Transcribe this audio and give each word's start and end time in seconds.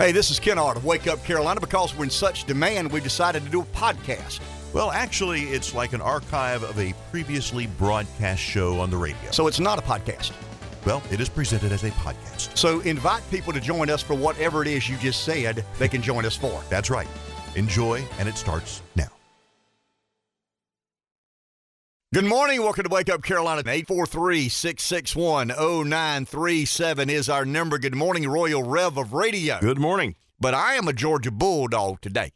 Hey, 0.00 0.12
this 0.12 0.30
is 0.30 0.40
Ken 0.40 0.58
Ard 0.58 0.78
of 0.78 0.86
Wake 0.86 1.06
Up 1.06 1.22
Carolina. 1.24 1.60
Because 1.60 1.94
we're 1.94 2.04
in 2.04 2.10
such 2.10 2.44
demand, 2.44 2.90
we 2.90 3.02
decided 3.02 3.44
to 3.44 3.50
do 3.50 3.60
a 3.60 3.64
podcast. 3.64 4.40
Well, 4.72 4.90
actually, 4.90 5.42
it's 5.42 5.74
like 5.74 5.92
an 5.92 6.00
archive 6.00 6.62
of 6.62 6.78
a 6.78 6.94
previously 7.10 7.66
broadcast 7.66 8.40
show 8.40 8.80
on 8.80 8.88
the 8.88 8.96
radio. 8.96 9.30
So 9.30 9.46
it's 9.46 9.60
not 9.60 9.78
a 9.78 9.82
podcast. 9.82 10.32
Well, 10.86 11.02
it 11.10 11.20
is 11.20 11.28
presented 11.28 11.70
as 11.70 11.84
a 11.84 11.90
podcast. 11.90 12.56
So 12.56 12.80
invite 12.80 13.22
people 13.30 13.52
to 13.52 13.60
join 13.60 13.90
us 13.90 14.02
for 14.02 14.14
whatever 14.14 14.62
it 14.62 14.68
is 14.68 14.88
you 14.88 14.96
just 14.96 15.22
said 15.22 15.66
they 15.78 15.86
can 15.86 16.00
join 16.00 16.24
us 16.24 16.34
for. 16.34 16.62
That's 16.70 16.88
right. 16.88 17.08
Enjoy, 17.54 18.02
and 18.18 18.26
it 18.26 18.38
starts 18.38 18.80
now. 18.96 19.19
Good 22.12 22.24
morning. 22.24 22.60
Welcome 22.60 22.82
to 22.82 22.90
Wake 22.92 23.08
Up 23.08 23.22
Carolina. 23.22 23.60
843 23.60 24.48
661 24.48 25.46
0937 25.50 27.08
is 27.08 27.28
our 27.28 27.44
number. 27.44 27.78
Good 27.78 27.94
morning, 27.94 28.28
Royal 28.28 28.64
Rev 28.64 28.96
of 28.96 29.12
Radio. 29.12 29.60
Good 29.60 29.78
morning. 29.78 30.16
But 30.40 30.52
I 30.52 30.74
am 30.74 30.88
a 30.88 30.92
Georgia 30.92 31.30
Bulldog 31.30 32.00
today 32.00 32.32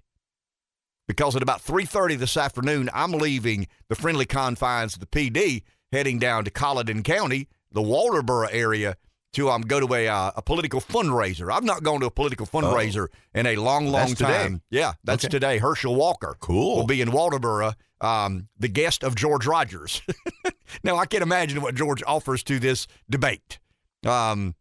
because 1.09 1.35
at 1.35 1.43
about 1.43 1.61
3.30 1.61 2.19
this 2.19 2.37
afternoon, 2.37 2.89
I'm 2.95 3.11
leaving 3.11 3.67
the 3.89 3.97
friendly 3.97 4.27
confines 4.27 4.95
of 4.95 5.01
the 5.01 5.07
PD, 5.07 5.65
heading 5.91 6.21
down 6.21 6.45
to 6.45 6.53
Colleton 6.53 7.03
County, 7.03 7.49
the 7.73 7.83
Walterboro 7.83 8.47
area, 8.53 8.97
to 9.35 9.51
um, 9.51 9.63
go 9.63 9.81
to 9.81 9.95
a, 9.95 10.09
uh, 10.09 10.33
a 10.37 10.43
political 10.43 10.81
fundraiser. 10.81 11.53
I've 11.53 11.65
not 11.65 11.83
gone 11.83 12.01
to 12.01 12.07
a 12.07 12.11
political 12.11 12.47
fundraiser 12.47 13.09
oh. 13.11 13.39
in 13.39 13.47
a 13.47 13.57
long, 13.57 13.87
long 13.87 14.09
that's 14.09 14.21
time. 14.21 14.53
Today. 14.53 14.63
Yeah, 14.71 14.93
that's 15.05 15.25
okay. 15.25 15.31
today. 15.31 15.59
Herschel 15.59 15.95
Walker 15.95 16.37
cool. 16.41 16.77
will 16.77 16.87
be 16.87 17.01
in 17.01 17.09
Walterboro, 17.09 17.75
um, 18.01 18.49
the 18.59 18.69
guest 18.69 19.05
of 19.05 19.15
George 19.15 19.47
Rogers. 19.47 20.03
now, 20.85 20.97
I 20.97 21.07
can't 21.07 21.23
imagine 21.23 21.61
what 21.61 21.75
George 21.75 22.03
offers 22.07 22.43
to 22.45 22.59
this 22.59 22.87
debate. 23.09 23.59
Um, 24.07 24.55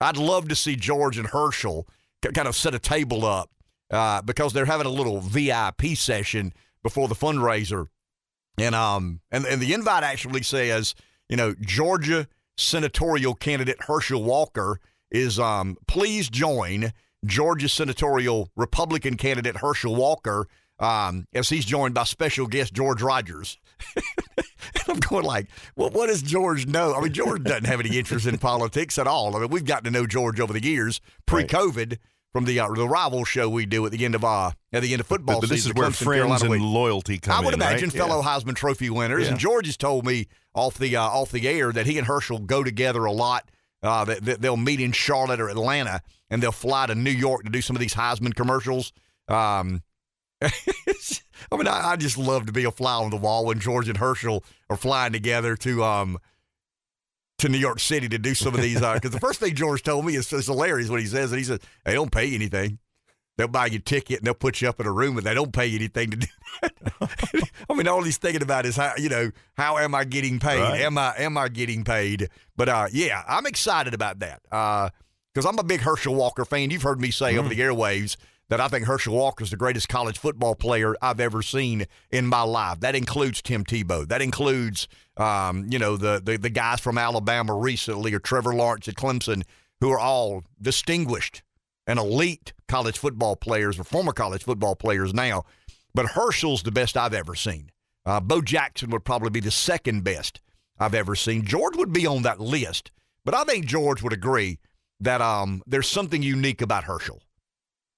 I'd 0.00 0.16
love 0.16 0.48
to 0.48 0.56
see 0.56 0.76
George 0.76 1.18
and 1.18 1.28
Herschel 1.28 1.86
kind 2.34 2.48
of 2.48 2.56
set 2.56 2.74
a 2.74 2.78
table 2.78 3.24
up 3.24 3.50
uh, 3.90 4.22
because 4.22 4.52
they're 4.52 4.66
having 4.66 4.86
a 4.86 4.90
little 4.90 5.20
VIP 5.20 5.96
session 5.96 6.52
before 6.82 7.08
the 7.08 7.14
fundraiser. 7.14 7.86
And 8.58 8.74
um 8.74 9.20
and, 9.30 9.44
and 9.44 9.60
the 9.60 9.74
invite 9.74 10.02
actually 10.02 10.42
says, 10.42 10.94
you 11.28 11.36
know, 11.36 11.54
Georgia 11.60 12.26
senatorial 12.56 13.34
candidate 13.34 13.76
Herschel 13.80 14.22
Walker 14.22 14.80
is 15.10 15.38
um 15.38 15.76
please 15.86 16.28
join 16.28 16.92
Georgia 17.24 17.68
senatorial 17.68 18.50
Republican 18.56 19.16
candidate 19.16 19.58
Herschel 19.58 19.94
Walker 19.94 20.46
um, 20.78 21.26
as 21.34 21.48
he's 21.48 21.64
joined 21.64 21.94
by 21.94 22.04
special 22.04 22.46
guest 22.46 22.74
George 22.74 23.02
Rogers. 23.02 23.58
I'm 24.88 24.98
going 25.00 25.24
like, 25.24 25.48
well, 25.74 25.90
what 25.90 26.08
does 26.08 26.22
George 26.22 26.66
know? 26.66 26.94
I 26.94 27.00
mean, 27.00 27.12
George 27.12 27.44
doesn't 27.44 27.64
have 27.64 27.80
any 27.80 27.98
interest 27.98 28.26
in 28.26 28.38
politics 28.38 28.98
at 28.98 29.06
all. 29.06 29.34
I 29.36 29.40
mean, 29.40 29.48
we've 29.48 29.64
gotten 29.64 29.84
to 29.84 29.90
know 29.90 30.06
George 30.06 30.38
over 30.38 30.52
the 30.52 30.62
years, 30.62 31.00
pre-COVID. 31.26 31.90
Right 31.90 31.98
from 32.36 32.44
the 32.44 32.60
uh, 32.60 32.68
the 32.68 32.86
rival 32.86 33.24
show 33.24 33.48
we 33.48 33.64
do 33.64 33.86
at 33.86 33.92
the 33.92 34.04
end 34.04 34.14
of 34.14 34.22
uh 34.22 34.50
at 34.70 34.82
the 34.82 34.92
end 34.92 35.00
of 35.00 35.06
football 35.06 35.36
but, 35.36 35.40
but 35.40 35.48
this 35.48 35.64
season. 35.64 35.72
is 35.72 35.80
where 35.80 35.88
Clemson, 35.88 36.04
friends 36.04 36.18
Carolina 36.18 36.44
and 36.44 36.50
week. 36.50 36.60
loyalty 36.62 37.18
come 37.18 37.34
I 37.34 37.40
would 37.42 37.54
in, 37.54 37.60
imagine 37.62 37.88
right? 37.88 37.96
fellow 37.96 38.20
yeah. 38.20 38.28
Heisman 38.28 38.54
Trophy 38.54 38.90
winners. 38.90 39.24
Yeah. 39.24 39.30
And 39.30 39.38
George 39.38 39.64
has 39.64 39.78
told 39.78 40.04
me 40.04 40.26
off 40.54 40.76
the 40.76 40.96
uh, 40.96 41.02
off 41.02 41.32
the 41.32 41.48
air 41.48 41.72
that 41.72 41.86
he 41.86 41.96
and 41.96 42.06
Herschel 42.06 42.40
go 42.40 42.62
together 42.62 43.06
a 43.06 43.12
lot. 43.12 43.50
Uh, 43.82 44.04
that, 44.04 44.24
that 44.24 44.40
they'll 44.42 44.56
meet 44.56 44.80
in 44.80 44.90
Charlotte 44.90 45.40
or 45.40 45.48
Atlanta, 45.48 46.00
and 46.28 46.42
they'll 46.42 46.50
fly 46.50 46.86
to 46.86 46.94
New 46.94 47.10
York 47.10 47.44
to 47.44 47.50
do 47.50 47.62
some 47.62 47.76
of 47.76 47.80
these 47.80 47.94
Heisman 47.94 48.34
commercials. 48.34 48.92
Um, 49.28 49.82
I 50.42 50.50
mean, 51.52 51.68
I, 51.68 51.90
I, 51.92 51.96
just 51.96 52.18
love 52.18 52.46
to 52.46 52.52
be 52.52 52.64
a 52.64 52.70
fly 52.70 52.94
on 52.94 53.10
the 53.10 53.16
wall 53.16 53.44
when 53.46 53.60
George 53.60 53.88
and 53.88 53.98
Herschel 53.98 54.42
are 54.68 54.76
flying 54.76 55.12
together 55.12 55.56
to 55.56 55.84
um 55.84 56.18
to 57.38 57.48
New 57.48 57.58
York 57.58 57.80
City 57.80 58.08
to 58.08 58.18
do 58.18 58.34
some 58.34 58.54
of 58.54 58.60
these. 58.60 58.80
Because 58.80 59.04
uh, 59.04 59.08
the 59.08 59.20
first 59.20 59.40
thing 59.40 59.54
George 59.54 59.82
told 59.82 60.04
me 60.04 60.16
is, 60.16 60.32
is 60.32 60.46
hilarious 60.46 60.88
when 60.88 61.00
he 61.00 61.06
says 61.06 61.32
it. 61.32 61.36
He 61.36 61.44
says 61.44 61.60
they 61.84 61.94
don't 61.94 62.10
pay 62.10 62.26
you 62.26 62.36
anything. 62.36 62.78
They'll 63.36 63.48
buy 63.48 63.66
you 63.66 63.78
a 63.78 63.80
ticket 63.80 64.18
and 64.18 64.26
they'll 64.26 64.34
put 64.34 64.62
you 64.62 64.68
up 64.68 64.80
in 64.80 64.86
a 64.86 64.92
room, 64.92 65.18
and 65.18 65.26
they 65.26 65.34
don't 65.34 65.52
pay 65.52 65.66
you 65.66 65.76
anything 65.76 66.10
to 66.10 66.16
do 66.16 66.26
that. 66.62 67.50
I 67.70 67.74
mean, 67.74 67.86
all 67.86 68.02
he's 68.02 68.16
thinking 68.16 68.42
about 68.42 68.64
is 68.64 68.76
how 68.76 68.94
you 68.96 69.10
know 69.10 69.30
how 69.58 69.76
am 69.76 69.94
I 69.94 70.04
getting 70.04 70.38
paid? 70.38 70.60
Right. 70.60 70.80
Am 70.80 70.96
I 70.96 71.14
am 71.18 71.36
I 71.36 71.48
getting 71.48 71.84
paid? 71.84 72.30
But 72.56 72.70
uh, 72.70 72.88
yeah, 72.92 73.22
I'm 73.28 73.44
excited 73.44 73.92
about 73.92 74.20
that 74.20 74.40
because 74.42 75.44
uh, 75.44 75.48
I'm 75.48 75.58
a 75.58 75.64
big 75.64 75.82
Herschel 75.82 76.14
Walker 76.14 76.46
fan. 76.46 76.70
You've 76.70 76.82
heard 76.82 77.00
me 77.00 77.10
say 77.10 77.34
mm. 77.34 77.38
over 77.38 77.50
the 77.50 77.60
airwaves 77.60 78.16
that 78.48 78.60
I 78.60 78.68
think 78.68 78.86
Herschel 78.86 79.14
Walker 79.14 79.44
is 79.44 79.50
the 79.50 79.56
greatest 79.56 79.88
college 79.88 80.18
football 80.18 80.54
player 80.54 80.96
I've 81.02 81.20
ever 81.20 81.42
seen 81.42 81.86
in 82.10 82.26
my 82.26 82.42
life. 82.42 82.80
That 82.80 82.94
includes 82.94 83.42
Tim 83.42 83.64
Tebow. 83.64 84.08
That 84.08 84.22
includes 84.22 84.88
um, 85.16 85.66
you 85.70 85.78
know 85.78 85.96
the, 85.96 86.20
the 86.22 86.36
the 86.36 86.50
guys 86.50 86.80
from 86.80 86.98
Alabama 86.98 87.54
recently 87.54 88.12
or 88.14 88.18
Trevor 88.18 88.54
Lawrence 88.54 88.88
at 88.88 88.94
Clemson 88.94 89.42
who 89.80 89.90
are 89.90 89.98
all 89.98 90.44
distinguished 90.60 91.42
and 91.86 91.98
elite 91.98 92.52
college 92.68 92.98
football 92.98 93.36
players 93.36 93.78
or 93.78 93.84
former 93.84 94.12
college 94.12 94.42
football 94.44 94.74
players 94.74 95.14
now. 95.14 95.44
But 95.94 96.06
Herschel's 96.06 96.62
the 96.62 96.72
best 96.72 96.96
I've 96.96 97.14
ever 97.14 97.34
seen. 97.34 97.70
Uh, 98.04 98.20
Bo 98.20 98.40
Jackson 98.40 98.90
would 98.90 99.04
probably 99.04 99.30
be 99.30 99.40
the 99.40 99.50
second 99.50 100.04
best 100.04 100.40
I've 100.78 100.94
ever 100.94 101.14
seen. 101.14 101.44
George 101.44 101.76
would 101.76 101.92
be 101.92 102.06
on 102.06 102.22
that 102.22 102.40
list, 102.40 102.90
but 103.24 103.34
I 103.34 103.44
think 103.44 103.66
George 103.66 104.02
would 104.02 104.12
agree 104.12 104.58
that 105.00 105.20
um, 105.20 105.62
there's 105.66 105.88
something 105.88 106.22
unique 106.22 106.62
about 106.62 106.84
Herschel. 106.84 107.22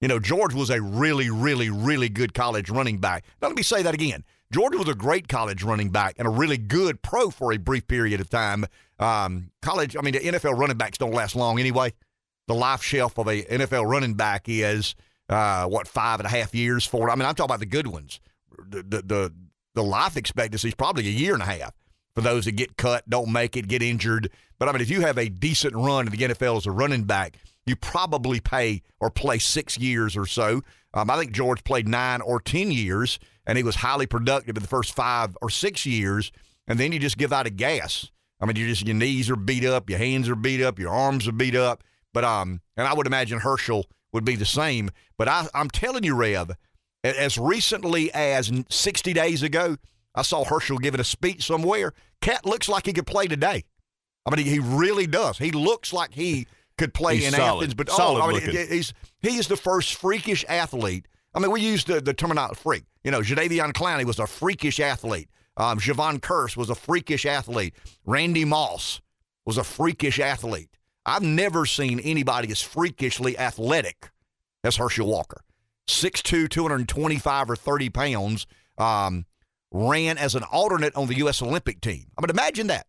You 0.01 0.07
know, 0.07 0.19
George 0.19 0.53
was 0.53 0.69
a 0.69 0.81
really, 0.81 1.29
really, 1.29 1.69
really 1.69 2.09
good 2.09 2.33
college 2.33 2.69
running 2.69 2.99
back. 2.99 3.25
Now, 3.41 3.49
let 3.49 3.57
me 3.57 3.63
say 3.63 3.83
that 3.83 3.93
again. 3.93 4.23
George 4.51 4.75
was 4.75 4.87
a 4.87 4.95
great 4.95 5.27
college 5.27 5.63
running 5.63 5.89
back 5.89 6.15
and 6.17 6.27
a 6.27 6.31
really 6.31 6.57
good 6.57 7.01
pro 7.01 7.29
for 7.29 7.53
a 7.53 7.57
brief 7.57 7.87
period 7.87 8.19
of 8.19 8.29
time. 8.29 8.65
Um, 8.97 9.51
college, 9.61 9.95
I 9.95 10.01
mean, 10.01 10.13
the 10.13 10.19
NFL 10.19 10.57
running 10.57 10.77
backs 10.77 10.97
don't 10.97 11.13
last 11.13 11.35
long 11.35 11.59
anyway 11.59 11.93
the 12.49 12.55
life 12.55 12.81
shelf 12.81 13.17
of 13.19 13.27
a 13.27 13.43
NFL 13.43 13.87
running 13.87 14.15
back 14.15 14.45
is 14.49 14.95
uh, 15.29 15.65
what 15.65 15.87
five 15.87 16.19
and 16.19 16.25
a 16.25 16.29
half 16.29 16.55
years 16.55 16.83
for. 16.83 17.11
I 17.11 17.15
mean, 17.15 17.27
I'm 17.27 17.35
talking 17.35 17.45
about 17.45 17.59
the 17.59 17.67
good 17.67 17.85
ones. 17.85 18.19
The 18.57 18.81
the 18.81 19.01
the, 19.03 19.33
the 19.75 19.83
life 19.83 20.17
expectancy 20.17 20.69
is 20.69 20.75
probably 20.75 21.07
a 21.07 21.11
year 21.11 21.35
and 21.35 21.43
a 21.43 21.45
half 21.45 21.75
for 22.15 22.21
those 22.21 22.45
that 22.45 22.53
get 22.53 22.75
cut, 22.75 23.07
don't 23.07 23.31
make 23.31 23.55
it, 23.55 23.67
get 23.67 23.83
injured. 23.83 24.31
But 24.57 24.67
I 24.67 24.71
mean, 24.71 24.81
if 24.81 24.89
you 24.89 25.01
have 25.01 25.19
a 25.19 25.29
decent 25.29 25.75
run 25.75 26.07
in 26.07 26.11
the 26.11 26.17
NFL 26.17 26.57
as 26.57 26.65
a 26.65 26.71
running 26.71 27.03
back, 27.03 27.37
you 27.69 27.75
probably 27.75 28.39
pay 28.39 28.81
or 28.99 29.09
play 29.09 29.39
six 29.39 29.77
years 29.77 30.17
or 30.17 30.25
so. 30.25 30.61
Um, 30.93 31.09
I 31.09 31.17
think 31.17 31.31
George 31.31 31.63
played 31.63 31.87
nine 31.87 32.21
or 32.21 32.39
ten 32.39 32.71
years, 32.71 33.19
and 33.45 33.57
he 33.57 33.63
was 33.63 33.75
highly 33.75 34.07
productive 34.07 34.57
in 34.57 34.63
the 34.63 34.69
first 34.69 34.95
five 34.95 35.37
or 35.41 35.49
six 35.49 35.85
years. 35.85 36.31
And 36.67 36.79
then 36.79 36.91
you 36.91 36.99
just 36.99 37.17
give 37.17 37.33
out 37.33 37.47
a 37.47 37.49
gas. 37.49 38.11
I 38.41 38.45
mean, 38.45 38.55
you 38.55 38.67
just 38.67 38.85
your 38.85 38.95
knees 38.95 39.29
are 39.29 39.35
beat 39.35 39.65
up, 39.65 39.89
your 39.89 39.99
hands 39.99 40.29
are 40.29 40.35
beat 40.35 40.61
up, 40.61 40.79
your 40.79 40.91
arms 40.91 41.27
are 41.27 41.33
beat 41.33 41.55
up. 41.55 41.83
But 42.13 42.23
um, 42.23 42.61
and 42.77 42.87
I 42.87 42.93
would 42.93 43.07
imagine 43.07 43.39
Herschel 43.39 43.85
would 44.13 44.25
be 44.25 44.35
the 44.35 44.45
same. 44.45 44.89
But 45.17 45.27
I, 45.27 45.47
I'm 45.53 45.69
telling 45.69 46.03
you, 46.03 46.15
Rev, 46.15 46.51
as 47.03 47.37
recently 47.37 48.11
as 48.13 48.51
60 48.69 49.13
days 49.13 49.43
ago, 49.43 49.77
I 50.15 50.23
saw 50.23 50.43
Herschel 50.43 50.79
giving 50.79 50.99
a 50.99 51.05
speech 51.05 51.45
somewhere. 51.45 51.93
Cat 52.21 52.45
looks 52.45 52.67
like 52.67 52.85
he 52.85 52.93
could 52.93 53.07
play 53.07 53.27
today. 53.27 53.63
I 54.25 54.35
mean, 54.35 54.45
he 54.45 54.59
really 54.59 55.07
does. 55.07 55.37
He 55.37 55.51
looks 55.51 55.93
like 55.93 56.13
he 56.13 56.47
could 56.79 56.93
play 56.93 57.17
he's 57.17 57.27
in 57.27 57.33
solid. 57.33 57.63
Athens. 57.63 57.73
But 57.75 57.89
solid 57.89 58.21
oh, 58.21 58.29
I 58.29 58.33
mean, 58.33 58.67
he's 58.69 58.93
he 59.19 59.35
is 59.37 59.47
the 59.47 59.57
first 59.57 59.95
freakish 59.95 60.45
athlete. 60.47 61.07
I 61.35 61.39
mean, 61.39 61.51
we 61.51 61.61
use 61.61 61.83
the, 61.83 62.01
the 62.01 62.13
terminology 62.13 62.59
freak. 62.59 62.85
You 63.03 63.11
know, 63.11 63.21
Jadeveon 63.21 63.73
Clowney 63.73 64.05
was 64.05 64.17
a 64.17 64.25
freakish 64.25 64.79
athlete. 64.79 65.29
Um, 65.57 65.77
Jevon 65.77 66.19
Kearse 66.19 66.57
was 66.57 66.69
a 66.69 66.75
freakish 66.75 67.25
athlete. 67.25 67.75
Randy 68.05 68.45
Moss 68.45 69.01
was 69.45 69.57
a 69.57 69.63
freakish 69.63 70.19
athlete. 70.19 70.69
I've 71.05 71.21
never 71.21 71.65
seen 71.65 71.99
anybody 71.99 72.49
as 72.51 72.61
freakishly 72.61 73.37
athletic 73.37 74.09
as 74.63 74.77
Herschel 74.77 75.07
Walker. 75.07 75.41
6'2, 75.87 76.49
225 76.49 77.49
or 77.49 77.55
30 77.55 77.89
pounds, 77.89 78.47
um, 78.77 79.25
ran 79.71 80.17
as 80.17 80.35
an 80.35 80.43
alternate 80.43 80.95
on 80.95 81.07
the 81.07 81.15
U.S. 81.17 81.41
Olympic 81.41 81.81
team. 81.81 82.05
I 82.17 82.21
mean, 82.21 82.29
imagine 82.29 82.67
that. 82.67 82.85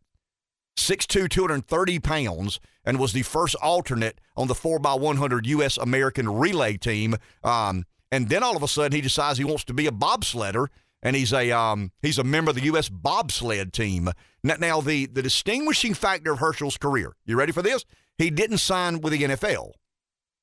6'2, 0.80 1.28
230 1.28 1.98
pounds, 2.00 2.60
and 2.84 2.98
was 2.98 3.12
the 3.12 3.22
first 3.22 3.54
alternate 3.56 4.20
on 4.36 4.48
the 4.48 4.54
4x100 4.54 5.46
U.S. 5.46 5.76
American 5.76 6.28
relay 6.28 6.76
team. 6.76 7.16
Um, 7.44 7.84
and 8.10 8.28
then 8.28 8.42
all 8.42 8.56
of 8.56 8.62
a 8.62 8.68
sudden, 8.68 8.92
he 8.92 9.00
decides 9.00 9.38
he 9.38 9.44
wants 9.44 9.64
to 9.64 9.74
be 9.74 9.86
a 9.86 9.92
bobsledder, 9.92 10.66
and 11.02 11.14
he's 11.14 11.32
a 11.32 11.50
um, 11.52 11.92
he's 12.02 12.18
a 12.18 12.24
member 12.24 12.50
of 12.50 12.56
the 12.56 12.64
U.S. 12.64 12.88
bobsled 12.88 13.72
team. 13.72 14.10
Now, 14.42 14.56
now, 14.58 14.80
the 14.80 15.06
the 15.06 15.22
distinguishing 15.22 15.94
factor 15.94 16.32
of 16.32 16.38
Herschel's 16.38 16.76
career. 16.76 17.14
You 17.24 17.36
ready 17.36 17.52
for 17.52 17.62
this? 17.62 17.84
He 18.18 18.30
didn't 18.30 18.58
sign 18.58 19.00
with 19.00 19.12
the 19.12 19.22
NFL. 19.22 19.72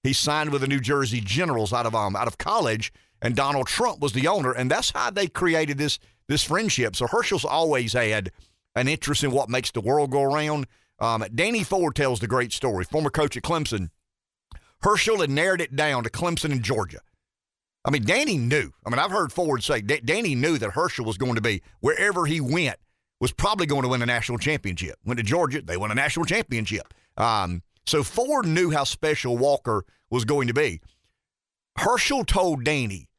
He 0.03 0.13
signed 0.13 0.51
with 0.51 0.61
the 0.61 0.67
New 0.67 0.79
Jersey 0.79 1.19
Generals 1.21 1.73
out 1.73 1.85
of 1.85 1.93
um, 1.93 2.15
out 2.15 2.27
of 2.27 2.37
college, 2.37 2.93
and 3.21 3.35
Donald 3.35 3.67
Trump 3.67 3.99
was 3.99 4.13
the 4.13 4.27
owner, 4.27 4.51
and 4.51 4.71
that's 4.71 4.91
how 4.91 5.09
they 5.09 5.27
created 5.27 5.77
this 5.77 5.99
this 6.27 6.43
friendship. 6.43 6.95
So 6.95 7.07
Herschel's 7.07 7.45
always 7.45 7.93
had 7.93 8.31
an 8.77 8.87
interest 8.87 9.23
in 9.23 9.31
what 9.31 9.49
makes 9.49 9.71
the 9.71 9.81
world 9.81 10.11
go 10.11 10.21
around. 10.21 10.67
Um, 10.99 11.25
Danny 11.33 11.63
Ford 11.63 11.95
tells 11.95 12.19
the 12.19 12.27
great 12.27 12.53
story. 12.53 12.85
Former 12.85 13.09
coach 13.09 13.35
at 13.35 13.43
Clemson, 13.43 13.89
Herschel 14.81 15.21
had 15.21 15.29
narrowed 15.29 15.61
it 15.61 15.75
down 15.75 16.03
to 16.03 16.09
Clemson 16.09 16.51
and 16.51 16.63
Georgia. 16.63 16.99
I 17.83 17.89
mean, 17.89 18.03
Danny 18.03 18.37
knew. 18.37 18.71
I 18.85 18.89
mean, 18.89 18.99
I've 18.99 19.11
heard 19.11 19.31
Ford 19.31 19.63
say 19.63 19.81
D- 19.81 20.01
Danny 20.03 20.35
knew 20.35 20.57
that 20.57 20.71
Herschel 20.71 21.05
was 21.05 21.17
going 21.17 21.35
to 21.35 21.41
be 21.41 21.61
wherever 21.79 22.25
he 22.25 22.41
went 22.41 22.77
was 23.19 23.31
probably 23.31 23.65
going 23.65 23.83
to 23.83 23.87
win 23.87 24.01
a 24.01 24.05
national 24.05 24.37
championship. 24.37 24.97
Went 25.05 25.17
to 25.17 25.23
Georgia, 25.23 25.61
they 25.61 25.77
won 25.77 25.91
a 25.91 25.95
national 25.95 26.25
championship. 26.25 26.93
Um, 27.15 27.63
so 27.85 28.03
Ford 28.03 28.45
knew 28.45 28.69
how 28.69 28.83
special 28.83 29.37
Walker 29.37 29.85
was 30.09 30.25
going 30.25 30.47
to 30.47 30.53
be. 30.53 30.81
Herschel 31.77 32.25
told 32.25 32.63
Danny 32.63 33.09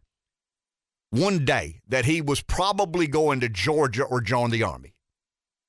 one 1.10 1.44
day 1.44 1.80
that 1.88 2.04
he 2.04 2.20
was 2.20 2.42
probably 2.42 3.06
going 3.06 3.40
to 3.40 3.48
Georgia 3.48 4.04
or 4.04 4.20
join 4.20 4.50
the 4.50 4.62
Army. 4.62 4.94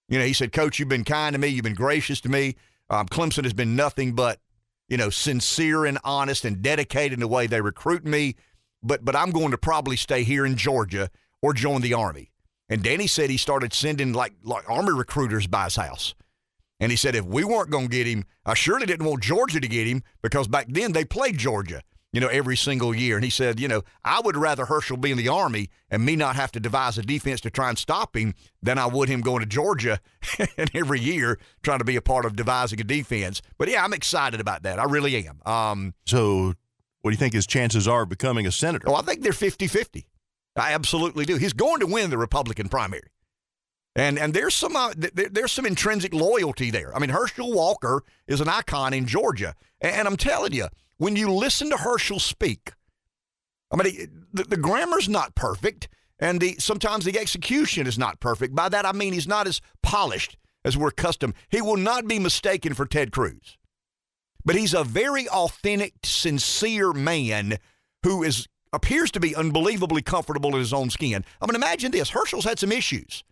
You 0.10 0.20
know, 0.20 0.26
he 0.26 0.34
said, 0.34 0.52
Coach, 0.52 0.80
you've 0.80 0.90
been 0.90 1.06
kind 1.06 1.34
to 1.34 1.40
me. 1.40 1.48
You've 1.48 1.64
been 1.64 1.76
gracious 1.76 2.20
to 2.22 2.30
me. 2.30 2.56
Um, 2.90 3.08
Clemson 3.08 3.44
has 3.44 3.54
been 3.54 3.76
nothing 3.76 4.14
but, 4.14 4.40
you 4.88 4.98
know, 4.98 5.12
sincere 5.12 5.86
and 5.86 6.00
honest 6.04 6.44
and 6.44 6.62
dedicated 6.62 7.14
in 7.14 7.20
the 7.20 7.28
way 7.28 7.46
they 7.46 7.62
recruit 7.62 8.04
me. 8.04 8.36
But, 8.82 9.06
but 9.06 9.16
I'm 9.16 9.32
going 9.32 9.52
to 9.52 9.58
probably 9.58 9.96
stay 9.96 10.24
here 10.24 10.46
in 10.46 10.56
Georgia 10.56 11.10
or 11.42 11.54
join 11.54 11.82
the 11.82 11.94
Army. 11.94 12.32
And 12.70 12.84
Danny 12.84 13.08
said 13.08 13.30
he 13.30 13.38
started 13.38 13.74
sending 13.74 14.14
like, 14.14 14.34
like 14.44 14.68
Army 14.70 14.94
recruiters 14.94 15.48
by 15.48 15.66
his 15.66 15.76
house. 15.76 16.16
And 16.80 16.92
he 16.92 16.96
said 16.96 17.16
if 17.16 17.26
we 17.26 17.44
weren't 17.44 17.70
going 17.70 17.90
to 17.90 17.96
get 17.96 18.08
him, 18.08 18.26
I 18.46 18.56
surely 18.56 18.86
didn't 18.86 19.06
want 19.06 19.22
Georgia 19.22 19.60
to 19.60 19.68
get 19.68 19.86
him 19.86 20.04
because 20.24 20.48
back 20.48 20.68
then 20.70 20.94
they 20.94 21.06
played 21.06 21.38
Georgia 21.38 21.84
you 22.12 22.20
know, 22.20 22.28
every 22.28 22.58
single 22.58 22.96
year. 22.96 23.16
And 23.16 23.24
he 23.24 23.30
said, 23.30 23.60
you 23.60 23.68
know, 23.68 23.84
I 24.04 24.20
would 24.22 24.36
rather 24.36 24.66
Herschel 24.66 24.98
be 24.98 25.12
in 25.12 25.18
the 25.18 25.28
Army 25.28 25.70
and 25.90 26.06
me 26.06 26.16
not 26.16 26.36
have 26.36 26.52
to 26.54 26.60
devise 26.60 26.98
a 26.98 27.02
defense 27.02 27.42
to 27.42 27.50
try 27.50 27.70
and 27.70 27.78
stop 27.78 28.16
him 28.16 28.34
than 28.64 28.78
I 28.78 28.88
would 28.88 29.10
him 29.10 29.22
going 29.22 29.42
to 29.42 29.46
Georgia 29.46 30.00
and 30.58 30.72
every 30.74 31.00
year 31.00 31.40
trying 31.62 31.80
to 31.80 31.86
be 31.86 31.96
a 31.96 32.02
part 32.02 32.26
of 32.26 32.36
devising 32.36 32.80
a 32.82 32.84
defense. 32.84 33.42
But 33.58 33.70
yeah, 33.70 33.84
I'm 33.84 33.94
excited 33.94 34.40
about 34.40 34.64
that. 34.64 34.80
I 34.80 34.86
really 34.86 35.28
am. 35.28 35.42
Um, 35.46 35.94
so, 36.06 36.54
what 37.02 37.12
do 37.12 37.14
you 37.14 37.18
think 37.18 37.34
his 37.34 37.48
chances 37.48 37.88
are 37.88 38.04
of 38.04 38.10
becoming 38.10 38.46
a 38.46 38.52
senator? 38.52 38.90
Oh, 38.90 38.96
I 38.96 39.02
think 39.02 39.22
they're 39.22 39.32
50 39.32 39.68
50. 39.68 40.06
I 40.56 40.74
absolutely 40.74 41.26
do. 41.26 41.38
He's 41.38 41.54
going 41.54 41.80
to 41.80 41.88
win 41.88 42.10
the 42.10 42.18
Republican 42.18 42.70
primary. 42.70 43.10
And 43.96 44.20
and 44.20 44.34
there's 44.34 44.56
some 44.56 44.76
uh, 44.76 44.94
there, 44.96 45.30
there's 45.30 45.52
some 45.52 45.66
intrinsic 45.66 46.14
loyalty 46.14 46.70
there. 46.70 46.96
I 46.96 47.00
mean, 47.00 47.10
Herschel 47.10 47.52
Walker 47.52 48.04
is 48.28 48.40
an 48.40 48.48
icon 48.48 48.94
in 48.94 49.06
Georgia, 49.06 49.56
and, 49.82 49.94
and 49.94 50.08
I'm 50.08 50.16
telling 50.16 50.54
you, 50.54 50.68
when 51.00 51.16
you 51.16 51.32
listen 51.32 51.72
to 51.72 51.78
Herschel 51.78 52.20
speak, 52.20 52.74
I 53.72 53.78
mean, 53.78 54.26
the, 54.32 54.44
the 54.44 54.58
grammar's 54.58 55.10
not 55.10 55.34
perfect, 55.34 55.90
and 56.20 56.40
the 56.40 56.56
sometimes 56.60 57.06
the 57.06 57.18
execution 57.18 57.88
is 57.88 57.98
not 57.98 58.20
perfect. 58.20 58.54
By 58.54 58.70
that 58.70 58.86
I 58.86 58.92
mean 58.92 59.14
he's 59.14 59.28
not 59.28 59.48
as 59.48 59.62
polished 59.82 60.38
as 60.64 60.78
we're 60.78 60.90
accustomed. 60.90 61.34
He 61.50 61.62
will 61.62 61.78
not 61.78 62.08
be 62.08 62.20
mistaken 62.20 62.74
for 62.74 62.86
Ted 62.86 63.12
Cruz, 63.12 63.58
but 64.46 64.56
he's 64.56 64.74
a 64.74 64.84
very 64.84 65.28
authentic, 65.30 65.94
sincere 66.04 66.94
man 66.94 67.58
who 68.04 68.22
is 68.24 68.48
appears 68.72 69.10
to 69.12 69.20
be 69.20 69.36
unbelievably 69.36 70.04
comfortable 70.04 70.52
in 70.54 70.60
his 70.60 70.74
own 70.74 70.90
skin. 70.90 71.24
I 71.42 71.46
mean, 71.46 71.56
imagine 71.56 71.92
this: 71.92 72.10
Herschel's 72.10 72.46
had 72.46 72.60
some 72.60 72.72
issues. 72.72 73.24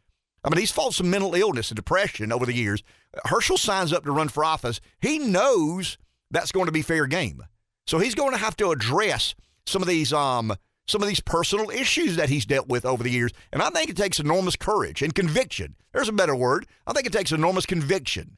I 0.44 0.50
mean, 0.50 0.60
he's 0.60 0.72
fought 0.72 0.94
some 0.94 1.10
mental 1.10 1.36
illness 1.36 1.70
and 1.70 1.76
depression 1.76 2.32
over 2.32 2.46
the 2.46 2.54
years. 2.54 2.82
Herschel 3.26 3.58
signs 3.58 3.92
up 3.92 4.06
to 4.06 4.12
run 4.12 4.30
for 4.30 4.46
office. 4.46 4.80
He 5.02 5.20
knows 5.20 5.98
that's 6.32 6.54
going 6.54 6.68
to 6.68 6.72
be 6.72 6.82
fair 6.82 7.08
game. 7.08 7.44
So 7.88 8.00
he's 8.00 8.16
going 8.16 8.32
to 8.32 8.38
have 8.38 8.58
to 8.58 8.72
address 8.72 9.34
some 9.66 9.82
of 9.82 9.88
these 9.88 10.14
um 10.14 10.54
some 10.88 11.02
of 11.02 11.08
these 11.08 11.20
personal 11.20 11.70
issues 11.70 12.16
that 12.16 12.30
he's 12.30 12.46
dealt 12.46 12.70
with 12.70 12.86
over 12.86 13.04
the 13.04 13.12
years. 13.12 13.32
And 13.52 13.62
I 13.62 13.70
think 13.70 13.90
it 13.90 13.98
takes 13.98 14.20
enormous 14.20 14.56
courage 14.56 15.02
and 15.02 15.14
conviction. 15.14 15.76
There's 15.94 16.08
a 16.08 16.14
better 16.14 16.36
word. 16.36 16.66
I 16.86 16.94
think 16.94 17.06
it 17.06 17.12
takes 17.12 17.34
enormous 17.34 17.66
conviction 17.66 18.38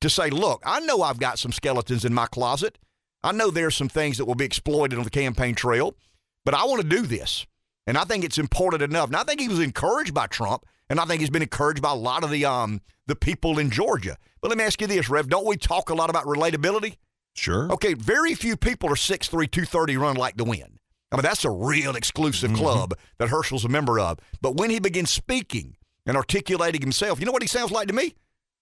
to 0.00 0.08
say, 0.08 0.30
look, 0.30 0.62
I 0.64 0.78
know 0.80 1.02
I've 1.02 1.18
got 1.18 1.40
some 1.40 1.50
skeletons 1.50 2.04
in 2.04 2.14
my 2.14 2.26
closet. 2.26 2.78
I 3.24 3.32
know 3.32 3.50
there's 3.50 3.76
some 3.76 3.88
things 3.88 4.18
that 4.18 4.26
will 4.26 4.36
be 4.36 4.44
exploited 4.44 4.96
on 4.96 5.04
the 5.04 5.10
campaign 5.10 5.54
trail, 5.56 5.96
but 6.44 6.54
I 6.54 6.64
want 6.64 6.82
to 6.82 6.88
do 6.88 7.02
this. 7.02 7.46
And 7.86 7.98
I 7.98 8.04
think 8.04 8.24
it's 8.24 8.38
important 8.38 8.82
enough. 8.82 9.08
And 9.08 9.16
I 9.16 9.24
think 9.24 9.40
he 9.40 9.48
was 9.48 9.60
encouraged 9.60 10.14
by 10.14 10.26
Trump, 10.28 10.64
and 10.88 11.00
I 11.00 11.04
think 11.04 11.20
he's 11.20 11.30
been 11.30 11.42
encouraged 11.42 11.82
by 11.82 11.90
a 11.90 11.96
lot 11.96 12.22
of 12.22 12.30
the 12.30 12.44
um 12.44 12.80
the 13.08 13.16
people 13.16 13.58
in 13.58 13.70
Georgia. 13.70 14.16
But 14.40 14.50
let 14.50 14.58
me 14.58 14.64
ask 14.64 14.80
you 14.80 14.86
this, 14.86 15.08
Rev. 15.08 15.28
Don't 15.28 15.46
we 15.46 15.56
talk 15.56 15.90
a 15.90 15.94
lot 15.94 16.10
about 16.10 16.26
relatability? 16.26 16.96
Sure. 17.34 17.70
Okay, 17.72 17.94
very 17.94 18.34
few 18.34 18.56
people 18.56 18.88
are 18.90 18.94
6'3, 18.94 19.30
230 19.30 19.96
run 19.96 20.16
like 20.16 20.36
the 20.36 20.44
wind. 20.44 20.78
I 21.10 21.16
mean, 21.16 21.22
that's 21.22 21.44
a 21.44 21.50
real 21.50 21.94
exclusive 21.94 22.50
mm-hmm. 22.50 22.62
club 22.62 22.94
that 23.18 23.28
Herschel's 23.28 23.64
a 23.64 23.68
member 23.68 24.00
of. 24.00 24.18
But 24.40 24.56
when 24.56 24.70
he 24.70 24.80
begins 24.80 25.10
speaking 25.10 25.76
and 26.06 26.16
articulating 26.16 26.80
himself, 26.80 27.20
you 27.20 27.26
know 27.26 27.32
what 27.32 27.42
he 27.42 27.48
sounds 27.48 27.70
like 27.70 27.88
to 27.88 27.94
me? 27.94 28.14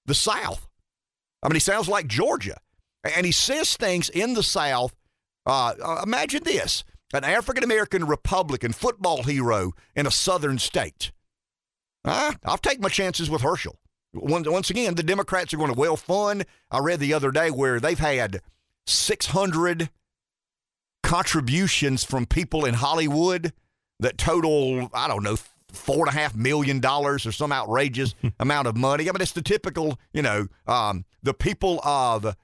The 0.07 0.15
South. 0.15 0.67
I 1.43 1.49
mean, 1.49 1.55
he 1.55 1.61
sounds 1.61 1.89
like 1.89 2.07
Georgia. 2.07 2.59
And 3.05 3.25
he 3.25 3.33
says 3.33 3.77
things 3.77 4.09
in 4.11 4.35
the 4.35 4.43
South. 4.43 4.95
Uh, 5.47 5.75
uh, 5.83 6.01
imagine 6.03 6.43
this 6.45 6.85
an 7.13 7.25
African 7.25 7.65
American 7.65 8.05
Republican 8.05 8.73
football 8.73 9.23
hero 9.23 9.73
in 9.97 10.07
a 10.07 10.11
southern 10.11 10.59
state. 10.59 11.13
Uh, 12.05 12.33
I'll 12.45 12.59
take 12.59 12.81
my 12.81 12.89
chances 12.89 13.31
with 13.31 13.43
Herschel. 13.43 13.79
Once, 14.13 14.49
once 14.49 14.71
again, 14.71 14.95
the 14.95 15.03
Democrats 15.03 15.55
are 15.55 15.57
going 15.57 15.73
to 15.73 15.79
well 15.79 15.97
fund. 15.97 16.45
I 16.71 16.79
read 16.81 17.01
the 17.01 17.15
other 17.15 17.31
day 17.31 17.51
where 17.51 17.81
they've 17.81 17.99
had 17.99 18.41
600 18.91 19.91
contributions 21.03 22.05
from 22.05 22.27
people 22.27 22.65
in 22.65 22.75
Hollywood 22.75 23.53
that 24.01 24.19
total, 24.19 24.91
I 24.95 25.09
don't 25.09 25.23
know, 25.23 25.37
four 25.73 26.07
and 26.07 26.09
a 26.09 26.19
half 26.19 26.35
million 26.35 26.81
dollars 26.81 27.27
or 27.27 27.33
some 27.33 27.53
outrageous 27.53 28.15
amount 28.41 28.67
of 28.69 28.77
money. 28.77 29.09
I 29.09 29.13
mean, 29.13 29.21
it's 29.21 29.33
the 29.33 29.43
typical, 29.43 29.99
you 30.13 30.23
know, 30.23 30.49
um, 30.67 31.05
the 31.23 31.35
people 31.35 31.81
of 31.85 32.35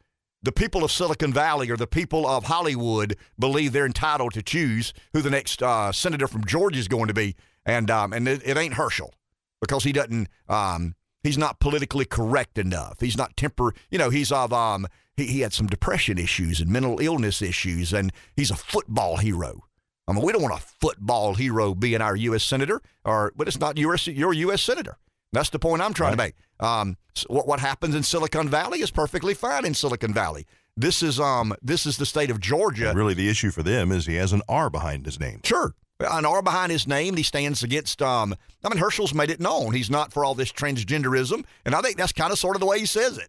the 0.42 0.52
people 0.52 0.84
of 0.84 0.92
Silicon 0.92 1.32
Valley 1.32 1.70
or 1.70 1.76
the 1.76 1.86
people 1.86 2.26
of 2.26 2.44
Hollywood 2.44 3.16
believe 3.38 3.72
they're 3.72 3.86
entitled 3.86 4.32
to 4.34 4.42
choose 4.42 4.92
who 5.12 5.20
the 5.20 5.30
next 5.30 5.62
uh, 5.62 5.90
senator 5.90 6.28
from 6.28 6.44
Georgia 6.44 6.78
is 6.78 6.88
going 6.88 7.08
to 7.08 7.14
be, 7.14 7.34
and 7.64 7.90
um, 7.90 8.12
and 8.12 8.28
it, 8.28 8.42
it, 8.44 8.56
ain't 8.56 8.74
Herschel 8.74 9.12
because 9.60 9.82
he 9.82 9.92
doesn't. 9.92 10.28
Um, 10.48 10.94
he's 11.22 11.38
not 11.38 11.58
politically 11.58 12.04
correct 12.04 12.58
enough. 12.58 13.00
He's 13.00 13.16
not 13.16 13.36
temper. 13.36 13.74
You 13.90 13.98
know, 13.98 14.10
he's 14.10 14.30
of 14.30 14.52
um, 14.52 14.86
he, 15.16 15.26
he 15.26 15.40
had 15.40 15.52
some 15.52 15.66
depression 15.66 16.18
issues 16.18 16.60
and 16.60 16.70
mental 16.70 17.00
illness 17.00 17.42
issues, 17.42 17.92
and 17.92 18.12
he's 18.36 18.50
a 18.50 18.56
football 18.56 19.16
hero. 19.16 19.64
I 20.08 20.12
mean, 20.12 20.24
we 20.24 20.32
don't 20.32 20.42
want 20.42 20.54
a 20.54 20.64
football 20.80 21.34
hero 21.34 21.74
being 21.74 22.00
our 22.00 22.14
U.S. 22.14 22.44
senator, 22.44 22.80
or 23.04 23.32
but 23.36 23.48
it's 23.48 23.58
not 23.58 23.76
your 23.76 23.96
your 23.96 24.32
U.S. 24.32 24.62
senator. 24.62 24.98
That's 25.32 25.50
the 25.50 25.58
point 25.58 25.82
I'm 25.82 25.92
trying 25.92 26.16
right. 26.16 26.34
to 26.58 26.62
make. 26.62 26.68
Um, 26.68 26.96
so 27.14 27.26
what 27.28 27.48
what 27.48 27.60
happens 27.60 27.94
in 27.94 28.02
Silicon 28.02 28.48
Valley 28.48 28.80
is 28.80 28.90
perfectly 28.90 29.34
fine 29.34 29.64
in 29.64 29.74
Silicon 29.74 30.14
Valley. 30.14 30.46
This 30.76 31.02
is 31.02 31.18
um 31.18 31.54
this 31.62 31.86
is 31.86 31.96
the 31.96 32.06
state 32.06 32.30
of 32.30 32.40
Georgia. 32.40 32.90
And 32.90 32.98
really, 32.98 33.14
the 33.14 33.28
issue 33.28 33.50
for 33.50 33.62
them 33.62 33.90
is 33.90 34.06
he 34.06 34.16
has 34.16 34.32
an 34.32 34.42
R 34.48 34.70
behind 34.70 35.06
his 35.06 35.18
name. 35.18 35.40
Sure, 35.42 35.74
an 36.00 36.24
R 36.24 36.42
behind 36.42 36.70
his 36.70 36.86
name. 36.86 37.16
He 37.16 37.22
stands 37.22 37.62
against. 37.62 38.00
Um, 38.00 38.34
I 38.62 38.68
mean, 38.68 38.78
Herschel's 38.78 39.14
made 39.14 39.30
it 39.30 39.40
known 39.40 39.72
he's 39.72 39.90
not 39.90 40.12
for 40.12 40.24
all 40.24 40.34
this 40.34 40.52
transgenderism, 40.52 41.44
and 41.64 41.74
I 41.74 41.80
think 41.80 41.96
that's 41.96 42.12
kind 42.12 42.32
of 42.32 42.38
sort 42.38 42.54
of 42.54 42.60
the 42.60 42.66
way 42.66 42.78
he 42.78 42.86
says 42.86 43.18
it. 43.18 43.28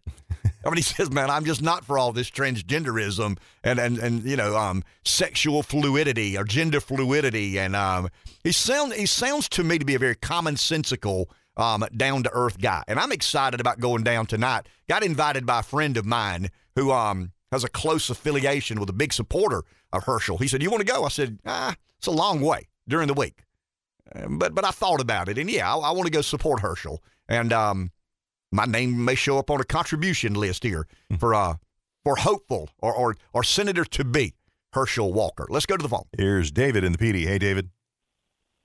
I 0.64 0.70
mean, 0.70 0.76
he 0.76 0.82
says, 0.82 1.10
"Man, 1.10 1.30
I'm 1.30 1.44
just 1.44 1.62
not 1.62 1.84
for 1.84 1.98
all 1.98 2.12
this 2.12 2.30
transgenderism 2.30 3.38
and 3.62 3.78
and 3.78 3.98
and 3.98 4.24
you 4.24 4.36
know, 4.36 4.56
um, 4.56 4.82
sexual 5.04 5.62
fluidity 5.62 6.36
or 6.36 6.44
gender 6.44 6.80
fluidity." 6.80 7.58
And 7.58 7.76
um, 7.76 8.08
he 8.42 8.52
sounds 8.52 8.94
he 8.96 9.06
sounds 9.06 9.48
to 9.50 9.64
me 9.64 9.78
to 9.78 9.84
be 9.84 9.94
a 9.94 9.98
very 9.98 10.16
commonsensical, 10.16 11.26
um, 11.56 11.84
down 11.96 12.22
to 12.24 12.30
earth 12.32 12.60
guy. 12.60 12.82
And 12.88 12.98
I'm 12.98 13.12
excited 13.12 13.60
about 13.60 13.80
going 13.80 14.02
down 14.02 14.26
tonight. 14.26 14.66
Got 14.88 15.04
invited 15.04 15.46
by 15.46 15.60
a 15.60 15.62
friend 15.62 15.96
of 15.96 16.04
mine 16.04 16.48
who 16.74 16.92
um 16.92 17.32
has 17.52 17.64
a 17.64 17.68
close 17.68 18.10
affiliation 18.10 18.80
with 18.80 18.90
a 18.90 18.94
big 18.94 19.12
supporter 19.12 19.62
of 19.92 20.04
Herschel. 20.04 20.38
He 20.38 20.48
said, 20.48 20.62
"You 20.62 20.70
want 20.70 20.86
to 20.86 20.92
go?" 20.92 21.04
I 21.04 21.08
said, 21.08 21.38
"Ah, 21.46 21.76
it's 21.98 22.06
a 22.06 22.12
long 22.12 22.40
way 22.40 22.68
during 22.86 23.06
the 23.06 23.14
week." 23.14 23.44
Um, 24.14 24.38
but 24.38 24.54
but 24.54 24.64
I 24.64 24.70
thought 24.70 25.00
about 25.00 25.28
it, 25.28 25.38
and 25.38 25.50
yeah, 25.50 25.72
I, 25.72 25.78
I 25.78 25.90
want 25.92 26.06
to 26.06 26.12
go 26.12 26.20
support 26.22 26.60
Herschel. 26.60 27.02
And 27.28 27.52
um, 27.52 27.90
my 28.50 28.64
name 28.64 29.04
may 29.04 29.14
show 29.14 29.38
up 29.38 29.50
on 29.50 29.60
a 29.60 29.64
contribution 29.64 30.34
list 30.34 30.62
here 30.62 30.86
hmm. 31.10 31.16
for 31.16 31.34
uh 31.34 31.54
for 32.04 32.16
hopeful 32.16 32.70
or 32.78 32.94
or, 32.94 33.16
or 33.32 33.42
senator 33.42 33.84
to 33.84 34.04
be 34.04 34.34
Herschel 34.72 35.12
Walker. 35.12 35.46
Let's 35.48 35.66
go 35.66 35.76
to 35.76 35.82
the 35.82 35.88
phone. 35.88 36.04
Here's 36.16 36.50
David 36.50 36.84
in 36.84 36.92
the 36.92 36.98
PD. 36.98 37.26
Hey, 37.26 37.38
David. 37.38 37.70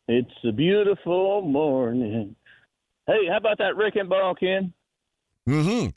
It's 0.07 0.31
a 0.45 0.51
beautiful 0.51 1.41
morning. 1.41 2.35
Hey, 3.07 3.27
how 3.29 3.37
about 3.37 3.57
that 3.59 3.75
Rickenbaugh, 3.75 4.39
Ken? 4.39 4.73
Mm-hmm. 5.47 5.89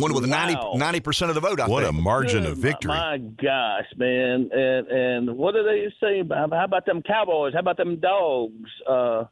One 0.00 0.12
with 0.12 0.28
wow. 0.28 0.72
90 0.76 1.00
percent 1.00 1.30
of 1.30 1.36
the 1.36 1.40
vote. 1.40 1.60
I 1.60 1.68
what 1.68 1.84
think. 1.84 1.96
a 1.96 2.02
margin 2.02 2.42
Good, 2.42 2.52
of 2.52 2.58
victory! 2.58 2.88
My, 2.88 3.16
my, 3.16 3.18
gosh, 3.18 3.86
man! 3.96 4.50
And 4.52 4.88
and 4.88 5.36
what 5.36 5.54
do 5.54 5.62
they 5.62 5.86
say 6.00 6.20
about 6.20 6.50
how 6.50 6.64
about 6.64 6.84
them 6.84 7.00
Cowboys? 7.02 7.54
How 7.54 7.60
about 7.60 7.76
them 7.76 8.00
dogs? 8.00 8.70
Uh, 8.88 9.24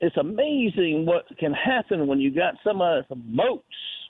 it's 0.00 0.16
amazing 0.16 1.04
what 1.06 1.26
can 1.38 1.52
happen 1.52 2.06
when 2.06 2.20
you 2.20 2.34
got 2.34 2.54
some 2.64 2.80
of 2.80 3.04
the 3.08 3.16
moats, 3.16 3.64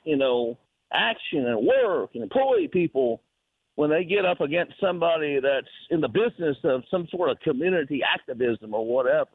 you 0.04 0.16
know, 0.16 0.56
action 0.92 1.46
and 1.46 1.66
work 1.66 2.10
and 2.14 2.22
employee 2.22 2.68
people 2.72 3.22
when 3.74 3.90
they 3.90 4.04
get 4.04 4.24
up 4.24 4.40
against 4.40 4.74
somebody 4.80 5.40
that's 5.40 5.66
in 5.90 6.00
the 6.00 6.08
business 6.08 6.56
of 6.64 6.82
some 6.90 7.08
sort 7.10 7.30
of 7.30 7.40
community 7.40 8.00
activism 8.02 8.72
or 8.72 8.86
whatever. 8.86 9.30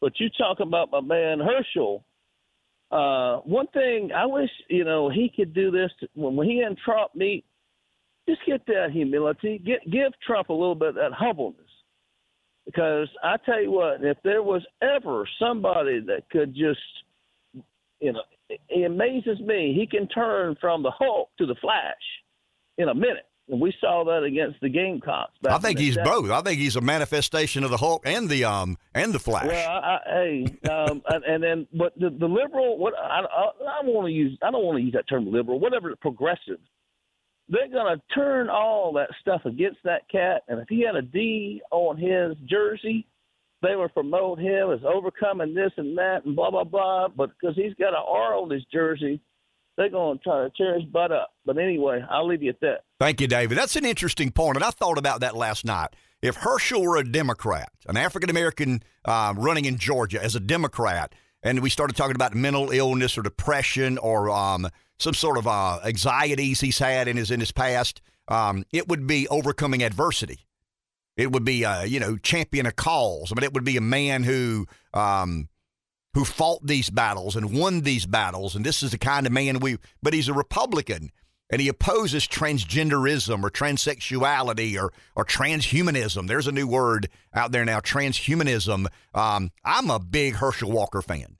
But 0.00 0.12
you 0.18 0.28
talk 0.36 0.60
about 0.60 0.90
my 0.90 1.00
man 1.00 1.40
Herschel. 1.40 2.04
Uh, 2.90 3.36
one 3.44 3.68
thing 3.68 4.10
I 4.14 4.26
wish 4.26 4.50
you 4.68 4.84
know 4.84 5.08
he 5.08 5.30
could 5.34 5.54
do 5.54 5.70
this 5.70 5.90
to, 6.00 6.08
when 6.14 6.48
he 6.48 6.60
and 6.60 6.76
Trump 6.84 7.14
meet. 7.14 7.44
Just 8.28 8.40
get 8.46 8.66
that 8.66 8.88
humility. 8.92 9.58
Get 9.64 9.88
give 9.90 10.12
Trump 10.26 10.48
a 10.50 10.52
little 10.52 10.74
bit 10.74 10.90
of 10.90 10.94
that 10.96 11.12
humbleness 11.12 11.69
because 12.70 13.08
I 13.22 13.36
tell 13.44 13.60
you 13.60 13.72
what, 13.72 14.04
if 14.04 14.18
there 14.22 14.42
was 14.42 14.62
ever 14.80 15.28
somebody 15.40 16.00
that 16.06 16.28
could 16.30 16.54
just, 16.54 16.80
you 18.00 18.12
know, 18.12 18.22
it 18.48 18.84
amazes 18.84 19.40
me. 19.40 19.74
He 19.78 19.86
can 19.86 20.08
turn 20.08 20.56
from 20.60 20.82
the 20.82 20.90
Hulk 20.90 21.30
to 21.38 21.46
the 21.46 21.54
Flash 21.56 21.82
in 22.78 22.88
a 22.88 22.94
minute. 22.94 23.26
And 23.48 23.60
we 23.60 23.74
saw 23.80 24.04
that 24.04 24.22
against 24.22 24.60
the 24.60 24.68
Gamecocks. 24.68 25.32
I 25.48 25.58
think 25.58 25.80
he's 25.80 25.96
both. 25.96 26.30
I 26.30 26.40
think 26.42 26.60
he's 26.60 26.76
a 26.76 26.80
manifestation 26.80 27.64
of 27.64 27.70
the 27.70 27.76
Hulk 27.76 28.02
and 28.06 28.28
the 28.28 28.44
um 28.44 28.78
and 28.94 29.12
the 29.12 29.18
Flash. 29.18 29.46
Well, 29.46 29.68
I, 29.68 29.78
I, 29.78 29.98
hey, 30.06 30.44
um, 30.70 31.02
and, 31.08 31.24
and, 31.24 31.42
then 31.42 31.66
but 31.76 31.98
the, 31.98 32.10
the 32.10 32.26
liberal, 32.26 32.78
what 32.78 32.94
I, 32.96 33.22
I, 33.22 33.80
I 33.80 33.84
want 33.84 34.06
to 34.06 34.12
use, 34.12 34.38
I 34.42 34.52
don't 34.52 34.64
want 34.64 34.78
to 34.78 34.84
use 34.84 34.92
that 34.92 35.08
term 35.08 35.32
liberal, 35.32 35.58
whatever 35.58 35.92
progressive. 36.00 36.60
They're 37.50 37.68
gonna 37.68 38.00
turn 38.14 38.48
all 38.48 38.92
that 38.94 39.10
stuff 39.20 39.42
against 39.44 39.80
that 39.84 40.08
cat, 40.10 40.42
and 40.48 40.60
if 40.60 40.68
he 40.68 40.82
had 40.82 40.94
a 40.94 41.02
D 41.02 41.60
on 41.70 41.96
his 41.96 42.36
jersey, 42.48 43.06
they 43.60 43.76
would 43.76 43.92
promote 43.92 44.38
him 44.38 44.70
as 44.70 44.80
overcoming 44.84 45.54
this 45.54 45.72
and 45.76 45.98
that 45.98 46.24
and 46.24 46.36
blah 46.36 46.50
blah 46.50 46.64
blah. 46.64 47.08
But 47.08 47.30
because 47.38 47.56
he's 47.56 47.74
got 47.74 47.88
an 47.88 48.04
R 48.06 48.36
on 48.36 48.50
his 48.50 48.64
jersey, 48.72 49.20
they're 49.76 49.90
going 49.90 50.18
to 50.18 50.24
try 50.24 50.44
to 50.44 50.50
tear 50.56 50.78
his 50.78 50.84
butt 50.84 51.10
up. 51.10 51.30
But 51.44 51.58
anyway, 51.58 52.04
I'll 52.08 52.26
leave 52.26 52.42
you 52.42 52.50
at 52.50 52.60
that. 52.60 52.84
Thank 52.98 53.20
you, 53.20 53.26
David. 53.26 53.58
That's 53.58 53.76
an 53.76 53.84
interesting 53.84 54.30
point, 54.30 54.56
and 54.56 54.64
I 54.64 54.70
thought 54.70 54.98
about 54.98 55.20
that 55.20 55.36
last 55.36 55.64
night. 55.64 55.88
If 56.22 56.36
Herschel 56.36 56.82
were 56.82 56.98
a 56.98 57.04
Democrat, 57.04 57.72
an 57.86 57.96
African 57.96 58.30
American 58.30 58.82
uh, 59.04 59.34
running 59.36 59.64
in 59.64 59.78
Georgia 59.78 60.22
as 60.22 60.36
a 60.36 60.40
Democrat, 60.40 61.14
and 61.42 61.60
we 61.60 61.70
started 61.70 61.96
talking 61.96 62.14
about 62.14 62.34
mental 62.34 62.70
illness 62.70 63.16
or 63.16 63.22
depression 63.22 63.96
or 63.98 64.30
um, 64.30 64.68
some 65.00 65.14
sort 65.14 65.38
of 65.38 65.46
uh, 65.46 65.80
anxieties 65.84 66.60
he's 66.60 66.78
had 66.78 67.08
in 67.08 67.16
his 67.16 67.30
in 67.30 67.40
his 67.40 67.52
past, 67.52 68.00
um, 68.28 68.64
it 68.72 68.88
would 68.88 69.06
be 69.06 69.26
overcoming 69.28 69.82
adversity. 69.82 70.46
It 71.16 71.32
would 71.32 71.44
be, 71.44 71.64
uh, 71.64 71.82
you 71.82 72.00
know, 72.00 72.16
champion 72.16 72.66
a 72.66 72.72
cause. 72.72 73.30
I 73.30 73.34
mean, 73.34 73.44
it 73.44 73.52
would 73.52 73.64
be 73.64 73.76
a 73.76 73.82
man 73.82 74.22
who 74.22 74.66
um, 74.94 75.48
who 76.14 76.24
fought 76.24 76.66
these 76.66 76.90
battles 76.90 77.36
and 77.36 77.58
won 77.58 77.82
these 77.82 78.06
battles. 78.06 78.54
And 78.54 78.64
this 78.64 78.82
is 78.82 78.90
the 78.90 78.98
kind 78.98 79.26
of 79.26 79.32
man 79.32 79.60
we, 79.60 79.78
but 80.02 80.12
he's 80.12 80.28
a 80.28 80.34
Republican 80.34 81.10
and 81.50 81.60
he 81.60 81.68
opposes 81.68 82.26
transgenderism 82.26 83.42
or 83.42 83.50
transsexuality 83.50 84.80
or, 84.80 84.92
or 85.16 85.24
transhumanism. 85.24 86.26
There's 86.26 86.46
a 86.46 86.52
new 86.52 86.66
word 86.66 87.08
out 87.34 87.52
there 87.52 87.64
now, 87.64 87.80
transhumanism. 87.80 88.86
Um, 89.14 89.50
I'm 89.64 89.90
a 89.90 89.98
big 89.98 90.36
Herschel 90.36 90.70
Walker 90.70 91.02
fan. 91.02 91.36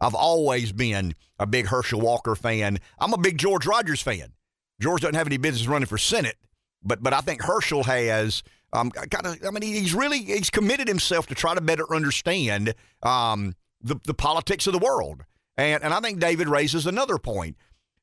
I've 0.00 0.14
always 0.14 0.72
been 0.72 1.14
a 1.38 1.46
big 1.46 1.66
Herschel 1.66 2.00
Walker 2.00 2.34
fan. 2.34 2.78
I'm 2.98 3.12
a 3.12 3.18
big 3.18 3.38
George 3.38 3.66
Rogers 3.66 4.02
fan. 4.02 4.32
George 4.80 5.02
doesn't 5.02 5.14
have 5.14 5.26
any 5.26 5.36
business 5.36 5.66
running 5.66 5.86
for 5.86 5.98
Senate, 5.98 6.36
but 6.82 7.02
but 7.02 7.12
I 7.12 7.20
think 7.20 7.42
Herschel 7.42 7.84
has 7.84 8.42
um, 8.72 8.90
kind 8.90 9.26
of. 9.26 9.38
I 9.46 9.50
mean, 9.50 9.62
he's 9.62 9.94
really 9.94 10.22
he's 10.22 10.50
committed 10.50 10.88
himself 10.88 11.26
to 11.26 11.34
try 11.34 11.54
to 11.54 11.60
better 11.60 11.92
understand 11.94 12.74
um, 13.02 13.54
the, 13.82 13.96
the 14.06 14.14
politics 14.14 14.66
of 14.66 14.72
the 14.72 14.78
world. 14.78 15.24
And, 15.56 15.82
and 15.82 15.92
I 15.92 16.00
think 16.00 16.20
David 16.20 16.48
raises 16.48 16.86
another 16.86 17.18
point. 17.18 17.56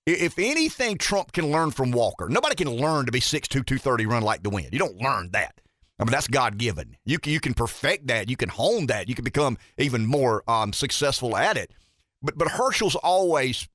If 0.05 0.39
anything 0.39 0.97
Trump 0.97 1.33
can 1.33 1.51
learn 1.51 1.71
from 1.71 1.91
Walker, 1.91 2.29
nobody 2.29 2.55
can 2.55 2.69
learn 2.69 3.05
to 3.07 3.11
be 3.11 3.19
6'2", 3.19 3.49
230, 3.49 4.05
run 4.05 4.23
like 4.23 4.43
the 4.43 4.49
wind. 4.49 4.69
You 4.71 4.79
don't 4.79 5.01
learn 5.01 5.31
that. 5.31 5.59
I 5.99 6.03
mean, 6.03 6.11
that's 6.11 6.27
God 6.27 6.57
given. 6.57 6.95
You 7.05 7.19
can, 7.19 7.33
you 7.33 7.39
can 7.39 7.53
perfect 7.53 8.07
that. 8.07 8.29
You 8.29 8.37
can 8.37 8.49
hone 8.49 8.85
that. 8.87 9.09
You 9.09 9.15
can 9.15 9.25
become 9.25 9.57
even 9.77 10.05
more 10.05 10.43
um, 10.49 10.71
successful 10.71 11.35
at 11.35 11.57
it. 11.57 11.71
But 12.21 12.37
but 12.37 12.49
Herschel's 12.49 12.95
always 12.95 13.67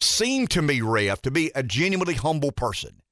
seemed 0.00 0.50
to 0.50 0.62
me, 0.62 0.80
Rev, 0.80 1.20
to 1.22 1.30
be 1.30 1.50
a 1.54 1.62
genuinely 1.62 2.14
humble 2.14 2.52
person. 2.52 3.02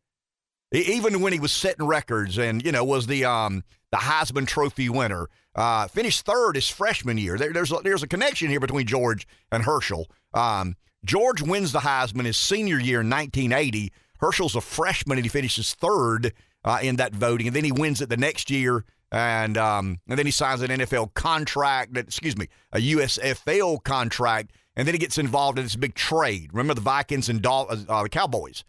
Even 0.72 1.20
when 1.20 1.32
he 1.32 1.40
was 1.40 1.52
setting 1.52 1.86
records 1.86 2.38
and 2.38 2.64
you 2.64 2.72
know 2.72 2.84
was 2.84 3.06
the 3.06 3.24
um, 3.24 3.64
the 3.90 3.98
Heisman 3.98 4.46
Trophy 4.46 4.88
winner, 4.88 5.28
uh, 5.54 5.88
finished 5.88 6.24
third 6.24 6.54
his 6.54 6.68
freshman 6.68 7.18
year. 7.18 7.36
There, 7.36 7.52
there's, 7.52 7.72
a, 7.72 7.80
there's 7.82 8.02
a 8.02 8.08
connection 8.08 8.48
here 8.48 8.60
between 8.60 8.86
George 8.86 9.26
and 9.50 9.64
Herschel. 9.64 10.08
Um, 10.32 10.76
George 11.04 11.42
wins 11.42 11.72
the 11.72 11.80
Heisman 11.80 12.26
his 12.26 12.36
senior 12.36 12.78
year 12.78 13.00
in 13.00 13.10
1980. 13.10 13.92
Herschel's 14.18 14.54
a 14.54 14.60
freshman 14.60 15.18
and 15.18 15.24
he 15.24 15.28
finishes 15.28 15.74
third 15.74 16.32
uh, 16.64 16.78
in 16.82 16.96
that 16.96 17.14
voting, 17.14 17.46
and 17.46 17.56
then 17.56 17.64
he 17.64 17.72
wins 17.72 18.00
it 18.00 18.08
the 18.08 18.16
next 18.16 18.50
year. 18.50 18.84
And 19.12 19.58
um, 19.58 19.98
and 20.08 20.18
then 20.18 20.26
he 20.26 20.32
signs 20.32 20.62
an 20.62 20.68
NFL 20.70 21.14
contract, 21.14 21.96
excuse 21.96 22.36
me, 22.36 22.48
a 22.72 22.78
USFL 22.78 23.82
contract, 23.82 24.52
and 24.76 24.86
then 24.86 24.94
he 24.94 24.98
gets 24.98 25.18
involved 25.18 25.58
in 25.58 25.64
this 25.64 25.76
big 25.76 25.94
trade. 25.94 26.50
Remember 26.52 26.74
the 26.74 26.80
Vikings 26.80 27.28
and 27.28 27.42
Dol- 27.42 27.68
uh, 27.88 28.02
the 28.02 28.08
Cowboys. 28.08 28.64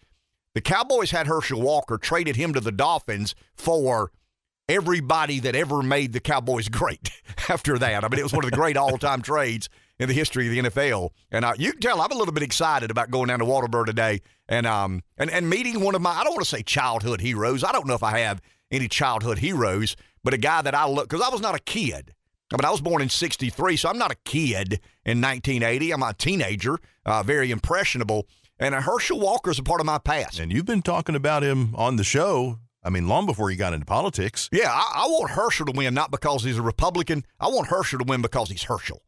The 0.56 0.62
Cowboys 0.62 1.12
had 1.12 1.28
Herschel 1.28 1.62
Walker, 1.62 1.98
traded 1.98 2.36
him 2.36 2.54
to 2.54 2.60
the 2.60 2.72
Dolphins 2.72 3.36
for 3.54 4.12
everybody 4.68 5.40
that 5.40 5.56
ever 5.56 5.82
made 5.82 6.14
the 6.14 6.20
Cowboys 6.20 6.70
great 6.70 7.12
after 7.50 7.78
that. 7.78 8.04
I 8.04 8.08
mean, 8.08 8.20
it 8.20 8.24
was 8.24 8.34
one 8.34 8.44
of 8.44 8.50
the 8.52 8.58
great 8.58 8.78
all 8.78 8.98
time 8.98 9.22
trades 9.22 9.70
in 10.00 10.08
the 10.08 10.14
history 10.14 10.48
of 10.48 10.64
the 10.64 10.70
NFL. 10.70 11.12
And 11.32 11.46
uh, 11.46 11.54
you 11.58 11.72
can 11.72 11.82
tell 11.82 12.02
I'm 12.02 12.12
a 12.12 12.16
little 12.16 12.34
bit 12.34 12.44
excited 12.44 12.90
about 12.90 13.12
going 13.12 13.28
down 13.28 13.40
to 13.40 13.46
Walterboro 13.46 13.86
today 13.86 14.22
and 14.50 14.66
um 14.66 15.04
and, 15.18 15.30
and 15.30 15.50
meeting 15.50 15.80
one 15.82 15.96
of 15.96 16.02
my 16.02 16.12
I 16.12 16.24
don't 16.24 16.34
want 16.34 16.44
to 16.44 16.50
say 16.50 16.64
childhood 16.64 17.22
heroes. 17.22 17.64
I 17.64 17.72
don't 17.72 17.88
know 17.88 17.94
if 17.94 18.04
I 18.04 18.20
have 18.20 18.42
any 18.72 18.88
childhood 18.88 19.38
heroes, 19.38 19.96
but 20.24 20.34
a 20.34 20.38
guy 20.38 20.62
that 20.62 20.76
I 20.76 20.88
look 20.88 21.10
because 21.10 21.26
I 21.26 21.30
was 21.30 21.42
not 21.42 21.56
a 21.56 21.60
kid. 21.60 22.14
I 22.54 22.58
mean, 22.58 22.66
I 22.66 22.72
was 22.72 22.82
born 22.82 23.02
in 23.02 23.10
'63, 23.10 23.78
so 23.78 23.90
I'm 23.90 23.98
not 23.98 24.12
a 24.12 24.18
kid 24.26 24.80
in 25.06 25.22
1980. 25.22 25.92
I'm 25.92 26.04
a 26.04 26.14
teenager, 26.14 26.78
uh, 27.06 27.24
very 27.24 27.52
impressionable. 27.52 28.28
And 28.60 28.76
Herschel 28.76 29.20
Walker 29.20 29.50
is 29.50 29.58
a 29.58 29.64
part 29.64 29.80
of 29.80 29.88
my 29.88 29.98
past. 29.98 30.40
And 30.40 30.52
you've 30.52 30.66
been 30.66 30.84
talking 30.84 31.16
about 31.16 31.44
him 31.44 31.74
on 31.76 31.96
the 31.96 32.04
show 32.04 32.60
I 32.84 32.90
mean, 32.90 33.08
long 33.08 33.26
before 33.26 33.50
he 33.50 33.56
got 33.56 33.74
into 33.74 33.86
politics. 33.86 34.50
Yeah, 34.52 34.72
I, 34.72 35.04
I, 35.04 35.08
want 35.08 35.32
Herschel 35.32 35.68
to 35.68 35.72
win 35.72 35.94
not 35.94 36.12
because 36.12 36.44
he's 36.44 36.58
a 36.58 36.64
Republican. 36.64 37.26
I 37.40 37.48
want 37.48 37.68
Herschel 37.68 38.00
to 38.00 38.06
win 38.06 38.22
because 38.22 38.50
he's 38.50 38.64
Herschel, 38.64 39.04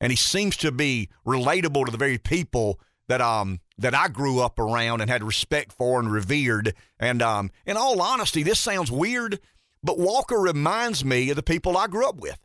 and 0.00 0.12
he 0.12 0.16
seems 0.16 0.56
to 0.58 0.70
be 0.70 1.08
relatable 1.26 1.86
to 1.86 1.90
the 1.90 1.98
very 1.98 2.18
people 2.18 2.78
that 3.08 3.20
um 3.20 3.60
that 3.78 3.94
I 3.94 4.08
grew 4.08 4.40
up 4.40 4.58
around 4.58 5.00
and 5.00 5.10
had 5.10 5.22
respect 5.22 5.72
for 5.72 5.98
and 5.98 6.10
revered. 6.10 6.74
And 6.98 7.20
um, 7.20 7.50
in 7.66 7.76
all 7.76 8.00
honesty, 8.00 8.42
this 8.42 8.58
sounds 8.58 8.90
weird, 8.90 9.40
but 9.86 9.98
Walker 9.98 10.36
reminds 10.36 11.04
me 11.04 11.30
of 11.30 11.36
the 11.36 11.42
people 11.42 11.76
I 11.76 11.86
grew 11.86 12.06
up 12.06 12.16
with. 12.16 12.38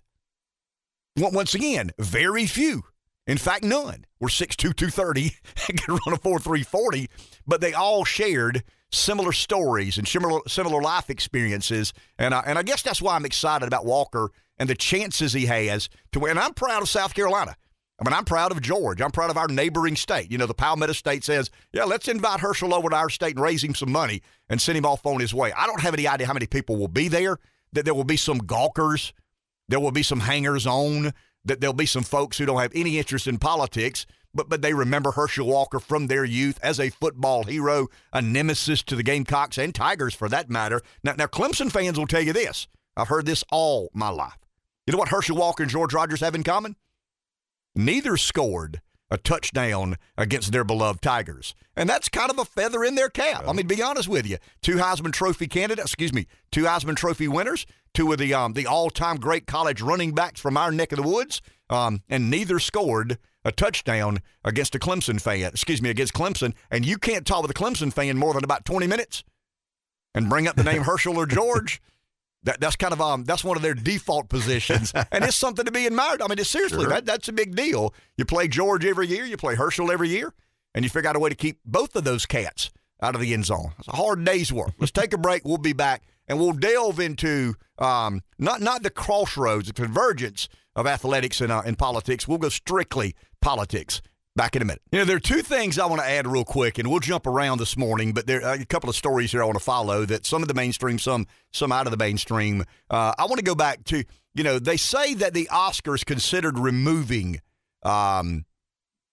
Once 1.18 1.54
again, 1.54 1.92
very 2.00 2.46
few. 2.46 2.84
In 3.28 3.38
fact, 3.38 3.64
none 3.64 4.06
were 4.20 4.30
6'2", 4.30 4.56
230 4.56 5.36
and 5.70 5.82
could 5.82 6.00
run 6.06 6.16
a 6.16 6.18
4'3", 6.18 7.08
but 7.46 7.60
they 7.60 7.74
all 7.74 8.06
shared– 8.06 8.64
similar 8.92 9.32
stories 9.32 9.98
and 9.98 10.08
similar 10.08 10.42
similar 10.48 10.82
life 10.82 11.10
experiences, 11.10 11.94
and 12.18 12.34
I, 12.34 12.44
and 12.46 12.60
I 12.60 12.64
guess 12.64 12.82
that's 12.82 13.02
why 13.02 13.16
I'm 13.16 13.26
excited 13.26 13.66
about 13.68 13.86
Walker 13.86 14.32
and 14.58 14.70
the 14.70 14.76
chances 14.76 15.34
he 15.34 15.46
has 15.48 15.90
to 16.12 16.20
win. 16.20 16.32
And 16.32 16.40
I'm 16.40 16.54
proud 16.54 16.82
of 16.82 16.90
South 16.90 17.14
Carolina. 17.14 17.56
I 18.02 18.10
mean, 18.10 18.14
I'm 18.14 18.26
proud 18.26 18.52
of 18.52 18.62
George. 18.62 19.00
I'm 19.00 19.12
proud 19.12 19.30
of 19.30 19.38
our 19.38 19.48
neighboring 19.48 19.96
state. 19.96 20.32
You 20.32 20.40
know, 20.40 20.48
the 20.48 20.56
Palmetto 20.56 20.94
State 20.94 21.24
says, 21.24 21.52
yeah, 21.72 21.84
let's 21.84 22.08
invite 22.08 22.40
Herschel 22.40 22.74
over 22.74 22.90
to 22.90 22.96
our 22.96 23.12
state 23.12 23.36
and 23.36 23.44
raise 23.44 23.64
him 23.64 23.76
some 23.76 23.92
money 23.92 24.24
and 24.50 24.60
send 24.60 24.78
him 24.78 24.86
off 24.86 25.06
on 25.06 25.20
his 25.20 25.36
way. 25.36 25.54
I 25.54 25.68
don't 25.68 25.82
have 25.82 25.94
any 25.94 26.08
idea 26.08 26.26
how 26.26 26.34
many 26.34 26.48
people 26.48 26.78
will 26.78 26.88
be 26.88 27.08
there, 27.08 27.38
that 27.74 27.86
there 27.86 27.94
will 27.94 28.04
be 28.04 28.18
some 28.18 28.40
gawkers, 28.40 29.14
there 29.70 29.80
will 29.80 29.92
be 29.92 30.02
some 30.02 30.22
hangers 30.22 30.66
on, 30.66 31.14
that 31.46 31.62
there'll 31.62 31.74
be 31.76 31.86
some 31.86 32.04
folks 32.04 32.40
who 32.40 32.48
don't 32.48 32.60
have 32.60 32.72
any 32.74 32.98
interest 32.98 33.28
in 33.28 33.38
politics 33.38 34.08
but 34.34 34.50
but 34.50 34.62
they 34.62 34.74
remember 34.74 35.12
Herschel 35.12 35.48
Walker 35.48 35.80
from 35.80 36.08
their 36.08 36.24
youth 36.24 36.60
as 36.64 36.80
a 36.80 36.90
football 36.90 37.44
hero, 37.44 37.88
a 38.14 38.22
nemesis 38.22 38.84
to 38.84 38.96
the 38.96 39.04
Gamecocks 39.04 39.58
and 39.58 39.74
Tigers 39.74 40.14
for 40.14 40.30
that 40.30 40.50
matter. 40.50 40.82
Now, 41.04 41.14
now 41.18 41.26
Clemson 41.26 41.72
fans 41.72 41.98
will 41.98 42.08
tell 42.08 42.22
you 42.22 42.34
this. 42.34 42.68
I've 42.96 43.08
heard 43.08 43.26
this 43.26 43.44
all 43.52 43.90
my 43.94 44.10
life. 44.10 44.38
You 44.88 44.94
know 44.94 44.98
what 44.98 45.10
Herschel 45.10 45.38
Walker 45.38 45.64
and 45.64 45.72
George 45.72 45.94
Rogers 45.94 46.22
have 46.22 46.36
in 46.36 46.44
common? 46.44 46.76
Neither 47.76 48.18
scored 48.18 48.82
a 49.10 49.18
touchdown 49.18 49.98
against 50.18 50.52
their 50.52 50.64
beloved 50.64 51.02
Tigers. 51.02 51.54
And 51.76 51.90
that's 51.90 52.10
kind 52.10 52.32
of 52.32 52.40
a 52.40 52.46
feather 52.46 52.84
in 52.84 52.96
their 52.96 53.10
cap. 53.10 53.44
I 53.46 53.52
mean, 53.52 53.68
to 53.68 53.76
be 53.76 53.82
honest 53.82 54.08
with 54.08 54.26
you, 54.26 54.38
two 54.62 54.78
Heisman 54.78 55.12
Trophy 55.12 55.48
candidates, 55.48 55.88
excuse 55.88 56.14
me, 56.14 56.28
two 56.52 56.64
Heisman 56.64 56.96
Trophy 56.96 57.28
winners, 57.28 57.66
two 57.94 58.12
of 58.12 58.20
the 58.20 58.34
um, 58.34 58.54
the 58.54 58.66
all-time 58.66 59.18
great 59.18 59.46
college 59.48 59.82
running 59.82 60.14
backs 60.14 60.40
from 60.40 60.56
our 60.56 60.72
neck 60.72 60.94
of 60.94 60.98
the 60.98 61.08
woods, 61.08 61.42
um, 61.70 62.02
and 62.10 62.30
neither 62.30 62.58
scored 62.58 63.18
a 63.44 63.52
touchdown 63.52 64.20
against 64.46 64.76
a 64.76 64.80
Clemson 64.80 65.20
fan, 65.20 65.50
excuse 65.52 65.82
me, 65.82 65.90
against 65.90 66.14
Clemson, 66.14 66.54
and 66.70 66.86
you 66.86 66.98
can't 66.98 67.26
talk 67.26 67.42
with 67.42 67.52
a 67.52 67.56
Clemson 67.56 67.92
fan 67.92 68.18
more 68.18 68.34
than 68.34 68.44
about 68.44 68.66
20 68.66 68.88
minutes 68.88 69.24
and 70.14 70.30
bring 70.30 70.48
up 70.48 70.56
the 70.56 70.64
name 70.64 70.82
Herschel 70.84 71.18
or 71.18 71.26
George. 71.26 71.82
That, 72.44 72.60
that's 72.60 72.76
kind 72.76 72.92
of 72.92 73.02
um 73.02 73.24
that's 73.24 73.44
one 73.44 73.56
of 73.56 73.64
their 73.64 73.76
default 73.76 74.30
positions, 74.30 74.92
and 75.12 75.24
it's 75.24 75.36
something 75.36 75.66
to 75.66 75.72
be 75.72 75.86
admired. 75.86 76.22
I 76.22 76.28
mean, 76.28 76.40
it's 76.40 76.50
seriously 76.50 76.82
sure. 76.82 76.90
that 76.90 77.06
that's 77.06 77.28
a 77.28 77.34
big 77.34 77.56
deal. 77.56 77.94
You 78.18 78.26
play 78.26 78.48
George 78.48 78.86
every 78.86 79.08
year, 79.08 79.26
you 79.26 79.38
play 79.38 79.56
Herschel 79.56 79.92
every 79.92 80.10
year, 80.10 80.34
and 80.74 80.84
you 80.84 80.90
figure 80.90 81.10
out 81.10 81.16
a 81.16 81.20
way 81.20 81.30
to 81.30 81.36
keep 81.36 81.60
both 81.66 81.96
of 81.96 82.04
those 82.04 82.26
cats 82.26 82.72
out 83.02 83.16
of 83.16 83.22
the 83.22 83.34
end 83.34 83.46
zone. 83.46 83.74
It's 83.80 83.88
a 83.88 83.96
hard 83.96 84.24
day's 84.24 84.52
work. 84.52 84.74
Let's 84.80 84.92
take 84.92 85.14
a 85.14 85.18
break. 85.18 85.46
We'll 85.46 85.58
be 85.58 85.74
back, 85.74 86.04
and 86.28 86.40
we'll 86.40 86.54
delve 86.54 87.00
into 87.00 87.54
um 87.78 88.22
not 88.40 88.62
not 88.62 88.82
the 88.84 88.90
crossroads, 88.90 89.68
the 89.68 89.74
convergence 89.74 90.50
of 90.76 90.88
athletics 90.88 91.42
and, 91.42 91.52
uh, 91.52 91.62
and 91.66 91.78
politics. 91.78 92.28
We'll 92.28 92.38
go 92.38 92.50
strictly 92.50 93.16
politics. 93.42 94.02
Back 94.34 94.56
in 94.56 94.62
a 94.62 94.66
minute. 94.66 94.82
You 94.94 95.00
know, 95.00 95.06
there 95.06 95.18
are 95.18 95.20
two 95.20 95.42
things 95.42 95.78
I 95.78 95.86
want 95.88 96.02
to 96.02 96.08
add 96.08 96.26
real 96.26 96.46
quick, 96.46 96.78
and 96.78 96.90
we'll 96.90 97.02
jump 97.02 97.28
around 97.28 97.58
this 97.58 97.76
morning. 97.76 98.14
But 98.14 98.28
there 98.28 98.42
are 98.46 98.54
a 98.54 98.66
couple 98.66 98.90
of 98.90 98.96
stories 98.96 99.32
here 99.32 99.42
I 99.42 99.46
want 99.46 99.58
to 99.58 99.64
follow. 99.64 100.06
That 100.06 100.26
some 100.26 100.42
of 100.42 100.48
the 100.48 100.54
mainstream, 100.54 101.00
some 101.00 101.28
some 101.52 101.72
out 101.74 101.86
of 101.86 101.92
the 101.92 101.98
mainstream. 101.98 102.64
Uh, 102.90 103.14
I 103.18 103.26
want 103.26 103.40
to 103.40 103.44
go 103.44 103.56
back 103.56 103.84
to 103.86 104.06
you 104.34 104.44
know 104.44 104.58
they 104.58 104.78
say 104.78 105.16
that 105.16 105.34
the 105.34 105.50
Oscars 105.52 106.06
considered 106.06 106.58
removing 106.58 107.42
um, 107.84 108.46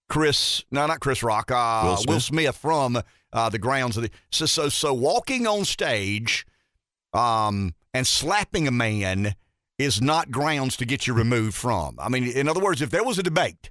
Chris, 0.09 0.65
no, 0.71 0.87
not 0.87 1.01
Chris 1.01 1.23
Rock, 1.23 1.51
uh, 1.51 1.83
Will, 1.85 1.97
Smith. 1.97 2.09
Will, 2.15 2.21
Smith. 2.21 2.57
from 2.57 3.03
uh, 3.33 3.49
the 3.51 3.59
grounds 3.59 3.97
of 3.97 4.05
the. 4.05 4.11
So, 4.31 4.47
so, 4.47 4.69
so 4.69 4.95
walking 4.95 5.47
on 5.47 5.65
stage 5.65 6.47
um, 7.13 7.75
and 7.93 8.07
slapping 8.07 8.67
a 8.67 8.71
man 8.71 9.35
is 9.79 10.01
not 10.01 10.31
grounds 10.31 10.77
to 10.79 10.85
get 10.85 11.07
you 11.07 11.15
removed 11.15 11.55
from. 11.55 11.97
I 12.01 12.09
mean, 12.09 12.25
in 12.25 12.49
other 12.49 12.61
words, 12.61 12.83
if 12.83 12.91
there 12.91 13.05
was 13.05 13.19
a 13.19 13.23
debate 13.23 13.71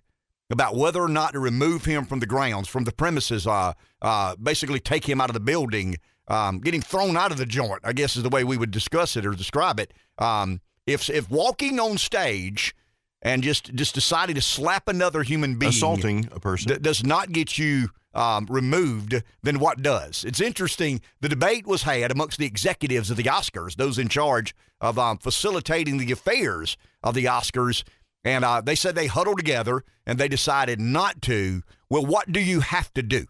about 0.50 0.75
whether 0.75 1.01
or 1.01 1.10
not 1.10 1.34
to 1.34 1.39
remove 1.39 1.86
him 1.86 2.06
from 2.06 2.20
the 2.20 2.25
grounds, 2.25 2.68
from 2.68 2.86
the 2.86 2.92
premises, 2.92 3.46
uh, 3.46 3.74
uh, 4.01 4.36
basically 4.38 4.80
take 4.80 5.08
him 5.08 5.20
out 5.20 5.30
of 5.30 5.34
the 5.34 5.39
building, 5.39 5.98
um, 6.30 6.60
get 6.60 6.74
him 6.74 6.82
thrown 6.82 7.18
out 7.18 7.32
of 7.32 7.38
the 7.38 7.46
joint, 7.46 7.82
I 7.84 7.94
guess 7.94 8.16
is 8.16 8.24
the 8.24 8.30
way 8.30 8.44
we 8.44 8.58
would 8.58 8.72
discuss 8.72 9.16
it 9.18 9.25
or 9.25 9.32
describe 9.32 9.80
it. 9.80 9.94
Um, 10.18 10.62
if 10.86 11.10
if 11.10 11.30
walking 11.30 11.80
on 11.80 11.98
stage 11.98 12.74
and 13.22 13.44
just 13.44 13.74
just 13.75 13.94
deciding 13.94 14.36
to 14.36 14.42
slap 14.42 14.88
another 14.88 15.24
human 15.24 15.58
being, 15.58 15.70
Assaulting 15.72 16.30
a 16.32 16.39
person. 16.39 16.72
d- 16.72 16.80
does 16.80 17.04
not 17.04 17.32
get 17.32 17.58
you 17.58 17.89
um, 18.13 18.48
removed, 18.50 19.22
then 19.44 19.60
what 19.60 19.82
does? 19.82 20.24
It's 20.24 20.42
interesting. 20.42 21.01
The 21.22 21.30
debate 21.30 21.68
was 21.68 21.84
had 21.84 22.10
amongst 22.10 22.39
the 22.39 22.46
executives 22.46 23.12
of 23.12 23.18
the 23.18 23.24
Oscars, 23.24 23.75
those 23.75 24.00
in 24.00 24.08
charge 24.08 24.56
of 24.80 24.98
um, 24.98 25.18
facilitating 25.18 25.98
the 25.98 26.12
affairs 26.12 26.77
of 27.04 27.16
the 27.16 27.25
Oscars, 27.25 27.84
and 28.27 28.43
uh, 28.43 28.60
they 28.60 28.75
said 28.75 28.93
they 28.93 29.07
huddled 29.07 29.38
together 29.38 29.86
and 30.05 30.19
they 30.19 30.27
decided 30.27 30.81
not 30.81 31.22
to. 31.22 31.62
Well, 31.89 32.05
what 32.05 32.29
do 32.29 32.41
you 32.41 32.60
have 32.60 32.93
to 32.96 33.01
do 33.01 33.25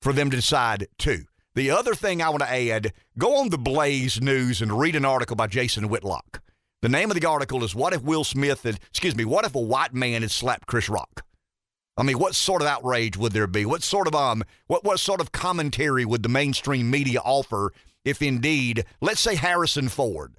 for 0.00 0.12
them 0.12 0.30
to 0.30 0.36
decide 0.36 0.86
to? 0.98 1.24
The 1.56 1.72
other 1.72 1.96
thing 1.96 2.22
I 2.22 2.28
want 2.28 2.42
to 2.42 2.52
add 2.52 2.92
go 3.18 3.38
on 3.38 3.48
the 3.48 3.58
Blaze 3.58 4.20
News 4.20 4.62
and 4.62 4.78
read 4.78 4.94
an 4.94 5.04
article 5.04 5.34
by 5.34 5.48
Jason 5.48 5.88
Whitlock. 5.88 6.40
The 6.80 6.88
name 6.88 7.10
of 7.10 7.20
the 7.20 7.26
article 7.26 7.64
is 7.64 7.74
What 7.74 7.92
If 7.92 8.02
Will 8.02 8.22
Smith 8.22 8.62
had, 8.62 8.78
excuse 8.88 9.16
me, 9.16 9.24
what 9.24 9.44
if 9.44 9.56
a 9.56 9.60
white 9.60 9.92
man 9.92 10.22
had 10.22 10.30
slapped 10.30 10.68
Chris 10.68 10.88
Rock? 10.88 11.24
I 11.96 12.04
mean, 12.04 12.20
what 12.20 12.36
sort 12.36 12.62
of 12.62 12.68
outrage 12.68 13.16
would 13.16 13.32
there 13.32 13.48
be? 13.48 13.66
What 13.66 13.82
sort 13.82 14.06
of 14.06 14.14
um 14.14 14.44
what 14.68 14.84
what 14.84 15.00
sort 15.00 15.20
of 15.20 15.32
commentary 15.32 16.04
would 16.04 16.22
the 16.22 16.28
mainstream 16.28 16.88
media 16.88 17.18
offer 17.24 17.72
if 18.04 18.22
indeed, 18.22 18.84
let's 19.00 19.20
say 19.20 19.34
Harrison 19.34 19.88
Ford, 19.88 20.36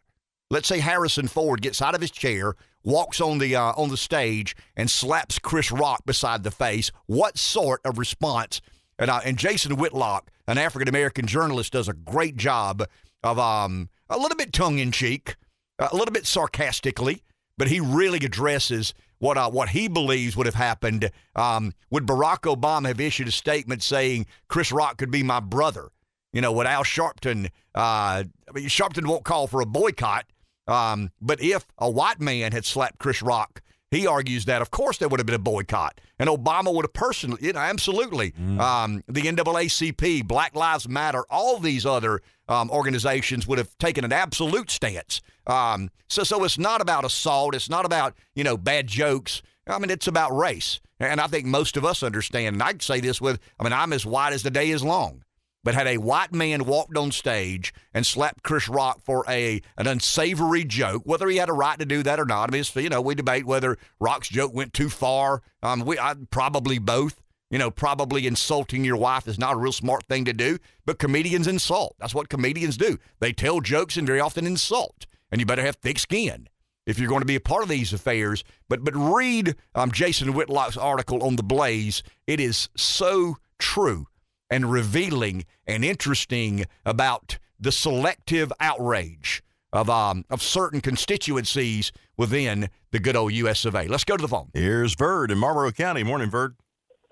let's 0.49 0.69
say 0.69 0.79
Harrison 0.79 1.27
Ford 1.27 1.61
gets 1.61 1.81
out 1.81 1.93
of 1.93 1.99
his 1.99 2.11
chair, 2.11 2.55
walks 2.83 3.19
on 3.21 3.39
the 3.39 3.55
uh, 3.55 3.73
on 3.75 3.89
the 3.89 3.97
stage 3.97 4.55
and 4.75 4.89
slaps 4.89 5.39
Chris 5.39 5.71
Rock 5.71 6.03
beside 6.05 6.43
the 6.43 6.51
face, 6.51 6.91
what 7.05 7.37
sort 7.37 7.81
of 7.85 7.97
response? 7.97 8.61
And 8.97 9.09
uh, 9.09 9.21
and 9.23 9.37
Jason 9.37 9.75
Whitlock, 9.77 10.29
an 10.47 10.57
African 10.57 10.89
American 10.89 11.25
journalist, 11.25 11.73
does 11.73 11.87
a 11.87 11.93
great 11.93 12.35
job 12.35 12.83
of 13.23 13.39
um 13.39 13.89
a 14.09 14.17
little 14.17 14.37
bit 14.37 14.53
tongue 14.53 14.79
in 14.79 14.91
cheek, 14.91 15.35
a 15.77 15.95
little 15.95 16.13
bit 16.13 16.25
sarcastically, 16.25 17.23
but 17.57 17.67
he 17.67 17.79
really 17.79 18.19
addresses 18.25 18.93
what 19.19 19.37
uh, 19.37 19.49
what 19.49 19.69
he 19.69 19.87
believes 19.87 20.35
would 20.35 20.45
have 20.45 20.55
happened. 20.55 21.11
Um, 21.35 21.73
would 21.91 22.05
Barack 22.05 22.41
Obama 22.53 22.87
have 22.87 22.99
issued 22.99 23.27
a 23.27 23.31
statement 23.31 23.83
saying 23.83 24.25
Chris 24.47 24.71
Rock 24.71 24.97
could 24.97 25.11
be 25.11 25.23
my 25.23 25.39
brother? 25.39 25.89
You 26.33 26.41
know, 26.41 26.51
would 26.53 26.67
Al 26.67 26.83
Sharpton? 26.83 27.47
Uh, 27.75 28.23
I 28.23 28.51
mean, 28.53 28.65
Sharpton 28.65 29.07
won't 29.07 29.25
call 29.25 29.47
for 29.47 29.61
a 29.61 29.65
boycott, 29.65 30.25
um, 30.69 31.11
but 31.21 31.41
if 31.41 31.65
a 31.77 31.89
white 31.89 32.19
man 32.19 32.51
had 32.51 32.65
slapped 32.65 32.99
Chris 32.99 33.21
Rock, 33.21 33.61
he 33.91 34.05
argues 34.05 34.45
that 34.45 34.61
of 34.61 34.69
course 34.69 34.97
there 34.97 35.07
would 35.07 35.19
have 35.19 35.25
been 35.25 35.35
a 35.35 35.39
boycott, 35.39 35.99
and 36.19 36.29
Obama 36.29 36.73
would 36.73 36.85
have 36.85 36.93
personally, 36.93 37.39
you 37.41 37.53
know, 37.53 37.59
absolutely. 37.59 38.33
Um, 38.59 39.03
the 39.07 39.21
NAACP, 39.23 40.27
Black 40.27 40.55
Lives 40.55 40.87
Matter, 40.87 41.23
all 41.29 41.57
these 41.59 41.85
other 41.85 42.21
um, 42.47 42.69
organizations 42.69 43.47
would 43.47 43.57
have 43.57 43.75
taken 43.79 44.03
an 44.05 44.13
absolute 44.13 44.69
stance. 44.69 45.21
Um, 45.47 45.89
so, 46.07 46.23
so 46.23 46.43
it's 46.43 46.57
not 46.59 46.81
about 46.81 47.05
assault. 47.05 47.55
It's 47.55 47.69
not 47.69 47.85
about 47.85 48.15
you 48.35 48.43
know 48.43 48.57
bad 48.57 48.87
jokes. 48.87 49.41
I 49.67 49.77
mean, 49.79 49.89
it's 49.89 50.07
about 50.07 50.35
race, 50.35 50.79
and 50.99 51.19
I 51.19 51.27
think 51.27 51.45
most 51.45 51.77
of 51.77 51.85
us 51.85 52.03
understand. 52.03 52.55
And 52.55 52.63
I 52.63 52.71
can 52.71 52.79
say 52.79 52.99
this 52.99 53.19
with, 53.21 53.39
I 53.59 53.63
mean, 53.63 53.73
I'm 53.73 53.93
as 53.93 54.05
white 54.05 54.33
as 54.33 54.43
the 54.43 54.51
day 54.51 54.69
is 54.69 54.83
long. 54.83 55.23
But 55.63 55.75
had 55.75 55.87
a 55.87 55.97
white 55.97 56.33
man 56.33 56.65
walked 56.65 56.97
on 56.97 57.11
stage 57.11 57.73
and 57.93 58.05
slapped 58.05 58.43
Chris 58.43 58.69
Rock 58.69 59.01
for 59.01 59.25
a 59.27 59.61
an 59.77 59.87
unsavory 59.87 60.63
joke, 60.63 61.03
whether 61.05 61.27
he 61.27 61.37
had 61.37 61.49
a 61.49 61.53
right 61.53 61.77
to 61.77 61.85
do 61.85 62.01
that 62.03 62.19
or 62.19 62.25
not, 62.25 62.49
I 62.49 62.53
mean, 62.53 62.63
you 62.75 62.89
know, 62.89 63.01
we 63.01 63.15
debate 63.15 63.45
whether 63.45 63.77
Rock's 63.99 64.29
joke 64.29 64.53
went 64.53 64.73
too 64.73 64.89
far. 64.89 65.41
Um, 65.61 65.81
we 65.81 65.99
I, 65.99 66.15
probably 66.31 66.79
both. 66.79 67.21
You 67.51 67.57
know, 67.57 67.71
probably 67.71 68.27
insulting 68.27 68.85
your 68.85 68.95
wife 68.95 69.27
is 69.27 69.39
not 69.39 69.55
a 69.55 69.57
real 69.57 69.71
smart 69.71 70.05
thing 70.05 70.23
to 70.25 70.33
do, 70.33 70.59
but 70.85 70.99
comedians 70.99 71.47
insult. 71.47 71.95
That's 71.97 72.13
what 72.13 72.29
comedians 72.29 72.77
do. 72.77 72.99
They 73.19 73.33
tell 73.33 73.59
jokes 73.59 73.97
and 73.97 74.05
very 74.05 74.19
often 74.19 74.45
insult, 74.45 75.07
and 75.31 75.41
you 75.41 75.47
better 75.47 75.63
have 75.63 75.77
thick 75.77 75.97
skin 75.97 76.47
if 76.85 76.99
you're 76.99 77.09
going 77.09 77.21
to 77.21 77.25
be 77.25 77.35
a 77.35 77.39
part 77.39 77.63
of 77.63 77.69
these 77.69 77.91
affairs. 77.91 78.43
But 78.67 78.83
but 78.83 78.95
read 78.95 79.55
um, 79.73 79.91
Jason 79.91 80.33
Whitlock's 80.33 80.77
article 80.77 81.23
on 81.23 81.35
the 81.37 81.43
Blaze. 81.43 82.03
It 82.27 82.39
is 82.39 82.69
so 82.75 83.37
true 83.57 84.07
and 84.49 84.71
revealing 84.71 85.45
and 85.67 85.85
interesting 85.85 86.65
about 86.85 87.37
the 87.59 87.71
selective 87.71 88.51
outrage 88.59 89.43
of 89.71 89.89
um, 89.89 90.25
of 90.29 90.41
certain 90.41 90.81
constituencies 90.81 91.91
within 92.17 92.69
the 92.91 92.99
good 92.99 93.15
old 93.15 93.33
U.S. 93.33 93.65
of 93.65 93.75
A. 93.75 93.87
Let's 93.87 94.03
go 94.03 94.17
to 94.17 94.21
the 94.21 94.27
phone. 94.27 94.49
Here's 94.53 94.95
Verd 94.95 95.31
in 95.31 95.37
Marlboro 95.37 95.71
County. 95.71 96.03
Morning, 96.03 96.29
Verd. 96.29 96.55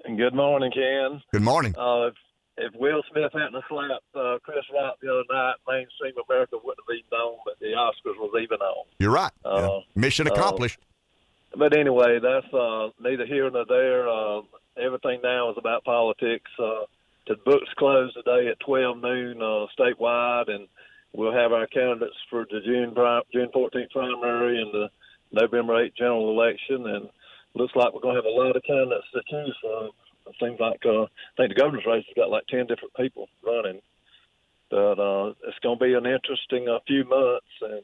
Good 0.05 0.33
morning, 0.33 0.71
Ken. 0.71 1.21
Good 1.33 1.41
morning. 1.41 1.75
Uh, 1.77 2.07
if, 2.07 2.13
if 2.57 2.73
Will 2.75 3.03
Smith 3.11 3.31
hadn't 3.33 3.63
slapped 3.67 4.03
uh, 4.15 4.37
Chris 4.41 4.63
Rock 4.73 4.95
the 5.01 5.09
other 5.09 5.23
night, 5.29 5.55
mainstream 5.67 6.13
America 6.29 6.55
wouldn't 6.63 6.79
have 6.87 6.95
even 6.95 7.09
known 7.11 7.35
that 7.45 7.59
the 7.59 7.75
Oscars 7.75 8.17
was 8.17 8.31
even 8.41 8.57
on. 8.59 8.85
You're 8.99 9.11
right. 9.11 9.31
Uh, 9.43 9.81
Mission 9.95 10.27
uh, 10.27 10.33
accomplished. 10.33 10.79
But 11.57 11.77
anyway, 11.77 12.19
that's 12.21 12.51
uh, 12.53 12.89
neither 13.01 13.25
here 13.25 13.49
nor 13.49 13.65
there. 13.67 14.07
Uh, 14.07 14.41
everything 14.81 15.19
now 15.23 15.51
is 15.51 15.57
about 15.57 15.83
politics. 15.83 16.49
The 17.27 17.35
books 17.43 17.67
close 17.77 18.13
today 18.13 18.47
at 18.47 18.59
12 18.61 18.99
noon 18.99 19.41
uh, 19.41 19.67
statewide, 19.77 20.49
and 20.49 20.65
we'll 21.11 21.33
have 21.33 21.51
our 21.51 21.67
candidates 21.67 22.15
for 22.29 22.45
the 22.49 22.61
June 22.61 22.93
pri- 22.95 23.21
June 23.33 23.49
14th 23.53 23.89
primary 23.91 24.61
and 24.61 24.73
the 24.73 24.89
November 25.33 25.73
8th 25.73 25.97
general 25.97 26.29
election. 26.29 26.87
And 26.87 27.09
looks 27.53 27.75
like 27.75 27.93
we're 27.93 27.99
going 27.99 28.15
to 28.15 28.21
have 28.21 28.31
a 28.31 28.41
lot 28.41 28.55
of 28.55 28.63
candidates 28.63 29.07
to 29.13 29.21
choose 29.29 29.57
from. 29.61 29.89
It 30.27 30.35
seems 30.39 30.59
like 30.59 30.79
uh, 30.85 31.03
I 31.03 31.35
think 31.35 31.49
the 31.49 31.59
governor's 31.59 31.85
race 31.85 32.05
has 32.07 32.15
got 32.15 32.29
like 32.29 32.47
10 32.47 32.67
different 32.67 32.95
people 32.95 33.27
running. 33.43 33.81
But 34.69 34.99
uh, 34.99 35.33
it's 35.47 35.59
going 35.63 35.79
to 35.79 35.85
be 35.85 35.93
an 35.95 36.05
interesting 36.05 36.69
uh, 36.69 36.79
few 36.87 37.03
months, 37.03 37.55
and 37.61 37.83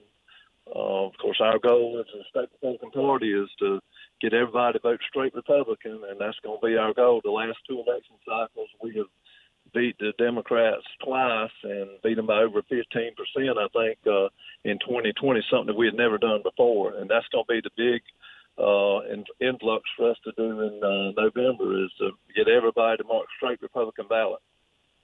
uh, 0.73 1.07
of 1.07 1.17
course, 1.19 1.39
our 1.41 1.59
goal 1.59 1.99
as 1.99 2.07
a 2.15 2.23
state 2.29 2.49
Republican 2.61 2.91
Party 2.91 3.33
is 3.33 3.49
to 3.59 3.79
get 4.21 4.33
everybody 4.33 4.79
to 4.79 4.83
vote 4.83 4.99
straight 5.09 5.33
Republican, 5.33 6.01
and 6.09 6.19
that's 6.19 6.39
going 6.43 6.59
to 6.59 6.67
be 6.67 6.77
our 6.77 6.93
goal. 6.93 7.21
The 7.23 7.31
last 7.31 7.57
two 7.67 7.83
election 7.85 8.15
cycles, 8.27 8.69
we 8.81 8.95
have 8.95 9.07
beat 9.73 9.97
the 9.99 10.13
Democrats 10.17 10.83
twice 11.03 11.51
and 11.63 11.89
beat 12.03 12.15
them 12.15 12.27
by 12.27 12.41
over 12.41 12.61
15 12.61 12.83
percent. 12.85 13.57
I 13.57 13.67
think 13.73 13.99
uh, 14.05 14.29
in 14.63 14.79
2020, 14.79 15.41
something 15.49 15.67
that 15.67 15.77
we 15.77 15.87
had 15.87 15.95
never 15.95 16.17
done 16.17 16.41
before, 16.43 16.93
and 16.95 17.09
that's 17.09 17.27
going 17.31 17.45
to 17.47 17.53
be 17.53 17.61
the 17.61 17.71
big 17.75 18.01
uh, 18.57 19.01
in, 19.11 19.25
influx 19.39 19.83
for 19.97 20.11
us 20.11 20.17
to 20.23 20.31
do 20.37 20.61
in 20.61 20.81
uh, 20.83 21.21
November 21.21 21.83
is 21.83 21.91
to 21.99 22.11
get 22.35 22.47
everybody 22.47 22.97
to 22.97 23.03
mark 23.03 23.25
straight 23.37 23.61
Republican 23.61 24.05
ballot. 24.07 24.41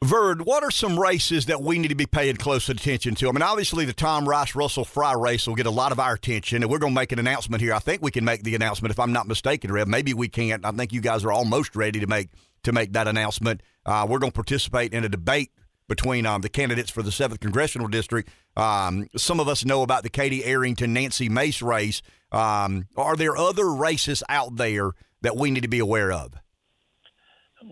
Verd, 0.01 0.45
what 0.45 0.63
are 0.63 0.71
some 0.71 0.97
races 0.97 1.47
that 1.47 1.61
we 1.61 1.77
need 1.77 1.89
to 1.89 1.95
be 1.95 2.05
paying 2.05 2.37
close 2.37 2.69
attention 2.69 3.15
to? 3.15 3.27
I 3.27 3.33
mean, 3.33 3.41
obviously 3.41 3.83
the 3.83 3.91
Tom 3.91 4.29
Rice 4.29 4.55
Russell 4.55 4.85
Fry 4.85 5.11
race 5.11 5.45
will 5.45 5.55
get 5.55 5.65
a 5.65 5.71
lot 5.71 5.91
of 5.91 5.99
our 5.99 6.13
attention, 6.13 6.63
and 6.63 6.71
we're 6.71 6.79
going 6.79 6.93
to 6.93 6.99
make 6.99 7.11
an 7.11 7.19
announcement 7.19 7.61
here. 7.61 7.73
I 7.73 7.79
think 7.79 8.01
we 8.01 8.09
can 8.09 8.23
make 8.23 8.43
the 8.43 8.55
announcement 8.55 8.91
if 8.93 8.99
I'm 8.99 9.11
not 9.11 9.27
mistaken, 9.27 9.73
Rev. 9.73 9.89
Maybe 9.89 10.13
we 10.13 10.29
can't. 10.29 10.65
I 10.65 10.71
think 10.71 10.93
you 10.93 11.01
guys 11.01 11.25
are 11.25 11.33
almost 11.33 11.75
ready 11.75 11.99
to 11.99 12.07
make 12.07 12.29
to 12.63 12.71
make 12.71 12.93
that 12.93 13.09
announcement. 13.09 13.61
Uh, 13.89 14.05
we're 14.07 14.19
going 14.19 14.31
to 14.31 14.35
participate 14.35 14.93
in 14.93 15.03
a 15.03 15.09
debate 15.09 15.49
between 15.87 16.23
um, 16.27 16.41
the 16.41 16.49
candidates 16.49 16.91
for 16.91 17.01
the 17.01 17.11
seventh 17.11 17.39
congressional 17.39 17.87
district. 17.87 18.29
Um, 18.55 19.09
some 19.17 19.39
of 19.39 19.47
us 19.47 19.65
know 19.65 19.81
about 19.81 20.03
the 20.03 20.11
Katie 20.11 20.45
Arrington 20.45 20.93
Nancy 20.93 21.27
Mace 21.27 21.63
race. 21.63 22.03
Um, 22.31 22.85
are 22.95 23.15
there 23.15 23.35
other 23.35 23.73
races 23.73 24.21
out 24.29 24.57
there 24.57 24.91
that 25.21 25.35
we 25.35 25.49
need 25.49 25.63
to 25.63 25.67
be 25.67 25.79
aware 25.79 26.11
of? 26.11 26.35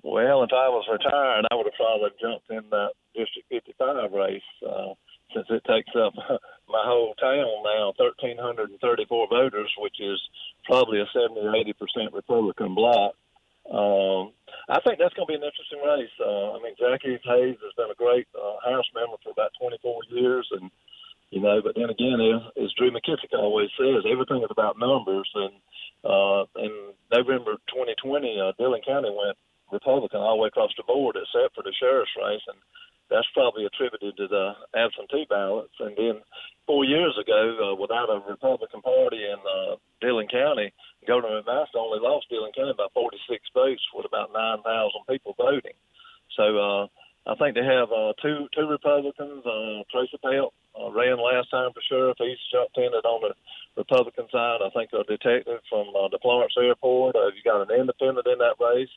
Well, 0.03 0.41
if 0.41 0.49
I 0.51 0.67
was 0.69 0.87
retired, 0.91 1.45
I 1.51 1.55
would 1.55 1.67
have 1.67 1.77
probably 1.77 2.09
jumped 2.19 2.49
in 2.49 2.67
that 2.71 2.93
District 3.13 3.47
55 3.49 4.11
race 4.11 4.41
uh, 4.67 4.97
since 5.35 5.45
it 5.51 5.61
takes 5.69 5.93
up 5.95 6.13
my 6.67 6.81
whole 6.81 7.13
town 7.21 7.45
now, 7.63 7.93
1,334 7.95 9.27
voters, 9.29 9.71
which 9.77 10.01
is 10.01 10.19
probably 10.65 10.99
a 10.99 11.05
70 11.13 11.39
or 11.41 11.55
80 11.55 11.73
percent 11.73 12.11
Republican 12.11 12.73
block. 12.73 13.13
Um, 13.67 14.31
I 14.71 14.79
think 14.83 14.99
that's 14.99 15.15
going 15.15 15.27
to 15.27 15.33
be 15.35 15.39
an 15.39 15.47
interesting 15.47 15.83
race. 15.83 16.15
Uh, 16.19 16.55
I 16.55 16.63
mean, 16.63 16.75
Jackie 16.79 17.19
Hayes 17.19 17.59
has 17.59 17.73
been 17.75 17.91
a 17.91 17.99
great 17.99 18.27
uh, 18.35 18.59
House 18.63 18.87
member 18.95 19.19
for 19.23 19.31
about 19.31 19.51
24 19.59 20.07
years, 20.11 20.47
and 20.51 20.71
you 21.31 21.41
know, 21.41 21.59
but 21.59 21.75
then 21.75 21.91
again, 21.91 22.19
as, 22.23 22.41
as 22.55 22.71
Drew 22.79 22.91
McKissick 22.91 23.35
always 23.35 23.67
says, 23.75 24.07
everything 24.07 24.43
is 24.43 24.51
about 24.51 24.79
numbers. 24.79 25.27
And 25.35 25.53
uh, 26.07 26.47
in 26.55 26.95
November 27.11 27.59
2020, 27.67 28.39
uh, 28.39 28.55
Dillon 28.55 28.79
County 28.87 29.11
went 29.11 29.35
Republican 29.71 30.23
all 30.23 30.39
the 30.39 30.41
way 30.43 30.47
across 30.47 30.71
the 30.77 30.87
board, 30.87 31.19
except 31.19 31.55
for 31.55 31.63
the 31.63 31.75
sheriff's 31.75 32.15
race, 32.15 32.43
and 32.47 32.59
that's 33.09 33.27
probably 33.33 33.65
attributed 33.65 34.17
to 34.17 34.27
the 34.27 34.53
absentee 34.75 35.25
ballots. 35.29 35.73
And 35.79 35.95
then 35.95 36.21
four 36.65 36.83
years 36.83 37.17
ago, 37.19 37.71
uh, 37.71 37.75
without 37.75 38.09
a 38.09 38.19
Republican 38.27 38.81
Party 38.81 39.23
in 39.23 39.39
uh, 39.39 39.75
Dillon 40.01 40.27
County, 40.27 40.73
Governor 41.07 41.41
McMaster 41.41 41.79
only 41.79 41.99
lost 41.99 42.27
Dillon 42.29 42.51
County 42.51 42.73
by 42.77 42.87
46 42.93 43.41
votes 43.53 43.81
with 43.95 44.05
about 44.05 44.33
9,000 44.33 44.63
people 45.07 45.35
voting. 45.37 45.75
So 46.35 46.57
uh, 46.57 46.87
I 47.27 47.35
think 47.35 47.55
they 47.55 47.65
have 47.67 47.91
uh, 47.91 48.13
two 48.23 48.47
two 48.55 48.67
Republicans. 48.71 49.43
Uh, 49.43 49.83
Tracy 49.91 50.15
Pelt 50.23 50.53
uh, 50.79 50.89
ran 50.95 51.19
last 51.19 51.51
time 51.51 51.75
for 51.75 51.83
sheriff. 51.83 52.15
He's 52.17 52.39
in 52.55 52.95
it 52.95 53.03
on 53.03 53.19
the 53.19 53.35
Republican 53.75 54.31
side. 54.31 54.63
I 54.63 54.71
think 54.71 54.95
a 54.95 55.03
detective 55.03 55.59
from 55.67 55.91
uh, 55.91 56.07
the 56.07 56.19
Florence 56.21 56.55
Airport. 56.55 57.15
Uh, 57.15 57.27
you 57.35 57.43
got 57.43 57.67
an 57.67 57.75
independent 57.75 58.27
in 58.27 58.39
that 58.39 58.55
race, 58.63 58.91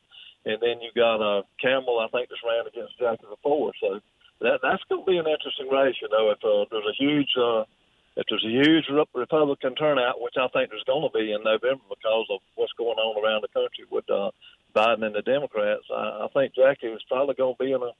and 0.46 0.62
then 0.62 0.78
you 0.78 0.94
got 0.94 1.18
a 1.18 1.40
uh, 1.40 1.42
Campbell. 1.60 1.98
I 1.98 2.06
think 2.14 2.30
just 2.30 2.46
ran 2.46 2.70
against 2.70 2.98
Jackie 3.02 3.26
before. 3.26 3.72
So 3.82 3.98
that 4.46 4.62
that's 4.62 4.86
going 4.86 5.02
to 5.02 5.10
be 5.10 5.18
an 5.18 5.26
interesting 5.26 5.66
race. 5.66 5.98
You 5.98 6.08
know, 6.14 6.30
if 6.30 6.38
uh, 6.46 6.70
there's 6.70 6.86
a 6.86 7.02
huge 7.02 7.34
uh, 7.34 7.66
if 8.14 8.30
there's 8.30 8.46
a 8.46 8.54
huge 8.62 8.86
Republican 9.14 9.74
turnout, 9.74 10.22
which 10.22 10.38
I 10.38 10.46
think 10.54 10.70
there's 10.70 10.86
going 10.86 11.02
to 11.02 11.10
be 11.10 11.34
in 11.34 11.42
November 11.42 11.82
because 11.90 12.26
of 12.30 12.40
what's 12.54 12.78
going 12.78 12.98
on 12.98 13.18
around 13.18 13.42
the 13.42 13.50
country 13.50 13.90
with 13.90 14.06
uh, 14.06 14.30
Biden 14.74 15.02
and 15.02 15.14
the 15.14 15.22
Democrats, 15.22 15.82
I, 15.90 16.26
I 16.26 16.28
think 16.30 16.54
Jackie 16.54 16.94
is 16.94 17.02
probably 17.10 17.34
going 17.34 17.58
to 17.58 17.64
be 17.64 17.72
in 17.72 17.82
a 17.82 17.90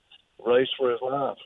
race 0.47 0.69
for 0.79 0.91
his 0.91 1.01
life. 1.03 1.37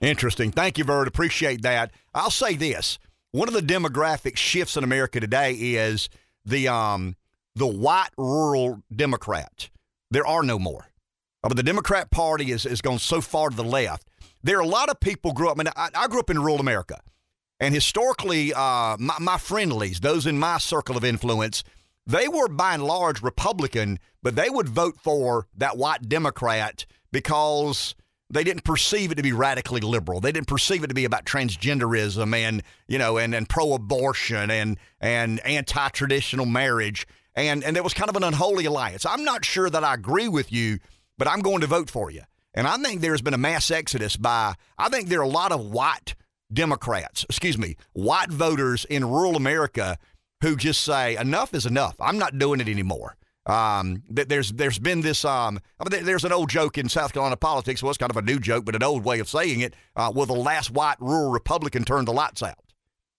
Interesting. 0.00 0.50
Thank 0.50 0.78
you, 0.78 0.84
Verd. 0.84 1.08
Appreciate 1.08 1.62
that. 1.62 1.90
I'll 2.14 2.30
say 2.30 2.56
this: 2.56 2.98
one 3.32 3.48
of 3.48 3.54
the 3.54 3.60
demographic 3.60 4.36
shifts 4.36 4.76
in 4.76 4.84
America 4.84 5.20
today 5.20 5.52
is 5.52 6.08
the 6.44 6.68
um, 6.68 7.16
the 7.54 7.66
white 7.66 8.10
rural 8.16 8.82
Democrat. 8.94 9.70
There 10.10 10.26
are 10.26 10.42
no 10.42 10.58
more. 10.58 10.88
But 11.42 11.56
the 11.56 11.62
Democrat 11.62 12.10
Party 12.10 12.50
is, 12.50 12.64
is 12.64 12.80
gone 12.80 12.98
so 12.98 13.20
far 13.20 13.50
to 13.50 13.56
the 13.56 13.64
left. 13.64 14.08
There 14.42 14.58
are 14.58 14.62
a 14.62 14.66
lot 14.66 14.88
of 14.88 14.98
people 14.98 15.32
grew 15.32 15.48
up. 15.48 15.58
I 15.58 15.64
mean, 15.64 15.72
I, 15.76 15.90
I 15.94 16.08
grew 16.08 16.20
up 16.20 16.30
in 16.30 16.38
rural 16.38 16.58
America. 16.58 17.00
And 17.60 17.74
historically, 17.74 18.52
uh, 18.54 18.96
my, 18.98 19.16
my 19.20 19.38
friendlies, 19.38 20.00
those 20.00 20.26
in 20.26 20.38
my 20.38 20.58
circle 20.58 20.96
of 20.96 21.04
influence, 21.04 21.62
they 22.06 22.28
were 22.28 22.48
by 22.48 22.74
and 22.74 22.84
large 22.84 23.22
Republican, 23.22 23.98
but 24.22 24.36
they 24.36 24.50
would 24.50 24.68
vote 24.68 24.96
for 25.02 25.46
that 25.56 25.76
white 25.76 26.08
Democrat 26.08 26.86
because 27.12 27.94
they 28.30 28.44
didn't 28.44 28.64
perceive 28.64 29.12
it 29.12 29.16
to 29.16 29.22
be 29.22 29.32
radically 29.32 29.80
liberal. 29.80 30.20
They 30.20 30.32
didn't 30.32 30.48
perceive 30.48 30.82
it 30.82 30.88
to 30.88 30.94
be 30.94 31.04
about 31.04 31.24
transgenderism 31.24 32.34
and 32.34 32.62
you 32.88 32.98
know 32.98 33.18
and, 33.18 33.34
and 33.34 33.48
pro-abortion 33.48 34.50
and 34.50 34.78
and 35.00 35.40
anti-traditional 35.46 36.46
marriage. 36.46 37.06
And 37.34 37.64
and 37.64 37.74
there 37.74 37.82
was 37.82 37.94
kind 37.94 38.10
of 38.10 38.16
an 38.16 38.24
unholy 38.24 38.64
alliance. 38.64 39.04
I'm 39.06 39.24
not 39.24 39.44
sure 39.44 39.68
that 39.68 39.84
I 39.84 39.94
agree 39.94 40.28
with 40.28 40.52
you, 40.52 40.78
but 41.18 41.28
I'm 41.28 41.40
going 41.40 41.60
to 41.60 41.66
vote 41.66 41.90
for 41.90 42.10
you. 42.10 42.22
And 42.54 42.66
I 42.66 42.76
think 42.76 43.00
there's 43.00 43.22
been 43.22 43.34
a 43.34 43.38
mass 43.38 43.70
exodus 43.70 44.16
by 44.16 44.54
I 44.78 44.88
think 44.88 45.08
there 45.08 45.20
are 45.20 45.22
a 45.22 45.28
lot 45.28 45.52
of 45.52 45.60
white 45.60 46.14
Democrats, 46.52 47.24
excuse 47.28 47.58
me, 47.58 47.76
white 47.92 48.30
voters 48.30 48.84
in 48.84 49.04
rural 49.04 49.36
America 49.36 49.98
who 50.40 50.56
just 50.56 50.82
say 50.82 51.16
enough 51.16 51.54
is 51.54 51.66
enough. 51.66 51.96
I'm 52.00 52.18
not 52.18 52.38
doing 52.38 52.60
it 52.60 52.68
anymore. 52.68 53.16
Um, 53.46 54.02
there's 54.08 54.52
there's 54.52 54.78
been 54.78 55.02
this 55.02 55.24
um, 55.24 55.60
I 55.78 55.88
mean, 55.88 56.04
there's 56.04 56.24
an 56.24 56.32
old 56.32 56.48
joke 56.48 56.78
in 56.78 56.88
South 56.88 57.12
Carolina 57.12 57.36
politics. 57.36 57.82
Well, 57.82 57.90
it's 57.90 57.98
kind 57.98 58.10
of 58.10 58.16
a 58.16 58.22
new 58.22 58.38
joke, 58.38 58.64
but 58.64 58.74
an 58.74 58.82
old 58.82 59.04
way 59.04 59.18
of 59.18 59.28
saying 59.28 59.60
it. 59.60 59.74
Uh, 59.94 60.10
the 60.10 60.32
last 60.32 60.70
white 60.70 60.96
rural 61.00 61.30
Republican 61.30 61.84
turn 61.84 62.06
the 62.06 62.12
lights 62.12 62.42
out? 62.42 62.58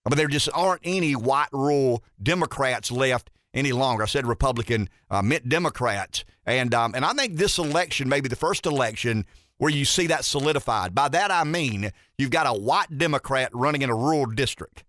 I 0.04 0.10
mean, 0.10 0.16
there 0.16 0.28
just 0.28 0.48
aren't 0.52 0.82
any 0.84 1.14
white 1.14 1.48
rural 1.52 2.02
Democrats 2.22 2.90
left 2.90 3.30
any 3.54 3.72
longer. 3.72 4.02
I 4.02 4.06
said 4.06 4.26
Republican 4.26 4.88
uh, 5.10 5.22
meant 5.22 5.48
Democrats, 5.48 6.24
and 6.44 6.74
um, 6.74 6.94
and 6.94 7.04
I 7.04 7.12
think 7.12 7.36
this 7.36 7.58
election 7.58 8.08
may 8.08 8.20
be 8.20 8.28
the 8.28 8.36
first 8.36 8.66
election 8.66 9.26
where 9.58 9.70
you 9.70 9.84
see 9.84 10.08
that 10.08 10.24
solidified. 10.24 10.94
By 10.94 11.08
that 11.08 11.30
I 11.30 11.44
mean 11.44 11.92
you've 12.18 12.30
got 12.30 12.46
a 12.46 12.58
white 12.58 12.98
Democrat 12.98 13.50
running 13.54 13.82
in 13.82 13.90
a 13.90 13.94
rural 13.94 14.26
district. 14.26 14.84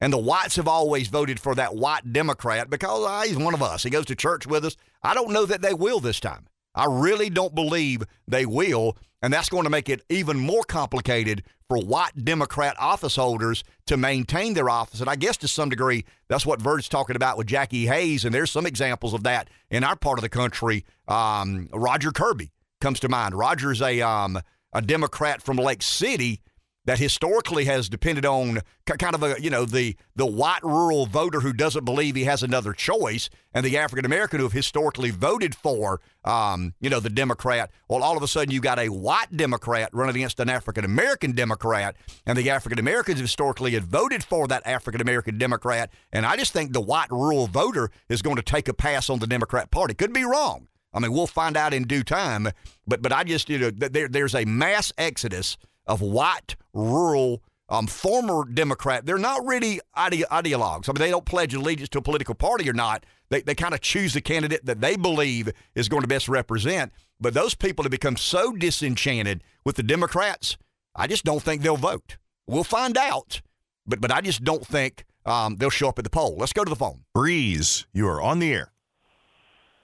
And 0.00 0.12
the 0.12 0.18
whites 0.18 0.56
have 0.56 0.68
always 0.68 1.08
voted 1.08 1.38
for 1.38 1.54
that 1.54 1.74
white 1.74 2.12
Democrat 2.12 2.70
because 2.70 3.06
uh, 3.06 3.22
he's 3.26 3.36
one 3.36 3.54
of 3.54 3.62
us. 3.62 3.82
He 3.82 3.90
goes 3.90 4.06
to 4.06 4.16
church 4.16 4.46
with 4.46 4.64
us. 4.64 4.76
I 5.02 5.14
don't 5.14 5.32
know 5.32 5.44
that 5.46 5.60
they 5.60 5.74
will 5.74 6.00
this 6.00 6.20
time. 6.20 6.46
I 6.74 6.86
really 6.88 7.28
don't 7.28 7.54
believe 7.54 8.04
they 8.26 8.46
will. 8.46 8.96
And 9.22 9.32
that's 9.32 9.50
going 9.50 9.64
to 9.64 9.70
make 9.70 9.90
it 9.90 10.02
even 10.08 10.38
more 10.38 10.62
complicated 10.62 11.42
for 11.68 11.78
white 11.78 12.24
Democrat 12.24 12.74
office 12.80 13.16
holders 13.16 13.62
to 13.86 13.96
maintain 13.98 14.54
their 14.54 14.70
office. 14.70 15.00
And 15.00 15.10
I 15.10 15.16
guess 15.16 15.36
to 15.38 15.48
some 15.48 15.68
degree, 15.68 16.06
that's 16.28 16.46
what 16.46 16.62
Verd's 16.62 16.88
talking 16.88 17.16
about 17.16 17.36
with 17.36 17.46
Jackie 17.46 17.86
Hayes. 17.86 18.24
And 18.24 18.34
there's 18.34 18.50
some 18.50 18.66
examples 18.66 19.12
of 19.12 19.22
that 19.24 19.50
in 19.70 19.84
our 19.84 19.96
part 19.96 20.18
of 20.18 20.22
the 20.22 20.30
country. 20.30 20.84
Um, 21.06 21.68
Roger 21.72 22.12
Kirby 22.12 22.50
comes 22.80 23.00
to 23.00 23.08
mind. 23.10 23.34
Roger's 23.34 23.82
a, 23.82 24.00
um, 24.00 24.40
a 24.72 24.80
Democrat 24.80 25.42
from 25.42 25.58
Lake 25.58 25.82
City 25.82 26.40
that 26.84 26.98
historically 26.98 27.64
has 27.66 27.88
depended 27.88 28.24
on 28.24 28.60
kind 28.86 29.14
of 29.14 29.22
a 29.22 29.40
you 29.40 29.50
know 29.50 29.64
the 29.64 29.96
the 30.16 30.26
white 30.26 30.62
rural 30.62 31.06
voter 31.06 31.40
who 31.40 31.52
doesn't 31.52 31.84
believe 31.84 32.16
he 32.16 32.24
has 32.24 32.42
another 32.42 32.72
choice, 32.72 33.30
and 33.54 33.64
the 33.64 33.76
African 33.78 34.04
American 34.04 34.38
who 34.38 34.44
have 34.44 34.52
historically 34.52 35.10
voted 35.10 35.54
for 35.54 36.00
um, 36.24 36.74
you 36.80 36.90
know 36.90 37.00
the 37.00 37.10
Democrat. 37.10 37.70
Well, 37.88 38.02
all 38.02 38.16
of 38.16 38.22
a 38.22 38.28
sudden 38.28 38.52
you 38.52 38.60
got 38.60 38.78
a 38.78 38.88
white 38.88 39.36
Democrat 39.36 39.90
running 39.92 40.16
against 40.16 40.40
an 40.40 40.48
African 40.48 40.84
American 40.84 41.32
Democrat, 41.32 41.96
and 42.26 42.36
the 42.36 42.50
African 42.50 42.78
Americans 42.78 43.20
historically 43.20 43.72
had 43.72 43.84
voted 43.84 44.24
for 44.24 44.48
that 44.48 44.66
African 44.66 45.00
American 45.00 45.38
Democrat. 45.38 45.90
And 46.12 46.26
I 46.26 46.36
just 46.36 46.52
think 46.52 46.72
the 46.72 46.80
white 46.80 47.10
rural 47.10 47.46
voter 47.46 47.90
is 48.08 48.22
going 48.22 48.36
to 48.36 48.42
take 48.42 48.68
a 48.68 48.74
pass 48.74 49.10
on 49.10 49.18
the 49.18 49.26
Democrat 49.26 49.70
Party. 49.70 49.94
Could 49.94 50.12
be 50.12 50.24
wrong. 50.24 50.66
I 50.92 50.98
mean, 50.98 51.12
we'll 51.12 51.26
find 51.26 51.56
out 51.56 51.72
in 51.72 51.84
due 51.84 52.02
time. 52.02 52.48
But 52.86 53.02
but 53.02 53.12
I 53.12 53.24
just 53.24 53.48
you 53.48 53.58
know 53.58 53.70
there 53.70 54.08
there's 54.08 54.34
a 54.34 54.44
mass 54.44 54.92
exodus 54.98 55.56
of 55.86 56.00
white 56.00 56.56
rural 56.72 57.42
um, 57.70 57.86
former 57.86 58.44
Democrat. 58.44 59.06
They're 59.06 59.18
not 59.18 59.46
really 59.46 59.80
ide- 59.94 60.24
ideologues. 60.30 60.88
I 60.88 60.92
mean, 60.92 61.00
they 61.00 61.10
don't 61.10 61.24
pledge 61.24 61.54
allegiance 61.54 61.88
to 61.90 61.98
a 61.98 62.02
political 62.02 62.34
party 62.34 62.68
or 62.68 62.72
not. 62.72 63.06
They, 63.30 63.42
they 63.42 63.54
kind 63.54 63.74
of 63.74 63.80
choose 63.80 64.12
the 64.12 64.20
candidate 64.20 64.66
that 64.66 64.80
they 64.80 64.96
believe 64.96 65.50
is 65.74 65.88
going 65.88 66.02
to 66.02 66.08
best 66.08 66.28
represent. 66.28 66.92
But 67.20 67.32
those 67.34 67.54
people 67.54 67.84
have 67.84 67.92
become 67.92 68.16
so 68.16 68.52
disenchanted 68.52 69.42
with 69.64 69.76
the 69.76 69.82
Democrats, 69.82 70.56
I 70.96 71.06
just 71.06 71.24
don't 71.24 71.42
think 71.42 71.62
they'll 71.62 71.76
vote. 71.76 72.16
We'll 72.46 72.64
find 72.64 72.98
out. 72.98 73.40
But, 73.86 74.00
but 74.00 74.10
I 74.10 74.20
just 74.20 74.42
don't 74.42 74.66
think 74.66 75.04
um, 75.24 75.56
they'll 75.56 75.70
show 75.70 75.88
up 75.88 75.98
at 75.98 76.04
the 76.04 76.10
poll. 76.10 76.36
Let's 76.36 76.52
go 76.52 76.64
to 76.64 76.70
the 76.70 76.76
phone. 76.76 77.04
Breeze, 77.14 77.86
you 77.92 78.08
are 78.08 78.20
on 78.20 78.40
the 78.40 78.52
air. 78.52 78.72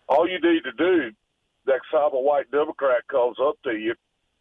All 0.08 0.28
you 0.28 0.38
need 0.40 0.62
to 0.64 0.72
do, 0.76 1.10
next 1.66 1.90
time 1.90 2.10
a 2.12 2.20
white 2.20 2.50
Democrat 2.50 3.02
comes 3.10 3.36
up 3.40 3.56
to 3.64 3.72
you 3.72 3.94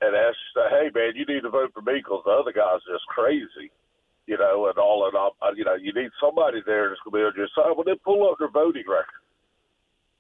and 0.06 0.16
ask, 0.16 0.38
hey 0.70 0.90
man, 0.94 1.16
you 1.16 1.26
need 1.26 1.42
to 1.42 1.50
vote 1.50 1.74
for 1.74 1.82
me 1.82 1.98
because 1.98 2.22
the 2.26 2.32
other 2.32 2.54
guy's 2.54 2.84
just 2.86 3.06
crazy, 3.08 3.72
you 4.28 4.38
know, 4.38 4.68
and 4.70 4.78
all 4.78 5.08
and 5.08 5.16
all. 5.18 5.34
You 5.56 5.66
know, 5.66 5.76
you 5.76 5.94
need 5.94 6.12
somebody 6.22 6.62
there 6.66 6.90
that's 6.90 7.02
going 7.02 7.14
to 7.14 7.18
be 7.18 7.26
able 7.26 7.34
to 7.34 7.46
decide. 7.50 7.74
Well, 7.74 7.86
then 7.86 8.02
pull 8.04 8.30
up 8.30 8.38
their 8.38 8.52
voting 8.52 8.86
record 8.88 9.24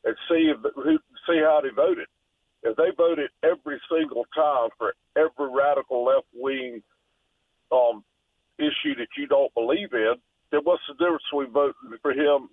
and 0.05 0.15
see 0.29 0.49
if, 0.53 0.57
who 0.75 0.97
see 1.27 1.39
how 1.41 1.61
they 1.61 1.73
voted. 1.75 2.07
If 2.63 2.77
they 2.77 2.89
voted 2.97 3.29
every 3.43 3.79
single 3.89 4.25
time 4.33 4.69
for 4.77 4.93
every 5.15 5.53
radical 5.53 6.05
left 6.05 6.25
wing 6.33 6.81
um, 7.71 8.03
issue 8.57 8.95
that 8.97 9.13
you 9.17 9.27
don't 9.27 9.53
believe 9.53 9.93
in, 9.93 10.15
then 10.51 10.61
what's 10.63 10.81
the 10.87 10.95
difference 10.95 11.23
between 11.29 11.51
voting 11.51 11.99
for 12.01 12.11
him 12.11 12.49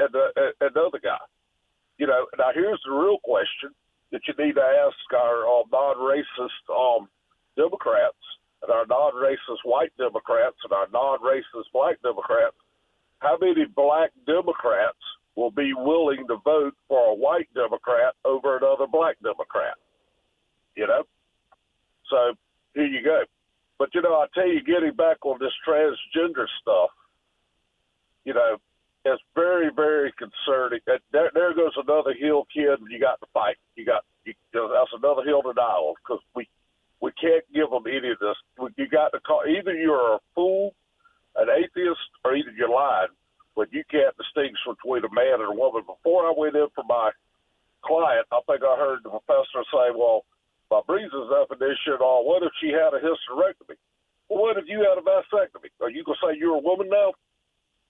and 0.00 0.08
the, 0.12 0.52
and 0.60 0.72
the 0.72 0.80
other 0.80 1.00
guy? 1.02 1.20
You 1.98 2.06
know, 2.06 2.26
now 2.38 2.48
here's 2.54 2.80
the 2.84 2.92
real 2.92 3.18
question 3.22 3.76
that 4.12 4.22
you 4.26 4.34
need 4.38 4.54
to 4.54 4.60
ask 4.60 4.96
our 5.14 5.46
uh, 5.46 5.62
non-racist 5.70 6.64
um, 6.70 7.08
Democrats 7.56 8.18
and 8.62 8.70
our 8.70 8.86
non-racist 8.86 9.64
white 9.64 9.92
Democrats 9.96 10.56
and 10.64 10.72
our 10.72 10.86
non-racist 10.92 11.70
black 11.72 12.00
Democrats, 12.02 12.56
how 13.18 13.36
many 13.40 13.64
black 13.64 14.10
Democrats 14.26 14.98
will 15.36 15.50
be 15.50 15.72
willing 15.74 16.26
to 16.28 16.36
vote 16.44 16.74
for 16.88 17.10
a 17.10 17.14
white 17.14 17.48
Democrat 17.54 18.14
over 18.24 18.56
another 18.56 18.86
black 18.90 19.16
Democrat? 19.22 19.76
You 20.76 20.86
know? 20.86 21.04
So 22.08 22.34
here 22.74 22.86
you 22.86 23.02
go. 23.02 23.22
But, 23.78 23.94
you 23.94 24.02
know, 24.02 24.14
I 24.14 24.26
tell 24.34 24.46
you, 24.46 24.62
getting 24.62 24.94
back 24.94 25.24
on 25.24 25.38
this 25.40 25.52
transgender 25.66 26.46
stuff, 26.60 26.90
you 28.24 28.34
know, 28.34 28.58
it's 29.04 29.22
very, 29.34 29.70
very 29.74 30.12
concerning. 30.12 30.80
There, 30.86 31.30
there 31.32 31.54
goes 31.54 31.72
another 31.76 32.12
hill, 32.12 32.46
kid. 32.52 32.78
You 32.88 33.00
got 33.00 33.20
to 33.20 33.26
fight. 33.32 33.56
You 33.76 33.86
got 33.86 34.04
you, 34.24 34.34
that's 34.52 34.92
another 34.92 35.22
hill 35.24 35.42
to 35.42 35.52
die 35.54 35.62
on 35.62 35.94
because 36.04 36.20
we 36.34 36.48
we 37.00 37.10
can't 37.16 37.44
give 37.54 37.70
them 37.70 37.88
any 37.88 38.12
of 38.12 38.20
this. 38.20 38.36
You 38.76 38.88
got 38.88 39.16
to 39.16 39.20
call 39.20 39.44
either 39.48 39.72
you're 39.72 40.16
a 40.16 40.18
fool, 40.34 40.74
an 41.36 41.48
atheist, 41.48 42.12
or 42.24 42.36
either 42.36 42.52
you're 42.52 42.68
lying. 42.68 43.08
But 43.56 43.72
you 43.72 43.82
can't 43.90 44.16
distinguish 44.16 44.60
between 44.68 45.04
a 45.04 45.12
man 45.12 45.40
and 45.40 45.52
a 45.52 45.56
woman. 45.56 45.82
Before 45.82 46.28
I 46.28 46.32
went 46.36 46.54
in 46.54 46.68
for 46.74 46.84
my 46.84 47.10
client, 47.82 48.28
I 48.30 48.40
think 48.46 48.60
I 48.62 48.76
heard 48.76 49.00
the 49.02 49.10
professor 49.10 49.64
say, 49.72 49.96
"Well, 49.96 50.24
by 50.68 50.80
Breeze's 50.86 51.28
definition, 51.32 51.98
uh, 52.04 52.20
what 52.20 52.44
if 52.44 52.52
she 52.60 52.68
had 52.68 52.92
a 52.92 53.00
hysterectomy? 53.00 53.80
Well, 54.28 54.44
what 54.44 54.58
if 54.58 54.68
you 54.68 54.84
had 54.84 55.00
a 55.00 55.02
vasectomy? 55.02 55.72
Are 55.80 55.90
you 55.90 56.04
gonna 56.04 56.20
say 56.22 56.36
you're 56.36 56.60
a 56.60 56.62
woman 56.62 56.90
now?" 56.90 57.16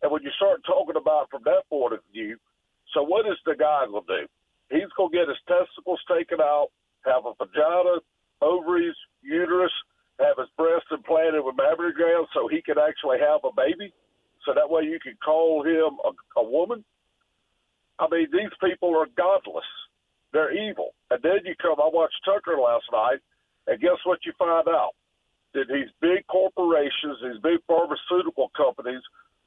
And 0.02 0.10
when 0.10 0.22
you 0.22 0.30
start 0.36 0.64
talking 0.64 0.96
about 0.96 1.30
from 1.30 1.42
that 1.44 1.68
point 1.68 1.94
of 1.94 2.00
view, 2.12 2.36
so 2.94 3.02
what 3.02 3.26
is 3.26 3.38
the 3.44 3.54
guy 3.54 3.86
going 3.86 4.04
to 4.06 4.22
do? 4.22 4.26
He's 4.70 4.90
going 4.96 5.10
to 5.12 5.16
get 5.18 5.28
his 5.28 5.40
testicles 5.46 6.00
taken 6.08 6.40
out, 6.40 6.68
have 7.04 7.26
a 7.26 7.34
vagina, 7.36 8.00
ovaries, 8.40 8.96
uterus, 9.22 9.72
have 10.18 10.38
his 10.38 10.48
breast 10.56 10.86
implanted 10.90 11.44
with 11.44 11.56
mammary 11.56 11.92
glands 11.92 12.28
so 12.34 12.48
he 12.48 12.62
can 12.62 12.76
actually 12.78 13.18
have 13.18 13.40
a 13.44 13.52
baby. 13.52 13.92
So 14.44 14.52
that 14.54 14.68
way 14.68 14.84
you 14.84 14.98
can 15.00 15.16
call 15.24 15.64
him 15.64 16.00
a, 16.04 16.40
a 16.40 16.44
woman. 16.44 16.84
I 17.98 18.08
mean, 18.10 18.28
these 18.32 18.52
people 18.62 18.96
are 18.96 19.06
godless. 19.16 19.68
They're 20.32 20.52
evil. 20.52 20.94
And 21.10 21.20
then 21.22 21.44
you 21.44 21.54
come, 21.60 21.76
I 21.76 21.90
watched 21.92 22.16
Tucker 22.24 22.56
last 22.56 22.86
night, 22.92 23.20
And 23.66 23.80
guess 23.80 24.00
what 24.04 24.24
you 24.24 24.32
find 24.38 24.68
out? 24.68 24.92
That 25.52 25.66
these 25.68 25.90
big 26.00 26.26
corporations, 26.28 27.18
these 27.20 27.42
big 27.42 27.60
pharmaceutical 27.66 28.50
companies, 28.56 29.02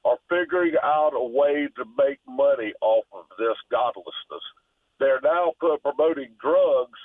are 0.06 0.18
figuring 0.30 0.76
out 0.84 1.12
a 1.16 1.24
way 1.24 1.68
to 1.76 1.86
make 1.98 2.20
money 2.28 2.74
off 2.82 3.06
of 3.14 3.26
this 3.38 3.58
godlessness. 3.72 4.46
They're 5.00 5.22
now 5.24 5.54
promoting 5.60 6.32
drugs 6.42 7.00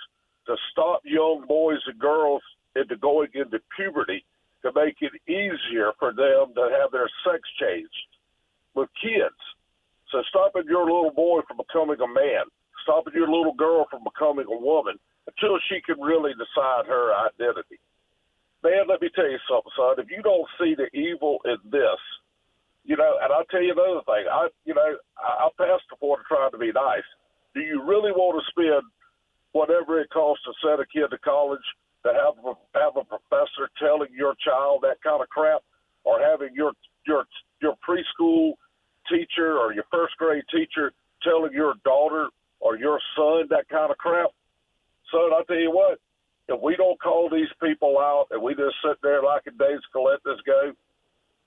to 0.46 0.56
stop 0.72 1.02
young 1.04 1.44
boys 1.46 1.80
and 1.86 1.98
girls 1.98 2.42
into 2.74 2.96
going 2.96 3.28
into 3.34 3.60
puberty 3.76 4.24
to 4.62 4.72
make 4.74 4.96
it 5.00 5.12
easier 5.30 5.92
for 5.98 6.12
them 6.12 6.54
to 6.54 6.68
have 6.80 6.90
their 6.90 7.08
sex 7.24 7.40
changed 7.60 8.10
with 8.74 8.88
kids. 9.00 9.38
So 10.10 10.22
stopping 10.30 10.64
your 10.66 10.84
little 10.84 11.12
boy 11.14 11.40
from 11.46 11.58
becoming 11.58 12.00
a 12.00 12.08
man, 12.08 12.46
stopping 12.82 13.14
your 13.14 13.28
little 13.28 13.54
girl 13.54 13.86
from 13.90 14.02
becoming 14.02 14.46
a 14.46 14.58
woman 14.58 14.98
until 15.26 15.58
she 15.68 15.80
can 15.84 16.00
really 16.00 16.32
decide 16.32 16.86
her 16.86 17.12
identity. 17.28 17.78
Man, 18.64 18.88
let 18.88 19.00
me 19.00 19.10
tell 19.14 19.30
you 19.30 19.38
something, 19.46 19.72
son. 19.76 20.00
If 20.02 20.10
you 20.10 20.22
don't 20.22 20.48
see 20.58 20.74
the 20.74 20.88
evil 20.96 21.38
in 21.44 21.58
this, 21.70 22.00
you 22.88 22.96
know, 22.96 23.20
and 23.20 23.28
I'll 23.30 23.44
tell 23.52 23.62
you 23.62 23.76
another 23.76 24.00
thing. 24.08 24.24
I, 24.32 24.48
you 24.64 24.72
know, 24.72 24.96
I, 25.20 25.44
I 25.44 25.48
passed 25.60 25.84
before 25.92 26.24
trying 26.24 26.50
to 26.52 26.58
be 26.58 26.72
nice. 26.72 27.04
Do 27.52 27.60
you 27.60 27.84
really 27.84 28.16
want 28.16 28.40
to 28.40 28.44
spend 28.48 28.80
whatever 29.52 30.00
it 30.00 30.08
costs 30.08 30.42
to 30.48 30.52
send 30.64 30.80
a 30.80 30.88
kid 30.88 31.12
to 31.12 31.18
college 31.20 31.62
to 32.08 32.16
have 32.16 32.40
a, 32.40 32.56
have 32.80 32.96
a 32.96 33.04
professor 33.04 33.68
telling 33.76 34.08
your 34.16 34.32
child 34.40 34.80
that 34.88 35.04
kind 35.04 35.20
of 35.20 35.28
crap, 35.28 35.60
or 36.04 36.16
having 36.18 36.56
your 36.56 36.72
your 37.06 37.28
your 37.60 37.76
preschool 37.84 38.56
teacher 39.12 39.58
or 39.60 39.74
your 39.74 39.84
first 39.92 40.16
grade 40.16 40.44
teacher 40.50 40.92
telling 41.22 41.52
your 41.52 41.74
daughter 41.84 42.28
or 42.60 42.78
your 42.78 43.00
son 43.14 43.44
that 43.50 43.68
kind 43.68 43.90
of 43.90 43.98
crap? 43.98 44.32
Son, 45.12 45.28
I 45.36 45.42
tell 45.46 45.60
you 45.60 45.72
what, 45.72 46.00
if 46.48 46.60
we 46.62 46.76
don't 46.76 47.00
call 47.00 47.28
these 47.28 47.52
people 47.60 47.98
out 47.98 48.28
and 48.30 48.40
we 48.40 48.54
just 48.54 48.76
sit 48.80 48.96
there 49.02 49.22
like 49.22 49.42
a 49.46 49.50
days 49.50 49.80
to 49.92 50.00
let 50.00 50.24
this 50.24 50.40
go, 50.46 50.72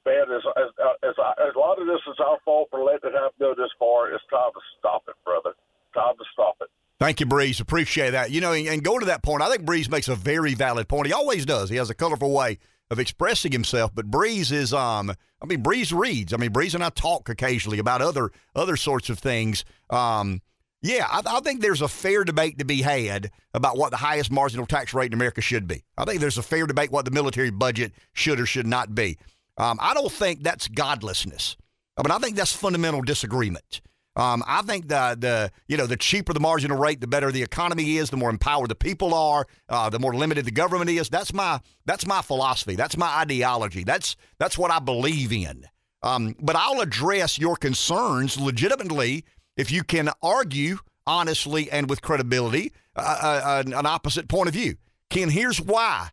man, 0.06 0.26
as, 0.34 0.42
as, 0.58 0.70
as, 1.04 1.16
as 1.18 1.56
a 1.56 1.60
lot 1.60 1.80
of 1.80 1.88
this 1.88 2.02
is 2.08 2.18
our 2.20 2.38
fault 2.46 2.70
for 2.72 2.84
letting 2.84 3.10
it 3.10 3.14
happen 3.14 3.36
go 3.40 3.54
this 3.56 3.72
far, 3.78 4.12
it's 4.12 4.24
time 4.30 4.52
to 4.54 4.62
stop 4.80 5.04
it, 5.08 5.16
brother. 5.24 5.54
Time 5.94 6.16
to 6.18 6.26
stop 6.34 6.58
it. 6.62 6.68
Thank 7.00 7.20
you, 7.20 7.26
Breeze. 7.26 7.60
Appreciate 7.60 8.12
that. 8.12 8.32
You 8.32 8.42
know, 8.42 8.54
and 8.54 8.84
going 8.84 9.00
to 9.00 9.08
that 9.08 9.24
point, 9.24 9.42
I 9.42 9.50
think 9.50 9.66
Breeze 9.66 9.90
makes 9.90 10.08
a 10.08 10.16
very 10.16 10.54
valid 10.54 10.88
point. 10.88 11.08
He 11.08 11.14
always 11.14 11.46
does. 11.46 11.70
He 11.70 11.78
has 11.78 11.90
a 11.90 11.96
colorful 11.96 12.32
way 12.32 12.60
of 12.92 13.00
expressing 13.00 13.52
himself. 13.52 13.90
But 13.96 14.12
Breeze 14.12 14.52
is, 14.52 14.72
um, 14.72 15.12
I 15.42 15.46
mean, 15.48 15.64
Breeze 15.64 15.92
reads. 15.92 16.34
I 16.34 16.38
mean, 16.38 16.52
Breeze 16.52 16.76
and 16.76 16.84
I 16.84 16.90
talk 16.90 17.28
occasionally 17.30 17.80
about 17.80 18.02
other 18.02 18.32
other 18.56 18.76
sorts 18.76 19.10
of 19.10 19.18
things. 19.18 19.66
Um, 19.90 20.42
yeah, 20.84 21.08
I, 21.10 21.22
I, 21.26 21.40
think 21.40 21.62
there's 21.62 21.82
a 21.82 21.88
fair 21.88 22.24
debate 22.24 22.60
to 22.60 22.66
be 22.66 22.82
had 22.82 23.32
about 23.54 23.78
what 23.78 23.92
the 23.92 23.98
highest 23.98 24.32
marginal 24.32 24.66
tax 24.66 24.94
rate 24.94 25.08
in 25.08 25.14
America 25.14 25.42
should 25.42 25.68
be. 25.68 25.84
I 25.98 26.06
think 26.06 26.20
there's 26.20 26.38
a 26.38 26.44
fair 26.44 26.68
debate 26.68 26.92
what 26.92 27.06
the 27.06 27.12
military 27.12 27.50
budget 27.50 27.94
should 28.14 28.40
or 28.40 28.46
should 28.46 28.68
not 28.68 28.94
be. 28.94 29.18
Um, 29.62 29.78
I 29.80 29.94
don't 29.94 30.12
think 30.12 30.42
that's 30.42 30.68
godlessness. 30.68 31.56
I 31.96 32.02
mean, 32.02 32.12
I 32.12 32.18
think 32.18 32.36
that's 32.36 32.52
fundamental 32.52 33.02
disagreement. 33.02 33.82
Um, 34.16 34.44
I 34.46 34.62
think 34.64 34.88
the 34.90 35.16
the 35.18 35.52
you 35.68 35.78
know 35.78 35.86
the 35.86 35.96
cheaper 35.96 36.34
the 36.34 36.40
marginal 36.40 36.78
rate, 36.78 37.00
the 37.00 37.08
better 37.08 37.32
the 37.32 37.44
economy 37.44 37.98
is, 37.98 38.10
the 38.10 38.18
more 38.18 38.32
empowered 38.32 38.70
the 38.70 38.76
people 38.76 39.14
are, 39.14 39.46
uh, 39.70 39.90
the 39.90 40.00
more 40.00 40.14
limited 40.16 40.46
the 40.46 40.52
government 40.52 40.90
is. 40.90 41.10
That's 41.10 41.32
my 41.32 41.62
that's 41.86 42.08
my 42.08 42.22
philosophy. 42.22 42.76
That's 42.76 42.98
my 42.98 43.08
ideology. 43.20 43.84
That's 43.84 44.18
that's 44.40 44.58
what 44.58 44.72
I 44.72 44.80
believe 44.80 45.32
in. 45.32 45.66
Um, 46.04 46.36
but 46.42 46.56
I'll 46.56 46.82
address 46.82 47.38
your 47.38 47.56
concerns 47.56 48.40
legitimately 48.40 49.24
if 49.56 49.72
you 49.72 49.84
can 49.84 50.10
argue 50.24 50.80
honestly 51.06 51.72
and 51.72 51.88
with 51.88 52.02
credibility 52.02 52.74
uh, 52.96 53.64
uh, 53.64 53.64
an 53.66 53.86
opposite 53.86 54.28
point 54.28 54.48
of 54.48 54.56
view. 54.56 54.76
Ken, 55.10 55.30
here's 55.30 55.62
why 55.62 56.10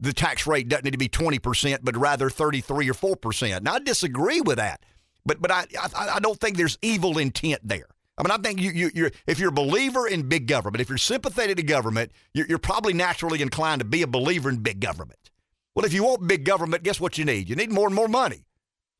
the 0.00 0.12
tax 0.12 0.46
rate 0.46 0.68
doesn't 0.68 0.84
need 0.84 0.92
to 0.92 0.98
be 0.98 1.08
20%, 1.08 1.78
but 1.82 1.96
rather 1.96 2.30
33 2.30 2.88
or 2.88 2.94
4%. 2.94 3.62
Now, 3.62 3.74
I 3.74 3.78
disagree 3.80 4.40
with 4.40 4.56
that. 4.58 4.82
But 5.26 5.42
but 5.42 5.50
I, 5.50 5.66
I, 5.78 6.08
I 6.14 6.18
don't 6.20 6.40
think 6.40 6.56
there's 6.56 6.78
evil 6.80 7.18
intent 7.18 7.60
there. 7.62 7.88
I 8.16 8.22
mean, 8.22 8.30
I 8.30 8.38
think 8.38 8.60
you, 8.60 8.70
you, 8.70 8.90
you're 8.94 9.10
if 9.26 9.38
you're 9.38 9.50
a 9.50 9.52
believer 9.52 10.08
in 10.08 10.28
big 10.28 10.46
government, 10.46 10.80
if 10.80 10.88
you're 10.88 10.98
sympathetic 10.98 11.56
to 11.58 11.62
government, 11.62 12.12
you're, 12.32 12.46
you're 12.46 12.58
probably 12.58 12.94
naturally 12.94 13.42
inclined 13.42 13.80
to 13.80 13.84
be 13.84 14.02
a 14.02 14.06
believer 14.06 14.48
in 14.48 14.56
big 14.56 14.80
government. 14.80 15.30
Well, 15.74 15.84
if 15.84 15.92
you 15.92 16.02
want 16.02 16.26
big 16.26 16.44
government, 16.44 16.82
guess 16.82 16.98
what 16.98 17.18
you 17.18 17.24
need? 17.24 17.48
You 17.48 17.56
need 17.56 17.70
more 17.70 17.86
and 17.86 17.94
more 17.94 18.08
money. 18.08 18.46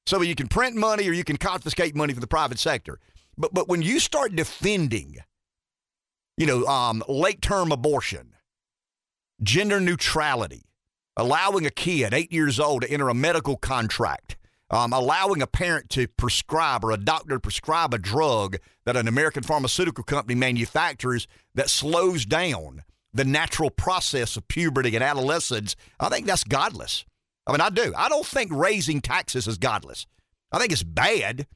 So 0.06 0.20
you 0.22 0.34
can 0.34 0.48
print 0.48 0.76
money 0.76 1.08
or 1.08 1.12
you 1.12 1.24
can 1.24 1.36
confiscate 1.36 1.96
money 1.96 2.12
from 2.12 2.20
the 2.20 2.28
private 2.28 2.58
sector. 2.58 3.00
But 3.36 3.54
but 3.54 3.68
when 3.68 3.80
you 3.80 3.98
start 4.00 4.36
defending, 4.36 5.16
you 6.36 6.46
know, 6.46 6.66
um, 6.66 7.02
late 7.08 7.40
term 7.40 7.72
abortion, 7.72 8.34
gender 9.42 9.80
neutrality, 9.80 10.67
allowing 11.18 11.66
a 11.66 11.70
kid 11.70 12.14
eight 12.14 12.32
years 12.32 12.58
old 12.58 12.80
to 12.80 12.90
enter 12.90 13.10
a 13.10 13.14
medical 13.14 13.58
contract 13.58 14.38
um, 14.70 14.92
allowing 14.92 15.42
a 15.42 15.46
parent 15.46 15.88
to 15.90 16.08
prescribe 16.08 16.84
or 16.84 16.90
a 16.90 16.96
doctor 16.96 17.36
to 17.36 17.40
prescribe 17.40 17.94
a 17.94 17.98
drug 17.98 18.56
that 18.84 18.96
an 18.96 19.08
American 19.08 19.42
pharmaceutical 19.42 20.04
company 20.04 20.34
manufactures 20.34 21.26
that 21.54 21.70
slows 21.70 22.26
down 22.26 22.82
the 23.12 23.24
natural 23.24 23.70
process 23.70 24.36
of 24.36 24.46
puberty 24.48 24.94
and 24.94 25.02
adolescence, 25.02 25.74
I 25.98 26.08
think 26.08 26.26
that's 26.26 26.44
godless. 26.44 27.04
I 27.46 27.52
mean, 27.52 27.62
I 27.62 27.70
do. 27.70 27.94
I 27.96 28.08
don't 28.10 28.26
think 28.26 28.50
raising 28.52 29.00
taxes 29.00 29.48
is 29.48 29.56
godless. 29.56 30.06
I 30.52 30.58
think 30.58 30.72
it's 30.72 30.82
bad, 30.82 31.46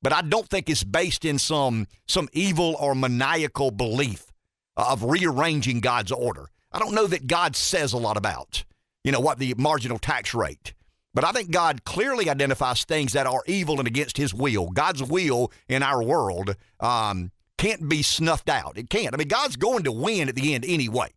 but 0.00 0.14
I 0.14 0.22
don't 0.22 0.48
think 0.48 0.70
it's 0.70 0.84
based 0.84 1.24
in 1.24 1.38
some 1.38 1.86
some 2.06 2.28
evil 2.32 2.76
or 2.80 2.94
maniacal 2.94 3.70
belief 3.70 4.32
of 4.76 5.04
rearranging 5.04 5.80
God's 5.80 6.12
order. 6.12 6.46
I 6.72 6.78
don't 6.78 6.94
know 6.94 7.06
that 7.06 7.26
God 7.26 7.56
says 7.56 7.92
a 7.92 7.98
lot 7.98 8.16
about, 8.16 8.64
you 9.04 9.12
know, 9.12 9.20
what 9.20 9.38
the 9.38 9.54
marginal 9.56 9.98
tax 9.98 10.34
rate 10.34 10.74
but 11.14 11.24
I 11.24 11.30
think 11.30 11.52
God 11.52 11.84
clearly 11.84 12.28
identifies 12.28 12.84
things 12.84 13.12
that 13.12 13.26
are 13.26 13.44
evil 13.46 13.78
and 13.78 13.86
against 13.86 14.16
His 14.16 14.34
will. 14.34 14.68
God's 14.70 15.02
will 15.02 15.52
in 15.68 15.82
our 15.82 16.02
world 16.02 16.56
um, 16.80 17.30
can't 17.56 17.88
be 17.88 18.02
snuffed 18.02 18.50
out. 18.50 18.76
It 18.76 18.90
can't. 18.90 19.14
I 19.14 19.16
mean, 19.16 19.28
God's 19.28 19.56
going 19.56 19.84
to 19.84 19.92
win 19.92 20.28
at 20.28 20.34
the 20.34 20.54
end 20.54 20.64
anyway. 20.66 21.14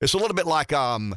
It's 0.00 0.14
a 0.14 0.18
little 0.18 0.34
bit 0.34 0.46
like 0.46 0.72
um, 0.72 1.14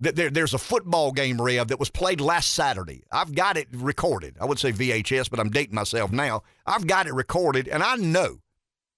there, 0.00 0.30
there's 0.30 0.54
a 0.54 0.58
football 0.58 1.12
game, 1.12 1.40
Rev, 1.40 1.68
that 1.68 1.78
was 1.78 1.90
played 1.90 2.20
last 2.20 2.52
Saturday. 2.52 3.04
I've 3.12 3.34
got 3.34 3.58
it 3.58 3.68
recorded. 3.72 4.36
I 4.40 4.46
would 4.46 4.58
say 4.58 4.72
VHS, 4.72 5.30
but 5.30 5.38
I'm 5.38 5.50
dating 5.50 5.74
myself 5.74 6.10
now. 6.12 6.42
I've 6.66 6.86
got 6.86 7.06
it 7.06 7.14
recorded, 7.14 7.68
and 7.68 7.82
I 7.82 7.96
know, 7.96 8.38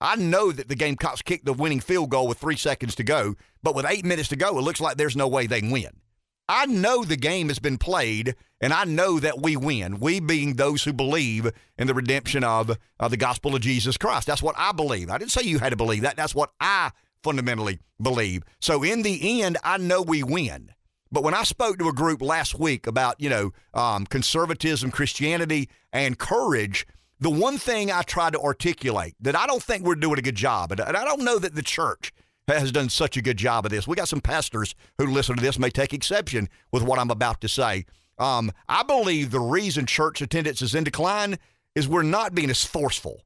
I 0.01 0.15
know 0.15 0.53
that 0.53 0.69
the 0.69 0.77
Gamecocks 0.77 1.23
kicked 1.23 1.47
the 1.47 1.53
winning 1.53 1.81
field 1.81 2.11
goal 2.11 2.29
with 2.29 2.39
three 2.39 2.57
seconds 2.57 2.95
to 2.97 3.03
go, 3.03 3.35
but 3.63 3.75
with 3.75 3.87
eight 3.89 4.05
minutes 4.05 4.29
to 4.29 4.37
go, 4.37 4.57
it 4.57 4.63
looks 4.63 4.81
like 4.81 4.97
there's 4.97 5.17
no 5.17 5.27
way 5.27 5.47
they 5.47 5.63
win. 5.63 6.01
I 6.49 6.67
know 6.67 7.05
the 7.05 7.17
game 7.17 7.49
has 7.49 7.59
been 7.59 7.79
played, 7.79 8.37
and 8.61 8.73
I 8.73 8.85
know 8.85 9.19
that 9.19 9.43
we 9.43 9.57
win. 9.57 9.99
We 9.99 10.21
being 10.21 10.55
those 10.55 10.85
who 10.85 10.93
believe 10.93 11.51
in 11.77 11.87
the 11.87 11.95
redemption 11.95 12.45
of, 12.45 12.79
of 13.01 13.11
the 13.11 13.17
gospel 13.17 13.55
of 13.55 13.63
Jesus 13.63 13.97
Christ. 13.97 14.27
That's 14.27 14.43
what 14.43 14.55
I 14.57 14.73
believe. 14.73 15.11
I 15.11 15.19
didn't 15.19 15.33
say 15.33 15.43
you 15.43 15.59
had 15.59 15.71
to 15.71 15.77
believe 15.77 16.03
that. 16.03 16.17
That's 16.17 16.35
what 16.35 16.51
I 16.61 16.93
fundamentally 17.23 17.81
believe. 18.01 18.43
So 18.61 18.85
in 18.85 19.03
the 19.03 19.43
end, 19.43 19.59
I 19.65 19.79
know 19.79 20.03
we 20.03 20.23
win. 20.23 20.71
But 21.11 21.25
when 21.25 21.35
I 21.35 21.43
spoke 21.43 21.79
to 21.79 21.89
a 21.89 21.93
group 21.93 22.23
last 22.23 22.59
week 22.59 22.87
about, 22.87 23.21
you 23.21 23.31
know, 23.31 23.53
um, 23.75 24.07
conservatism, 24.07 24.91
Christianity, 24.91 25.69
and 25.93 26.19
courage, 26.19 26.87
the 27.19 27.31
one 27.31 27.59
thing 27.59 27.91
I 27.91 28.03
tried 28.03 28.35
to 28.35 28.41
articulate 28.41 29.15
that 29.21 29.37
I 29.37 29.47
don't 29.47 29.63
think 29.63 29.85
we're 29.85 29.95
doing 29.95 30.19
a 30.19 30.23
good 30.23 30.35
job, 30.35 30.73
and 30.73 30.81
I 30.81 31.05
don't 31.05 31.25
know 31.25 31.39
that 31.39 31.55
the 31.55 31.63
church 31.63 32.13
has 32.49 32.73
done 32.73 32.89
such 32.89 33.17
a 33.17 33.23
good 33.23 33.37
job 33.37 33.67
of 33.67 33.73
this. 33.73 33.89
We 33.89 33.97
got 33.97 34.09
some 34.09 34.21
pastors 34.21 34.75
who 34.99 35.07
listen 35.07 35.37
to 35.37 35.43
this 35.43 35.59
may 35.59 35.71
take 35.71 35.93
exception 35.93 36.49
with 36.73 36.83
what 36.83 36.99
I'm 36.99 37.11
about 37.11 37.41
to 37.41 37.49
say. 37.49 37.87
Um, 38.19 38.53
I 38.69 38.83
believe 38.83 39.31
the 39.31 39.41
reason 39.41 39.87
church 39.87 40.23
attendance 40.23 40.63
is 40.63 40.75
in 40.75 40.85
decline 40.85 41.39
is 41.75 41.89
we're 41.89 42.03
not 42.03 42.35
being 42.35 42.51
as 42.51 42.65
forceful 42.65 43.23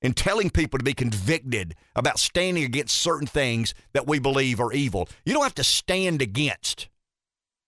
in 0.00 0.14
telling 0.14 0.50
people 0.50 0.78
to 0.78 0.84
be 0.84 0.94
convicted 0.94 1.74
about 1.94 2.18
standing 2.18 2.64
against 2.64 2.96
certain 2.96 3.26
things 3.26 3.74
that 3.92 4.06
we 4.06 4.18
believe 4.18 4.60
are 4.60 4.72
evil. 4.72 5.08
You 5.24 5.34
don't 5.34 5.42
have 5.42 5.54
to 5.56 5.64
stand 5.64 6.22
against 6.22 6.88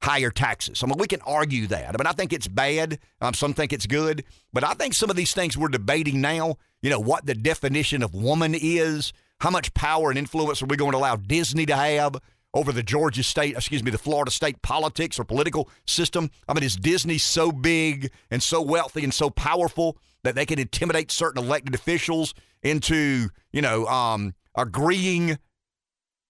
higher 0.02 0.30
taxes. 0.30 0.83
I 0.83 0.87
mean, 0.87 0.98
we 0.98 1.07
can 1.07 1.22
argue 1.22 1.66
that. 1.68 1.88
I 1.88 1.92
mean, 1.92 2.07
I 2.07 2.12
think 2.12 2.33
it's 2.33 2.48
bad. 2.48 2.98
Um, 3.20 3.35
some 3.35 3.54
think 3.54 3.72
it's 3.72 3.87
good. 3.87 4.24
But 4.52 4.64
I 4.64 4.74
think 4.74 4.94
some 4.94 5.11
of 5.11 5.16
these 5.16 5.33
things 5.33 5.57
we're 5.57 5.68
debating 5.68 6.20
now, 6.20 6.57
you 6.83 6.90
know, 6.90 7.00
what 7.00 7.24
the 7.24 7.35
definition 7.35 8.02
of 8.02 8.14
woman 8.14 8.54
is, 8.54 9.12
how 9.40 9.51
much 9.51 9.75
power 9.75 10.11
and 10.11 10.18
influence 10.18 10.62
are 10.62 10.66
we 10.66 10.77
going 10.77 10.92
to 10.92 10.99
allow 10.99 11.16
Disney 11.16 11.66
to 11.66 11.77
have 11.77 12.16
over 12.55 12.73
the 12.73 12.83
Georgia 12.83 13.23
state, 13.23 13.57
excuse 13.57 13.83
me, 13.83 13.90
the 13.90 13.99
Florida 13.99 14.31
state 14.31 14.62
politics 14.62 15.18
or 15.18 15.25
political 15.25 15.68
system? 15.87 16.31
I 16.49 16.55
mean, 16.55 16.62
is 16.62 16.77
Disney 16.77 17.18
so 17.18 17.53
big 17.53 18.11
and 18.31 18.42
so 18.42 18.62
wealthy 18.62 19.05
and 19.05 19.12
so 19.12 19.31
powerful 19.31 19.99
that 20.23 20.35
they 20.35 20.47
can 20.47 20.59
intimidate 20.59 21.11
certain 21.11 21.42
elected 21.42 21.75
officials 21.75 22.35
into, 22.62 23.29
you 23.53 23.61
know, 23.61 23.87
um, 23.87 24.35
agreeing 24.57 25.38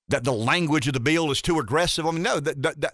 that 0.09 0.25
the 0.25 0.33
language 0.33 0.87
of 0.87 0.95
the 0.95 1.01
bill 1.01 1.31
is 1.31 1.41
too 1.41 1.59
aggressive. 1.59 2.07
I 2.07 2.11
mean, 2.11 2.23
no, 2.23 2.41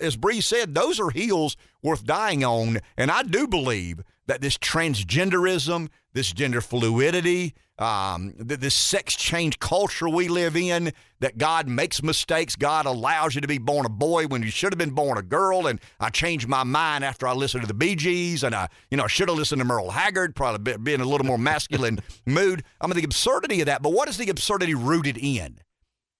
as 0.00 0.16
Breeze 0.16 0.46
said, 0.46 0.74
those 0.74 1.00
are 1.00 1.10
heels 1.10 1.56
worth 1.82 2.04
dying 2.04 2.44
on. 2.44 2.78
And 2.96 3.10
I 3.10 3.22
do 3.22 3.48
believe 3.48 4.02
that 4.30 4.40
this 4.40 4.56
transgenderism, 4.58 5.88
this 6.12 6.32
gender 6.32 6.60
fluidity, 6.60 7.52
um, 7.80 8.32
this 8.38 8.76
sex 8.76 9.16
change 9.16 9.58
culture 9.58 10.08
we 10.08 10.28
live 10.28 10.54
in, 10.54 10.92
that 11.18 11.36
God 11.36 11.66
makes 11.66 12.00
mistakes. 12.00 12.54
God 12.54 12.86
allows 12.86 13.34
you 13.34 13.40
to 13.40 13.48
be 13.48 13.58
born 13.58 13.86
a 13.86 13.88
boy 13.88 14.28
when 14.28 14.44
you 14.44 14.50
should 14.52 14.72
have 14.72 14.78
been 14.78 14.92
born 14.92 15.18
a 15.18 15.22
girl. 15.22 15.66
And 15.66 15.80
I 15.98 16.10
changed 16.10 16.46
my 16.46 16.62
mind 16.62 17.04
after 17.04 17.26
I 17.26 17.32
listened 17.32 17.62
to 17.62 17.66
the 17.66 17.74
Bee 17.74 17.96
Gees, 17.96 18.44
and 18.44 18.54
I, 18.54 18.68
you 18.88 18.96
know, 18.96 19.02
I 19.02 19.08
should 19.08 19.28
have 19.28 19.36
listened 19.36 19.58
to 19.58 19.64
Merle 19.64 19.90
Haggard, 19.90 20.36
probably 20.36 20.76
being 20.76 21.00
a 21.00 21.04
little 21.04 21.26
more 21.26 21.36
masculine 21.36 21.98
mood. 22.24 22.62
I 22.80 22.86
mean, 22.86 22.94
the 22.94 23.02
absurdity 23.02 23.62
of 23.62 23.66
that. 23.66 23.82
But 23.82 23.94
what 23.94 24.08
is 24.08 24.16
the 24.16 24.30
absurdity 24.30 24.76
rooted 24.76 25.18
in? 25.18 25.58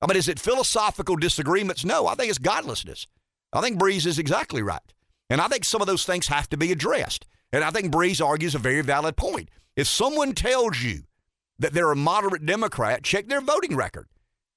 I 0.02 0.08
mean, 0.08 0.16
is 0.16 0.26
it 0.26 0.40
philosophical 0.40 1.14
disagreements? 1.14 1.84
No, 1.84 2.08
I 2.08 2.16
think 2.16 2.28
it's 2.28 2.40
godlessness. 2.40 3.06
I 3.52 3.60
think 3.60 3.78
Breeze 3.78 4.04
is 4.04 4.18
exactly 4.18 4.62
right. 4.62 4.80
And 5.28 5.40
I 5.40 5.46
think 5.46 5.64
some 5.64 5.80
of 5.80 5.86
those 5.86 6.04
things 6.04 6.26
have 6.26 6.48
to 6.48 6.56
be 6.56 6.72
addressed. 6.72 7.24
And 7.52 7.64
I 7.64 7.70
think 7.70 7.90
Breeze 7.90 8.20
argues 8.20 8.54
a 8.54 8.58
very 8.58 8.82
valid 8.82 9.16
point. 9.16 9.48
If 9.76 9.86
someone 9.86 10.32
tells 10.32 10.80
you 10.82 11.02
that 11.58 11.72
they're 11.72 11.90
a 11.90 11.96
moderate 11.96 12.46
Democrat, 12.46 13.02
check 13.02 13.28
their 13.28 13.40
voting 13.40 13.76
record. 13.76 14.06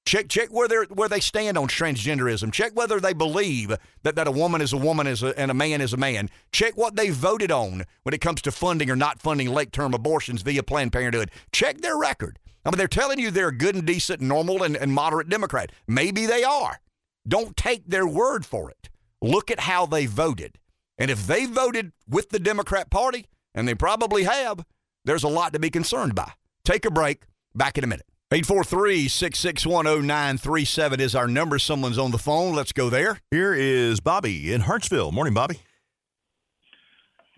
Check 0.06 0.28
check 0.28 0.50
where 0.50 0.68
they 0.68 0.76
where 0.90 1.08
they 1.08 1.20
stand 1.20 1.56
on 1.56 1.66
transgenderism. 1.66 2.52
Check 2.52 2.72
whether 2.74 3.00
they 3.00 3.14
believe 3.14 3.74
that, 4.02 4.16
that 4.16 4.28
a 4.28 4.30
woman 4.30 4.60
is 4.60 4.74
a 4.74 4.76
woman 4.76 5.06
is 5.06 5.22
a, 5.22 5.38
and 5.38 5.50
a 5.50 5.54
man 5.54 5.80
is 5.80 5.94
a 5.94 5.96
man. 5.96 6.28
Check 6.52 6.76
what 6.76 6.94
they 6.94 7.08
voted 7.08 7.50
on 7.50 7.84
when 8.02 8.14
it 8.14 8.20
comes 8.20 8.42
to 8.42 8.52
funding 8.52 8.90
or 8.90 8.96
not 8.96 9.22
funding 9.22 9.48
late 9.48 9.72
term 9.72 9.94
abortions 9.94 10.42
via 10.42 10.62
Planned 10.62 10.92
Parenthood. 10.92 11.30
Check 11.52 11.80
their 11.80 11.96
record. 11.96 12.38
I 12.66 12.70
mean, 12.70 12.76
they're 12.76 12.86
telling 12.86 13.18
you 13.18 13.30
they're 13.30 13.48
a 13.48 13.56
good 13.56 13.74
and 13.74 13.86
decent, 13.86 14.20
normal 14.20 14.62
and, 14.62 14.76
and 14.76 14.92
moderate 14.92 15.30
Democrat. 15.30 15.72
Maybe 15.86 16.26
they 16.26 16.44
are. 16.44 16.80
Don't 17.26 17.56
take 17.56 17.86
their 17.86 18.06
word 18.06 18.44
for 18.44 18.70
it. 18.70 18.90
Look 19.22 19.50
at 19.50 19.60
how 19.60 19.86
they 19.86 20.04
voted. 20.04 20.58
And 20.98 21.10
if 21.10 21.26
they 21.26 21.46
voted 21.46 21.92
with 22.08 22.30
the 22.30 22.38
Democrat 22.38 22.90
Party, 22.90 23.26
and 23.54 23.66
they 23.68 23.74
probably 23.74 24.24
have, 24.24 24.64
there's 25.04 25.22
a 25.22 25.28
lot 25.28 25.52
to 25.52 25.58
be 25.58 25.70
concerned 25.70 26.14
by. 26.14 26.32
Take 26.64 26.84
a 26.84 26.90
break. 26.90 27.24
Back 27.54 27.78
in 27.78 27.84
a 27.84 27.86
minute. 27.86 28.06
843 28.32 29.06
661 29.06 29.84
0937 30.06 31.00
is 31.00 31.14
our 31.14 31.28
number. 31.28 31.58
Someone's 31.58 31.98
on 31.98 32.10
the 32.10 32.18
phone. 32.18 32.54
Let's 32.54 32.72
go 32.72 32.90
there. 32.90 33.20
Here 33.30 33.54
is 33.54 34.00
Bobby 34.00 34.52
in 34.52 34.62
Hartsville. 34.62 35.12
Morning, 35.12 35.34
Bobby. 35.34 35.60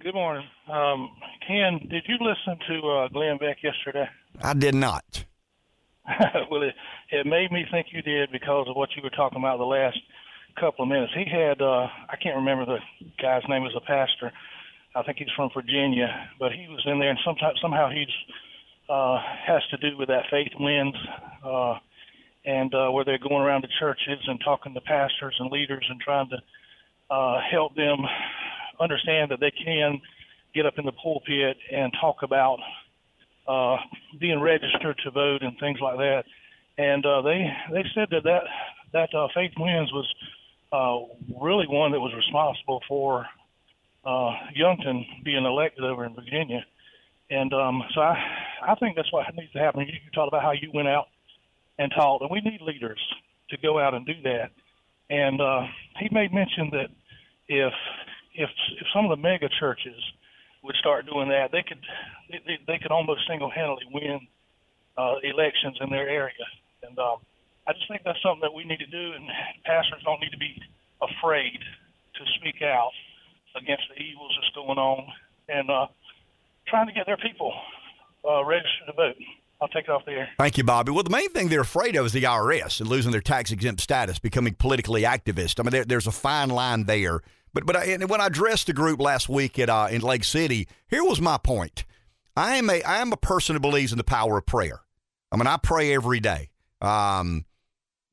Good 0.03 0.15
morning. 0.15 0.47
Um, 0.73 1.11
Ken, 1.47 1.81
did 1.91 2.05
you 2.07 2.17
listen 2.21 2.59
to 2.69 2.89
uh, 2.89 3.09
Glenn 3.09 3.37
Beck 3.39 3.59
yesterday? 3.63 4.09
I 4.41 4.55
did 4.55 4.75
not. 4.75 5.25
well, 6.51 6.63
it, 6.63 6.75
it 7.11 7.27
made 7.27 7.51
me 7.51 7.67
think 7.71 7.89
you 7.91 8.01
did 8.03 8.31
because 8.31 8.67
of 8.69 8.77
what 8.77 8.91
you 8.97 9.03
were 9.03 9.11
talking 9.11 9.39
about 9.39 9.59
the 9.59 9.65
last 9.65 9.99
couple 10.61 10.83
of 10.83 10.89
minutes. 10.89 11.13
He 11.15 11.25
had, 11.31 11.61
uh, 11.61 11.87
I 12.09 12.17
can't 12.23 12.37
remember 12.37 12.65
the 12.65 12.79
guy's 13.21 13.43
name, 13.49 13.63
was 13.63 13.77
a 13.77 13.81
pastor. 13.81 14.33
I 14.95 15.03
think 15.03 15.19
he's 15.19 15.29
from 15.37 15.51
Virginia, 15.55 16.09
but 16.39 16.53
he 16.53 16.69
was 16.69 16.83
in 16.87 16.99
there, 16.99 17.11
and 17.11 17.19
sometimes 17.25 17.59
somehow 17.61 17.91
he's 17.91 18.09
uh, 18.89 19.19
has 19.47 19.63
to 19.71 19.77
do 19.79 19.97
with 19.97 20.09
that 20.09 20.25
faith 20.31 20.53
wins, 20.59 20.95
uh, 21.45 21.75
and 22.45 22.73
uh, 22.75 22.89
where 22.91 23.05
they're 23.05 23.19
going 23.19 23.43
around 23.43 23.63
to 23.63 23.69
churches 23.81 24.19
and 24.27 24.41
talking 24.45 24.73
to 24.73 24.81
pastors 24.81 25.37
and 25.39 25.51
leaders 25.51 25.85
and 25.91 26.01
trying 26.01 26.29
to 26.31 26.39
uh, 27.15 27.41
help 27.51 27.75
them 27.75 27.99
understand 28.81 29.31
that 29.31 29.41
they 29.41 29.51
can 29.51 30.01
get 30.55 30.67
up 30.67 30.79
in 30.79 30.87
the 30.87 30.93
pulpit 30.93 31.57
and 31.73 31.93
talk 32.01 32.23
about 32.23 32.59
uh, 33.49 33.77
being 34.19 34.41
registered 34.41 34.97
to 35.05 35.11
vote 35.11 35.43
and 35.43 35.59
things 35.59 35.79
like 35.81 35.99
that. 35.99 36.25
And 36.79 37.05
uh, 37.05 37.23
they 37.23 37.47
they 37.73 37.85
said 37.95 38.09
that 38.11 38.25
that 38.25 38.43
that 38.93 39.15
uh, 39.15 39.29
Faith 39.35 39.53
Wins 39.59 39.93
was 39.93 40.07
uh, 40.77 40.97
really 41.47 41.67
one 41.83 41.91
that 41.93 42.01
was 42.01 42.15
responsible 42.15 42.81
for 42.87 43.27
uh, 44.05 44.33
Youngkin 44.63 44.99
being 45.25 45.45
elected 45.45 45.85
over 45.85 46.05
in 46.05 46.15
Virginia. 46.15 46.63
And 47.31 47.53
um, 47.53 47.83
so 47.95 48.01
I 48.01 48.17
I 48.71 48.75
think 48.77 48.97
that's 48.97 49.13
what 49.13 49.27
needs 49.35 49.53
to 49.53 49.59
happen. 49.59 49.81
You, 49.81 49.95
you 50.05 50.11
talked 50.15 50.31
about 50.33 50.43
how 50.43 50.53
you 50.53 50.71
went 50.73 50.89
out 50.97 51.07
and 51.79 51.91
taught, 51.97 52.23
and 52.23 52.31
we 52.31 52.41
need 52.41 52.61
leaders 52.61 53.03
to 53.51 53.57
go 53.59 53.79
out 53.79 53.95
and 53.95 54.07
do 54.07 54.19
that. 54.31 54.51
And 55.11 55.41
uh, 55.41 55.63
he 56.01 56.09
made 56.11 56.33
mention 56.33 56.71
that 56.73 56.91
if 57.49 57.75
if 58.35 58.51
if 58.81 58.87
some 58.95 59.05
of 59.07 59.11
the 59.11 59.23
mega 59.29 59.49
churches 59.61 60.01
would 60.63 60.77
start 60.77 61.07
doing 61.07 61.29
that, 61.29 61.51
they 61.53 61.65
could 61.69 61.83
they, 62.31 62.59
they 62.67 62.79
could 62.79 62.93
almost 62.93 63.21
single-handedly 63.29 63.87
win 63.93 64.21
uh, 64.97 65.15
elections 65.23 65.77
in 65.81 65.91
their 65.91 66.09
area. 66.09 66.47
And 66.83 66.99
um, 66.99 67.19
I 67.67 67.73
just 67.73 67.89
think 67.89 68.03
that's 68.05 68.21
something 68.23 68.43
that 68.43 68.55
we 68.55 68.65
need 68.65 68.79
to 68.79 68.87
do, 68.87 69.13
and 69.13 69.27
pastors 69.65 70.03
don't 70.05 70.21
need 70.21 70.31
to 70.31 70.39
be 70.39 70.61
afraid 71.03 71.59
to 72.15 72.23
speak 72.39 72.63
out 72.63 72.93
against 73.57 73.85
the 73.95 74.03
evils 74.03 74.33
that's 74.41 74.55
going 74.55 74.79
on 74.79 75.07
and 75.49 75.71
uh, 75.71 75.87
trying 76.69 76.87
to 76.87 76.93
get 76.93 77.07
their 77.07 77.17
people 77.17 77.53
uh, 78.29 78.45
registered 78.45 78.87
to 78.87 78.93
vote. 78.93 79.17
I'll 79.61 79.69
take 79.69 79.85
it 79.85 79.91
off 79.91 80.05
the 80.05 80.13
air. 80.13 80.29
Thank 80.39 80.59
you, 80.59 80.65
Bobby. 80.65 80.93
Well, 80.93 81.03
the 81.03 81.11
main 81.11 81.31
thing 81.31 81.49
they're 81.49 81.63
afraid 81.63 81.97
of 81.97 82.05
is 82.07 82.13
the 82.13 82.25
IRS 82.25 82.81
and 82.81 82.91
losing 82.91 83.11
their 83.11 83.23
tax 83.23 83.51
exempt 83.51 83.81
status, 83.81 84.19
becoming 84.19 84.55
politically 84.55 85.03
activist. 85.03 85.59
I 85.59 85.63
mean, 85.63 85.71
there, 85.71 85.85
there's 85.85 86.07
a 86.07 86.13
fine 86.13 86.51
line 86.51 86.85
there 86.85 87.23
but 87.57 87.65
but 87.65 87.75
I, 87.75 87.97
when 88.05 88.21
I 88.21 88.27
addressed 88.27 88.67
the 88.67 88.75
group 88.75 89.01
last 89.01 89.31
week 89.31 89.59
at 89.59 89.71
uh, 89.71 89.89
in 89.91 90.03
Lake 90.03 90.25
City, 90.25 90.69
here 90.89 91.03
was 91.03 91.23
my 91.23 91.39
point. 91.39 91.87
I 92.37 92.57
am 92.57 92.69
a 92.69 92.83
I 92.83 92.99
am 92.99 93.15
a 93.15 93.17
person 93.17 93.57
who 93.57 93.61
believes 93.61 93.93
in 93.93 93.99
the 93.99 94.05
power 94.05 94.37
of 94.37 94.45
prayer. 94.45 94.83
I 95.33 95.37
mean, 95.37 95.47
I 95.47 95.57
pray 95.57 95.95
every 95.95 96.21
day. 96.21 96.51
Um, 96.83 97.47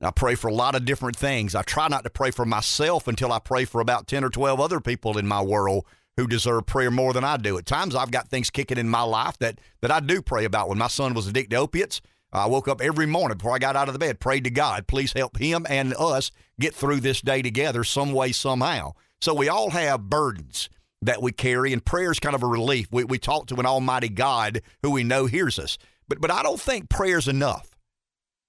I 0.06 0.12
pray 0.12 0.36
for 0.36 0.48
a 0.48 0.54
lot 0.54 0.76
of 0.76 0.86
different 0.86 1.16
things. 1.16 1.56
I 1.56 1.62
try 1.62 1.88
not 1.88 2.04
to 2.04 2.10
pray 2.10 2.32
for 2.32 2.46
myself 2.46 3.08
until 3.08 3.32
I 3.32 3.40
pray 3.40 3.66
for 3.66 3.82
about 3.82 4.08
ten 4.08 4.24
or 4.24 4.30
twelve 4.30 4.60
other 4.60 4.80
people 4.80 5.18
in 5.18 5.28
my 5.28 5.42
world 5.42 5.86
who 6.18 6.28
deserve 6.28 6.66
prayer 6.66 6.92
more 6.92 7.14
than 7.14 7.24
I 7.24 7.38
do. 7.38 7.58
At 7.58 7.66
times, 7.66 7.96
I've 7.96 8.12
got 8.12 8.30
things 8.30 8.50
kicking 8.50 8.78
in 8.78 8.90
my 8.90 9.02
life 9.04 9.38
that 9.40 9.60
that 9.82 9.92
I 9.92 10.00
do 10.00 10.22
pray 10.22 10.46
about. 10.46 10.70
When 10.70 10.78
my 10.78 10.88
son 10.88 11.14
was 11.14 11.28
addicted 11.28 11.56
to 11.56 11.62
opiates, 11.62 12.02
I 12.32 12.48
woke 12.48 12.68
up 12.68 12.82
every 12.82 13.06
morning 13.06 13.38
before 13.38 13.56
I 13.56 13.60
got 13.60 13.76
out 13.76 13.88
of 13.88 13.94
the 13.94 14.00
bed, 14.00 14.20
prayed 14.20 14.44
to 14.46 14.50
God, 14.50 14.88
please 14.88 15.14
help 15.14 15.38
him 15.38 15.68
and 15.70 15.94
us 15.96 16.32
get 16.60 16.74
through 16.74 17.00
this 17.00 17.22
day 17.22 17.42
together 17.42 17.84
some 17.84 18.12
way, 18.12 18.32
somehow. 18.32 18.94
So 19.22 19.34
we 19.34 19.50
all 19.50 19.70
have 19.70 20.10
burdens 20.10 20.70
that 21.02 21.22
we 21.22 21.32
carry, 21.32 21.74
and 21.74 21.86
prayer 21.86 22.12
is 22.12 22.20
kind 22.20 22.36
of 22.36 22.44
a 22.44 22.48
relief. 22.48 22.88
We, 22.92 23.04
we 23.04 23.20
talk 23.20 23.48
to 23.48 23.56
an 23.56 23.66
almighty 23.66 24.10
God 24.10 24.62
who 24.82 24.92
we 24.92 25.04
know 25.04 25.28
hears 25.28 25.60
us. 25.60 25.78
But, 26.08 26.22
but 26.22 26.32
I 26.32 26.44
don't 26.44 26.60
think 26.60 26.90
prayer 26.90 27.18
is 27.18 27.28
enough. 27.28 27.73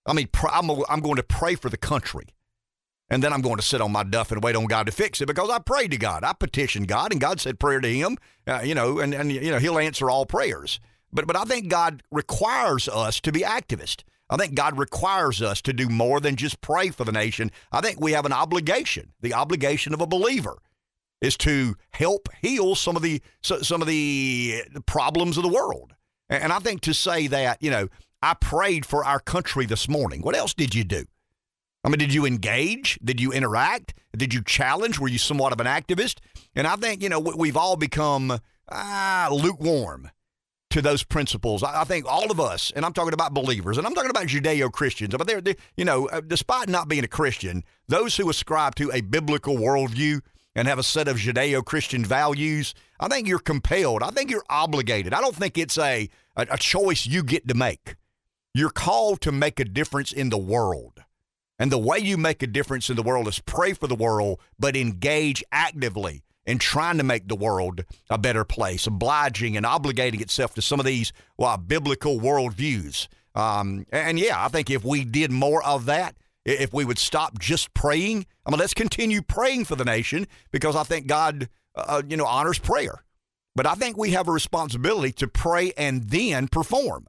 I 0.06 0.12
mean, 0.12 0.28
I'm, 0.50 0.70
I'm 0.88 1.00
going 1.00 1.16
to 1.16 1.22
pray 1.22 1.54
for 1.54 1.68
the 1.68 1.76
country. 1.76 2.26
And 3.10 3.22
then 3.22 3.32
I'm 3.32 3.42
going 3.42 3.56
to 3.56 3.62
sit 3.62 3.80
on 3.80 3.92
my 3.92 4.02
duff 4.02 4.32
and 4.32 4.42
wait 4.42 4.56
on 4.56 4.64
God 4.64 4.86
to 4.86 4.92
fix 4.92 5.20
it 5.20 5.26
because 5.26 5.50
I 5.50 5.58
prayed 5.58 5.90
to 5.90 5.98
God. 5.98 6.24
I 6.24 6.32
petitioned 6.32 6.88
God, 6.88 7.12
and 7.12 7.20
God 7.20 7.38
said 7.40 7.60
prayer 7.60 7.80
to 7.80 7.88
Him, 7.88 8.16
uh, 8.46 8.62
you 8.64 8.74
know, 8.74 8.98
and, 8.98 9.14
and, 9.14 9.30
you 9.30 9.50
know, 9.50 9.58
He'll 9.58 9.78
answer 9.78 10.08
all 10.08 10.24
prayers. 10.24 10.80
But, 11.12 11.26
but 11.26 11.36
I 11.36 11.44
think 11.44 11.68
God 11.68 12.02
requires 12.10 12.88
us 12.88 13.20
to 13.20 13.30
be 13.30 13.40
activists. 13.40 14.02
I 14.30 14.36
think 14.36 14.54
God 14.54 14.78
requires 14.78 15.42
us 15.42 15.60
to 15.62 15.72
do 15.72 15.88
more 15.88 16.18
than 16.18 16.36
just 16.36 16.60
pray 16.62 16.88
for 16.88 17.04
the 17.04 17.12
nation. 17.12 17.50
I 17.70 17.82
think 17.82 18.00
we 18.00 18.12
have 18.12 18.24
an 18.24 18.32
obligation. 18.32 19.12
The 19.20 19.34
obligation 19.34 19.92
of 19.92 20.00
a 20.00 20.06
believer 20.06 20.56
is 21.20 21.36
to 21.38 21.76
help 21.90 22.28
heal 22.40 22.74
some 22.74 22.96
of 22.96 23.02
the 23.02 23.20
some 23.42 23.82
of 23.82 23.86
the 23.86 24.62
problems 24.86 25.36
of 25.36 25.42
the 25.42 25.48
world. 25.48 25.92
And 26.30 26.52
I 26.52 26.58
think 26.58 26.80
to 26.82 26.94
say 26.94 27.26
that, 27.28 27.62
you 27.62 27.70
know, 27.70 27.88
I 28.24 28.32
prayed 28.32 28.87
for 28.87 29.04
our 29.04 29.20
country 29.20 29.66
this 29.66 29.87
morning. 29.87 30.22
What 30.22 30.34
else 30.34 30.54
did 30.54 30.74
you 30.74 30.82
do? 30.82 31.04
I 31.84 31.90
mean, 31.90 31.98
did 31.98 32.14
you 32.14 32.24
engage? 32.24 32.98
Did 33.04 33.20
you 33.20 33.32
interact? 33.32 33.92
Did 34.16 34.32
you 34.32 34.42
challenge? 34.42 34.98
Were 34.98 35.08
you 35.08 35.18
somewhat 35.18 35.52
of 35.52 35.60
an 35.60 35.66
activist? 35.66 36.20
And 36.56 36.66
I 36.66 36.76
think, 36.76 37.02
you 37.02 37.10
know, 37.10 37.20
we've 37.20 37.58
all 37.58 37.76
become 37.76 38.38
ah, 38.72 39.28
lukewarm 39.30 40.10
to 40.70 40.80
those 40.80 41.04
principles. 41.04 41.62
I, 41.62 41.84
think 41.84 42.06
all 42.06 42.30
of 42.30 42.40
us, 42.40 42.72
and 42.74 42.87
I'm 42.87 42.94
talking 42.94 43.12
about 43.12 43.34
believers, 43.34 43.76
and 43.76 43.87
I'm 43.87 43.92
talking 43.92 44.08
about 44.08 44.28
Judeo 44.28 44.72
Christians, 44.72 45.14
but 45.14 45.26
they're, 45.26 45.42
they, 45.42 45.56
you 45.76 45.84
know, 45.84 46.08
uh, 46.08 46.22
despite 46.22 46.70
not 46.70 46.88
being 46.88 47.04
a 47.04 47.08
Christian, 47.08 47.62
those 47.88 48.16
who 48.16 48.30
ascribe 48.30 48.74
to 48.76 48.90
a 48.90 49.02
biblical 49.02 49.56
worldview 49.56 50.22
and 50.56 50.66
have 50.66 50.78
a 50.78 50.82
set 50.82 51.08
of 51.08 51.18
Judeo 51.18 51.62
Christian 51.62 52.02
values, 52.02 52.72
I 52.98 53.08
think 53.08 53.28
you're 53.28 53.38
compelled. 53.38 54.02
I 54.02 54.08
think 54.08 54.30
you're 54.30 54.46
obligated. 54.48 55.12
I 55.12 55.20
don't 55.20 55.37
think 55.37 55.58
it's 55.58 55.76
a, 55.76 56.08
a 56.37 56.56
choice 56.56 57.04
you 57.04 57.22
get 57.22 57.46
to 57.48 57.54
make. 57.54 57.96
You're 58.56 58.70
called 58.70 59.20
to 59.22 59.32
make 59.32 59.58
a 59.58 59.64
difference 59.64 60.12
in 60.12 60.30
the 60.30 60.38
world. 60.38 61.02
And 61.59 61.72
the 61.72 61.78
way 61.78 61.98
you 61.98 62.16
make 62.16 62.40
a 62.40 62.46
difference 62.46 62.88
in 62.88 62.94
the 62.94 63.02
world 63.02 63.26
is 63.26 63.40
pray 63.40 63.72
for 63.72 63.88
the 63.88 63.96
world, 63.96 64.40
but 64.61 64.76
engage 64.76 65.42
actively 65.50 66.22
in 66.46 66.59
trying 66.59 66.98
to 66.98 67.02
make 67.02 67.26
the 67.26 67.34
world 67.34 67.84
a 68.09 68.16
better 68.16 68.44
place, 68.44 68.86
obliging 68.86 69.57
and 69.57 69.66
obligating 69.66 70.20
itself 70.20 70.55
to 70.55 70.62
some 70.62 70.78
of 70.78 70.86
these 70.86 71.12
well, 71.36 71.57
biblical 71.57 72.20
worldviews. 72.20 73.09
Um, 73.34 73.86
and 73.90 74.20
yeah, 74.20 74.44
I 74.44 74.46
think 74.46 74.70
if 74.70 74.84
we 74.84 75.05
did 75.05 75.32
more 75.32 75.64
of 75.64 75.86
that, 75.86 76.16
if 76.44 76.72
we 76.72 76.84
would 76.84 76.98
stop 76.98 77.40
just 77.40 77.74
praying, 77.74 78.24
I 78.46 78.50
mean, 78.50 78.61
let's 78.61 78.74
continue 78.74 79.20
praying 79.20 79.64
for 79.64 79.74
the 79.74 79.84
nation 79.84 80.28
because 80.52 80.76
I 80.76 80.84
think 80.84 81.09
God, 81.09 81.48
uh, 81.74 81.84
uh, 81.88 82.02
you 82.07 82.16
know, 82.16 82.26
honors 82.26 82.61
prayer. 82.61 83.02
But 83.57 83.66
I 83.66 83.74
think 83.74 83.96
we 83.96 84.11
have 84.11 84.28
a 84.28 84.32
responsibility 84.32 85.12
to 85.14 85.26
pray 85.26 85.72
and 85.76 86.05
then 86.05 86.46
perform. 86.46 87.07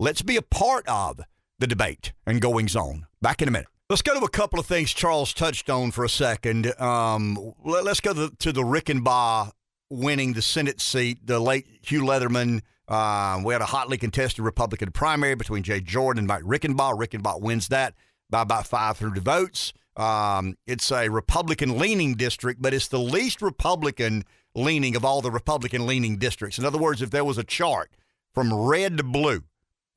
Let's 0.00 0.22
be 0.22 0.36
a 0.36 0.42
part 0.42 0.86
of 0.86 1.20
the 1.58 1.66
debate 1.66 2.12
and 2.24 2.40
goings 2.40 2.76
on. 2.76 3.06
Back 3.20 3.42
in 3.42 3.48
a 3.48 3.50
minute. 3.50 3.66
Let's 3.90 4.00
go 4.00 4.16
to 4.16 4.24
a 4.24 4.30
couple 4.30 4.60
of 4.60 4.66
things 4.66 4.92
Charles 4.92 5.34
touched 5.34 5.68
on 5.68 5.90
for 5.90 6.04
a 6.04 6.08
second. 6.08 6.72
Um, 6.80 7.54
let, 7.64 7.84
us 7.88 7.98
go 7.98 8.14
to, 8.14 8.30
to 8.38 8.52
the 8.52 8.62
Reichenbach 8.62 9.50
winning 9.90 10.34
the 10.34 10.42
Senate 10.42 10.80
seat, 10.80 11.26
the 11.26 11.40
late 11.40 11.66
Hugh 11.82 12.02
Leatherman. 12.02 12.60
Um, 12.86 13.42
we 13.42 13.52
had 13.52 13.60
a 13.60 13.66
hotly 13.66 13.98
contested 13.98 14.44
Republican 14.44 14.92
primary 14.92 15.34
between 15.34 15.64
Jay 15.64 15.80
Jordan 15.80 16.20
and 16.20 16.28
Mike 16.28 16.44
Reichenbach. 16.44 16.96
Reichenbach 16.96 17.40
wins 17.40 17.66
that 17.68 17.94
by 18.30 18.42
about 18.42 18.68
500 18.68 19.20
votes. 19.24 19.72
Um, 19.96 20.56
it's 20.68 20.92
a 20.92 21.08
Republican 21.08 21.76
leaning 21.76 22.14
district, 22.14 22.62
but 22.62 22.72
it's 22.72 22.86
the 22.86 23.00
least 23.00 23.42
Republican 23.42 24.22
leaning 24.54 24.94
of 24.94 25.04
all 25.04 25.22
the 25.22 25.32
Republican 25.32 25.88
leaning 25.88 26.18
districts. 26.18 26.56
In 26.56 26.64
other 26.64 26.78
words, 26.78 27.02
if 27.02 27.10
there 27.10 27.24
was 27.24 27.36
a 27.36 27.42
chart 27.42 27.90
from 28.32 28.54
red 28.54 28.98
to 28.98 29.02
blue, 29.02 29.42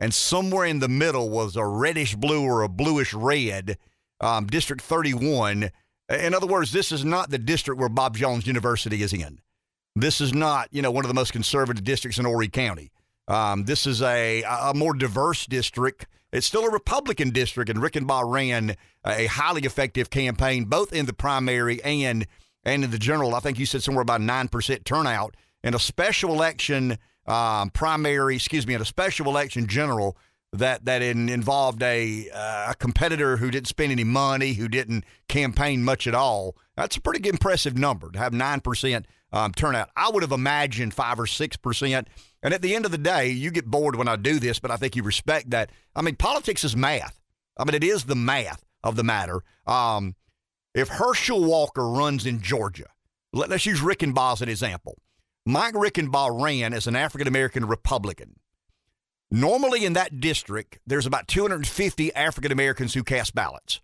and 0.02 0.12
somewhere 0.16 0.66
in 0.66 0.80
the 0.80 0.90
middle 0.90 1.30
was 1.30 1.56
a 1.56 1.64
reddish 1.64 2.16
blue 2.16 2.44
or 2.44 2.64
a 2.64 2.68
bluish 2.68 3.14
red, 3.14 3.78
um, 4.20 4.48
District 4.48 4.82
31. 4.82 5.70
In 6.10 6.34
other 6.34 6.48
words, 6.48 6.72
this 6.72 6.92
is 6.92 7.06
not 7.06 7.30
the 7.30 7.38
district 7.38 7.80
where 7.80 7.88
Bob 7.88 8.18
Jones 8.18 8.48
University 8.48 9.04
is 9.04 9.14
in. 9.14 9.40
This 9.96 10.20
is 10.20 10.34
not, 10.34 10.70
you 10.72 10.82
know, 10.82 10.90
one 10.90 11.06
of 11.06 11.08
the 11.08 11.14
most 11.14 11.32
conservative 11.32 11.84
districts 11.84 12.18
in 12.18 12.26
Horry 12.26 12.48
County. 12.48 12.92
Um, 13.28 13.66
this 13.66 13.86
is 13.86 14.02
a, 14.02 14.42
a 14.42 14.74
more 14.74 14.96
diverse 14.96 15.46
district. 15.46 16.08
It's 16.34 16.48
still 16.48 16.66
a 16.66 16.72
Republican 16.72 17.30
district, 17.30 17.70
and 17.70 17.80
Reichenbach 17.80 18.24
ran 18.28 18.76
a 19.06 19.28
highly 19.28 19.62
effective 19.62 20.10
campaign, 20.10 20.66
both 20.66 20.94
in 20.94 21.06
the 21.06 21.14
primary 21.14 21.82
and 21.84 22.26
and 22.64 22.84
in 22.84 22.92
the 22.92 22.98
general. 22.98 23.36
I 23.36 23.40
think 23.40 23.60
you 23.60 23.66
said 23.66 23.84
somewhere 23.84 24.02
about 24.02 24.22
nine 24.22 24.48
percent 24.48 24.84
turnout 24.84 25.38
in 25.64 25.76
a 25.76 25.80
special 25.80 26.34
election 26.34 26.98
um, 27.28 27.70
primary, 27.70 28.36
excuse 28.36 28.66
me, 28.68 28.74
in 28.74 28.82
a 28.82 28.86
special 28.86 29.28
election 29.28 29.68
general 29.68 30.18
that 30.54 30.84
that 30.86 31.02
in, 31.02 31.30
involved 31.30 31.82
a, 31.82 32.30
uh, 32.34 32.72
a 32.72 32.76
competitor 32.76 33.38
who 33.38 33.50
didn't 33.52 33.68
spend 33.68 33.92
any 33.92 34.04
money, 34.04 34.54
who 34.54 34.68
didn't 34.68 35.06
campaign 35.28 35.84
much 35.84 36.08
at 36.08 36.16
all. 36.16 36.58
That's 36.76 36.98
a 36.98 37.02
pretty 37.02 37.28
impressive 37.30 37.78
number 37.78 38.12
to 38.12 38.20
have 38.20 38.34
nine 38.34 38.60
percent 38.60 39.06
um, 39.32 39.54
turnout. 39.54 39.90
I 39.96 40.10
would 40.10 40.24
have 40.24 40.32
imagined 40.32 40.94
five 40.94 41.20
or 41.20 41.28
six 41.28 41.56
percent. 41.58 42.08
And 42.44 42.54
at 42.54 42.62
the 42.62 42.76
end 42.76 42.86
of 42.86 42.92
the 42.92 42.98
day, 42.98 43.30
you 43.30 43.52
get 43.52 43.68
bored 43.68 43.96
when 43.96 44.08
I 44.08 44.16
do 44.16 44.40
this, 44.40 44.60
but 44.60 44.72
I 44.72 44.78
think 44.78 44.96
you 44.96 45.04
respect 45.04 45.52
that. 45.52 45.70
I 45.96 46.02
mean, 46.02 46.16
politics 46.16 46.64
is 46.64 46.76
math. 46.76 47.20
I 47.58 47.66
mean, 47.66 47.76
it 47.76 47.84
is 47.84 48.06
the 48.06 48.16
math 48.16 48.66
of 48.84 48.96
the 48.96 49.04
matter. 49.04 49.44
Um, 49.68 50.16
if 50.74 50.88
Herschel 50.88 51.44
Walker 51.44 51.88
runs 51.88 52.26
in 52.26 52.42
Georgia, 52.42 52.88
let, 53.32 53.52
us 53.52 53.66
use 53.66 53.82
Rick 53.82 54.00
Reichenbach 54.00 54.34
as 54.34 54.42
an 54.42 54.50
example. 54.50 54.98
Mike 55.46 55.74
Reichenbach 55.74 56.40
ran 56.40 56.72
as 56.72 56.86
an 56.86 56.96
African 56.96 57.28
American 57.28 57.66
Republican. 57.66 58.36
Normally 59.32 59.86
in 59.86 59.94
that 59.94 60.20
district, 60.20 60.78
there's 60.86 61.08
about 61.08 61.28
250 61.28 62.14
African 62.14 62.52
Americans 62.52 62.94
who 62.94 63.04
cast 63.04 63.34
ballots. 63.34 63.82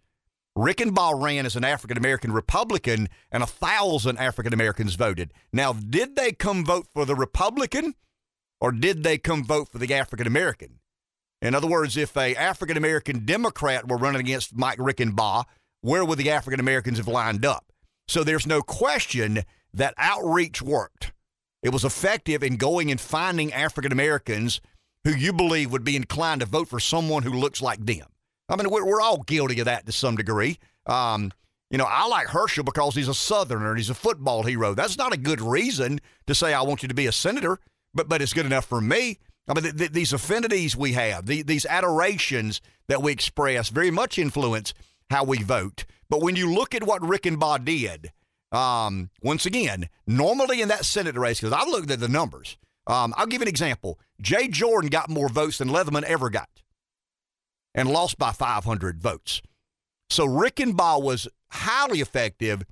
Reichenbach 0.55 1.19
ran 1.19 1.47
as 1.47 1.55
an 1.55 1.63
African 1.63 1.97
American 1.97 2.31
Republican, 2.31 3.09
and 3.31 3.41
a 3.41 3.47
thousand 3.47 4.19
African 4.19 4.53
Americans 4.53 4.93
voted. 4.93 5.33
Now, 5.51 5.73
did 5.73 6.15
they 6.15 6.31
come 6.31 6.63
vote 6.63 6.87
for 6.93 7.05
the 7.05 7.15
Republican, 7.15 7.95
or 8.61 8.71
did 8.71 9.03
they 9.03 9.17
come 9.17 9.43
vote 9.43 9.69
for 9.71 9.79
the 9.79 9.93
African 9.95 10.27
American? 10.27 10.79
In 11.41 11.55
other 11.55 11.67
words, 11.67 11.97
if 11.97 12.15
a 12.15 12.35
African 12.35 12.77
American 12.77 13.25
Democrat 13.25 13.87
were 13.87 13.97
running 13.97 14.21
against 14.21 14.55
Mike 14.55 14.77
Reichenbach, 14.77 15.45
where 15.81 16.05
would 16.05 16.19
the 16.19 16.29
African 16.29 16.59
Americans 16.59 16.97
have 16.97 17.07
lined 17.07 17.45
up? 17.45 17.71
So 18.07 18.23
there's 18.23 18.45
no 18.45 18.61
question 18.61 19.43
that 19.73 19.95
outreach 19.97 20.61
worked. 20.61 21.13
It 21.67 21.73
was 21.73 21.83
effective 21.83 22.43
in 22.43 22.55
going 22.55 22.91
and 22.91 22.99
finding 22.99 23.51
African 23.51 23.91
Americans 23.91 24.61
who 25.03 25.11
you 25.11 25.33
believe 25.33 25.69
would 25.69 25.83
be 25.83 25.97
inclined 25.97 26.39
to 26.39 26.47
vote 26.47 26.69
for 26.69 26.79
someone 26.79 27.23
who 27.23 27.33
looks 27.33 27.61
like 27.61 27.85
them. 27.85 28.05
I 28.47 28.55
mean, 28.55 28.69
we're, 28.69 28.85
we're 28.85 29.01
all 29.01 29.21
guilty 29.23 29.59
of 29.59 29.65
that 29.65 29.85
to 29.85 29.91
some 29.91 30.15
degree. 30.15 30.59
Um, 30.85 31.33
you 31.69 31.77
know, 31.77 31.85
I 31.85 32.07
like 32.07 32.27
Herschel 32.27 32.63
because 32.63 32.95
he's 32.95 33.09
a 33.09 33.13
Southerner 33.13 33.71
and 33.71 33.77
he's 33.77 33.89
a 33.89 33.93
football 33.93 34.43
hero. 34.43 34.75
That's 34.75 34.97
not 34.97 35.11
a 35.11 35.17
good 35.17 35.41
reason 35.41 35.99
to 36.27 36.33
say 36.33 36.53
I 36.53 36.61
want 36.61 36.83
you 36.83 36.87
to 36.87 36.95
be 36.95 37.07
a 37.07 37.11
senator, 37.11 37.59
but 37.93 38.07
but 38.07 38.21
it's 38.21 38.31
good 38.31 38.45
enough 38.45 38.63
for 38.63 38.79
me. 38.79 39.19
I 39.49 39.53
mean, 39.53 39.63
th- 39.63 39.75
th- 39.75 39.91
these 39.91 40.13
affinities 40.13 40.77
we 40.77 40.93
have, 40.93 41.25
the, 41.25 41.41
these 41.41 41.65
adorations 41.65 42.61
that 42.87 43.01
we 43.01 43.11
express, 43.11 43.67
very 43.67 43.91
much 43.91 44.17
influence 44.17 44.73
how 45.09 45.25
we 45.25 45.43
vote. 45.43 45.83
But 46.09 46.21
when 46.21 46.37
you 46.37 46.49
look 46.49 46.73
at 46.73 46.83
what 46.83 47.01
Reichenbach 47.01 47.65
did, 47.65 48.13
um, 48.51 49.09
once 49.21 49.45
again, 49.45 49.89
normally 50.05 50.61
in 50.61 50.69
that 50.69 50.85
Senate 50.85 51.15
race, 51.15 51.39
because 51.39 51.53
I've 51.53 51.67
looked 51.67 51.91
at 51.91 51.99
the 51.99 52.07
numbers, 52.07 52.57
um, 52.87 53.13
I'll 53.17 53.27
give 53.27 53.41
an 53.41 53.47
example. 53.47 53.99
Jay 54.21 54.47
Jordan 54.47 54.89
got 54.89 55.09
more 55.09 55.29
votes 55.29 55.57
than 55.57 55.69
Leatherman 55.69 56.03
ever 56.03 56.29
got 56.29 56.49
and 57.75 57.89
lost 57.89 58.17
by 58.17 58.31
500 58.31 59.01
votes. 59.01 59.41
So 60.09 60.25
Reichenbach 60.25 61.01
was 61.01 61.27
highly 61.51 61.99
effective 61.99 62.63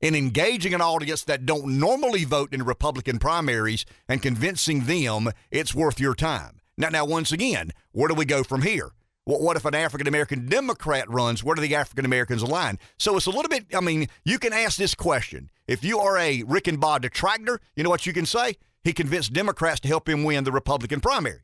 in 0.00 0.14
engaging 0.14 0.74
an 0.74 0.80
audience 0.80 1.24
that 1.24 1.46
don't 1.46 1.78
normally 1.78 2.24
vote 2.24 2.52
in 2.52 2.64
Republican 2.64 3.18
primaries 3.18 3.84
and 4.08 4.22
convincing 4.22 4.84
them 4.84 5.30
it's 5.50 5.74
worth 5.74 6.00
your 6.00 6.14
time. 6.14 6.60
Now, 6.76 6.88
now 6.88 7.04
once 7.04 7.32
again, 7.32 7.70
where 7.92 8.08
do 8.08 8.14
we 8.14 8.24
go 8.24 8.42
from 8.42 8.62
here? 8.62 8.90
What, 9.24 9.56
if 9.56 9.64
an 9.64 9.74
African 9.74 10.08
American 10.08 10.46
Democrat 10.46 11.08
runs? 11.08 11.44
Where 11.44 11.54
do 11.54 11.60
the 11.60 11.74
African 11.74 12.04
Americans 12.04 12.42
align? 12.42 12.78
So 12.98 13.16
it's 13.16 13.26
a 13.26 13.30
little 13.30 13.48
bit, 13.48 13.66
I 13.74 13.80
mean, 13.80 14.08
you 14.24 14.38
can 14.38 14.52
ask 14.52 14.76
this 14.76 14.94
question. 14.94 15.50
If 15.68 15.84
you 15.84 15.98
are 15.98 16.16
a 16.16 16.42
Reichenbach 16.42 17.02
detractor, 17.02 17.60
you 17.76 17.84
know 17.84 17.90
what 17.90 18.06
you 18.06 18.12
can 18.12 18.26
say? 18.26 18.54
He 18.82 18.92
convinced 18.92 19.32
Democrats 19.32 19.80
to 19.80 19.88
help 19.88 20.08
him 20.08 20.24
win 20.24 20.44
the 20.44 20.52
Republican 20.52 21.00
primary. 21.00 21.40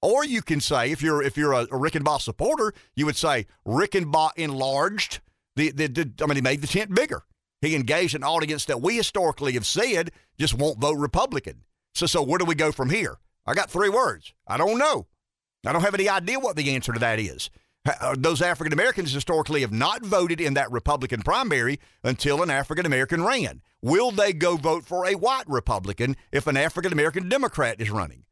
Or 0.00 0.24
you 0.24 0.42
can 0.42 0.60
say, 0.60 0.90
if 0.90 1.02
you're 1.02 1.22
if 1.22 1.36
you're 1.36 1.52
a, 1.52 1.62
a 1.62 1.66
Reichenbach 1.68 2.22
supporter, 2.22 2.72
you 2.94 3.04
would 3.06 3.16
say 3.16 3.46
Reichenbach 3.66 4.30
enlarged 4.36 5.20
the, 5.56 5.70
the, 5.70 5.88
the 5.88 6.12
I 6.22 6.26
mean 6.26 6.36
he 6.36 6.42
made 6.42 6.60
the 6.62 6.66
tent 6.66 6.94
bigger. 6.94 7.24
He 7.60 7.74
engaged 7.74 8.14
an 8.14 8.22
audience 8.22 8.64
that 8.66 8.80
we 8.80 8.96
historically 8.96 9.52
have 9.54 9.66
said 9.66 10.12
just 10.38 10.54
won't 10.54 10.78
vote 10.78 10.96
Republican. 10.96 11.64
So 11.94 12.06
so 12.06 12.22
where 12.22 12.38
do 12.38 12.44
we 12.44 12.54
go 12.54 12.70
from 12.70 12.90
here? 12.90 13.18
I 13.44 13.54
got 13.54 13.70
three 13.70 13.88
words. 13.88 14.32
I 14.46 14.56
don't 14.56 14.78
know. 14.78 15.06
I 15.66 15.72
don't 15.72 15.82
have 15.82 15.94
any 15.94 16.08
idea 16.08 16.38
what 16.38 16.56
the 16.56 16.74
answer 16.74 16.92
to 16.92 16.98
that 17.00 17.18
is. 17.18 17.50
Uh, 18.00 18.14
those 18.18 18.42
African 18.42 18.72
Americans 18.72 19.12
historically 19.12 19.62
have 19.62 19.72
not 19.72 20.04
voted 20.04 20.40
in 20.40 20.54
that 20.54 20.70
Republican 20.70 21.22
primary 21.22 21.80
until 22.04 22.42
an 22.42 22.50
African 22.50 22.86
American 22.86 23.24
ran. 23.24 23.62
Will 23.80 24.10
they 24.10 24.32
go 24.32 24.56
vote 24.56 24.84
for 24.84 25.06
a 25.06 25.14
white 25.14 25.48
Republican 25.48 26.16
if 26.32 26.46
an 26.46 26.56
African 26.56 26.92
American 26.92 27.28
Democrat 27.28 27.80
is 27.80 27.90
running? 27.90 28.24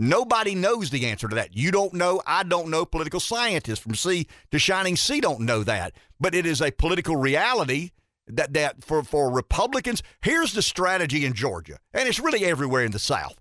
Nobody 0.00 0.56
knows 0.56 0.90
the 0.90 1.06
answer 1.06 1.28
to 1.28 1.36
that. 1.36 1.56
You 1.56 1.70
don't 1.70 1.94
know. 1.94 2.20
I 2.26 2.42
don't 2.42 2.70
know. 2.70 2.84
Political 2.84 3.20
scientists 3.20 3.78
from 3.78 3.94
sea 3.94 4.26
to 4.50 4.58
shining 4.58 4.96
sea 4.96 5.20
don't 5.20 5.40
know 5.40 5.62
that. 5.62 5.94
But 6.18 6.34
it 6.34 6.46
is 6.46 6.60
a 6.60 6.72
political 6.72 7.16
reality 7.16 7.90
that, 8.26 8.54
that 8.54 8.82
for, 8.82 9.04
for 9.04 9.30
Republicans, 9.30 10.02
here's 10.22 10.52
the 10.52 10.62
strategy 10.62 11.24
in 11.24 11.34
Georgia, 11.34 11.78
and 11.92 12.08
it's 12.08 12.18
really 12.18 12.44
everywhere 12.44 12.84
in 12.84 12.92
the 12.92 12.98
South. 12.98 13.40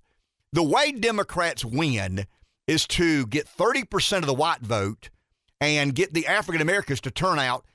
The 0.51 0.63
way 0.63 0.91
Democrats 0.91 1.65
win 1.65 2.25
is 2.67 2.87
to 2.87 3.25
get 3.27 3.47
30% 3.47 4.17
of 4.19 4.25
the 4.25 4.33
white 4.33 4.61
vote 4.61 5.09
and 5.59 5.95
get 5.95 6.13
the 6.13 6.27
African 6.27 6.61
Americans 6.61 7.01
to 7.01 7.11
turn 7.11 7.39
out 7.39 7.65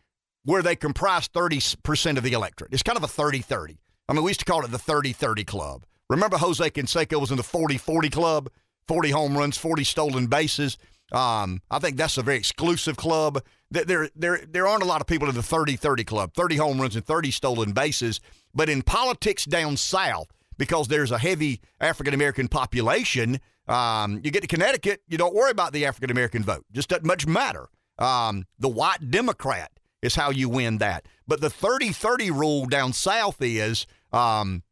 where 0.45 0.63
they 0.63 0.77
comprise 0.77 1.29
30% 1.29 2.17
of 2.17 2.23
the 2.23 2.33
electorate. 2.33 2.73
It's 2.73 2.83
kind 2.83 2.97
of 2.97 3.05
a 3.05 3.09
30 3.09 3.41
30. 3.41 3.79
I 4.09 4.13
mean, 4.13 4.23
we 4.23 4.31
used 4.31 4.41
to 4.41 4.47
call 4.47 4.65
it 4.65 4.71
the 4.71 4.79
30 4.79 5.13
30 5.13 5.45
club. 5.45 5.85
Remember, 6.09 6.39
Jose 6.39 6.71
Canseco 6.71 7.21
was 7.21 7.31
in 7.31 7.37
the 7.37 7.43
40 7.43 7.77
40 7.77 8.09
club, 8.09 8.49
40 8.87 9.11
home 9.11 9.37
runs, 9.37 9.59
40 9.59 9.85
stolen 9.85 10.27
bases. 10.27 10.79
Um, 11.13 11.63
I 11.71 11.79
think 11.79 11.97
that's 11.97 12.19
a 12.19 12.23
very 12.23 12.39
exclusive 12.39 12.97
club. 12.97 13.43
There, 13.71 14.09
there, 14.15 14.41
there 14.49 14.67
aren't 14.67 14.83
a 14.83 14.87
lot 14.87 15.01
of 15.01 15.07
people 15.07 15.29
in 15.29 15.35
the 15.35 15.43
30 15.43 15.77
30 15.77 16.05
club, 16.05 16.33
30 16.35 16.57
home 16.57 16.81
runs 16.81 16.97
and 16.97 17.05
30 17.05 17.31
stolen 17.31 17.73
bases. 17.73 18.21
But 18.55 18.69
in 18.69 18.83
politics 18.83 19.45
down 19.45 19.77
south, 19.77 20.29
because 20.57 20.89
there's 20.89 21.11
a 21.11 21.19
heavy 21.19 21.61
African 21.81 22.15
American 22.15 22.49
population, 22.49 23.41
um, 23.69 24.21
you 24.23 24.31
get 24.31 24.41
to 24.41 24.47
Connecticut, 24.47 25.03
you 25.09 25.19
don't 25.19 25.35
worry 25.35 25.51
about 25.51 25.73
the 25.73 25.87
African 25.87 26.11
American 26.11 26.43
vote. 26.43 26.65
Just 26.73 26.89
doesn't 26.89 27.07
much 27.07 27.27
matter. 27.27 27.69
Um, 27.99 28.47
the 28.59 28.69
white 28.69 29.11
Democrat 29.11 29.73
is 30.03 30.15
how 30.15 30.31
you 30.31 30.49
win 30.49 30.79
that. 30.79 31.07
But 31.27 31.41
the 31.41 31.51
30 31.51 31.91
30 31.91 32.31
rule 32.31 32.67
down 32.67 32.93
south 32.93 33.37
is 33.41 33.87
um, 34.13 34.63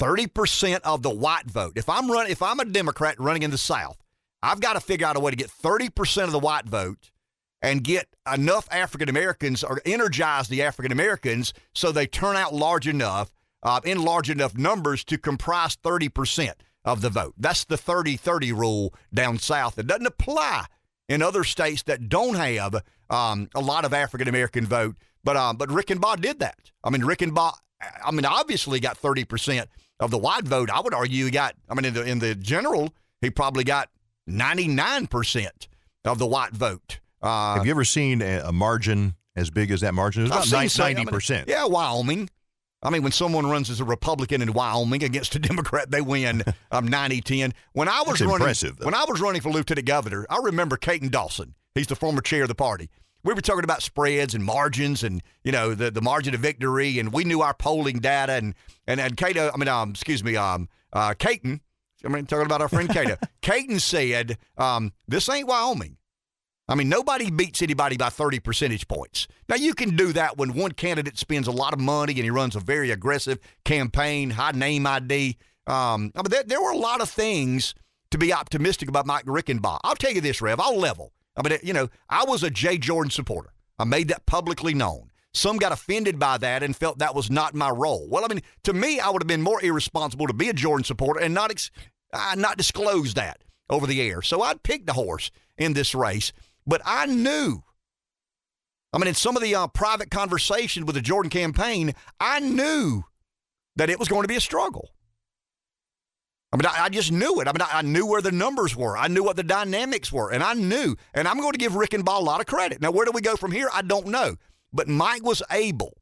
30% 0.00 0.80
of 0.82 1.02
the 1.02 1.10
white 1.10 1.46
vote. 1.46 1.74
If 1.76 1.88
I'm 1.88 2.10
run, 2.10 2.26
if 2.28 2.42
I'm 2.42 2.58
a 2.58 2.64
Democrat 2.64 3.16
running 3.18 3.42
in 3.42 3.50
the 3.50 3.58
South, 3.58 3.98
I've 4.42 4.60
got 4.60 4.72
to 4.72 4.80
figure 4.80 5.06
out 5.06 5.16
a 5.16 5.20
way 5.20 5.30
to 5.30 5.36
get 5.36 5.50
30% 5.50 6.24
of 6.24 6.32
the 6.32 6.38
white 6.38 6.66
vote 6.66 7.10
and 7.62 7.84
get 7.84 8.08
enough 8.32 8.66
African 8.70 9.10
Americans 9.10 9.62
or 9.62 9.82
energize 9.84 10.48
the 10.48 10.62
African 10.62 10.92
Americans 10.92 11.52
so 11.74 11.92
they 11.92 12.06
turn 12.06 12.36
out 12.36 12.54
large 12.54 12.88
enough, 12.88 13.30
uh, 13.62 13.80
in 13.84 14.02
large 14.02 14.30
enough 14.30 14.56
numbers 14.56 15.04
to 15.04 15.18
comprise 15.18 15.76
30% 15.76 16.52
of 16.84 17.00
the 17.02 17.10
vote. 17.10 17.34
That's 17.38 17.64
the 17.64 17.76
30 17.76 18.16
30 18.16 18.52
rule 18.52 18.94
down 19.12 19.38
south. 19.38 19.78
It 19.78 19.86
doesn't 19.86 20.06
apply 20.06 20.66
in 21.08 21.22
other 21.22 21.44
states 21.44 21.82
that 21.84 22.08
don't 22.08 22.34
have 22.36 22.82
um, 23.10 23.48
a 23.54 23.60
lot 23.60 23.84
of 23.84 23.92
African 23.92 24.28
American 24.28 24.66
vote. 24.66 24.96
But 25.24 25.36
um, 25.36 25.56
but 25.56 25.68
Reichenbach 25.68 26.20
did 26.20 26.38
that. 26.38 26.58
I 26.82 26.90
mean, 26.90 27.02
Reichenbach, 27.02 27.54
I 28.04 28.10
mean, 28.10 28.24
obviously 28.24 28.80
got 28.80 29.00
30% 29.00 29.66
of 30.00 30.10
the 30.10 30.18
white 30.18 30.44
vote. 30.44 30.70
I 30.70 30.80
would 30.80 30.94
argue 30.94 31.26
he 31.26 31.30
got, 31.30 31.54
I 31.68 31.74
mean, 31.74 31.84
in 31.84 31.92
the, 31.94 32.02
in 32.04 32.18
the 32.20 32.34
general, 32.34 32.94
he 33.20 33.28
probably 33.30 33.64
got 33.64 33.90
99% 34.30 35.48
of 36.04 36.18
the 36.18 36.26
white 36.26 36.52
vote. 36.52 37.00
Uh, 37.22 37.56
Have 37.56 37.66
you 37.66 37.70
ever 37.72 37.84
seen 37.84 38.22
a, 38.22 38.40
a 38.46 38.52
margin 38.52 39.14
as 39.36 39.50
big 39.50 39.70
as 39.70 39.82
that 39.82 39.92
margin? 39.94 40.22
It's 40.24 40.32
I've 40.32 40.38
about 40.38 40.46
seen 40.46 40.58
nine- 40.60 40.68
some- 40.70 40.86
I 40.86 40.94
mean, 40.94 41.06
90%. 41.06 41.48
yeah, 41.48 41.66
Wyoming. 41.66 42.30
I 42.82 42.90
mean, 42.90 43.02
when 43.02 43.12
someone 43.12 43.46
runs 43.46 43.68
as 43.68 43.80
a 43.80 43.84
Republican 43.84 44.40
in 44.40 44.52
Wyoming 44.52 45.02
against 45.04 45.34
a 45.34 45.38
Democrat, 45.40 45.90
they 45.90 46.00
win 46.00 46.42
um, 46.70 46.88
90-10. 46.88 47.52
When 47.72 47.88
I 47.88 48.00
was 48.00 48.18
That's 48.18 48.22
running, 48.22 48.34
impressive, 48.36 48.78
when 48.80 48.94
I 48.94 49.04
was 49.06 49.20
running 49.20 49.42
for 49.42 49.50
lieutenant 49.50 49.86
governor, 49.86 50.26
I 50.30 50.38
remember 50.38 50.76
Katon 50.76 51.10
Dawson. 51.10 51.54
He's 51.74 51.86
the 51.88 51.96
former 51.96 52.22
chair 52.22 52.42
of 52.42 52.48
the 52.48 52.54
party. 52.54 52.88
We 53.22 53.34
were 53.34 53.42
talking 53.42 53.64
about 53.64 53.82
spreads 53.82 54.34
and 54.34 54.42
margins 54.42 55.02
and 55.02 55.22
you 55.44 55.52
know 55.52 55.74
the, 55.74 55.90
the 55.90 56.00
margin 56.00 56.34
of 56.34 56.40
victory, 56.40 56.98
and 56.98 57.12
we 57.12 57.24
knew 57.24 57.42
our 57.42 57.52
polling 57.52 57.98
data 57.98 58.32
and 58.32 58.54
and 58.86 58.98
and 58.98 59.14
Cato. 59.14 59.50
I 59.52 59.58
mean, 59.58 59.68
um, 59.68 59.90
excuse 59.90 60.24
me, 60.24 60.36
um, 60.36 60.70
uh, 60.94 61.12
Katon. 61.12 61.60
I 62.02 62.08
mean, 62.08 62.24
talking 62.24 62.46
about 62.46 62.62
our 62.62 62.68
friend 62.68 62.88
Cato. 62.88 63.18
Katon 63.42 63.78
said, 63.78 64.38
um, 64.56 64.92
"This 65.06 65.28
ain't 65.28 65.46
Wyoming." 65.46 65.98
I 66.70 66.76
mean, 66.76 66.88
nobody 66.88 67.30
beats 67.30 67.62
anybody 67.62 67.96
by 67.96 68.10
30 68.10 68.38
percentage 68.38 68.86
points. 68.86 69.26
Now, 69.48 69.56
you 69.56 69.74
can 69.74 69.96
do 69.96 70.12
that 70.12 70.38
when 70.38 70.54
one 70.54 70.70
candidate 70.70 71.18
spends 71.18 71.48
a 71.48 71.52
lot 71.52 71.72
of 71.72 71.80
money 71.80 72.12
and 72.12 72.22
he 72.22 72.30
runs 72.30 72.54
a 72.54 72.60
very 72.60 72.92
aggressive 72.92 73.40
campaign, 73.64 74.30
high 74.30 74.52
name 74.52 74.86
ID. 74.86 75.36
Um, 75.66 76.12
I 76.14 76.22
mean, 76.22 76.30
there, 76.30 76.44
there 76.44 76.62
were 76.62 76.70
a 76.70 76.78
lot 76.78 77.00
of 77.00 77.10
things 77.10 77.74
to 78.12 78.18
be 78.18 78.32
optimistic 78.32 78.88
about 78.88 79.04
Mike 79.04 79.24
Reichenbach. 79.24 79.80
I'll 79.82 79.96
tell 79.96 80.12
you 80.12 80.20
this, 80.20 80.40
Rev, 80.40 80.60
I'll 80.60 80.78
level. 80.78 81.12
I 81.36 81.48
mean, 81.48 81.58
you 81.64 81.72
know, 81.72 81.88
I 82.08 82.24
was 82.24 82.44
a 82.44 82.50
Jay 82.50 82.78
Jordan 82.78 83.10
supporter. 83.10 83.52
I 83.76 83.84
made 83.84 84.08
that 84.08 84.26
publicly 84.26 84.72
known. 84.72 85.10
Some 85.32 85.56
got 85.56 85.72
offended 85.72 86.18
by 86.20 86.38
that 86.38 86.62
and 86.62 86.76
felt 86.76 86.98
that 86.98 87.14
was 87.14 87.30
not 87.30 87.54
my 87.54 87.70
role. 87.70 88.06
Well, 88.08 88.24
I 88.24 88.28
mean, 88.28 88.42
to 88.64 88.72
me, 88.72 89.00
I 89.00 89.10
would 89.10 89.22
have 89.22 89.28
been 89.28 89.42
more 89.42 89.62
irresponsible 89.62 90.28
to 90.28 90.32
be 90.32 90.48
a 90.48 90.52
Jordan 90.52 90.84
supporter 90.84 91.20
and 91.20 91.34
not 91.34 91.50
ex- 91.50 91.70
uh, 92.12 92.34
not 92.36 92.56
disclose 92.56 93.14
that 93.14 93.42
over 93.68 93.86
the 93.86 94.02
air. 94.02 94.22
So 94.22 94.42
I'd 94.42 94.62
picked 94.62 94.88
a 94.90 94.94
horse 94.94 95.30
in 95.56 95.74
this 95.74 95.94
race, 95.94 96.32
but 96.66 96.80
I 96.84 97.06
knew. 97.06 97.62
I 98.92 98.98
mean, 98.98 99.08
in 99.08 99.14
some 99.14 99.36
of 99.36 99.42
the 99.42 99.54
uh, 99.54 99.66
private 99.68 100.10
conversations 100.10 100.86
with 100.86 100.96
the 100.96 101.00
Jordan 101.00 101.30
campaign, 101.30 101.94
I 102.18 102.40
knew 102.40 103.04
that 103.76 103.90
it 103.90 103.98
was 103.98 104.08
going 104.08 104.22
to 104.22 104.28
be 104.28 104.36
a 104.36 104.40
struggle. 104.40 104.90
I 106.52 106.56
mean, 106.56 106.66
I, 106.66 106.84
I 106.84 106.88
just 106.88 107.12
knew 107.12 107.40
it. 107.40 107.46
I 107.46 107.52
mean, 107.52 107.62
I, 107.62 107.78
I 107.78 107.82
knew 107.82 108.04
where 108.06 108.20
the 108.20 108.32
numbers 108.32 108.74
were. 108.74 108.96
I 108.98 109.06
knew 109.06 109.22
what 109.22 109.36
the 109.36 109.44
dynamics 109.44 110.10
were, 110.10 110.32
and 110.32 110.42
I 110.42 110.54
knew. 110.54 110.96
And 111.14 111.28
I'm 111.28 111.38
going 111.38 111.52
to 111.52 111.58
give 111.58 111.72
Reichenbach 111.72 112.18
a 112.18 112.24
lot 112.24 112.40
of 112.40 112.46
credit. 112.46 112.80
Now, 112.80 112.90
where 112.90 113.06
do 113.06 113.12
we 113.12 113.20
go 113.20 113.36
from 113.36 113.52
here? 113.52 113.68
I 113.72 113.82
don't 113.82 114.08
know. 114.08 114.36
But 114.72 114.88
Mike 114.88 115.24
was 115.24 115.42
able 115.50 115.96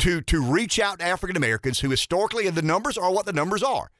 to 0.00 0.20
to 0.22 0.42
reach 0.42 0.78
out 0.80 0.98
to 0.98 1.04
African 1.04 1.36
Americans 1.36 1.80
who 1.80 1.90
historically, 1.90 2.46
and 2.46 2.56
the 2.56 2.62
numbers 2.62 2.96
are 2.96 3.12
what 3.12 3.26
the 3.26 3.32
numbers 3.32 3.62
are. 3.62 3.90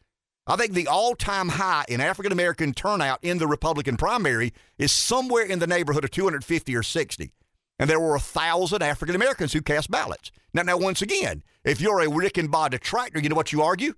I 0.46 0.56
think 0.56 0.72
the 0.72 0.88
all-time 0.88 1.50
high 1.50 1.84
in 1.88 2.00
African 2.00 2.32
American 2.32 2.72
turnout 2.72 3.20
in 3.22 3.38
the 3.38 3.46
Republican 3.46 3.96
primary 3.96 4.52
is 4.76 4.90
somewhere 4.90 5.44
in 5.44 5.60
the 5.60 5.68
neighborhood 5.68 6.04
of 6.04 6.10
250 6.10 6.74
or 6.74 6.82
60. 6.82 7.32
And 7.78 7.88
there 7.88 8.00
were 8.00 8.16
a 8.16 8.20
thousand 8.20 8.82
African 8.82 9.14
Americans 9.14 9.52
who 9.52 9.62
cast 9.62 9.90
ballots. 9.90 10.32
Now, 10.52 10.62
now, 10.62 10.76
once 10.76 11.00
again, 11.00 11.42
if 11.64 11.80
you're 11.80 12.00
a 12.00 12.06
Reichenbach 12.06 12.70
detractor, 12.70 13.20
you 13.20 13.28
know 13.28 13.36
what 13.36 13.52
you 13.52 13.62
argue? 13.62 13.94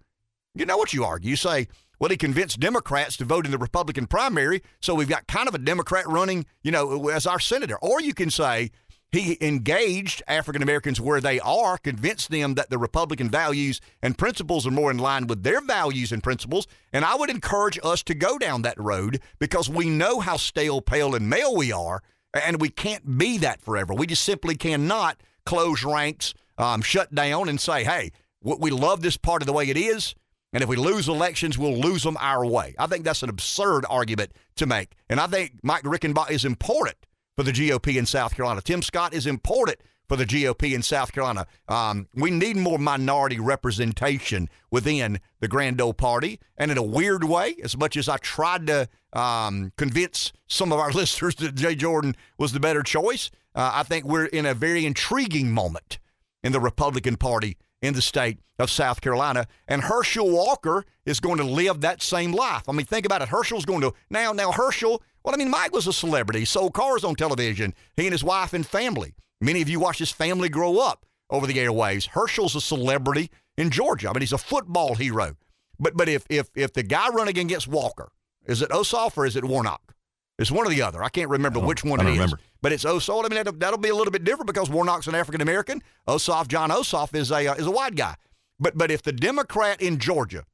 You 0.55 0.67
know 0.67 0.77
what 0.77 0.93
you 0.93 1.05
argue. 1.05 1.31
You 1.31 1.37
say, 1.37 1.67
well, 1.99 2.11
he 2.11 2.17
convinced 2.17 2.61
Democrats 2.61 3.17
to 3.17 3.25
vote 3.25 3.47
in 3.47 3.51
the 3.51 3.59
Republican 3.59 4.07
primary, 4.07 4.63
so 4.81 4.95
we've 4.95 5.09
got 5.09 5.27
kind 5.27 5.49
of 5.49 5.55
a 5.55 5.59
Democrat 5.59 6.07
running, 6.07 6.45
you 6.63 6.71
know, 6.71 7.09
as 7.09 7.27
our 7.27 7.41
senator. 7.41 7.79
Or 7.79 8.01
you 8.01 8.15
can 8.15 8.31
say 8.31 8.71
he 9.15 9.39
engaged 9.41 10.23
African 10.27 10.63
Americans 10.63 11.01
where 11.01 11.21
they 11.21 11.41
are, 11.41 11.79
convinced 11.79 12.31
them 12.31 12.55
that 12.55 12.71
the 12.71 12.79
Republican 12.79 13.31
values 13.31 13.81
and 14.03 14.19
principles 14.19 14.67
are 14.67 14.71
more 14.71 14.91
in 14.91 14.99
line 14.99 15.27
with 15.27 15.43
their 15.43 15.61
values 15.61 16.13
and 16.13 16.23
principles. 16.23 16.67
And 16.93 17.05
I 17.05 17.15
would 17.15 17.31
encourage 17.31 17.79
us 17.83 18.03
to 18.05 18.15
go 18.15 18.39
down 18.39 18.63
that 18.63 18.79
road 18.79 19.21
because 19.39 19.69
we 19.69 19.89
know 19.89 20.21
how 20.21 20.37
stale, 20.37 20.81
pale, 20.81 21.15
and 21.15 21.29
male 21.29 21.55
we 21.57 21.73
are, 21.73 22.03
and 22.35 22.61
we 22.61 22.69
can't 22.69 23.19
be 23.19 23.39
that 23.39 23.61
forever. 23.61 23.95
We 23.95 24.07
just 24.07 24.25
simply 24.25 24.57
cannot 24.57 25.19
close 25.47 25.85
ranks, 25.85 26.35
um, 26.59 26.83
shut 26.83 27.15
down, 27.15 27.49
and 27.49 27.61
say, 27.61 27.85
hey, 27.85 28.11
we 28.43 28.71
love 28.71 29.01
this 29.01 29.17
part 29.17 29.43
of 29.43 29.47
the 29.47 29.53
way 29.53 29.69
it 29.69 29.77
is. 29.77 30.15
And 30.53 30.63
if 30.63 30.69
we 30.69 30.77
lose 30.77 31.09
elections, 31.09 31.59
we'll 31.59 31.79
lose 31.79 32.05
them 32.05 32.17
our 32.21 32.47
way. 32.47 32.75
I 32.79 32.87
think 32.87 33.05
that's 33.05 33.23
an 33.23 33.29
absurd 33.29 33.85
argument 33.91 34.33
to 34.57 34.67
make. 34.67 34.93
And 35.09 35.19
I 35.19 35.27
think 35.27 35.53
Mike 35.63 35.83
Reichenbach 35.83 36.31
is 36.31 36.45
important 36.45 36.97
for 37.37 37.43
the 37.43 37.53
GOP 37.53 37.97
in 37.97 38.07
South 38.07 38.35
Carolina. 38.35 38.61
Tim 38.61 38.83
Scott 38.83 39.15
is 39.15 39.27
important 39.27 39.79
for 40.09 40.17
the 40.17 40.27
GOP 40.27 40.75
in 40.75 40.83
South 40.83 41.13
Carolina. 41.13 41.47
Um, 41.69 42.09
we 42.15 42.31
need 42.31 42.57
more 42.57 42.79
minority 42.79 43.41
representation 43.41 44.49
within 44.71 45.21
the 45.41 45.49
Grand 45.49 45.81
Ole 45.81 45.95
Party. 45.95 46.39
And 46.57 46.71
in 46.71 46.79
a 46.79 46.83
weird 46.83 47.25
way, 47.25 47.57
as 47.63 47.77
much 47.77 47.97
as 47.97 48.09
I 48.09 48.19
tried 48.19 48.67
to 48.67 48.89
um, 49.13 49.73
convince 49.77 50.33
some 50.47 50.73
of 50.73 50.79
our 50.79 50.91
listeners 50.93 51.35
that 51.37 51.55
Jay 51.55 51.75
Jordan 51.75 52.17
was 52.39 52.53
the 52.53 52.61
better 52.61 52.83
choice, 52.83 53.31
uh, 53.55 53.71
I 53.75 53.83
think 53.83 54.05
we're 54.05 54.27
in 54.27 54.47
a 54.47 54.55
very 54.55 54.85
intriguing 54.85 55.51
moment 55.51 55.99
in 56.43 56.53
the 56.53 56.61
Republican 56.61 57.17
Party 57.17 57.57
in 57.81 57.95
the 57.95 58.03
state 58.03 58.39
of 58.59 58.71
South 58.71 59.01
Carolina. 59.01 59.47
And 59.69 59.83
Herschel 59.83 60.31
Walker 60.31 60.85
is 61.05 61.21
going 61.21 61.39
to 61.39 61.45
live 61.45 61.81
that 61.81 62.03
same 62.03 62.33
life. 62.33 62.69
I 62.69 62.73
mean, 62.73 62.87
think 62.87 63.07
about 63.07 63.23
it. 63.23 63.29
Herschel's 63.29 63.65
going 63.65 63.81
to 63.81 63.93
now. 64.11 64.33
Now 64.33 64.53
Herschel. 64.53 65.03
Well, 65.25 65.35
I 65.35 65.39
mean, 65.39 65.51
Mike 65.51 65.73
was 65.73 65.87
a 65.87 65.93
celebrity. 65.93 66.41
He 66.41 66.45
sold 66.45 66.75
cars 66.75 67.03
on 67.03 67.15
television. 67.15 67.75
He 67.97 68.07
and 68.07 68.13
his 68.13 68.23
wife 68.25 68.53
and 68.53 68.67
family. 68.67 69.15
Many 69.41 69.63
of 69.63 69.69
you 69.69 69.81
watched 69.81 69.99
his 69.99 70.11
family 70.11 70.49
grow 70.49 70.79
up 70.79 71.07
over 71.31 71.47
the 71.47 71.55
airwaves. 71.55 72.09
Herschel's 72.09 72.55
a 72.55 72.61
celebrity 72.61 73.31
in 73.57 73.71
Georgia. 73.71 74.09
I 74.09 74.13
mean, 74.13 74.21
he's 74.21 74.33
a 74.33 74.39
football 74.39 74.95
hero. 74.95 75.37
But 75.79 75.97
but 75.97 76.09
if 76.09 76.25
if 76.29 76.51
if 76.55 76.73
the 76.73 76.83
guy 76.83 77.09
running 77.09 77.39
against 77.39 77.67
Walker 77.67 78.13
is 78.47 78.63
it 78.63 78.71
Ossoff 78.71 79.17
or 79.17 79.27
is 79.27 79.37
it 79.37 79.45
Warnock? 79.45 79.95
It's 80.39 80.51
one 80.51 80.67
or 80.67 80.71
the 80.71 80.83
other. 80.83 81.03
I 81.03 81.09
can't 81.09 81.31
remember 81.31 81.61
I 81.61 81.65
which 81.65 81.85
one 81.85 82.01
I 82.01 82.03
it 82.03 82.07
don't 82.07 82.13
is. 82.13 82.19
remember. 82.19 82.41
But 82.61 82.73
it's 82.73 82.85
Ossoff. 82.85 83.25
I 83.25 83.29
mean, 83.29 83.37
that'll, 83.37 83.53
that'll 83.55 83.79
be 83.79 83.89
a 83.89 83.95
little 83.95 84.11
bit 84.11 84.25
different 84.25 84.47
because 84.49 84.69
Warnock's 84.69 85.07
an 85.07 85.15
African 85.15 85.41
American. 85.41 85.83
Ossoff, 86.09 86.49
Jon 86.49 86.71
Ossoff, 86.71 87.15
is 87.15 87.31
a 87.31 87.47
uh, 87.47 87.55
is 87.55 87.67
a 87.67 87.71
white 87.71 87.95
guy. 87.95 88.17
But 88.59 88.77
but 88.77 88.91
if 88.91 89.03
the 89.03 89.13
Democrat 89.13 89.81
in 89.81 89.99
Georgia 89.99 90.45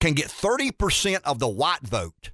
can 0.00 0.14
get 0.14 0.30
thirty 0.30 0.70
percent 0.70 1.24
of 1.24 1.38
the 1.38 1.48
white 1.48 1.82
vote 1.82 2.30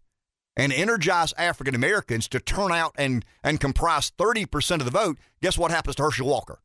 and 0.57 0.73
energize 0.73 1.35
African 1.37 1.75
Americans 1.75 2.29
to 2.29 2.41
turn 2.41 2.73
out 2.73 2.95
and 2.97 3.25
and 3.43 3.61
comprise 3.61 4.11
thirty 4.11 4.47
percent 4.47 4.81
of 4.81 4.87
the 4.87 4.99
vote, 4.99 5.19
guess 5.43 5.59
what 5.59 5.71
happens 5.71 5.97
to 5.97 6.03
Herschel 6.03 6.27
Walker? 6.27 6.61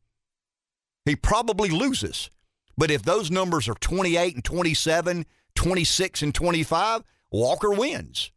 He 1.04 1.16
probably 1.16 1.68
loses. 1.68 2.30
But 2.76 2.90
if 2.90 3.02
those 3.02 3.30
numbers 3.30 3.68
are 3.68 3.74
28 3.74 4.34
and 4.34 4.44
27, 4.44 5.26
26 5.54 6.22
and 6.22 6.34
25, 6.34 7.02
Walker 7.30 7.70
wins. 7.70 8.30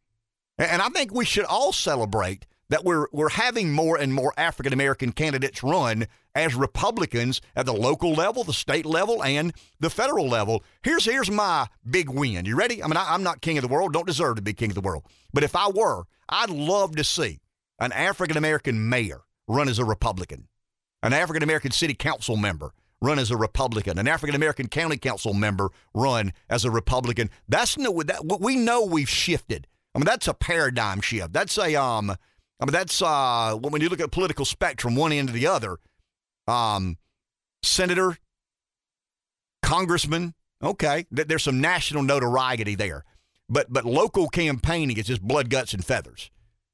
And 0.58 0.82
I 0.82 0.90
think 0.90 1.14
we 1.14 1.26
should 1.26 1.46
all 1.46 1.72
celebrate 1.72 2.46
that 2.70 2.84
we're 2.84 3.08
we're 3.12 3.30
having 3.30 3.72
more 3.72 3.98
and 3.98 4.14
more 4.14 4.34
African 4.38 4.74
American 4.74 5.12
candidates 5.12 5.64
run 5.64 6.08
as 6.34 6.56
Republicans 6.56 7.42
at 7.56 7.66
the 7.66 7.74
local 7.74 8.14
level, 8.14 8.44
the 8.44 8.54
state 8.54 8.86
level, 8.86 9.24
and 9.24 9.54
the 9.80 9.90
federal 9.90 10.28
level. 10.28 10.64
Here's 10.84 11.06
here's 11.06 11.32
my 11.32 11.68
big 11.90 12.10
win. 12.10 12.46
You 12.46 12.56
ready? 12.56 12.84
I 12.84 12.88
mean, 12.88 12.98
I, 12.98 13.14
I'm 13.14 13.24
not 13.24 13.42
king 13.42 13.58
of 13.58 13.62
the 13.62 13.68
world. 13.68 13.94
Don't 13.94 14.08
deserve 14.08 14.36
to 14.38 14.42
be 14.42 14.54
king 14.54 14.72
of 14.72 14.76
the 14.76 14.82
world. 14.82 15.04
But 15.34 15.44
if 15.44 15.56
I 15.56 15.70
were, 15.70 16.04
I'd 16.28 16.50
love 16.50 16.96
to 16.96 17.04
see 17.04 17.40
an 17.80 17.92
African 17.92 18.38
American 18.38 18.90
mayor 18.90 19.22
run 19.48 19.70
as 19.70 19.80
a 19.80 19.86
Republican, 19.86 20.48
an 21.04 21.14
African 21.14 21.44
American 21.44 21.72
city 21.72 21.94
council 21.94 22.36
member 22.36 22.72
run 23.02 23.20
as 23.20 23.30
a 23.32 23.38
Republican, 23.38 24.00
an 24.00 24.08
African 24.08 24.36
American 24.36 24.68
county 24.68 24.98
council 24.98 25.34
member 25.34 25.70
run 25.94 26.34
as 26.50 26.66
a 26.66 26.72
Republican. 26.72 27.30
That's 27.48 27.78
no 27.78 28.02
that 28.04 28.40
we 28.42 28.56
know 28.56 28.84
we've 28.84 29.10
shifted. 29.10 29.68
I 29.94 30.00
mean, 30.00 30.06
that's 30.06 30.28
a 30.28 30.34
paradigm 30.34 31.02
shift. 31.02 31.32
That's 31.32 31.58
a 31.58 31.76
um. 31.76 32.16
I 32.60 32.66
mean, 32.66 32.74
that's 32.74 33.02
uh 33.02 33.56
when 33.56 33.82
you 33.82 33.90
look 33.90 34.00
at 34.00 34.12
political 34.12 34.46
spectrum, 34.46 34.96
one 34.96 35.12
end 35.12 35.30
to 35.30 35.34
the 35.34 35.48
other. 35.48 35.78
Um, 36.48 36.98
senator, 37.64 38.18
congressman, 39.64 40.36
okay, 40.62 41.06
th- 41.14 41.28
there's 41.28 41.44
some 41.44 41.60
national 41.60 42.04
notoriety 42.04 42.76
there, 42.76 43.04
but 43.50 43.72
but 43.72 43.84
local 43.86 44.28
campaigning 44.28 44.98
is 44.98 45.08
just 45.08 45.22
blood, 45.22 45.50
guts, 45.50 45.74
and 45.74 45.84
feathers, 45.84 46.30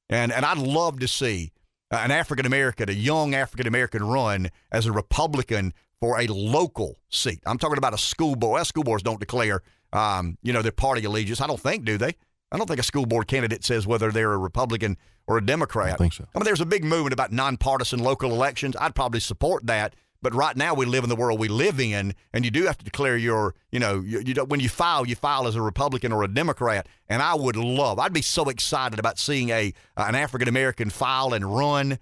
and 0.08 0.30
and 0.32 0.44
I'd 0.44 0.58
love 0.58 1.00
to 1.00 1.08
see 1.08 1.52
an 1.90 2.10
African 2.10 2.46
American, 2.46 2.88
a 2.88 2.92
young 2.92 3.34
African 3.34 3.66
American, 3.66 4.04
run 4.04 4.50
as 4.70 4.86
a 4.86 4.92
Republican 4.92 5.72
for 6.00 6.20
a 6.20 6.26
local 6.26 6.98
seat. 7.10 7.40
I'm 7.46 7.58
talking 7.58 7.78
about 7.78 7.94
a 7.94 7.98
school 7.98 8.34
board. 8.34 8.66
School 8.66 8.84
boards 8.84 9.02
don't 9.02 9.20
declare, 9.20 9.62
um, 9.92 10.38
you 10.42 10.52
know, 10.52 10.62
their 10.62 10.72
party 10.72 11.04
allegiance. 11.04 11.40
I 11.40 11.46
don't 11.46 11.60
think, 11.60 11.84
do 11.84 11.98
they? 11.98 12.16
I 12.52 12.58
don't 12.58 12.66
think 12.66 12.78
a 12.78 12.84
school 12.84 13.06
board 13.06 13.26
candidate 13.26 13.64
says 13.64 13.86
whether 13.86 14.12
they're 14.12 14.32
a 14.32 14.38
Republican 14.38 14.98
or 15.26 15.38
a 15.38 15.44
Democrat. 15.44 15.86
I 15.86 15.90
don't 15.90 15.98
think 15.98 16.12
so. 16.12 16.28
I 16.34 16.38
mean, 16.38 16.44
there's 16.44 16.60
a 16.60 16.66
big 16.66 16.84
movement 16.84 17.14
about 17.14 17.32
nonpartisan 17.32 18.00
local 18.00 18.30
elections. 18.30 18.76
I'd 18.78 18.94
probably 18.94 19.20
support 19.20 19.66
that. 19.66 19.94
But 20.20 20.34
right 20.34 20.56
now, 20.56 20.72
we 20.74 20.86
live 20.86 21.02
in 21.02 21.10
the 21.10 21.16
world 21.16 21.40
we 21.40 21.48
live 21.48 21.80
in, 21.80 22.14
and 22.32 22.44
you 22.44 22.52
do 22.52 22.64
have 22.66 22.78
to 22.78 22.84
declare 22.84 23.16
your, 23.16 23.56
you 23.72 23.80
know, 23.80 24.00
you, 24.00 24.20
you 24.20 24.34
don't, 24.34 24.48
when 24.48 24.60
you 24.60 24.68
file, 24.68 25.04
you 25.04 25.16
file 25.16 25.48
as 25.48 25.56
a 25.56 25.62
Republican 25.62 26.12
or 26.12 26.22
a 26.22 26.28
Democrat. 26.28 26.86
And 27.08 27.20
I 27.20 27.34
would 27.34 27.56
love, 27.56 27.98
I'd 27.98 28.12
be 28.12 28.22
so 28.22 28.48
excited 28.48 29.00
about 29.00 29.18
seeing 29.18 29.48
a 29.48 29.72
an 29.96 30.14
African 30.14 30.48
American 30.48 30.90
file 30.90 31.34
and 31.34 31.56
run 31.56 31.98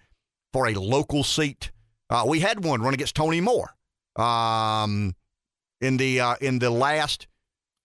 for 0.52 0.68
a 0.68 0.74
local 0.74 1.24
seat. 1.24 1.70
Uh, 2.10 2.24
we 2.26 2.40
had 2.40 2.62
one 2.62 2.82
run 2.82 2.92
against 2.92 3.14
Tony 3.14 3.40
Moore 3.40 3.74
um, 4.16 5.14
in 5.80 5.96
the 5.96 6.20
uh, 6.20 6.34
in 6.42 6.58
the 6.58 6.68
last. 6.70 7.26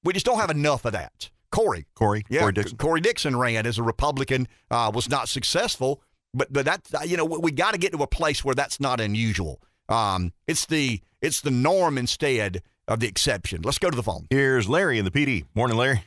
We 0.04 0.12
just 0.12 0.26
don't 0.26 0.40
have 0.40 0.52
enough 0.52 0.84
of 0.84 0.92
that. 0.92 1.30
Corey, 1.56 1.86
Corey, 1.96 2.24
yeah, 2.30 2.42
Corey 2.42 2.54
Dixon. 2.54 2.78
Corey 2.78 3.02
Dixon 3.02 3.36
ran 3.38 3.66
as 3.66 3.78
a 3.78 3.84
Republican, 3.84 4.48
uh, 4.70 4.92
was 4.94 5.10
not 5.10 5.30
successful. 5.30 6.02
but 6.34 6.52
but 6.52 6.66
that 6.66 6.82
you 7.08 7.16
know 7.16 7.24
we 7.24 7.52
got 7.52 7.72
to 7.72 7.80
get 7.80 7.94
to 7.94 8.04
a 8.04 8.08
place 8.08 8.44
where 8.44 8.56
that's 8.56 8.80
not 8.80 9.00
unusual. 9.00 9.62
Um, 9.88 10.34
it's 10.48 10.66
the 10.66 11.02
it's 11.22 11.42
the 11.42 11.52
norm 11.52 11.98
instead 11.98 12.62
of 12.88 13.00
the 13.00 13.08
exception. 13.08 13.62
Let's 13.64 13.80
go 13.80 13.90
to 13.90 13.96
the 13.96 14.04
phone. 14.04 14.28
Here's 14.30 14.68
Larry 14.68 15.00
in 15.00 15.06
the 15.06 15.12
PD. 15.12 15.46
Morning, 15.56 15.78
Larry. 15.78 16.04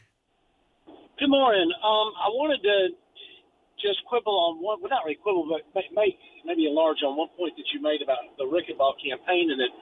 Good 1.18 1.30
morning. 1.30 1.66
Um, 1.82 2.12
I 2.14 2.28
wanted 2.30 2.62
to 2.62 2.94
just 3.82 4.04
quibble 4.06 4.34
on 4.34 4.62
one, 4.62 4.78
well, 4.80 4.90
not 4.90 5.02
really 5.04 5.18
quibble, 5.18 5.48
but 5.48 5.82
make 5.94 6.18
maybe 6.44 6.66
enlarge 6.66 6.98
on 7.02 7.16
one 7.16 7.28
point 7.36 7.54
that 7.56 7.64
you 7.72 7.80
made 7.82 8.02
about 8.02 8.18
the 8.36 8.44
Reichenbach 8.44 8.98
campaign 9.02 9.50
and 9.50 9.58
that, 9.58 9.72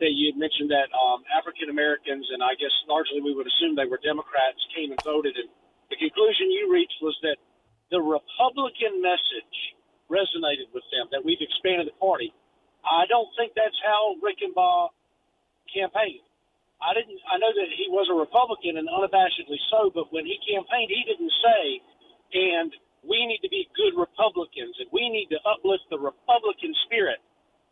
that 0.00 0.12
you 0.12 0.32
had 0.32 0.38
mentioned 0.38 0.70
that 0.70 0.90
um, 0.94 1.22
African 1.30 1.70
Americans, 1.70 2.26
and 2.34 2.42
I 2.42 2.54
guess 2.58 2.72
largely 2.90 3.22
we 3.22 3.34
would 3.34 3.46
assume 3.46 3.78
they 3.78 3.88
were 3.88 4.02
Democrats, 4.02 4.58
came 4.74 4.90
and 4.90 5.00
voted. 5.02 5.36
And 5.38 5.48
the 5.90 5.98
conclusion 5.98 6.50
you 6.50 6.70
reached 6.72 6.98
was 7.00 7.14
that 7.22 7.38
the 7.94 8.02
Republican 8.02 8.98
message 8.98 9.56
resonated 10.10 10.68
with 10.74 10.84
them, 10.90 11.06
that 11.14 11.22
we've 11.22 11.40
expanded 11.40 11.88
the 11.88 11.96
party. 11.96 12.34
I 12.84 13.06
don't 13.08 13.30
think 13.38 13.56
that's 13.56 13.78
how 13.80 14.18
Reichenbach 14.20 14.92
campaigned. 15.72 16.26
I 16.82 16.92
didn't. 16.92 17.16
I 17.30 17.40
know 17.40 17.48
that 17.48 17.70
he 17.72 17.88
was 17.88 18.10
a 18.12 18.16
Republican 18.18 18.76
and 18.76 18.90
unabashedly 18.90 19.56
so, 19.72 19.88
but 19.94 20.12
when 20.12 20.26
he 20.26 20.36
campaigned, 20.44 20.92
he 20.92 21.00
didn't 21.08 21.32
say, 21.40 21.80
"And 22.34 22.68
we 23.06 23.24
need 23.28 23.40
to 23.44 23.52
be 23.52 23.68
good 23.76 23.94
Republicans 23.96 24.74
and 24.80 24.88
we 24.92 25.08
need 25.12 25.28
to 25.28 25.38
uplift 25.44 25.84
the 25.92 26.00
Republican 26.00 26.72
spirit. 26.88 27.20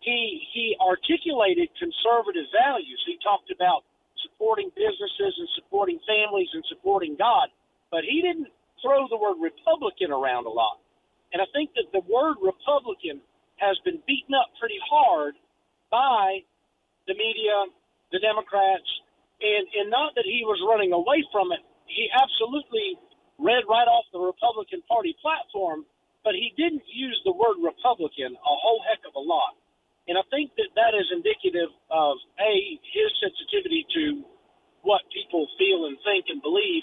He 0.02 0.42
he 0.52 0.76
articulated 0.82 1.70
conservative 1.78 2.50
values. 2.50 3.00
He 3.06 3.18
talked 3.22 3.50
about 3.54 3.86
supporting 4.22 4.70
businesses 4.74 5.34
and 5.38 5.48
supporting 5.54 5.98
families 6.06 6.50
and 6.54 6.62
supporting 6.68 7.16
God, 7.16 7.48
but 7.90 8.02
he 8.04 8.22
didn't 8.22 8.50
throw 8.82 9.06
the 9.08 9.18
word 9.18 9.38
Republican 9.38 10.10
around 10.10 10.46
a 10.46 10.52
lot. 10.52 10.82
And 11.32 11.40
I 11.40 11.46
think 11.54 11.70
that 11.78 11.88
the 11.94 12.02
word 12.10 12.36
Republican 12.42 13.22
has 13.56 13.78
been 13.86 14.02
beaten 14.06 14.34
up 14.34 14.50
pretty 14.58 14.78
hard 14.82 15.34
by 15.90 16.42
the 17.06 17.14
media, 17.14 17.70
the 18.10 18.18
Democrats, 18.18 18.86
and 19.40 19.64
and 19.78 19.86
not 19.90 20.14
that 20.18 20.26
he 20.26 20.42
was 20.42 20.58
running 20.66 20.92
away 20.92 21.22
from 21.30 21.54
it. 21.54 21.62
He 21.86 22.10
absolutely 22.10 22.98
read 23.38 23.64
right 23.70 23.86
off 23.86 24.06
the 24.12 24.20
Republican 24.20 24.82
Party 24.90 25.14
platform, 25.22 25.86
but 26.24 26.34
he 26.34 26.54
didn't 26.58 26.82
use 26.90 27.18
the 27.24 27.32
word 27.32 27.58
Republican 27.62 28.34
a 28.34 28.54
whole 28.58 28.82
heck 28.88 29.02
of 29.06 29.14
a 29.14 29.22
lot. 29.22 29.54
And 30.08 30.18
I 30.18 30.24
think 30.34 30.50
that 30.58 30.74
that 30.74 30.98
is 30.98 31.06
indicative 31.14 31.70
of 31.90 32.18
a 32.42 32.52
his 32.82 33.10
sensitivity 33.22 33.86
to 33.94 34.26
what 34.82 35.06
people 35.14 35.46
feel 35.58 35.86
and 35.86 35.94
think 36.02 36.26
and 36.26 36.42
believe, 36.42 36.82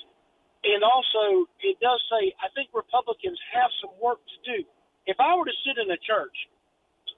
and 0.63 0.83
also 0.87 1.43
it 1.59 1.75
does 1.83 1.99
say 2.07 2.31
I 2.39 2.47
think 2.55 2.71
Republicans 2.71 3.39
have 3.51 3.71
some 3.83 3.91
work 3.99 4.23
to 4.23 4.37
do. 4.47 4.57
If 5.05 5.19
I 5.19 5.35
were 5.35 5.45
to 5.45 5.57
sit 5.67 5.75
in 5.75 5.91
a 5.91 5.99
church 5.99 6.35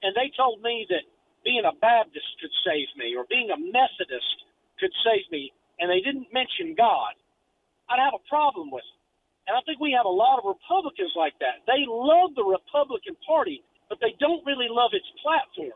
and 0.02 0.10
they 0.18 0.34
told 0.34 0.58
me 0.58 0.86
that 0.90 1.06
being 1.46 1.62
a 1.62 1.74
Baptist 1.78 2.26
could 2.42 2.54
save 2.66 2.90
me 2.98 3.14
or 3.14 3.26
being 3.30 3.50
a 3.50 3.58
Methodist 3.58 4.42
could 4.78 4.94
save 5.06 5.26
me, 5.30 5.54
and 5.78 5.90
they 5.90 6.02
didn't 6.02 6.30
mention 6.34 6.74
God, 6.74 7.14
I'd 7.90 8.02
have 8.02 8.14
a 8.14 8.28
problem 8.30 8.70
with 8.70 8.82
it. 8.82 8.98
And 9.46 9.58
I 9.58 9.62
think 9.66 9.82
we 9.82 9.94
have 9.94 10.06
a 10.06 10.12
lot 10.12 10.38
of 10.38 10.46
Republicans 10.46 11.10
like 11.18 11.34
that. 11.42 11.66
They 11.66 11.82
love 11.86 12.34
the 12.38 12.46
Republican 12.46 13.18
Party, 13.26 13.62
but 13.90 13.98
they 13.98 14.14
don't 14.22 14.42
really 14.46 14.70
love 14.70 14.94
its 14.94 15.06
platform, 15.18 15.74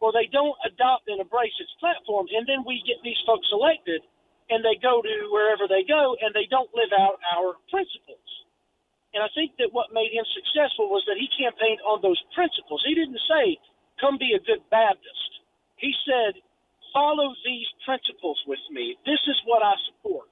or 0.00 0.12
they 0.12 0.28
don't 0.28 0.56
adopt 0.66 1.08
and 1.08 1.20
embrace 1.20 1.54
its 1.58 1.72
platform. 1.80 2.26
And 2.32 2.44
then 2.44 2.64
we 2.66 2.84
get 2.84 3.00
these 3.00 3.18
folks 3.24 3.48
elected, 3.52 4.02
and 4.50 4.60
they 4.62 4.76
go 4.78 5.00
to 5.00 5.14
wherever 5.32 5.64
they 5.66 5.82
go, 5.88 6.16
and 6.20 6.34
they 6.36 6.46
don't 6.50 6.70
live 6.76 6.92
out 6.92 7.18
our 7.34 7.56
principles. 7.72 8.28
And 9.16 9.24
I 9.24 9.32
think 9.32 9.56
that 9.56 9.72
what 9.72 9.96
made 9.96 10.12
him 10.12 10.28
successful 10.36 10.92
was 10.92 11.00
that 11.08 11.16
he 11.16 11.24
campaigned 11.32 11.80
on 11.88 12.04
those 12.04 12.20
principles. 12.36 12.84
He 12.84 12.92
didn't 12.92 13.20
say, 13.24 13.56
come 13.96 14.20
be 14.20 14.36
a 14.36 14.44
good 14.44 14.60
Baptist. 14.68 15.30
He 15.80 15.88
said, 16.04 16.36
follow 16.92 17.32
these 17.40 17.68
principles 17.88 18.36
with 18.44 18.60
me. 18.68 18.96
This 19.08 19.20
is 19.24 19.40
what 19.48 19.64
I 19.64 19.72
support. 19.88 20.28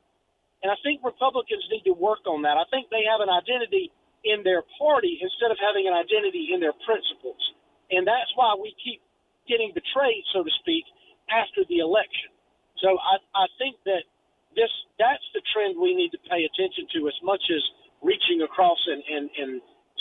And 0.61 0.73
I 0.73 0.77
think 0.85 1.01
Republicans 1.05 1.65
need 1.73 1.85
to 1.89 1.97
work 1.97 2.25
on 2.29 2.45
that. 2.45 2.57
I 2.61 2.65
think 2.69 2.89
they 2.89 3.05
have 3.09 3.21
an 3.25 3.33
identity 3.33 3.93
in 4.25 4.41
their 4.45 4.65
party 4.81 5.21
instead 5.21 5.53
of 5.53 5.61
having 5.61 5.85
an 5.89 5.93
identity 5.93 6.53
in 6.53 6.61
their 6.61 6.77
principles. 6.89 7.41
And 7.93 8.09
that's 8.09 8.33
why 8.37 8.57
we 8.57 8.73
keep 8.81 9.01
getting 9.49 9.73
betrayed, 9.75 10.25
so 10.33 10.43
to 10.43 10.53
speak, 10.61 10.85
after 11.31 11.65
the 11.69 11.81
election. 11.81 12.33
So 12.83 12.97
I, 12.99 13.21
I 13.35 13.47
think 13.59 13.77
that 13.85 14.05
this 14.57 14.71
that's 14.99 15.25
the 15.35 15.43
trend 15.53 15.79
we 15.79 15.95
need 15.95 16.11
to 16.15 16.21
pay 16.31 16.47
attention 16.47 16.87
to 16.95 17.09
as 17.09 17.19
much 17.23 17.43
as 17.51 17.63
reaching 18.03 18.43
across 18.43 18.79
and, 18.87 19.03
and, 19.09 19.27
and 19.41 19.53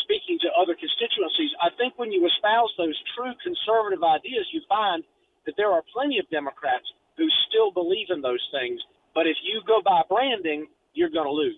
speaking 0.03 0.37
to 0.43 0.49
other 0.59 0.75
constituencies. 0.75 1.49
I 1.63 1.71
think 1.79 1.97
when 1.97 2.11
you 2.11 2.21
espouse 2.27 2.69
those 2.77 2.97
true 3.15 3.33
conservative 3.41 4.03
ideas, 4.03 4.45
you 4.51 4.61
find 4.67 5.01
that 5.47 5.55
there 5.55 5.71
are 5.71 5.81
plenty 5.95 6.19
of 6.19 6.29
Democrats 6.29 6.85
who 7.17 7.25
still 7.49 7.71
believe 7.71 8.11
in 8.11 8.21
those 8.21 8.43
things 8.51 8.81
but 9.13 9.27
if 9.27 9.37
you 9.43 9.61
go 9.67 9.81
by 9.83 10.01
branding, 10.09 10.67
you're 10.93 11.09
going 11.09 11.25
to 11.25 11.31
lose. 11.31 11.55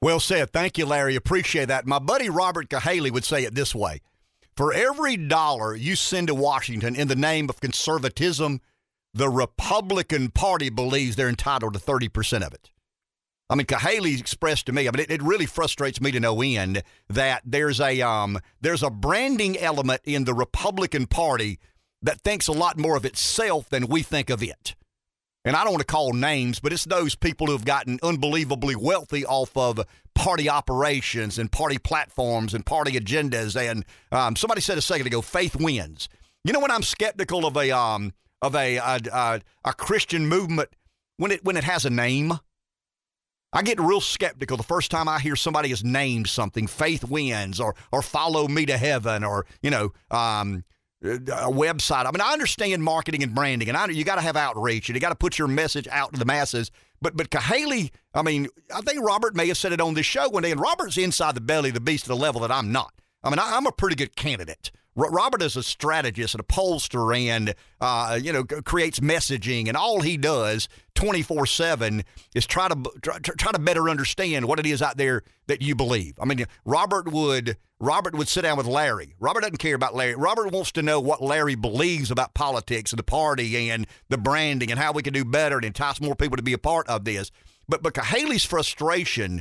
Well 0.00 0.20
said. 0.20 0.50
Thank 0.50 0.78
you, 0.78 0.86
Larry. 0.86 1.16
Appreciate 1.16 1.66
that. 1.66 1.86
My 1.86 1.98
buddy 1.98 2.30
Robert 2.30 2.68
Cahaly 2.68 3.10
would 3.10 3.24
say 3.24 3.44
it 3.44 3.54
this 3.54 3.74
way 3.74 4.00
For 4.60 4.74
every 4.74 5.16
dollar 5.16 5.74
you 5.74 5.96
send 5.96 6.26
to 6.26 6.34
Washington 6.34 6.94
in 6.94 7.08
the 7.08 7.16
name 7.16 7.48
of 7.48 7.62
conservatism, 7.62 8.60
the 9.14 9.30
Republican 9.30 10.28
Party 10.28 10.68
believes 10.68 11.16
they're 11.16 11.30
entitled 11.30 11.72
to 11.72 11.80
30% 11.80 12.46
of 12.46 12.52
it. 12.52 12.70
I 13.48 13.54
mean, 13.54 13.64
Cahaly 13.64 14.20
expressed 14.20 14.66
to 14.66 14.72
me. 14.72 14.86
I 14.86 14.90
mean, 14.90 15.00
it, 15.00 15.10
it, 15.10 15.22
really 15.22 15.46
frustrates 15.46 15.98
me 15.98 16.10
to 16.10 16.20
no 16.20 16.42
end 16.42 16.82
that 17.08 17.40
there's 17.42 17.80
a 17.80 18.02
um, 18.02 18.38
there's 18.60 18.82
a 18.82 18.90
branding 18.90 19.56
element 19.56 20.02
in 20.04 20.24
the 20.24 20.34
Republican 20.34 21.06
Party 21.06 21.58
that 22.02 22.20
thinks 22.20 22.46
a 22.46 22.52
lot 22.52 22.76
more 22.76 22.98
of 22.98 23.06
itself 23.06 23.70
than 23.70 23.86
we 23.86 24.02
think 24.02 24.28
of 24.28 24.42
it 24.42 24.74
and 25.44 25.56
I 25.56 25.64
don't 25.64 25.72
want 25.72 25.80
to 25.80 25.92
call 25.92 26.12
names, 26.12 26.60
but 26.60 26.72
it's 26.72 26.84
those 26.84 27.14
people 27.14 27.46
who 27.46 27.52
have 27.52 27.64
gotten 27.64 27.98
unbelievably 28.02 28.76
wealthy 28.76 29.24
off 29.24 29.56
of 29.56 29.80
party 30.14 30.50
operations 30.50 31.38
and 31.38 31.50
party 31.50 31.78
platforms 31.78 32.52
and 32.52 32.64
party 32.64 32.92
agendas. 32.92 33.56
And 33.56 33.84
um, 34.12 34.36
somebody 34.36 34.60
said 34.60 34.76
a 34.76 34.82
second 34.82 35.06
ago, 35.06 35.22
faith 35.22 35.56
wins. 35.56 36.08
You 36.44 36.52
know 36.52 36.60
when 36.60 36.70
I'm 36.70 36.82
skeptical 36.82 37.46
of 37.46 37.56
a 37.56 37.70
um, 37.70 38.12
of 38.42 38.54
a, 38.54 38.76
a, 38.76 39.00
a 39.12 39.40
a 39.64 39.72
Christian 39.74 40.26
movement 40.26 40.70
when 41.16 41.30
it 41.30 41.44
when 41.44 41.56
it 41.56 41.64
has 41.64 41.84
a 41.84 41.90
name. 41.90 42.32
I 43.52 43.62
get 43.62 43.80
real 43.80 44.00
skeptical 44.00 44.56
the 44.56 44.62
first 44.62 44.92
time 44.92 45.08
I 45.08 45.18
hear 45.18 45.34
somebody 45.34 45.70
has 45.70 45.82
named 45.82 46.28
something, 46.28 46.68
faith 46.68 47.04
wins, 47.04 47.60
or 47.60 47.74
or 47.92 48.00
follow 48.00 48.46
me 48.46 48.64
to 48.66 48.78
heaven, 48.78 49.24
or 49.24 49.44
you 49.60 49.70
know, 49.70 49.92
um, 50.10 50.64
a 51.02 51.50
website. 51.50 52.06
I 52.06 52.10
mean, 52.10 52.20
I 52.20 52.32
understand 52.32 52.82
marketing 52.82 53.22
and 53.22 53.34
branding, 53.34 53.68
and 53.68 53.76
I, 53.76 53.86
you 53.86 54.04
got 54.04 54.16
to 54.16 54.20
have 54.20 54.36
outreach, 54.36 54.88
and 54.88 54.96
you 54.96 55.00
got 55.00 55.10
to 55.10 55.14
put 55.14 55.38
your 55.38 55.48
message 55.48 55.88
out 55.88 56.12
to 56.12 56.18
the 56.18 56.26
masses. 56.26 56.70
But 57.00 57.16
but 57.16 57.30
Cahaly, 57.30 57.90
I 58.14 58.22
mean, 58.22 58.48
I 58.74 58.80
think 58.82 59.02
Robert 59.02 59.34
may 59.34 59.48
have 59.48 59.56
said 59.56 59.72
it 59.72 59.80
on 59.80 59.94
this 59.94 60.06
show 60.06 60.28
one 60.28 60.42
day, 60.42 60.50
and 60.50 60.60
Robert's 60.60 60.98
inside 60.98 61.34
the 61.34 61.40
belly 61.40 61.70
of 61.70 61.74
the 61.74 61.80
beast 61.80 62.04
at 62.04 62.10
a 62.10 62.14
level 62.14 62.42
that 62.42 62.50
I'm 62.50 62.70
not. 62.72 62.92
I 63.22 63.30
mean, 63.30 63.38
I, 63.38 63.56
I'm 63.56 63.66
a 63.66 63.72
pretty 63.72 63.96
good 63.96 64.14
candidate. 64.16 64.70
Robert 65.08 65.42
is 65.42 65.56
a 65.56 65.62
strategist 65.62 66.34
and 66.34 66.40
a 66.40 66.44
pollster 66.44 67.16
and, 67.16 67.54
uh, 67.80 68.18
you 68.20 68.32
know, 68.32 68.44
creates 68.44 69.00
messaging. 69.00 69.68
And 69.68 69.76
all 69.76 70.00
he 70.00 70.16
does 70.16 70.68
24 70.94 71.46
7 71.46 72.04
is 72.34 72.46
try 72.46 72.68
to, 72.68 72.76
try, 73.02 73.18
try 73.18 73.52
to 73.52 73.58
better 73.58 73.88
understand 73.88 74.46
what 74.46 74.58
it 74.58 74.66
is 74.66 74.82
out 74.82 74.96
there 74.96 75.22
that 75.46 75.62
you 75.62 75.74
believe. 75.74 76.14
I 76.20 76.24
mean, 76.26 76.44
Robert 76.64 77.10
would. 77.10 77.56
Robert 77.82 78.14
would 78.14 78.28
sit 78.28 78.42
down 78.42 78.58
with 78.58 78.66
Larry. 78.66 79.14
Robert 79.18 79.40
doesn't 79.40 79.56
care 79.56 79.74
about 79.74 79.94
Larry. 79.94 80.14
Robert 80.14 80.52
wants 80.52 80.70
to 80.72 80.82
know 80.82 81.00
what 81.00 81.22
Larry 81.22 81.54
believes 81.54 82.10
about 82.10 82.34
politics 82.34 82.92
and 82.92 82.98
the 82.98 83.02
party 83.02 83.70
and 83.70 83.86
the 84.10 84.18
branding 84.18 84.70
and 84.70 84.78
how 84.78 84.92
we 84.92 85.02
can 85.02 85.14
do 85.14 85.24
better 85.24 85.56
and 85.56 85.64
entice 85.64 85.98
more 85.98 86.14
people 86.14 86.36
to 86.36 86.42
be 86.42 86.52
a 86.52 86.58
part 86.58 86.86
of 86.88 87.06
this. 87.06 87.30
But 87.66 87.82
but 87.82 87.94
Cahaly's 87.94 88.44
frustration 88.44 89.40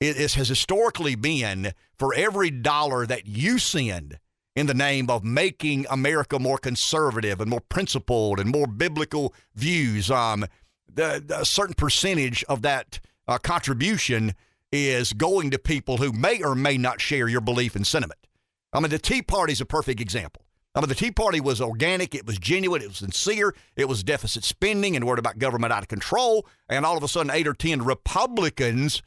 is, 0.00 0.34
has 0.34 0.48
historically 0.48 1.14
been 1.14 1.72
for 1.98 2.14
every 2.14 2.50
dollar 2.50 3.06
that 3.06 3.28
you 3.28 3.58
send 3.58 4.18
in 4.56 4.66
the 4.66 4.74
name 4.74 5.10
of 5.10 5.22
making 5.22 5.86
America 5.90 6.38
more 6.38 6.56
conservative 6.58 7.40
and 7.40 7.50
more 7.50 7.60
principled 7.60 8.40
and 8.40 8.50
more 8.50 8.66
biblical 8.66 9.34
views. 9.54 10.10
Um, 10.10 10.46
the, 10.92 11.22
the, 11.24 11.40
a 11.40 11.44
certain 11.44 11.74
percentage 11.74 12.42
of 12.48 12.62
that 12.62 12.98
uh, 13.28 13.36
contribution 13.38 14.32
is 14.72 15.12
going 15.12 15.50
to 15.50 15.58
people 15.58 15.98
who 15.98 16.10
may 16.10 16.42
or 16.42 16.54
may 16.54 16.78
not 16.78 17.00
share 17.00 17.28
your 17.28 17.42
belief 17.42 17.76
and 17.76 17.86
sentiment. 17.86 18.26
I 18.72 18.80
mean, 18.80 18.90
the 18.90 18.98
Tea 18.98 19.22
Party 19.22 19.52
is 19.52 19.60
a 19.60 19.66
perfect 19.66 20.00
example. 20.00 20.42
I 20.74 20.80
mean, 20.80 20.88
the 20.88 20.94
Tea 20.94 21.10
Party 21.10 21.40
was 21.40 21.60
organic, 21.60 22.14
it 22.14 22.26
was 22.26 22.38
genuine, 22.38 22.82
it 22.82 22.88
was 22.88 22.98
sincere, 22.98 23.54
it 23.76 23.88
was 23.88 24.02
deficit 24.02 24.44
spending 24.44 24.96
and 24.96 25.06
worried 25.06 25.18
about 25.18 25.38
government 25.38 25.72
out 25.72 25.82
of 25.82 25.88
control. 25.88 26.46
And 26.68 26.84
all 26.84 26.96
of 26.96 27.02
a 27.02 27.08
sudden, 27.08 27.30
eight 27.30 27.46
or 27.46 27.54
10 27.54 27.82
Republicans 27.82 29.02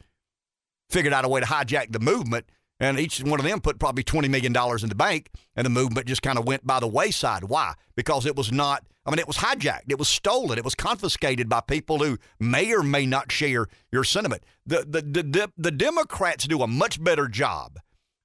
figured 0.89 1.14
out 1.14 1.26
a 1.26 1.30
way 1.30 1.39
to 1.39 1.45
hijack 1.45 1.91
the 1.91 2.00
movement 2.00 2.47
and 2.80 2.99
each 2.99 3.19
one 3.19 3.39
of 3.39 3.45
them 3.45 3.59
put 3.59 3.80
probably 3.80 4.03
$20 4.03 4.30
million 4.30 4.55
in 4.55 4.89
the 4.89 4.95
bank, 4.95 5.30
and 5.55 5.65
the 5.65 5.69
movement 5.69 6.07
just 6.07 6.21
kind 6.21 6.38
of 6.38 6.45
went 6.45 6.65
by 6.65 6.80
the 6.80 6.88
wayside. 6.88 7.45
Why? 7.45 7.73
Because 7.95 8.25
it 8.25 8.36
was 8.36 8.51
not, 8.51 8.86
I 9.05 9.11
mean, 9.11 9.19
it 9.19 9.27
was 9.27 9.38
hijacked, 9.38 9.89
it 9.91 9.99
was 9.99 10.07
stolen, 10.07 10.57
it 10.57 10.63
was 10.63 10.75
confiscated 10.75 11.49
by 11.49 11.61
people 11.61 11.99
who 11.99 12.17
may 12.39 12.73
or 12.73 12.84
may 12.84 13.05
not 13.05 13.32
share 13.32 13.67
your 13.91 14.03
sentiment. 14.03 14.43
The, 14.65 14.86
the, 14.88 15.01
the, 15.01 15.23
the, 15.23 15.51
the 15.57 15.71
Democrats 15.71 16.47
do 16.47 16.61
a 16.61 16.67
much 16.67 17.03
better 17.03 17.27
job 17.27 17.80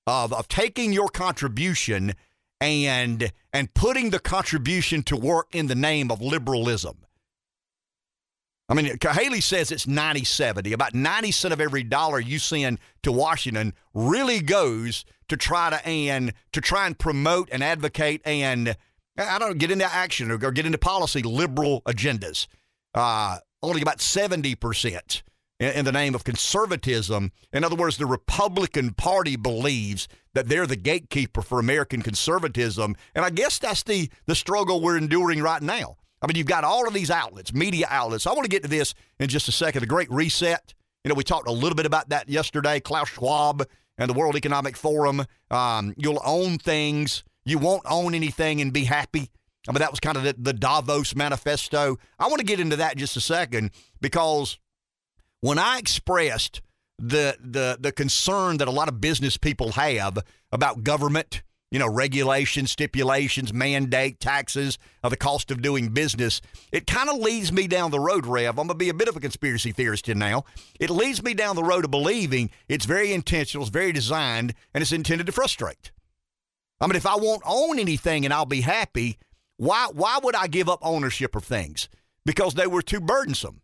of, 0.06 0.32
of 0.32 0.48
taking 0.48 0.92
your 0.92 1.08
contribution 1.08 2.14
and 2.60 3.32
and 3.52 3.74
putting 3.74 4.10
the 4.10 4.18
contribution 4.18 5.02
to 5.02 5.16
work 5.16 5.48
in 5.54 5.66
the 5.66 5.74
name 5.74 6.10
of 6.10 6.20
liberalism. 6.22 7.03
I 8.68 8.74
mean, 8.74 8.96
Haley 9.02 9.40
says 9.40 9.70
it's 9.70 9.86
90 9.86 10.24
70. 10.24 10.72
About 10.72 10.94
90 10.94 11.30
cent 11.32 11.52
of 11.52 11.60
every 11.60 11.82
dollar 11.82 12.18
you 12.18 12.38
send 12.38 12.78
to 13.02 13.12
Washington 13.12 13.74
really 13.92 14.40
goes 14.40 15.04
to 15.28 15.36
try 15.36 15.70
to 15.70 15.86
and 15.86 16.32
to 16.52 16.60
try 16.60 16.86
and 16.86 16.98
promote 16.98 17.48
and 17.52 17.62
advocate 17.62 18.22
and 18.24 18.76
I 19.16 19.38
don't 19.38 19.50
know, 19.50 19.54
get 19.54 19.70
into 19.70 19.84
action 19.84 20.30
or 20.30 20.38
get 20.38 20.66
into 20.66 20.78
policy 20.78 21.22
liberal 21.22 21.82
agendas. 21.82 22.46
Uh, 22.94 23.38
only 23.62 23.82
about 23.82 23.98
70% 23.98 25.22
in, 25.60 25.70
in 25.70 25.84
the 25.84 25.92
name 25.92 26.14
of 26.14 26.24
conservatism. 26.24 27.32
In 27.52 27.64
other 27.64 27.76
words, 27.76 27.96
the 27.96 28.06
Republican 28.06 28.92
Party 28.94 29.36
believes 29.36 30.08
that 30.34 30.48
they're 30.48 30.66
the 30.66 30.76
gatekeeper 30.76 31.42
for 31.42 31.58
American 31.58 32.02
conservatism. 32.02 32.96
And 33.14 33.24
I 33.24 33.30
guess 33.30 33.58
that's 33.58 33.82
the, 33.82 34.10
the 34.26 34.34
struggle 34.34 34.80
we're 34.80 34.98
enduring 34.98 35.42
right 35.42 35.62
now. 35.62 35.96
I 36.24 36.26
mean, 36.26 36.36
you've 36.36 36.46
got 36.46 36.64
all 36.64 36.88
of 36.88 36.94
these 36.94 37.10
outlets, 37.10 37.52
media 37.52 37.86
outlets. 37.90 38.26
I 38.26 38.32
want 38.32 38.44
to 38.44 38.48
get 38.48 38.62
to 38.62 38.68
this 38.68 38.94
in 39.20 39.28
just 39.28 39.46
a 39.46 39.52
second. 39.52 39.82
The 39.82 39.86
Great 39.86 40.10
Reset. 40.10 40.72
You 41.04 41.10
know, 41.10 41.14
we 41.14 41.22
talked 41.22 41.46
a 41.46 41.52
little 41.52 41.76
bit 41.76 41.84
about 41.84 42.08
that 42.08 42.30
yesterday. 42.30 42.80
Klaus 42.80 43.10
Schwab 43.10 43.68
and 43.98 44.08
the 44.08 44.14
World 44.14 44.34
Economic 44.34 44.74
Forum. 44.74 45.26
Um, 45.50 45.92
you'll 45.98 46.22
own 46.24 46.56
things. 46.56 47.24
You 47.44 47.58
won't 47.58 47.82
own 47.84 48.14
anything 48.14 48.62
and 48.62 48.72
be 48.72 48.84
happy. 48.84 49.30
I 49.68 49.72
mean, 49.72 49.80
that 49.80 49.90
was 49.90 50.00
kind 50.00 50.16
of 50.16 50.22
the, 50.22 50.34
the 50.38 50.54
Davos 50.54 51.14
manifesto. 51.14 51.98
I 52.18 52.28
want 52.28 52.38
to 52.38 52.46
get 52.46 52.58
into 52.58 52.76
that 52.76 52.96
just 52.96 53.18
a 53.18 53.20
second 53.20 53.72
because 54.00 54.58
when 55.42 55.58
I 55.58 55.76
expressed 55.76 56.62
the 56.98 57.36
the 57.38 57.76
the 57.78 57.92
concern 57.92 58.56
that 58.58 58.68
a 58.68 58.70
lot 58.70 58.88
of 58.88 58.98
business 58.98 59.36
people 59.36 59.72
have 59.72 60.18
about 60.52 60.84
government, 60.84 61.42
you 61.74 61.80
know, 61.80 61.90
regulations, 61.90 62.70
stipulations, 62.70 63.52
mandate, 63.52 64.20
taxes, 64.20 64.78
uh, 65.02 65.08
the 65.08 65.16
cost 65.16 65.50
of 65.50 65.60
doing 65.60 65.88
business, 65.88 66.40
it 66.70 66.86
kind 66.86 67.10
of 67.10 67.16
leads 67.16 67.50
me 67.50 67.66
down 67.66 67.90
the 67.90 67.98
road, 67.98 68.26
Rev. 68.26 68.50
I'm 68.50 68.54
going 68.54 68.68
to 68.68 68.74
be 68.76 68.90
a 68.90 68.94
bit 68.94 69.08
of 69.08 69.16
a 69.16 69.20
conspiracy 69.20 69.72
theorist 69.72 70.06
here 70.06 70.14
now. 70.14 70.44
It 70.78 70.88
leads 70.88 71.20
me 71.20 71.34
down 71.34 71.56
the 71.56 71.64
road 71.64 71.84
of 71.84 71.90
believing 71.90 72.50
it's 72.68 72.84
very 72.84 73.12
intentional, 73.12 73.64
it's 73.64 73.72
very 73.72 73.90
designed, 73.90 74.54
and 74.72 74.82
it's 74.82 74.92
intended 74.92 75.26
to 75.26 75.32
frustrate. 75.32 75.90
I 76.80 76.86
mean, 76.86 76.94
if 76.94 77.06
I 77.06 77.16
won't 77.16 77.42
own 77.44 77.80
anything 77.80 78.24
and 78.24 78.32
I'll 78.32 78.46
be 78.46 78.60
happy, 78.60 79.18
why 79.56 79.88
why 79.92 80.20
would 80.22 80.36
I 80.36 80.46
give 80.46 80.68
up 80.68 80.78
ownership 80.80 81.34
of 81.34 81.42
things? 81.42 81.88
Because 82.24 82.54
they 82.54 82.68
were 82.68 82.82
too 82.82 83.00
burdensome 83.00 83.62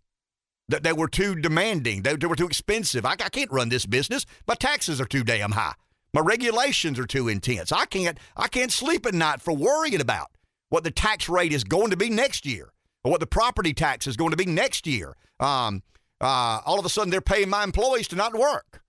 that 0.66 0.82
they 0.82 0.92
were 0.92 1.06
too 1.08 1.36
demanding. 1.36 2.02
They, 2.02 2.16
were 2.16 2.34
too 2.34 2.46
expensive. 2.46 3.06
I, 3.06 3.12
I 3.12 3.28
can't 3.28 3.52
run 3.52 3.68
this 3.68 3.86
business. 3.86 4.26
My 4.48 4.56
taxes 4.56 5.00
are 5.00 5.06
too 5.06 5.22
damn 5.22 5.52
high. 5.52 5.74
My 6.12 6.20
regulations 6.20 6.98
are 6.98 7.06
too 7.06 7.28
intense. 7.28 7.72
I 7.72 7.84
can't 7.84 8.18
I 8.36 8.48
can't 8.48 8.72
sleep 8.72 9.06
at 9.06 9.14
night 9.14 9.40
for 9.40 9.54
worrying 9.54 10.00
about 10.00 10.30
what 10.68 10.84
the 10.84 10.90
tax 10.90 11.28
rate 11.28 11.52
is 11.52 11.64
going 11.64 11.90
to 11.90 11.96
be 11.96 12.10
next 12.10 12.46
year 12.46 12.72
or 13.04 13.12
what 13.12 13.20
the 13.20 13.26
property 13.26 13.72
tax 13.72 14.06
is 14.06 14.16
going 14.16 14.30
to 14.30 14.36
be 14.36 14.46
next 14.46 14.86
year. 14.86 15.16
Um, 15.38 15.82
uh, 16.20 16.60
all 16.66 16.78
of 16.78 16.84
a 16.84 16.88
sudden, 16.88 17.10
they're 17.10 17.20
paying 17.20 17.48
my 17.48 17.64
employees 17.64 18.08
to 18.08 18.16
not 18.16 18.34
work. 18.34 18.82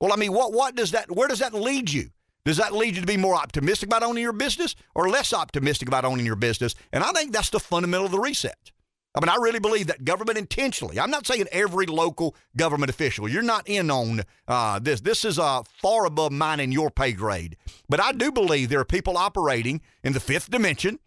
Well, 0.00 0.12
I 0.12 0.16
mean, 0.16 0.32
what 0.32 0.52
what 0.52 0.74
does 0.74 0.92
that? 0.92 1.10
Where 1.14 1.28
does 1.28 1.40
that 1.40 1.54
lead 1.54 1.92
you? 1.92 2.10
Does 2.44 2.56
that 2.56 2.72
lead 2.72 2.94
you 2.94 3.02
to 3.02 3.06
be 3.06 3.18
more 3.18 3.34
optimistic 3.34 3.88
about 3.88 4.02
owning 4.02 4.22
your 4.22 4.32
business 4.32 4.74
or 4.94 5.10
less 5.10 5.34
optimistic 5.34 5.88
about 5.88 6.06
owning 6.06 6.24
your 6.24 6.36
business? 6.36 6.74
And 6.92 7.04
I 7.04 7.12
think 7.12 7.32
that's 7.32 7.50
the 7.50 7.60
fundamental 7.60 8.06
of 8.06 8.12
the 8.12 8.18
reset. 8.18 8.72
I 9.14 9.20
mean, 9.20 9.28
I 9.28 9.36
really 9.36 9.58
believe 9.58 9.88
that 9.88 10.04
government 10.04 10.38
intentionally. 10.38 11.00
I'm 11.00 11.10
not 11.10 11.26
saying 11.26 11.46
every 11.50 11.86
local 11.86 12.36
government 12.56 12.90
official. 12.90 13.28
You're 13.28 13.42
not 13.42 13.68
in 13.68 13.90
on 13.90 14.22
uh, 14.46 14.78
this. 14.78 15.00
This 15.00 15.24
is 15.24 15.38
uh, 15.38 15.62
far 15.82 16.06
above 16.06 16.30
mine 16.30 16.60
and 16.60 16.72
your 16.72 16.90
pay 16.90 17.12
grade. 17.12 17.56
But 17.88 18.00
I 18.00 18.12
do 18.12 18.30
believe 18.30 18.68
there 18.68 18.78
are 18.78 18.84
people 18.84 19.16
operating 19.16 19.80
in 20.04 20.12
the 20.12 20.20
fifth 20.20 20.48
dimension, 20.48 21.00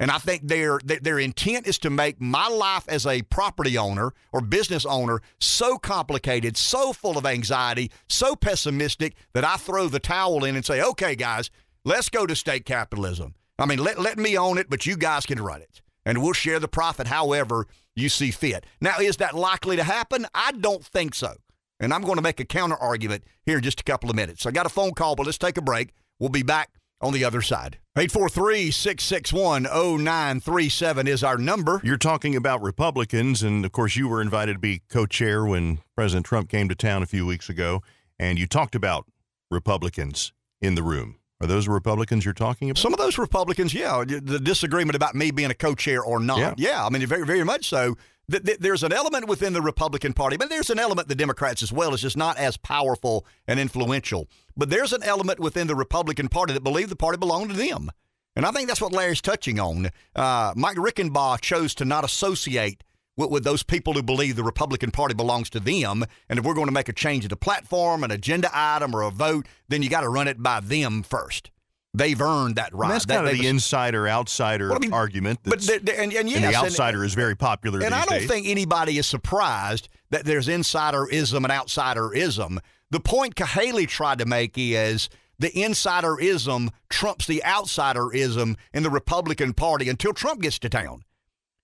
and 0.00 0.10
I 0.10 0.18
think 0.18 0.48
their 0.48 0.80
their 0.84 1.20
intent 1.20 1.68
is 1.68 1.78
to 1.80 1.90
make 1.90 2.20
my 2.20 2.48
life 2.48 2.84
as 2.88 3.06
a 3.06 3.22
property 3.22 3.78
owner 3.78 4.12
or 4.32 4.40
business 4.40 4.84
owner 4.84 5.20
so 5.38 5.78
complicated, 5.78 6.56
so 6.56 6.92
full 6.92 7.16
of 7.16 7.26
anxiety, 7.26 7.92
so 8.08 8.34
pessimistic 8.34 9.14
that 9.34 9.44
I 9.44 9.54
throw 9.56 9.86
the 9.86 10.00
towel 10.00 10.44
in 10.44 10.56
and 10.56 10.64
say, 10.64 10.82
"Okay, 10.82 11.14
guys, 11.14 11.48
let's 11.84 12.08
go 12.08 12.26
to 12.26 12.34
state 12.34 12.64
capitalism. 12.64 13.36
I 13.56 13.66
mean, 13.66 13.78
let 13.78 14.00
let 14.00 14.18
me 14.18 14.36
own 14.36 14.58
it, 14.58 14.68
but 14.68 14.84
you 14.84 14.96
guys 14.96 15.26
can 15.26 15.40
run 15.40 15.62
it." 15.62 15.80
And 16.08 16.22
we'll 16.22 16.32
share 16.32 16.58
the 16.58 16.66
profit 16.66 17.06
however 17.06 17.66
you 17.94 18.08
see 18.08 18.30
fit. 18.30 18.64
Now, 18.80 18.98
is 18.98 19.18
that 19.18 19.34
likely 19.34 19.76
to 19.76 19.84
happen? 19.84 20.26
I 20.34 20.52
don't 20.52 20.82
think 20.82 21.14
so. 21.14 21.34
And 21.80 21.92
I'm 21.92 22.02
going 22.02 22.16
to 22.16 22.22
make 22.22 22.40
a 22.40 22.46
counter 22.46 22.76
argument 22.76 23.24
here 23.44 23.58
in 23.58 23.62
just 23.62 23.80
a 23.80 23.84
couple 23.84 24.08
of 24.08 24.16
minutes. 24.16 24.46
I 24.46 24.50
got 24.50 24.64
a 24.64 24.70
phone 24.70 24.92
call, 24.92 25.16
but 25.16 25.26
let's 25.26 25.36
take 25.36 25.58
a 25.58 25.62
break. 25.62 25.90
We'll 26.18 26.30
be 26.30 26.42
back 26.42 26.70
on 27.02 27.12
the 27.12 27.24
other 27.24 27.42
side. 27.42 27.76
843 27.96 28.70
661 28.70 29.64
0937 29.64 31.06
is 31.06 31.22
our 31.22 31.36
number. 31.36 31.80
You're 31.84 31.98
talking 31.98 32.34
about 32.34 32.62
Republicans, 32.62 33.42
and 33.42 33.64
of 33.66 33.72
course, 33.72 33.94
you 33.96 34.08
were 34.08 34.22
invited 34.22 34.54
to 34.54 34.58
be 34.58 34.80
co 34.88 35.04
chair 35.04 35.44
when 35.44 35.80
President 35.94 36.24
Trump 36.24 36.48
came 36.48 36.70
to 36.70 36.74
town 36.74 37.02
a 37.02 37.06
few 37.06 37.26
weeks 37.26 37.50
ago, 37.50 37.82
and 38.18 38.38
you 38.38 38.46
talked 38.46 38.74
about 38.74 39.04
Republicans 39.50 40.32
in 40.62 40.74
the 40.74 40.82
room. 40.82 41.18
Are 41.40 41.46
those 41.46 41.68
Republicans 41.68 42.24
you're 42.24 42.34
talking 42.34 42.70
about? 42.70 42.80
Some 42.80 42.92
of 42.92 42.98
those 42.98 43.16
Republicans, 43.16 43.72
yeah. 43.72 44.04
The 44.04 44.40
disagreement 44.40 44.96
about 44.96 45.14
me 45.14 45.30
being 45.30 45.50
a 45.50 45.54
co-chair 45.54 46.02
or 46.02 46.18
not, 46.18 46.38
yeah. 46.38 46.54
yeah 46.56 46.84
I 46.84 46.90
mean, 46.90 47.06
very, 47.06 47.24
very 47.24 47.44
much 47.44 47.68
so. 47.68 47.96
There's 48.28 48.82
an 48.82 48.92
element 48.92 49.26
within 49.26 49.54
the 49.54 49.62
Republican 49.62 50.12
Party, 50.12 50.36
but 50.36 50.50
there's 50.50 50.68
an 50.68 50.78
element 50.78 51.08
the 51.08 51.14
Democrats 51.14 51.62
as 51.62 51.72
well. 51.72 51.94
It's 51.94 52.02
just 52.02 52.16
not 52.16 52.36
as 52.36 52.58
powerful 52.58 53.24
and 53.46 53.58
influential. 53.58 54.28
But 54.54 54.68
there's 54.68 54.92
an 54.92 55.02
element 55.02 55.40
within 55.40 55.66
the 55.66 55.74
Republican 55.74 56.28
Party 56.28 56.52
that 56.52 56.62
believe 56.62 56.90
the 56.90 56.96
party 56.96 57.16
belonged 57.16 57.50
to 57.50 57.56
them. 57.56 57.90
And 58.36 58.44
I 58.44 58.50
think 58.50 58.68
that's 58.68 58.82
what 58.82 58.92
Larry's 58.92 59.22
touching 59.22 59.58
on. 59.58 59.90
Uh, 60.14 60.52
Mike 60.56 60.76
Reichenbach 60.76 61.40
chose 61.40 61.74
to 61.76 61.86
not 61.86 62.04
associate 62.04 62.84
with, 63.18 63.30
with, 63.30 63.44
those 63.44 63.62
people 63.62 63.92
who 63.92 64.02
believe 64.02 64.36
the 64.36 64.44
Republican 64.44 64.90
Party 64.90 65.14
belongs 65.14 65.50
to 65.50 65.60
them. 65.60 66.04
And 66.28 66.38
if 66.38 66.44
we're 66.44 66.54
going 66.54 66.68
to 66.68 66.72
make 66.72 66.88
a 66.88 66.94
change 66.94 67.24
in 67.24 67.28
the 67.28 67.36
platform, 67.36 68.04
an 68.04 68.10
agenda 68.10 68.48
item, 68.52 68.94
or 68.94 69.02
a 69.02 69.10
vote, 69.10 69.46
then 69.68 69.82
you 69.82 69.90
got 69.90 70.00
to 70.00 70.08
run 70.08 70.28
it 70.28 70.42
by 70.42 70.60
them 70.60 71.02
first. 71.02 71.50
They've 71.94 72.20
earned 72.20 72.56
that 72.56 72.74
right. 72.74 72.86
And 72.86 72.94
that's 72.94 73.06
kind 73.06 73.26
that, 73.26 73.32
of 73.32 73.38
the 73.38 73.46
insider 73.46 74.08
outsider 74.08 74.68
well, 74.68 74.76
I 74.76 74.80
mean, 74.80 74.92
argument. 74.92 75.40
But 75.42 75.68
and, 75.68 76.12
and, 76.12 76.30
yes, 76.30 76.36
and 76.36 76.44
the 76.44 76.54
outsider 76.54 76.98
and, 76.98 77.06
is 77.06 77.14
very 77.14 77.34
popular. 77.34 77.82
And 77.82 77.94
I 77.94 78.04
don't 78.04 78.20
days. 78.20 78.28
think 78.28 78.46
anybody 78.46 78.98
is 78.98 79.06
surprised 79.06 79.88
that 80.10 80.24
there's 80.24 80.48
insiderism 80.48 81.38
and 81.38 81.46
outsiderism. 81.46 82.58
The 82.90 83.00
point 83.00 83.34
Cahaly 83.34 83.88
tried 83.88 84.18
to 84.18 84.26
make 84.26 84.52
is 84.56 85.08
the 85.38 85.50
insiderism 85.50 86.70
trumps 86.88 87.26
the 87.26 87.42
outsiderism 87.44 88.56
in 88.72 88.82
the 88.82 88.90
Republican 88.90 89.54
Party 89.54 89.88
until 89.88 90.12
Trump 90.12 90.42
gets 90.42 90.58
to 90.60 90.68
town. 90.68 91.04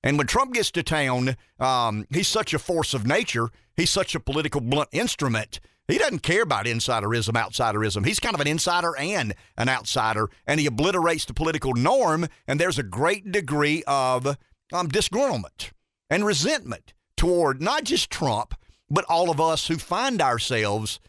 And 0.05 0.19
when 0.19 0.27
Trump 0.27 0.53
gets 0.53 0.71
to 0.73 0.83
town, 0.83 1.35
um, 1.59 2.07
he's 2.11 2.29
such 2.29 2.53
a 2.53 2.59
force 2.59 2.93
of 2.93 3.07
nature. 3.07 3.49
He's 3.75 3.89
such 3.89 4.15
a 4.15 4.21
political 4.21 4.61
blunt 4.61 4.91
instrument. 4.93 5.61
He 5.89 5.97
doesn't 5.97 6.23
care 6.23 6.43
about 6.43 6.67
insiderism, 6.67 7.33
outsiderism. 7.33 8.07
He's 8.07 8.21
kind 8.21 8.35
of 8.35 8.41
an 8.43 8.47
insider 8.47 8.95
and 8.99 9.35
an 9.57 9.71
outsider, 9.71 10.29
and 10.47 10.61
he 10.61 10.67
obliterates 10.67 11.25
the 11.25 11.33
political 11.33 11.73
norm. 11.73 12.27
And 12.47 12.61
there's 12.61 12.79
a 12.79 12.83
great 12.83 13.33
degree 13.33 13.83
of 13.87 14.27
um, 14.73 14.89
disgruntlement 14.89 15.71
and 16.11 16.27
resentment 16.27 16.93
toward 17.17 17.63
not 17.63 17.85
just 17.85 18.11
Trump, 18.11 18.55
but 18.91 19.07
all 19.09 19.31
of 19.31 19.41
us 19.41 19.69
who 19.69 19.79
find 19.79 20.21
ourselves 20.21 21.01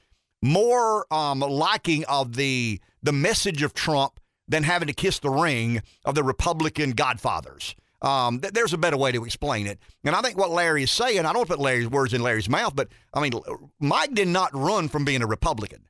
more 0.42 1.06
um, 1.14 1.40
liking 1.40 2.06
of 2.06 2.36
the 2.36 2.80
the 3.04 3.12
message 3.12 3.62
of 3.62 3.74
Trump 3.74 4.20
than 4.48 4.64
having 4.64 4.88
to 4.88 4.94
kiss 4.94 5.20
the 5.20 5.30
ring 5.30 5.82
of 6.06 6.16
the 6.16 6.24
Republican 6.24 6.92
godfathers. 6.92 7.76
Um, 8.02 8.40
th- 8.40 8.54
there's 8.54 8.74
a 8.74 8.78
better 8.78 8.98
way 8.98 9.12
to 9.12 9.26
explain 9.26 9.68
it. 9.68 9.80
And 10.04 10.16
I 10.16 10.22
think 10.22 10.38
what 10.38 10.52
Larry 10.52 10.84
is 10.84 10.92
saying, 10.92 11.26
I 11.26 11.34
don't 11.34 11.48
put 11.48 11.60
Larry's 11.60 11.88
words 11.88 12.14
in 12.14 12.22
Larry's 12.22 12.50
mouth, 12.50 12.76
but 12.76 12.90
I 13.14 13.22
mean, 13.22 13.34
Mike 13.80 14.14
did 14.14 14.28
not 14.28 14.52
run 14.54 14.90
from 14.90 15.06
being 15.06 15.22
a 15.22 15.28
Republican. 15.28 15.88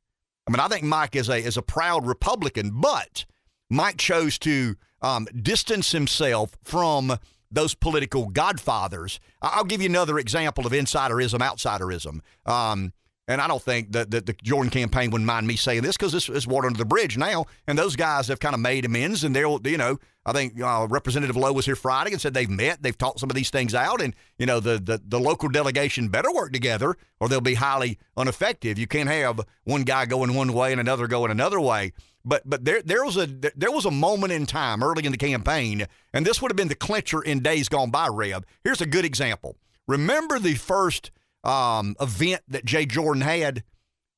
I 0.48 0.52
mean, 0.52 0.60
I 0.60 0.68
think 0.68 0.84
Mike 0.84 1.16
is 1.16 1.30
a 1.30 1.38
is 1.38 1.58
a 1.58 1.62
proud 1.62 2.06
Republican, 2.06 2.80
but 2.80 3.26
Mike 3.70 3.98
chose 3.98 4.38
to 4.40 4.76
um, 5.02 5.28
distance 5.42 5.92
himself 5.92 6.52
from 6.64 7.18
those 7.52 7.74
political 7.74 8.28
godfathers. 8.28 9.20
I'll 9.42 9.64
give 9.64 9.82
you 9.82 9.90
another 9.90 10.20
example 10.20 10.66
of 10.66 10.74
insiderism, 10.74 11.40
outsiderism. 11.40 12.20
Um, 12.50 12.94
and 13.28 13.42
I 13.42 13.48
don't 13.48 13.62
think 13.62 13.92
that, 13.94 14.12
that 14.12 14.28
the 14.28 14.34
Jordan 14.34 14.70
campaign 14.70 15.10
wouldn't 15.10 15.26
mind 15.26 15.48
me 15.48 15.56
saying 15.56 15.82
this 15.82 15.98
because 15.98 16.12
this 16.12 16.30
is 16.30 16.46
water 16.46 16.68
under 16.68 16.78
the 16.78 16.86
bridge 16.86 17.18
now. 17.18 17.46
And 17.66 17.78
those 17.78 17.96
guys 17.96 18.28
have 18.28 18.40
kind 18.40 18.54
of 18.54 18.62
made 18.62 18.86
amends. 18.86 19.24
And 19.24 19.36
they'll, 19.36 19.60
you 19.66 19.78
know, 19.78 19.98
I 20.28 20.32
think 20.32 20.62
uh, 20.62 20.86
Representative 20.88 21.36
Lowe 21.36 21.52
was 21.52 21.66
here 21.66 21.76
Friday 21.76 22.12
and 22.12 22.22
said 22.22 22.36
they've 22.36 22.50
met, 22.50 22.84
they've 22.84 22.98
talked 22.98 23.20
some 23.20 23.32
of 23.32 23.36
these 23.36 23.50
things 23.50 23.74
out. 23.74 24.00
And, 24.00 24.16
you 24.38 24.46
know, 24.46 24.60
the, 24.60 24.78
the, 24.78 25.02
the 25.04 25.20
local 25.20 25.50
delegation 25.50 26.10
better 26.10 26.32
work 26.32 26.54
together 26.54 26.96
or 27.20 27.28
they'll 27.28 27.42
be 27.42 27.56
highly 27.56 27.98
ineffective. 28.16 28.78
You 28.78 28.86
can't 28.86 29.10
have 29.10 29.42
one 29.64 29.84
guy 29.84 30.06
going 30.06 30.36
one 30.36 30.54
way 30.54 30.72
and 30.72 30.80
another 30.80 31.08
going 31.08 31.32
another 31.32 31.60
way. 31.60 31.94
But 32.28 32.42
but 32.44 32.66
there 32.66 32.82
there 32.82 33.06
was 33.06 33.18
a 33.18 33.28
there 33.28 33.72
was 33.72 33.86
a 33.86 33.92
moment 33.92 34.34
in 34.34 34.48
time 34.48 34.82
early 34.82 35.06
in 35.06 35.12
the 35.12 35.18
campaign, 35.18 35.86
and 36.12 36.26
this 36.26 36.42
would 36.42 36.50
have 36.50 36.56
been 36.56 36.70
the 36.70 36.74
clincher 36.74 37.22
in 37.22 37.42
days 37.42 37.70
gone 37.70 37.92
by. 37.92 38.08
Rev, 38.08 38.44
here's 38.64 38.82
a 38.82 38.88
good 38.88 39.06
example. 39.06 39.58
Remember 39.88 40.40
the 40.40 40.56
first 40.56 41.12
um, 41.46 41.96
event 42.02 42.42
that 42.50 42.66
Jay 42.66 42.86
Jordan 42.86 43.22
had, 43.22 43.64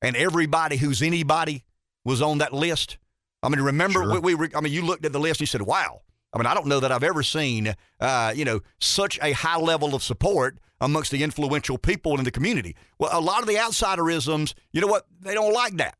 and 0.02 0.16
everybody 0.16 0.76
who's 0.76 1.02
anybody 1.02 1.64
was 2.04 2.22
on 2.22 2.38
that 2.38 2.52
list? 2.52 2.98
I 3.42 3.48
mean, 3.48 3.60
remember 3.60 4.02
Sure. 4.02 4.20
we, 4.20 4.34
we? 4.34 4.48
I 4.54 4.60
mean, 4.60 4.72
you 4.72 4.82
looked 4.82 5.04
at 5.04 5.12
the 5.12 5.20
list 5.20 5.40
and 5.40 5.42
you 5.42 5.46
said, 5.46 5.62
"Wow." 5.62 6.02
I 6.32 6.38
mean, 6.38 6.46
I 6.46 6.52
don't 6.54 6.66
know 6.66 6.80
that 6.80 6.92
I've 6.92 7.04
ever 7.04 7.22
seen, 7.22 7.74
uh, 8.00 8.32
you 8.36 8.44
know, 8.44 8.60
such 8.80 9.18
a 9.22 9.32
high 9.32 9.56
level 9.58 9.94
of 9.94 10.02
support 10.02 10.58
amongst 10.80 11.10
the 11.10 11.22
influential 11.22 11.78
people 11.78 12.18
in 12.18 12.24
the 12.24 12.30
community. 12.30 12.76
Well, 12.98 13.10
a 13.12 13.20
lot 13.20 13.40
of 13.40 13.48
the 13.48 13.54
outsiderisms, 13.54 14.52
you 14.72 14.80
know 14.82 14.86
what? 14.88 15.06
They 15.20 15.32
don't 15.32 15.54
like 15.54 15.78
that. 15.78 15.96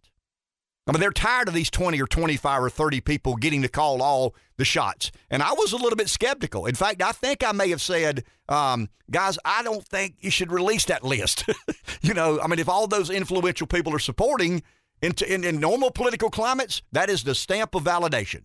I 0.88 0.92
mean, 0.92 1.00
they're 1.00 1.10
tired 1.10 1.48
of 1.48 1.54
these 1.54 1.70
20 1.70 2.00
or 2.00 2.06
25 2.06 2.62
or 2.62 2.70
30 2.70 3.02
people 3.02 3.36
getting 3.36 3.60
to 3.60 3.68
call 3.68 4.00
all 4.00 4.34
the 4.56 4.64
shots. 4.64 5.12
And 5.30 5.42
I 5.42 5.52
was 5.52 5.72
a 5.72 5.76
little 5.76 5.96
bit 5.96 6.08
skeptical. 6.08 6.64
In 6.64 6.74
fact, 6.74 7.02
I 7.02 7.12
think 7.12 7.44
I 7.44 7.52
may 7.52 7.68
have 7.68 7.82
said, 7.82 8.24
um, 8.48 8.88
guys, 9.10 9.38
I 9.44 9.62
don't 9.62 9.86
think 9.86 10.16
you 10.20 10.30
should 10.30 10.50
release 10.50 10.86
that 10.86 11.04
list. 11.04 11.44
you 12.00 12.14
know, 12.14 12.40
I 12.40 12.46
mean, 12.46 12.58
if 12.58 12.70
all 12.70 12.86
those 12.86 13.10
influential 13.10 13.66
people 13.66 13.94
are 13.94 13.98
supporting 13.98 14.62
in, 15.02 15.12
in, 15.28 15.44
in 15.44 15.60
normal 15.60 15.90
political 15.90 16.30
climates, 16.30 16.80
that 16.92 17.10
is 17.10 17.22
the 17.22 17.34
stamp 17.34 17.74
of 17.74 17.84
validation. 17.84 18.44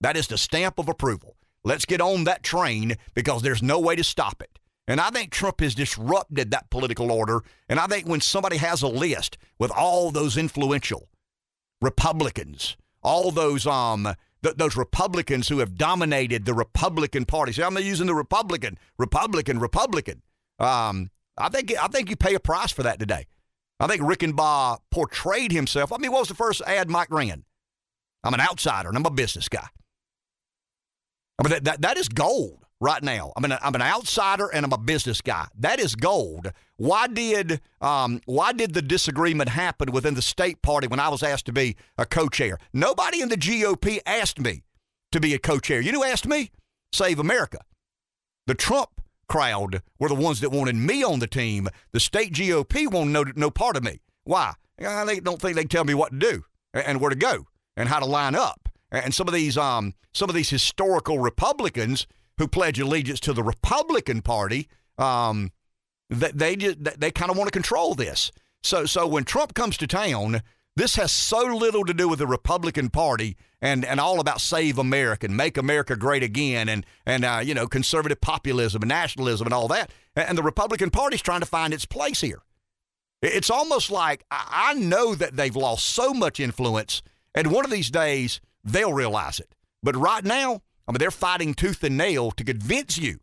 That 0.00 0.16
is 0.16 0.26
the 0.26 0.36
stamp 0.36 0.80
of 0.80 0.88
approval. 0.88 1.36
Let's 1.62 1.86
get 1.86 2.00
on 2.00 2.24
that 2.24 2.42
train 2.42 2.96
because 3.14 3.42
there's 3.42 3.62
no 3.62 3.78
way 3.78 3.94
to 3.94 4.04
stop 4.04 4.42
it. 4.42 4.58
And 4.86 5.00
I 5.00 5.10
think 5.10 5.30
Trump 5.30 5.60
has 5.60 5.76
disrupted 5.76 6.50
that 6.50 6.70
political 6.70 7.10
order. 7.12 7.42
And 7.68 7.78
I 7.78 7.86
think 7.86 8.06
when 8.06 8.20
somebody 8.20 8.56
has 8.58 8.82
a 8.82 8.88
list 8.88 9.38
with 9.58 9.70
all 9.70 10.10
those 10.10 10.36
influential, 10.36 11.08
Republicans, 11.84 12.76
all 13.02 13.30
those 13.30 13.66
um 13.66 14.08
th- 14.42 14.56
those 14.56 14.76
Republicans 14.76 15.48
who 15.48 15.58
have 15.58 15.76
dominated 15.76 16.44
the 16.44 16.54
Republican 16.54 17.24
Party. 17.24 17.52
See, 17.52 17.62
I'm 17.62 17.76
using 17.78 18.06
the 18.06 18.14
Republican, 18.14 18.78
Republican, 18.98 19.58
Republican. 19.58 20.22
Um, 20.58 21.10
I 21.36 21.48
think 21.50 21.72
I 21.78 21.88
think 21.88 22.10
you 22.10 22.16
pay 22.16 22.34
a 22.34 22.40
price 22.40 22.72
for 22.72 22.82
that 22.82 22.98
today. 22.98 23.26
I 23.80 23.86
think 23.86 24.02
Reichenbach 24.02 24.78
portrayed 24.90 25.52
himself. 25.52 25.92
I 25.92 25.98
mean, 25.98 26.12
what 26.12 26.20
was 26.20 26.28
the 26.28 26.34
first 26.34 26.62
ad 26.66 26.88
Mike 26.88 27.10
ran? 27.10 27.44
I'm 28.22 28.34
an 28.34 28.40
outsider 28.40 28.88
and 28.88 28.96
I'm 28.96 29.04
a 29.04 29.10
business 29.10 29.48
guy. 29.48 29.68
I 31.38 31.42
mean, 31.42 31.50
that, 31.50 31.64
that, 31.64 31.80
that 31.82 31.96
is 31.98 32.08
gold 32.08 32.63
right 32.84 33.02
now. 33.02 33.32
I 33.36 33.40
mean, 33.40 33.56
I'm 33.60 33.74
an 33.74 33.82
outsider 33.82 34.48
and 34.48 34.64
I'm 34.64 34.72
a 34.72 34.78
business 34.78 35.22
guy. 35.22 35.46
That 35.58 35.80
is 35.80 35.96
gold. 35.96 36.52
Why 36.76 37.06
did 37.06 37.60
um, 37.80 38.20
why 38.26 38.52
did 38.52 38.74
the 38.74 38.82
disagreement 38.82 39.48
happen 39.48 39.90
within 39.90 40.14
the 40.14 40.22
state 40.22 40.60
party 40.60 40.86
when 40.86 41.00
I 41.00 41.08
was 41.08 41.22
asked 41.22 41.46
to 41.46 41.52
be 41.52 41.76
a 41.96 42.04
co-chair? 42.04 42.58
Nobody 42.72 43.22
in 43.22 43.30
the 43.30 43.36
GOP 43.36 44.00
asked 44.04 44.38
me 44.38 44.62
to 45.12 45.18
be 45.18 45.32
a 45.34 45.38
co-chair. 45.38 45.80
You 45.80 45.92
know 45.92 46.00
who 46.02 46.04
asked 46.04 46.26
me? 46.26 46.50
Save 46.92 47.18
America. 47.18 47.58
The 48.46 48.54
Trump 48.54 49.00
crowd 49.28 49.82
were 49.98 50.08
the 50.08 50.14
ones 50.14 50.40
that 50.40 50.50
wanted 50.50 50.76
me 50.76 51.02
on 51.02 51.20
the 51.20 51.26
team. 51.26 51.68
The 51.92 52.00
state 52.00 52.34
GOP 52.34 52.92
won't 52.92 53.10
no, 53.10 53.24
no 53.34 53.50
part 53.50 53.76
of 53.76 53.82
me. 53.82 54.00
Why? 54.24 54.52
They 54.78 55.20
don't 55.20 55.40
think 55.40 55.56
they 55.56 55.64
tell 55.64 55.84
me 55.84 55.94
what 55.94 56.12
to 56.12 56.18
do 56.18 56.44
and 56.74 57.00
where 57.00 57.10
to 57.10 57.16
go 57.16 57.46
and 57.76 57.88
how 57.88 58.00
to 58.00 58.06
line 58.06 58.34
up. 58.34 58.68
And 58.90 59.14
some 59.14 59.26
of 59.26 59.34
these 59.34 59.56
um, 59.56 59.94
some 60.12 60.28
of 60.28 60.34
these 60.34 60.50
historical 60.50 61.18
Republicans 61.18 62.06
who 62.38 62.48
pledge 62.48 62.80
allegiance 62.80 63.20
to 63.20 63.32
the 63.32 63.42
Republican 63.42 64.22
Party, 64.22 64.68
um, 64.98 65.52
that 66.10 66.38
they 66.38 66.56
just 66.56 66.78
they 66.98 67.10
kind 67.10 67.30
of 67.30 67.36
want 67.36 67.48
to 67.48 67.52
control 67.52 67.94
this. 67.94 68.30
So 68.62 68.86
so 68.86 69.06
when 69.06 69.24
Trump 69.24 69.54
comes 69.54 69.76
to 69.78 69.86
town, 69.86 70.42
this 70.76 70.96
has 70.96 71.12
so 71.12 71.44
little 71.44 71.84
to 71.84 71.94
do 71.94 72.08
with 72.08 72.18
the 72.18 72.26
Republican 72.26 72.90
Party 72.90 73.36
and, 73.62 73.84
and 73.84 74.00
all 74.00 74.20
about 74.20 74.40
save 74.40 74.76
America 74.78 75.26
and 75.26 75.36
make 75.36 75.56
America 75.56 75.96
great 75.96 76.22
again 76.22 76.68
and 76.68 76.84
and 77.06 77.24
uh, 77.24 77.40
you 77.42 77.54
know 77.54 77.66
conservative 77.66 78.20
populism 78.20 78.82
and 78.82 78.88
nationalism 78.88 79.46
and 79.46 79.54
all 79.54 79.68
that. 79.68 79.90
And 80.16 80.36
the 80.36 80.42
Republican 80.42 80.90
Party's 80.90 81.22
trying 81.22 81.40
to 81.40 81.46
find 81.46 81.72
its 81.72 81.86
place 81.86 82.20
here. 82.20 82.42
It's 83.22 83.50
almost 83.50 83.90
like 83.90 84.24
I 84.30 84.72
I 84.74 84.74
know 84.74 85.14
that 85.14 85.36
they've 85.36 85.54
lost 85.54 85.86
so 85.86 86.12
much 86.12 86.40
influence, 86.40 87.02
and 87.34 87.52
one 87.52 87.64
of 87.64 87.70
these 87.70 87.90
days 87.90 88.40
they'll 88.64 88.92
realize 88.92 89.38
it. 89.40 89.54
But 89.82 89.96
right 89.96 90.24
now, 90.24 90.62
I 90.86 90.92
mean, 90.92 90.98
they're 90.98 91.10
fighting 91.10 91.54
tooth 91.54 91.82
and 91.82 91.96
nail 91.96 92.30
to 92.32 92.44
convince 92.44 92.98
you 92.98 93.18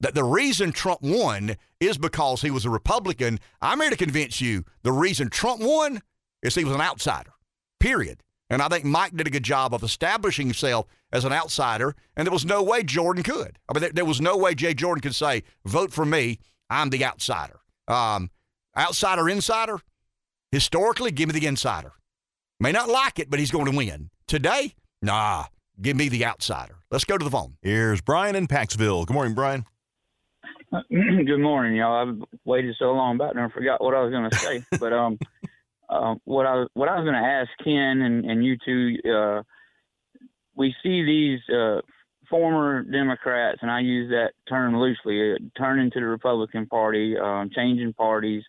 that 0.00 0.14
the 0.14 0.24
reason 0.24 0.72
Trump 0.72 1.00
won 1.02 1.56
is 1.80 1.96
because 1.96 2.42
he 2.42 2.50
was 2.50 2.64
a 2.64 2.70
Republican. 2.70 3.38
I'm 3.60 3.80
here 3.80 3.90
to 3.90 3.96
convince 3.96 4.40
you 4.40 4.64
the 4.82 4.92
reason 4.92 5.30
Trump 5.30 5.62
won 5.62 6.02
is 6.42 6.54
he 6.54 6.64
was 6.64 6.74
an 6.74 6.80
outsider, 6.80 7.32
period. 7.80 8.22
And 8.50 8.60
I 8.60 8.68
think 8.68 8.84
Mike 8.84 9.16
did 9.16 9.26
a 9.26 9.30
good 9.30 9.44
job 9.44 9.72
of 9.72 9.82
establishing 9.82 10.48
himself 10.48 10.86
as 11.12 11.24
an 11.24 11.32
outsider, 11.32 11.94
and 12.16 12.26
there 12.26 12.32
was 12.32 12.44
no 12.44 12.62
way 12.62 12.82
Jordan 12.82 13.22
could. 13.22 13.58
I 13.68 13.72
mean, 13.72 13.80
there, 13.80 13.92
there 13.92 14.04
was 14.04 14.20
no 14.20 14.36
way 14.36 14.54
Jay 14.54 14.74
Jordan 14.74 15.00
could 15.00 15.14
say, 15.14 15.44
vote 15.64 15.92
for 15.92 16.04
me, 16.04 16.38
I'm 16.68 16.90
the 16.90 17.04
outsider. 17.04 17.60
Um, 17.88 18.30
outsider, 18.76 19.28
insider, 19.28 19.80
historically, 20.50 21.12
give 21.12 21.32
me 21.32 21.38
the 21.38 21.46
insider. 21.46 21.92
May 22.60 22.72
not 22.72 22.88
like 22.88 23.18
it, 23.18 23.30
but 23.30 23.38
he's 23.38 23.50
going 23.50 23.70
to 23.70 23.76
win. 23.76 24.10
Today, 24.26 24.74
nah, 25.00 25.46
give 25.80 25.96
me 25.96 26.08
the 26.08 26.24
outsider. 26.24 26.76
Let's 26.90 27.04
go 27.04 27.16
to 27.16 27.24
the 27.24 27.30
phone. 27.30 27.56
Here's 27.62 28.00
Brian 28.00 28.36
in 28.36 28.46
Paxville. 28.46 29.06
Good 29.06 29.14
morning, 29.14 29.34
Brian. 29.34 29.64
Good 30.90 31.38
morning, 31.38 31.76
y'all. 31.76 32.08
I've 32.08 32.22
waited 32.44 32.74
so 32.78 32.92
long 32.92 33.16
about 33.16 33.30
it 33.30 33.36
and 33.36 33.46
I 33.46 33.54
forgot 33.54 33.82
what 33.82 33.94
I 33.94 34.00
was 34.02 34.10
going 34.10 34.30
to 34.30 34.36
say. 34.36 34.64
but 34.78 34.92
um, 34.92 35.18
uh, 35.88 36.14
what 36.24 36.46
I 36.46 36.64
what 36.74 36.88
I 36.88 36.96
was 36.96 37.04
going 37.04 37.14
to 37.14 37.28
ask 37.28 37.50
Ken 37.62 38.00
and, 38.02 38.24
and 38.24 38.44
you 38.44 38.56
two, 38.64 38.96
uh, 39.10 39.42
we 40.54 40.74
see 40.82 41.04
these 41.04 41.40
uh, 41.54 41.80
former 42.30 42.82
Democrats, 42.82 43.58
and 43.60 43.70
I 43.70 43.80
use 43.80 44.10
that 44.10 44.32
term 44.48 44.78
loosely, 44.78 45.34
uh, 45.34 45.36
turning 45.58 45.90
to 45.90 46.00
the 46.00 46.06
Republican 46.06 46.66
Party, 46.66 47.16
um, 47.18 47.50
changing 47.54 47.92
parties. 47.92 48.42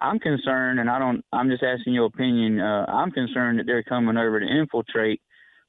I'm 0.00 0.18
concerned, 0.18 0.80
and 0.80 0.90
I 0.90 0.98
don't. 0.98 1.24
I'm 1.32 1.48
just 1.48 1.62
asking 1.62 1.94
your 1.94 2.06
opinion. 2.06 2.60
Uh, 2.60 2.86
I'm 2.88 3.12
concerned 3.12 3.60
that 3.60 3.66
they're 3.66 3.84
coming 3.84 4.16
over 4.16 4.40
to 4.40 4.46
infiltrate 4.46 5.20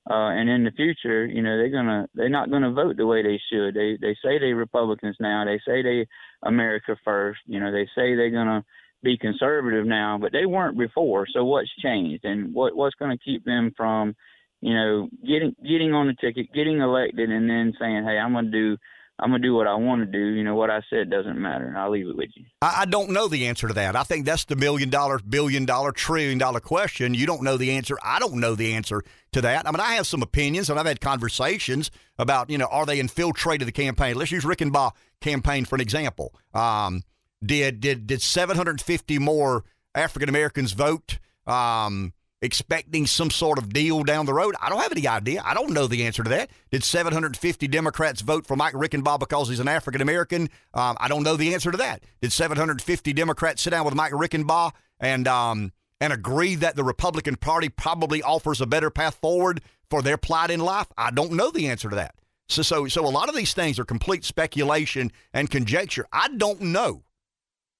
uh, 0.09 0.35
and 0.35 0.49
in 0.49 0.65
the 0.65 0.71
future, 0.71 1.25
you 1.25 1.41
know, 1.41 1.57
they're 1.57 1.69
gonna 1.69 2.07
they're 2.13 2.27
not 2.27 2.51
gonna 2.51 2.71
vote 2.71 2.97
the 2.97 3.05
way 3.05 3.23
they 3.23 3.39
should. 3.49 3.73
They 3.73 3.97
they 4.01 4.15
say 4.23 4.37
they 4.37 4.51
Republicans 4.51 5.15
now. 5.19 5.45
They 5.45 5.59
say 5.65 5.81
they 5.81 6.07
America 6.43 6.97
first. 7.05 7.39
You 7.45 7.61
know, 7.61 7.71
they 7.71 7.85
say 7.95 8.15
they're 8.15 8.29
gonna 8.29 8.65
be 9.01 9.17
conservative 9.17 9.85
now, 9.85 10.17
but 10.19 10.33
they 10.33 10.45
weren't 10.45 10.77
before. 10.77 11.25
So 11.33 11.45
what's 11.45 11.71
changed, 11.81 12.25
and 12.25 12.53
what 12.53 12.75
what's 12.75 12.95
to 12.95 13.17
keep 13.17 13.45
them 13.45 13.71
from, 13.77 14.13
you 14.59 14.73
know, 14.73 15.09
getting 15.25 15.55
getting 15.63 15.93
on 15.93 16.07
the 16.07 16.15
ticket, 16.19 16.53
getting 16.53 16.81
elected, 16.81 17.29
and 17.29 17.49
then 17.49 17.73
saying, 17.79 18.03
hey, 18.03 18.17
I'm 18.17 18.33
gonna 18.33 18.51
do 18.51 18.77
I'm 19.19 19.29
gonna 19.29 19.43
do 19.43 19.53
what 19.53 19.67
I 19.67 19.75
want 19.75 20.01
to 20.01 20.05
do. 20.05 20.33
You 20.33 20.43
know, 20.43 20.55
what 20.55 20.69
I 20.69 20.81
said 20.89 21.09
doesn't 21.09 21.39
matter. 21.39 21.73
I'll 21.77 21.91
leave 21.91 22.07
it 22.07 22.17
with 22.17 22.29
you. 22.35 22.45
I, 22.61 22.81
I 22.81 22.85
don't 22.85 23.11
know 23.11 23.27
the 23.27 23.47
answer 23.47 23.67
to 23.67 23.73
that. 23.75 23.95
I 23.95 24.03
think 24.03 24.25
that's 24.25 24.45
the 24.45 24.55
million 24.55 24.89
dollar, 24.89 25.19
billion 25.19 25.65
dollar, 25.65 25.91
trillion 25.91 26.37
dollar 26.37 26.59
question. 26.59 27.13
You 27.13 27.25
don't 27.25 27.43
know 27.43 27.55
the 27.55 27.71
answer. 27.71 27.97
I 28.03 28.19
don't 28.19 28.35
know 28.35 28.55
the 28.55 28.73
answer 28.73 29.03
to 29.33 29.41
that. 29.41 29.67
I 29.67 29.71
mean, 29.71 29.79
I 29.79 29.93
have 29.93 30.07
some 30.07 30.23
opinions, 30.23 30.69
and 30.69 30.79
I've 30.79 30.87
had 30.87 30.99
conversations 30.99 31.91
about, 32.17 32.49
you 32.49 32.57
know, 32.57 32.67
are 32.71 32.85
they 32.85 32.99
infiltrated 32.99 33.67
the 33.67 33.71
campaign? 33.71 34.15
Let's 34.15 34.31
use 34.31 34.45
Reichenbach 34.45 34.93
campaign 35.21 35.65
for 35.65 35.75
an 35.75 35.81
example. 35.81 36.33
Um, 36.53 37.03
did 37.45 37.81
did 37.81 38.07
did 38.07 38.21
750 38.21 39.19
more 39.19 39.63
African 39.93 40.29
Americans 40.29 40.71
vote? 40.73 41.19
Um, 41.45 42.13
expecting 42.43 43.07
some 43.07 43.31
sort 43.31 43.57
of 43.57 43.73
deal 43.73 44.03
down 44.03 44.27
the 44.27 44.33
road? 44.33 44.53
I 44.61 44.69
don't 44.69 44.81
have 44.81 44.91
any 44.91 45.07
idea. 45.07 45.41
I 45.43 45.55
don't 45.55 45.71
know 45.71 45.87
the 45.87 46.05
answer 46.05 46.23
to 46.23 46.29
that. 46.29 46.51
Did 46.69 46.83
750 46.83 47.67
Democrats 47.67 48.21
vote 48.21 48.45
for 48.45 48.55
Mike 48.55 48.73
Reichenbach 48.73 49.19
because 49.19 49.49
he's 49.49 49.59
an 49.59 49.67
African 49.67 50.01
American? 50.01 50.43
Um, 50.73 50.97
I 50.99 51.07
don't 51.07 51.23
know 51.23 51.37
the 51.37 51.53
answer 51.53 51.71
to 51.71 51.77
that. 51.77 52.03
Did 52.21 52.31
750 52.31 53.13
Democrats 53.13 53.63
sit 53.63 53.71
down 53.71 53.85
with 53.85 53.95
Mike 53.95 54.11
Reichenbach 54.11 54.73
and 54.99 55.27
um, 55.27 55.71
and 55.99 56.13
agree 56.13 56.55
that 56.55 56.75
the 56.75 56.83
Republican 56.83 57.37
Party 57.37 57.69
probably 57.69 58.21
offers 58.21 58.61
a 58.61 58.67
better 58.67 58.89
path 58.89 59.15
forward 59.15 59.61
for 59.89 60.01
their 60.01 60.17
plight 60.17 60.51
in 60.51 60.59
life? 60.59 60.87
I 60.97 61.11
don't 61.11 61.31
know 61.31 61.49
the 61.49 61.67
answer 61.69 61.89
to 61.89 61.95
that. 61.95 62.15
So, 62.49 62.61
so, 62.61 62.87
so 62.87 63.05
a 63.05 63.07
lot 63.07 63.29
of 63.29 63.35
these 63.35 63.53
things 63.53 63.79
are 63.79 63.85
complete 63.85 64.25
speculation 64.25 65.11
and 65.33 65.49
conjecture. 65.49 66.05
I 66.11 66.27
don't 66.27 66.59
know. 66.61 67.03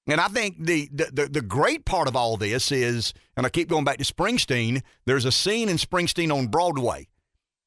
And 0.05 0.19
I 0.19 0.27
think 0.27 0.57
the, 0.59 0.89
the, 0.91 1.29
the 1.31 1.41
great 1.41 1.85
part 1.85 2.09
of 2.09 2.15
all 2.15 2.35
this 2.35 2.71
is, 2.71 3.13
and 3.37 3.45
I 3.45 3.49
keep 3.49 3.69
going 3.69 3.85
back 3.85 3.99
to 3.99 4.03
Springsteen. 4.03 4.81
There's 5.05 5.23
a 5.23 5.31
scene 5.31 5.69
in 5.69 5.77
Springsteen 5.77 6.33
on 6.33 6.47
Broadway 6.47 7.07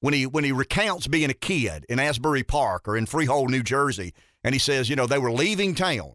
when 0.01 0.13
he 0.13 0.27
when 0.27 0.45
he 0.45 0.53
recounts 0.53 1.07
being 1.07 1.31
a 1.31 1.35
kid 1.35 1.87
in 1.89 1.99
Asbury 1.99 2.43
Park 2.43 2.87
or 2.87 2.97
in 2.97 3.07
Freehold, 3.07 3.51
New 3.51 3.63
Jersey, 3.63 4.13
and 4.45 4.55
he 4.55 4.59
says, 4.59 4.89
you 4.89 4.97
know, 4.97 5.07
they 5.07 5.19
were 5.19 5.33
leaving 5.33 5.75
town, 5.75 6.13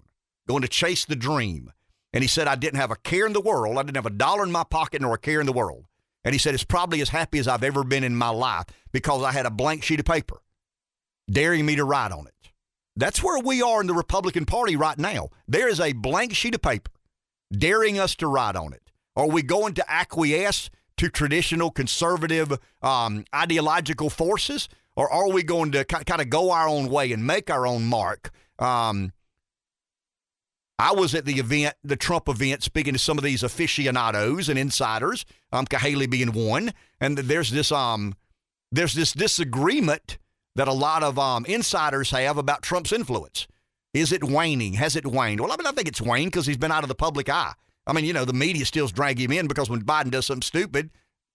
going 0.47 0.61
to 0.61 0.67
chase 0.67 1.05
the 1.05 1.15
dream, 1.15 1.71
and 2.13 2.23
he 2.23 2.27
said, 2.27 2.47
I 2.47 2.55
didn't 2.55 2.79
have 2.79 2.91
a 2.91 2.95
care 2.95 3.25
in 3.25 3.33
the 3.33 3.41
world, 3.41 3.77
I 3.77 3.83
didn't 3.83 3.97
have 3.97 4.05
a 4.05 4.11
dollar 4.11 4.43
in 4.43 4.51
my 4.51 4.63
pocket 4.63 5.01
nor 5.01 5.15
a 5.15 5.19
care 5.19 5.39
in 5.39 5.47
the 5.47 5.53
world, 5.53 5.85
and 6.23 6.33
he 6.33 6.39
said, 6.39 6.53
it's 6.53 6.63
probably 6.63 7.01
as 7.01 7.09
happy 7.09 7.39
as 7.39 7.47
I've 7.47 7.63
ever 7.63 7.83
been 7.83 8.03
in 8.03 8.15
my 8.15 8.29
life 8.29 8.65
because 8.91 9.23
I 9.23 9.31
had 9.31 9.47
a 9.47 9.51
blank 9.51 9.83
sheet 9.83 9.99
of 9.99 10.05
paper, 10.05 10.41
daring 11.29 11.65
me 11.65 11.75
to 11.75 11.83
write 11.83 12.11
on 12.11 12.27
it. 12.27 12.50
That's 13.01 13.23
where 13.23 13.39
we 13.39 13.63
are 13.63 13.81
in 13.81 13.87
the 13.87 13.95
Republican 13.95 14.45
Party 14.45 14.75
right 14.75 14.99
now. 14.99 15.29
There 15.47 15.67
is 15.67 15.79
a 15.79 15.93
blank 15.93 16.35
sheet 16.35 16.53
of 16.53 16.61
paper 16.61 16.91
daring 17.51 17.97
us 17.97 18.15
to 18.17 18.27
write 18.27 18.55
on 18.55 18.73
it. 18.73 18.91
Are 19.15 19.27
we 19.27 19.41
going 19.41 19.73
to 19.73 19.91
acquiesce 19.91 20.69
to 20.97 21.09
traditional 21.09 21.71
conservative 21.71 22.59
um, 22.83 23.25
ideological 23.33 24.11
forces, 24.11 24.69
or 24.95 25.11
are 25.11 25.31
we 25.31 25.41
going 25.41 25.71
to 25.71 25.83
kind 25.83 26.21
of 26.21 26.29
go 26.29 26.51
our 26.51 26.67
own 26.67 26.89
way 26.89 27.11
and 27.11 27.25
make 27.25 27.49
our 27.49 27.65
own 27.65 27.85
mark? 27.85 28.29
Um, 28.59 29.13
I 30.77 30.91
was 30.91 31.15
at 31.15 31.25
the 31.25 31.39
event, 31.39 31.73
the 31.83 31.95
Trump 31.95 32.29
event, 32.29 32.61
speaking 32.61 32.93
to 32.93 32.99
some 32.99 33.17
of 33.17 33.23
these 33.23 33.41
aficionados 33.41 34.47
and 34.47 34.59
insiders, 34.59 35.25
um, 35.51 35.65
Cahaly 35.65 36.07
being 36.07 36.33
one, 36.33 36.71
and 36.99 37.17
there's 37.17 37.49
this 37.49 37.71
um, 37.71 38.13
there's 38.71 38.93
this 38.93 39.11
disagreement 39.11 40.19
that 40.55 40.67
a 40.67 40.73
lot 40.73 41.03
of 41.03 41.17
um, 41.17 41.45
insiders 41.45 42.11
have 42.11 42.37
about 42.37 42.61
Trump's 42.61 42.91
influence. 42.91 43.47
Is 43.93 44.11
it 44.11 44.23
waning? 44.23 44.73
Has 44.73 44.95
it 44.95 45.05
waned? 45.05 45.41
Well, 45.41 45.51
I 45.51 45.57
mean, 45.57 45.67
I 45.67 45.71
think 45.71 45.87
it's 45.87 46.01
waned 46.01 46.31
because 46.31 46.45
he's 46.45 46.57
been 46.57 46.71
out 46.71 46.83
of 46.83 46.89
the 46.89 46.95
public 46.95 47.29
eye. 47.29 47.53
I 47.87 47.93
mean, 47.93 48.05
you 48.05 48.13
know, 48.13 48.25
the 48.25 48.33
media 48.33 48.65
still 48.65 48.87
drag 48.87 49.19
him 49.19 49.31
in 49.31 49.47
because 49.47 49.69
when 49.69 49.81
Biden 49.81 50.11
does 50.11 50.27
something 50.27 50.43
stupid, 50.43 50.91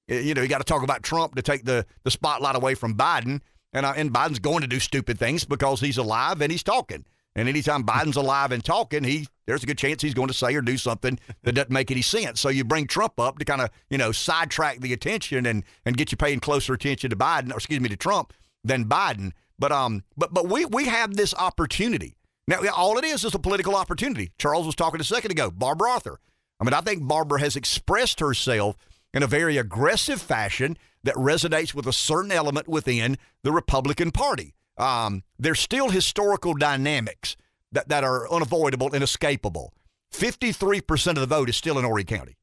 you 0.08 0.34
know, 0.34 0.42
you 0.42 0.48
got 0.48 0.58
to 0.58 0.64
talk 0.64 0.82
about 0.82 1.02
Trump 1.02 1.34
to 1.34 1.42
take 1.42 1.64
the, 1.64 1.84
the 2.04 2.10
spotlight 2.10 2.56
away 2.56 2.74
from 2.74 2.94
Biden. 2.94 3.40
And, 3.72 3.84
uh, 3.84 3.92
and 3.96 4.12
Biden's 4.12 4.38
going 4.38 4.62
to 4.62 4.66
do 4.66 4.80
stupid 4.80 5.18
things 5.18 5.44
because 5.44 5.80
he's 5.80 5.98
alive 5.98 6.40
and 6.40 6.50
he's 6.50 6.62
talking. 6.62 7.04
And 7.34 7.48
anytime 7.48 7.84
Biden's 7.84 8.16
alive 8.16 8.52
and 8.52 8.64
talking, 8.64 9.04
he 9.04 9.26
there's 9.44 9.62
a 9.62 9.66
good 9.66 9.76
chance 9.76 10.00
he's 10.00 10.14
going 10.14 10.28
to 10.28 10.34
say 10.34 10.54
or 10.54 10.62
do 10.62 10.78
something 10.78 11.18
that 11.42 11.52
doesn't 11.52 11.70
make 11.70 11.90
any 11.90 12.00
sense. 12.00 12.40
So 12.40 12.48
you 12.48 12.64
bring 12.64 12.86
Trump 12.86 13.20
up 13.20 13.38
to 13.38 13.44
kind 13.44 13.60
of 13.60 13.68
you 13.90 13.98
know 13.98 14.10
sidetrack 14.10 14.80
the 14.80 14.94
attention 14.94 15.44
and 15.44 15.62
and 15.84 15.98
get 15.98 16.10
you 16.10 16.16
paying 16.16 16.40
closer 16.40 16.72
attention 16.72 17.10
to 17.10 17.16
Biden 17.16 17.52
or 17.52 17.56
excuse 17.56 17.80
me 17.80 17.90
to 17.90 17.96
Trump 17.96 18.32
than 18.66 18.84
Biden. 18.86 19.32
But 19.58 19.72
um 19.72 20.04
but 20.16 20.32
but 20.32 20.48
we 20.48 20.64
we 20.66 20.86
have 20.86 21.16
this 21.16 21.34
opportunity 21.34 22.16
now. 22.46 22.60
All 22.74 22.98
it 22.98 23.04
is 23.04 23.24
is 23.24 23.34
a 23.34 23.38
political 23.38 23.74
opportunity. 23.74 24.32
Charles 24.38 24.66
was 24.66 24.74
talking 24.74 25.00
a 25.00 25.04
second 25.04 25.30
ago. 25.30 25.50
Barbara 25.50 25.92
Arthur. 25.92 26.20
I 26.60 26.64
mean, 26.64 26.74
I 26.74 26.80
think 26.80 27.06
Barbara 27.06 27.40
has 27.40 27.56
expressed 27.56 28.20
herself 28.20 28.76
in 29.12 29.22
a 29.22 29.26
very 29.26 29.56
aggressive 29.56 30.20
fashion 30.20 30.76
that 31.04 31.14
resonates 31.14 31.74
with 31.74 31.86
a 31.86 31.92
certain 31.92 32.32
element 32.32 32.66
within 32.66 33.18
the 33.42 33.52
Republican 33.52 34.10
Party 34.10 34.54
um, 34.78 35.22
there's 35.38 35.60
still 35.60 35.90
historical 35.90 36.54
dynamics 36.54 37.36
that, 37.72 37.88
that 37.88 38.04
are 38.04 38.30
unavoidable 38.30 38.92
and 38.92 39.02
escapable. 39.02 39.70
53% 40.14 41.08
of 41.08 41.16
the 41.16 41.26
vote 41.26 41.48
is 41.48 41.56
still 41.56 41.78
in 41.78 41.84
Horry 41.84 42.04
County. 42.04 42.36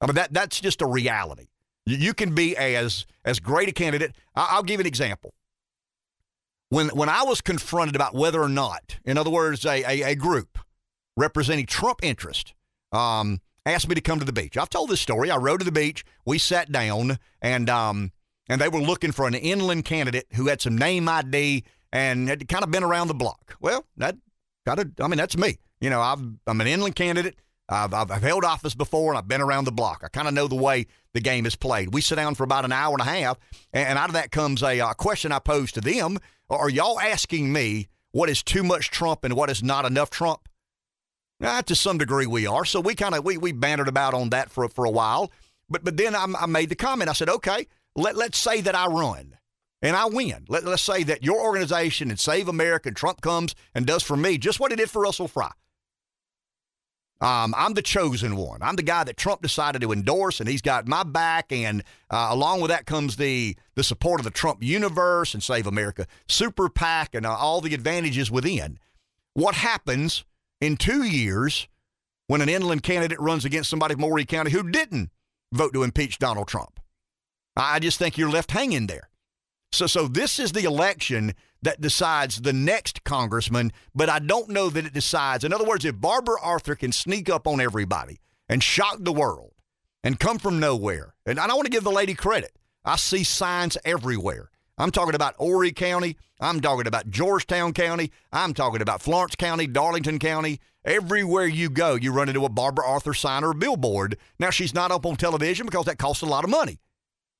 I 0.00 0.06
mean, 0.06 0.14
that, 0.14 0.32
that's 0.32 0.60
just 0.60 0.82
a 0.82 0.86
reality. 0.86 1.48
You, 1.86 1.96
you 1.96 2.14
can 2.14 2.34
be 2.34 2.56
as, 2.56 3.06
as 3.24 3.40
great 3.40 3.68
a 3.68 3.72
candidate. 3.72 4.14
I, 4.34 4.48
I'll 4.52 4.62
give 4.62 4.80
an 4.80 4.86
example. 4.86 5.34
When, 6.70 6.88
when 6.88 7.08
I 7.08 7.22
was 7.22 7.40
confronted 7.40 7.94
about 7.94 8.14
whether 8.14 8.42
or 8.42 8.48
not, 8.48 8.98
in 9.04 9.18
other 9.18 9.30
words, 9.30 9.64
a, 9.64 9.82
a, 9.84 10.12
a 10.12 10.14
group 10.14 10.58
representing 11.16 11.66
Trump 11.66 12.00
interest 12.02 12.54
um, 12.92 13.40
asked 13.66 13.88
me 13.88 13.94
to 13.94 14.00
come 14.00 14.18
to 14.18 14.24
the 14.24 14.32
beach. 14.32 14.56
I've 14.56 14.70
told 14.70 14.90
this 14.90 15.00
story. 15.00 15.30
I 15.30 15.36
rode 15.36 15.60
to 15.60 15.64
the 15.64 15.72
beach. 15.72 16.04
We 16.24 16.38
sat 16.38 16.72
down, 16.72 17.18
and 17.40 17.70
um, 17.70 18.12
and 18.48 18.60
they 18.60 18.68
were 18.68 18.80
looking 18.80 19.12
for 19.12 19.26
an 19.26 19.34
inland 19.34 19.84
candidate 19.84 20.26
who 20.34 20.48
had 20.48 20.60
some 20.60 20.76
name 20.76 21.08
ID 21.08 21.64
and 21.92 22.28
had 22.28 22.48
kind 22.48 22.64
of 22.64 22.70
been 22.70 22.84
around 22.84 23.08
the 23.08 23.14
block. 23.14 23.56
Well, 23.60 23.86
that 23.96 24.16
kind 24.66 24.80
of, 24.80 24.92
I 25.00 25.08
mean, 25.08 25.16
that's 25.16 25.36
me. 25.36 25.58
You 25.80 25.90
know, 25.90 26.00
I've, 26.00 26.20
I'm 26.46 26.60
an 26.60 26.66
inland 26.66 26.96
candidate. 26.96 27.36
I've, 27.68 27.94
I've, 27.94 28.22
held 28.22 28.44
office 28.44 28.74
before 28.74 29.12
and 29.12 29.18
I've 29.18 29.28
been 29.28 29.40
around 29.40 29.64
the 29.64 29.72
block. 29.72 30.02
I 30.04 30.08
kind 30.08 30.28
of 30.28 30.34
know 30.34 30.48
the 30.48 30.54
way 30.54 30.86
the 31.14 31.20
game 31.20 31.46
is 31.46 31.56
played. 31.56 31.94
We 31.94 32.02
sit 32.02 32.16
down 32.16 32.34
for 32.34 32.44
about 32.44 32.66
an 32.66 32.72
hour 32.72 32.92
and 32.92 33.00
a 33.00 33.10
half, 33.10 33.38
and, 33.72 33.98
out 33.98 34.10
of 34.10 34.14
that 34.14 34.30
comes 34.30 34.62
a, 34.62 34.80
a 34.80 34.94
question 34.94 35.32
I 35.32 35.38
pose 35.38 35.72
to 35.72 35.80
them. 35.80 36.18
Are 36.50 36.68
y'all 36.68 37.00
asking 37.00 37.52
me 37.52 37.88
what 38.12 38.28
is 38.28 38.42
too 38.42 38.62
much 38.62 38.90
Trump 38.90 39.24
and 39.24 39.34
what 39.34 39.50
is 39.50 39.62
not 39.62 39.84
enough 39.84 40.10
Trump? 40.10 40.48
Uh, 41.42 41.62
to 41.62 41.74
some 41.74 41.98
degree, 41.98 42.26
we 42.26 42.46
are. 42.46 42.64
So 42.64 42.80
we 42.80 42.94
kind 42.94 43.14
of 43.14 43.24
we 43.24 43.36
we 43.36 43.52
bantered 43.52 43.88
about 43.88 44.14
on 44.14 44.30
that 44.30 44.50
for 44.50 44.68
for 44.68 44.84
a 44.84 44.90
while. 44.90 45.32
But 45.68 45.84
but 45.84 45.96
then 45.96 46.14
I, 46.14 46.26
I 46.40 46.46
made 46.46 46.68
the 46.68 46.76
comment. 46.76 47.10
I 47.10 47.14
said, 47.14 47.28
okay, 47.28 47.66
let, 47.96 48.16
let's 48.16 48.38
say 48.38 48.60
that 48.60 48.74
I 48.74 48.86
run 48.86 49.36
and 49.82 49.96
I 49.96 50.06
win. 50.06 50.44
Let, 50.48 50.64
let's 50.64 50.82
say 50.82 51.02
that 51.04 51.24
your 51.24 51.40
organization 51.40 52.10
and 52.10 52.20
Save 52.20 52.48
America 52.48 52.88
and 52.88 52.96
Trump 52.96 53.20
comes 53.20 53.54
and 53.74 53.86
does 53.86 54.02
for 54.02 54.16
me 54.16 54.38
just 54.38 54.60
what 54.60 54.70
he 54.70 54.76
did 54.76 54.90
for 54.90 55.02
Russell 55.02 55.28
Fry. 55.28 55.50
Um, 57.20 57.54
I'm 57.56 57.74
the 57.74 57.82
chosen 57.82 58.36
one. 58.36 58.60
I'm 58.60 58.76
the 58.76 58.82
guy 58.82 59.04
that 59.04 59.16
Trump 59.16 59.40
decided 59.40 59.80
to 59.82 59.92
endorse, 59.92 60.40
and 60.40 60.48
he's 60.48 60.60
got 60.60 60.88
my 60.88 61.04
back. 61.04 61.52
And 61.52 61.82
uh, 62.10 62.28
along 62.30 62.60
with 62.60 62.70
that 62.70 62.86
comes 62.86 63.16
the 63.16 63.56
the 63.76 63.84
support 63.84 64.20
of 64.20 64.24
the 64.24 64.30
Trump 64.30 64.62
universe 64.62 65.32
and 65.32 65.42
Save 65.42 65.66
America 65.66 66.06
Super 66.28 66.68
PAC 66.68 67.14
and 67.14 67.24
uh, 67.24 67.34
all 67.34 67.60
the 67.60 67.74
advantages 67.74 68.30
within. 68.30 68.78
What 69.32 69.54
happens 69.54 70.24
in 70.60 70.76
two 70.76 71.02
years 71.02 71.68
when 72.26 72.40
an 72.40 72.48
inland 72.48 72.82
candidate 72.82 73.20
runs 73.20 73.44
against 73.44 73.70
somebody 73.70 73.94
from 73.94 74.02
Horry 74.02 74.24
County 74.24 74.50
who 74.50 74.68
didn't 74.70 75.10
vote 75.52 75.72
to 75.74 75.82
impeach 75.82 76.18
Donald 76.18 76.48
Trump? 76.48 76.80
I 77.56 77.78
just 77.78 77.98
think 77.98 78.18
you're 78.18 78.30
left 78.30 78.50
hanging 78.50 78.86
there. 78.86 79.08
So, 79.72 79.86
so 79.86 80.06
this 80.08 80.38
is 80.38 80.52
the 80.52 80.64
election 80.64 81.34
that 81.64 81.80
decides 81.80 82.40
the 82.40 82.52
next 82.52 83.04
congressman, 83.04 83.72
but 83.94 84.08
I 84.08 84.18
don't 84.18 84.48
know 84.48 84.70
that 84.70 84.86
it 84.86 84.92
decides. 84.92 85.44
In 85.44 85.52
other 85.52 85.64
words, 85.64 85.84
if 85.84 86.00
Barbara 86.00 86.36
Arthur 86.42 86.74
can 86.74 86.92
sneak 86.92 87.28
up 87.28 87.46
on 87.46 87.60
everybody 87.60 88.20
and 88.48 88.62
shock 88.62 88.98
the 89.00 89.12
world 89.12 89.52
and 90.02 90.20
come 90.20 90.38
from 90.38 90.60
nowhere, 90.60 91.14
and 91.26 91.38
I 91.38 91.46
don't 91.46 91.56
want 91.56 91.66
to 91.66 91.72
give 91.72 91.84
the 91.84 91.90
lady 91.90 92.14
credit. 92.14 92.52
I 92.84 92.96
see 92.96 93.24
signs 93.24 93.78
everywhere. 93.84 94.50
I'm 94.76 94.90
talking 94.90 95.14
about 95.14 95.36
Horry 95.36 95.72
County. 95.72 96.16
I'm 96.40 96.60
talking 96.60 96.86
about 96.86 97.08
Georgetown 97.08 97.72
County. 97.72 98.10
I'm 98.32 98.52
talking 98.52 98.82
about 98.82 99.00
Florence 99.00 99.36
County, 99.36 99.66
Darlington 99.66 100.18
County. 100.18 100.60
Everywhere 100.84 101.46
you 101.46 101.70
go, 101.70 101.94
you 101.94 102.12
run 102.12 102.28
into 102.28 102.44
a 102.44 102.50
Barbara 102.50 102.86
Arthur 102.86 103.14
sign 103.14 103.42
or 103.42 103.52
a 103.52 103.54
billboard. 103.54 104.18
Now, 104.38 104.50
she's 104.50 104.74
not 104.74 104.90
up 104.90 105.06
on 105.06 105.16
television 105.16 105.64
because 105.64 105.86
that 105.86 105.96
costs 105.96 106.22
a 106.22 106.26
lot 106.26 106.44
of 106.44 106.50
money. 106.50 106.78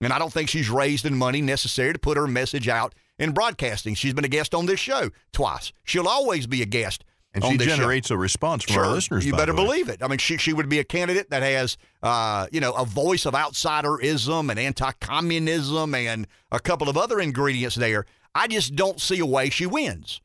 And 0.05 0.13
I 0.13 0.19
don't 0.19 0.33
think 0.33 0.49
she's 0.49 0.71
raised 0.71 1.07
in 1.07 1.17
money 1.17 1.41
necessary 1.41 1.93
to 1.93 1.99
put 1.99 2.17
her 2.17 2.27
message 2.27 2.69
out 2.69 2.95
in 3.19 3.33
broadcasting. 3.33 3.95
She's 3.95 4.15
been 4.15 4.25
a 4.25 4.29
guest 4.29 4.55
on 4.55 4.67
this 4.67 4.81
show 4.81 5.11
twice. 5.33 5.73
She'll 5.85 6.09
always 6.09 6.47
be 6.47 6.63
a 6.63 6.67
guest. 6.67 7.05
And 7.33 7.45
she 7.45 7.57
generates 7.57 8.09
show. 8.09 8.15
a 8.15 8.19
response 8.19 8.63
from 8.63 8.75
sure. 8.75 8.85
our 8.85 8.93
listeners. 8.93 9.27
You 9.27 9.35
better 9.35 9.53
believe 9.53 9.89
it. 9.89 10.05
I 10.05 10.07
mean, 10.07 10.19
she 10.19 10.37
she 10.37 10.53
would 10.53 10.69
be 10.69 10.79
a 10.79 10.85
candidate 10.85 11.31
that 11.31 11.43
has, 11.43 11.77
uh, 12.01 12.47
you 12.53 12.61
know, 12.61 12.73
a 12.75 12.85
voice 12.85 13.27
of 13.27 13.35
outsiderism 13.35 14.51
and 14.51 14.59
anti-communism 14.59 15.97
and 15.97 16.29
a 16.53 16.61
couple 16.61 16.89
of 16.89 16.97
other 16.97 17.19
ingredients 17.19 17.75
there. 17.75 18.07
I 18.37 18.47
just 18.47 18.77
don't 18.77 19.01
see 19.01 19.19
a 19.19 19.27
way 19.27 19.51
she 19.51 19.67
wins. 19.67 20.21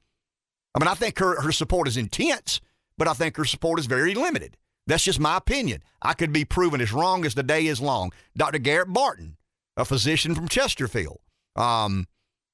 I 0.76 0.80
mean, 0.80 0.88
I 0.88 0.94
think 0.94 1.18
her 1.18 1.42
her 1.42 1.52
support 1.52 1.88
is 1.88 1.98
intense, 1.98 2.62
but 2.96 3.08
I 3.08 3.14
think 3.14 3.38
her 3.38 3.46
support 3.46 3.80
is 3.80 3.88
very 3.88 4.14
limited. 4.14 4.56
That's 4.86 5.04
just 5.04 5.20
my 5.20 5.38
opinion. 5.38 5.82
I 6.04 6.14
could 6.14 6.32
be 6.32 6.46
proven 6.46 6.80
as 6.80 6.94
wrong 6.94 7.26
as 7.26 7.34
the 7.34 7.44
day 7.44 7.66
is 7.66 7.82
long. 7.82 8.12
Dr. 8.38 8.60
Garrett 8.60 8.94
Barton 8.94 9.36
a 9.80 9.86
physician 9.86 10.36
from 10.36 10.48
Chesterfield. 10.48 11.20
Um, 11.56 12.06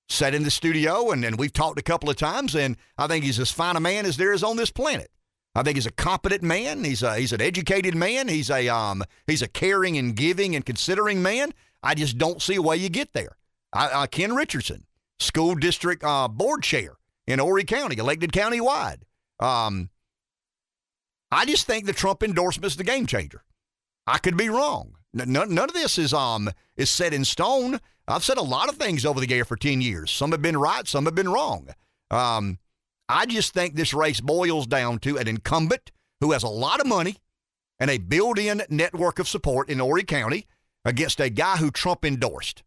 sat 0.08 0.36
in 0.36 0.44
the 0.44 0.52
studio 0.52 1.12
and, 1.12 1.26
and 1.26 1.38
we've 1.38 1.52
talked 1.52 1.80
a 1.80 1.84
couple 1.84 2.10
of 2.10 2.16
times, 2.16 2.56
and 2.56 2.78
I 2.98 3.08
think 3.08 3.26
he's 3.26 3.40
as 3.40 3.52
fine 3.52 3.76
a 3.76 3.80
man 3.80 4.06
as 4.06 4.18
there 4.18 4.32
is 4.32 4.44
on 4.44 4.56
this 4.56 4.72
planet. 4.72 5.10
I 5.56 5.64
think 5.64 5.78
he's 5.78 5.88
a 5.88 5.92
competent 5.92 6.44
man. 6.44 6.84
He's 6.84 7.02
a, 7.02 7.18
he's 7.18 7.34
an 7.34 7.42
educated 7.42 7.96
man. 7.96 8.28
He's 8.28 8.50
a 8.50 8.68
um, 8.68 9.04
he's 9.26 9.42
a 9.42 9.48
caring 9.48 9.98
and 9.98 10.16
giving 10.16 10.56
and 10.56 10.66
considering 10.66 11.22
man. 11.22 11.54
I 11.82 11.96
just 11.96 12.18
don't 12.18 12.42
see 12.42 12.56
a 12.56 12.62
way 12.62 12.78
you 12.78 12.90
get 12.90 13.14
there. 13.14 13.38
I, 13.74 13.88
uh, 13.88 14.08
Ken 14.08 14.36
Richardson, 14.36 14.86
school 15.20 15.56
district 15.56 16.04
uh, 16.04 16.28
board 16.28 16.62
chair 16.64 16.98
in 17.26 17.40
Horry 17.40 17.64
County, 17.64 17.98
elected 17.98 18.32
countywide. 18.32 19.04
Um, 19.40 19.90
I 21.32 21.46
just 21.46 21.66
think 21.66 21.86
the 21.86 21.94
Trump 21.94 22.22
endorsement 22.22 22.72
is 22.72 22.78
the 22.78 22.84
game 22.84 23.08
changer. 23.08 23.44
I 24.06 24.18
could 24.18 24.38
be 24.38 24.50
wrong. 24.50 24.95
None, 25.16 25.54
none 25.54 25.70
of 25.70 25.74
this 25.74 25.98
is 25.98 26.14
um 26.14 26.50
is 26.76 26.90
set 26.90 27.14
in 27.14 27.26
stone. 27.26 27.80
I've 28.08 28.24
said 28.24 28.38
a 28.38 28.44
lot 28.44 28.70
of 28.70 28.76
things 28.76 29.06
over 29.06 29.20
the 29.20 29.34
air 29.34 29.46
for 29.46 29.56
10 29.56 29.82
years. 29.82 30.12
Some 30.12 30.32
have 30.32 30.42
been 30.42 30.58
right, 30.58 30.88
some 30.88 31.06
have 31.06 31.16
been 31.16 31.30
wrong. 31.30 31.70
Um, 32.12 32.60
I 33.10 33.26
just 33.26 33.54
think 33.54 33.74
this 33.74 33.94
race 33.94 34.22
boils 34.22 34.68
down 34.68 35.00
to 35.00 35.18
an 35.18 35.28
incumbent 35.28 35.92
who 36.22 36.34
has 36.34 36.44
a 36.44 36.50
lot 36.50 36.80
of 36.80 36.86
money 36.86 37.18
and 37.80 37.90
a 37.90 37.98
built 37.98 38.38
in 38.38 38.62
network 38.70 39.18
of 39.18 39.28
support 39.28 39.70
in 39.70 39.80
Horry 39.80 40.04
County 40.04 40.46
against 40.84 41.20
a 41.20 41.30
guy 41.30 41.58
who 41.58 41.72
Trump 41.72 42.06
endorsed. 42.06 42.64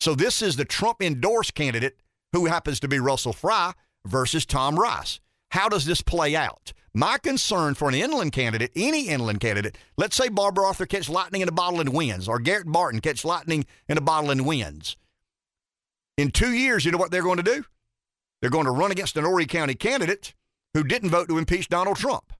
So 0.00 0.14
this 0.14 0.42
is 0.42 0.56
the 0.56 0.64
Trump 0.64 1.02
endorsed 1.02 1.54
candidate 1.54 2.00
who 2.32 2.46
happens 2.46 2.80
to 2.80 2.88
be 2.88 2.98
Russell 2.98 3.32
Fry 3.32 3.72
versus 4.06 4.44
Tom 4.44 4.78
Rice. 4.78 5.20
How 5.50 5.68
does 5.68 5.84
this 5.84 6.02
play 6.02 6.36
out? 6.36 6.72
My 6.92 7.18
concern 7.18 7.74
for 7.74 7.88
an 7.88 7.94
inland 7.94 8.32
candidate, 8.32 8.72
any 8.74 9.08
inland 9.08 9.40
candidate, 9.40 9.78
let's 9.96 10.16
say 10.16 10.28
Barbara 10.28 10.66
Arthur 10.66 10.86
catch 10.86 11.08
lightning 11.08 11.40
in 11.40 11.48
a 11.48 11.52
bottle 11.52 11.80
and 11.80 11.90
wins, 11.90 12.28
or 12.28 12.40
Garrett 12.40 12.70
Barton 12.70 13.00
catch 13.00 13.24
lightning 13.24 13.64
in 13.88 13.96
a 13.96 14.00
bottle 14.00 14.30
and 14.30 14.44
wins. 14.44 14.96
In 16.18 16.30
two 16.30 16.52
years, 16.52 16.84
you 16.84 16.90
know 16.90 16.98
what 16.98 17.10
they're 17.12 17.22
going 17.22 17.36
to 17.36 17.42
do? 17.42 17.64
They're 18.40 18.50
going 18.50 18.64
to 18.64 18.72
run 18.72 18.90
against 18.90 19.16
an 19.16 19.24
Horry 19.24 19.46
County 19.46 19.74
candidate 19.74 20.34
who 20.74 20.82
didn't 20.82 21.10
vote 21.10 21.28
to 21.28 21.38
impeach 21.38 21.68
Donald 21.68 21.96
Trump. 21.96 22.32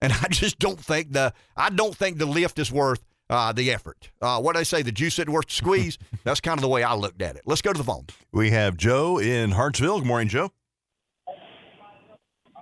And 0.00 0.12
I 0.12 0.28
just 0.30 0.58
don't 0.58 0.78
think 0.78 1.12
the 1.12 1.32
I 1.56 1.70
don't 1.70 1.96
think 1.96 2.18
the 2.18 2.26
lift 2.26 2.58
is 2.58 2.70
worth 2.70 3.04
uh, 3.28 3.52
the 3.52 3.72
effort. 3.72 4.10
Uh, 4.22 4.40
what 4.40 4.56
I 4.56 4.62
say, 4.62 4.82
the 4.82 4.92
juice 4.92 5.18
isn't 5.18 5.32
worth 5.32 5.46
the 5.46 5.54
squeeze. 5.54 5.98
That's 6.24 6.40
kind 6.40 6.56
of 6.58 6.62
the 6.62 6.68
way 6.68 6.84
I 6.84 6.94
looked 6.94 7.22
at 7.22 7.34
it. 7.36 7.42
Let's 7.46 7.62
go 7.62 7.72
to 7.72 7.78
the 7.78 7.84
phone. 7.84 8.06
We 8.32 8.50
have 8.50 8.76
Joe 8.76 9.18
in 9.18 9.50
Hartsville. 9.50 9.98
Good 9.98 10.06
morning, 10.06 10.28
Joe. 10.28 10.52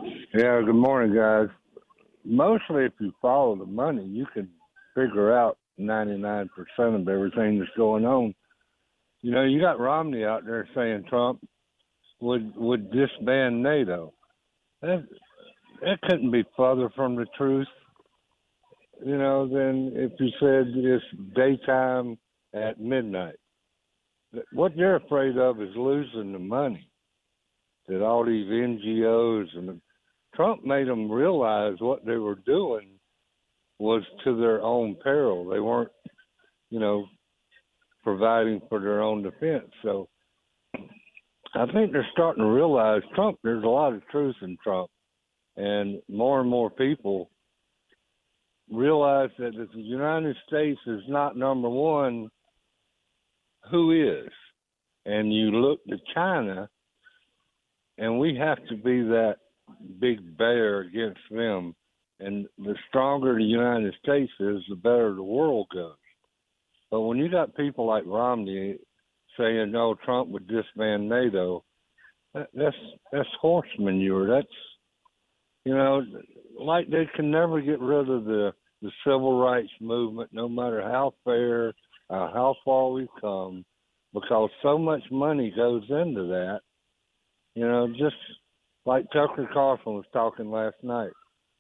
Yeah, 0.05 0.61
good 0.65 0.75
morning, 0.75 1.15
guys. 1.15 1.49
Mostly, 2.25 2.85
if 2.85 2.93
you 3.01 3.13
follow 3.23 3.57
the 3.57 3.67
money, 3.67 4.05
you 4.05 4.27
can 4.35 4.49
figure 4.95 5.37
out 5.37 5.59
99% 5.81 6.49
of 6.79 7.09
everything 7.09 7.59
that's 7.59 7.71
going 7.77 8.05
on. 8.05 8.35
You 9.23 9.33
know, 9.33 9.45
you 9.45 9.61
got 9.61 9.81
Romney 9.81 10.25
out 10.25 10.45
there 10.45 10.69
saying 10.75 11.05
Trump 11.09 11.41
would 12.21 12.55
would 12.57 12.91
disband 12.91 13.63
NATO. 13.63 14.13
That, 14.83 15.07
that 15.81 16.01
couldn't 16.03 16.31
be 16.31 16.45
further 16.57 16.91
from 16.95 17.17
the 17.17 17.27
truth. 17.37 17.69
You 19.05 19.17
know, 19.17 19.49
than 19.49 19.93
if 19.95 20.13
you 20.21 20.29
said 20.39 20.73
it's 20.75 21.05
daytime 21.35 22.19
at 22.53 22.81
midnight. 22.81 23.37
What 24.53 24.73
they're 24.77 24.97
afraid 24.97 25.39
of 25.39 25.63
is 25.63 25.75
losing 25.77 26.33
the 26.33 26.39
money 26.39 26.89
that 27.89 28.03
all 28.03 28.25
these 28.25 28.47
NGOs 28.47 29.47
and 29.57 29.81
Trump 30.37 30.65
made 30.65 30.89
them 30.89 31.11
realize 31.11 31.77
what 31.79 32.05
they 32.05 32.17
were 32.17 32.39
doing 32.47 32.91
was 33.79 34.03
to 34.25 34.37
their 34.39 34.63
own 34.63 34.97
peril. 35.03 35.49
They 35.49 35.61
weren't, 35.61 35.91
you 36.71 36.81
know, 36.81 37.07
providing 38.03 38.61
for 38.69 38.81
their 38.81 39.03
own 39.03 39.23
defense. 39.23 39.71
So 39.83 40.09
I 41.55 41.67
think 41.73 41.93
they're 41.93 42.07
starting 42.13 42.43
to 42.43 42.51
realize 42.51 43.03
Trump. 43.15 43.39
There's 43.43 43.65
a 43.65 43.69
lot 43.69 43.95
of 43.95 44.07
truth 44.09 44.37
in 44.43 44.57
Trump, 44.63 44.91
and 45.57 46.01
more 46.09 46.41
and 46.41 46.51
more 46.51 46.71
people 46.71 47.31
realize 48.71 49.31
that 49.39 49.55
if 49.55 49.71
the 49.73 49.81
United 49.81 50.37
States 50.47 50.81
is 50.87 51.03
not 51.09 51.37
number 51.37 51.69
one, 51.69 52.29
who 53.71 53.93
is? 53.93 54.31
And 55.07 55.33
you 55.33 55.51
look 55.51 55.85
to 55.85 55.97
China, 56.15 56.69
and 57.99 58.19
we 58.19 58.37
have 58.37 58.59
to 58.69 58.75
be 58.75 59.03
that 59.03 59.37
big 60.01 60.37
bear 60.37 60.81
against 60.81 61.21
them. 61.31 61.75
And 62.21 62.47
the 62.59 62.75
stronger 62.89 63.35
the 63.35 63.45
United 63.45 63.95
States 64.03 64.33
is, 64.39 64.63
the 64.69 64.77
better 64.77 65.15
the 65.15 65.23
world 65.23 65.67
goes. 65.73 65.95
But 66.91 67.03
when 67.03 67.19
you 67.19 67.29
got 67.29 67.57
people 67.57 67.87
like 67.87 68.05
Romney 68.07 68.79
saying, 69.37 69.73
"No, 69.73 69.95
Trump 69.95 70.29
would 70.29 70.47
disband 70.47 71.09
NATO," 71.09 71.65
that, 72.35 72.49
that's 72.55 72.77
that's 73.11 73.29
horse 73.41 73.69
manure. 73.79 74.29
That's 74.29 74.47
you 75.65 75.75
know, 75.75 76.03
like 76.59 76.89
they 76.89 77.09
can 77.17 77.31
never 77.31 77.61
get 77.61 77.81
rid 77.81 78.09
of 78.09 78.25
the 78.25 78.53
the 78.83 78.93
civil 79.05 79.41
rights 79.41 79.73
movement, 79.81 80.31
no 80.33 80.49
matter 80.49 80.83
how 80.83 81.15
fair, 81.25 81.69
uh, 82.11 82.31
how 82.33 82.55
far 82.65 82.91
we've 82.91 83.09
come, 83.21 83.65
because 84.13 84.51
so 84.63 84.77
much 84.77 85.03
money 85.11 85.51
goes 85.57 85.83
into 85.89 86.27
that. 86.29 86.61
You 87.55 87.67
know, 87.67 87.89
just 87.89 88.17
like 88.87 89.07
Tucker 89.13 89.49
Carlson 89.53 89.95
was 89.95 90.05
talking 90.13 90.51
last 90.51 90.77
night, 90.83 91.13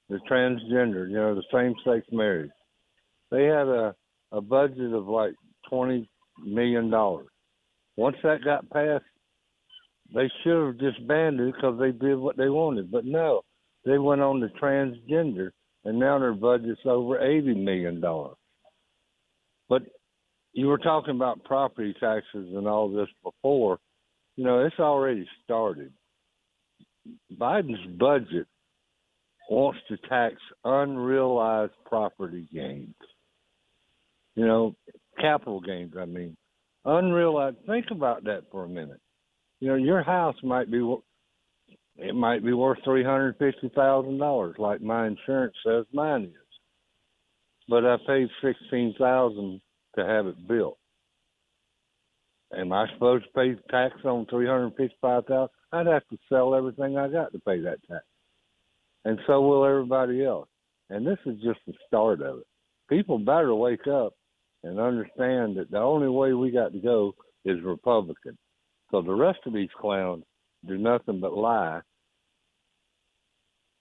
the 0.08 0.18
transgender, 0.30 1.08
you 1.08 1.16
know, 1.16 1.34
the 1.34 1.42
same-sex 1.52 2.06
marriage. 2.12 2.50
They 3.30 3.44
had 3.44 3.66
a 3.66 3.94
a 4.32 4.40
budget 4.40 4.92
of 4.92 5.06
like 5.06 5.34
twenty 5.68 6.08
million 6.44 6.90
dollars. 6.90 7.28
Once 7.96 8.16
that 8.24 8.44
got 8.44 8.68
passed, 8.70 9.04
they 10.12 10.30
should 10.42 10.66
have 10.66 10.78
disbanded 10.78 11.54
because 11.54 11.78
they 11.78 11.92
did 11.92 12.16
what 12.16 12.36
they 12.36 12.48
wanted. 12.48 12.90
But 12.90 13.04
no, 13.04 13.42
they 13.84 13.98
went 13.98 14.20
on 14.20 14.40
to 14.40 14.48
transgender, 14.60 15.50
and 15.84 15.98
now 15.98 16.18
their 16.18 16.34
budget's 16.34 16.80
over 16.84 17.20
eighty 17.20 17.54
million 17.54 18.00
dollars. 18.00 18.36
But 19.68 19.82
you 20.52 20.66
were 20.66 20.78
talking 20.78 21.14
about 21.14 21.44
property 21.44 21.94
taxes 21.98 22.52
and 22.54 22.66
all 22.66 22.88
this 22.90 23.08
before. 23.22 23.78
You 24.36 24.44
know, 24.44 24.64
it's 24.64 24.78
already 24.80 25.26
started. 25.44 25.92
Biden's 27.38 27.98
budget 27.98 28.46
wants 29.50 29.80
to 29.88 29.96
tax 30.08 30.36
unrealized 30.64 31.72
property 31.86 32.48
gains. 32.52 32.94
You 34.36 34.46
know, 34.46 34.74
capital 35.20 35.60
gains, 35.60 35.94
I 35.98 36.06
mean. 36.06 36.36
Unrealized. 36.84 37.56
Think 37.66 37.86
about 37.90 38.24
that 38.24 38.42
for 38.50 38.64
a 38.64 38.68
minute. 38.68 39.00
You 39.60 39.68
know, 39.68 39.76
your 39.76 40.02
house 40.02 40.36
might 40.42 40.70
be 40.70 40.80
it 41.96 42.14
might 42.14 42.44
be 42.44 42.52
worth 42.52 42.78
three 42.84 43.04
hundred 43.04 43.36
fifty 43.38 43.70
thousand 43.74 44.18
dollars, 44.18 44.56
like 44.58 44.82
my 44.82 45.06
insurance 45.06 45.54
says 45.64 45.84
mine 45.92 46.24
is. 46.24 46.30
But 47.68 47.84
I 47.84 47.96
paid 48.06 48.28
sixteen 48.42 48.94
thousand 48.98 49.60
to 49.96 50.04
have 50.04 50.26
it 50.26 50.48
built. 50.48 50.78
Am 52.56 52.72
I 52.72 52.86
supposed 52.92 53.24
to 53.24 53.30
pay 53.32 53.54
tax 53.70 53.94
on 54.04 54.26
three 54.26 54.46
hundred 54.46 54.74
fifty-five 54.76 55.26
thousand? 55.26 55.48
I'd 55.72 55.86
have 55.86 56.06
to 56.10 56.18
sell 56.28 56.54
everything 56.54 56.96
I 56.96 57.08
got 57.08 57.32
to 57.32 57.38
pay 57.40 57.60
that 57.60 57.78
tax, 57.88 58.04
and 59.04 59.18
so 59.26 59.40
will 59.40 59.64
everybody 59.64 60.24
else. 60.24 60.48
And 60.90 61.06
this 61.06 61.18
is 61.26 61.36
just 61.42 61.60
the 61.66 61.72
start 61.86 62.20
of 62.20 62.38
it. 62.38 62.46
People 62.88 63.18
better 63.18 63.54
wake 63.54 63.86
up 63.88 64.12
and 64.62 64.78
understand 64.78 65.56
that 65.56 65.70
the 65.70 65.78
only 65.78 66.08
way 66.08 66.34
we 66.34 66.50
got 66.50 66.72
to 66.72 66.78
go 66.78 67.14
is 67.44 67.60
Republican. 67.62 68.36
So 68.90 69.02
the 69.02 69.14
rest 69.14 69.38
of 69.46 69.54
these 69.54 69.70
clowns 69.80 70.24
do 70.66 70.78
nothing 70.78 71.20
but 71.20 71.36
lie. 71.36 71.80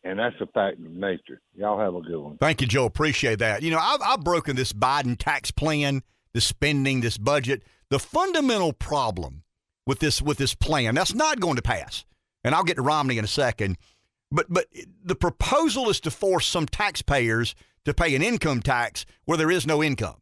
And 0.06 0.20
that's 0.20 0.36
a 0.42 0.48
fact 0.48 0.80
of 0.80 0.92
nature. 0.92 1.40
Y'all 1.56 1.80
have 1.80 1.96
a 1.96 2.02
good 2.02 2.20
one. 2.20 2.38
Thank 2.38 2.62
you, 2.62 2.68
Joe. 2.68 2.86
Appreciate 2.86 3.40
that. 3.40 3.62
You 3.62 3.72
know, 3.72 3.80
I've, 3.80 4.02
I've 4.02 4.24
broken 4.24 4.56
this 4.56 4.74
Biden 4.74 5.18
tax 5.18 5.52
plan, 5.52 6.04
the 6.34 6.42
spending, 6.42 7.02
this 7.02 7.18
budget. 7.18 7.64
The 7.94 8.00
fundamental 8.00 8.74
problem 8.74 9.44
with 9.86 10.00
this 10.00 10.20
with 10.20 10.40
this 10.40 10.56
plan 10.56 10.96
that's 10.96 11.14
not 11.14 11.40
going 11.40 11.58
to 11.58 11.62
pass, 11.62 12.06
and 12.44 12.56
I'll 12.56 12.64
get 12.64 12.78
to 12.78 12.82
Romney 12.82 13.20
in 13.20 13.24
a 13.24 13.28
second. 13.28 13.78
But 14.32 14.48
but 14.50 14.66
the 15.06 15.14
proposal 15.14 15.92
is 15.92 16.00
to 16.00 16.10
force 16.10 16.48
some 16.48 16.66
taxpayers 16.66 17.54
to 17.86 17.94
pay 17.94 18.16
an 18.16 18.24
income 18.24 18.64
tax 18.64 19.06
where 19.26 19.38
there 19.38 19.52
is 19.52 19.68
no 19.68 19.84
income. 19.84 20.16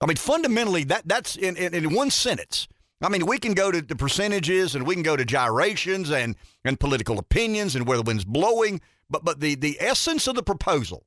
I 0.00 0.06
mean, 0.06 0.16
fundamentally, 0.16 0.84
that 0.84 1.08
that's 1.08 1.34
in, 1.34 1.56
in, 1.56 1.74
in 1.74 1.92
one 1.92 2.08
sentence. 2.08 2.68
I 3.02 3.08
mean, 3.08 3.26
we 3.26 3.40
can 3.40 3.54
go 3.54 3.72
to 3.72 3.82
the 3.82 3.96
percentages 3.96 4.76
and 4.76 4.86
we 4.86 4.94
can 4.94 5.02
go 5.02 5.16
to 5.16 5.24
gyrations 5.24 6.12
and, 6.12 6.36
and 6.64 6.78
political 6.78 7.18
opinions 7.18 7.74
and 7.74 7.84
where 7.84 7.96
the 7.96 8.04
wind's 8.04 8.24
blowing, 8.24 8.80
but 9.10 9.24
but 9.24 9.40
the, 9.40 9.56
the 9.56 9.76
essence 9.80 10.28
of 10.28 10.36
the 10.36 10.44
proposal 10.44 11.04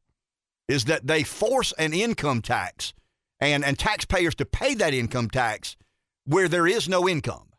is 0.68 0.84
that 0.86 1.07
they 1.07 1.24
force 1.24 1.72
an 1.78 1.93
income 1.93 2.41
tax 2.41 2.93
and, 3.52 3.64
and 3.66 3.78
taxpayers 3.78 4.36
to 4.36 4.46
pay 4.46 4.74
that 4.76 4.94
income 4.94 5.30
tax 5.30 5.76
where 6.26 6.48
there 6.48 6.68
is 6.68 6.88
no 6.88 7.08
income. 7.08 7.50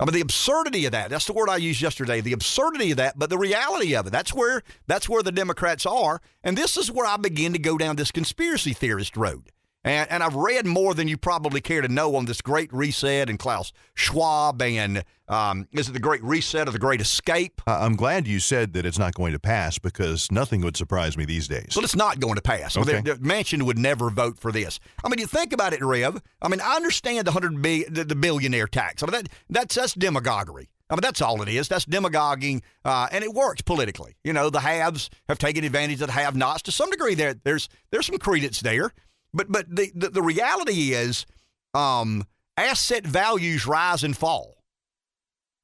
I 0.00 0.04
mean, 0.04 0.14
the 0.14 0.20
absurdity 0.20 0.86
of 0.86 0.92
that, 0.92 1.10
that's 1.10 1.26
the 1.26 1.32
word 1.32 1.48
I 1.48 1.56
used 1.56 1.82
yesterday, 1.82 2.20
the 2.20 2.32
absurdity 2.32 2.92
of 2.92 2.98
that, 2.98 3.18
but 3.18 3.30
the 3.30 3.38
reality 3.38 3.96
of 3.96 4.06
it, 4.06 4.10
that's 4.10 4.32
where 4.32 4.62
that's 4.86 5.08
where 5.08 5.24
the 5.24 5.32
Democrats 5.32 5.84
are. 5.86 6.20
And 6.44 6.56
this 6.56 6.76
is 6.76 6.90
where 6.90 7.06
I 7.06 7.16
begin 7.16 7.52
to 7.52 7.58
go 7.58 7.76
down 7.76 7.96
this 7.96 8.12
conspiracy 8.12 8.72
theorist 8.72 9.16
road. 9.16 9.50
And, 9.84 10.10
and 10.10 10.22
I've 10.22 10.34
read 10.34 10.66
more 10.66 10.92
than 10.94 11.08
you 11.08 11.16
probably 11.16 11.60
care 11.60 11.80
to 11.80 11.88
know 11.88 12.16
on 12.16 12.24
this 12.24 12.40
Great 12.40 12.72
Reset 12.72 13.30
and 13.30 13.38
Klaus 13.38 13.72
Schwab 13.94 14.60
and 14.60 15.04
um, 15.28 15.68
is 15.72 15.88
it 15.88 15.92
the 15.92 16.00
Great 16.00 16.22
Reset 16.22 16.68
or 16.68 16.70
the 16.72 16.78
Great 16.78 17.00
Escape? 17.00 17.60
Uh, 17.66 17.78
I'm 17.80 17.96
glad 17.96 18.26
you 18.26 18.40
said 18.40 18.72
that 18.72 18.86
it's 18.86 18.98
not 18.98 19.14
going 19.14 19.32
to 19.34 19.38
pass 19.38 19.78
because 19.78 20.32
nothing 20.32 20.62
would 20.62 20.76
surprise 20.76 21.16
me 21.16 21.26
these 21.26 21.46
days. 21.46 21.72
Well, 21.76 21.84
it's 21.84 21.96
not 21.96 22.18
going 22.18 22.36
to 22.36 22.42
pass. 22.42 22.76
Okay. 22.76 23.00
The, 23.02 23.14
the 23.14 23.16
Manchin 23.16 23.62
would 23.62 23.78
never 23.78 24.10
vote 24.10 24.38
for 24.38 24.50
this. 24.50 24.80
I 25.04 25.08
mean, 25.08 25.18
you 25.18 25.26
think 25.26 25.52
about 25.52 25.74
it, 25.74 25.82
Rev. 25.82 26.20
I 26.40 26.48
mean, 26.48 26.60
I 26.62 26.76
understand 26.76 27.26
the 27.26 27.32
hundred 27.32 27.60
bi- 27.62 27.84
the, 27.88 28.04
the 28.04 28.16
billionaire 28.16 28.66
tax. 28.68 29.02
I 29.02 29.06
mean, 29.06 29.12
that 29.12 29.28
that's 29.50 29.74
that's 29.74 29.92
demagoguery. 29.94 30.70
I 30.90 30.94
mean, 30.94 31.02
that's 31.02 31.20
all 31.20 31.42
it 31.42 31.48
is. 31.50 31.68
That's 31.68 31.84
demagoguing, 31.84 32.62
uh, 32.86 33.08
and 33.12 33.22
it 33.22 33.34
works 33.34 33.60
politically. 33.60 34.16
You 34.24 34.32
know, 34.32 34.48
the 34.48 34.60
haves 34.60 35.10
have 35.28 35.36
taken 35.36 35.62
advantage 35.62 36.00
of 36.00 36.06
the 36.06 36.14
have-nots 36.14 36.62
to 36.62 36.72
some 36.72 36.90
degree. 36.90 37.14
There, 37.14 37.34
there's 37.44 37.68
there's 37.90 38.06
some 38.06 38.16
credence 38.16 38.62
there. 38.62 38.94
But 39.32 39.50
but 39.50 39.74
the 39.74 39.90
the, 39.94 40.10
the 40.10 40.22
reality 40.22 40.92
is, 40.92 41.26
um, 41.74 42.24
asset 42.56 43.06
values 43.06 43.66
rise 43.66 44.04
and 44.04 44.16
fall. 44.16 44.56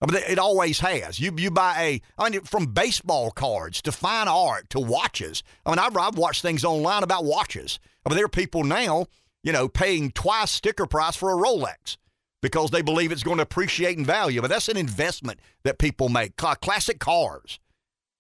I 0.01 0.11
mean, 0.11 0.23
it 0.29 0.39
always 0.39 0.81
has. 0.81 1.19
You 1.19 1.33
you 1.37 1.51
buy 1.51 1.75
a 1.79 2.01
I 2.23 2.31
mean, 2.31 2.43
from 2.43 2.67
baseball 2.67 3.31
cards 3.31 3.81
to 3.83 3.93
fine 3.93 4.29
art 4.29 4.69
to 4.71 4.81
watches. 4.81 5.43
I 5.65 5.71
mean, 5.71 5.79
I've, 5.79 5.97
I've 5.97 6.19
watched 6.19 6.43
things 6.43 6.65
online 6.65 7.03
about 7.03 7.25
watches. 7.25 7.79
I 8.05 8.11
mean, 8.11 8.17
there 8.17 8.27
are 8.27 8.29
people 8.29 8.65
now, 8.65 9.07
you 9.43 9.53
know, 9.53 9.69
paying 9.69 10.11
twice 10.11 10.51
sticker 10.51 10.87
price 10.87 11.17
for 11.17 11.31
a 11.33 11.37
Rolex 11.37 11.97
because 12.43 12.71
they 12.71 12.83
believe 12.83 13.11
it's 13.11 13.23
going 13.23 13.39
to 13.39 13.43
appreciate 13.43 13.97
in 13.97 14.05
value. 14.05 14.43
But 14.43 14.51
that's 14.51 14.69
an 14.69 14.77
investment 14.77 15.41
that 15.63 15.79
people 15.79 16.11
make. 16.11 16.37
Classic 16.37 16.99
cars. 16.99 17.59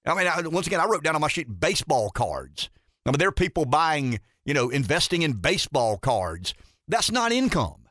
I 0.06 0.14
mean, 0.14 0.26
I, 0.26 0.40
once 0.48 0.66
again, 0.66 0.80
I 0.80 0.86
wrote 0.86 1.02
down 1.02 1.14
on 1.14 1.20
my 1.20 1.28
sheet 1.28 1.60
baseball 1.60 2.08
cards. 2.10 2.70
I 3.04 3.10
mean, 3.10 3.18
there 3.18 3.28
are 3.28 3.32
people 3.32 3.66
buying, 3.66 4.20
you 4.44 4.54
know, 4.54 4.70
investing 4.70 5.22
in 5.22 5.32
baseball 5.34 5.98
cards. 5.98 6.54
That's 6.88 7.10
not 7.10 7.32
income. 7.32 7.88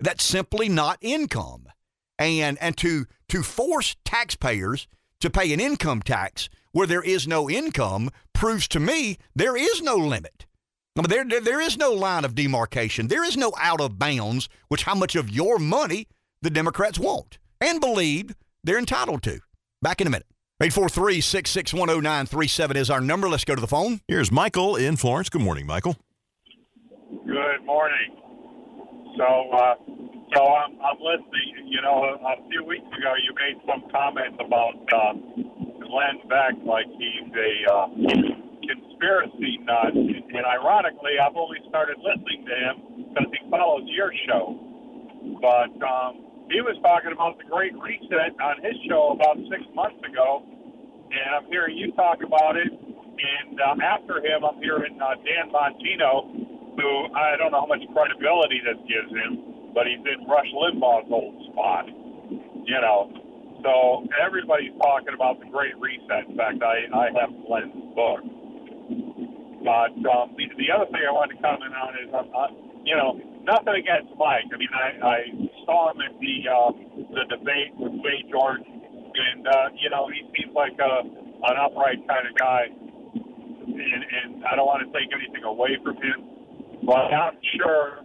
That's 0.00 0.24
simply 0.24 0.68
not 0.68 0.98
income. 1.00 1.66
And 2.18 2.58
and 2.60 2.76
to 2.78 3.06
to 3.28 3.42
force 3.42 3.96
taxpayers 4.04 4.88
to 5.20 5.30
pay 5.30 5.52
an 5.52 5.60
income 5.60 6.02
tax 6.02 6.48
where 6.72 6.86
there 6.86 7.02
is 7.02 7.26
no 7.26 7.48
income 7.48 8.10
proves 8.34 8.68
to 8.68 8.80
me 8.80 9.16
there 9.34 9.56
is 9.56 9.82
no 9.82 9.96
limit. 9.96 10.46
I 10.96 11.02
mean, 11.02 11.10
there, 11.10 11.24
there, 11.24 11.40
there 11.40 11.60
is 11.60 11.76
no 11.76 11.92
line 11.92 12.24
of 12.24 12.34
demarcation. 12.34 13.08
There 13.08 13.24
is 13.24 13.36
no 13.36 13.52
out 13.58 13.80
of 13.80 13.98
bounds, 13.98 14.48
which 14.68 14.84
how 14.84 14.94
much 14.94 15.14
of 15.14 15.28
your 15.28 15.58
money 15.58 16.08
the 16.40 16.50
Democrats 16.50 16.98
want 16.98 17.38
and 17.60 17.80
believe 17.80 18.34
they're 18.64 18.78
entitled 18.78 19.22
to. 19.24 19.40
Back 19.82 20.00
in 20.00 20.06
a 20.06 20.10
minute. 20.10 20.26
843 20.58 21.20
661 21.20 22.00
0937 22.00 22.76
is 22.78 22.88
our 22.88 23.02
number. 23.02 23.28
Let's 23.28 23.44
go 23.44 23.54
to 23.54 23.60
the 23.60 23.66
phone. 23.66 24.00
Here's 24.08 24.32
Michael 24.32 24.74
in 24.74 24.96
Florence. 24.96 25.28
Good 25.28 25.42
morning, 25.42 25.66
Michael. 25.66 25.96
Good 27.26 27.60
morning. 27.66 28.16
So, 29.18 29.50
uh, 29.52 29.74
so 30.32 30.40
I'm, 30.40 30.80
I'm 30.80 30.96
listening. 30.96 31.68
You 31.68 31.82
know, 31.82 32.08
a, 32.08 32.40
a 32.40 32.48
few 32.48 32.64
weeks 32.64 32.88
ago, 32.88 33.12
you 33.20 33.34
made 33.36 33.60
some 33.68 33.84
comments 33.92 34.40
about 34.40 34.80
uh, 34.96 35.12
Glenn 35.84 36.24
Beck 36.24 36.56
like 36.64 36.86
he's 36.96 37.28
a 37.36 37.52
uh, 37.68 37.86
conspiracy 38.64 39.60
nut. 39.60 39.92
And 39.92 40.46
ironically, 40.46 41.20
I've 41.20 41.36
only 41.36 41.58
started 41.68 41.98
listening 42.00 42.46
to 42.48 42.54
him 42.56 43.04
because 43.12 43.28
he 43.28 43.50
follows 43.50 43.84
your 43.92 44.10
show. 44.24 44.56
But 45.36 45.76
um, 45.84 46.25
he 46.50 46.60
was 46.62 46.78
talking 46.82 47.12
about 47.12 47.38
the 47.38 47.46
Great 47.50 47.74
Reset 47.74 48.32
on 48.38 48.62
his 48.62 48.74
show 48.88 49.14
about 49.14 49.36
six 49.50 49.62
months 49.74 49.98
ago, 50.06 50.42
and 51.10 51.28
I'm 51.34 51.46
hearing 51.50 51.76
you 51.76 51.92
talk 51.92 52.22
about 52.22 52.56
it. 52.56 52.70
And 52.70 53.56
uh, 53.58 53.80
after 53.82 54.20
him, 54.20 54.44
I'm 54.44 54.60
hearing 54.60 55.00
uh, 55.00 55.16
Dan 55.24 55.48
Bongino, 55.48 56.76
who 56.76 56.90
I 57.16 57.36
don't 57.40 57.50
know 57.50 57.64
how 57.64 57.70
much 57.70 57.82
credibility 57.92 58.60
this 58.60 58.78
gives 58.84 59.10
him, 59.10 59.72
but 59.72 59.88
he's 59.88 60.04
in 60.04 60.28
Rush 60.28 60.50
Limbaugh's 60.52 61.08
old 61.10 61.34
spot. 61.52 61.88
You 61.88 62.80
know, 62.82 63.10
so 63.62 64.06
everybody's 64.20 64.74
talking 64.78 65.14
about 65.14 65.40
the 65.40 65.46
Great 65.48 65.74
Reset. 65.80 66.28
In 66.28 66.36
fact, 66.36 66.62
I, 66.62 66.86
I 66.92 67.06
have 67.16 67.30
Glenn's 67.46 67.74
book. 67.94 68.20
But 69.64 69.96
um, 70.06 70.36
the, 70.38 70.46
the 70.60 70.68
other 70.70 70.86
thing 70.92 71.02
I 71.02 71.10
wanted 71.10 71.36
to 71.36 71.42
comment 71.42 71.74
on 71.74 71.90
is, 71.98 72.10
uh, 72.14 72.22
uh, 72.22 72.65
you 72.86 72.96
know, 72.96 73.18
nothing 73.42 73.74
against 73.74 74.14
Mike. 74.16 74.46
I 74.52 74.56
mean, 74.56 74.70
I, 74.72 75.06
I 75.06 75.18
saw 75.66 75.90
him 75.90 76.00
at 76.00 76.14
the 76.22 76.34
uh, 76.48 76.70
the 77.12 77.36
debate 77.36 77.74
with 77.76 77.92
Wade 77.98 78.30
George, 78.30 78.62
and 78.62 79.46
uh, 79.46 79.68
you 79.74 79.90
know, 79.90 80.08
he 80.08 80.22
seems 80.38 80.54
like 80.54 80.78
a, 80.78 81.02
an 81.02 81.56
upright 81.58 82.06
kind 82.08 82.26
of 82.30 82.34
guy. 82.38 82.62
And, 83.66 83.74
and 83.76 84.44
I 84.46 84.56
don't 84.56 84.66
want 84.66 84.86
to 84.86 84.98
take 84.98 85.10
anything 85.12 85.42
away 85.44 85.76
from 85.82 85.96
him, 85.96 86.86
but 86.86 87.12
I'm 87.12 87.36
sure 87.58 87.98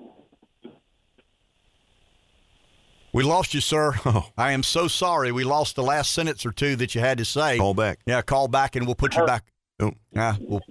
We 3.13 3.23
lost 3.23 3.53
you, 3.53 3.61
sir. 3.61 3.93
I 4.37 4.53
am 4.53 4.63
so 4.63 4.87
sorry. 4.87 5.31
We 5.31 5.43
lost 5.43 5.75
the 5.75 5.83
last 5.83 6.13
sentence 6.13 6.45
or 6.45 6.51
two 6.51 6.75
that 6.77 6.95
you 6.95 7.01
had 7.01 7.17
to 7.19 7.25
say. 7.25 7.57
Call 7.57 7.73
back. 7.73 7.99
Yeah, 8.05 8.21
call 8.21 8.47
back 8.47 8.75
and 8.75 8.85
we'll 8.85 8.95
put 8.95 9.15
you 9.15 9.25
back. 9.25 9.43
Oh, 9.79 9.91
Yeah, 10.11 10.35
we'll, 10.39 10.61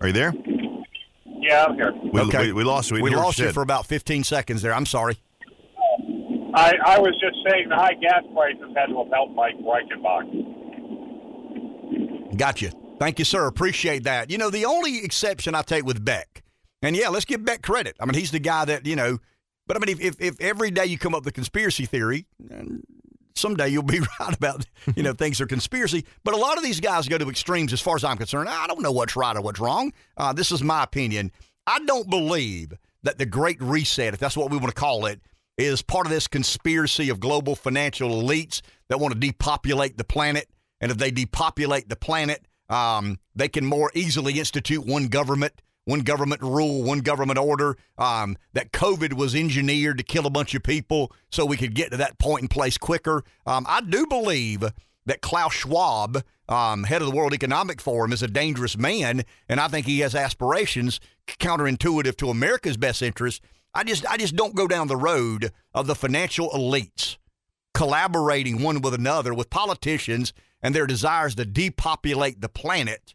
are 0.00 0.06
you 0.08 0.12
there? 0.12 0.32
Yeah, 1.52 1.66
I'm 1.68 1.74
here. 1.74 1.92
We, 2.12 2.20
okay. 2.22 2.46
we, 2.46 2.52
we 2.52 2.64
lost 2.64 2.90
you. 2.90 2.94
We, 2.94 3.02
We 3.02 3.10
didn't 3.10 3.22
lost 3.22 3.38
you 3.38 3.52
for 3.52 3.62
about 3.62 3.84
15 3.86 4.24
seconds 4.24 4.62
there. 4.62 4.72
I'm 4.72 4.86
sorry. 4.86 5.18
I, 6.54 6.74
I 6.84 6.98
was 6.98 7.12
just 7.20 7.36
saying 7.48 7.68
the 7.68 7.76
high 7.76 7.94
gas 7.94 8.22
prices 8.34 8.62
had 8.74 8.86
to 8.86 8.98
have 8.98 9.08
helped 9.12 9.34
Mike 9.34 9.56
Reichenbach. 9.58 10.26
Got 12.36 12.62
you. 12.62 12.70
Thank 12.98 13.18
you, 13.18 13.24
sir. 13.24 13.46
Appreciate 13.46 14.04
that. 14.04 14.30
You 14.30 14.38
know, 14.38 14.48
the 14.48 14.64
only 14.64 15.04
exception 15.04 15.54
I 15.54 15.60
take 15.62 15.84
with 15.84 16.02
Beck, 16.04 16.42
and 16.82 16.96
yeah, 16.96 17.08
let's 17.08 17.26
give 17.26 17.44
Beck 17.44 17.62
credit. 17.62 17.96
I 18.00 18.06
mean, 18.06 18.14
he's 18.14 18.30
the 18.30 18.38
guy 18.38 18.64
that, 18.66 18.86
you 18.86 18.96
know, 18.96 19.18
but 19.66 19.76
I 19.76 19.80
mean, 19.80 19.90
if, 19.96 20.00
if, 20.00 20.20
if 20.20 20.40
every 20.40 20.70
day 20.70 20.86
you 20.86 20.96
come 20.98 21.14
up 21.14 21.24
with 21.24 21.32
a 21.32 21.34
conspiracy 21.34 21.84
theory, 21.84 22.26
and 22.50 22.82
someday 23.34 23.68
you'll 23.68 23.82
be 23.82 24.00
right 24.20 24.34
about, 24.34 24.66
you 24.94 25.02
know, 25.02 25.12
things 25.12 25.40
are 25.40 25.46
conspiracy. 25.46 26.04
But 26.24 26.34
a 26.34 26.38
lot 26.38 26.58
of 26.58 26.64
these 26.64 26.80
guys 26.80 27.08
go 27.08 27.18
to 27.18 27.28
extremes 27.28 27.72
as 27.72 27.80
far 27.80 27.96
as 27.96 28.04
I'm 28.04 28.16
concerned. 28.16 28.48
I 28.48 28.66
don't 28.66 28.82
know 28.82 28.92
what's 28.92 29.16
right 29.16 29.36
or 29.36 29.40
what's 29.42 29.60
wrong. 29.60 29.92
Uh, 30.16 30.32
this 30.32 30.52
is 30.52 30.62
my 30.62 30.82
opinion. 30.82 31.32
I 31.66 31.78
don't 31.80 32.10
believe 32.10 32.72
that 33.02 33.18
the 33.18 33.26
Great 33.26 33.60
Reset, 33.60 34.14
if 34.14 34.20
that's 34.20 34.36
what 34.36 34.50
we 34.50 34.56
want 34.56 34.74
to 34.74 34.80
call 34.80 35.06
it, 35.06 35.20
is 35.58 35.82
part 35.82 36.06
of 36.06 36.12
this 36.12 36.28
conspiracy 36.28 37.08
of 37.08 37.20
global 37.20 37.54
financial 37.54 38.10
elites 38.10 38.62
that 38.88 38.98
want 38.98 39.14
to 39.14 39.20
depopulate 39.20 39.98
the 39.98 40.04
planet. 40.04 40.48
And 40.80 40.90
if 40.90 40.98
they 40.98 41.10
depopulate 41.10 41.88
the 41.88 41.96
planet, 41.96 42.46
um, 42.68 43.18
they 43.34 43.48
can 43.48 43.66
more 43.66 43.90
easily 43.94 44.38
institute 44.38 44.86
one 44.86 45.08
government, 45.08 45.60
one 45.84 46.00
government 46.00 46.42
rule, 46.42 46.82
one 46.82 47.00
government 47.00 47.38
order. 47.38 47.76
Um, 47.98 48.36
that 48.52 48.72
COVID 48.72 49.14
was 49.14 49.34
engineered 49.34 49.98
to 49.98 50.04
kill 50.04 50.26
a 50.26 50.30
bunch 50.30 50.54
of 50.54 50.62
people 50.62 51.12
so 51.30 51.44
we 51.44 51.56
could 51.56 51.74
get 51.74 51.90
to 51.90 51.96
that 51.98 52.18
point 52.18 52.42
and 52.42 52.50
place 52.50 52.78
quicker. 52.78 53.24
Um, 53.46 53.66
I 53.68 53.80
do 53.80 54.06
believe 54.06 54.64
that 55.06 55.20
Klaus 55.20 55.52
Schwab, 55.52 56.22
um, 56.48 56.84
head 56.84 57.02
of 57.02 57.08
the 57.08 57.14
World 57.14 57.34
Economic 57.34 57.80
Forum, 57.80 58.12
is 58.12 58.22
a 58.22 58.28
dangerous 58.28 58.78
man, 58.78 59.22
and 59.48 59.58
I 59.58 59.68
think 59.68 59.86
he 59.86 60.00
has 60.00 60.14
aspirations 60.14 61.00
counterintuitive 61.26 62.16
to 62.16 62.30
America's 62.30 62.76
best 62.76 63.02
interest. 63.02 63.42
I 63.74 63.84
just, 63.84 64.06
I 64.06 64.16
just 64.16 64.36
don't 64.36 64.54
go 64.54 64.68
down 64.68 64.88
the 64.88 64.96
road 64.96 65.50
of 65.74 65.86
the 65.86 65.94
financial 65.94 66.50
elites 66.50 67.16
collaborating 67.74 68.62
one 68.62 68.80
with 68.80 68.94
another 68.94 69.34
with 69.34 69.50
politicians 69.50 70.32
and 70.62 70.74
their 70.74 70.86
desires 70.86 71.34
to 71.34 71.44
depopulate 71.44 72.40
the 72.40 72.48
planet 72.48 73.14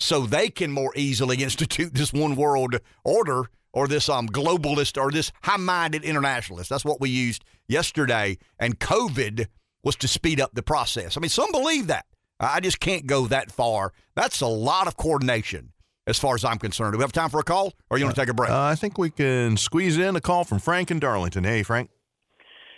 so 0.00 0.22
they 0.22 0.48
can 0.48 0.72
more 0.72 0.92
easily 0.96 1.42
institute 1.42 1.94
this 1.94 2.12
one 2.12 2.34
world 2.34 2.76
order 3.04 3.44
or 3.72 3.86
this 3.86 4.08
um, 4.08 4.26
globalist 4.26 5.00
or 5.00 5.12
this 5.12 5.30
high 5.42 5.56
minded 5.56 6.02
internationalist. 6.02 6.70
That's 6.70 6.84
what 6.84 7.00
we 7.00 7.10
used 7.10 7.44
yesterday. 7.68 8.38
And 8.58 8.80
COVID 8.80 9.46
was 9.84 9.96
to 9.96 10.08
speed 10.08 10.40
up 10.40 10.54
the 10.54 10.62
process. 10.62 11.16
I 11.16 11.20
mean, 11.20 11.28
some 11.28 11.52
believe 11.52 11.86
that. 11.86 12.06
I 12.40 12.60
just 12.60 12.80
can't 12.80 13.06
go 13.06 13.26
that 13.26 13.52
far. 13.52 13.92
That's 14.16 14.40
a 14.40 14.46
lot 14.46 14.86
of 14.86 14.96
coordination 14.96 15.72
as 16.06 16.18
far 16.18 16.34
as 16.34 16.44
I'm 16.44 16.58
concerned. 16.58 16.92
Do 16.94 16.98
we 16.98 17.02
have 17.02 17.12
time 17.12 17.28
for 17.28 17.38
a 17.38 17.44
call 17.44 17.74
or 17.90 17.98
you 17.98 18.04
want 18.04 18.16
to 18.16 18.20
take 18.20 18.30
a 18.30 18.34
break? 18.34 18.50
Uh, 18.50 18.60
I 18.62 18.74
think 18.74 18.96
we 18.96 19.10
can 19.10 19.56
squeeze 19.58 19.98
in 19.98 20.16
a 20.16 20.20
call 20.20 20.44
from 20.44 20.58
Frank 20.58 20.90
in 20.90 20.98
Darlington. 20.98 21.44
Hey, 21.44 21.62
Frank. 21.62 21.90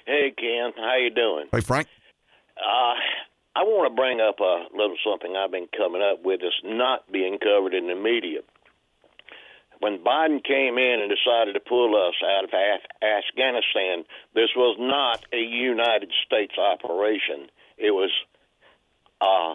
Hey 0.04 0.32
Ken, 0.36 0.72
how 0.76 0.96
you 0.96 1.10
doing? 1.14 1.46
hey, 1.52 1.60
Frank. 1.60 1.86
Uh, 2.56 2.94
I 3.54 3.64
want 3.64 3.90
to 3.90 3.94
bring 3.94 4.20
up 4.20 4.40
a 4.40 4.64
little 4.74 4.96
something 5.04 5.36
I've 5.36 5.50
been 5.50 5.68
coming 5.76 6.00
up 6.00 6.24
with 6.24 6.40
that's 6.40 6.62
not 6.64 7.10
being 7.12 7.38
covered 7.38 7.74
in 7.74 7.86
the 7.86 7.94
media. 7.94 8.40
When 9.80 9.98
Biden 9.98 10.42
came 10.42 10.78
in 10.78 11.00
and 11.02 11.10
decided 11.10 11.54
to 11.54 11.60
pull 11.60 11.96
us 11.96 12.14
out 12.24 12.44
of 12.44 12.50
Af- 12.54 12.88
Afghanistan, 13.02 14.04
this 14.32 14.50
was 14.56 14.76
not 14.78 15.26
a 15.32 15.42
United 15.42 16.12
States 16.24 16.54
operation. 16.56 17.50
It 17.76 17.90
was 17.90 18.10
uh, 19.20 19.54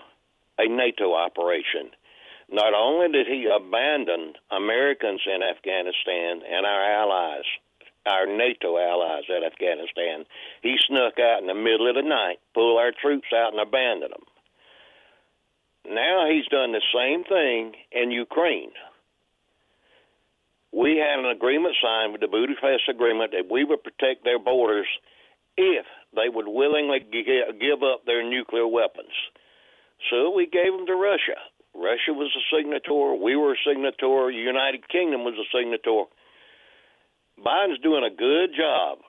a 0.60 0.68
NATO 0.68 1.14
operation. 1.14 1.90
Not 2.52 2.74
only 2.74 3.08
did 3.10 3.28
he 3.28 3.48
abandon 3.48 4.34
Americans 4.52 5.22
in 5.26 5.42
Afghanistan 5.42 6.42
and 6.44 6.66
our 6.66 6.84
allies, 6.84 7.48
our 8.08 8.26
NATO 8.26 8.78
allies 8.78 9.24
at 9.30 9.44
Afghanistan, 9.44 10.26
he 10.62 10.78
snuck 10.88 11.20
out 11.20 11.42
in 11.42 11.48
the 11.48 11.54
middle 11.54 11.90
of 11.90 11.96
the 11.96 12.08
night, 12.08 12.38
pulled 12.54 12.80
our 12.80 12.92
troops 12.92 13.28
out, 13.36 13.52
and 13.52 13.62
abandoned 13.62 14.14
them. 14.14 14.26
Now 15.94 16.28
he's 16.30 16.48
done 16.48 16.72
the 16.72 16.82
same 16.94 17.24
thing 17.24 17.74
in 17.92 18.12
Ukraine. 18.12 18.72
We 20.74 20.98
had 20.98 21.20
an 21.20 21.32
agreement 21.32 21.76
signed 21.82 22.12
with 22.12 22.22
the 22.22 22.28
Budapest 22.28 22.90
Agreement 22.90 23.32
that 23.32 23.50
we 23.50 23.64
would 23.64 23.84
protect 23.84 24.24
their 24.24 24.40
borders 24.40 24.88
if 25.56 25.86
they 26.16 26.30
would 26.30 26.48
willingly 26.48 27.00
give 27.00 27.84
up 27.84 28.06
their 28.06 28.24
nuclear 28.28 28.68
weapons. 28.68 29.14
So 30.12 30.30
we 30.30 30.46
gave 30.46 30.72
them 30.72 30.86
to 30.86 30.94
Russia. 30.94 31.40
Russia 31.74 32.14
was 32.14 32.36
a 32.36 32.44
signatory. 32.56 33.18
We 33.18 33.36
were 33.36 33.54
a 33.54 33.64
signatory. 33.66 34.36
United 34.36 34.88
Kingdom 34.90 35.24
was 35.24 35.36
a 35.36 35.48
signatory. 35.58 36.08
Biden's 37.44 37.80
doing 37.80 38.04
a 38.04 38.14
good 38.14 38.52
job 38.58 39.00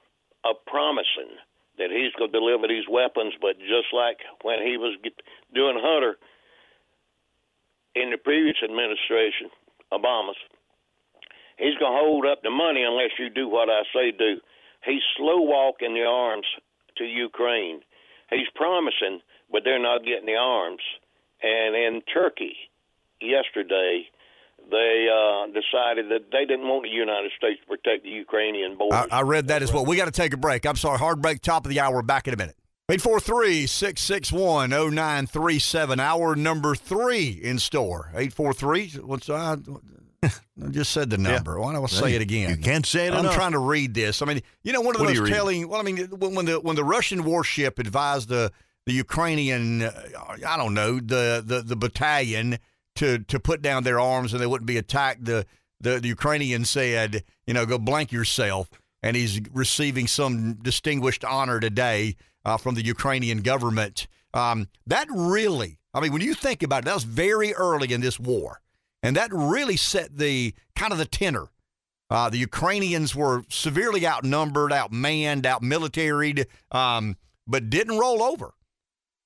of 0.44 0.56
promising 0.66 1.32
that 1.78 1.90
he's 1.90 2.12
going 2.18 2.32
to 2.32 2.38
deliver 2.38 2.68
these 2.68 2.88
weapons, 2.90 3.34
but 3.40 3.58
just 3.58 3.94
like 3.94 4.18
when 4.42 4.60
he 4.62 4.76
was 4.76 4.98
doing 5.54 5.78
Hunter 5.80 6.18
in 7.94 8.10
the 8.10 8.18
previous 8.18 8.56
administration, 8.62 9.50
Obama's, 9.92 10.36
he's 11.56 11.78
going 11.78 11.94
to 11.94 12.02
hold 12.02 12.26
up 12.26 12.42
the 12.42 12.50
money 12.50 12.82
unless 12.82 13.14
you 13.18 13.30
do 13.30 13.48
what 13.48 13.70
I 13.70 13.82
say 13.94 14.10
do. 14.10 14.40
He's 14.84 15.02
slow 15.16 15.40
walking 15.40 15.94
the 15.94 16.04
arms 16.04 16.46
to 16.98 17.04
Ukraine. 17.04 17.80
He's 18.30 18.50
promising, 18.54 19.20
but 19.50 19.62
they're 19.64 19.82
not 19.82 20.04
getting 20.04 20.26
the 20.26 20.36
arms. 20.36 20.82
And 21.42 21.74
in 21.74 22.02
Turkey 22.12 22.56
yesterday, 23.20 24.06
they 24.70 25.08
uh, 25.12 25.46
decided 25.46 26.10
that 26.10 26.30
they 26.30 26.44
didn't 26.44 26.68
want 26.68 26.82
the 26.82 26.88
United 26.90 27.32
States 27.36 27.60
to 27.62 27.66
protect 27.66 28.04
the 28.04 28.10
Ukrainian 28.10 28.72
I, 28.72 28.74
borders. 28.76 29.06
I 29.10 29.22
read 29.22 29.48
that 29.48 29.62
as 29.62 29.72
well. 29.72 29.84
We 29.84 29.96
got 29.96 30.06
to 30.06 30.10
take 30.10 30.32
a 30.34 30.36
break. 30.36 30.66
I'm 30.66 30.76
sorry. 30.76 30.98
Hard 30.98 31.22
break, 31.22 31.40
top 31.40 31.64
of 31.64 31.70
the 31.70 31.80
hour. 31.80 32.02
Back 32.02 32.28
in 32.28 32.34
a 32.34 32.36
minute. 32.36 32.56
843 32.90 33.66
661 33.66 34.70
0937. 34.70 36.00
Hour 36.00 36.34
number 36.36 36.74
three 36.74 37.28
in 37.42 37.58
store. 37.58 38.10
843. 38.14 38.90
What's 39.04 39.28
uh, 39.28 39.56
I 40.22 40.68
just 40.70 40.92
said 40.92 41.10
the 41.10 41.18
number. 41.18 41.60
Why 41.60 41.72
don't 41.72 41.82
I 41.82 41.86
say 41.86 42.14
it 42.14 42.22
again? 42.22 42.50
You 42.50 42.56
can't 42.56 42.84
say 42.86 43.06
it 43.06 43.12
I'm 43.12 43.20
enough. 43.20 43.34
trying 43.34 43.52
to 43.52 43.58
read 43.58 43.94
this. 43.94 44.20
I 44.22 44.26
mean, 44.26 44.40
you 44.62 44.72
know, 44.72 44.80
one 44.80 44.94
of 44.94 45.00
What 45.00 45.04
are 45.04 45.08
those 45.08 45.16
you 45.16 45.22
reading? 45.24 45.36
telling. 45.36 45.68
Well, 45.68 45.80
I 45.80 45.84
mean, 45.84 45.98
when 46.06 46.34
when 46.34 46.46
the 46.46 46.60
when 46.60 46.76
the 46.76 46.84
Russian 46.84 47.24
warship 47.24 47.78
advised 47.78 48.28
the 48.28 48.50
the 48.86 48.94
Ukrainian, 48.94 49.82
uh, 49.82 49.92
I 50.46 50.56
don't 50.56 50.74
know, 50.74 50.94
the 50.98 51.42
the 51.44 51.62
the 51.62 51.76
battalion 51.76 52.58
to 52.98 53.18
to 53.20 53.40
put 53.40 53.62
down 53.62 53.84
their 53.84 54.00
arms 54.00 54.32
and 54.32 54.42
they 54.42 54.46
wouldn't 54.46 54.66
be 54.66 54.76
attacked. 54.76 55.24
The 55.24 55.46
the, 55.80 56.00
the 56.00 56.08
Ukrainian 56.08 56.64
said, 56.64 57.22
you 57.46 57.54
know, 57.54 57.64
go 57.64 57.78
blank 57.78 58.12
yourself. 58.12 58.68
And 59.00 59.16
he's 59.16 59.40
receiving 59.52 60.08
some 60.08 60.54
distinguished 60.54 61.24
honor 61.24 61.60
today 61.60 62.16
uh, 62.44 62.56
from 62.56 62.74
the 62.74 62.84
Ukrainian 62.84 63.42
government. 63.42 64.08
Um, 64.34 64.66
that 64.88 65.06
really, 65.08 65.78
I 65.94 66.00
mean, 66.00 66.12
when 66.12 66.20
you 66.20 66.34
think 66.34 66.64
about 66.64 66.82
it, 66.82 66.86
that 66.86 66.94
was 66.94 67.04
very 67.04 67.54
early 67.54 67.92
in 67.92 68.00
this 68.00 68.18
war. 68.18 68.60
And 69.00 69.16
that 69.16 69.30
really 69.32 69.76
set 69.76 70.18
the 70.18 70.52
kind 70.74 70.90
of 70.90 70.98
the 70.98 71.04
tenor. 71.04 71.46
Uh, 72.10 72.28
the 72.28 72.38
Ukrainians 72.38 73.14
were 73.14 73.44
severely 73.48 74.04
outnumbered, 74.04 74.72
outmanned, 74.72 75.42
outmilitaried, 75.42 76.46
um, 76.72 77.16
but 77.46 77.70
didn't 77.70 77.98
roll 77.98 78.20
over. 78.20 78.54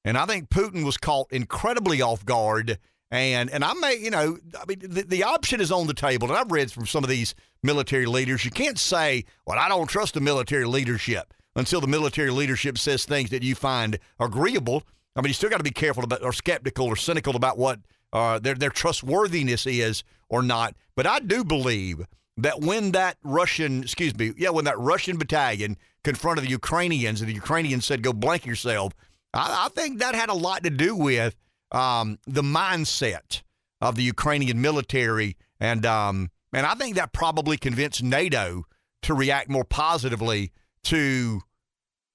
And 0.05 0.19
I 0.19 0.27
think 0.27 0.51
Putin 0.51 0.85
was 0.85 0.99
caught 0.99 1.33
incredibly 1.33 2.03
off 2.03 2.27
guard. 2.27 2.79
And 3.13 3.51
and 3.51 3.63
I 3.63 3.75
may, 3.75 3.97
you 3.97 4.11
know, 4.11 4.39
I 4.59 4.65
mean, 4.67 4.79
the, 4.81 5.03
the 5.03 5.23
option 5.23 5.61
is 5.61 5.71
on 5.71 5.87
the 5.87 5.93
table. 5.93 6.29
And 6.29 6.37
I've 6.37 6.51
read 6.51 6.73
from 6.73 6.87
some 6.87 7.05
of 7.05 7.11
these 7.11 7.35
military 7.63 8.07
leaders, 8.07 8.43
you 8.43 8.51
can't 8.51 8.79
say, 8.79 9.27
well, 9.47 9.59
I 9.59 9.69
don't 9.69 9.87
trust 9.87 10.15
the 10.15 10.23
military 10.23 10.65
leadership 10.65 11.35
until 11.55 11.83
the 11.83 11.87
military 11.87 12.31
leadership 12.31 12.79
says 12.79 13.05
things 13.05 13.29
that 13.29 13.43
you 13.43 13.55
find 13.55 13.99
agreeable. 14.19 14.85
I 15.15 15.21
mean, 15.21 15.29
you 15.29 15.35
still 15.35 15.51
got 15.51 15.59
to 15.59 15.63
be 15.63 15.71
careful 15.71 16.03
about 16.03 16.23
or 16.23 16.33
skeptical 16.33 16.87
or 16.87 16.97
cynical 16.97 17.37
about 17.37 17.59
what 17.59 17.81
uh, 18.15 18.39
their 18.39 18.55
their 18.55 18.71
trustworthiness 18.71 19.67
is 19.67 20.05
or 20.31 20.43
not. 20.43 20.75
But 20.97 21.07
I 21.07 21.19
do 21.19 21.45
believe 21.45 22.07
that 22.39 22.63
when 22.63 22.93
that 22.93 23.19
Russian, 23.23 23.83
excuse 23.83 24.17
me, 24.17 24.33
yeah, 24.39 24.49
when 24.49 24.65
that 24.65 24.79
Russian 24.79 25.19
battalion 25.19 25.77
confronted 26.03 26.47
the 26.47 26.51
Ukrainians 26.51 27.21
and 27.21 27.29
the 27.29 27.35
Ukrainians 27.35 27.85
said, 27.85 28.03
"Go 28.03 28.15
blank 28.15 28.47
yourself," 28.47 28.95
I, 29.35 29.67
I 29.67 29.69
think 29.69 29.99
that 29.99 30.15
had 30.15 30.31
a 30.31 30.35
lot 30.35 30.65
to 30.65 30.71
do 30.71 30.97
with 30.97 31.37
um, 31.73 32.19
the 32.27 32.43
mindset 32.43 33.43
of 33.81 33.97
the 33.97 34.03
Ukrainian 34.03 34.61
military, 34.61 35.37
and 35.59 35.85
um, 35.85 36.31
and 36.53 36.67
I 36.67 36.75
think 36.75 36.97
that 36.97 37.13
probably 37.13 37.57
convinced 37.57 38.03
NATO 38.03 38.65
to 39.03 39.15
react 39.15 39.49
more 39.49 39.65
positively 39.65 40.53
to 40.85 41.41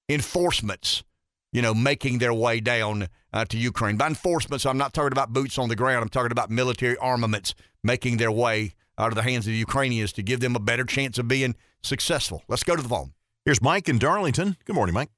enforcements, 0.08 1.02
you 1.52 1.60
know, 1.60 1.74
making 1.74 2.18
their 2.18 2.32
way 2.32 2.60
down 2.60 3.08
uh, 3.32 3.44
to 3.46 3.58
Ukraine. 3.58 3.96
By 3.96 4.06
enforcements, 4.06 4.64
I'm 4.64 4.78
not 4.78 4.94
talking 4.94 5.12
about 5.12 5.32
boots 5.32 5.58
on 5.58 5.68
the 5.68 5.76
ground. 5.76 6.02
I'm 6.02 6.08
talking 6.08 6.32
about 6.32 6.50
military 6.50 6.96
armaments 6.96 7.54
making 7.82 8.16
their 8.16 8.32
way 8.32 8.72
out 8.96 9.08
of 9.08 9.14
the 9.14 9.22
hands 9.22 9.46
of 9.46 9.52
the 9.52 9.58
Ukrainians 9.58 10.12
to 10.12 10.22
give 10.22 10.40
them 10.40 10.56
a 10.56 10.60
better 10.60 10.84
chance 10.84 11.18
of 11.18 11.28
being 11.28 11.54
successful. 11.82 12.42
Let's 12.48 12.64
go 12.64 12.74
to 12.74 12.82
the 12.82 12.88
phone. 12.88 13.12
Here's 13.44 13.62
Mike 13.62 13.88
in 13.88 13.98
Darlington. 13.98 14.56
Good 14.64 14.74
morning, 14.74 14.94
Mike. 14.94 15.10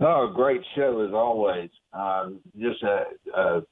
Oh, 0.00 0.30
great 0.32 0.60
show 0.76 1.04
as 1.06 1.12
always. 1.12 1.70
Uh, 1.92 2.30
just 2.58 2.82
a, 2.82 3.04
a, 3.34 3.62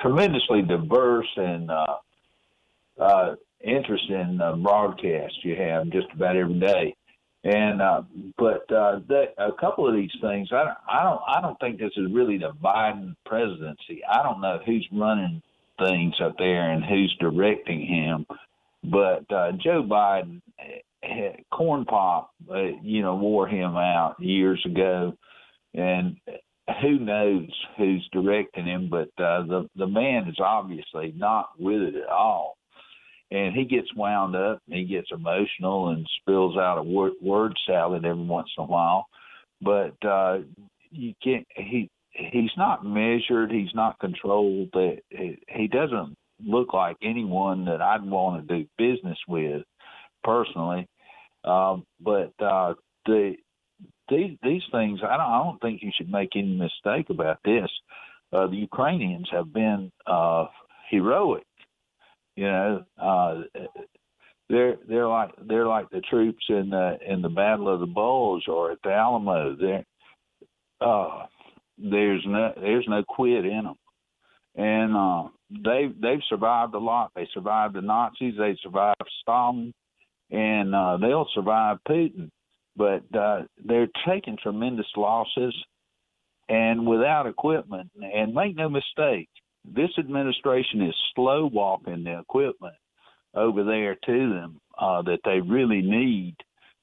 tremendously 0.00 0.62
diverse 0.62 1.28
and 1.36 1.70
uh, 1.70 1.96
uh, 3.00 3.34
interesting 3.64 4.40
uh, 4.42 4.54
broadcast 4.56 5.34
you 5.42 5.56
have 5.56 5.88
just 5.90 6.06
about 6.14 6.36
every 6.36 6.58
day. 6.58 6.94
And 7.44 7.80
uh, 7.80 8.02
but 8.36 8.70
uh, 8.72 9.00
the, 9.06 9.26
a 9.38 9.52
couple 9.52 9.86
of 9.86 9.94
these 9.94 10.10
things, 10.20 10.48
I 10.52 10.64
don't, 10.64 10.78
I 10.88 11.02
don't, 11.04 11.20
I 11.28 11.40
don't 11.40 11.58
think 11.60 11.78
this 11.78 11.92
is 11.96 12.10
really 12.10 12.38
the 12.38 12.50
Biden 12.62 13.14
presidency. 13.24 14.00
I 14.10 14.22
don't 14.22 14.40
know 14.40 14.58
who's 14.66 14.86
running 14.92 15.42
things 15.78 16.14
up 16.20 16.36
there 16.38 16.72
and 16.72 16.84
who's 16.84 17.14
directing 17.20 17.86
him. 17.86 18.26
But 18.82 19.30
uh, 19.32 19.52
Joe 19.52 19.84
Biden, 19.84 20.40
eh, 21.02 21.32
corn 21.52 21.84
pop, 21.84 22.30
uh, 22.50 22.62
you 22.82 23.02
know, 23.02 23.14
wore 23.14 23.46
him 23.46 23.76
out 23.76 24.16
years 24.18 24.60
ago, 24.64 25.16
and 25.74 26.16
who 26.82 26.98
knows 26.98 27.48
who's 27.76 28.08
directing 28.12 28.66
him? 28.66 28.88
But 28.90 29.08
uh, 29.22 29.42
the 29.46 29.68
the 29.76 29.86
man 29.86 30.28
is 30.28 30.38
obviously 30.40 31.12
not 31.16 31.50
with 31.58 31.82
it 31.82 31.94
at 31.96 32.08
all 32.08 32.56
and 33.30 33.54
he 33.54 33.64
gets 33.64 33.94
wound 33.96 34.36
up 34.36 34.60
and 34.68 34.78
he 34.78 34.84
gets 34.84 35.08
emotional 35.10 35.88
and 35.88 36.06
spills 36.20 36.56
out 36.56 36.78
a 36.78 36.82
word, 36.82 37.12
word 37.20 37.52
salad 37.66 38.04
every 38.04 38.24
once 38.24 38.48
in 38.56 38.64
a 38.64 38.66
while 38.66 39.06
but 39.60 39.94
uh 40.06 40.38
you 40.90 41.12
can't 41.22 41.46
he 41.56 41.90
he's 42.10 42.50
not 42.56 42.84
measured 42.84 43.50
he's 43.50 43.74
not 43.74 43.98
controlled 43.98 44.68
he 45.10 45.68
doesn't 45.68 46.14
look 46.44 46.72
like 46.72 46.96
anyone 47.02 47.64
that 47.64 47.80
i'd 47.80 48.04
want 48.04 48.46
to 48.46 48.58
do 48.58 48.66
business 48.78 49.18
with 49.26 49.62
personally 50.22 50.86
um 51.44 51.84
but 52.00 52.32
uh 52.40 52.74
the 53.06 53.34
these 54.08 54.36
these 54.42 54.62
things 54.72 55.00
i 55.02 55.16
don't 55.16 55.20
i 55.20 55.42
don't 55.42 55.60
think 55.60 55.82
you 55.82 55.90
should 55.96 56.10
make 56.10 56.30
any 56.36 56.56
mistake 56.56 57.10
about 57.10 57.38
this 57.44 57.70
uh 58.32 58.46
the 58.46 58.56
ukrainians 58.56 59.28
have 59.30 59.52
been 59.52 59.90
uh 60.06 60.46
heroic 60.90 61.46
you 62.36 62.44
know, 62.44 62.84
uh, 63.00 63.40
they're 64.48 64.76
they're 64.86 65.08
like 65.08 65.30
they're 65.48 65.66
like 65.66 65.88
the 65.90 66.02
troops 66.02 66.44
in 66.48 66.70
the 66.70 66.98
in 67.06 67.22
the 67.22 67.30
Battle 67.30 67.72
of 67.72 67.80
the 67.80 67.86
Bulge 67.86 68.46
or 68.46 68.70
at 68.70 68.78
the 68.84 68.92
Alamo. 68.92 69.56
They're 69.56 69.84
uh, 70.80 71.26
there's 71.78 72.22
no 72.26 72.52
there's 72.56 72.86
no 72.88 73.02
quit 73.08 73.46
in 73.46 73.64
them, 73.64 73.76
and 74.54 74.94
uh, 74.94 75.28
they 75.50 75.88
they've 76.00 76.22
survived 76.28 76.74
a 76.74 76.78
lot. 76.78 77.10
They 77.16 77.26
survived 77.32 77.74
the 77.74 77.80
Nazis. 77.80 78.34
They 78.38 78.56
survived 78.62 79.00
Stalin, 79.22 79.72
and 80.30 80.74
uh, 80.74 80.98
they'll 80.98 81.28
survive 81.34 81.78
Putin. 81.88 82.30
But 82.76 83.02
uh, 83.16 83.42
they're 83.64 83.88
taking 84.06 84.36
tremendous 84.42 84.86
losses, 84.96 85.54
and 86.48 86.86
without 86.86 87.26
equipment. 87.26 87.90
And 88.00 88.34
make 88.34 88.56
no 88.56 88.68
mistake, 88.68 89.28
this 89.64 89.90
administration 89.98 90.82
is 90.82 90.94
slow 91.14 91.46
walking 91.52 92.04
the 92.04 92.20
equipment 92.20 92.74
over 93.34 93.64
there 93.64 93.96
to 94.06 94.30
them 94.30 94.60
uh, 94.78 95.02
that 95.02 95.20
they 95.24 95.40
really 95.40 95.82
need 95.82 96.36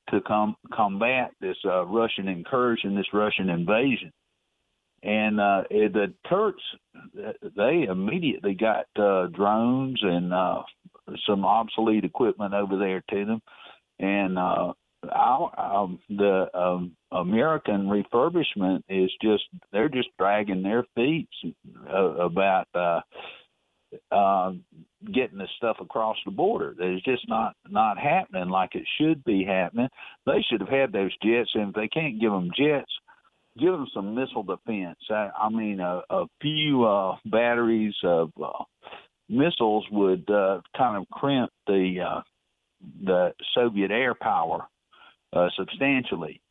to 0.09 0.21
com- 0.21 0.55
combat 0.73 1.31
this 1.39 1.57
uh, 1.65 1.85
Russian 1.85 2.27
incursion, 2.27 2.95
this 2.95 3.13
Russian 3.13 3.49
invasion. 3.49 4.11
And 5.01 5.39
uh, 5.39 5.63
the 5.69 6.13
Turks, 6.29 6.63
they 7.55 7.87
immediately 7.89 8.53
got 8.53 8.85
uh, 8.97 9.27
drones 9.27 9.99
and 10.01 10.33
uh, 10.33 10.61
some 11.27 11.43
obsolete 11.43 12.05
equipment 12.05 12.53
over 12.53 12.77
there 12.77 13.03
to 13.09 13.25
them, 13.25 13.41
and 13.99 14.39
uh, 14.39 14.71
our, 15.11 15.51
um, 15.59 15.99
the 16.09 16.47
um, 16.53 16.95
American 17.11 17.87
refurbishment 17.87 18.83
is 18.89 19.11
just 19.21 19.43
they're 19.71 19.89
just 19.89 20.09
dragging 20.17 20.63
their 20.63 20.85
feet 20.95 21.27
uh, 21.91 22.15
about 22.15 22.67
uh, 22.73 23.01
uh, 24.11 24.51
getting 25.13 25.37
the 25.37 25.47
stuff 25.57 25.77
across 25.81 26.17
the 26.25 26.31
border. 26.31 26.75
It's 26.79 27.03
just 27.05 27.27
not 27.27 27.55
not 27.69 27.97
happening 27.97 28.49
like 28.49 28.75
it 28.75 28.87
should 28.99 29.23
be 29.23 29.43
happening. 29.43 29.89
They 30.25 30.43
should 30.49 30.61
have 30.61 30.69
had 30.69 30.91
those 30.91 31.15
jets, 31.23 31.51
and 31.53 31.69
if 31.69 31.75
they 31.75 31.87
can't 31.87 32.19
give 32.19 32.31
them 32.31 32.51
jets, 32.57 32.91
give 33.59 33.71
them 33.71 33.87
some 33.93 34.15
missile 34.15 34.43
defense. 34.43 34.99
I, 35.09 35.29
I 35.37 35.49
mean, 35.49 35.79
a, 35.79 36.01
a 36.09 36.25
few 36.41 36.85
uh, 36.85 37.17
batteries 37.25 37.95
of 38.03 38.31
uh, 38.41 38.63
missiles 39.29 39.85
would 39.91 40.29
uh, 40.29 40.61
kind 40.77 40.97
of 40.97 41.09
crimp 41.09 41.51
the 41.67 41.95
uh, 42.07 42.21
the 43.03 43.33
Soviet 43.53 43.91
air 43.91 44.15
power 44.15 44.67
uh, 45.33 45.49
substantially. 45.57 46.41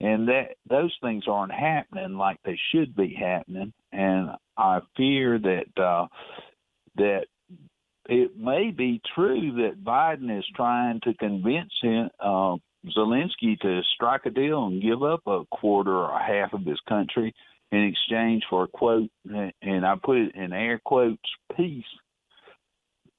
And 0.00 0.28
that 0.28 0.56
those 0.68 0.94
things 1.02 1.24
aren't 1.26 1.52
happening 1.52 2.16
like 2.16 2.38
they 2.44 2.58
should 2.72 2.94
be 2.94 3.16
happening, 3.18 3.72
and 3.90 4.30
I 4.56 4.80
fear 4.96 5.40
that 5.40 5.82
uh, 5.82 6.06
that 6.96 7.26
it 8.08 8.38
may 8.38 8.70
be 8.70 9.02
true 9.14 9.52
that 9.62 9.82
Biden 9.84 10.36
is 10.38 10.44
trying 10.54 11.00
to 11.00 11.14
convince 11.14 11.72
him, 11.82 12.10
uh, 12.20 12.56
Zelensky 12.96 13.58
to 13.60 13.82
strike 13.94 14.24
a 14.24 14.30
deal 14.30 14.66
and 14.66 14.80
give 14.80 15.02
up 15.02 15.20
a 15.26 15.42
quarter 15.50 15.94
or 15.94 16.10
a 16.10 16.22
half 16.22 16.52
of 16.52 16.64
his 16.64 16.80
country 16.88 17.34
in 17.70 17.82
exchange 17.82 18.44
for 18.48 18.64
a 18.64 18.68
quote, 18.68 19.10
and 19.26 19.84
I 19.84 19.94
put 20.02 20.18
it 20.18 20.34
in 20.34 20.52
air 20.52 20.80
quotes, 20.82 21.20
peace. 21.56 21.84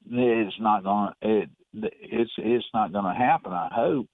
It's 0.09 0.55
not 0.59 0.83
going. 0.83 1.11
It, 1.21 1.49
it's 1.73 2.31
it's 2.37 2.65
not 2.73 2.91
going 2.91 3.05
to 3.05 3.13
happen. 3.13 3.53
I 3.53 3.69
hope, 3.71 4.07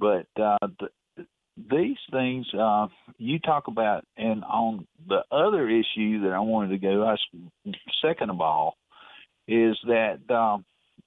but 0.00 0.26
uh, 0.42 0.56
the, 0.80 0.88
these 1.70 1.98
things 2.10 2.46
uh, 2.58 2.88
you 3.18 3.38
talk 3.38 3.68
about, 3.68 4.04
and 4.16 4.42
on 4.44 4.86
the 5.06 5.22
other 5.30 5.68
issue 5.68 6.22
that 6.22 6.32
I 6.32 6.40
wanted 6.40 6.70
to 6.70 6.78
go, 6.78 7.04
I, 7.06 7.16
second 8.02 8.30
of 8.30 8.40
all, 8.40 8.76
is 9.46 9.76
that 9.86 10.18
um, 10.30 10.64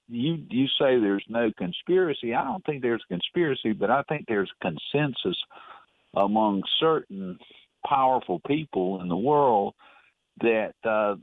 you 0.08 0.44
you 0.50 0.68
say 0.80 1.00
there's 1.00 1.26
no 1.28 1.52
conspiracy. 1.58 2.34
I 2.34 2.44
don't 2.44 2.64
think 2.66 2.82
there's 2.82 3.04
conspiracy, 3.08 3.74
but 3.74 3.90
I 3.90 4.04
think 4.04 4.26
there's 4.28 4.52
consensus 4.62 5.38
among 6.16 6.62
certain 6.80 7.40
powerful 7.86 8.40
people 8.46 9.02
in 9.02 9.10
the 9.10 9.18
world 9.18 9.74
that 10.42 10.74
uh, 10.84 11.16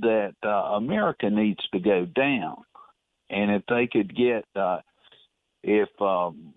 that 0.00 0.34
uh, 0.44 0.76
America 0.76 1.30
needs 1.30 1.60
to 1.72 1.78
go 1.78 2.06
down, 2.06 2.56
and 3.30 3.50
if 3.52 3.62
they 3.68 3.86
could 3.86 4.16
get 4.16 4.44
uh, 4.56 4.80
if 5.62 5.88
um, 6.00 6.52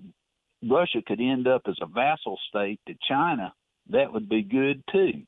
Russia 0.63 1.01
could 1.05 1.19
end 1.19 1.47
up 1.47 1.63
as 1.67 1.77
a 1.81 1.85
vassal 1.85 2.37
state 2.49 2.79
to 2.87 2.93
China, 3.07 3.53
that 3.89 4.11
would 4.11 4.29
be 4.29 4.43
good 4.43 4.83
too. 4.91 5.23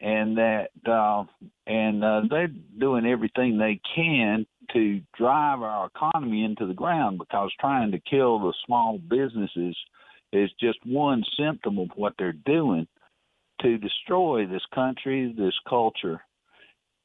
And 0.00 0.36
that 0.36 0.68
uh, 0.86 1.24
and 1.66 2.04
uh, 2.04 2.22
they're 2.28 2.50
doing 2.78 3.06
everything 3.06 3.56
they 3.56 3.80
can 3.94 4.46
to 4.72 5.00
drive 5.16 5.62
our 5.62 5.86
economy 5.86 6.44
into 6.44 6.66
the 6.66 6.74
ground 6.74 7.18
because 7.18 7.50
trying 7.58 7.92
to 7.92 8.00
kill 8.00 8.38
the 8.38 8.52
small 8.66 8.98
businesses 8.98 9.76
is 10.32 10.50
just 10.60 10.78
one 10.84 11.24
symptom 11.38 11.78
of 11.78 11.88
what 11.96 12.12
they're 12.18 12.32
doing 12.32 12.86
to 13.62 13.78
destroy 13.78 14.46
this 14.46 14.64
country, 14.74 15.34
this 15.36 15.54
culture. 15.66 16.20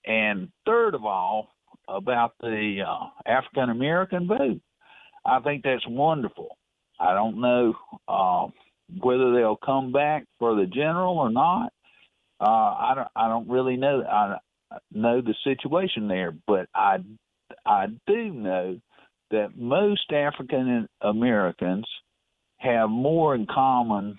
And 0.05 0.49
third 0.65 0.95
of 0.95 1.05
all, 1.05 1.49
about 1.87 2.33
the 2.39 2.83
uh, 2.87 3.07
African 3.29 3.69
American 3.69 4.27
vote, 4.27 4.61
I 5.25 5.39
think 5.39 5.63
that's 5.63 5.87
wonderful. 5.87 6.57
I 7.01 7.13
don't 7.15 7.41
know 7.41 7.73
uh, 8.07 8.47
whether 9.01 9.33
they'll 9.33 9.57
come 9.57 9.91
back 9.91 10.25
for 10.37 10.55
the 10.55 10.67
general 10.67 11.17
or 11.17 11.31
not. 11.31 11.73
Uh, 12.39 12.45
I 12.45 12.93
don't 12.95 13.07
I 13.15 13.27
don't 13.27 13.49
really 13.49 13.75
know 13.77 14.03
I 14.03 14.37
know 14.91 15.21
the 15.21 15.35
situation 15.43 16.07
there, 16.07 16.33
but 16.47 16.67
I 16.75 16.97
I 17.65 17.87
do 18.05 18.31
know 18.31 18.79
that 19.31 19.57
most 19.57 20.11
African 20.11 20.87
Americans 21.01 21.85
have 22.57 22.89
more 22.89 23.33
in 23.33 23.47
common 23.47 24.17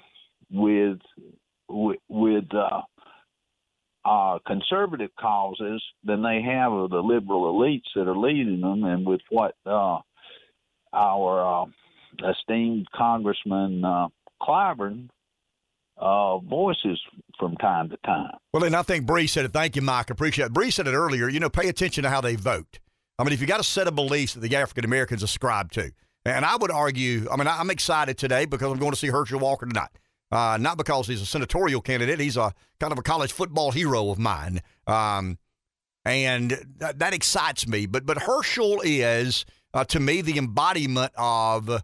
with 0.51 0.99
with, 1.69 1.99
with 2.09 2.45
uh, 2.53 2.83
uh, 4.05 4.39
conservative 4.47 5.11
causes 5.19 5.83
than 6.05 6.23
they 6.23 6.43
have 6.43 6.73
of 6.73 6.91
the 6.91 7.01
liberal 7.01 7.53
elites 7.53 7.89
that 7.95 8.09
are 8.09 8.17
leading 8.17 8.61
them, 8.61 8.85
and 8.85 9.07
with 9.07 9.21
what 9.31 9.55
uh, 9.65 9.99
our 10.93 11.63
uh, 11.63 11.67
esteemed 12.29 12.87
Congressman 12.95 13.85
uh, 13.85 14.09
Clyburn 14.41 15.09
uh, 15.99 16.39
voices 16.39 17.01
from 17.39 17.57
time 17.57 17.89
to 17.91 17.97
time. 17.99 18.33
Well, 18.53 18.65
and 18.65 18.75
I 18.75 18.83
think 18.83 19.07
Breeze 19.07 19.33
said 19.33 19.45
it. 19.45 19.53
Thank 19.53 19.77
you, 19.77 19.83
Mike. 19.83 20.11
Appreciate 20.11 20.47
it. 20.47 20.53
Breeze 20.53 20.75
said 20.75 20.87
it 20.87 20.95
earlier. 20.95 21.29
You 21.29 21.41
know, 21.41 21.51
pay 21.51 21.69
attention 21.69 22.05
to 22.05 22.11
how 22.11 22.21
they 22.21 22.35
vote. 22.35 22.79
I 23.19 23.25
mean, 23.25 23.33
if 23.33 23.41
you 23.41 23.47
got 23.47 23.61
a 23.61 23.65
set 23.65 23.87
of 23.87 23.95
beliefs 23.95 24.35
that 24.35 24.41
the 24.41 24.57
African 24.57 24.85
Americans 24.85 25.23
ascribe 25.23 25.71
to, 25.73 25.93
and 26.25 26.45
I 26.45 26.57
would 26.57 26.71
argue, 26.71 27.29
I 27.31 27.37
mean, 27.37 27.47
I'm 27.47 27.71
excited 27.71 28.17
today 28.19 28.47
because 28.47 28.73
I'm 28.73 28.79
going 28.79 28.93
to 28.93 28.99
see 28.99 29.09
Herschel 29.09 29.41
Walker 29.41 29.67
tonight. 29.67 29.91
Uh, 30.31 30.57
not 30.59 30.79
because 30.79 31.07
he's 31.07 31.21
a 31.21 31.27
senatorial 31.27 31.83
candidate. 31.83 32.19
He's 32.19 32.39
a 32.39 32.55
kind 32.81 32.91
of 32.91 32.99
a 32.99 33.03
college 33.03 33.33
football 33.33 33.71
hero 33.71 34.09
of 34.09 34.19
mine. 34.19 34.61
Um, 34.87 35.39
and 36.07 36.59
that, 36.79 36.99
that, 37.01 37.13
excites 37.13 37.67
me. 37.67 37.85
But 37.87 38.07
but 38.07 38.23
Herschel 38.23 38.81
is, 38.83 39.45
uh, 39.75 39.85
to 39.85 40.01
me, 40.01 40.23
the 40.23 40.39
embodiment 40.39 41.13
of 41.17 41.83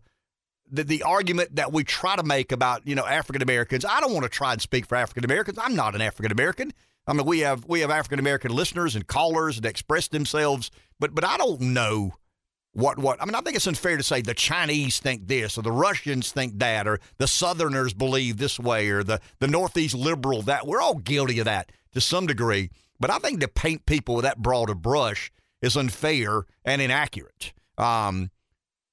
the, 0.70 0.84
the 0.84 1.02
argument 1.02 1.56
that 1.56 1.72
we 1.72 1.84
try 1.84 2.16
to 2.16 2.22
make 2.22 2.52
about 2.52 2.86
you 2.86 2.94
know 2.94 3.06
African 3.06 3.42
Americans. 3.42 3.84
I 3.84 4.00
don't 4.00 4.12
want 4.12 4.24
to 4.24 4.30
try 4.30 4.52
and 4.52 4.62
speak 4.62 4.86
for 4.86 4.96
African 4.96 5.24
Americans. 5.24 5.58
I'm 5.60 5.74
not 5.74 5.94
an 5.94 6.00
African 6.00 6.32
American. 6.32 6.72
I 7.06 7.14
mean, 7.14 7.26
we 7.26 7.40
have 7.40 7.64
we 7.66 7.80
have 7.80 7.90
African 7.90 8.18
American 8.18 8.54
listeners 8.54 8.94
and 8.94 9.06
callers 9.06 9.60
that 9.60 9.68
express 9.68 10.08
themselves, 10.08 10.70
but 11.00 11.14
but 11.14 11.24
I 11.24 11.36
don't 11.36 11.60
know 11.60 12.12
what 12.72 12.98
what 12.98 13.20
I 13.20 13.24
mean. 13.24 13.34
I 13.34 13.40
think 13.40 13.56
it's 13.56 13.66
unfair 13.66 13.96
to 13.96 14.02
say 14.02 14.20
the 14.20 14.34
Chinese 14.34 15.00
think 15.00 15.26
this 15.26 15.56
or 15.56 15.62
the 15.62 15.72
Russians 15.72 16.32
think 16.32 16.58
that 16.58 16.86
or 16.86 17.00
the 17.16 17.26
Southerners 17.26 17.94
believe 17.94 18.36
this 18.36 18.58
way 18.58 18.88
or 18.90 19.02
the 19.02 19.20
the 19.38 19.48
Northeast 19.48 19.94
liberal 19.94 20.42
that. 20.42 20.66
We're 20.66 20.80
all 20.80 20.96
guilty 20.96 21.38
of 21.38 21.46
that 21.46 21.72
to 21.92 22.00
some 22.00 22.26
degree, 22.26 22.70
but 23.00 23.10
I 23.10 23.18
think 23.18 23.40
to 23.40 23.48
paint 23.48 23.86
people 23.86 24.16
with 24.16 24.24
that 24.24 24.38
broad 24.38 24.68
a 24.68 24.74
brush 24.74 25.32
is 25.62 25.76
unfair 25.76 26.44
and 26.64 26.82
inaccurate. 26.82 27.52
Um, 27.78 28.30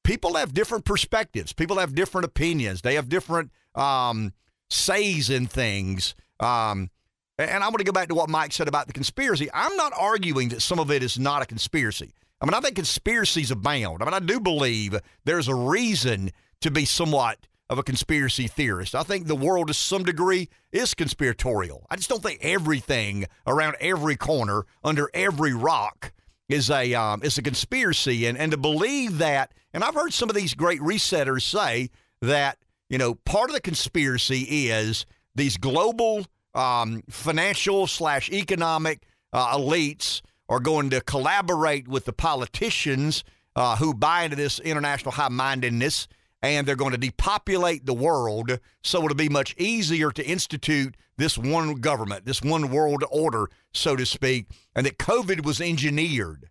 people 0.05 0.35
have 0.35 0.53
different 0.53 0.85
perspectives. 0.85 1.51
People 1.51 1.79
have 1.79 1.93
different 1.93 2.25
opinions. 2.25 2.81
They 2.81 2.95
have 2.95 3.09
different 3.09 3.51
um, 3.73 4.31
says 4.69 5.29
in 5.29 5.47
things. 5.47 6.15
Um, 6.39 6.89
and 7.37 7.63
I 7.63 7.67
want 7.67 7.79
to 7.79 7.83
go 7.83 7.91
back 7.91 8.07
to 8.07 8.15
what 8.15 8.29
Mike 8.29 8.53
said 8.53 8.69
about 8.69 8.87
the 8.87 8.93
conspiracy. 8.93 9.49
I'm 9.53 9.75
not 9.75 9.91
arguing 9.97 10.49
that 10.49 10.61
some 10.61 10.79
of 10.79 10.89
it 10.89 11.03
is 11.03 11.19
not 11.19 11.41
a 11.41 11.45
conspiracy. 11.45 12.13
I 12.39 12.45
mean, 12.45 12.53
I 12.53 12.61
think 12.61 12.75
conspiracies 12.75 13.51
abound. 13.51 14.01
I 14.01 14.05
mean, 14.05 14.13
I 14.13 14.19
do 14.19 14.39
believe 14.39 14.97
there's 15.25 15.47
a 15.47 15.55
reason 15.55 16.31
to 16.61 16.71
be 16.71 16.85
somewhat 16.85 17.47
of 17.69 17.79
a 17.79 17.83
conspiracy 17.83 18.47
theorist. 18.47 18.93
I 18.93 19.03
think 19.03 19.25
the 19.25 19.35
world 19.35 19.67
to 19.67 19.73
some 19.73 20.03
degree 20.03 20.49
is 20.71 20.93
conspiratorial. 20.93 21.85
I 21.89 21.95
just 21.95 22.09
don't 22.09 22.21
think 22.21 22.39
everything 22.41 23.25
around 23.47 23.75
every 23.79 24.15
corner, 24.15 24.65
under 24.83 25.09
every 25.13 25.53
rock, 25.53 26.13
is 26.49 26.69
a 26.69 26.93
um, 26.93 27.23
is 27.23 27.37
a 27.37 27.41
conspiracy. 27.41 28.25
And 28.25 28.37
and 28.37 28.51
to 28.51 28.57
believe 28.57 29.17
that, 29.19 29.53
and 29.73 29.83
I've 29.83 29.95
heard 29.95 30.13
some 30.13 30.29
of 30.29 30.35
these 30.35 30.53
great 30.53 30.79
resetters 30.81 31.43
say 31.43 31.89
that 32.21 32.57
you 32.89 32.97
know 32.97 33.15
part 33.15 33.49
of 33.49 33.55
the 33.55 33.61
conspiracy 33.61 34.69
is 34.69 35.05
these 35.35 35.57
global 35.57 36.25
um, 36.53 37.03
financial 37.09 37.87
slash 37.87 38.31
economic 38.31 39.03
uh, 39.33 39.57
elites 39.57 40.21
are 40.47 40.59
going 40.59 40.89
to 40.91 41.01
collaborate 41.01 41.87
with 41.87 42.05
the 42.05 42.13
politicians 42.13 43.23
uh, 43.55 43.75
who 43.77 43.93
buy 43.93 44.23
into 44.23 44.35
this 44.35 44.59
international 44.59 45.11
high 45.11 45.29
mindedness, 45.29 46.07
and 46.45 46.67
they're 46.67 46.75
going 46.75 46.91
to 46.91 46.97
depopulate 46.97 47.85
the 47.85 47.93
world 47.93 48.59
so 48.83 49.03
it'll 49.03 49.15
be 49.15 49.29
much 49.29 49.55
easier 49.57 50.11
to 50.11 50.25
institute 50.25 50.95
this 51.17 51.37
one 51.37 51.75
government, 51.75 52.25
this 52.25 52.41
one 52.41 52.69
world 52.69 53.03
order, 53.09 53.49
so 53.73 53.95
to 53.95 54.05
speak, 54.05 54.47
and 54.75 54.85
that 54.85 54.99
COVID 54.99 55.45
was 55.45 55.59
engineered 55.59 56.49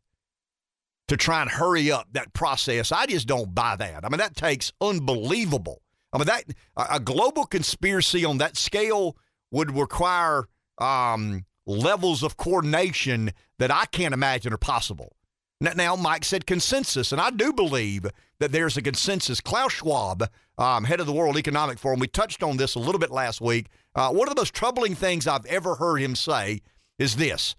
to 1.08 1.16
try 1.16 1.42
and 1.42 1.50
hurry 1.50 1.92
up 1.92 2.08
that 2.12 2.32
process. 2.32 2.90
I 2.90 3.06
just 3.06 3.28
don't 3.28 3.54
buy 3.54 3.76
that. 3.76 4.04
I 4.04 4.08
mean, 4.08 4.18
that 4.18 4.34
takes 4.34 4.72
unbelievable. 4.80 5.82
I 6.12 6.18
mean, 6.18 6.26
that 6.26 6.44
a 6.76 7.00
global 7.00 7.44
conspiracy 7.44 8.24
on 8.24 8.38
that 8.38 8.56
scale 8.56 9.16
would 9.50 9.76
require 9.76 10.44
um, 10.78 11.44
levels 11.66 12.22
of 12.22 12.36
coordination 12.36 13.32
that 13.58 13.70
I 13.70 13.84
can't 13.86 14.14
imagine 14.14 14.52
are 14.52 14.58
possible. 14.58 15.14
Now, 15.60 15.96
Mike 15.96 16.24
said 16.24 16.46
consensus, 16.46 17.12
and 17.12 17.20
I 17.20 17.30
do 17.30 17.52
believe 17.52 18.06
that 18.40 18.52
there's 18.52 18.76
a 18.76 18.82
consensus. 18.82 19.40
Klaus 19.40 19.72
Schwab, 19.72 20.28
um, 20.58 20.84
head 20.84 21.00
of 21.00 21.06
the 21.06 21.12
World 21.12 21.36
Economic 21.36 21.78
Forum, 21.78 22.00
we 22.00 22.08
touched 22.08 22.42
on 22.42 22.56
this 22.56 22.74
a 22.74 22.80
little 22.80 22.98
bit 22.98 23.10
last 23.10 23.40
week. 23.40 23.66
Uh, 23.94 24.10
one 24.10 24.28
of 24.28 24.34
the 24.34 24.40
most 24.40 24.54
troubling 24.54 24.94
things 24.94 25.26
I've 25.26 25.46
ever 25.46 25.76
heard 25.76 25.98
him 25.98 26.14
say 26.14 26.60
is 26.98 27.16
this 27.16 27.54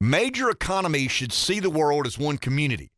major 0.00 0.50
economies 0.50 1.10
should 1.10 1.32
see 1.32 1.60
the 1.60 1.70
world 1.70 2.06
as 2.06 2.18
one 2.18 2.38
community 2.38 2.90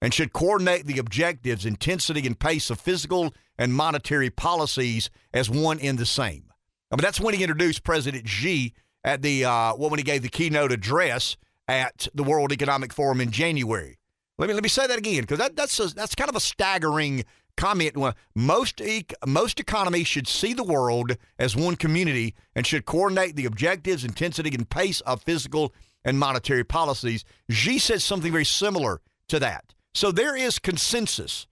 and 0.00 0.14
should 0.14 0.32
coordinate 0.32 0.86
the 0.86 0.98
objectives, 0.98 1.66
intensity, 1.66 2.26
and 2.26 2.38
pace 2.38 2.70
of 2.70 2.80
physical 2.80 3.34
and 3.58 3.74
monetary 3.74 4.30
policies 4.30 5.10
as 5.34 5.50
one 5.50 5.78
in 5.78 5.96
the 5.96 6.06
same. 6.06 6.44
I 6.90 6.96
mean, 6.96 7.02
that's 7.02 7.20
when 7.20 7.34
he 7.34 7.42
introduced 7.42 7.82
President 7.82 8.28
Xi 8.28 8.72
at 9.04 9.22
the 9.22 9.44
uh, 9.44 9.72
when 9.74 9.98
he 9.98 10.04
gave 10.04 10.22
the 10.22 10.28
keynote 10.28 10.72
address 10.72 11.36
at 11.66 12.08
the 12.14 12.22
World 12.22 12.52
Economic 12.52 12.92
Forum 12.92 13.20
in 13.20 13.30
January. 13.30 13.97
Let 14.38 14.48
me 14.48 14.54
let 14.54 14.62
me 14.62 14.68
say 14.68 14.86
that 14.86 14.98
again 14.98 15.22
because 15.22 15.38
that, 15.38 15.56
that's 15.56 15.78
a, 15.80 15.88
that's 15.94 16.14
kind 16.14 16.30
of 16.30 16.36
a 16.36 16.40
staggering 16.40 17.24
comment. 17.56 17.96
Most 18.34 18.80
most 19.26 19.60
economies 19.60 20.06
should 20.06 20.28
see 20.28 20.54
the 20.54 20.62
world 20.64 21.16
as 21.38 21.56
one 21.56 21.76
community 21.76 22.34
and 22.54 22.66
should 22.66 22.86
coordinate 22.86 23.36
the 23.36 23.46
objectives, 23.46 24.04
intensity, 24.04 24.54
and 24.54 24.68
pace 24.68 25.00
of 25.02 25.22
physical 25.22 25.74
and 26.04 26.18
monetary 26.18 26.64
policies. 26.64 27.24
Xi 27.50 27.78
said 27.78 28.00
something 28.00 28.30
very 28.30 28.44
similar 28.44 29.00
to 29.28 29.38
that. 29.40 29.74
So 29.94 30.12
there 30.12 30.36
is 30.36 30.58
consensus 30.58 31.46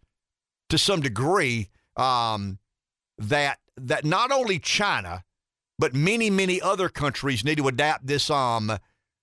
to 0.68 0.78
some 0.78 1.00
degree 1.00 1.68
um, 1.96 2.58
that 3.18 3.58
that 3.76 4.04
not 4.04 4.30
only 4.30 4.58
China 4.58 5.24
but 5.78 5.94
many, 5.94 6.30
many 6.30 6.60
other 6.60 6.88
countries 6.88 7.44
need 7.44 7.58
to 7.58 7.68
adapt 7.68 8.06
this 8.06 8.30
um 8.30 8.78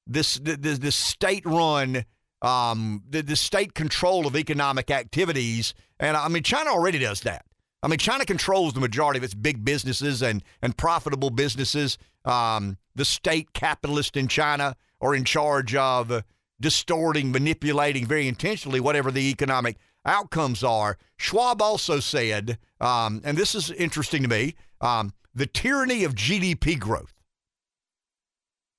this 0.06 0.40
this, 0.44 0.80
this 0.80 0.96
state 0.96 1.46
run 1.46 2.06
um 2.44 3.04
the, 3.10 3.24
the 3.24 3.36
state 3.36 3.74
control 3.74 4.28
of 4.28 4.36
economic 4.36 4.92
activities. 4.92 5.74
And 6.00 6.16
I 6.16 6.28
mean 6.28 6.44
China 6.44 6.70
already 6.70 7.00
does 7.00 7.22
that. 7.22 7.46
I 7.82 7.88
mean 7.88 8.00
China 8.00 8.26
controls 8.26 8.74
the 8.74 8.82
majority 8.82 9.18
of 9.18 9.24
its 9.24 9.34
big 9.34 9.66
businesses 9.66 10.22
and 10.22 10.44
and 10.62 10.78
profitable 10.78 11.32
businesses. 11.32 11.98
Um, 12.26 12.78
the 12.96 13.06
state 13.06 13.54
capitalists 13.54 14.18
in 14.18 14.28
China 14.28 14.76
are 15.02 15.16
in 15.16 15.26
charge 15.26 15.76
of 15.76 16.24
distorting, 16.60 17.32
manipulating 17.32 18.06
very 18.06 18.28
intentionally 18.28 18.80
whatever 18.80 19.12
the 19.12 19.30
economic 19.30 19.78
outcomes 20.06 20.64
are. 20.64 20.98
Schwab 21.18 21.62
also 21.62 22.00
said, 22.00 22.58
um, 22.80 23.22
and 23.24 23.38
this 23.38 23.56
is 23.56 23.72
interesting 23.72 24.24
to 24.24 24.30
me. 24.30 24.56
Um, 24.82 25.14
the 25.36 25.46
tyranny 25.46 26.04
of 26.04 26.16
GDP 26.16 26.80
growth. 26.80 27.14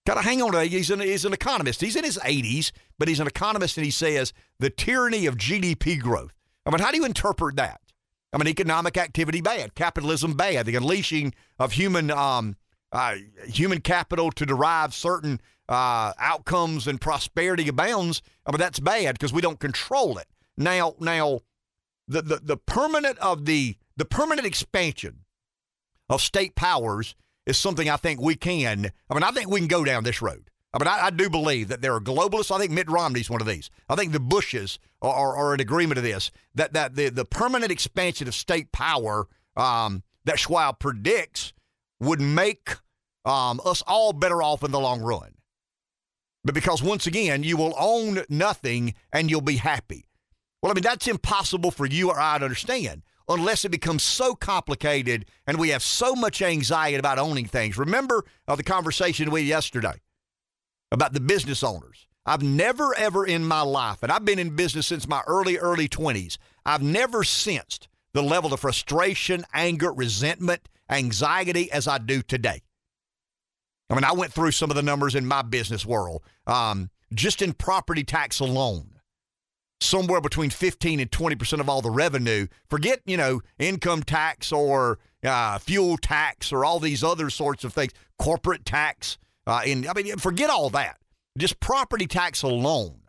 Got 0.07 0.15
to 0.15 0.23
hang 0.23 0.43
on 0.43 0.53
to 0.53 0.59
that. 0.59 0.67
He's 0.67 0.91
an, 0.91 1.01
he's 1.01 1.25
an 1.25 1.33
economist. 1.33 1.81
He's 1.81 1.97
in 1.97 2.05
his 2.05 2.19
80s, 2.19 2.73
but 2.99 3.09
he's 3.09 3.21
an 3.21 3.27
economist, 3.27 3.77
and 3.77 3.85
he 3.85 3.91
says 3.91 4.33
the 4.59 4.71
tyranny 4.71 5.27
of 5.27 5.37
GDP 5.37 6.01
growth. 6.01 6.33
I 6.67 6.71
mean, 6.71 6.81
how 6.81 6.91
do 6.91 6.97
you 6.97 7.05
interpret 7.05 7.57
that? 7.57 7.81
I 8.33 8.39
mean, 8.39 8.49
economic 8.49 8.97
activity 8.97 9.41
bad, 9.41 9.75
capitalism 9.75 10.35
bad, 10.35 10.67
the 10.67 10.75
unleashing 10.75 11.35
of 11.59 11.73
human 11.73 12.11
um, 12.11 12.57
uh, 12.91 13.17
human 13.47 13.81
capital 13.81 14.31
to 14.33 14.47
derive 14.47 14.95
certain 14.95 15.41
uh, 15.69 16.13
outcomes 16.19 16.87
and 16.87 17.01
prosperity 17.01 17.69
abounds. 17.69 18.23
I 18.47 18.51
mean, 18.51 18.59
that's 18.59 18.81
bad 18.81 19.15
because 19.15 19.33
we 19.33 19.41
don't 19.41 19.61
control 19.61 20.19
it. 20.19 20.27
Now, 20.57 20.95
now, 20.99 21.41
the, 22.09 22.23
the 22.23 22.41
the 22.43 22.57
permanent 22.57 23.19
of 23.19 23.45
the 23.45 23.77
the 23.97 24.05
permanent 24.05 24.47
expansion 24.47 25.21
of 26.09 26.21
state 26.21 26.55
powers 26.55 27.15
is 27.47 27.57
something 27.57 27.89
I 27.89 27.97
think 27.97 28.21
we 28.21 28.35
can. 28.35 28.91
I 29.09 29.15
mean, 29.15 29.23
I 29.23 29.31
think 29.31 29.51
we 29.51 29.61
can 29.61 29.69
go 29.69 29.85
down 29.85 30.05
this 30.05 30.23
road. 30.23 30.51
I 30.75 30.79
mean, 30.79 30.89
I, 30.89 31.07
I 31.07 31.11
do 31.11 31.31
believe 31.31 31.69
that 31.69 31.83
there 31.83 31.95
are 31.95 32.01
globalists. 32.01 32.51
I 32.51 32.59
think 32.59 32.73
Mitt 32.73 32.91
Romney's 32.91 33.31
one 33.31 33.41
of 33.41 33.47
these. 33.47 33.71
I 33.89 33.95
think 33.95 34.13
the 34.13 34.19
Bushes 34.19 34.81
are, 35.01 35.15
are, 35.15 35.37
are 35.37 35.55
in 35.55 35.61
agreement 35.61 35.99
of 35.99 36.05
this. 36.05 36.33
That 36.57 36.73
that 36.73 36.97
the, 36.97 37.11
the 37.11 37.25
permanent 37.25 37.71
expansion 37.71 38.27
of 38.27 38.35
state 38.35 38.73
power 38.73 39.29
um, 39.57 40.03
that 40.25 40.41
Schwab 40.41 40.81
predicts 40.81 41.53
would 42.01 42.21
make 42.21 42.77
um, 43.25 43.61
us 43.65 43.83
all 43.87 44.13
better 44.13 44.43
off 44.43 44.65
in 44.65 44.73
the 44.73 44.81
long 44.81 45.01
run. 45.01 45.35
But 46.43 46.55
because 46.55 46.83
once 46.83 47.07
again, 47.07 47.45
you 47.45 47.57
will 47.57 47.75
own 47.79 48.25
nothing 48.29 48.95
and 49.13 49.31
you'll 49.31 49.41
be 49.41 49.57
happy. 49.57 50.07
Well, 50.61 50.73
I 50.73 50.75
mean, 50.75 50.83
that's 50.83 51.07
impossible 51.07 51.71
for 51.71 51.87
you 51.87 52.11
or 52.11 52.21
I 52.21 52.39
to 52.39 52.45
understand. 52.45 53.03
unless 53.29 53.65
it 53.65 53.71
becomes 53.71 54.03
so 54.03 54.35
complicated 54.35 55.27
and 55.47 55.59
we 55.59 55.71
have 55.71 55.83
so 55.83 56.15
much 56.15 56.43
anxiety 56.43 56.97
about 56.97 57.19
owning 57.19 57.47
things. 57.47 57.79
Remember 57.79 58.25
uh, 58.47 58.57
the 58.57 58.63
conversation 58.63 59.31
we 59.31 59.41
had 59.41 59.49
yesterday 59.49 60.01
about 60.95 61.13
the 61.13 61.21
business 61.21 61.63
owners. 61.63 62.07
I've 62.25 62.43
never, 62.43 62.95
ever 62.95 63.27
in 63.27 63.45
my 63.45 63.61
life, 63.61 64.03
and 64.03 64.11
I've 64.11 64.25
been 64.25 64.39
in 64.39 64.57
business 64.57 64.87
since 64.87 65.07
my 65.07 65.23
early, 65.27 65.59
early 65.59 65.89
20s, 65.89 66.39
I've 66.65 66.83
never 66.83 67.23
sensed 67.23 67.89
the 68.15 68.23
level 68.23 68.55
of 68.55 68.61
frustration, 68.61 69.45
anger, 69.53 69.93
resentment, 69.93 70.69
anxiety 70.89 71.71
as 71.71 71.87
I 71.87 71.99
do 71.99 72.23
today. 72.23 72.63
I 73.91 73.95
mean, 73.95 74.05
I 74.05 74.13
went 74.13 74.33
through 74.33 74.53
some 74.53 74.71
of 74.71 74.77
the 74.77 74.83
numbers 74.83 75.15
in 75.15 75.27
my 75.27 75.43
business 75.43 75.85
world. 75.85 76.23
Um, 76.47 76.91
just 77.13 77.43
in 77.43 77.53
property 77.53 78.03
tax 78.03 78.41
alone, 78.41 78.95
somewhere 79.81 80.21
between 80.21 80.51
15 80.51 81.01
and 81.01 81.11
20% 81.11 81.61
of 81.61 81.69
all 81.69 81.83
the 81.83 81.91
revenue. 81.91 82.47
Forget, 82.69 83.01
you 83.05 83.17
know, 83.17 83.43
income 83.59 84.03
tax 84.03 84.51
or 84.51 84.99
uh, 85.23 85.59
fuel 85.59 85.97
tax 85.99 86.53
or 86.53 86.65
all 86.65 86.81
these 86.81 87.05
other 87.05 87.31
sorts 87.31 87.65
of 87.65 87.73
things, 87.73 87.93
corporate 88.19 88.65
tax. 88.65 89.19
Uh, 89.47 89.63
in, 89.65 89.89
I 89.89 89.93
mean, 89.95 90.17
forget 90.17 90.51
all 90.51 90.71
that. 90.71 90.99
Just 91.39 91.61
property 91.61 92.07
tax 92.07 92.43
alone. 92.43 93.01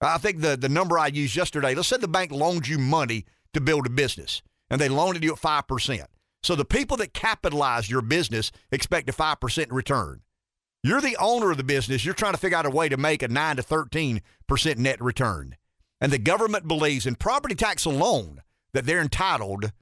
I 0.00 0.18
think 0.18 0.40
the, 0.40 0.56
the 0.56 0.68
number 0.68 0.98
I 0.98 1.08
used 1.08 1.34
yesterday, 1.34 1.74
let's 1.74 1.88
say 1.88 1.96
the 1.96 2.06
bank 2.06 2.30
loans 2.30 2.68
you 2.68 2.78
money 2.78 3.24
to 3.52 3.60
build 3.60 3.86
a 3.86 3.90
business 3.90 4.42
and 4.70 4.80
they 4.80 4.88
loaned 4.88 5.22
you 5.24 5.32
at 5.32 5.40
5%. 5.40 6.04
So 6.42 6.54
the 6.54 6.64
people 6.64 6.96
that 6.98 7.14
capitalize 7.14 7.90
your 7.90 8.02
business 8.02 8.52
expect 8.70 9.08
a 9.08 9.12
5% 9.12 9.66
return. 9.70 10.20
You're 10.84 11.00
the 11.00 11.16
owner 11.18 11.50
of 11.50 11.56
the 11.56 11.64
business. 11.64 12.04
You're 12.04 12.14
trying 12.14 12.34
to 12.34 12.38
figure 12.38 12.56
out 12.56 12.66
a 12.66 12.70
way 12.70 12.88
to 12.88 12.96
make 12.96 13.22
a 13.22 13.28
9 13.28 13.56
to 13.56 13.62
13% 13.62 14.20
net 14.76 15.00
return. 15.00 15.56
And 16.00 16.12
the 16.12 16.18
government 16.18 16.68
believes 16.68 17.06
in 17.06 17.16
property 17.16 17.56
tax 17.56 17.84
alone 17.84 18.42
that 18.72 18.86
they're 18.86 19.00
entitled 19.00 19.72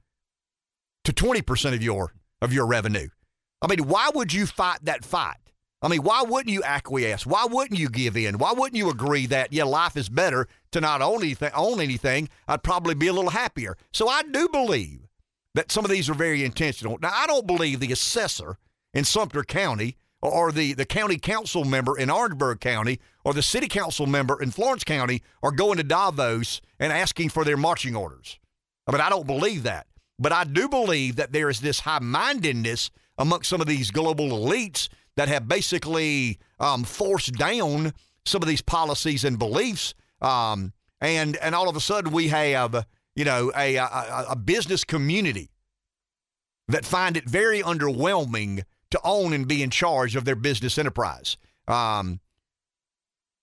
to 1.03 1.13
20% 1.13 1.73
of 1.73 1.83
your 1.83 2.13
of 2.41 2.53
your 2.53 2.65
revenue. 2.65 3.09
I 3.61 3.67
mean, 3.67 3.87
why 3.87 4.09
would 4.13 4.33
you 4.33 4.45
fight 4.45 4.79
that 4.83 5.03
fight? 5.03 5.37
I 5.81 5.89
mean, 5.89 6.01
why 6.01 6.23
wouldn't 6.23 6.53
you 6.53 6.63
acquiesce? 6.63 7.25
Why 7.25 7.45
wouldn't 7.45 7.79
you 7.79 7.89
give 7.89 8.17
in? 8.17 8.39
Why 8.39 8.51
wouldn't 8.51 8.75
you 8.75 8.89
agree 8.89 9.27
that 9.27 9.53
yeah, 9.53 9.63
life 9.63 9.95
is 9.95 10.09
better 10.09 10.47
to 10.71 10.81
not 10.81 11.01
own 11.01 11.21
anything? 11.21 11.51
Own 11.53 11.79
anything? 11.79 12.29
I'd 12.47 12.63
probably 12.63 12.95
be 12.95 13.07
a 13.07 13.13
little 13.13 13.29
happier. 13.29 13.77
So 13.93 14.07
I 14.07 14.23
do 14.23 14.49
believe 14.49 15.07
that 15.53 15.71
some 15.71 15.85
of 15.85 15.91
these 15.91 16.09
are 16.09 16.15
very 16.15 16.43
intentional. 16.43 16.97
Now, 16.99 17.11
I 17.13 17.27
don't 17.27 17.45
believe 17.45 17.79
the 17.79 17.91
assessor 17.91 18.57
in 18.93 19.03
Sumter 19.03 19.43
County 19.43 19.97
or 20.21 20.51
the, 20.51 20.73
the 20.73 20.85
county 20.85 21.17
council 21.17 21.63
member 21.63 21.97
in 21.97 22.09
Orangeburg 22.09 22.59
County 22.59 22.99
or 23.23 23.33
the 23.33 23.43
city 23.43 23.67
council 23.67 24.07
member 24.07 24.41
in 24.41 24.49
Florence 24.49 24.83
County 24.83 25.21
are 25.43 25.51
going 25.51 25.77
to 25.77 25.83
Davos 25.83 26.59
and 26.79 26.91
asking 26.91 27.29
for 27.29 27.43
their 27.43 27.57
marching 27.57 27.95
orders. 27.95 28.39
I 28.87 28.91
mean, 28.91 29.01
I 29.01 29.09
don't 29.09 29.27
believe 29.27 29.63
that. 29.63 29.85
But 30.17 30.31
I 30.31 30.43
do 30.43 30.67
believe 30.67 31.17
that 31.17 31.31
there 31.31 31.49
is 31.49 31.59
this 31.59 31.81
high 31.81 31.99
mindedness 31.99 32.89
amongst 33.19 33.49
some 33.49 33.61
of 33.61 33.67
these 33.67 33.91
global 33.91 34.29
elites 34.29 34.89
that 35.17 35.27
have 35.27 35.47
basically 35.47 36.39
um, 36.59 36.83
forced 36.83 37.33
down 37.33 37.93
some 38.25 38.41
of 38.41 38.47
these 38.47 38.61
policies 38.61 39.25
and 39.25 39.37
beliefs. 39.37 39.93
Um, 40.21 40.73
and, 41.01 41.35
and 41.37 41.53
all 41.53 41.67
of 41.67 41.75
a 41.75 41.81
sudden, 41.81 42.11
we 42.11 42.29
have, 42.29 42.85
you 43.15 43.25
know, 43.25 43.51
a, 43.55 43.75
a, 43.75 44.25
a 44.29 44.35
business 44.35 44.83
community 44.83 45.49
that 46.67 46.85
find 46.85 47.17
it 47.17 47.25
very 47.25 47.61
underwhelming 47.61 48.63
to 48.91 48.99
own 49.03 49.33
and 49.33 49.47
be 49.47 49.63
in 49.63 49.69
charge 49.69 50.15
of 50.15 50.25
their 50.25 50.35
business 50.35 50.77
enterprise. 50.77 51.37
Um, 51.67 52.19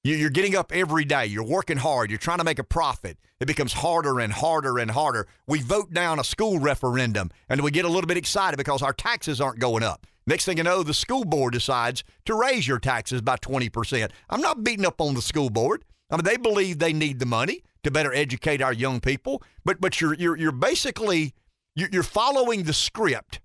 you're 0.05 0.31
getting 0.31 0.55
up 0.55 0.71
every 0.71 1.07
day. 1.07 1.27
You're 1.27 1.45
working 1.45 1.79
hard. 1.79 2.11
You're 2.11 2.19
trying 2.19 2.39
to 2.39 2.45
make 2.45 2.59
a 2.59 2.65
profit. 2.65 3.17
It 3.41 3.47
becomes 3.47 3.73
harder 3.73 4.21
and 4.21 4.33
harder 4.33 4.79
and 4.79 4.91
harder. 4.91 5.27
We 5.47 5.61
vote 5.61 5.93
down 5.93 6.19
a 6.19 6.25
school 6.25 6.59
referendum 6.59 7.31
and 7.49 7.63
we 7.63 7.71
get 7.71 7.87
a 7.87 7.89
little 7.89 8.07
bit 8.07 8.19
excited 8.19 8.59
because 8.59 8.83
our 8.83 8.93
taxes 8.93 9.41
aren't 9.41 9.59
going 9.59 9.83
up. 9.83 10.07
Next 10.27 10.45
thing 10.45 10.57
you 10.57 10.63
know, 10.63 10.83
the 10.83 10.95
school 10.95 11.25
board 11.25 11.53
decides 11.53 12.03
to 12.25 12.35
raise 12.35 12.67
your 12.67 12.79
taxes 12.79 13.21
by 13.21 13.37
20%. 13.37 14.11
I'm 14.31 14.41
not 14.41 14.65
beating 14.65 14.87
up 14.87 15.01
on 15.01 15.15
the 15.15 15.23
school 15.23 15.51
board. 15.51 15.85
I 16.11 16.17
mean, 16.17 16.25
they 16.25 16.37
believe 16.37 16.79
they 16.79 16.93
need 16.93 17.19
the 17.19 17.27
money 17.27 17.63
to 17.83 17.91
better 17.91 18.13
educate 18.15 18.63
our 18.63 18.73
young 18.73 19.01
people, 19.01 19.43
but 19.65 19.81
but 19.81 20.01
you're 20.01 20.15
you're 20.15 20.37
you're 20.37 20.53
basically 20.53 21.35
you're 21.75 22.03
following 22.03 22.63
the 22.63 22.73
script 22.73 23.41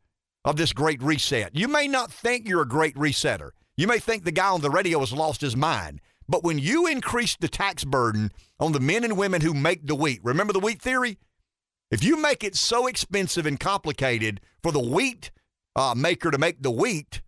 of 0.45 0.55
this 0.55 0.71
great 0.71 1.01
reset. 1.01 1.55
You 1.55 1.67
may 1.67 1.87
not 1.87 2.11
think 2.11 2.47
you're 2.47 2.61
a 2.61 2.67
great 2.67 2.95
resetter. 2.95 3.51
You 3.75 3.87
may 3.87 3.99
think 3.99 4.23
the 4.23 4.31
guy 4.31 4.49
on 4.49 4.61
the 4.61 4.69
radio 4.69 4.99
has 4.99 5.13
lost 5.13 5.41
his 5.41 5.55
mind. 5.55 5.99
But 6.27 6.43
when 6.43 6.59
you 6.59 6.85
increase 6.85 7.35
the 7.35 7.47
tax 7.47 7.83
burden 7.83 8.31
on 8.59 8.71
the 8.71 8.79
men 8.79 9.03
and 9.03 9.17
women 9.17 9.41
who 9.41 9.53
make 9.53 9.87
the 9.87 9.95
wheat, 9.95 10.19
remember 10.23 10.53
the 10.53 10.59
wheat 10.59 10.81
theory? 10.81 11.17
If 11.89 12.03
you 12.03 12.21
make 12.21 12.43
it 12.43 12.55
so 12.55 12.85
expensive 12.85 13.47
and 13.47 13.59
complicated 13.59 14.41
for 14.61 14.71
the 14.71 14.79
wheat 14.79 15.31
uh, 15.75 15.93
maker 15.95 16.31
to 16.31 16.37
make 16.37 16.61
the 16.61 16.71
wheat, 16.71 17.21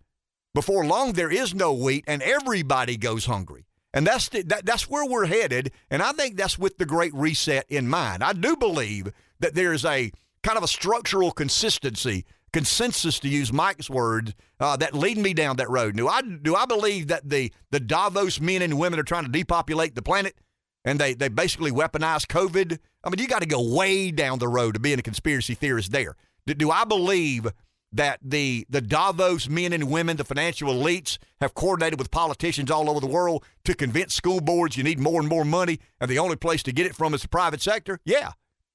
before 0.54 0.86
long 0.86 1.14
there 1.14 1.32
is 1.32 1.56
no 1.56 1.74
wheat 1.74 2.04
and 2.08 2.22
everybody 2.22 2.98
goes 2.98 3.26
hungry. 3.26 3.66
And 3.94 4.08
that's 4.08 4.30
the, 4.30 4.42
that, 4.44 4.66
that's 4.66 4.90
where 4.90 5.06
we're 5.06 5.26
headed. 5.26 5.72
And 5.90 6.02
I 6.02 6.12
think 6.14 6.38
that's 6.38 6.58
with 6.58 6.78
the 6.78 6.86
Great 6.86 7.14
Reset 7.14 7.66
in 7.70 7.88
mind. 7.88 8.24
I 8.24 8.34
do 8.34 8.56
believe 8.56 9.12
that 9.40 9.54
there's 9.54 9.86
a 9.86 10.12
kind 10.44 10.58
of 10.58 10.64
a 10.64 10.68
structural 10.68 11.32
consistency 11.32 12.26
consensus, 12.54 13.20
to 13.20 13.30
use 13.30 13.54
Mike's 13.54 13.90
words, 13.90 14.34
uh, 14.60 14.76
that 14.78 14.94
lead 14.94 15.18
me 15.18 15.34
down 15.34 15.56
that 15.58 15.70
road. 15.70 15.96
Do 15.96 16.08
I 16.08 16.22
do 16.22 16.56
I 16.56 16.66
believe 16.66 17.08
that 17.08 17.28
the 17.28 17.52
the 17.72 17.80
Davos 17.80 18.40
men 18.40 18.62
and 18.62 18.78
women 18.80 19.00
are 19.00 19.04
trying 19.04 19.26
to 19.26 19.32
depopulate 19.32 19.96
the 19.96 20.02
planet, 20.02 20.36
and 20.84 21.00
they 21.00 21.14
they 21.14 21.30
basically 21.30 21.72
weaponize 21.72 22.26
COVID? 22.26 22.78
I 23.04 23.10
mean, 23.10 23.20
you 23.20 23.28
got 23.28 23.42
to 23.42 23.48
go 23.48 23.76
way 23.76 24.12
down 24.12 24.40
the 24.40 24.48
road 24.48 24.74
to 24.74 24.80
being 24.80 25.00
a 25.00 25.04
conspiracy 25.04 25.56
theorist. 25.56 25.92
There, 25.92 26.16
do, 26.46 26.54
do 26.54 26.72
I 26.72 26.84
believe? 26.84 27.48
That 27.94 28.20
the 28.24 28.66
the 28.70 28.80
Davos 28.80 29.50
men 29.50 29.74
and 29.74 29.92
women, 29.92 30.16
the 30.16 30.24
financial 30.24 30.74
elites, 30.74 31.18
have 31.42 31.54
coordinated 31.54 32.00
with 32.00 32.10
politicians 32.10 32.72
all 32.72 32.90
over 32.90 33.02
the 33.02 33.08
world 33.08 33.44
to 33.66 33.74
convince 33.74 34.14
school 34.14 34.40
boards 34.40 34.78
you 34.78 34.84
need 34.84 35.00
more 35.00 35.20
and 35.20 35.28
more 35.28 35.44
money, 35.44 35.80
and 36.00 36.10
the 36.10 36.20
only 36.20 36.38
place 36.38 36.64
to 36.64 36.72
get 36.72 36.86
it 36.86 36.96
from 36.96 37.14
is 37.14 37.22
the 37.22 37.28
private 37.28 37.62
sector. 37.62 38.00
Yeah, 38.06 38.32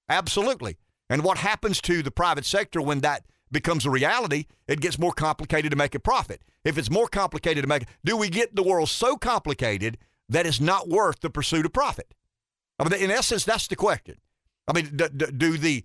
absolutely. 0.09 0.77
And 1.09 1.25
what 1.25 1.39
happens 1.39 1.81
to 1.83 2.03
the 2.03 2.11
private 2.11 2.45
sector 2.45 2.83
when 2.83 3.01
that 3.01 3.25
becomes 3.51 3.87
a 3.87 3.91
reality, 3.91 4.47
it 4.67 4.81
gets 4.81 4.99
more 4.99 5.13
complicated 5.13 5.71
to 5.71 5.77
make 5.77 5.95
a 5.95 6.01
profit. 6.01 6.43
If 6.65 6.77
it's 6.77 6.91
more 6.91 7.09
complicated 7.09 7.63
to 7.63 7.69
make, 7.69 7.85
do 8.05 8.17
we 8.17 8.29
get 8.29 8.57
the 8.57 8.63
world 8.63 8.89
so 8.89 9.17
complicated 9.17 9.99
that 10.29 10.47
it's 10.47 10.61
not 10.61 10.89
worth 10.89 11.21
the 11.21 11.31
pursuit 11.31 11.65
of 11.65 11.73
profit? 11.73 12.13
I 12.79 12.89
mean, 12.89 13.01
in 13.01 13.11
essence, 13.11 13.45
that's 13.45 13.69
the 13.69 13.77
question. 13.77 14.17
I 14.69 14.73
mean, 14.73 14.97
do, 14.97 15.09
do 15.09 15.57
the 15.57 15.85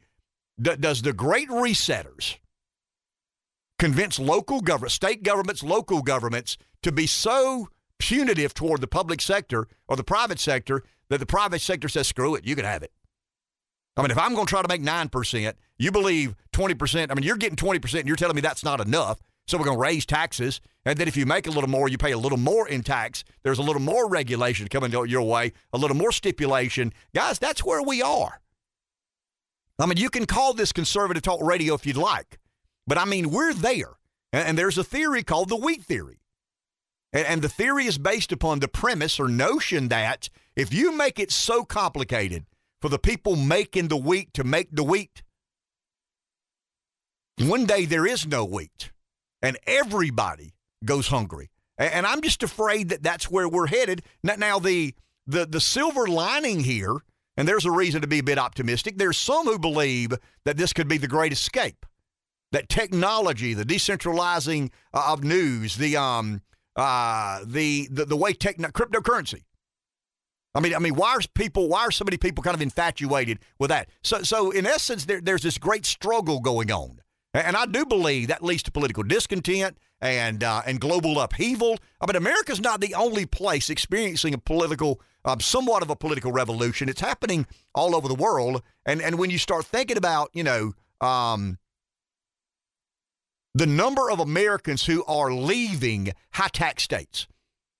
do, 0.59 0.75
does 0.75 1.01
the 1.03 1.13
great 1.13 1.49
resetters 1.49 2.37
convince 3.81 4.19
local 4.19 4.61
government, 4.61 4.91
state 4.91 5.23
governments, 5.23 5.63
local 5.63 6.03
governments 6.03 6.55
to 6.83 6.91
be 6.91 7.07
so 7.07 7.67
punitive 7.97 8.53
toward 8.53 8.79
the 8.79 8.85
public 8.85 9.19
sector 9.19 9.67
or 9.87 9.95
the 9.95 10.03
private 10.03 10.39
sector 10.39 10.83
that 11.09 11.19
the 11.19 11.25
private 11.25 11.61
sector 11.61 11.89
says, 11.89 12.07
"Screw 12.07 12.35
it, 12.35 12.45
you 12.45 12.55
can 12.55 12.63
have 12.63 12.83
it." 12.83 12.91
I 13.97 14.03
mean, 14.03 14.11
if 14.11 14.19
I'm 14.19 14.35
going 14.35 14.45
to 14.45 14.49
try 14.49 14.61
to 14.61 14.67
make 14.67 14.83
9%, 14.83 15.55
you 15.79 15.91
believe 15.91 16.35
20%, 16.53 17.09
I 17.09 17.15
mean, 17.15 17.23
you're 17.23 17.37
getting 17.37 17.55
20% 17.55 18.01
and 18.01 18.07
you're 18.07 18.15
telling 18.15 18.35
me 18.35 18.41
that's 18.41 18.63
not 18.63 18.79
enough. 18.79 19.19
So 19.47 19.57
we're 19.57 19.65
going 19.65 19.77
to 19.77 19.81
raise 19.81 20.05
taxes. 20.05 20.61
And 20.85 20.99
then 20.99 21.07
if 21.07 21.17
you 21.17 21.25
make 21.25 21.47
a 21.47 21.51
little 21.51 21.69
more, 21.69 21.89
you 21.89 21.97
pay 21.97 22.11
a 22.11 22.19
little 22.19 22.37
more 22.37 22.67
in 22.67 22.83
tax. 22.83 23.23
There's 23.41 23.57
a 23.57 23.63
little 23.63 23.81
more 23.81 24.07
regulation 24.07 24.67
coming 24.67 24.91
your 24.91 25.23
way, 25.23 25.53
a 25.73 25.79
little 25.79 25.97
more 25.97 26.11
stipulation. 26.11 26.93
Guys, 27.15 27.39
that's 27.39 27.65
where 27.65 27.81
we 27.81 28.03
are. 28.03 28.41
I 29.79 29.87
mean, 29.87 29.97
you 29.97 30.11
can 30.11 30.27
call 30.27 30.53
this 30.53 30.71
conservative 30.71 31.23
talk 31.23 31.41
radio 31.41 31.73
if 31.73 31.87
you'd 31.87 31.97
like, 31.97 32.37
but 32.91 32.97
I 32.97 33.05
mean, 33.05 33.31
we're 33.31 33.53
there. 33.53 33.93
And, 34.33 34.57
there's 34.57 34.77
a 34.77 34.83
theory 34.83 35.23
called 35.23 35.47
the 35.47 35.55
wheat 35.55 35.81
theory. 35.81 36.19
and 37.13 37.41
the 37.41 37.47
theory 37.47 37.85
is 37.85 37.97
based 37.97 38.33
upon 38.33 38.59
the 38.59 38.67
premise 38.67 39.17
or 39.17 39.29
notion 39.29 39.87
that 39.87 40.27
if 40.57 40.73
you 40.73 40.91
make 40.91 41.17
it 41.17 41.31
so 41.31 41.63
complicated 41.63 42.45
for 42.81 42.89
the 42.89 42.99
people 42.99 43.37
making 43.37 43.87
the 43.87 43.95
wheat 43.95 44.33
to 44.33 44.43
make 44.43 44.75
the 44.75 44.83
wheat. 44.83 45.23
One 47.39 47.65
day 47.65 47.85
there 47.85 48.05
is 48.05 48.27
no 48.27 48.43
wheat, 48.43 48.91
and 49.41 49.57
everybody 49.65 50.51
goes 50.83 51.07
hungry. 51.07 51.49
And 51.77 52.05
I'm 52.05 52.19
just 52.19 52.43
afraid 52.43 52.89
that 52.89 53.03
that's 53.03 53.31
where 53.31 53.47
we're 53.47 53.67
headed. 53.67 54.01
Now, 54.21 54.59
the 54.59 54.95
the 55.25 55.45
the 55.45 55.61
silver 55.61 56.07
lining 56.07 56.59
here, 56.59 56.97
and 57.37 57.47
there's 57.47 57.65
a 57.65 57.71
reason 57.71 58.01
to 58.01 58.07
be 58.07 58.19
a 58.19 58.23
bit 58.23 58.37
optimistic. 58.37 58.97
There's 58.97 59.17
some 59.17 59.45
who 59.45 59.57
believe 59.57 60.11
that 60.43 60.57
this 60.57 60.73
could 60.73 60.89
be 60.89 60.97
the 60.97 61.07
great 61.07 61.31
escape. 61.31 61.85
That 62.51 62.67
technology, 62.67 63.53
the 63.53 63.63
decentralizing 63.63 64.71
of 64.93 65.23
news, 65.23 65.77
the 65.77 65.95
um, 65.97 66.41
uh, 66.75 67.41
the, 67.45 67.87
the 67.91 68.05
the 68.05 68.17
way 68.17 68.33
techno- 68.33 68.69
cryptocurrency 68.69 69.43
I 70.53 70.59
mean, 70.59 70.75
I 70.75 70.79
mean, 70.79 70.95
why 70.95 71.13
are 71.13 71.21
people? 71.33 71.69
Why 71.69 71.81
are 71.81 71.91
so 71.91 72.03
many 72.03 72.17
people 72.17 72.43
kind 72.43 72.55
of 72.55 72.61
infatuated 72.61 73.39
with 73.59 73.69
that? 73.69 73.89
So, 74.03 74.21
so 74.23 74.51
in 74.51 74.65
essence, 74.65 75.05
there, 75.05 75.21
there's 75.21 75.43
this 75.43 75.57
great 75.57 75.85
struggle 75.85 76.41
going 76.41 76.71
on, 76.71 76.99
and 77.33 77.55
I 77.55 77.65
do 77.65 77.85
believe 77.85 78.27
that 78.27 78.43
leads 78.43 78.63
to 78.63 78.71
political 78.71 79.03
discontent 79.03 79.77
and 80.01 80.43
uh, 80.43 80.61
and 80.65 80.81
global 80.81 81.21
upheaval. 81.21 81.77
I 82.01 82.05
mean, 82.05 82.17
America's 82.17 82.59
not 82.59 82.81
the 82.81 82.95
only 82.95 83.25
place 83.25 83.69
experiencing 83.69 84.33
a 84.33 84.37
political, 84.37 84.99
um, 85.23 85.39
somewhat 85.39 85.83
of 85.83 85.89
a 85.89 85.95
political 85.95 86.33
revolution. 86.33 86.89
It's 86.89 87.01
happening 87.01 87.47
all 87.73 87.95
over 87.95 88.09
the 88.09 88.15
world. 88.15 88.61
And 88.85 89.01
and 89.01 89.17
when 89.17 89.29
you 89.29 89.37
start 89.37 89.65
thinking 89.65 89.97
about, 89.97 90.31
you 90.33 90.43
know, 90.43 90.73
um, 90.99 91.59
the 93.53 93.65
number 93.65 94.09
of 94.09 94.19
Americans 94.19 94.85
who 94.85 95.03
are 95.05 95.33
leaving 95.33 96.11
high 96.33 96.47
tax 96.47 96.83
states. 96.83 97.27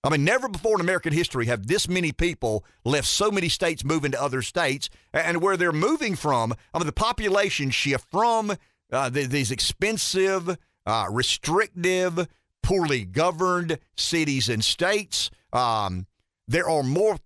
I 0.04 0.10
mean, 0.10 0.24
never 0.24 0.50
before 0.50 0.76
in 0.76 0.82
American 0.82 1.14
history 1.14 1.46
have 1.46 1.68
this 1.68 1.88
many 1.88 2.12
people 2.12 2.66
left 2.84 3.08
so 3.08 3.30
many 3.30 3.50
states 3.50 3.84
moving 3.84 4.12
to 4.12 4.22
other 4.22 4.42
states. 4.42 4.90
And 5.14 5.42
where 5.42 5.58
they're 5.58 5.72
moving 5.72 6.16
from, 6.16 6.54
I 6.74 6.80
mean, 6.80 6.88
the 6.88 6.92
population 6.92 7.70
shift 7.70 8.10
from 8.10 8.56
uh, 8.92 9.10
the, 9.10 9.26
these 9.28 9.52
expensive, 9.52 10.58
uh, 10.86 11.06
restrictive, 11.12 12.28
poorly 12.64 13.06
governed 13.06 13.78
cities 13.96 14.50
and 14.50 14.64
states. 14.64 15.30
Um, 15.54 16.08
there 16.48 16.70
are 16.70 16.84
more. 16.84 17.18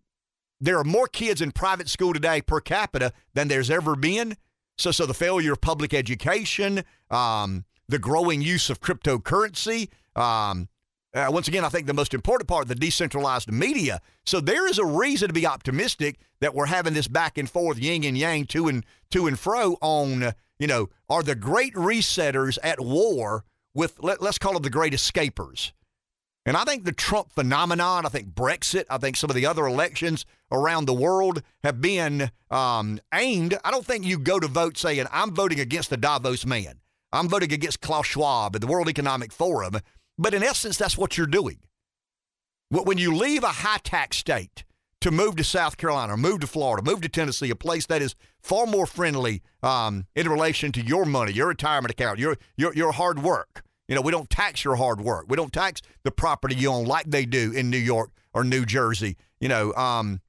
There 0.62 0.80
are 0.80 0.86
more 0.86 1.08
kids 1.08 1.42
in 1.42 1.52
private 1.52 1.90
school 1.90 2.14
today 2.14 2.42
per 2.42 2.62
capita 2.62 3.12
than 3.34 3.50
there's 3.50 3.70
ever 3.70 3.96
been. 3.98 4.38
So, 4.78 4.90
so 4.92 5.06
the 5.06 5.14
failure 5.14 5.52
of 5.52 5.62
public 5.62 5.94
education, 5.94 6.84
um, 7.12 7.66
the 7.88 8.00
growing 8.00 8.42
use 8.42 8.70
of 8.70 8.82
cryptocurrency, 8.82 9.90
um, 10.16 10.70
uh, 11.16 11.28
once 11.30 11.48
again, 11.48 11.64
I 11.64 11.70
think 11.70 11.88
the 11.88 11.94
most 11.94 12.14
important 12.14 12.50
part, 12.50 12.68
the 12.68 12.76
decentralized 12.76 13.50
media. 13.50 14.02
So 14.26 14.42
there 14.42 14.68
is 14.68 14.78
a 14.78 14.86
reason 14.86 15.30
to 15.30 15.34
be 15.34 15.48
optimistic 15.48 16.20
that 16.42 16.54
we're 16.54 16.66
having 16.66 16.94
this 16.94 17.08
back 17.08 17.38
and 17.38 17.50
forth, 17.50 17.80
yin 17.80 18.04
and 18.04 18.18
yang, 18.18 18.46
to 18.48 18.68
and 18.68 18.86
to 19.12 19.26
and 19.26 19.40
fro 19.40 19.78
on, 19.82 20.34
you 20.60 20.68
know, 20.68 20.90
are 21.10 21.24
the 21.24 21.36
great 21.36 21.74
resetters 21.74 22.58
at 22.62 22.82
war 22.82 23.46
with 23.74 23.98
let, 24.04 24.22
us 24.22 24.38
call 24.38 24.54
them 24.54 24.64
the 24.64 24.70
great 24.70 24.92
escapers. 24.92 25.72
And 26.46 26.58
I 26.58 26.66
think 26.66 26.84
the 26.84 26.92
Trump 26.92 27.32
phenomenon, 27.32 28.06
I 28.06 28.10
think 28.10 28.36
Brexit, 28.36 28.84
I 28.90 28.98
think 28.98 29.16
some 29.16 29.30
of 29.30 29.36
the 29.38 29.46
other 29.46 29.66
elections 29.66 30.26
around 30.52 30.86
the 30.86 30.94
world 30.94 31.42
have 31.64 31.82
been 31.82 32.30
um, 32.52 33.00
aimed. 33.14 33.58
I 33.64 33.72
don't 33.72 33.86
think 33.86 34.06
you 34.06 34.20
go 34.20 34.40
to 34.40 34.48
vote 34.48 34.78
saying, 34.78 35.06
I'm 35.12 35.34
voting 35.34 35.60
against 35.60 35.90
the 35.90 35.98
Davos 35.98 36.46
man. 36.46 36.82
I'm 37.16 37.30
voting 37.30 37.54
against 37.54 37.82
Klaus 37.82 38.08
Schwab 38.08 38.56
and 38.56 38.62
the 38.62 38.68
World 38.68 38.90
Economic 38.90 39.32
Forum. 39.32 39.80
But 40.18 40.34
in 40.34 40.44
essence, 40.44 40.78
that's 40.78 40.98
what 40.98 41.18
you're 41.18 41.28
doing. 41.28 41.60
When 42.70 42.98
you 42.98 43.16
leave 43.16 43.44
a 43.44 43.48
high 43.48 43.80
tax 43.84 44.18
state 44.18 44.66
to 45.02 45.12
move 45.12 45.36
to 45.36 45.44
South 45.44 45.78
Carolina, 45.78 46.18
move 46.18 46.40
to 46.40 46.48
Florida, 46.48 46.84
move 46.84 47.02
to 47.02 47.10
Tennessee, 47.10 47.50
a 47.50 47.56
place 47.56 47.86
that 47.86 48.02
is 48.02 48.16
far 48.42 48.66
more 48.66 48.86
friendly 48.86 49.42
um, 49.62 50.06
in 50.16 50.28
relation 50.28 50.72
to 50.74 50.82
your 50.82 51.06
money, 51.06 51.32
your 51.32 51.48
retirement 51.48 51.92
account, 51.92 52.20
your, 52.20 52.38
your, 52.58 52.74
your 52.74 52.92
hard 52.92 53.22
work. 53.22 53.64
You 53.88 53.96
know, 53.96 54.02
we 54.02 54.12
don't 54.12 54.30
tax 54.30 54.64
your 54.64 54.76
hard 54.76 55.00
work. 55.00 55.26
We 55.28 55.38
don't 55.38 55.54
tax 55.54 55.82
the 56.04 56.12
property 56.12 56.56
you 56.56 56.70
own 56.70 56.86
like 56.86 57.06
they 57.06 57.26
do 57.26 57.52
in 57.52 57.70
New 57.70 57.78
York 57.78 58.10
or 58.34 58.44
New 58.44 58.66
Jersey. 58.66 59.16
You 59.40 59.48
know, 59.48 59.74
um, 59.76 60.22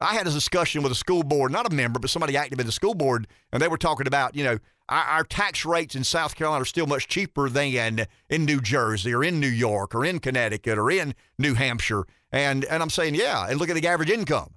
I 0.00 0.14
had 0.14 0.26
a 0.26 0.30
discussion 0.30 0.82
with 0.82 0.92
a 0.92 0.96
school 0.96 1.22
board, 1.22 1.52
not 1.52 1.70
a 1.70 1.74
member, 1.74 1.98
but 1.98 2.08
somebody 2.08 2.36
active 2.36 2.60
in 2.60 2.66
the 2.66 2.72
school 2.72 2.94
board, 2.94 3.26
and 3.52 3.60
they 3.60 3.68
were 3.68 3.76
talking 3.76 4.06
about, 4.06 4.34
you 4.34 4.44
know, 4.44 4.58
our, 4.90 5.04
our, 5.04 5.24
tax 5.24 5.64
rates 5.64 5.94
in 5.94 6.04
South 6.04 6.34
Carolina 6.34 6.62
are 6.62 6.66
still 6.66 6.86
much 6.86 7.08
cheaper 7.08 7.48
than 7.48 8.06
in 8.28 8.44
New 8.44 8.60
Jersey 8.60 9.14
or 9.14 9.24
in 9.24 9.40
New 9.40 9.48
York 9.48 9.94
or 9.94 10.04
in 10.04 10.18
Connecticut 10.18 10.78
or 10.78 10.90
in 10.90 11.14
New 11.38 11.54
Hampshire. 11.54 12.04
And 12.32 12.64
and 12.64 12.82
I'm 12.82 12.90
saying, 12.90 13.14
yeah, 13.14 13.46
and 13.48 13.58
look 13.58 13.70
at 13.70 13.76
the 13.76 13.86
average 13.86 14.10
income. 14.10 14.54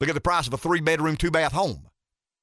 Look 0.00 0.08
at 0.08 0.14
the 0.14 0.20
price 0.20 0.46
of 0.46 0.54
a 0.54 0.58
three 0.58 0.80
bedroom, 0.80 1.16
two 1.16 1.30
bath 1.30 1.52
home. 1.52 1.88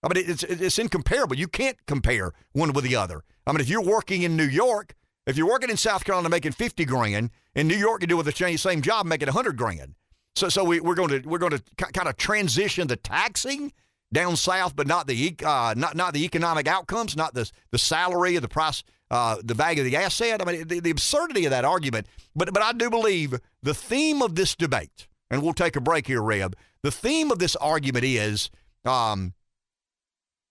I 0.03 0.13
mean, 0.13 0.23
it's 0.27 0.43
it's 0.43 0.79
incomparable. 0.79 1.35
You 1.35 1.47
can't 1.47 1.77
compare 1.87 2.31
one 2.53 2.73
with 2.73 2.83
the 2.83 2.95
other. 2.95 3.23
I 3.47 3.51
mean, 3.51 3.61
if 3.61 3.69
you're 3.69 3.83
working 3.83 4.21
in 4.21 4.35
New 4.35 4.47
York, 4.47 4.93
if 5.25 5.37
you're 5.37 5.49
working 5.49 5.69
in 5.69 5.77
South 5.77 6.05
Carolina 6.05 6.29
making 6.29 6.51
50 6.51 6.85
grand, 6.85 7.31
in 7.55 7.67
New 7.67 7.75
York 7.75 8.01
you 8.01 8.07
do 8.07 8.17
with 8.17 8.27
the 8.27 8.57
same 8.57 8.81
job 8.81 9.05
making 9.05 9.27
100 9.27 9.57
grand. 9.57 9.95
So 10.35 10.49
so 10.49 10.63
we, 10.63 10.79
we're 10.79 10.95
going 10.95 11.09
to 11.09 11.27
we're 11.27 11.39
going 11.39 11.53
to 11.53 11.63
kind 11.77 12.07
of 12.07 12.17
transition 12.17 12.87
the 12.87 12.97
taxing 12.97 13.71
down 14.15 14.35
south, 14.37 14.75
but 14.75 14.87
not 14.87 15.05
the 15.05 15.35
uh, 15.45 15.75
not 15.77 15.95
not 15.95 16.13
the 16.13 16.23
economic 16.23 16.67
outcomes, 16.67 17.15
not 17.15 17.33
the 17.33 17.51
the 17.71 17.77
salary 17.77 18.37
or 18.37 18.39
the 18.39 18.47
price, 18.47 18.83
uh, 19.11 19.37
the 19.43 19.53
value 19.53 19.81
of 19.81 19.85
the 19.85 19.97
asset. 19.97 20.41
I 20.41 20.51
mean, 20.51 20.67
the, 20.67 20.79
the 20.79 20.89
absurdity 20.89 21.45
of 21.45 21.51
that 21.51 21.65
argument. 21.65 22.07
But 22.35 22.53
but 22.53 22.63
I 22.63 22.71
do 22.71 22.89
believe 22.89 23.39
the 23.61 23.73
theme 23.73 24.21
of 24.21 24.35
this 24.35 24.55
debate, 24.55 25.07
and 25.29 25.43
we'll 25.43 25.53
take 25.53 25.75
a 25.75 25.81
break 25.81 26.07
here, 26.07 26.21
Rev. 26.21 26.53
The 26.81 26.91
theme 26.91 27.29
of 27.29 27.39
this 27.39 27.55
argument 27.57 28.05
is 28.05 28.49
um, 28.85 29.33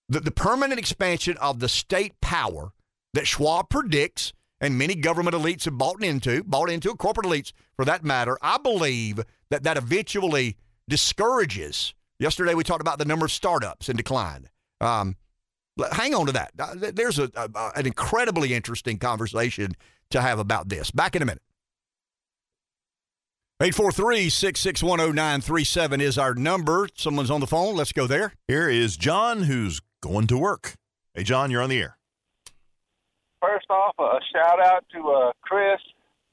the, 0.09 0.21
the 0.21 0.31
permanent 0.31 0.79
expansion 0.79 1.37
of 1.39 1.61
the 1.61 1.69
state 1.69 2.21
power 2.21 2.73
that 3.15 3.27
Schwab 3.27 3.71
predicts 3.71 4.33
and 4.61 4.77
many 4.77 4.95
government 4.95 5.37
elites 5.37 5.65
have 5.65 5.79
bought 5.79 6.03
into, 6.03 6.43
bought 6.45 6.71
into, 6.71 6.95
corporate 6.95 7.27
elites 7.27 7.53
for 7.77 7.85
that 7.85 8.05
matter. 8.05 8.37
I 8.43 8.59
believe 8.59 9.21
that 9.51 9.63
that 9.63 9.77
eventually 9.77 10.57
discourages 10.89 11.95
Yesterday, 12.25 12.55
we 12.55 12.65
talked 12.65 12.81
about 12.81 12.99
the 12.99 13.05
number 13.05 13.27
of 13.27 13.33
startups 13.33 13.91
in 13.91 13.99
decline. 13.99 14.49
Um, 14.81 15.17
hang 15.93 16.15
on 16.15 16.25
to 16.25 16.33
that. 16.33 16.53
Uh, 16.59 16.75
there's 16.95 17.19
a, 17.19 17.31
a, 17.35 17.73
an 17.77 17.85
incredibly 17.85 18.55
interesting 18.55 18.97
conversation 18.97 19.77
to 20.09 20.23
have 20.23 20.39
about 20.39 20.71
this. 20.71 20.91
Back 20.91 21.15
in 21.15 21.21
a 21.21 21.27
minute. 21.27 21.43
843 23.61 24.31
661 24.31 25.15
0937 25.15 26.01
is 26.01 26.17
our 26.17 26.33
number. 26.33 26.89
Someone's 26.95 27.31
on 27.31 27.41
the 27.41 27.47
phone. 27.47 27.77
Let's 27.77 27.93
go 27.93 28.07
there. 28.07 28.33
Here 28.49 28.71
is 28.71 28.97
John, 28.97 29.43
who's 29.43 29.83
going 30.01 30.27
to 30.29 30.39
work. 30.39 30.77
Hey, 31.13 31.25
John, 31.25 31.51
you're 31.51 31.61
on 31.61 31.69
the 31.69 31.83
air. 31.83 31.99
First 33.43 33.67
off, 33.69 33.97
a 33.99 34.19
shout 34.33 34.65
out 34.65 34.87
to 34.95 35.11
uh, 35.11 35.33
Chris, 35.43 35.79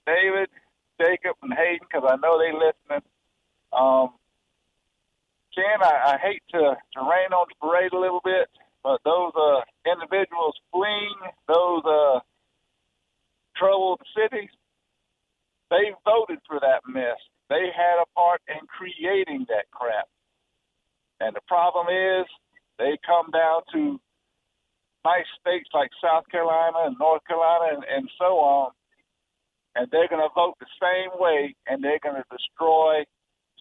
David, 0.07 0.47
Jacob, 1.01 1.35
and 1.41 1.53
Hayden 1.53 1.85
because 1.91 2.09
I 2.09 2.15
know 2.15 2.39
they're 2.39 2.53
listening. 2.53 3.05
Um, 3.73 4.11
Ken, 5.56 5.84
I, 5.84 6.15
I 6.15 6.18
hate 6.18 6.44
to, 6.52 6.76
to 6.76 6.99
rain 7.02 7.32
on 7.36 7.48
the 7.49 7.56
parade 7.60 7.94
a 7.94 7.99
little 7.99 8.22
bit, 8.23 8.48
but 8.84 8.99
those 9.03 9.32
uh, 9.36 9.61
individuals 9.86 10.56
fleeing 10.72 11.19
those 11.48 11.84
uh, 11.86 12.19
troubled 13.57 14.02
cities, 14.15 14.49
they 15.69 15.91
voted 16.06 16.40
for 16.48 16.60
that 16.60 16.82
mess. 16.88 17.19
They 17.49 17.68
had 17.76 17.99
a 18.02 18.07
part 18.15 18.41
in 18.48 18.65
creating 18.68 19.45
that 19.49 19.69
crap. 19.72 20.07
And 21.19 21.36
the 21.36 21.44
problem 21.48 21.88
is, 21.91 22.26
they 22.80 22.98
come 23.06 23.30
down 23.32 23.61
to 23.73 23.99
nice 25.06 25.28
states 25.40 25.69
like 25.73 25.91
South 26.02 26.23
Carolina 26.32 26.88
and 26.88 26.95
North 26.99 27.22
Carolina 27.28 27.76
and, 27.76 27.84
and 27.84 28.10
so 28.18 28.40
on, 28.40 28.72
and 29.76 29.88
they're 29.91 30.07
going 30.07 30.23
to 30.23 30.34
vote 30.34 30.56
the 30.60 30.72
same 30.82 31.11
way, 31.19 31.56
and 31.68 31.84
they're 31.84 32.02
going 32.02 32.15
to 32.15 32.26
destroy 32.32 33.03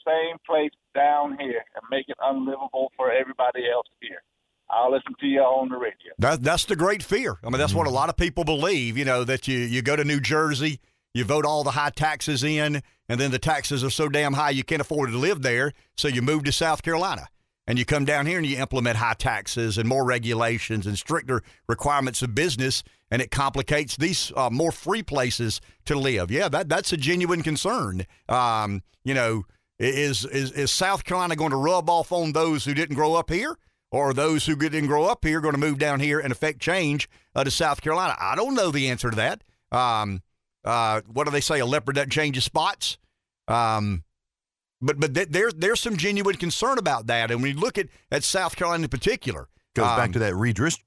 same 0.07 0.37
place 0.47 0.73
down 0.95 1.37
here 1.39 1.65
and 1.75 1.83
make 1.91 2.09
it 2.09 2.17
unlivable 2.23 2.93
for 2.97 3.13
everybody 3.13 3.71
else 3.71 3.87
here. 4.01 4.23
I'll 4.71 4.93
listen 4.93 5.15
to 5.19 5.27
you 5.27 5.41
on 5.41 5.69
the 5.69 5.77
radio. 5.77 6.13
That, 6.19 6.43
that's 6.43 6.65
the 6.65 6.77
great 6.77 7.03
fear. 7.03 7.37
I 7.43 7.51
mean, 7.51 7.59
that's 7.59 7.73
mm-hmm. 7.73 7.79
what 7.79 7.87
a 7.89 7.91
lot 7.91 8.09
of 8.09 8.17
people 8.17 8.45
believe, 8.45 8.97
you 8.97 9.05
know, 9.05 9.25
that 9.25 9.49
you, 9.49 9.59
you 9.59 9.83
go 9.83 9.97
to 9.97 10.05
New 10.05 10.21
Jersey, 10.21 10.79
you 11.13 11.25
vote 11.25 11.45
all 11.45 11.65
the 11.65 11.73
high 11.73 11.91
taxes 11.91 12.45
in, 12.45 12.83
and 13.09 13.21
then 13.21 13.33
the 13.33 13.39
taxes 13.39 13.83
are 13.83 13.91
so 13.91 14.09
damn 14.09 14.35
high 14.35 14.51
you 14.51 14.63
can't 14.63 14.81
afford 14.81 15.11
to 15.11 15.17
live 15.17 15.43
there, 15.43 15.73
so 15.97 16.07
you 16.07 16.23
move 16.23 16.45
to 16.45 16.53
South 16.53 16.83
Carolina. 16.83 17.27
And 17.67 17.79
you 17.79 17.85
come 17.85 18.05
down 18.05 18.27
here 18.27 18.39
and 18.39 18.47
you 18.47 18.59
implement 18.59 18.97
high 18.97 19.15
taxes 19.15 19.79
and 19.79 19.89
more 19.89 20.05
regulations 20.05 20.87
and 20.87 20.97
stricter 20.97 21.43
requirements 21.69 22.23
of 22.23 22.35
business, 22.35 22.83
and 23.11 23.21
it 23.21 23.31
complicates 23.31 23.97
these 23.97 24.33
uh, 24.37 24.51
more 24.51 24.73
free 24.73 25.03
places 25.03 25.61
to 25.85 25.97
live. 25.97 26.31
Yeah, 26.31 26.49
that 26.49 26.69
that's 26.69 26.93
a 26.93 26.97
genuine 26.97 27.43
concern. 27.43 28.07
Um, 28.29 28.83
you 29.05 29.15
know, 29.15 29.45
is, 29.81 30.25
is, 30.25 30.53
is 30.53 30.71
South 30.71 31.05
Carolina 31.05 31.37
going 31.37 31.51
to 31.51 31.57
rub 31.57 31.89
off 31.89 32.13
on 32.13 32.33
those 32.33 32.65
who 32.65 32.75
didn't 32.75 32.97
grow 32.97 33.15
up 33.15 33.31
here? 33.31 33.57
Or 33.93 34.11
are 34.11 34.15
those 34.15 34.47
who 34.47 34.55
didn't 34.55 34.87
grow 34.87 35.07
up 35.07 35.25
here 35.25 35.41
going 35.41 35.55
to 35.55 35.61
move 35.61 35.79
down 35.79 35.99
here 35.99 36.21
and 36.21 36.31
affect 36.31 36.61
change 36.61 37.09
uh, 37.35 37.43
to 37.43 37.51
South 37.51 37.81
Carolina? 37.81 38.15
I 38.21 38.37
don't 38.37 38.55
know 38.55 38.71
the 38.71 38.89
answer 38.89 39.11
to 39.11 39.17
that. 39.17 39.43
Um, 39.73 40.23
uh, 40.65 41.01
what 41.13 41.25
do 41.25 41.33
they 41.33 41.41
say? 41.41 41.59
A 41.59 41.67
leopard 41.67 41.97
doesn't 41.97 42.11
change 42.11 42.37
his 42.37 42.45
spots. 42.45 42.99
Um, 43.49 44.05
but 44.81 45.01
but 45.01 45.15
th- 45.15 45.29
there's 45.29 45.55
there's 45.55 45.81
some 45.81 45.97
genuine 45.97 46.37
concern 46.37 46.79
about 46.79 47.09
that. 47.09 47.31
And 47.31 47.43
when 47.43 47.55
you 47.55 47.61
look 47.61 47.79
at, 47.79 47.89
at 48.11 48.23
South 48.23 48.55
Carolina 48.55 48.85
in 48.85 48.91
particular, 48.91 49.49
goes 49.75 49.87
um, 49.87 49.97
back 49.97 50.13
to 50.13 50.21
that 50.21 50.35
redist- 50.35 50.83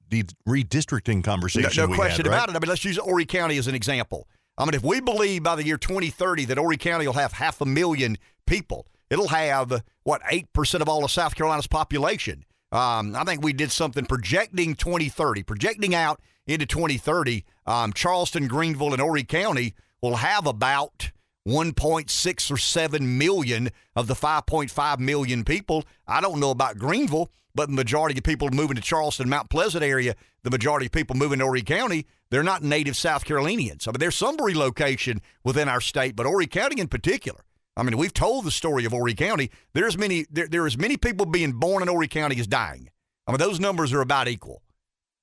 redistricting 0.48 1.22
conversation. 1.22 1.70
No, 1.76 1.86
no 1.86 1.94
question 1.94 2.24
had, 2.24 2.30
right? 2.30 2.36
about 2.38 2.48
it. 2.50 2.56
I 2.56 2.58
mean, 2.58 2.68
let's 2.68 2.84
use 2.84 2.96
Horry 2.96 3.26
County 3.26 3.58
as 3.58 3.66
an 3.66 3.74
example. 3.74 4.28
I 4.56 4.64
mean, 4.64 4.74
if 4.74 4.84
we 4.84 5.00
believe 5.00 5.42
by 5.42 5.56
the 5.56 5.64
year 5.64 5.76
2030 5.76 6.46
that 6.46 6.58
Horry 6.58 6.76
County 6.76 7.06
will 7.06 7.14
have 7.14 7.32
half 7.32 7.60
a 7.60 7.66
million 7.66 8.16
people, 8.46 8.86
it'll 9.10 9.28
have, 9.28 9.82
what, 10.02 10.22
8% 10.22 10.80
of 10.80 10.88
all 10.88 11.04
of 11.04 11.10
South 11.10 11.34
Carolina's 11.34 11.66
population. 11.66 12.44
Um, 12.72 13.14
I 13.14 13.24
think 13.24 13.42
we 13.42 13.52
did 13.52 13.70
something 13.70 14.06
projecting 14.06 14.74
2030, 14.74 15.42
projecting 15.44 15.94
out 15.94 16.20
into 16.46 16.66
2030. 16.66 17.44
Um, 17.66 17.92
Charleston, 17.92 18.48
Greenville, 18.48 18.92
and 18.92 19.00
Horry 19.00 19.24
County 19.24 19.74
will 20.02 20.16
have 20.16 20.46
about, 20.46 21.12
1.6 21.46 22.50
or 22.50 22.56
7 22.56 23.18
million 23.18 23.70
of 23.94 24.06
the 24.06 24.14
5.5 24.14 24.98
million 24.98 25.44
people. 25.44 25.84
I 26.06 26.20
don't 26.20 26.40
know 26.40 26.50
about 26.50 26.78
Greenville, 26.78 27.30
but 27.54 27.68
the 27.68 27.74
majority 27.74 28.18
of 28.18 28.24
people 28.24 28.48
moving 28.50 28.76
to 28.76 28.82
Charleston, 28.82 29.28
Mount 29.28 29.50
Pleasant 29.50 29.84
area, 29.84 30.14
the 30.42 30.50
majority 30.50 30.86
of 30.86 30.92
people 30.92 31.16
moving 31.16 31.38
to 31.38 31.44
Horry 31.44 31.62
County, 31.62 32.06
they're 32.30 32.42
not 32.42 32.62
native 32.62 32.96
South 32.96 33.24
Carolinians. 33.24 33.86
I 33.86 33.90
mean, 33.90 33.98
there's 34.00 34.16
some 34.16 34.36
relocation 34.38 35.20
within 35.44 35.68
our 35.68 35.80
state, 35.80 36.16
but 36.16 36.26
Horry 36.26 36.46
County 36.46 36.80
in 36.80 36.88
particular. 36.88 37.40
I 37.76 37.82
mean, 37.82 37.96
we've 37.96 38.14
told 38.14 38.44
the 38.44 38.50
story 38.50 38.84
of 38.84 38.92
Horry 38.92 39.14
County. 39.14 39.50
There's 39.72 39.98
many 39.98 40.26
there, 40.30 40.46
there 40.46 40.66
is 40.66 40.78
many 40.78 40.96
people 40.96 41.26
being 41.26 41.52
born 41.52 41.82
in 41.82 41.88
Horry 41.88 42.08
County 42.08 42.38
as 42.38 42.46
dying. 42.46 42.90
I 43.26 43.32
mean, 43.32 43.38
those 43.38 43.58
numbers 43.58 43.92
are 43.92 44.00
about 44.00 44.28
equal. 44.28 44.62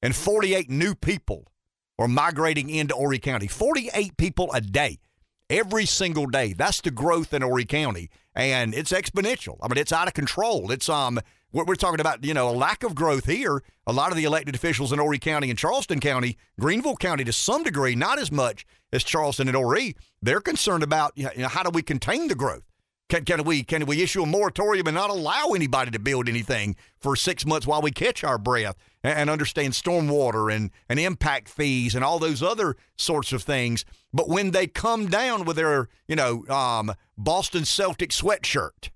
And 0.02 0.16
48 0.16 0.70
new 0.70 0.96
people 0.96 1.48
are 2.00 2.08
migrating 2.08 2.70
into 2.70 2.96
Horry 2.96 3.20
County. 3.20 3.48
48 3.48 4.18
people 4.18 4.52
a 4.54 4.60
day, 4.60 4.98
every 5.50 5.86
single 5.86 6.26
day. 6.26 6.54
That's 6.54 6.82
the 6.82 6.92
growth 6.92 7.34
in 7.34 7.42
Horry 7.44 7.66
County, 7.66 8.10
and 8.36 8.74
it's 8.74 8.92
exponential. 8.92 9.58
I 9.62 9.68
mean, 9.68 9.78
it's 9.78 9.94
out 9.94 10.08
of 10.08 10.14
control. 10.14 10.72
It's 10.72 10.90
um, 10.90 11.20
we're, 11.54 11.66
we're 11.66 11.76
talking 11.76 12.00
about 12.00 12.26
you 12.26 12.34
know 12.34 12.50
a 12.50 12.52
lack 12.52 12.84
of 12.84 12.96
growth 12.96 13.26
here. 13.26 13.62
A 13.88 13.94
lot 13.94 14.12
of 14.12 14.18
the 14.18 14.24
elected 14.24 14.56
officials 14.56 14.92
in 14.92 15.00
Horry 15.00 15.20
County 15.20 15.50
and 15.50 15.60
Charleston 15.60 16.00
County, 16.00 16.38
Greenville 16.60 16.98
County 16.98 17.24
to 17.24 17.34
some 17.34 17.64
degree, 17.64 17.96
not 17.96 18.20
as 18.20 18.32
much 18.32 18.66
as 18.92 19.04
Charleston 19.04 19.48
and 19.48 19.56
Horry. 19.56 19.96
They're 20.22 20.42
concerned 20.42 20.84
about 20.84 21.14
you 21.16 21.30
know, 21.38 21.48
how 21.48 21.64
do 21.64 21.70
we 21.72 21.82
contain 21.82 22.28
the 22.28 22.36
growth. 22.36 22.64
Can, 23.10 23.26
can 23.26 23.44
we 23.44 23.64
can 23.64 23.86
we 23.86 24.02
issue 24.02 24.24
a 24.24 24.26
moratorium 24.26 24.88
and 24.88 24.96
not 24.96 25.10
allow 25.10 25.50
anybody 25.50 25.92
to 25.92 26.00
build 26.00 26.30
anything 26.30 26.78
for 26.98 27.18
six 27.18 27.46
months 27.46 27.68
while 27.68 27.82
we 27.82 27.92
catch 27.92 28.24
our 28.24 28.38
breath 28.38 28.78
and, 29.04 29.14
and 29.20 29.30
understand 29.30 29.74
stormwater 29.74 30.54
and, 30.54 30.72
and 30.88 30.98
impact 30.98 31.50
fees 31.50 31.94
and 31.94 32.06
all 32.06 32.20
those 32.20 32.42
other 32.42 32.78
sorts 32.96 33.34
of 33.34 33.44
things? 33.44 33.84
But 34.14 34.30
when 34.30 34.52
they 34.52 34.66
come 34.66 35.08
down 35.08 35.44
with 35.44 35.58
their 35.58 35.90
you 36.08 36.16
know 36.16 36.46
um, 36.48 36.94
Boston 37.18 37.66
Celtic 37.66 38.12
sweatshirt, 38.12 38.92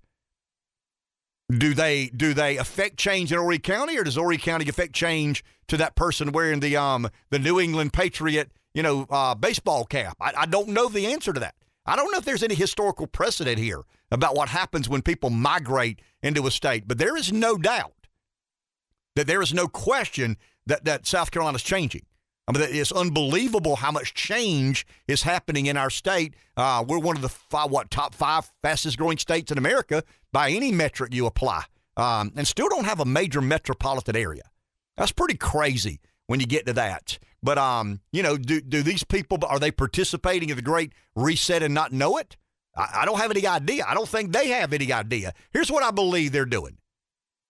do 1.49 1.73
they 1.73 2.07
do 2.07 2.34
they 2.34 2.56
affect 2.56 2.95
change 2.95 3.34
in 3.34 3.38
Horry 3.38 3.60
County, 3.60 3.97
or 3.97 4.06
does 4.06 4.15
Horry 4.15 4.38
County 4.38 4.69
affect 4.69 4.93
change 4.93 5.43
to 5.68 5.76
that 5.76 5.95
person 5.95 6.31
wearing 6.31 6.61
the 6.61 6.77
um 6.77 7.10
the 7.31 7.39
New 7.39 7.60
England 7.60 7.91
Patriot 7.91 8.49
you 8.76 8.84
know 8.84 9.07
uh, 9.10 9.34
baseball 9.34 9.85
cap? 9.85 10.15
I, 10.22 10.34
I 10.38 10.45
don't 10.45 10.69
know 10.69 10.88
the 10.88 11.07
answer 11.07 11.34
to 11.34 11.39
that. 11.39 11.56
I 11.88 11.95
don't 11.95 12.11
know 12.11 12.19
if 12.19 12.26
there's 12.26 12.43
any 12.43 12.56
historical 12.56 13.07
precedent 13.07 13.57
here 13.57 13.81
about 14.11 14.35
what 14.35 14.49
happens 14.49 14.88
when 14.88 15.02
people 15.02 15.30
migrate 15.30 15.99
into 16.22 16.45
a 16.45 16.52
state, 16.52 16.88
but 16.88 16.97
there 16.97 17.18
is 17.18 17.31
no 17.31 17.57
doubt 17.57 18.07
that 19.15 19.27
there 19.27 19.41
is 19.41 19.53
no 19.53 19.68
question 19.68 20.38
that, 20.65 20.85
that 20.85 21.06
South 21.07 21.31
Carolina 21.31 21.56
is 21.56 21.64
changing. 21.64 22.06
I 22.47 22.52
mean, 22.52 22.68
it's 22.69 22.91
unbelievable 22.91 23.77
how 23.77 23.91
much 23.91 24.14
change 24.14 24.85
is 25.07 25.23
happening 25.23 25.65
in 25.65 25.77
our 25.77 25.89
state. 25.89 26.35
Uh, 26.56 26.84
we're 26.88 26.99
one 26.99 27.15
of 27.15 27.23
the 27.23 27.30
five, 27.30 27.72
what 27.72 27.89
top 27.89 28.14
five 28.14 28.52
fastest 28.61 28.97
growing 28.97 29.18
states 29.18 29.52
in 29.52 29.57
America 29.57 30.03
by 30.31 30.52
any 30.52 30.72
metric 30.72 31.14
you 31.14 31.26
apply, 31.26 31.64
um, 31.97 32.31
and 32.35 32.47
still 32.47 32.69
don't 32.69 32.85
have 32.85 32.99
a 32.99 33.06
major 33.06 33.41
metropolitan 33.41 34.15
area. 34.15 34.43
That's 34.95 35.11
pretty 35.11 35.38
crazy 35.38 35.99
when 36.27 36.39
you 36.39 36.45
get 36.45 36.68
to 36.68 36.73
that. 36.73 37.18
But 37.45 37.59
um, 37.59 37.99
you 38.11 38.23
know, 38.23 38.38
do 38.38 38.59
do 38.59 38.81
these 38.81 39.03
people 39.03 39.38
are 39.47 39.59
they 39.59 39.69
participating 39.69 40.49
in 40.49 40.55
the 40.55 40.63
Great 40.63 40.93
Reset 41.15 41.61
and 41.61 41.76
not 41.76 41.91
know 41.93 42.17
it? 42.17 42.38
I, 42.76 43.01
I 43.01 43.05
don't 43.05 43.19
have 43.19 43.30
any 43.30 43.45
idea. 43.45 43.85
I 43.88 43.93
don't 43.93 44.09
think 44.09 44.34
they 44.34 44.47
have 44.47 44.73
any 44.73 44.91
idea. 44.91 45.31
Here's 45.51 45.72
what 45.72 45.84
I 45.84 45.91
believe 45.91 46.31
they're 46.31 46.45
doing. 46.45 46.80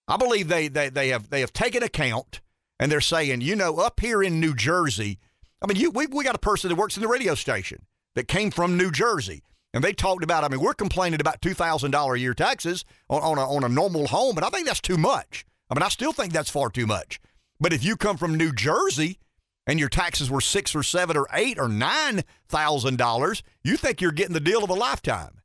I 0.09 0.17
believe 0.17 0.49
they 0.49 0.67
they 0.67 0.89
they 0.89 1.07
have 1.09 1.29
they 1.29 1.39
have 1.39 1.53
taken 1.53 1.81
account 1.81 2.41
and 2.77 2.91
they're 2.91 2.99
saying, 2.99 3.39
you 3.39 3.55
know, 3.55 3.77
up 3.77 4.01
here 4.01 4.21
in 4.21 4.41
New 4.41 4.53
Jersey, 4.53 5.17
I 5.61 5.65
mean, 5.65 5.77
you 5.77 5.91
we 5.91 6.07
we 6.07 6.25
got 6.25 6.35
a 6.35 6.39
person 6.39 6.69
that 6.69 6.75
works 6.75 6.97
in 6.97 7.01
the 7.01 7.07
radio 7.07 7.33
station 7.33 7.85
that 8.15 8.27
came 8.27 8.51
from 8.51 8.75
New 8.75 8.91
Jersey. 8.91 9.43
And 9.73 9.81
they 9.81 9.93
talked 9.93 10.25
about, 10.25 10.45
I 10.45 10.47
mean, 10.47 10.61
we're 10.61 10.73
complaining 10.73 11.19
about 11.19 11.41
$2,000 11.41 12.15
a 12.15 12.19
year 12.19 12.33
taxes 12.33 12.85
on, 13.09 13.21
on, 13.21 13.37
a, 13.37 13.41
on 13.41 13.65
a 13.65 13.67
normal 13.67 14.07
home, 14.07 14.37
and 14.37 14.45
I 14.45 14.49
think 14.49 14.65
that's 14.65 14.79
too 14.79 14.95
much. 14.97 15.45
I 15.69 15.73
mean, 15.73 15.83
I 15.83 15.89
still 15.89 16.13
think 16.13 16.31
that's 16.31 16.49
far 16.49 16.69
too 16.69 16.87
much. 16.87 17.19
But 17.59 17.73
if 17.73 17.83
you 17.83 17.97
come 17.97 18.15
from 18.15 18.35
New 18.35 18.53
Jersey 18.53 19.19
and 19.67 19.79
your 19.79 19.89
taxes 19.89 20.29
were 20.29 20.41
six 20.41 20.75
or 20.75 20.83
seven 20.83 21.17
or 21.17 21.27
eight 21.33 21.59
or 21.59 21.67
nine 21.67 22.23
thousand 22.47 22.97
dollars, 22.97 23.43
you 23.63 23.77
think 23.77 24.01
you're 24.01 24.11
getting 24.11 24.33
the 24.33 24.39
deal 24.39 24.63
of 24.63 24.69
a 24.69 24.73
lifetime. 24.73 25.41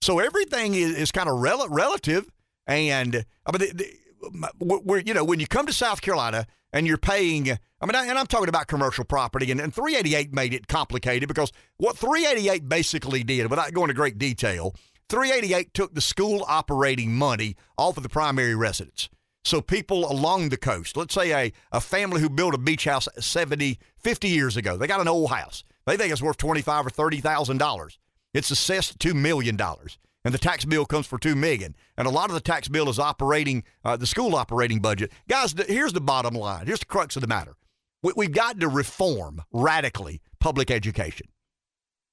So 0.00 0.18
everything 0.18 0.74
is, 0.74 0.96
is 0.96 1.12
kind 1.12 1.28
of 1.28 1.40
rel- 1.40 1.68
relative, 1.68 2.30
and 2.66 3.24
I 3.46 3.52
mean, 3.52 3.70
the, 3.74 3.74
the, 3.74 4.50
we're, 4.60 5.00
you 5.00 5.14
know, 5.14 5.24
when 5.24 5.40
you 5.40 5.46
come 5.46 5.66
to 5.66 5.72
South 5.72 6.00
Carolina 6.00 6.46
and 6.72 6.86
you're 6.86 6.98
paying, 6.98 7.50
I 7.50 7.86
mean, 7.86 7.94
and 7.94 8.18
I'm 8.18 8.26
talking 8.26 8.48
about 8.48 8.66
commercial 8.66 9.04
property, 9.04 9.50
and, 9.50 9.60
and 9.60 9.74
388 9.74 10.32
made 10.32 10.54
it 10.54 10.68
complicated 10.68 11.28
because 11.28 11.52
what 11.78 11.96
388 11.96 12.68
basically 12.68 13.24
did, 13.24 13.50
without 13.50 13.72
going 13.72 13.84
into 13.84 13.94
great 13.94 14.18
detail, 14.18 14.74
388 15.08 15.72
took 15.72 15.94
the 15.94 16.00
school 16.00 16.44
operating 16.46 17.14
money 17.14 17.56
off 17.76 17.96
of 17.96 18.02
the 18.02 18.08
primary 18.08 18.54
residence. 18.54 19.08
So 19.44 19.60
people 19.60 20.10
along 20.10 20.48
the 20.48 20.56
coast, 20.56 20.96
let's 20.96 21.14
say 21.14 21.32
a, 21.32 21.52
a 21.72 21.80
family 21.80 22.20
who 22.20 22.28
built 22.28 22.54
a 22.54 22.58
beach 22.58 22.84
house 22.84 23.08
70, 23.18 23.78
50 23.96 24.28
years 24.28 24.56
ago, 24.56 24.76
they 24.76 24.86
got 24.86 25.00
an 25.00 25.08
old 25.08 25.30
house. 25.30 25.64
They 25.86 25.96
think 25.96 26.12
it's 26.12 26.20
worth 26.20 26.36
twenty-five 26.36 26.86
or 26.86 26.90
thirty 26.90 27.18
thousand 27.20 27.56
dollars. 27.56 27.98
It's 28.34 28.50
assessed 28.50 29.00
two 29.00 29.14
million 29.14 29.56
dollars, 29.56 29.98
and 30.22 30.34
the 30.34 30.38
tax 30.38 30.66
bill 30.66 30.84
comes 30.84 31.06
for 31.06 31.18
two 31.18 31.34
million. 31.34 31.74
And 31.96 32.06
a 32.06 32.10
lot 32.10 32.28
of 32.28 32.34
the 32.34 32.42
tax 32.42 32.68
bill 32.68 32.90
is 32.90 32.98
operating 32.98 33.64
uh, 33.86 33.96
the 33.96 34.06
school 34.06 34.36
operating 34.36 34.80
budget. 34.80 35.12
Guys, 35.30 35.54
here's 35.66 35.94
the 35.94 36.02
bottom 36.02 36.34
line. 36.34 36.66
Here's 36.66 36.80
the 36.80 36.84
crux 36.84 37.16
of 37.16 37.22
the 37.22 37.26
matter. 37.26 37.54
We, 38.02 38.12
we've 38.16 38.32
got 38.32 38.60
to 38.60 38.68
reform 38.68 39.40
radically 39.50 40.20
public 40.40 40.70
education. 40.70 41.28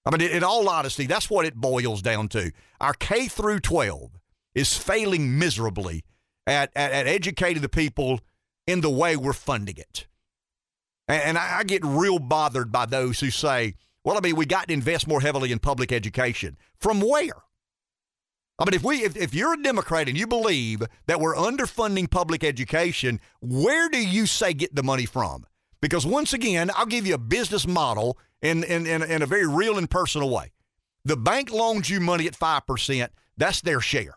I 0.05 0.15
mean, 0.15 0.29
in 0.29 0.43
all 0.43 0.69
honesty, 0.69 1.05
that's 1.05 1.29
what 1.29 1.45
it 1.45 1.55
boils 1.55 2.01
down 2.01 2.29
to. 2.29 2.53
Our 2.79 2.93
K 2.93 3.27
through 3.27 3.59
12 3.59 4.11
is 4.53 4.77
failing 4.77 5.37
miserably 5.37 6.05
at, 6.47 6.71
at, 6.75 6.91
at 6.91 7.07
educating 7.07 7.61
the 7.61 7.69
people 7.69 8.21
in 8.67 8.81
the 8.81 8.89
way 8.89 9.15
we're 9.15 9.33
funding 9.33 9.77
it. 9.77 10.07
And, 11.07 11.21
and 11.21 11.37
I, 11.37 11.59
I 11.59 11.63
get 11.63 11.83
real 11.85 12.19
bothered 12.19 12.71
by 12.71 12.85
those 12.85 13.19
who 13.19 13.29
say, 13.29 13.75
well, 14.03 14.17
I 14.17 14.21
mean, 14.21 14.35
we 14.35 14.45
got 14.45 14.67
to 14.67 14.73
invest 14.73 15.07
more 15.07 15.21
heavily 15.21 15.51
in 15.51 15.59
public 15.59 15.91
education. 15.91 16.57
From 16.79 17.01
where? 17.01 17.43
I 18.57 18.63
mean, 18.63 18.73
if 18.73 18.83
we 18.83 19.03
if, 19.03 19.17
if 19.17 19.33
you're 19.33 19.53
a 19.53 19.61
Democrat 19.61 20.07
and 20.07 20.17
you 20.17 20.27
believe 20.27 20.81
that 21.07 21.19
we're 21.19 21.35
underfunding 21.35 22.09
public 22.09 22.43
education, 22.43 23.19
where 23.41 23.89
do 23.89 23.97
you 23.97 24.25
say 24.25 24.53
get 24.53 24.75
the 24.75 24.83
money 24.83 25.05
from? 25.05 25.45
Because 25.81 26.05
once 26.05 26.31
again, 26.31 26.71
I'll 26.75 26.85
give 26.85 27.05
you 27.05 27.15
a 27.15 27.19
business 27.19 27.67
model 27.67 28.17
in 28.41 28.63
in, 28.63 28.87
in, 28.87 29.03
in 29.03 29.21
a 29.21 29.25
very 29.25 29.47
real 29.47 29.77
and 29.77 29.89
personal 29.89 30.29
way. 30.29 30.53
The 31.03 31.17
bank 31.17 31.51
loans 31.51 31.89
you 31.89 31.99
money 31.99 32.25
at 32.25 32.33
5%, 32.33 33.09
that's 33.37 33.61
their 33.61 33.79
share. 33.79 34.15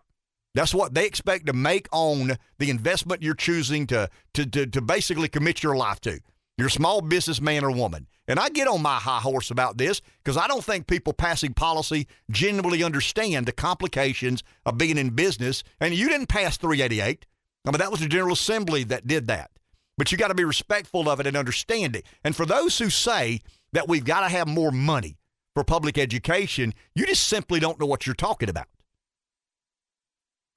That's 0.58 0.74
what 0.74 0.92
they 0.92 1.06
expect 1.06 1.46
to 1.46 1.52
make 1.52 1.86
on 1.92 2.36
the 2.58 2.68
investment 2.68 3.22
you're 3.22 3.34
choosing 3.34 3.86
to, 3.86 4.10
to, 4.34 4.44
to, 4.44 4.66
to 4.66 4.80
basically 4.80 5.28
commit 5.28 5.62
your 5.62 5.76
life 5.76 6.00
to. 6.00 6.18
You're 6.56 6.66
a 6.66 6.70
small 6.70 7.00
businessman 7.00 7.62
or 7.62 7.70
woman. 7.70 8.08
And 8.26 8.40
I 8.40 8.48
get 8.48 8.66
on 8.66 8.82
my 8.82 8.96
high 8.96 9.20
horse 9.20 9.52
about 9.52 9.78
this 9.78 10.02
because 10.24 10.36
I 10.36 10.48
don't 10.48 10.64
think 10.64 10.88
people 10.88 11.12
passing 11.12 11.54
policy 11.54 12.08
genuinely 12.28 12.82
understand 12.82 13.46
the 13.46 13.52
complications 13.52 14.42
of 14.66 14.78
being 14.78 14.98
in 14.98 15.10
business. 15.10 15.62
And 15.78 15.94
you 15.94 16.08
didn't 16.08 16.28
pass 16.28 16.56
388. 16.56 17.24
I 17.64 17.70
mean, 17.70 17.78
that 17.78 17.92
was 17.92 18.00
the 18.00 18.08
General 18.08 18.32
Assembly 18.32 18.82
that 18.82 19.06
did 19.06 19.28
that. 19.28 19.52
But 19.96 20.10
you 20.10 20.18
got 20.18 20.28
to 20.28 20.34
be 20.34 20.44
respectful 20.44 21.08
of 21.08 21.20
it 21.20 21.28
and 21.28 21.36
understand 21.36 21.94
it. 21.94 22.04
And 22.24 22.34
for 22.34 22.44
those 22.44 22.78
who 22.78 22.90
say 22.90 23.42
that 23.72 23.86
we've 23.86 24.04
got 24.04 24.22
to 24.22 24.28
have 24.28 24.48
more 24.48 24.72
money 24.72 25.18
for 25.54 25.62
public 25.62 25.96
education, 25.96 26.74
you 26.96 27.06
just 27.06 27.28
simply 27.28 27.60
don't 27.60 27.78
know 27.78 27.86
what 27.86 28.06
you're 28.06 28.14
talking 28.16 28.48
about. 28.48 28.66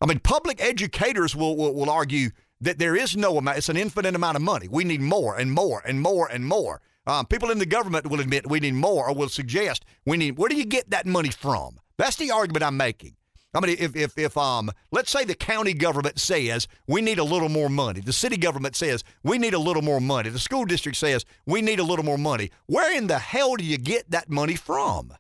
I 0.02 0.08
mean, 0.08 0.20
public 0.20 0.62
educators 0.62 1.36
will, 1.36 1.56
will, 1.56 1.74
will 1.76 1.90
argue 1.90 2.32
that 2.60 2.80
there 2.80 2.96
is 2.96 3.16
no 3.16 3.38
amount, 3.38 3.60
it's 3.60 3.70
an 3.70 3.78
infinite 3.78 4.16
amount 4.16 4.36
of 4.36 4.42
money. 4.42 4.68
We 4.68 4.84
need 4.84 5.02
more 5.02 5.38
and 5.38 5.52
more 5.52 5.84
and 5.86 6.02
more 6.02 6.28
and 6.28 6.46
more. 6.46 6.82
Um, 7.08 7.26
people 7.26 7.52
in 7.52 7.60
the 7.60 7.66
government 7.66 8.08
will 8.08 8.20
admit 8.20 8.50
we 8.50 8.60
need 8.60 8.76
more 8.76 9.08
or 9.08 9.16
will 9.16 9.30
suggest 9.30 9.86
we 10.06 10.18
need, 10.18 10.38
where 10.38 10.50
do 10.50 10.56
you 10.56 10.66
get 10.66 10.90
that 10.90 11.06
money 11.06 11.30
from? 11.30 11.80
That's 11.98 12.16
the 12.16 12.32
argument 12.32 12.64
I'm 12.64 12.78
making. 12.78 13.16
I 13.54 13.60
mean, 13.60 13.76
if, 13.78 13.96
if, 13.96 14.18
if 14.18 14.38
um, 14.38 14.72
let's 14.92 15.12
say 15.12 15.26
the 15.26 15.36
county 15.36 15.74
government 15.74 16.20
says 16.20 16.68
we 16.88 17.02
need 17.02 17.20
a 17.20 17.24
little 17.24 17.50
more 17.50 17.70
money, 17.70 18.00
the 18.00 18.14
city 18.14 18.38
government 18.38 18.76
says 18.76 19.04
we 19.24 19.38
need 19.38 19.54
a 19.54 19.60
little 19.60 19.82
more 19.82 20.00
money, 20.00 20.30
the 20.30 20.40
school 20.40 20.66
district 20.66 20.98
says 20.98 21.26
we 21.46 21.62
need 21.62 21.80
a 21.80 21.84
little 21.84 22.06
more 22.06 22.18
money, 22.18 22.50
where 22.68 22.96
in 22.96 23.08
the 23.08 23.20
hell 23.20 23.56
do 23.56 23.66
you 23.66 23.78
get 23.78 24.10
that 24.10 24.30
money 24.30 24.56
from? 24.56 25.14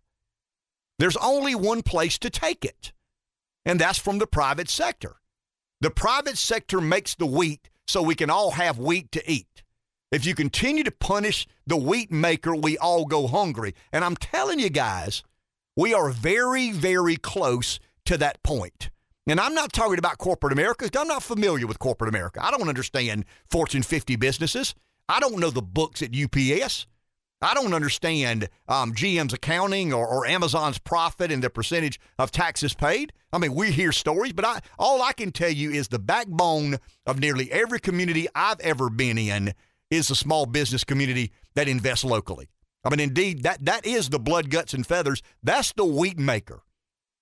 There's 0.97 1.17
only 1.17 1.55
one 1.55 1.81
place 1.81 2.17
to 2.19 2.29
take 2.29 2.63
it 2.63 2.93
and 3.65 3.79
that's 3.79 3.99
from 3.99 4.17
the 4.17 4.27
private 4.27 4.69
sector. 4.69 5.17
The 5.81 5.89
private 5.89 6.37
sector 6.37 6.79
makes 6.79 7.15
the 7.15 7.25
wheat 7.25 7.69
so 7.87 8.01
we 8.01 8.15
can 8.15 8.29
all 8.29 8.51
have 8.51 8.77
wheat 8.77 9.11
to 9.13 9.31
eat. 9.31 9.63
If 10.11 10.25
you 10.25 10.35
continue 10.35 10.83
to 10.83 10.91
punish 10.91 11.47
the 11.65 11.77
wheat 11.77 12.11
maker, 12.11 12.55
we 12.55 12.77
all 12.77 13.05
go 13.05 13.27
hungry. 13.27 13.73
And 13.91 14.03
I'm 14.03 14.15
telling 14.15 14.59
you 14.59 14.69
guys, 14.69 15.23
we 15.75 15.93
are 15.93 16.09
very, 16.09 16.71
very 16.71 17.15
close 17.15 17.79
to 18.05 18.17
that 18.17 18.43
point. 18.43 18.89
And 19.27 19.39
I'm 19.39 19.53
not 19.53 19.71
talking 19.71 19.99
about 19.99 20.17
corporate 20.17 20.51
America 20.51 20.89
I'm 20.97 21.07
not 21.07 21.23
familiar 21.23 21.65
with 21.65 21.79
corporate 21.79 22.09
America. 22.09 22.43
I 22.43 22.51
don't 22.51 22.67
understand 22.67 23.25
Fortune 23.49 23.83
50 23.83 24.15
businesses. 24.17 24.75
I 25.07 25.19
don't 25.19 25.39
know 25.39 25.49
the 25.49 25.61
books 25.61 26.01
at 26.01 26.15
UPS. 26.15 26.87
I 27.41 27.53
don't 27.53 27.73
understand 27.73 28.49
um, 28.67 28.93
GM's 28.93 29.33
accounting 29.33 29.93
or, 29.93 30.07
or 30.07 30.27
Amazon's 30.27 30.77
profit 30.77 31.31
and 31.31 31.43
the 31.43 31.49
percentage 31.49 31.99
of 32.19 32.31
taxes 32.31 32.73
paid. 32.73 33.13
I 33.33 33.39
mean, 33.39 33.55
we 33.55 33.71
hear 33.71 33.91
stories, 33.91 34.33
but 34.33 34.45
I, 34.45 34.59
all 34.77 35.01
I 35.01 35.13
can 35.13 35.31
tell 35.31 35.49
you 35.49 35.71
is 35.71 35.87
the 35.87 35.99
backbone 35.99 36.77
of 37.05 37.19
nearly 37.19 37.51
every 37.51 37.79
community 37.79 38.27
I've 38.35 38.59
ever 38.59 38.89
been 38.89 39.17
in 39.17 39.53
is 39.89 40.09
the 40.09 40.15
small 40.15 40.45
business 40.45 40.83
community 40.83 41.31
that 41.55 41.67
invests 41.67 42.05
locally. 42.05 42.47
I 42.83 42.89
mean, 42.89 42.99
indeed, 42.99 43.43
that, 43.43 43.63
that 43.65 43.85
is 43.85 44.09
the 44.09 44.19
blood, 44.19 44.49
guts, 44.49 44.73
and 44.73 44.85
feathers. 44.85 45.21
That's 45.43 45.73
the 45.73 45.85
wheat 45.85 46.17
maker 46.17 46.63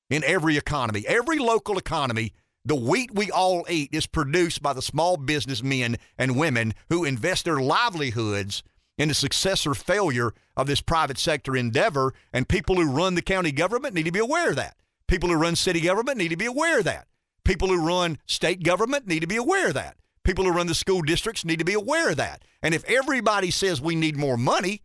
in 0.10 0.24
every 0.24 0.58
economy. 0.58 1.06
Every 1.08 1.40
local 1.40 1.78
economy, 1.78 2.34
the 2.66 2.76
wheat 2.76 3.14
we 3.14 3.32
all 3.32 3.66
eat 3.70 3.90
is 3.94 4.08
produced 4.08 4.62
by 4.62 4.74
the 4.74 4.82
small 4.82 5.18
business 5.18 5.64
men 5.64 5.98
and 6.18 6.38
women 6.38 6.74
who 6.90 7.06
invest 7.06 7.46
their 7.46 7.60
livelihoods 7.60 8.64
in 9.00 9.08
the 9.08 9.16
success 9.16 9.66
or 9.66 9.74
failure 9.74 10.34
of 10.56 10.68
this 10.68 10.82
private 10.82 11.18
sector 11.18 11.56
endeavor. 11.56 12.14
And 12.32 12.48
people 12.48 12.76
who 12.76 12.92
run 12.92 13.16
the 13.16 13.24
county 13.24 13.52
government 13.52 13.96
need 13.96 14.06
to 14.06 14.12
be 14.12 14.20
aware 14.20 14.50
of 14.50 14.58
that. 14.58 14.76
People 15.08 15.30
who 15.30 15.36
run 15.36 15.56
city 15.56 15.82
government 15.82 16.20
need 16.20 16.30
to 16.30 16.38
be 16.38 16.46
aware 16.46 16.78
of 16.78 16.86
that. 16.86 17.08
People 17.44 17.70
who 17.70 17.84
run 17.84 18.20
state 18.28 18.62
government 18.62 19.08
need 19.08 19.22
to 19.22 19.28
be 19.28 19.38
aware 19.38 19.70
of 19.70 19.74
that. 19.74 19.96
People 20.24 20.46
who 20.46 20.52
run 20.52 20.68
the 20.68 20.76
school 20.76 21.02
districts 21.02 21.44
need 21.44 21.58
to 21.58 21.66
be 21.66 21.74
aware 21.74 22.12
of 22.12 22.18
that. 22.18 22.44
And 22.62 22.76
if 22.76 22.84
everybody 22.84 23.50
says 23.50 23.82
we 23.82 23.96
need 23.96 24.18
more 24.18 24.38
money, 24.38 24.84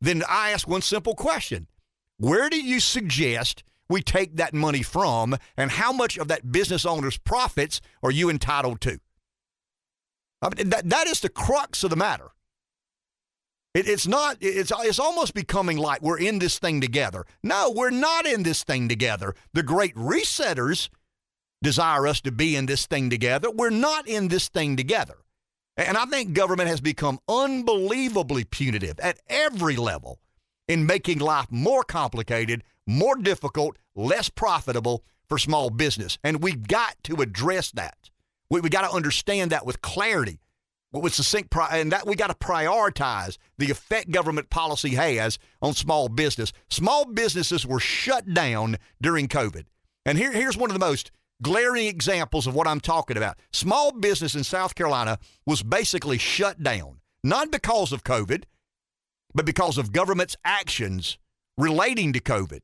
then 0.00 0.22
I 0.28 0.50
ask 0.50 0.68
one 0.68 0.82
simple 0.82 1.14
question 1.14 1.68
Where 2.18 2.50
do 2.50 2.60
you 2.60 2.80
suggest 2.80 3.64
we 3.88 4.02
take 4.02 4.36
that 4.36 4.52
money 4.52 4.82
from, 4.82 5.36
and 5.56 5.70
how 5.70 5.92
much 5.92 6.18
of 6.18 6.28
that 6.28 6.50
business 6.50 6.84
owner's 6.84 7.16
profits 7.16 7.80
are 8.02 8.10
you 8.10 8.28
entitled 8.28 8.80
to? 8.82 8.98
I 10.42 10.48
mean, 10.54 10.70
that, 10.70 10.90
that 10.90 11.06
is 11.06 11.20
the 11.20 11.28
crux 11.28 11.84
of 11.84 11.90
the 11.90 11.96
matter. 11.96 12.32
It, 13.74 13.88
it's 13.88 14.06
not, 14.06 14.38
it's, 14.40 14.72
it's 14.78 14.98
almost 15.00 15.34
becoming 15.34 15.76
like 15.76 16.00
we're 16.00 16.18
in 16.18 16.38
this 16.38 16.58
thing 16.58 16.80
together. 16.80 17.26
No, 17.42 17.70
we're 17.74 17.90
not 17.90 18.26
in 18.26 18.44
this 18.44 18.64
thing 18.64 18.88
together. 18.88 19.34
The 19.52 19.62
great 19.62 19.94
resetters 19.94 20.88
desire 21.62 22.06
us 22.06 22.20
to 22.20 22.32
be 22.32 22.56
in 22.56 22.66
this 22.66 22.86
thing 22.86 23.10
together. 23.10 23.50
We're 23.50 23.70
not 23.70 24.06
in 24.06 24.28
this 24.28 24.48
thing 24.48 24.76
together. 24.76 25.16
And 25.76 25.96
I 25.96 26.04
think 26.04 26.34
government 26.34 26.68
has 26.68 26.80
become 26.80 27.18
unbelievably 27.28 28.44
punitive 28.44 29.00
at 29.00 29.18
every 29.28 29.74
level 29.74 30.20
in 30.68 30.86
making 30.86 31.18
life 31.18 31.46
more 31.50 31.82
complicated, 31.82 32.62
more 32.86 33.16
difficult, 33.16 33.76
less 33.96 34.30
profitable 34.30 35.02
for 35.28 35.36
small 35.36 35.70
business. 35.70 36.16
And 36.22 36.42
we've 36.42 36.68
got 36.68 36.96
to 37.04 37.16
address 37.16 37.72
that. 37.72 38.10
We, 38.50 38.60
we 38.60 38.70
got 38.70 38.88
to 38.88 38.94
understand 38.94 39.50
that 39.50 39.66
with 39.66 39.82
clarity 39.82 40.38
with 41.00 41.14
succinct, 41.14 41.54
and 41.70 41.90
that 41.92 42.06
we 42.06 42.14
got 42.14 42.28
to 42.28 42.34
prioritize 42.34 43.36
the 43.58 43.70
effect 43.70 44.10
government 44.10 44.50
policy 44.50 44.90
has 44.90 45.38
on 45.60 45.74
small 45.74 46.08
business. 46.08 46.52
Small 46.70 47.04
businesses 47.04 47.66
were 47.66 47.80
shut 47.80 48.32
down 48.32 48.76
during 49.00 49.26
COVID. 49.26 49.64
And 50.06 50.18
here, 50.18 50.32
here's 50.32 50.56
one 50.56 50.70
of 50.70 50.74
the 50.74 50.84
most 50.84 51.10
glaring 51.42 51.86
examples 51.86 52.46
of 52.46 52.54
what 52.54 52.68
I'm 52.68 52.80
talking 52.80 53.16
about. 53.16 53.38
Small 53.52 53.90
business 53.92 54.34
in 54.34 54.44
South 54.44 54.74
Carolina 54.74 55.18
was 55.46 55.62
basically 55.62 56.18
shut 56.18 56.62
down, 56.62 57.00
not 57.24 57.50
because 57.50 57.92
of 57.92 58.04
COVID, 58.04 58.44
but 59.34 59.46
because 59.46 59.78
of 59.78 59.92
government's 59.92 60.36
actions 60.44 61.18
relating 61.58 62.12
to 62.12 62.20
COVID. 62.20 62.60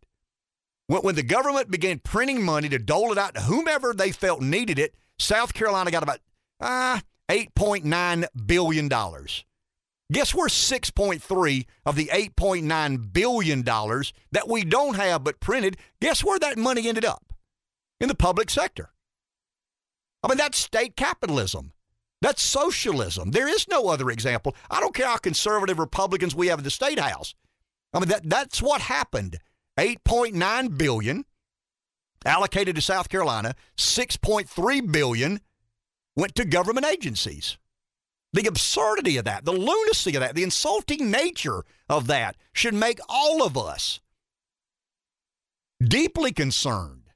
When, 0.86 1.02
when 1.02 1.14
the 1.16 1.22
government 1.24 1.70
began 1.70 1.98
printing 1.98 2.44
money 2.44 2.68
to 2.68 2.78
dole 2.78 3.10
it 3.10 3.18
out 3.18 3.34
to 3.34 3.42
whomever 3.42 3.92
they 3.92 4.12
felt 4.12 4.40
needed 4.40 4.78
it, 4.78 4.94
South 5.18 5.52
Carolina 5.52 5.90
got 5.90 6.02
about, 6.02 6.20
ah, 6.60 6.98
uh, 6.98 7.00
$8.9 7.30 8.26
billion. 8.46 8.88
Guess 8.88 10.34
where 10.34 10.48
6.3 10.48 11.66
of 11.86 11.94
the 11.94 12.06
$8.9 12.06 13.12
billion 13.12 13.62
that 13.62 14.48
we 14.48 14.64
don't 14.64 14.96
have 14.96 15.22
but 15.22 15.38
printed, 15.38 15.76
guess 16.00 16.24
where 16.24 16.38
that 16.40 16.58
money 16.58 16.88
ended 16.88 17.04
up? 17.04 17.32
In 18.00 18.08
the 18.08 18.14
public 18.14 18.50
sector. 18.50 18.90
I 20.22 20.28
mean, 20.28 20.38
that's 20.38 20.58
state 20.58 20.96
capitalism. 20.96 21.72
That's 22.20 22.42
socialism. 22.42 23.30
There 23.30 23.48
is 23.48 23.68
no 23.68 23.88
other 23.88 24.10
example. 24.10 24.56
I 24.70 24.80
don't 24.80 24.94
care 24.94 25.06
how 25.06 25.16
conservative 25.16 25.78
Republicans 25.78 26.34
we 26.34 26.48
have 26.48 26.58
in 26.58 26.64
the 26.64 26.70
state 26.70 26.98
house. 26.98 27.34
I 27.94 28.00
mean, 28.00 28.08
that, 28.08 28.28
that's 28.28 28.60
what 28.60 28.80
happened. 28.80 29.38
8.9 29.78 30.76
billion 30.76 31.24
allocated 32.24 32.76
to 32.76 32.82
South 32.82 33.08
Carolina, 33.08 33.54
6.3 33.78 34.92
billion 34.92 35.40
went 36.16 36.34
to 36.36 36.44
government 36.44 36.86
agencies. 36.86 37.58
The 38.32 38.46
absurdity 38.46 39.16
of 39.16 39.24
that, 39.24 39.44
the 39.44 39.52
lunacy 39.52 40.14
of 40.14 40.20
that, 40.20 40.34
the 40.34 40.44
insulting 40.44 41.10
nature 41.10 41.64
of 41.88 42.06
that 42.06 42.36
should 42.52 42.74
make 42.74 43.00
all 43.08 43.42
of 43.42 43.58
us 43.58 44.00
deeply 45.82 46.32
concerned. 46.32 47.10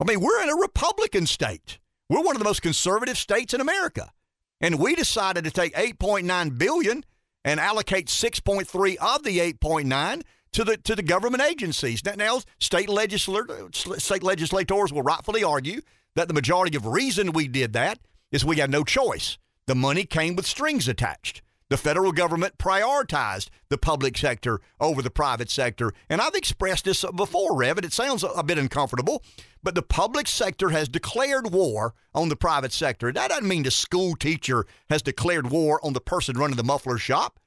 I 0.00 0.04
mean, 0.04 0.20
we're 0.20 0.42
in 0.42 0.50
a 0.50 0.56
Republican 0.56 1.26
state. 1.26 1.78
We're 2.08 2.22
one 2.22 2.36
of 2.36 2.38
the 2.38 2.48
most 2.48 2.62
conservative 2.62 3.16
states 3.16 3.54
in 3.54 3.60
America. 3.60 4.12
And 4.60 4.78
we 4.78 4.94
decided 4.94 5.44
to 5.44 5.50
take 5.50 5.74
8.9 5.74 6.58
billion 6.58 7.04
and 7.44 7.58
allocate 7.60 8.06
6.3 8.06 8.96
of 8.96 9.24
the 9.24 9.38
8.9 9.38 10.22
to 10.52 10.64
the 10.64 10.76
to 10.78 10.94
the 10.94 11.02
government 11.02 11.42
agencies. 11.42 12.02
Now, 12.04 12.40
state 12.60 12.88
legislators, 12.88 13.86
state 13.98 14.22
legislators 14.22 14.92
will 14.92 15.02
rightfully 15.02 15.42
argue 15.42 15.80
that 16.14 16.28
the 16.28 16.34
majority 16.34 16.76
of 16.76 16.86
reason 16.86 17.32
we 17.32 17.48
did 17.48 17.72
that 17.72 17.98
is 18.34 18.44
we 18.44 18.56
had 18.56 18.68
no 18.70 18.82
choice. 18.82 19.38
The 19.68 19.76
money 19.76 20.04
came 20.04 20.34
with 20.34 20.44
strings 20.44 20.88
attached. 20.88 21.40
The 21.70 21.76
federal 21.76 22.10
government 22.10 22.58
prioritized 22.58 23.48
the 23.68 23.78
public 23.78 24.18
sector 24.18 24.60
over 24.80 25.02
the 25.02 25.10
private 25.10 25.48
sector. 25.48 25.92
And 26.10 26.20
I've 26.20 26.34
expressed 26.34 26.84
this 26.84 27.04
before, 27.14 27.56
Rev, 27.56 27.78
and 27.78 27.86
it 27.86 27.92
sounds 27.92 28.24
a 28.24 28.42
bit 28.42 28.58
uncomfortable, 28.58 29.22
but 29.62 29.76
the 29.76 29.82
public 29.82 30.26
sector 30.26 30.70
has 30.70 30.88
declared 30.88 31.52
war 31.52 31.94
on 32.12 32.28
the 32.28 32.34
private 32.34 32.72
sector. 32.72 33.12
That 33.12 33.28
doesn't 33.28 33.46
mean 33.46 33.62
the 33.62 33.70
school 33.70 34.16
teacher 34.16 34.66
has 34.90 35.00
declared 35.00 35.50
war 35.50 35.78
on 35.84 35.92
the 35.92 36.00
person 36.00 36.36
running 36.36 36.56
the 36.56 36.64
muffler 36.64 36.98
shop 36.98 37.38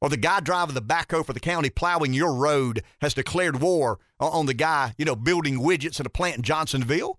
or 0.00 0.08
the 0.08 0.16
guy 0.16 0.38
driving 0.38 0.76
the 0.76 0.82
backhoe 0.82 1.26
for 1.26 1.32
the 1.32 1.40
county 1.40 1.68
plowing 1.68 2.14
your 2.14 2.34
road 2.34 2.84
has 3.00 3.12
declared 3.12 3.60
war 3.60 3.98
on 4.20 4.46
the 4.46 4.54
guy, 4.54 4.94
you 4.98 5.04
know, 5.04 5.16
building 5.16 5.58
widgets 5.58 5.98
at 5.98 6.06
a 6.06 6.10
plant 6.10 6.36
in 6.36 6.42
Johnsonville. 6.42 7.18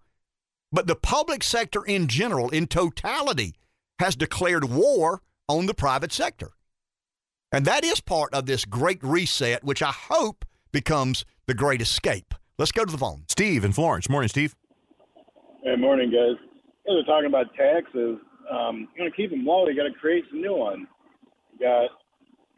But 0.74 0.88
the 0.88 0.96
public 0.96 1.44
sector 1.44 1.86
in 1.86 2.08
general, 2.08 2.50
in 2.50 2.66
totality, 2.66 3.54
has 4.00 4.16
declared 4.16 4.66
war 4.66 5.22
on 5.48 5.68
the 5.68 5.76
private 5.76 6.12
sector. 6.12 6.50
And 7.52 7.66
that 7.66 7.84
is 7.84 8.02
part 8.02 8.34
of 8.34 8.48
this 8.48 8.66
great 8.66 9.02
reset, 9.04 9.64
which 9.64 9.84
I 9.84 9.92
hope 9.92 10.46
becomes 10.72 11.26
the 11.46 11.54
great 11.54 11.80
escape. 11.80 12.34
Let's 12.58 12.72
go 12.72 12.84
to 12.84 12.92
the 12.92 12.98
phone. 12.98 13.26
Steve 13.28 13.64
in 13.64 13.72
Florence. 13.72 14.10
Morning, 14.10 14.30
Steve. 14.30 14.56
Hey, 15.64 15.76
morning, 15.78 16.10
guys. 16.10 16.42
You 16.88 16.98
are 16.98 17.04
talking 17.04 17.30
about 17.30 17.54
taxes. 17.54 18.18
Um, 18.52 18.90
you 18.96 19.04
want 19.04 19.14
to 19.14 19.16
keep 19.16 19.30
them 19.30 19.46
low, 19.46 19.68
you 19.68 19.76
got 19.78 19.84
to 19.84 19.94
create 19.94 20.26
some 20.32 20.42
new 20.42 20.58
ones. 20.58 20.88
You 21.54 21.60
got 21.68 21.90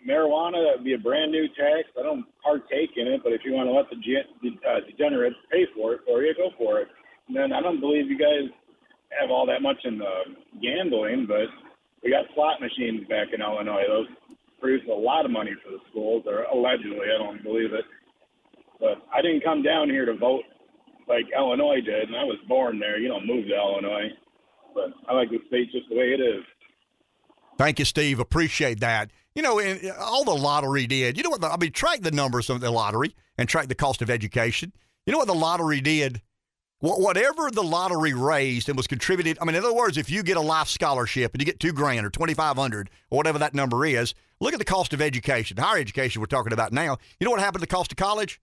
marijuana, 0.07 0.63
that 0.63 0.77
would 0.77 0.85
be 0.85 0.93
a 0.93 0.97
brand 0.97 1.31
new 1.33 1.47
tax. 1.49 1.89
I 1.99 2.03
don't 2.03 2.25
partake 2.41 2.91
in 2.95 3.07
it, 3.07 3.21
but 3.23 3.33
if 3.33 3.41
you 3.43 3.51
want 3.51 3.67
to 3.67 3.73
let 3.73 3.89
the, 3.89 3.97
the 4.41 4.67
uh, 4.67 4.79
degenerates 4.87 5.35
pay 5.51 5.65
for 5.75 5.93
it 5.93 6.01
for 6.07 6.23
you, 6.23 6.33
go 6.33 6.49
for 6.57 6.79
it. 6.79 6.87
And 7.27 7.35
then 7.35 7.53
I 7.53 7.61
don't 7.61 7.79
believe 7.79 8.09
you 8.09 8.17
guys 8.17 8.49
have 9.19 9.31
all 9.31 9.45
that 9.45 9.61
much 9.61 9.77
in 9.83 9.97
the 9.97 10.35
gambling, 10.61 11.25
but 11.27 11.47
we 12.03 12.11
got 12.11 12.25
slot 12.35 12.61
machines 12.61 13.07
back 13.07 13.27
in 13.33 13.41
Illinois. 13.41 13.83
Those 13.87 14.07
produce 14.59 14.87
a 14.89 14.93
lot 14.93 15.25
of 15.25 15.31
money 15.31 15.51
for 15.63 15.71
the 15.71 15.79
schools, 15.89 16.23
or 16.27 16.43
allegedly. 16.43 17.07
I 17.13 17.17
don't 17.17 17.43
believe 17.43 17.73
it. 17.73 17.85
But 18.79 19.01
I 19.13 19.21
didn't 19.21 19.43
come 19.43 19.63
down 19.63 19.89
here 19.89 20.05
to 20.05 20.15
vote 20.15 20.43
like 21.07 21.25
Illinois 21.35 21.81
did, 21.81 22.07
and 22.07 22.15
I 22.15 22.23
was 22.23 22.37
born 22.47 22.79
there. 22.79 22.99
You 22.99 23.07
don't 23.07 23.27
move 23.27 23.47
to 23.47 23.55
Illinois. 23.55 24.09
But 24.73 24.91
I 25.07 25.13
like 25.13 25.29
the 25.29 25.39
state 25.47 25.71
just 25.71 25.87
the 25.89 25.95
way 25.95 26.13
it 26.13 26.19
is. 26.19 26.43
Thank 27.57 27.79
you, 27.79 27.85
Steve. 27.85 28.19
Appreciate 28.19 28.81
that. 28.81 29.11
You 29.33 29.41
know, 29.41 29.61
all 29.99 30.23
the 30.23 30.35
lottery 30.35 30.87
did. 30.87 31.17
You 31.17 31.23
know 31.23 31.29
what? 31.29 31.41
The, 31.41 31.47
I 31.47 31.57
mean, 31.57 31.71
track 31.71 32.01
the 32.01 32.11
numbers 32.11 32.49
of 32.49 32.61
the 32.61 32.71
lottery 32.71 33.15
and 33.37 33.47
track 33.47 33.67
the 33.67 33.75
cost 33.75 34.01
of 34.01 34.09
education. 34.09 34.73
You 35.05 35.11
know 35.11 35.17
what 35.19 35.27
the 35.27 35.35
lottery 35.35 35.81
did? 35.81 36.21
Whatever 36.85 37.49
the 37.51 37.63
lottery 37.63 38.13
raised 38.13 38.69
and 38.69 38.77
was 38.77 38.87
contributed. 38.87 39.37
I 39.41 39.45
mean, 39.45 39.55
in 39.55 39.63
other 39.63 39.73
words, 39.73 39.97
if 39.97 40.09
you 40.09 40.23
get 40.23 40.37
a 40.37 40.41
life 40.41 40.67
scholarship 40.67 41.33
and 41.33 41.41
you 41.41 41.45
get 41.45 41.59
two 41.59 41.73
grand 41.73 42.05
or 42.05 42.09
twenty 42.09 42.33
five 42.33 42.55
hundred 42.55 42.89
or 43.09 43.17
whatever 43.17 43.39
that 43.39 43.53
number 43.53 43.85
is, 43.85 44.13
look 44.39 44.53
at 44.53 44.59
the 44.59 44.65
cost 44.65 44.93
of 44.93 45.01
education, 45.01 45.57
higher 45.57 45.79
education 45.79 46.21
we're 46.21 46.27
talking 46.27 46.53
about 46.53 46.71
now. 46.71 46.97
You 47.19 47.25
know 47.25 47.31
what 47.31 47.39
happened 47.39 47.61
to 47.61 47.67
the 47.67 47.75
cost 47.75 47.91
of 47.91 47.97
college? 47.97 48.39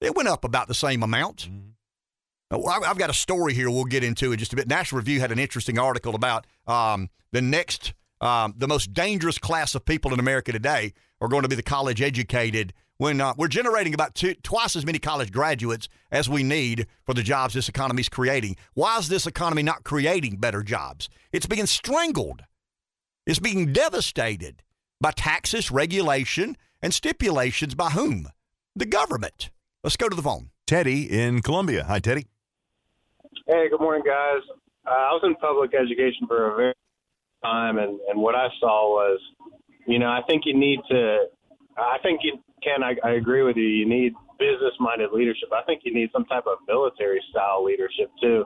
It 0.00 0.14
went 0.14 0.28
up 0.28 0.44
about 0.44 0.68
the 0.68 0.74
same 0.74 1.02
amount. 1.02 1.48
Mm-hmm. 1.48 2.68
I've 2.68 2.98
got 2.98 3.10
a 3.10 3.14
story 3.14 3.54
here 3.54 3.68
we'll 3.68 3.84
get 3.84 4.04
into 4.04 4.30
in 4.30 4.38
just 4.38 4.52
a 4.52 4.56
bit. 4.56 4.68
National 4.68 4.98
Review 4.98 5.18
had 5.18 5.32
an 5.32 5.38
interesting 5.38 5.78
article 5.78 6.14
about 6.14 6.46
um, 6.68 7.10
the 7.32 7.42
next, 7.42 7.92
um, 8.20 8.54
the 8.56 8.68
most 8.68 8.92
dangerous 8.92 9.36
class 9.36 9.74
of 9.74 9.84
people 9.84 10.12
in 10.12 10.20
America 10.20 10.52
today 10.52 10.92
are 11.20 11.28
going 11.28 11.42
to 11.42 11.48
be 11.48 11.56
the 11.56 11.62
college 11.62 12.00
educated 12.00 12.72
when 12.98 13.20
uh, 13.20 13.34
we're 13.36 13.48
generating 13.48 13.94
about 13.94 14.14
two, 14.14 14.34
twice 14.34 14.76
as 14.76 14.86
many 14.86 14.98
college 14.98 15.32
graduates 15.32 15.88
as 16.10 16.28
we 16.28 16.42
need 16.42 16.86
for 17.04 17.14
the 17.14 17.22
jobs 17.22 17.54
this 17.54 17.68
economy 17.68 18.00
is 18.00 18.08
creating. 18.08 18.56
Why 18.74 18.98
is 18.98 19.08
this 19.08 19.26
economy 19.26 19.62
not 19.62 19.84
creating 19.84 20.36
better 20.36 20.62
jobs? 20.62 21.08
It's 21.32 21.46
being 21.46 21.66
strangled. 21.66 22.44
It's 23.26 23.38
being 23.38 23.72
devastated 23.72 24.62
by 25.00 25.10
taxes, 25.10 25.70
regulation, 25.70 26.56
and 26.80 26.94
stipulations 26.94 27.74
by 27.74 27.90
whom? 27.90 28.28
The 28.74 28.86
government. 28.86 29.50
Let's 29.82 29.96
go 29.96 30.08
to 30.08 30.16
the 30.16 30.22
phone. 30.22 30.50
Teddy 30.66 31.04
in 31.04 31.42
Columbia. 31.42 31.84
Hi, 31.84 31.98
Teddy. 31.98 32.26
Hey, 33.46 33.68
good 33.70 33.80
morning, 33.80 34.02
guys. 34.04 34.42
Uh, 34.86 34.90
I 34.90 35.12
was 35.12 35.22
in 35.24 35.34
public 35.36 35.74
education 35.74 36.26
for 36.26 36.52
a 36.52 36.56
very 36.56 36.74
long 37.44 37.52
time, 37.52 37.78
and, 37.78 38.00
and 38.08 38.20
what 38.20 38.34
I 38.34 38.48
saw 38.58 38.88
was, 38.88 39.20
you 39.86 39.98
know, 39.98 40.06
I 40.06 40.20
think 40.26 40.42
you 40.44 40.58
need 40.58 40.80
to, 40.90 41.26
I 41.76 41.98
think 42.02 42.20
you 42.22 42.38
can, 42.66 42.82
I, 42.82 42.96
I 43.06 43.12
agree 43.12 43.42
with 43.42 43.56
you, 43.56 43.64
you 43.64 43.88
need 43.88 44.12
business 44.38 44.74
minded 44.80 45.10
leadership. 45.12 45.48
I 45.52 45.62
think 45.62 45.82
you 45.84 45.94
need 45.94 46.10
some 46.12 46.24
type 46.24 46.44
of 46.46 46.58
military 46.66 47.22
style 47.30 47.64
leadership 47.64 48.10
too. 48.20 48.44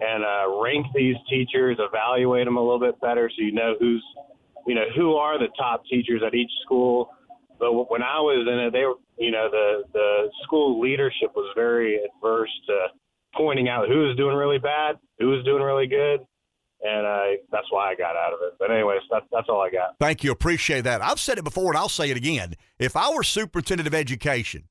And 0.00 0.24
uh, 0.24 0.60
rank 0.62 0.86
these 0.94 1.16
teachers, 1.28 1.76
evaluate 1.78 2.46
them 2.46 2.56
a 2.56 2.60
little 2.60 2.80
bit 2.80 3.00
better 3.00 3.28
so 3.28 3.42
you 3.42 3.52
know 3.52 3.74
who's, 3.78 4.04
you 4.66 4.74
know, 4.74 4.86
who 4.96 5.14
are 5.14 5.38
the 5.38 5.48
top 5.58 5.82
teachers 5.90 6.22
at 6.26 6.34
each 6.34 6.50
school. 6.64 7.10
But 7.58 7.90
when 7.90 8.02
I 8.02 8.18
was 8.18 8.46
in 8.50 8.58
it, 8.58 8.72
they 8.72 8.84
were, 8.86 8.94
you 9.18 9.30
know, 9.30 9.48
the 9.50 9.82
the 9.92 10.30
school 10.44 10.80
leadership 10.80 11.30
was 11.34 11.52
very 11.54 12.00
adverse 12.02 12.50
to 12.68 12.86
pointing 13.36 13.68
out 13.68 13.88
who 13.88 14.06
was 14.06 14.16
doing 14.16 14.36
really 14.36 14.58
bad, 14.58 14.96
who 15.18 15.28
was 15.28 15.44
doing 15.44 15.62
really 15.62 15.86
good, 15.86 16.20
and 16.82 17.06
uh, 17.06 17.42
that's 17.50 17.66
why 17.70 17.90
I 17.90 17.94
got 17.94 18.16
out 18.16 18.32
of 18.32 18.40
it. 18.42 18.54
But 18.58 18.70
anyways, 18.70 19.00
that's 19.10 19.26
that's 19.32 19.48
all 19.48 19.60
I 19.60 19.70
got. 19.70 19.96
Thank 19.98 20.24
you. 20.24 20.32
Appreciate 20.32 20.82
that. 20.82 21.02
I've 21.02 21.20
said 21.20 21.38
it 21.38 21.44
before 21.44 21.70
and 21.70 21.76
I'll 21.76 21.88
say 21.88 22.10
it 22.10 22.16
again. 22.16 22.54
If 22.78 22.96
I 22.96 23.12
were 23.12 23.22
superintendent 23.22 23.86
of 23.86 23.94
education, 23.94 24.64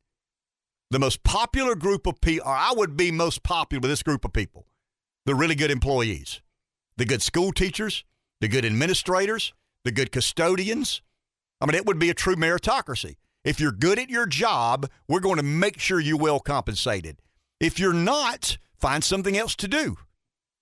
the 0.92 1.00
most 1.00 1.24
popular 1.24 1.76
group 1.76 2.08
of 2.08 2.20
people, 2.22 2.48
or 2.48 2.56
I 2.56 2.74
would 2.76 2.98
be 2.98 3.12
most 3.12 3.44
popular 3.44 3.82
with 3.82 3.92
this 3.92 4.04
group 4.04 4.26
of 4.26 4.34
people, 4.34 4.66
the 5.26 5.36
really 5.36 5.56
good 5.56 5.72
employees, 5.72 6.42
the 6.98 7.06
good 7.06 7.22
school 7.22 7.52
teachers, 7.52 8.04
the 8.42 8.48
good 8.48 8.66
administrators, 8.66 9.54
the 9.84 9.92
good 9.92 10.12
custodians. 10.12 11.02
I 11.62 11.66
mean, 11.66 11.76
it 11.76 11.86
would 11.86 12.00
be 12.00 12.10
a 12.10 12.16
true 12.16 12.36
meritocracy. 12.36 13.16
If 13.44 13.60
you're 13.60 13.72
good 13.72 14.00
at 14.00 14.10
your 14.10 14.26
job, 14.26 14.90
we're 15.08 15.20
going 15.20 15.38
to 15.38 15.44
make 15.44 15.80
sure 15.80 16.00
you're 16.00 16.18
well 16.18 16.40
compensated. 16.40 17.22
If 17.60 17.80
you're 17.80 17.94
not, 17.94 18.58
find 18.78 19.04
something 19.04 19.38
else 19.38 19.56
to 19.58 19.68
do. 19.68 19.98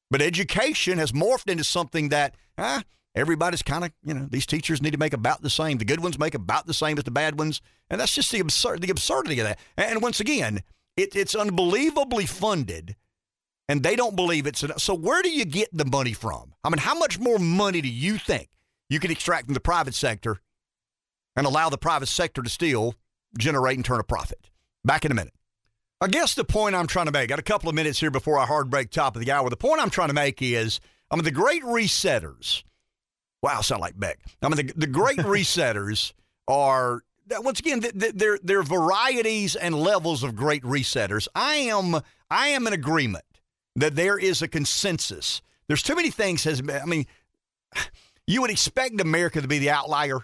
But 0.09 0.21
education 0.21 0.97
has 0.97 1.11
morphed 1.11 1.49
into 1.49 1.63
something 1.63 2.09
that, 2.09 2.35
ah, 2.57 2.83
everybody's 3.15 3.61
kind 3.61 3.83
of, 3.83 3.91
you 4.03 4.13
know, 4.13 4.27
these 4.29 4.45
teachers 4.45 4.81
need 4.81 4.91
to 4.91 4.97
make 4.97 5.13
about 5.13 5.41
the 5.41 5.49
same. 5.49 5.77
The 5.77 5.85
good 5.85 6.01
ones 6.01 6.17
make 6.17 6.35
about 6.35 6.65
the 6.65 6.73
same 6.73 6.97
as 6.97 7.03
the 7.03 7.11
bad 7.11 7.37
ones. 7.37 7.61
And 7.89 7.99
that's 7.99 8.13
just 8.13 8.31
the 8.31 8.39
absurd, 8.39 8.81
the 8.81 8.91
absurdity 8.91 9.39
of 9.39 9.47
that. 9.47 9.59
And 9.75 10.01
once 10.01 10.19
again, 10.19 10.61
it, 10.95 11.15
it's 11.15 11.35
unbelievably 11.35 12.25
funded 12.25 12.95
and 13.67 13.83
they 13.83 13.95
don't 13.95 14.15
believe 14.15 14.47
it's 14.47 14.63
enough. 14.63 14.79
So 14.79 14.93
where 14.93 15.21
do 15.21 15.29
you 15.29 15.45
get 15.45 15.69
the 15.73 15.85
money 15.85 16.13
from? 16.13 16.53
I 16.63 16.69
mean, 16.69 16.79
how 16.79 16.95
much 16.95 17.19
more 17.19 17.37
money 17.37 17.81
do 17.81 17.89
you 17.89 18.17
think 18.17 18.49
you 18.89 18.99
can 18.99 19.11
extract 19.11 19.45
from 19.45 19.53
the 19.53 19.59
private 19.59 19.93
sector 19.93 20.39
and 21.35 21.45
allow 21.45 21.69
the 21.69 21.77
private 21.77 22.07
sector 22.07 22.41
to 22.41 22.49
still 22.49 22.95
generate 23.37 23.75
and 23.75 23.85
turn 23.85 23.99
a 23.99 24.03
profit? 24.03 24.49
Back 24.85 25.03
in 25.03 25.11
a 25.11 25.15
minute. 25.15 25.33
I 25.99 26.07
guess 26.07 26.35
the 26.35 26.43
point 26.43 26.75
I'm 26.75 26.87
trying 26.87 27.07
to 27.07 27.11
make, 27.11 27.29
got 27.29 27.39
a 27.39 27.43
couple 27.43 27.69
of 27.69 27.75
minutes 27.75 27.99
here 27.99 28.11
before 28.11 28.37
our 28.37 28.45
hard 28.45 28.69
break 28.69 28.91
top 28.91 29.15
of 29.15 29.25
the 29.25 29.31
hour. 29.31 29.49
The 29.49 29.57
point 29.57 29.81
I'm 29.81 29.89
trying 29.89 30.09
to 30.09 30.13
make 30.13 30.41
is, 30.41 30.79
I 31.09 31.15
mean, 31.15 31.23
the 31.23 31.31
great 31.31 31.63
resetters. 31.63 32.63
Wow, 33.41 33.61
sound 33.61 33.81
like 33.81 33.99
Beck. 33.99 34.19
I 34.41 34.49
mean, 34.49 34.67
the, 34.67 34.73
the 34.75 34.87
great 34.87 35.17
resetters 35.17 36.13
are 36.47 37.03
once 37.29 37.59
again 37.59 37.83
they're 37.93 38.39
they're 38.41 38.63
varieties 38.63 39.55
and 39.55 39.75
levels 39.75 40.23
of 40.23 40.35
great 40.35 40.63
resetters. 40.63 41.27
I 41.35 41.55
am 41.55 42.01
I 42.29 42.49
am 42.49 42.67
in 42.67 42.73
agreement 42.73 43.25
that 43.75 43.95
there 43.95 44.17
is 44.17 44.41
a 44.41 44.47
consensus. 44.47 45.41
There's 45.67 45.83
too 45.83 45.95
many 45.95 46.09
things. 46.11 46.43
Has 46.43 46.61
I 46.61 46.85
mean, 46.85 47.05
you 48.27 48.41
would 48.41 48.51
expect 48.51 48.99
America 49.01 49.41
to 49.41 49.47
be 49.47 49.59
the 49.59 49.71
outlier. 49.71 50.19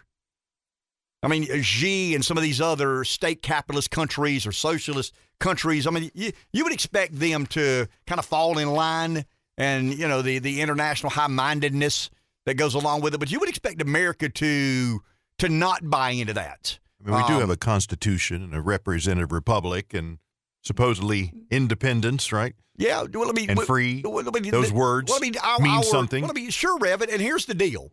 I 1.24 1.28
mean, 1.30 1.46
Xi 1.64 2.14
and 2.16 2.24
some 2.26 2.36
of 2.38 2.44
these 2.44 2.60
other 2.62 3.04
state 3.06 3.42
capitalist 3.42 3.90
countries 3.92 4.46
or 4.46 4.52
socialist 4.52 5.14
countries. 5.40 5.88
I 5.88 5.92
mean, 5.92 6.12
you, 6.14 6.32
you 6.52 6.64
would 6.66 6.74
expect 6.74 7.18
them 7.18 7.46
to 7.48 7.88
kind 8.06 8.20
of 8.20 8.26
fall 8.26 8.58
in 8.58 8.70
line 8.74 9.26
and, 9.58 9.98
you 9.98 10.08
know, 10.08 10.22
the, 10.22 10.40
the 10.40 10.60
international 10.62 11.12
high 11.12 11.28
mindedness 11.28 12.10
that 12.46 12.56
goes 12.56 12.74
along 12.76 13.02
with 13.02 13.14
it. 13.14 13.20
But 13.20 13.32
you 13.32 13.40
would 13.40 13.50
expect 13.50 13.82
America 13.82 14.28
to 14.30 15.02
to 15.40 15.50
not 15.50 15.90
buy 15.90 16.10
into 16.12 16.34
that. 16.34 16.78
I 17.06 17.10
mean, 17.10 17.16
we 17.22 17.28
do 17.28 17.34
Um, 17.36 17.40
have 17.40 17.50
a 17.50 17.58
constitution 17.58 18.44
and 18.44 18.54
a 18.54 18.62
representative 18.62 19.32
republic 19.32 19.94
and 19.94 20.20
supposedly 20.62 21.34
independence, 21.52 22.32
right? 22.32 22.56
Yeah, 22.78 23.04
well, 23.14 23.30
I 23.30 23.34
mean, 23.34 23.50
And 23.50 23.62
free. 23.62 24.02
well, 24.04 24.28
I 24.28 24.40
mean, 24.40 24.52
Those 24.52 24.72
words 24.72 25.10
well, 25.10 25.20
I 25.20 25.22
mean, 25.22 25.36
our- 25.38 25.60
mean 25.60 25.72
our- 25.78 25.84
something. 25.84 26.22
Well, 26.24 26.32
I 26.32 26.34
mean, 26.34 26.50
sure, 26.50 26.78
Rev. 26.80 27.02
And 27.04 27.22
here's 27.22 27.46
the 27.46 27.54
deal: 27.54 27.92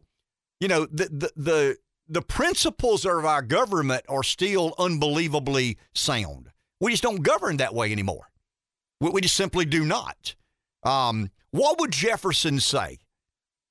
you 0.61 0.69
know, 0.69 0.87
the 0.87 1.05
the 1.11 1.33
the 1.37 1.77
the 2.11 2.23
principles 2.23 3.05
of 3.05 3.25
our 3.25 3.41
government 3.41 4.05
are 4.09 4.25
still 4.25 4.75
unbelievably 4.79 5.79
sound. 5.95 6.51
We 6.81 6.91
just 6.91 7.05
don't 7.05 7.23
govern 7.23 7.59
that 7.59 7.75
way 7.75 7.93
anymore. 7.93 8.31
We, 9.01 9.11
we 9.11 9.21
just 9.21 9.37
simply 9.37 9.65
do 9.65 9.85
not. 9.85 10.35
Um, 10.83 11.31
what 11.53 11.79
would 11.79 11.93
Jefferson 11.93 12.59
say, 12.59 12.99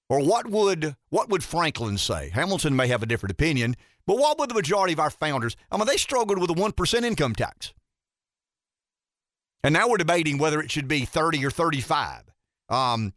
or 0.10 0.22
what 0.24 0.50
would 0.50 0.96
what 1.10 1.30
would 1.30 1.44
Franklin 1.44 1.98
say? 1.98 2.30
Hamilton 2.34 2.76
may 2.76 2.88
have 2.88 3.04
a 3.04 3.06
different 3.06 3.32
opinion, 3.32 3.76
but 4.08 4.18
what 4.18 4.40
would 4.40 4.50
the 4.50 4.56
majority 4.56 4.94
of 4.94 5.00
our 5.00 5.10
founders? 5.10 5.56
I 5.72 5.78
mean, 5.78 5.88
they 5.88 5.98
struggled 5.98 6.40
with 6.40 6.50
a 6.50 6.54
one 6.54 6.72
percent 6.72 7.06
income 7.06 7.36
tax. 7.36 7.74
And 9.64 9.74
now 9.74 9.90
we're 9.90 9.98
debating 9.98 10.38
whether 10.38 10.62
it 10.62 10.72
should 10.72 10.88
be 10.88 11.04
30 11.04 11.46
or 11.46 11.52
35. 11.52 12.24
Um, 12.70 13.14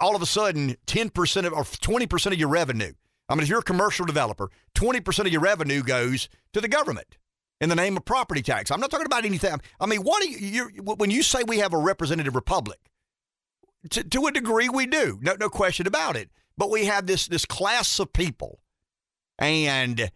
all 0.00 0.16
of 0.16 0.22
a 0.22 0.26
sudden, 0.26 0.76
10% 0.86 1.46
of 1.46 1.52
or 1.52 1.62
20% 1.62 2.26
of 2.26 2.38
your 2.38 2.48
revenue. 2.48 2.92
I 3.28 3.34
mean, 3.34 3.42
if 3.42 3.48
you're 3.48 3.58
a 3.58 3.62
commercial 3.62 4.06
developer, 4.06 4.50
20% 4.74 5.20
of 5.20 5.28
your 5.28 5.40
revenue 5.40 5.82
goes 5.82 6.28
to 6.52 6.60
the 6.60 6.68
government 6.68 7.18
in 7.60 7.68
the 7.68 7.76
name 7.76 7.96
of 7.96 8.04
property 8.04 8.42
tax. 8.42 8.70
I'm 8.70 8.80
not 8.80 8.90
talking 8.90 9.06
about 9.06 9.24
anything. 9.24 9.60
I 9.80 9.86
mean, 9.86 10.00
what 10.00 10.22
do 10.22 10.30
you, 10.30 10.70
when 10.84 11.10
you 11.10 11.22
say 11.22 11.42
we 11.46 11.58
have 11.58 11.74
a 11.74 11.78
representative 11.78 12.34
republic? 12.34 12.78
To, 13.90 14.02
to 14.02 14.26
a 14.26 14.32
degree, 14.32 14.68
we 14.68 14.86
do. 14.86 15.18
No, 15.22 15.36
no 15.38 15.48
question 15.48 15.86
about 15.86 16.16
it. 16.16 16.30
But 16.56 16.70
we 16.70 16.86
have 16.86 17.06
this 17.06 17.28
this 17.28 17.44
class 17.44 18.00
of 18.00 18.12
people, 18.12 18.58
and 19.38 20.10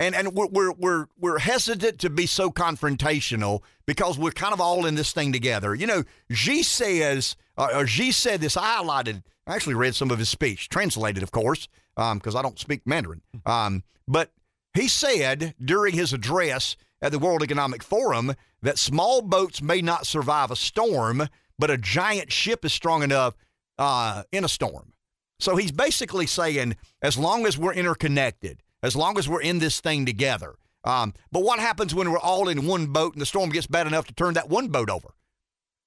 and 0.00 0.14
and 0.14 0.34
we're 0.34 0.46
we're 0.46 0.72
we're, 0.72 1.06
we're 1.18 1.38
hesitant 1.38 1.98
to 1.98 2.08
be 2.08 2.24
so 2.24 2.50
confrontational 2.50 3.60
because 3.84 4.18
we're 4.18 4.30
kind 4.30 4.54
of 4.54 4.60
all 4.60 4.86
in 4.86 4.94
this 4.94 5.12
thing 5.12 5.32
together. 5.32 5.74
You 5.74 5.86
know, 5.86 6.04
Xi 6.30 6.62
says, 6.62 7.36
uh, 7.58 7.68
or 7.74 7.86
Xi 7.86 8.10
said 8.10 8.40
this. 8.40 8.56
I 8.56 8.78
highlighted. 8.78 9.22
I 9.46 9.54
actually 9.54 9.74
read 9.74 9.94
some 9.94 10.10
of 10.10 10.18
his 10.18 10.30
speech, 10.30 10.70
translated, 10.70 11.22
of 11.22 11.30
course, 11.30 11.68
because 11.96 12.34
I 12.34 12.42
don't 12.42 12.58
speak 12.58 12.86
Mandarin. 12.86 13.22
Um, 13.46 13.82
but 14.08 14.32
he 14.74 14.88
said 14.88 15.54
during 15.62 15.94
his 15.94 16.12
address 16.12 16.76
at 17.00 17.12
the 17.12 17.18
World 17.18 17.42
Economic 17.42 17.82
Forum 17.82 18.34
that 18.62 18.78
small 18.78 19.22
boats 19.22 19.60
may 19.60 19.82
not 19.82 20.06
survive 20.06 20.50
a 20.50 20.56
storm, 20.56 21.28
but 21.58 21.70
a 21.70 21.76
giant 21.76 22.32
ship 22.32 22.64
is 22.64 22.72
strong 22.72 23.02
enough 23.02 23.36
uh, 23.78 24.22
in 24.32 24.44
a 24.44 24.48
storm. 24.48 24.92
So 25.40 25.56
he's 25.56 25.72
basically 25.72 26.26
saying, 26.26 26.76
as 27.02 27.18
long 27.18 27.46
as 27.46 27.58
we're 27.58 27.72
interconnected, 27.72 28.62
as 28.82 28.94
long 28.94 29.18
as 29.18 29.28
we're 29.28 29.42
in 29.42 29.58
this 29.58 29.80
thing 29.80 30.06
together. 30.06 30.54
Um, 30.84 31.14
but 31.30 31.42
what 31.42 31.58
happens 31.58 31.94
when 31.94 32.10
we're 32.10 32.18
all 32.18 32.48
in 32.48 32.66
one 32.66 32.86
boat 32.86 33.14
and 33.14 33.22
the 33.22 33.26
storm 33.26 33.50
gets 33.50 33.66
bad 33.66 33.86
enough 33.86 34.06
to 34.06 34.14
turn 34.14 34.34
that 34.34 34.48
one 34.48 34.68
boat 34.68 34.90
over? 34.90 35.14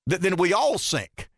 Th- 0.09 0.21
then 0.21 0.35
we 0.37 0.53
all 0.53 0.77
sink. 0.77 1.29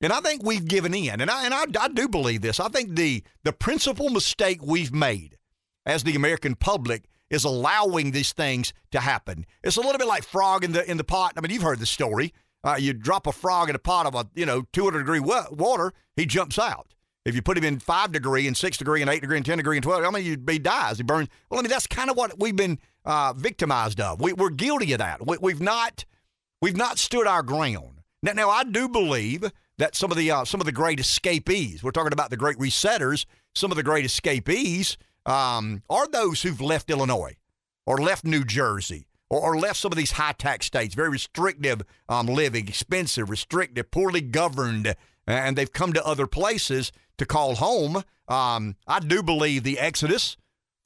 And 0.00 0.12
I 0.12 0.20
think 0.20 0.42
we've 0.42 0.66
given 0.66 0.94
in. 0.94 1.20
And 1.20 1.30
I, 1.30 1.44
and 1.46 1.54
I, 1.54 1.64
I 1.80 1.88
do 1.88 2.08
believe 2.08 2.42
this. 2.42 2.60
I 2.60 2.68
think 2.68 2.96
the, 2.96 3.22
the 3.44 3.52
principal 3.52 4.10
mistake 4.10 4.60
we've 4.62 4.92
made 4.92 5.38
as 5.86 6.04
the 6.04 6.14
American 6.14 6.54
public 6.54 7.04
is 7.30 7.44
allowing 7.44 8.10
these 8.10 8.32
things 8.32 8.72
to 8.90 9.00
happen. 9.00 9.46
It's 9.62 9.76
a 9.76 9.80
little 9.80 9.98
bit 9.98 10.06
like 10.06 10.24
frog 10.24 10.64
in 10.64 10.72
the 10.72 10.88
in 10.88 10.96
the 10.96 11.04
pot. 11.04 11.32
I 11.36 11.40
mean, 11.40 11.50
you've 11.50 11.62
heard 11.62 11.80
the 11.80 11.86
story. 11.86 12.32
Uh, 12.62 12.76
you 12.78 12.92
drop 12.92 13.26
a 13.26 13.32
frog 13.32 13.68
in 13.68 13.74
a 13.74 13.80
pot 13.80 14.06
of 14.06 14.14
a 14.14 14.28
you 14.34 14.46
know 14.46 14.62
200 14.72 14.98
degree 14.98 15.20
wa- 15.20 15.46
water, 15.50 15.92
he 16.14 16.26
jumps 16.26 16.58
out. 16.58 16.94
If 17.24 17.34
you 17.34 17.42
put 17.42 17.58
him 17.58 17.64
in 17.64 17.80
five 17.80 18.12
degree 18.12 18.46
and 18.46 18.56
six 18.56 18.76
degree 18.76 19.00
and 19.00 19.10
eight 19.10 19.20
degree 19.20 19.36
and 19.36 19.44
ten 19.44 19.58
degree 19.58 19.76
and 19.76 19.82
twelve, 19.82 20.04
I 20.04 20.10
mean, 20.10 20.22
he 20.22 20.52
he 20.52 20.58
dies. 20.60 20.98
He 20.98 21.02
burns. 21.02 21.28
Well, 21.50 21.58
I 21.58 21.62
mean, 21.62 21.70
that's 21.70 21.88
kind 21.88 22.08
of 22.08 22.16
what 22.16 22.38
we've 22.38 22.54
been 22.54 22.78
uh, 23.04 23.32
victimized 23.36 24.00
of. 24.00 24.20
We, 24.20 24.32
we're 24.32 24.50
guilty 24.50 24.92
of 24.92 24.98
that. 24.98 25.26
We, 25.26 25.36
we've 25.40 25.60
not 25.60 26.04
we've 26.62 26.76
not 26.76 26.98
stood 26.98 27.26
our 27.26 27.42
ground. 27.42 28.02
Now, 28.22 28.32
now 28.32 28.50
I 28.50 28.62
do 28.62 28.88
believe 28.88 29.50
that 29.78 29.94
some 29.94 30.10
of 30.10 30.16
the 30.16 30.30
uh, 30.30 30.44
some 30.44 30.60
of 30.60 30.66
the 30.66 30.72
great 30.72 31.00
escapees. 31.00 31.82
We're 31.82 31.90
talking 31.90 32.12
about 32.12 32.30
the 32.30 32.36
great 32.36 32.58
resetters. 32.58 33.26
Some 33.54 33.70
of 33.70 33.76
the 33.76 33.82
great 33.82 34.04
escapees 34.04 34.96
um, 35.24 35.82
are 35.88 36.06
those 36.06 36.42
who've 36.42 36.60
left 36.60 36.90
Illinois 36.90 37.36
or 37.86 37.98
left 37.98 38.24
New 38.24 38.44
Jersey 38.44 39.06
or, 39.28 39.40
or 39.40 39.58
left 39.58 39.78
some 39.78 39.92
of 39.92 39.98
these 39.98 40.12
high 40.12 40.32
tax 40.32 40.66
states, 40.66 40.94
very 40.94 41.10
restrictive 41.10 41.82
um, 42.08 42.26
living, 42.26 42.68
expensive, 42.68 43.30
restrictive, 43.30 43.90
poorly 43.90 44.20
governed, 44.20 44.94
and 45.26 45.56
they've 45.56 45.72
come 45.72 45.92
to 45.92 46.06
other 46.06 46.26
places 46.26 46.92
to 47.18 47.26
call 47.26 47.56
home. 47.56 48.02
Um, 48.28 48.76
I 48.86 49.00
do 49.00 49.22
believe 49.22 49.62
the 49.62 49.78
exodus 49.78 50.36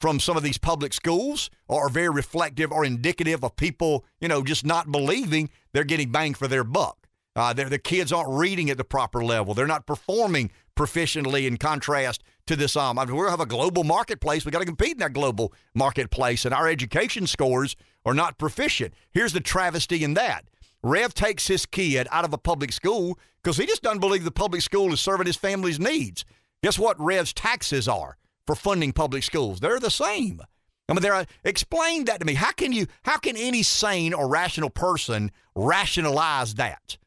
from 0.01 0.19
some 0.19 0.37
of 0.37 0.43
these 0.43 0.59
public 0.59 0.95
schools 0.95 1.51
are 1.69 1.89
very 1.89 2.09
reflective 2.09 2.73
or 2.73 2.85
indicative 2.85 3.45
of 3.45 3.57
people, 3.57 4.05
you 4.21 4.29
know, 4.29 4.43
just 4.43 4.65
not 4.65 4.91
believing 4.91 5.51
they're 5.73 5.85
getting 5.85 6.11
bang 6.11 6.35
for 6.35 6.49
their 6.49 6.65
buck. 6.65 7.00
Uh, 7.41 7.55
the 7.55 7.79
kids 7.79 8.13
aren't 8.13 8.29
reading 8.29 8.69
at 8.69 8.77
the 8.77 8.85
proper 8.85 9.25
level. 9.25 9.55
They're 9.55 9.67
not 9.67 9.87
performing 9.87 10.51
proficiently 10.77 11.47
in 11.47 11.57
contrast 11.57 12.23
to 12.47 12.55
this. 12.55 12.77
Um, 12.77 12.99
I 12.99 13.07
mean, 13.07 13.17
we 13.17 13.27
have 13.27 13.41
a 13.41 13.47
global 13.47 13.83
marketplace. 13.83 14.45
We 14.45 14.51
got 14.51 14.59
to 14.59 14.67
compete 14.67 14.93
in 14.93 14.99
that 14.99 15.15
global 15.15 15.55
marketplace, 15.75 16.45
and 16.45 16.53
our 16.53 16.69
education 16.69 17.27
scores 17.27 17.77
are 18.05 18.15
not 18.15 18.39
proficient. 18.39 18.93
Here's 19.11 19.33
the 19.33 19.41
travesty 19.41 20.05
in 20.05 20.15
that. 20.15 20.45
Rev 20.83 21.15
takes 21.15 21.47
his 21.47 21.65
kid 21.67 22.09
out 22.11 22.25
of 22.25 22.33
a 22.33 22.39
public 22.39 22.73
school 22.73 23.19
because 23.43 23.57
he 23.57 23.67
just 23.67 23.83
doesn't 23.83 24.01
believe 24.01 24.25
the 24.25 24.31
public 24.31 24.63
school 24.63 24.93
is 24.93 25.01
serving 25.01 25.27
his 25.27 25.37
family's 25.37 25.81
needs. 25.81 26.25
Guess 26.63 26.79
what 26.79 27.01
Rev's 27.01 27.33
taxes 27.33 27.89
are 27.89 28.17
for 28.47 28.55
funding 28.55 28.93
public 28.93 29.23
schools? 29.23 29.61
They're 29.61 29.81
the 29.81 29.91
same. 29.91 30.43
I 30.89 30.93
mean, 30.93 31.03
there. 31.03 31.25
Explain 31.45 32.05
that 32.07 32.21
to 32.21 32.27
me. 32.27 32.35
How 32.35 32.53
can 32.53 32.73
you? 32.73 32.87
How 33.05 33.17
can 33.17 33.37
any 33.37 33.63
sane 33.63 34.13
or 34.13 34.29
rational 34.29 34.71
person 34.71 35.31
rationalize 35.55 36.55
that? 36.55 36.99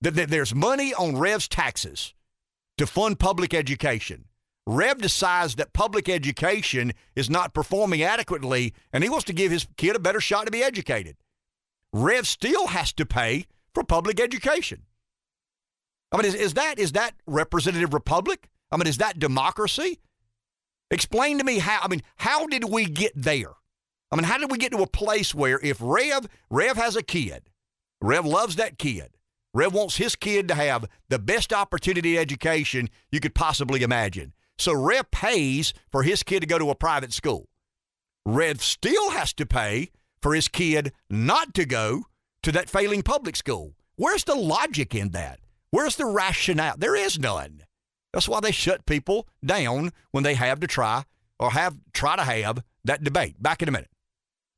That 0.00 0.28
there's 0.28 0.54
money 0.54 0.92
on 0.94 1.16
Rev's 1.16 1.48
taxes 1.48 2.14
to 2.76 2.86
fund 2.86 3.18
public 3.18 3.54
education. 3.54 4.26
Rev 4.66 4.98
decides 4.98 5.54
that 5.54 5.72
public 5.72 6.08
education 6.08 6.92
is 7.14 7.30
not 7.30 7.54
performing 7.54 8.02
adequately, 8.02 8.74
and 8.92 9.04
he 9.04 9.10
wants 9.10 9.24
to 9.26 9.32
give 9.32 9.52
his 9.52 9.66
kid 9.76 9.94
a 9.94 10.00
better 10.00 10.20
shot 10.20 10.46
to 10.46 10.50
be 10.50 10.62
educated. 10.62 11.16
Rev 11.92 12.26
still 12.26 12.66
has 12.68 12.92
to 12.94 13.06
pay 13.06 13.46
for 13.72 13.84
public 13.84 14.20
education. 14.20 14.82
I 16.12 16.16
mean, 16.16 16.26
is, 16.26 16.34
is 16.34 16.54
that 16.54 16.78
is 16.78 16.92
that 16.92 17.14
representative 17.26 17.94
republic? 17.94 18.48
I 18.70 18.76
mean, 18.76 18.86
is 18.86 18.98
that 18.98 19.18
democracy? 19.18 20.00
Explain 20.90 21.38
to 21.38 21.44
me 21.44 21.58
how. 21.58 21.80
I 21.82 21.88
mean, 21.88 22.02
how 22.16 22.46
did 22.46 22.64
we 22.64 22.86
get 22.86 23.12
there? 23.14 23.52
I 24.10 24.16
mean, 24.16 24.24
how 24.24 24.38
did 24.38 24.50
we 24.50 24.58
get 24.58 24.72
to 24.72 24.82
a 24.82 24.86
place 24.86 25.34
where 25.34 25.60
if 25.62 25.78
Rev 25.80 26.26
Rev 26.50 26.76
has 26.76 26.96
a 26.96 27.02
kid, 27.02 27.50
Rev 28.00 28.26
loves 28.26 28.56
that 28.56 28.78
kid, 28.78 29.15
Rev 29.56 29.72
wants 29.72 29.96
his 29.96 30.16
kid 30.16 30.48
to 30.48 30.54
have 30.54 30.84
the 31.08 31.18
best 31.18 31.50
opportunity 31.50 32.18
education 32.18 32.90
you 33.10 33.20
could 33.20 33.34
possibly 33.34 33.82
imagine. 33.82 34.34
So 34.58 34.74
Rev 34.74 35.10
pays 35.10 35.72
for 35.90 36.02
his 36.02 36.22
kid 36.22 36.40
to 36.40 36.46
go 36.46 36.58
to 36.58 36.68
a 36.68 36.74
private 36.74 37.14
school. 37.14 37.48
Rev 38.26 38.62
still 38.62 39.12
has 39.12 39.32
to 39.32 39.46
pay 39.46 39.92
for 40.20 40.34
his 40.34 40.48
kid 40.48 40.92
not 41.08 41.54
to 41.54 41.64
go 41.64 42.02
to 42.42 42.52
that 42.52 42.68
failing 42.68 43.00
public 43.00 43.34
school. 43.34 43.72
Where's 43.96 44.24
the 44.24 44.34
logic 44.34 44.94
in 44.94 45.12
that? 45.12 45.40
Where's 45.70 45.96
the 45.96 46.04
rationale? 46.04 46.76
There 46.76 46.94
is 46.94 47.18
none. 47.18 47.62
That's 48.12 48.28
why 48.28 48.40
they 48.40 48.52
shut 48.52 48.84
people 48.84 49.26
down 49.42 49.90
when 50.10 50.22
they 50.22 50.34
have 50.34 50.60
to 50.60 50.66
try 50.66 51.04
or 51.38 51.52
have 51.52 51.78
try 51.94 52.16
to 52.16 52.24
have 52.24 52.62
that 52.84 53.02
debate. 53.02 53.42
Back 53.42 53.62
in 53.62 53.70
a 53.70 53.72
minute. 53.72 53.88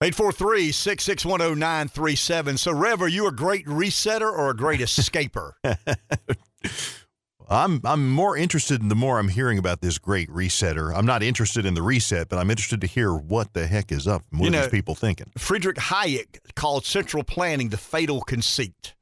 843 0.01 0.71
661 0.71 1.59
0937. 1.59 2.57
So, 2.59 2.73
Rev, 2.73 3.03
are 3.03 3.09
you 3.09 3.27
a 3.27 3.33
great 3.33 3.67
resetter 3.67 4.31
or 4.31 4.51
a 4.51 4.57
great 4.57 4.81
escaper? 4.81 5.55
I'm 7.51 7.81
I'm 7.85 8.11
more 8.11 8.37
interested 8.37 8.81
in 8.81 8.89
the 8.89 8.95
more 8.95 9.19
I'm 9.19 9.29
hearing 9.29 9.59
about 9.59 9.81
this 9.81 9.99
great 9.99 10.29
resetter. 10.29 10.95
I'm 10.95 11.07
not 11.07 11.23
interested 11.23 11.67
in 11.67 11.75
the 11.75 11.83
reset, 11.83 12.29
but 12.29 12.39
I'm 12.39 12.51
interested 12.51 12.81
to 12.83 12.87
hear 12.87 13.13
what 13.15 13.55
the 13.55 13.67
heck 13.67 13.91
is 13.91 14.07
up. 14.07 14.23
What 14.31 14.45
you 14.45 14.51
know, 14.51 14.59
are 14.59 14.63
these 14.63 14.71
people 14.71 14.95
thinking? 14.95 15.33
Friedrich 15.37 15.79
Hayek 15.79 16.39
called 16.55 16.85
central 16.85 17.25
planning 17.25 17.71
the 17.71 17.77
fatal 17.77 18.21
conceit. 18.21 18.95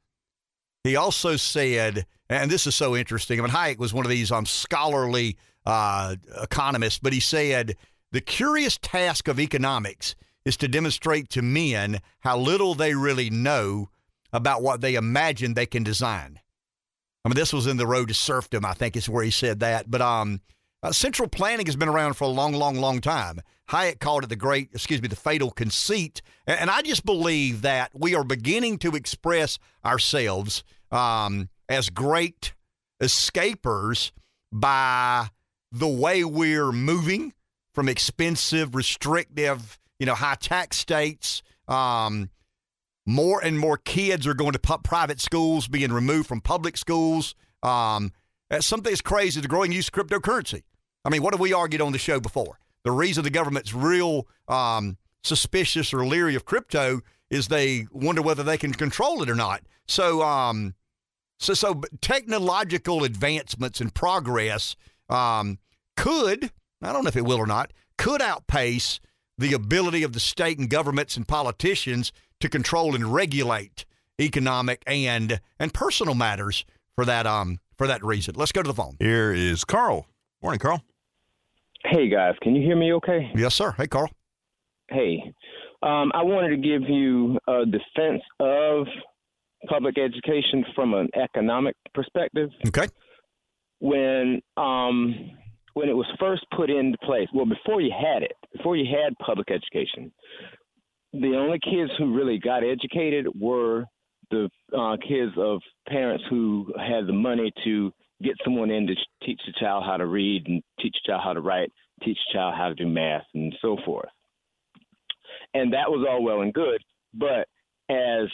He 0.83 0.95
also 0.95 1.35
said, 1.35 2.05
and 2.29 2.49
this 2.49 2.65
is 2.65 2.73
so 2.73 2.95
interesting. 2.95 3.39
I 3.39 3.43
mean, 3.43 3.51
Hayek 3.51 3.77
was 3.77 3.93
one 3.93 4.05
of 4.05 4.09
these 4.09 4.31
um, 4.31 4.45
scholarly 4.45 5.37
uh, 5.65 6.15
economists, 6.41 6.99
but 6.99 7.13
he 7.13 7.19
said 7.19 7.75
the 8.13 8.21
curious 8.21 8.79
task 8.81 9.27
of 9.27 9.39
economics 9.39 10.15
is 10.47 10.55
to 10.55 10.67
demonstrate 10.69 11.27
to 11.27 11.41
men 11.41 11.99
how 12.21 12.37
little 12.37 12.73
they 12.73 12.95
really 12.95 13.29
know 13.29 13.89
about 14.31 14.61
what 14.61 14.79
they 14.79 14.95
imagine 14.95 15.53
they 15.53 15.65
can 15.65 15.83
design. 15.83 16.39
I 17.25 17.27
mean, 17.27 17.35
this 17.35 17.51
was 17.51 17.67
in 17.67 17.75
the 17.75 17.85
road 17.85 18.07
to 18.07 18.13
serfdom, 18.13 18.63
I 18.63 18.71
think 18.71 18.95
is 18.95 19.09
where 19.09 19.25
he 19.25 19.31
said 19.31 19.59
that. 19.59 19.91
But 19.91 20.01
um, 20.01 20.39
uh, 20.81 20.93
central 20.93 21.27
planning 21.27 21.65
has 21.65 21.75
been 21.75 21.89
around 21.89 22.13
for 22.13 22.23
a 22.23 22.29
long, 22.29 22.53
long, 22.53 22.75
long 22.75 23.01
time. 23.01 23.41
Hayek 23.71 23.99
called 23.99 24.23
it 24.23 24.29
the 24.29 24.37
great, 24.37 24.69
excuse 24.73 25.01
me, 25.01 25.09
the 25.09 25.17
fatal 25.17 25.51
conceit. 25.51 26.21
And, 26.45 26.61
and 26.61 26.69
I 26.69 26.81
just 26.81 27.05
believe 27.05 27.61
that 27.63 27.91
we 27.93 28.15
are 28.15 28.23
beginning 28.23 28.77
to 28.79 28.95
express 28.95 29.59
ourselves 29.83 30.63
um, 30.91 31.49
as 31.67 31.89
great 31.89 32.53
escapers 33.03 34.13
by 34.53 35.27
the 35.73 35.89
way 35.89 36.23
we're 36.23 36.71
moving 36.71 37.33
from 37.73 37.89
expensive, 37.89 38.75
restrictive, 38.75 39.77
you 39.99 40.05
know, 40.05 40.15
high 40.15 40.35
tax 40.35 40.77
states. 40.77 41.41
Um, 41.67 42.29
more 43.05 43.43
and 43.43 43.57
more 43.57 43.77
kids 43.77 44.27
are 44.27 44.33
going 44.33 44.51
to 44.51 44.59
private 44.59 45.21
schools, 45.21 45.67
being 45.67 45.91
removed 45.93 46.27
from 46.27 46.41
public 46.41 46.77
schools. 46.77 47.35
Um, 47.63 48.11
something 48.59 48.91
that's 48.91 49.01
crazy 49.01 49.41
the 49.41 49.47
growing 49.47 49.71
use 49.71 49.87
of 49.87 49.93
cryptocurrency. 49.93 50.63
I 51.05 51.09
mean, 51.09 51.23
what 51.23 51.33
have 51.33 51.39
we 51.39 51.53
argued 51.53 51.81
on 51.81 51.93
the 51.93 51.97
show 51.97 52.19
before? 52.19 52.59
The 52.83 52.91
reason 52.91 53.23
the 53.23 53.29
government's 53.29 53.73
real 53.73 54.27
um, 54.47 54.97
suspicious 55.23 55.93
or 55.93 56.05
leery 56.05 56.35
of 56.35 56.45
crypto 56.45 57.01
is 57.29 57.47
they 57.47 57.87
wonder 57.91 58.21
whether 58.21 58.43
they 58.43 58.57
can 58.57 58.73
control 58.73 59.21
it 59.23 59.29
or 59.29 59.35
not. 59.35 59.61
So, 59.87 60.21
um, 60.21 60.75
so, 61.39 61.53
so 61.53 61.81
technological 62.01 63.03
advancements 63.03 63.81
and 63.81 63.93
progress 63.93 64.75
um, 65.09 65.59
could, 65.95 66.51
I 66.81 66.93
don't 66.93 67.03
know 67.03 67.09
if 67.09 67.17
it 67.17 67.25
will 67.25 67.37
or 67.37 67.47
not, 67.47 67.71
could 67.97 68.21
outpace 68.21 68.99
the 69.37 69.53
ability 69.53 70.03
of 70.03 70.13
the 70.13 70.19
state 70.19 70.57
and 70.59 70.69
governments 70.69 71.15
and 71.15 71.27
politicians 71.27 72.11
to 72.39 72.49
control 72.49 72.95
and 72.95 73.13
regulate 73.13 73.85
economic 74.19 74.83
and 74.87 75.39
and 75.59 75.73
personal 75.73 76.15
matters 76.15 76.65
for 76.95 77.05
that 77.05 77.27
um 77.27 77.59
for 77.77 77.87
that 77.87 78.03
reason. 78.03 78.35
Let's 78.35 78.51
go 78.51 78.63
to 78.63 78.67
the 78.67 78.73
phone. 78.73 78.97
Here 78.99 79.31
is 79.31 79.63
Carl. 79.63 80.07
Morning, 80.41 80.59
Carl. 80.59 80.81
Hey 81.83 82.09
guys, 82.09 82.33
can 82.41 82.55
you 82.55 82.61
hear 82.61 82.75
me 82.75 82.93
okay? 82.93 83.31
Yes, 83.35 83.55
sir. 83.55 83.73
Hey, 83.77 83.87
Carl. 83.87 84.09
Hey. 84.89 85.33
Um, 85.83 86.11
I 86.15 86.23
wanted 86.23 86.49
to 86.49 86.57
give 86.57 86.89
you 86.89 87.37
a 87.47 87.65
defense 87.65 88.23
of 88.39 88.87
public 89.69 89.97
education 89.97 90.65
from 90.75 90.93
an 90.93 91.07
economic 91.15 91.75
perspective. 91.93 92.49
Okay. 92.67 92.87
When 93.79 94.41
um, 94.57 95.13
when 95.77 95.89
it 95.89 95.95
was 95.95 96.07
first 96.19 96.43
put 96.55 96.71
into 96.71 96.97
place, 97.03 97.27
well, 97.35 97.45
before 97.45 97.81
you 97.81 97.91
had 97.91 98.23
it, 98.23 98.31
before 98.51 98.75
you 98.75 98.83
had 98.83 99.15
public 99.23 99.51
education, 99.51 100.11
the 101.13 101.35
only 101.37 101.59
kids 101.59 101.91
who 101.99 102.15
really 102.15 102.39
got 102.39 102.63
educated 102.63 103.27
were 103.39 103.85
the 104.31 104.49
uh, 104.75 104.97
kids 105.07 105.33
of 105.37 105.61
parents 105.87 106.23
who 106.31 106.73
had 106.79 107.05
the 107.05 107.13
money 107.13 107.51
to 107.63 107.91
get 108.23 108.33
someone 108.43 108.71
in 108.71 108.87
to 108.87 108.95
teach 109.23 109.39
the 109.45 109.53
child 109.59 109.83
how 109.85 109.97
to 109.97 110.07
read 110.07 110.47
and 110.47 110.63
teach 110.81 110.95
the 111.05 111.11
child 111.11 111.21
how 111.23 111.33
to 111.33 111.41
write, 111.41 111.71
teach 112.03 112.17
the 112.27 112.39
child 112.39 112.55
how 112.57 112.69
to 112.69 112.73
do 112.73 112.87
math 112.87 113.25
and 113.35 113.55
so 113.61 113.77
forth. 113.85 114.09
And 115.53 115.71
that 115.73 115.91
was 115.91 116.07
all 116.09 116.23
well 116.23 116.41
and 116.41 116.55
good, 116.55 116.81
but 117.13 117.47
as 117.87 118.29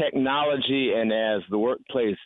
technology 0.00 0.92
and 0.94 1.12
as 1.12 1.42
the 1.50 1.58
workplace, 1.58 2.16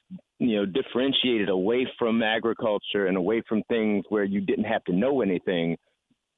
you 0.41 0.57
know, 0.57 0.67
differentiated 0.67 1.51
away 1.51 1.87
from 1.99 2.23
agriculture 2.23 3.07
and 3.07 3.17
away 3.17 3.43
from 3.47 3.63
things 3.69 4.05
where 4.09 4.25
you 4.25 4.41
didn't 4.41 4.65
have 4.65 4.83
to 4.85 4.93
know 4.93 5.21
anything 5.21 5.77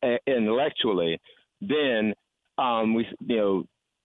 uh, 0.03 0.17
intellectually, 0.27 1.19
then 1.61 2.13
um, 2.59 2.95
we, 2.95 3.07
you 3.21 3.37
know, 3.37 3.65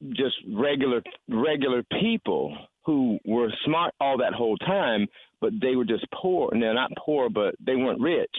just 0.10 0.36
regular 0.56 1.02
regular 1.28 1.82
people 2.00 2.56
who 2.86 3.18
were 3.26 3.52
smart 3.66 3.92
all 4.00 4.20
that 4.20 4.34
whole 4.34 4.56
time, 4.58 5.08
but 5.42 5.52
they 5.60 5.76
were 5.76 5.84
just 5.84 6.06
poor. 6.14 6.50
And 6.54 6.62
they're 6.62 6.76
not 6.76 6.92
poor, 7.04 7.28
but 7.30 7.56
they 7.60 7.76
weren't 7.76 8.00
rich. 8.00 8.30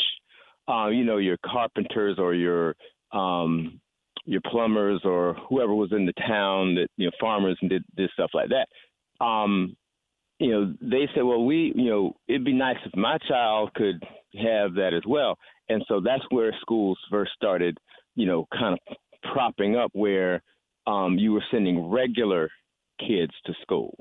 Uh, 0.68 0.88
you 0.88 1.04
know, 1.04 1.16
your 1.16 1.38
carpenters 1.44 2.18
or 2.18 2.34
your 2.34 2.76
um, 3.12 3.80
your 4.26 4.42
plumbers 4.48 5.00
or 5.04 5.34
whoever 5.48 5.74
was 5.74 5.90
in 5.90 6.06
the 6.06 6.12
town 6.24 6.76
that 6.76 6.86
you 6.96 7.06
know 7.06 7.12
farmers 7.20 7.58
and 7.62 7.70
did 7.70 7.82
this 7.96 8.10
stuff 8.12 8.30
like 8.32 8.50
that. 8.50 9.24
Um, 9.24 9.76
you 10.38 10.50
know, 10.50 10.74
they 10.80 11.08
said, 11.14 11.24
well, 11.24 11.44
we, 11.44 11.72
you 11.74 11.90
know, 11.90 12.14
it'd 12.28 12.44
be 12.44 12.52
nice 12.52 12.76
if 12.84 12.94
my 12.96 13.18
child 13.28 13.72
could 13.74 14.02
have 14.34 14.74
that 14.74 14.92
as 14.94 15.02
well. 15.06 15.36
And 15.68 15.84
so 15.88 16.00
that's 16.00 16.22
where 16.30 16.54
schools 16.60 16.98
first 17.10 17.32
started, 17.34 17.76
you 18.14 18.26
know, 18.26 18.46
kind 18.52 18.78
of 18.78 18.96
propping 19.32 19.76
up 19.76 19.90
where 19.94 20.42
um, 20.86 21.18
you 21.18 21.32
were 21.32 21.44
sending 21.50 21.90
regular 21.90 22.50
kids 23.00 23.32
to 23.46 23.52
school. 23.62 23.96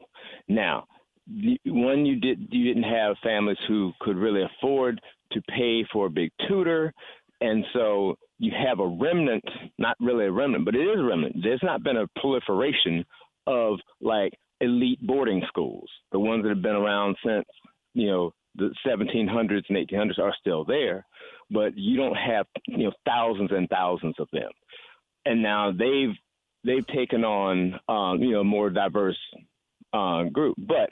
Now, 0.47 0.85
when 1.65 2.05
you 2.05 2.19
did 2.19 2.47
you 2.51 2.73
didn't 2.73 2.89
have 2.89 3.17
families 3.21 3.57
who 3.67 3.91
could 3.99 4.15
really 4.15 4.43
afford 4.43 5.01
to 5.33 5.41
pay 5.49 5.85
for 5.91 6.05
a 6.05 6.09
big 6.09 6.31
tutor, 6.47 6.93
and 7.41 7.65
so 7.73 8.17
you 8.39 8.51
have 8.65 8.79
a 8.79 8.87
remnant, 8.87 9.43
not 9.77 9.97
really 9.99 10.25
a 10.25 10.31
remnant, 10.31 10.63
but 10.63 10.75
it 10.75 10.83
is 10.83 10.99
a 10.99 11.03
remnant. 11.03 11.35
There's 11.43 11.63
not 11.63 11.83
been 11.83 11.97
a 11.97 12.07
proliferation 12.19 13.03
of 13.45 13.79
like 13.99 14.31
elite 14.61 15.05
boarding 15.05 15.41
schools. 15.47 15.89
The 16.11 16.19
ones 16.19 16.43
that 16.43 16.49
have 16.49 16.61
been 16.61 16.75
around 16.75 17.15
since, 17.25 17.45
you 17.93 18.07
know, 18.07 18.33
the 18.55 18.73
1700s 18.85 19.63
and 19.69 19.77
1800s 19.77 20.19
are 20.19 20.33
still 20.39 20.65
there, 20.65 21.05
but 21.51 21.77
you 21.77 21.97
don't 21.97 22.15
have, 22.15 22.47
you 22.67 22.85
know, 22.85 22.91
thousands 23.05 23.51
and 23.51 23.69
thousands 23.69 24.15
of 24.19 24.27
them 24.33 24.49
and 25.27 25.41
now 25.43 25.71
they've 25.71 26.15
they've 26.63 26.87
taken 26.87 27.23
on 27.23 27.79
um, 27.87 28.21
you 28.21 28.31
know 28.31 28.43
more 28.43 28.69
diverse 28.69 29.17
uh, 29.93 30.23
group. 30.23 30.55
But 30.57 30.89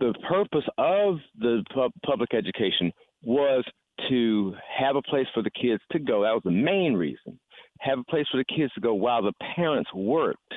the 0.00 0.14
purpose 0.28 0.68
of 0.76 1.16
the 1.38 1.64
pu- 1.72 1.92
public 2.04 2.34
education 2.34 2.92
was 3.22 3.64
to 4.08 4.54
have 4.78 4.96
a 4.96 5.02
place 5.02 5.26
for 5.34 5.42
the 5.42 5.50
kids 5.50 5.82
to 5.92 5.98
go. 5.98 6.22
That 6.22 6.34
was 6.34 6.42
the 6.44 6.50
main 6.50 6.94
reason. 6.94 7.38
Have 7.80 8.00
a 8.00 8.04
place 8.04 8.26
for 8.30 8.38
the 8.38 8.56
kids 8.56 8.72
to 8.74 8.80
go 8.80 8.94
while 8.94 9.22
the 9.22 9.32
parents 9.56 9.90
worked 9.94 10.54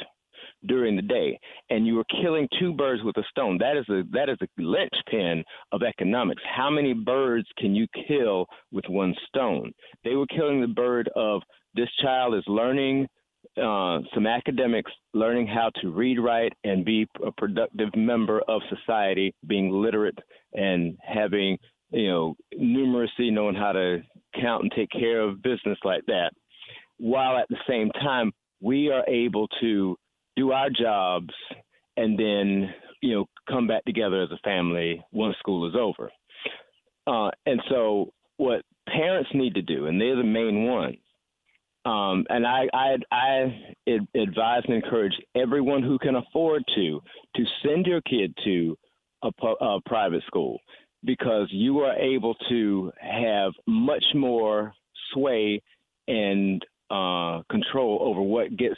during 0.68 0.96
the 0.96 1.02
day, 1.02 1.40
and 1.70 1.86
you 1.88 1.96
were 1.96 2.06
killing 2.22 2.48
two 2.60 2.74
birds 2.74 3.04
with 3.04 3.18
a 3.18 3.24
stone. 3.30 3.58
That 3.60 3.78
is 3.78 3.88
a 3.90 4.04
that 4.12 4.30
is 4.30 4.38
a 4.42 4.48
linchpin 4.62 5.44
of 5.72 5.82
economics. 5.84 6.42
How 6.56 6.70
many 6.70 6.94
birds 6.94 7.48
can 7.58 7.76
you 7.76 7.88
kill 8.08 8.46
with 8.72 8.86
one 8.88 9.16
stone? 9.28 9.72
They 10.04 10.16
were 10.16 10.28
killing 10.28 10.62
the 10.62 10.68
bird 10.68 11.10
of 11.16 11.42
this 11.74 11.90
child 12.02 12.36
is 12.36 12.44
learning 12.48 13.08
uh, 13.58 14.00
some 14.14 14.28
academics, 14.28 14.92
learning 15.14 15.48
how 15.48 15.72
to 15.82 15.90
read, 15.90 16.20
write, 16.20 16.54
and 16.64 16.86
be 16.86 17.08
a 17.26 17.32
productive 17.32 17.90
member 17.96 18.42
of 18.48 18.62
society, 18.70 19.34
being 19.48 19.72
literate 19.72 20.18
and 20.54 20.98
having 21.02 21.58
you 21.92 22.08
know 22.08 22.36
numeracy, 22.58 23.32
knowing 23.32 23.56
how 23.56 23.72
to 23.72 24.02
count 24.40 24.64
and 24.64 24.72
take 24.76 24.90
care 24.92 25.22
of 25.22 25.42
business 25.42 25.78
like 25.84 26.06
that, 26.08 26.32
while 26.98 27.38
at 27.38 27.48
the 27.50 27.58
same 27.68 27.90
time 27.92 28.32
we 28.62 28.90
are 28.90 29.04
able 29.08 29.48
to 29.60 29.98
do 30.36 30.52
our 30.52 30.70
jobs, 30.70 31.34
and 31.98 32.18
then 32.18 32.74
you 33.02 33.14
know 33.14 33.26
come 33.50 33.68
back 33.68 33.84
together 33.86 34.22
as 34.22 34.32
a 34.32 34.40
family 34.44 35.04
once 35.12 35.36
school 35.40 35.68
is 35.68 35.76
over. 35.76 36.12
Uh, 37.08 37.32
and 37.46 37.62
so, 37.70 38.14
what 38.38 38.64
parents 38.88 39.30
need 39.34 39.56
to 39.56 39.62
do, 39.62 39.88
and 39.88 40.00
they're 40.00 40.16
the 40.16 40.24
main 40.24 40.66
ones. 40.66 40.98
Um, 41.84 42.26
and 42.30 42.46
I, 42.46 42.68
I, 42.74 42.98
I 43.12 43.98
advise 44.16 44.62
and 44.68 44.76
encourage 44.76 45.16
everyone 45.36 45.82
who 45.82 45.98
can 45.98 46.16
afford 46.16 46.64
to 46.76 47.02
to 47.36 47.44
send 47.66 47.88
your 47.88 48.02
kid 48.02 48.38
to 48.44 48.78
a, 49.24 49.30
a 49.48 49.80
private 49.88 50.22
school 50.28 50.60
because 51.04 51.48
you 51.50 51.80
are 51.80 51.96
able 51.96 52.36
to 52.50 52.92
have 53.00 53.54
much 53.66 54.04
more 54.14 54.74
sway 55.12 55.62
and 56.08 56.64
uh, 56.92 57.42
control 57.50 57.98
over 58.02 58.22
what 58.22 58.56
gets 58.58 58.76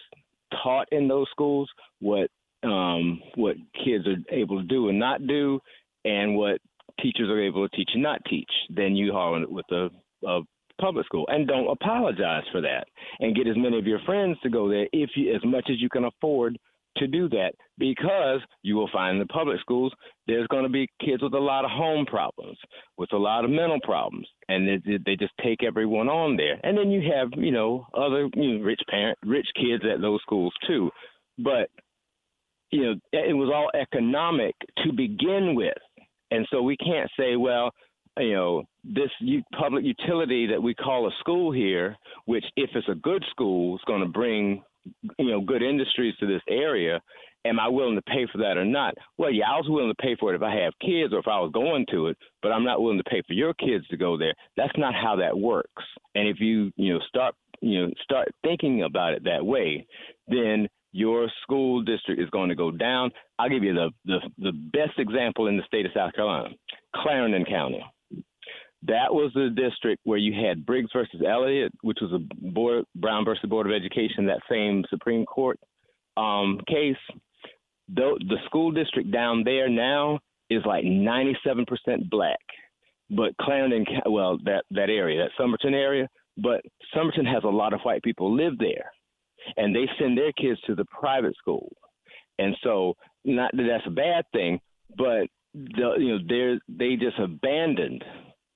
taught 0.63 0.87
in 0.91 1.07
those 1.07 1.27
schools, 1.31 1.69
what 1.99 2.29
um, 2.63 3.19
what 3.35 3.57
kids 3.83 4.05
are 4.07 4.15
able 4.33 4.59
to 4.59 4.67
do 4.67 4.89
and 4.89 4.99
not 4.99 5.25
do, 5.27 5.59
and 6.05 6.35
what 6.35 6.59
teachers 7.01 7.29
are 7.29 7.41
able 7.41 7.67
to 7.67 7.75
teach 7.75 7.89
and 7.93 8.03
not 8.03 8.21
teach 8.29 8.49
then 8.69 8.95
you 8.95 9.13
are 9.13 9.45
with 9.47 9.65
a, 9.71 9.89
a 10.27 10.41
public 10.79 11.05
school. 11.05 11.25
And 11.29 11.47
don't 11.47 11.69
apologize 11.69 12.43
for 12.51 12.61
that. 12.61 12.85
And 13.19 13.35
get 13.35 13.47
as 13.47 13.57
many 13.57 13.77
of 13.77 13.85
your 13.85 13.99
friends 14.05 14.37
to 14.43 14.49
go 14.49 14.69
there 14.69 14.87
if 14.91 15.11
you, 15.15 15.33
as 15.33 15.43
much 15.43 15.67
as 15.69 15.81
you 15.81 15.89
can 15.89 16.05
afford 16.05 16.57
to 16.97 17.07
do 17.07 17.29
that 17.29 17.53
because 17.77 18.41
you 18.61 18.75
will 18.75 18.89
find 18.91 19.15
in 19.15 19.19
the 19.19 19.33
public 19.33 19.59
schools 19.59 19.91
there's 20.27 20.47
going 20.47 20.63
to 20.63 20.69
be 20.69 20.87
kids 21.03 21.21
with 21.21 21.33
a 21.33 21.39
lot 21.39 21.65
of 21.65 21.71
home 21.71 22.05
problems, 22.05 22.57
with 22.97 23.11
a 23.13 23.17
lot 23.17 23.43
of 23.43 23.51
mental 23.51 23.79
problems, 23.83 24.27
and 24.47 24.67
they, 24.67 24.97
they 25.05 25.15
just 25.15 25.33
take 25.43 25.63
everyone 25.63 26.07
on 26.07 26.37
there. 26.37 26.59
And 26.63 26.77
then 26.77 26.91
you 26.91 27.11
have 27.13 27.29
you 27.35 27.51
know 27.51 27.87
other 27.93 28.29
you 28.35 28.57
know, 28.59 28.63
rich 28.63 28.81
parent, 28.89 29.17
rich 29.25 29.47
kids 29.55 29.83
at 29.91 30.01
those 30.01 30.21
schools 30.21 30.53
too, 30.67 30.89
but 31.39 31.69
you 32.71 32.83
know 32.83 32.93
it 33.11 33.35
was 33.35 33.51
all 33.53 33.69
economic 33.79 34.55
to 34.83 34.93
begin 34.93 35.55
with, 35.55 35.73
and 36.31 36.47
so 36.51 36.61
we 36.61 36.77
can't 36.77 37.09
say 37.19 37.35
well 37.35 37.71
you 38.19 38.33
know 38.33 38.63
this 38.83 39.09
public 39.59 39.83
utility 39.83 40.47
that 40.47 40.61
we 40.61 40.73
call 40.73 41.07
a 41.07 41.11
school 41.19 41.51
here, 41.51 41.95
which 42.25 42.45
if 42.55 42.69
it's 42.75 42.89
a 42.89 42.95
good 42.95 43.23
school 43.31 43.75
is 43.75 43.81
going 43.87 44.01
to 44.01 44.07
bring 44.07 44.61
you 45.17 45.31
know 45.31 45.41
good 45.41 45.63
industries 45.63 46.15
to 46.19 46.27
this 46.27 46.41
area 46.49 47.01
am 47.45 47.59
i 47.59 47.67
willing 47.67 47.95
to 47.95 48.01
pay 48.03 48.25
for 48.31 48.37
that 48.37 48.57
or 48.57 48.65
not? 48.65 48.95
Well 49.17 49.31
yeah 49.31 49.45
i 49.49 49.55
was 49.55 49.67
willing 49.69 49.89
to 49.91 50.01
pay 50.01 50.15
for 50.19 50.33
it 50.33 50.35
if 50.35 50.41
i 50.41 50.55
have 50.55 50.73
kids 50.81 51.13
or 51.13 51.19
if 51.19 51.27
i 51.27 51.39
was 51.39 51.51
going 51.53 51.85
to 51.91 52.07
it 52.07 52.17
but 52.41 52.51
i'm 52.51 52.63
not 52.63 52.81
willing 52.81 52.97
to 52.97 53.09
pay 53.09 53.21
for 53.25 53.33
your 53.33 53.53
kids 53.53 53.87
to 53.89 53.97
go 53.97 54.17
there. 54.17 54.33
That's 54.57 54.77
not 54.77 54.93
how 54.93 55.15
that 55.17 55.37
works. 55.37 55.83
And 56.15 56.27
if 56.27 56.39
you 56.39 56.71
you 56.75 56.93
know 56.93 56.99
start 57.07 57.35
you 57.61 57.81
know 57.81 57.93
start 58.03 58.29
thinking 58.43 58.83
about 58.83 59.13
it 59.13 59.23
that 59.25 59.45
way 59.45 59.85
then 60.27 60.67
your 60.95 61.27
school 61.41 61.81
district 61.81 62.21
is 62.21 62.29
going 62.29 62.49
to 62.49 62.55
go 62.55 62.69
down. 62.69 63.09
I'll 63.39 63.49
give 63.49 63.63
you 63.63 63.73
the 63.73 63.89
the, 64.05 64.19
the 64.37 64.51
best 64.51 64.99
example 64.99 65.47
in 65.47 65.57
the 65.57 65.63
state 65.63 65.85
of 65.85 65.91
south 65.95 66.13
carolina 66.13 66.49
clarendon 66.95 67.45
county 67.45 67.83
that 68.85 69.13
was 69.13 69.31
the 69.33 69.49
district 69.49 70.01
where 70.03 70.17
you 70.17 70.33
had 70.33 70.65
Briggs 70.65 70.89
versus 70.93 71.21
Elliott, 71.25 71.71
which 71.81 71.99
was 72.01 72.11
a 72.11 72.19
board, 72.51 72.85
Brown 72.95 73.23
versus 73.23 73.49
Board 73.49 73.67
of 73.67 73.73
Education, 73.73 74.25
that 74.25 74.41
same 74.49 74.83
Supreme 74.89 75.25
Court 75.25 75.59
um, 76.17 76.59
case. 76.67 76.97
The, 77.89 78.17
the 78.27 78.37
school 78.45 78.71
district 78.71 79.11
down 79.11 79.43
there 79.43 79.69
now 79.69 80.19
is 80.49 80.63
like 80.65 80.83
97% 80.83 82.09
black, 82.09 82.39
but 83.09 83.35
Clarendon, 83.39 83.85
well, 84.05 84.37
that 84.45 84.63
that 84.71 84.89
area, 84.89 85.23
that 85.23 85.31
Summerton 85.39 85.73
area, 85.73 86.07
but 86.37 86.61
Summerton 86.95 87.25
has 87.31 87.43
a 87.43 87.49
lot 87.49 87.73
of 87.73 87.81
white 87.81 88.03
people 88.03 88.35
live 88.35 88.57
there, 88.57 88.91
and 89.57 89.75
they 89.75 89.87
send 89.99 90.17
their 90.17 90.31
kids 90.33 90.59
to 90.61 90.75
the 90.75 90.85
private 90.85 91.35
school, 91.37 91.71
and 92.39 92.55
so 92.63 92.95
not 93.25 93.51
that 93.53 93.63
that's 93.67 93.87
a 93.87 93.91
bad 93.91 94.25
thing, 94.33 94.59
but 94.97 95.27
the, 95.53 95.95
you 95.99 96.17
know 96.17 96.19
they 96.27 96.59
they 96.67 96.95
just 96.95 97.19
abandoned 97.19 98.03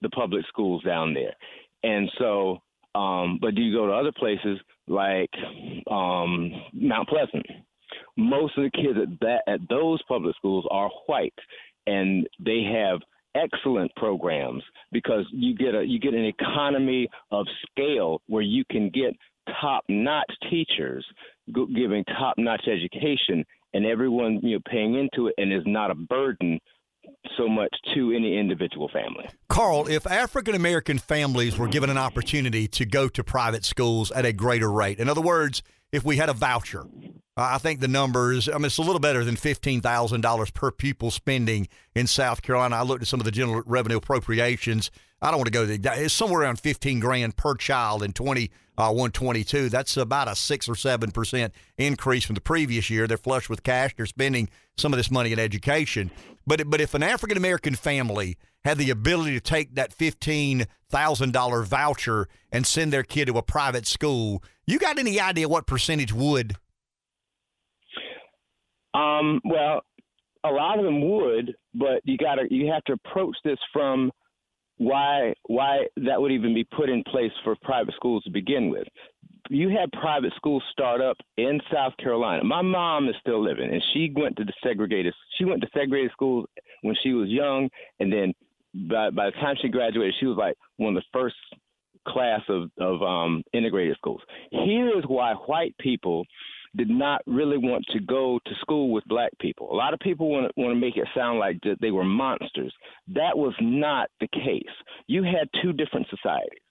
the 0.01 0.09
public 0.09 0.45
schools 0.47 0.83
down 0.83 1.13
there. 1.13 1.33
And 1.83 2.09
so, 2.17 2.59
um, 2.95 3.37
but 3.41 3.55
do 3.55 3.61
you 3.61 3.75
go 3.75 3.87
to 3.87 3.93
other 3.93 4.11
places 4.11 4.59
like 4.87 5.29
um, 5.89 6.51
Mount 6.73 7.07
Pleasant? 7.09 7.45
Most 8.17 8.57
of 8.57 8.63
the 8.63 8.71
kids 8.71 8.97
at 9.01 9.19
that 9.21 9.41
at 9.47 9.59
those 9.69 10.01
public 10.07 10.35
schools 10.35 10.65
are 10.71 10.89
white, 11.05 11.33
and 11.85 12.27
they 12.43 12.63
have 12.63 12.99
excellent 13.35 13.91
programs 13.95 14.63
because 14.91 15.25
you 15.31 15.55
get 15.55 15.75
a 15.75 15.83
you 15.83 15.99
get 15.99 16.13
an 16.13 16.25
economy 16.25 17.07
of 17.31 17.45
scale 17.69 18.21
where 18.27 18.41
you 18.41 18.63
can 18.71 18.89
get 18.89 19.15
top 19.61 19.83
notch 19.87 20.31
teachers 20.49 21.05
giving 21.75 22.03
top 22.05 22.35
notch 22.37 22.67
education 22.67 23.45
and 23.73 23.85
everyone 23.85 24.39
you 24.41 24.55
know 24.55 24.61
paying 24.69 24.95
into 24.95 25.27
it 25.27 25.35
and 25.37 25.53
is 25.53 25.63
not 25.65 25.91
a 25.91 25.95
burden 25.95 26.59
so 27.38 27.47
much 27.47 27.73
to 27.93 28.11
any 28.11 28.38
individual 28.38 28.89
family. 28.89 29.27
Carl, 29.49 29.88
if 29.88 30.07
African 30.07 30.55
American 30.55 30.97
families 30.97 31.57
were 31.57 31.67
given 31.67 31.89
an 31.89 31.97
opportunity 31.97 32.67
to 32.69 32.85
go 32.85 33.07
to 33.09 33.23
private 33.23 33.63
schools 33.63 34.11
at 34.11 34.25
a 34.25 34.34
greater 34.34 34.71
rate, 34.71 34.99
in 34.99 35.09
other 35.09 35.21
words, 35.21 35.61
if 35.91 36.03
we 36.03 36.17
had 36.17 36.29
a 36.29 36.34
voucher, 36.34 36.85
I 37.38 37.59
think 37.59 37.79
the 37.79 37.88
numbers, 37.88 38.49
I 38.49 38.53
mean, 38.53 38.65
it's 38.65 38.79
a 38.79 38.81
little 38.81 38.99
better 38.99 39.23
than 39.23 39.35
$15,000 39.35 40.53
per 40.53 40.71
pupil 40.71 41.11
spending 41.11 41.67
in 41.95 42.07
South 42.07 42.41
Carolina. 42.41 42.75
I 42.75 42.81
looked 42.81 43.03
at 43.03 43.07
some 43.07 43.19
of 43.19 43.25
the 43.25 43.31
general 43.31 43.61
revenue 43.65 43.97
appropriations. 43.97 44.89
I 45.21 45.29
don't 45.29 45.38
want 45.38 45.47
to 45.47 45.51
go 45.51 45.65
there. 45.65 45.77
It's 46.03 46.13
somewhere 46.13 46.41
around 46.41 46.59
15 46.59 46.99
grand 46.99 47.38
per 47.38 47.55
child 47.55 48.01
in 48.03 48.13
20, 48.13 48.49
uh, 48.77 48.91
122. 48.91 49.69
That's 49.69 49.97
about 49.97 50.27
a 50.27 50.35
6 50.35 50.69
or 50.69 50.73
7% 50.73 51.51
increase 51.77 52.25
from 52.25 52.35
the 52.35 52.41
previous 52.41 52.89
year. 52.89 53.07
They're 53.07 53.17
flush 53.17 53.49
with 53.49 53.63
cash. 53.63 53.95
They're 53.95 54.05
spending 54.05 54.49
some 54.77 54.93
of 54.93 54.97
this 54.97 55.09
money 55.09 55.31
in 55.31 55.39
education. 55.39 56.11
But, 56.45 56.69
but 56.69 56.79
if 56.79 56.93
an 56.93 57.03
African 57.03 57.37
American 57.37 57.75
family 57.75 58.37
had 58.63 58.77
the 58.77 58.89
ability 58.89 59.33
to 59.33 59.39
take 59.39 59.75
that 59.75 59.95
$15,000 59.97 61.65
voucher 61.65 62.27
and 62.51 62.67
send 62.67 62.93
their 62.93 63.03
kid 63.03 63.25
to 63.25 63.37
a 63.37 63.41
private 63.41 63.87
school, 63.87 64.43
you 64.65 64.79
got 64.79 64.99
any 64.99 65.19
idea 65.19 65.49
what 65.49 65.65
percentage 65.65 66.13
would? 66.13 66.55
Um, 68.93 69.41
well, 69.43 69.81
a 70.43 70.49
lot 70.49 70.79
of 70.79 70.85
them 70.85 71.01
would, 71.01 71.55
but 71.73 72.01
you 72.03 72.17
got 72.17 72.35
to 72.35 72.47
you 72.49 72.71
have 72.71 72.83
to 72.85 72.93
approach 72.93 73.35
this 73.43 73.59
from 73.73 74.11
why 74.77 75.33
why 75.47 75.87
that 75.97 76.21
would 76.21 76.31
even 76.31 76.53
be 76.53 76.63
put 76.63 76.89
in 76.89 77.03
place 77.03 77.31
for 77.43 77.55
private 77.61 77.95
schools 77.95 78.23
to 78.23 78.31
begin 78.31 78.69
with. 78.69 78.87
You 79.49 79.69
had 79.69 79.91
private 79.93 80.33
schools 80.35 80.61
start 80.71 80.99
up 80.99 81.17
in 81.37 81.59
South 81.73 81.95
Carolina. 81.97 82.43
My 82.43 82.61
mom 82.61 83.07
is 83.07 83.15
still 83.21 83.41
living, 83.41 83.71
and 83.71 83.81
she 83.93 84.11
went 84.13 84.35
to 84.37 84.43
the 84.43 84.53
segregated. 84.61 85.13
She 85.37 85.45
went 85.45 85.61
to 85.61 85.67
segregated 85.73 86.11
schools 86.11 86.47
when 86.81 86.95
she 87.01 87.13
was 87.13 87.29
young, 87.29 87.69
and 87.99 88.11
then 88.11 88.33
by 88.89 89.09
by 89.09 89.27
the 89.27 89.31
time 89.31 89.55
she 89.61 89.69
graduated, 89.69 90.15
she 90.19 90.25
was 90.25 90.37
like 90.37 90.55
one 90.77 90.95
of 90.95 91.01
the 91.01 91.07
first 91.17 91.35
class 92.07 92.41
of 92.49 92.69
of 92.77 93.01
um, 93.01 93.43
integrated 93.53 93.95
schools. 93.97 94.21
Here 94.51 94.97
is 94.97 95.05
why 95.07 95.33
white 95.33 95.75
people 95.79 96.25
did 96.77 96.89
not 96.89 97.21
really 97.25 97.57
want 97.57 97.85
to 97.91 97.99
go 97.99 98.39
to 98.45 98.51
school 98.61 98.91
with 98.91 99.03
black 99.05 99.31
people. 99.39 99.71
A 99.71 99.75
lot 99.75 99.93
of 99.93 99.99
people 99.99 100.29
want 100.29 100.47
to, 100.47 100.61
want 100.61 100.73
to 100.73 100.79
make 100.79 100.97
it 100.97 101.07
sound 101.15 101.39
like 101.39 101.57
they 101.81 101.91
were 101.91 102.03
monsters. 102.03 102.73
That 103.07 103.37
was 103.37 103.53
not 103.59 104.09
the 104.19 104.27
case. 104.27 104.63
You 105.07 105.23
had 105.23 105.49
two 105.61 105.73
different 105.73 106.07
societies. 106.09 106.61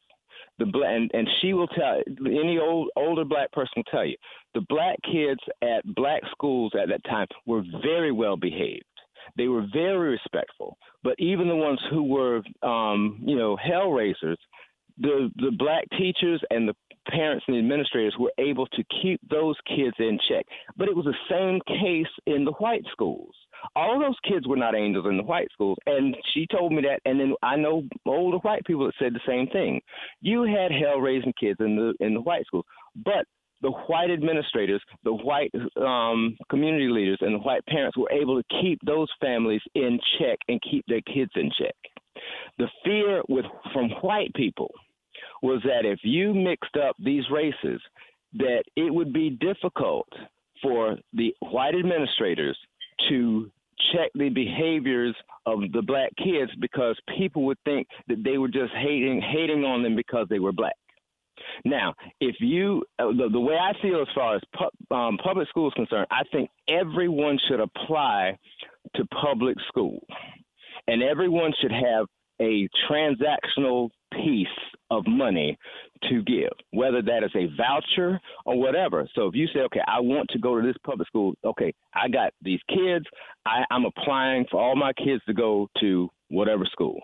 The 0.59 0.67
black, 0.67 0.91
and, 0.91 1.11
and 1.13 1.29
she 1.41 1.53
will 1.53 1.67
tell 1.67 2.03
any 2.21 2.59
old 2.59 2.89
older 2.97 3.25
black 3.25 3.53
person 3.53 3.73
will 3.77 3.85
tell 3.85 4.07
you 4.07 4.17
the 4.55 4.63
black 4.71 4.97
kids 5.03 5.41
at 5.63 5.85
black 5.95 6.23
schools 6.31 6.73
at 6.81 6.89
that 6.89 7.05
time 7.05 7.27
were 7.45 7.63
very 7.83 8.11
well 8.11 8.37
behaved. 8.39 8.85
They 9.37 9.49
were 9.49 9.67
very 9.73 10.13
respectful. 10.13 10.79
But 11.03 11.17
even 11.19 11.49
the 11.49 11.57
ones 11.57 11.81
who 11.91 12.05
were, 12.05 12.43
um, 12.63 13.21
you 13.25 13.37
know, 13.37 13.57
hell 13.57 13.91
raisers, 13.91 14.39
the 14.99 15.31
the 15.37 15.53
black 15.59 15.85
teachers 15.99 16.43
and 16.51 16.69
the 16.69 16.75
parents 17.09 17.45
and 17.47 17.55
the 17.55 17.61
administrators 17.61 18.15
were 18.19 18.33
able 18.39 18.67
to 18.67 18.83
keep 19.03 19.21
those 19.29 19.57
kids 19.69 19.95
in 19.99 20.19
check. 20.29 20.45
But 20.77 20.89
it 20.89 20.97
was 20.97 21.05
the 21.05 21.15
same 21.31 21.61
case 21.67 22.13
in 22.27 22.45
the 22.45 22.53
white 22.53 22.85
schools. 22.91 23.35
All 23.75 23.99
those 23.99 24.17
kids 24.29 24.47
were 24.47 24.57
not 24.57 24.75
angels 24.75 25.07
in 25.09 25.17
the 25.17 25.23
white 25.23 25.49
schools, 25.53 25.79
and 25.87 26.17
she 26.35 26.47
told 26.47 26.73
me 26.73 26.83
that. 26.83 27.01
And 27.05 27.19
then 27.19 27.35
I 27.43 27.57
know 27.57 27.85
older 28.05 28.39
white 28.39 28.65
people 28.65 28.87
that 28.87 28.95
said 28.99 29.15
the 29.15 29.21
same 29.27 29.47
thing. 29.49 29.81
You 30.21 30.43
had 30.43 30.71
hell 30.73 30.99
raising 30.99 31.33
kids 31.39 31.59
in 31.61 31.77
the 31.77 31.95
in 32.05 32.15
the 32.15 32.21
white 32.21 32.47
schools, 32.47 32.67
but 33.05 33.25
the 33.63 33.71
white 33.71 34.11
administrators, 34.11 34.83
the 35.05 35.15
white 35.15 35.51
um, 35.81 36.37
community 36.51 36.89
leaders, 36.89 37.19
and 37.23 37.35
the 37.35 37.39
white 37.39 37.65
parents 37.67 37.97
were 37.97 38.11
able 38.13 38.41
to 38.41 38.61
keep 38.61 38.79
those 38.85 39.09
families 39.21 39.63
in 39.75 39.99
check 40.19 40.39
and 40.49 40.61
keep 40.63 40.85
their 40.87 41.01
kids 41.01 41.31
in 41.37 41.51
check. 41.59 41.75
The 42.59 42.69
fear 42.85 43.23
with 43.29 43.45
from 43.73 43.91
white 44.03 44.33
people 44.35 44.71
was 45.47 45.63
that 45.63 45.85
if 45.85 46.01
you 46.03 46.35
mixed 46.35 46.77
up 46.77 46.97
these 46.99 47.25
races, 47.31 47.81
that 48.35 48.65
it 48.77 48.93
would 48.93 49.13
be 49.13 49.31
difficult 49.31 50.09
for 50.63 50.97
the 51.13 51.33
white 51.41 51.75
administrators 51.75 52.59
to 53.09 53.51
check 53.93 54.11
the 54.15 54.29
behaviors 54.29 55.15
of 55.45 55.61
the 55.73 55.83
black 55.83 56.11
kids 56.17 56.51
because 56.61 56.99
people 57.17 57.45
would 57.45 57.59
think 57.65 57.87
that 58.09 58.25
they 58.25 58.39
were 58.39 58.49
just 58.49 58.73
hating 58.75 59.21
hating 59.21 59.65
on 59.65 59.83
them 59.83 59.95
because 59.95 60.27
they 60.29 60.39
were 60.39 60.53
black. 60.53 60.75
Now, 61.65 61.95
if 62.21 62.37
you 62.41 62.83
uh, 62.99 63.09
the, 63.09 63.29
the 63.31 63.41
way 63.41 63.55
I 63.55 63.73
feel 63.81 64.01
as 64.01 64.09
far 64.15 64.37
as 64.37 64.43
pu- 64.57 64.95
um, 64.95 65.19
public 65.23 65.49
school 65.49 65.69
is 65.69 65.75
concerned, 65.75 66.07
I 66.11 66.23
think 66.33 66.51
everyone 66.69 67.39
should 67.49 67.61
apply 67.61 68.37
to 68.97 69.05
public 69.07 69.57
school, 69.69 70.01
and 70.89 71.03
everyone 71.03 71.53
should 71.61 71.73
have 71.73 72.07
a 72.41 72.69
transactional 72.91 73.91
piece 74.25 74.47
of 74.91 75.05
money 75.07 75.59
to 76.09 76.23
give, 76.23 76.53
whether 76.71 77.03
that 77.03 77.25
is 77.25 77.31
a 77.35 77.49
voucher 77.57 78.21
or 78.45 78.59
whatever. 78.59 79.09
So 79.15 79.27
if 79.27 79.35
you 79.35 79.47
say, 79.53 79.61
okay, 79.61 79.81
I 79.87 80.01
want 80.01 80.29
to 80.31 80.39
go 80.39 80.61
to 80.61 80.67
this 80.67 80.77
public 80.85 81.09
school, 81.09 81.35
okay, 81.45 81.73
I 81.95 82.09
got 82.09 82.33
these 82.43 82.61
kids, 82.69 83.05
I, 83.45 83.65
I'm 83.71 83.85
applying 83.85 84.47
for 84.51 84.61
all 84.61 84.77
my 84.77 84.93
kids 84.93 85.23
to 85.27 85.35
go 85.35 85.69
to 85.81 86.09
whatever 86.29 86.65
school. 86.71 87.01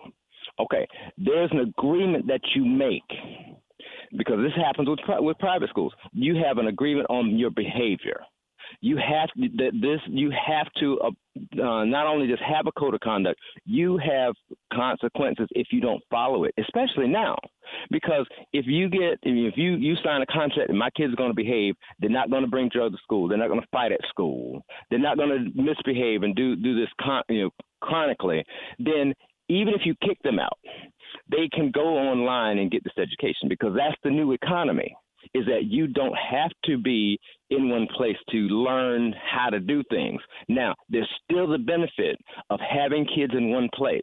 Okay, 0.59 0.87
there's 1.17 1.51
an 1.51 1.59
agreement 1.59 2.27
that 2.27 2.41
you 2.55 2.63
make 2.63 3.01
because 4.17 4.37
this 4.43 4.53
happens 4.55 4.87
with 4.87 4.99
with 5.19 5.37
private 5.39 5.69
schools. 5.69 5.93
You 6.11 6.35
have 6.45 6.57
an 6.57 6.67
agreement 6.67 7.07
on 7.09 7.37
your 7.37 7.49
behavior. 7.49 8.21
You 8.81 8.97
have 8.97 9.29
that 9.35 9.71
this. 9.81 9.99
You 10.07 10.31
have 10.31 10.67
to 10.79 10.99
uh, 10.99 11.61
uh, 11.61 11.85
not 11.85 12.07
only 12.07 12.27
just 12.27 12.41
have 12.43 12.67
a 12.67 12.71
code 12.73 12.93
of 12.93 12.99
conduct. 12.99 13.39
You 13.65 13.97
have 13.97 14.33
consequences 14.73 15.47
if 15.51 15.67
you 15.71 15.81
don't 15.81 16.01
follow 16.09 16.43
it, 16.45 16.53
especially 16.59 17.07
now, 17.07 17.37
because 17.89 18.25
if 18.51 18.65
you 18.67 18.89
get 18.89 19.19
if 19.23 19.53
you 19.57 19.75
you 19.75 19.95
sign 20.03 20.21
a 20.21 20.25
contract 20.25 20.69
and 20.69 20.77
my 20.77 20.89
kids 20.91 21.13
are 21.13 21.17
going 21.17 21.31
to 21.31 21.35
behave, 21.35 21.75
they're 21.99 22.09
not 22.09 22.29
going 22.29 22.43
to 22.43 22.49
bring 22.49 22.69
drugs 22.69 22.95
to 22.95 23.01
school. 23.03 23.27
They're 23.27 23.37
not 23.37 23.49
going 23.49 23.61
to 23.61 23.67
fight 23.71 23.91
at 23.91 24.01
school. 24.09 24.63
They're 24.89 24.99
not 24.99 25.17
going 25.17 25.29
to 25.29 25.61
misbehave 25.61 26.23
and 26.23 26.35
do 26.35 26.55
do 26.55 26.79
this 26.79 26.89
con, 27.01 27.23
you 27.29 27.43
know 27.43 27.49
chronically. 27.81 28.43
Then 28.79 29.13
even 29.49 29.73
if 29.73 29.81
you 29.85 29.93
kick 30.01 30.17
them 30.23 30.39
out, 30.39 30.57
they 31.29 31.49
can 31.51 31.71
go 31.71 31.97
online 31.97 32.57
and 32.57 32.71
get 32.71 32.83
this 32.83 32.93
education 32.97 33.49
because 33.49 33.73
that's 33.75 33.97
the 34.03 34.09
new 34.09 34.31
economy 34.31 34.95
is 35.33 35.45
that 35.45 35.65
you 35.65 35.87
don't 35.87 36.15
have 36.15 36.51
to 36.65 36.77
be 36.77 37.19
in 37.49 37.69
one 37.69 37.87
place 37.95 38.17
to 38.31 38.37
learn 38.37 39.13
how 39.31 39.49
to 39.49 39.59
do 39.59 39.83
things. 39.89 40.21
Now, 40.47 40.75
there's 40.89 41.09
still 41.23 41.47
the 41.47 41.57
benefit 41.57 42.17
of 42.49 42.59
having 42.59 43.05
kids 43.15 43.33
in 43.35 43.51
one 43.51 43.69
place 43.73 44.01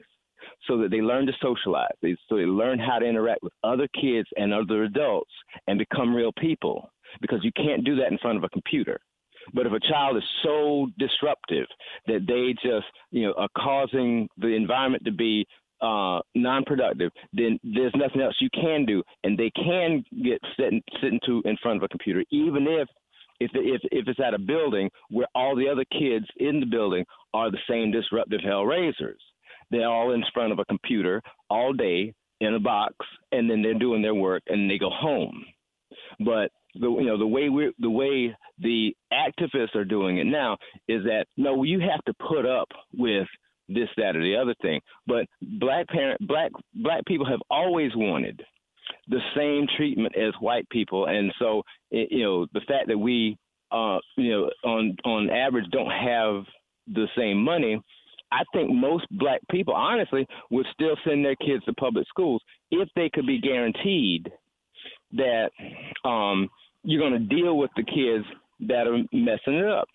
so 0.67 0.79
that 0.79 0.91
they 0.91 1.01
learn 1.01 1.27
to 1.27 1.33
socialize, 1.41 1.93
so 2.03 2.37
they 2.37 2.45
learn 2.45 2.79
how 2.79 2.99
to 2.99 3.07
interact 3.07 3.43
with 3.43 3.53
other 3.65 3.89
kids 4.01 4.29
and 4.37 4.53
other 4.53 4.85
adults 4.85 5.31
and 5.67 5.79
become 5.79 6.15
real 6.15 6.33
people 6.39 6.91
because 7.21 7.41
you 7.43 7.51
can't 7.57 7.85
do 7.85 7.97
that 7.97 8.11
in 8.11 8.19
front 8.19 8.39
of 8.39 8.45
a 8.45 8.49
computer. 8.51 9.01
But 9.55 9.67
if 9.67 9.73
a 9.73 9.81
child 9.81 10.17
is 10.17 10.23
so 10.43 10.89
disruptive 10.99 11.67
that 12.07 12.27
they 12.27 12.55
just, 12.63 12.87
you 13.11 13.27
know, 13.27 13.35
are 13.37 13.49
causing 13.57 14.29
the 14.37 14.49
environment 14.49 15.05
to 15.05 15.13
be 15.13 15.47
uh, 15.83 16.21
non-productive, 16.35 17.11
then 17.33 17.59
there's 17.63 17.93
nothing 17.95 18.21
else 18.21 18.37
you 18.41 18.51
can 18.55 18.85
do, 18.85 19.03
and 19.25 19.39
they 19.39 19.51
can 19.51 20.05
get 20.23 20.41
sitting 20.57 20.83
sitting 21.03 21.21
to 21.27 21.43
in 21.45 21.57
front 21.63 21.79
of 21.79 21.83
a 21.83 21.89
computer, 21.89 22.25
even 22.31 22.67
if 22.69 22.89
if 23.41 23.51
if 23.55 23.81
if 23.91 24.09
it's 24.09 24.21
at 24.21 24.35
a 24.35 24.39
building 24.39 24.91
where 25.09 25.27
all 25.35 25.57
the 25.57 25.69
other 25.69 25.85
kids 25.93 26.27
in 26.37 26.61
the 26.61 26.67
building 26.67 27.05
are 27.35 27.51
the 27.51 27.59
same 27.69 27.91
disruptive 27.91 28.41
hell 28.45 28.65
raisers. 28.65 29.21
They're 29.71 29.89
all 29.89 30.13
in 30.13 30.23
front 30.35 30.53
of 30.53 30.59
a 30.59 30.65
computer 30.65 31.23
all 31.49 31.73
day 31.73 32.13
in 32.41 32.55
a 32.55 32.61
box, 32.61 32.95
and 33.33 33.51
then 33.51 33.63
they're 33.63 33.75
doing 33.75 34.03
their 34.03 34.15
work, 34.15 34.43
and 34.47 34.71
they 34.71 34.79
go 34.79 34.91
home. 34.91 35.45
But 36.19 36.51
the 36.75 36.89
you 36.89 37.07
know 37.07 37.19
the 37.19 37.27
way 37.27 37.49
we 37.49 37.73
the 37.79 37.91
way 37.91 38.37
the 38.59 38.95
activists 39.13 39.75
are 39.75 39.85
doing 39.85 40.19
it 40.19 40.27
now 40.27 40.57
is 40.89 41.05
that 41.05 41.27
no, 41.37 41.63
you 41.63 41.81
have 41.81 42.03
to 42.05 42.15
put 42.29 42.47
up 42.47 42.69
with 42.97 43.27
this, 43.73 43.89
that, 43.97 44.17
or 44.17 44.23
the 44.23 44.37
other 44.37 44.55
thing. 44.63 44.81
But 45.07 45.27
black 45.41 45.89
parent, 45.89 46.27
black 46.27 46.53
black 46.75 47.05
people 47.07 47.27
have 47.27 47.41
always 47.51 47.93
wanted 47.95 48.43
the 49.09 49.21
same 49.37 49.67
treatment 49.77 50.15
as 50.17 50.35
white 50.41 50.69
people, 50.71 51.07
and 51.07 51.33
so 51.39 51.63
it, 51.91 52.09
you 52.11 52.25
know 52.25 52.47
the 52.53 52.61
fact 52.67 52.89
that 52.89 52.99
we, 52.99 53.37
uh, 53.71 53.99
you 54.17 54.31
know, 54.31 54.51
on 54.65 54.97
on 55.05 55.31
average 55.31 55.67
don't 55.71 55.91
have 55.91 56.45
the 56.89 57.07
same 57.17 57.43
money. 57.43 57.81
I 58.33 58.43
think 58.53 58.71
most 58.73 59.07
black 59.11 59.41
people, 59.51 59.75
honestly, 59.75 60.27
would 60.51 60.67
still 60.73 60.97
send 61.05 61.25
their 61.25 61.35
kids 61.37 61.65
to 61.65 61.73
public 61.73 62.07
schools 62.09 62.41
if 62.71 62.89
they 62.95 63.11
could 63.13 63.27
be 63.27 63.41
guaranteed 63.41 64.31
that 65.13 65.51
um, 66.05 66.49
you're 66.85 67.01
going 67.01 67.29
to 67.29 67.35
deal 67.35 67.59
with 67.59 67.71
the 67.77 67.83
kids 67.83 68.25
that 68.69 68.87
are 68.87 68.99
messing 69.13 69.55
it 69.55 69.69
up. 69.69 69.89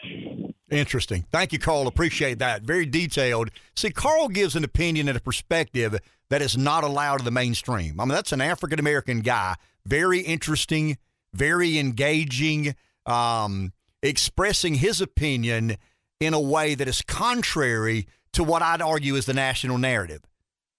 Interesting. 0.72 1.26
Thank 1.32 1.54
you, 1.54 1.60
Carl. 1.60 1.88
Appreciate 1.88 2.40
that. 2.40 2.64
Very 2.64 2.86
detailed. 2.86 3.52
See, 3.76 3.92
Carl 3.92 4.30
gives 4.30 4.56
an 4.56 4.64
opinion 4.64 5.08
and 5.08 5.18
a 5.18 5.22
perspective 5.22 6.00
that 6.30 6.42
is 6.42 6.58
not 6.58 6.84
allowed 6.84 7.20
in 7.20 7.26
the 7.26 7.32
mainstream. 7.32 8.00
I 8.00 8.06
mean, 8.06 8.16
that's 8.16 8.32
an 8.32 8.42
African 8.42 8.80
American 8.80 9.22
guy. 9.22 9.56
Very 9.86 10.20
interesting, 10.22 10.98
very 11.34 11.78
engaging, 11.78 12.76
um, 13.06 13.74
expressing 14.02 14.76
his 14.76 15.02
opinion 15.02 15.78
in 16.20 16.34
a 16.34 16.40
way 16.40 16.74
that 16.76 16.88
is 16.88 17.02
contrary 17.04 18.08
to 18.34 18.44
what 18.44 18.62
I'd 18.62 18.82
argue 18.82 19.16
is 19.16 19.26
the 19.26 19.34
national 19.34 19.78
narrative. 19.78 20.22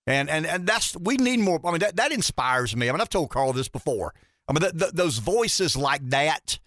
And 0.06 0.28
and 0.28 0.46
and 0.46 0.66
that's 0.66 0.96
we 0.96 1.16
need 1.16 1.40
more. 1.40 1.60
I 1.64 1.70
mean, 1.70 1.80
that, 1.80 1.96
that 1.96 2.12
inspires 2.12 2.76
me. 2.76 2.88
I 2.88 2.92
mean, 2.92 3.00
I've 3.00 3.08
told 3.08 3.30
Carl 3.30 3.52
this 3.52 3.68
before. 3.68 4.14
I 4.48 4.52
mean, 4.52 4.70
those 4.74 5.18
voices 5.18 5.76
like 5.76 6.08
that, 6.10 6.60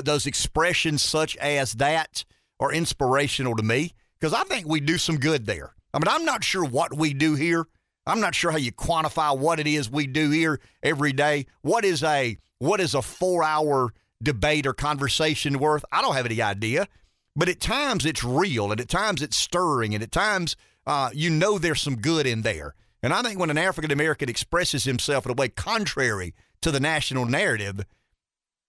those 0.00 0.26
expressions 0.26 1.02
such 1.02 1.36
as 1.36 1.74
that 1.74 2.24
are 2.58 2.72
inspirational 2.72 3.56
to 3.56 3.62
me 3.62 3.92
because 4.18 4.32
I 4.32 4.44
think 4.44 4.66
we 4.66 4.80
do 4.80 4.98
some 4.98 5.18
good 5.18 5.46
there. 5.46 5.74
I 5.92 5.98
mean, 5.98 6.08
I'm 6.08 6.24
not 6.24 6.44
sure 6.44 6.64
what 6.64 6.96
we 6.96 7.12
do 7.12 7.34
here. 7.34 7.66
I'm 8.06 8.20
not 8.20 8.34
sure 8.34 8.50
how 8.50 8.56
you 8.56 8.72
quantify 8.72 9.36
what 9.36 9.60
it 9.60 9.66
is 9.66 9.90
we 9.90 10.06
do 10.06 10.30
here 10.30 10.60
every 10.82 11.12
day. 11.12 11.46
What 11.60 11.84
is 11.84 12.02
a 12.02 12.36
what 12.58 12.80
is 12.80 12.94
a 12.94 13.02
four 13.02 13.44
hour 13.44 13.92
debate 14.22 14.66
or 14.66 14.72
conversation 14.72 15.58
worth? 15.58 15.84
I 15.92 16.00
don't 16.02 16.14
have 16.14 16.26
any 16.26 16.40
idea. 16.40 16.88
But 17.34 17.48
at 17.48 17.60
times 17.60 18.04
it's 18.04 18.22
real, 18.22 18.70
and 18.72 18.80
at 18.80 18.88
times 18.88 19.22
it's 19.22 19.36
stirring, 19.36 19.94
and 19.94 20.02
at 20.02 20.12
times 20.12 20.54
uh, 20.86 21.10
you 21.12 21.30
know 21.30 21.58
there's 21.58 21.80
some 21.80 21.96
good 21.96 22.26
in 22.26 22.42
there. 22.42 22.74
And 23.02 23.12
I 23.12 23.22
think 23.22 23.38
when 23.38 23.50
an 23.50 23.58
African 23.58 23.90
American 23.90 24.28
expresses 24.28 24.84
himself 24.84 25.24
in 25.24 25.32
a 25.32 25.34
way 25.34 25.48
contrary 25.48 26.34
to 26.60 26.70
the 26.70 26.80
national 26.80 27.26
narrative, 27.26 27.84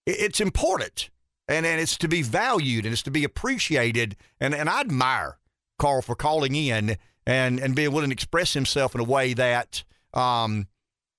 it's 0.06 0.40
important 0.40 1.10
and, 1.48 1.66
and 1.66 1.80
it's 1.80 1.96
to 1.98 2.08
be 2.08 2.22
valued 2.22 2.84
and 2.84 2.92
it's 2.92 3.02
to 3.02 3.10
be 3.10 3.24
appreciated. 3.24 4.16
And, 4.40 4.54
and 4.54 4.68
I 4.68 4.80
admire 4.80 5.38
Carl 5.78 6.02
for 6.02 6.14
calling 6.14 6.54
in 6.54 6.96
and, 7.26 7.60
and 7.60 7.74
being 7.74 7.92
willing 7.92 8.10
to 8.10 8.14
express 8.14 8.52
himself 8.52 8.94
in 8.94 9.00
a 9.00 9.04
way 9.04 9.34
that 9.34 9.84
um, 10.12 10.66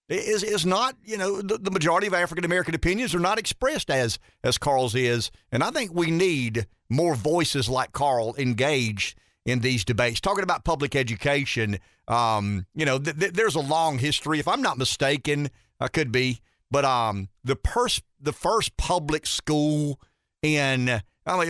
is 0.08 0.44
is 0.44 0.66
not 0.66 0.96
you 1.04 1.18
know 1.18 1.42
the, 1.42 1.58
the 1.58 1.72
majority 1.72 2.08
of 2.08 2.14
African 2.14 2.46
American 2.46 2.76
opinions 2.76 3.16
are 3.16 3.20
not 3.20 3.40
expressed 3.40 3.90
as 3.90 4.20
as 4.44 4.58
Carl's 4.58 4.96
is, 4.96 5.32
and 5.52 5.64
I 5.64 5.72
think 5.72 5.94
we 5.94 6.12
need 6.12 6.68
more 6.90 7.16
voices 7.16 7.68
like 7.68 7.92
Carl 7.92 8.36
engaged 8.38 9.18
in 9.46 9.60
these 9.60 9.84
debates. 9.84 10.22
Talking 10.22 10.44
about 10.44 10.64
public 10.64 10.96
education, 10.96 11.80
um, 12.08 12.66
you 12.76 12.86
know, 12.86 13.00
th- 13.00 13.18
th- 13.18 13.34
there's 13.34 13.56
a 13.56 13.62
long 13.62 13.98
history. 13.98 14.40
If 14.40 14.48
I'm 14.48 14.62
not 14.62 14.78
mistaken, 14.78 15.50
I 15.80 15.88
could 15.88 16.12
be, 16.12 16.40
but 16.70 16.86
um, 16.86 17.30
the 17.44 17.56
pers- 17.56 18.02
the 18.20 18.34
first 18.34 18.78
public 18.78 19.26
school 19.26 20.00
in, 20.46 20.90
it 20.90 21.02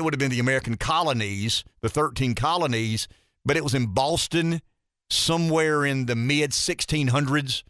would 0.04 0.14
have 0.14 0.20
been 0.20 0.32
the 0.32 0.40
American 0.40 0.78
colonies, 0.78 1.64
the 1.82 1.90
13 1.90 2.34
colonies, 2.36 3.08
but 3.46 3.58
it 3.58 3.64
was 3.64 3.76
in 3.76 3.88
Boston 3.88 4.62
somewhere 5.10 5.86
in 5.86 6.06
the 6.06 6.16
mid 6.16 6.52
1600s, 6.52 7.64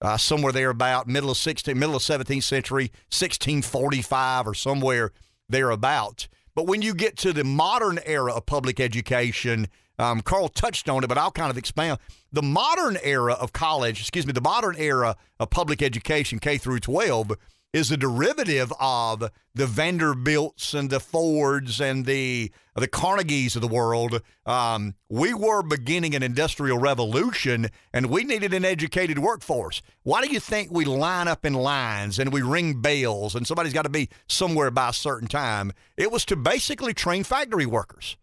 uh, 0.00 0.16
somewhere 0.16 0.52
there 0.52 0.70
about 0.70 1.08
middle 1.08 1.30
of 1.30 1.36
16, 1.36 1.78
middle 1.78 1.96
of 1.96 2.02
17th 2.02 2.42
century, 2.44 2.84
1645 3.10 4.46
or 4.46 4.54
somewhere 4.54 5.10
thereabout. 5.48 6.28
But 6.54 6.66
when 6.66 6.82
you 6.82 6.94
get 6.94 7.16
to 7.18 7.32
the 7.32 7.44
modern 7.44 7.98
era 8.04 8.32
of 8.32 8.46
public 8.46 8.78
education, 8.78 9.66
um, 9.98 10.20
Carl 10.20 10.48
touched 10.48 10.88
on 10.88 11.04
it, 11.04 11.08
but 11.08 11.18
I'll 11.18 11.30
kind 11.30 11.50
of 11.50 11.58
expand. 11.58 11.98
The 12.32 12.42
modern 12.42 12.96
era 13.02 13.34
of 13.34 13.52
college, 13.52 14.00
excuse 14.00 14.26
me, 14.26 14.32
the 14.32 14.40
modern 14.40 14.76
era 14.76 15.16
of 15.40 15.50
public 15.50 15.82
education, 15.82 16.38
K 16.38 16.58
through 16.58 16.80
12, 16.80 17.32
is 17.74 17.90
a 17.90 17.96
derivative 17.96 18.72
of 18.78 19.32
the 19.52 19.66
Vanderbilts 19.66 20.74
and 20.74 20.90
the 20.90 21.00
Fords 21.00 21.80
and 21.80 22.06
the 22.06 22.52
the 22.76 22.86
Carnegies 22.86 23.56
of 23.56 23.62
the 23.62 23.68
world. 23.68 24.22
Um, 24.46 24.94
we 25.08 25.34
were 25.34 25.62
beginning 25.62 26.14
an 26.14 26.22
industrial 26.22 26.78
revolution, 26.78 27.70
and 27.92 28.06
we 28.06 28.22
needed 28.22 28.54
an 28.54 28.64
educated 28.64 29.18
workforce. 29.18 29.82
Why 30.04 30.24
do 30.24 30.32
you 30.32 30.38
think 30.38 30.70
we 30.70 30.84
line 30.84 31.26
up 31.26 31.44
in 31.44 31.54
lines 31.54 32.20
and 32.20 32.32
we 32.32 32.42
ring 32.42 32.80
bells, 32.80 33.34
and 33.34 33.44
somebody's 33.44 33.72
got 33.72 33.82
to 33.82 33.88
be 33.88 34.08
somewhere 34.28 34.70
by 34.70 34.90
a 34.90 34.92
certain 34.92 35.28
time? 35.28 35.72
It 35.96 36.12
was 36.12 36.24
to 36.26 36.36
basically 36.36 36.94
train 36.94 37.24
factory 37.24 37.66
workers. 37.66 38.16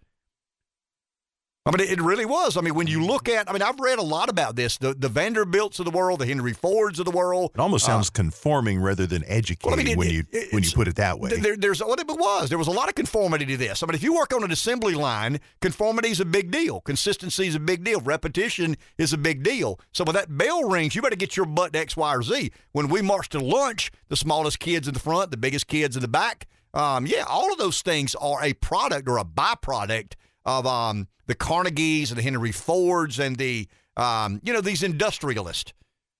I 1.63 1.69
mean, 1.69 1.87
it 1.87 2.01
really 2.01 2.25
was. 2.25 2.57
I 2.57 2.61
mean, 2.61 2.73
when 2.73 2.87
you 2.87 3.05
look 3.05 3.29
at, 3.29 3.47
I 3.47 3.53
mean, 3.53 3.61
I've 3.61 3.79
read 3.79 3.99
a 3.99 4.03
lot 4.03 4.29
about 4.29 4.55
this. 4.55 4.79
The 4.79 4.95
the 4.95 5.09
Vanderbilts 5.09 5.77
of 5.77 5.85
the 5.85 5.91
world, 5.91 6.19
the 6.19 6.25
Henry 6.25 6.53
Fords 6.53 6.97
of 6.97 7.05
the 7.05 7.11
world. 7.11 7.51
It 7.53 7.59
almost 7.59 7.85
sounds 7.85 8.09
uh, 8.09 8.13
conforming 8.13 8.81
rather 8.81 9.05
than 9.05 9.23
educating 9.27 9.69
well, 9.69 9.79
I 9.79 9.83
mean, 9.83 9.93
it, 9.93 9.97
when 9.97 10.09
you 10.09 10.23
it, 10.31 10.51
when 10.53 10.63
you 10.63 10.71
put 10.71 10.87
it 10.87 10.95
that 10.95 11.19
way. 11.19 11.29
There, 11.37 11.55
there's 11.55 11.79
what 11.79 11.99
it 11.99 12.07
was. 12.07 12.49
There 12.49 12.57
was 12.57 12.65
a 12.67 12.71
lot 12.71 12.89
of 12.89 12.95
conformity 12.95 13.45
to 13.45 13.57
this. 13.57 13.83
I 13.83 13.85
mean, 13.85 13.93
if 13.93 14.01
you 14.01 14.15
work 14.15 14.33
on 14.33 14.43
an 14.43 14.49
assembly 14.51 14.95
line, 14.95 15.39
conformity 15.61 16.09
is 16.09 16.19
a 16.19 16.25
big 16.25 16.49
deal. 16.49 16.81
Consistency 16.81 17.45
is 17.45 17.53
a 17.53 17.59
big 17.59 17.83
deal. 17.83 18.01
Repetition 18.01 18.75
is 18.97 19.13
a 19.13 19.17
big 19.17 19.43
deal. 19.43 19.79
So 19.91 20.03
when 20.03 20.15
that 20.15 20.35
bell 20.35 20.67
rings, 20.67 20.95
you 20.95 21.03
better 21.03 21.15
get 21.15 21.37
your 21.37 21.45
butt 21.45 21.73
to 21.73 21.79
X, 21.79 21.95
Y, 21.95 22.15
or 22.15 22.23
Z. 22.23 22.51
When 22.71 22.87
we 22.87 23.03
march 23.03 23.29
to 23.29 23.39
lunch, 23.39 23.91
the 24.07 24.17
smallest 24.17 24.59
kids 24.59 24.87
in 24.87 24.95
the 24.95 24.99
front, 24.99 25.29
the 25.29 25.37
biggest 25.37 25.67
kids 25.67 25.95
in 25.95 26.01
the 26.01 26.07
back. 26.07 26.47
Um, 26.73 27.05
yeah, 27.05 27.25
all 27.27 27.51
of 27.51 27.59
those 27.59 27.83
things 27.83 28.15
are 28.15 28.43
a 28.43 28.53
product 28.53 29.07
or 29.07 29.19
a 29.19 29.25
byproduct 29.25 30.13
of 30.45 30.65
um, 30.65 31.07
the 31.27 31.35
Carnegies 31.35 32.09
and 32.09 32.17
the 32.17 32.23
Henry 32.23 32.51
Fords 32.51 33.19
and 33.19 33.37
the 33.37 33.67
um, 33.97 34.39
you 34.43 34.53
know 34.53 34.61
these 34.61 34.83
industrialists, 34.83 35.73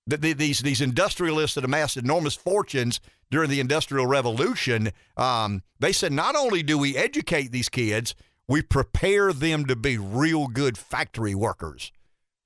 the, 0.06 0.16
the, 0.16 0.32
these 0.32 0.60
these 0.60 0.80
industrialists 0.80 1.54
that 1.54 1.64
amassed 1.64 1.96
enormous 1.96 2.34
fortunes 2.34 3.00
during 3.30 3.50
the 3.50 3.60
Industrial 3.60 4.06
Revolution. 4.06 4.90
Um, 5.16 5.62
they 5.80 5.92
said 5.92 6.12
not 6.12 6.36
only 6.36 6.62
do 6.62 6.78
we 6.78 6.96
educate 6.96 7.50
these 7.50 7.68
kids, 7.68 8.14
we 8.48 8.62
prepare 8.62 9.32
them 9.32 9.64
to 9.66 9.76
be 9.76 9.98
real 9.98 10.46
good 10.46 10.76
factory 10.76 11.34
workers. 11.34 11.92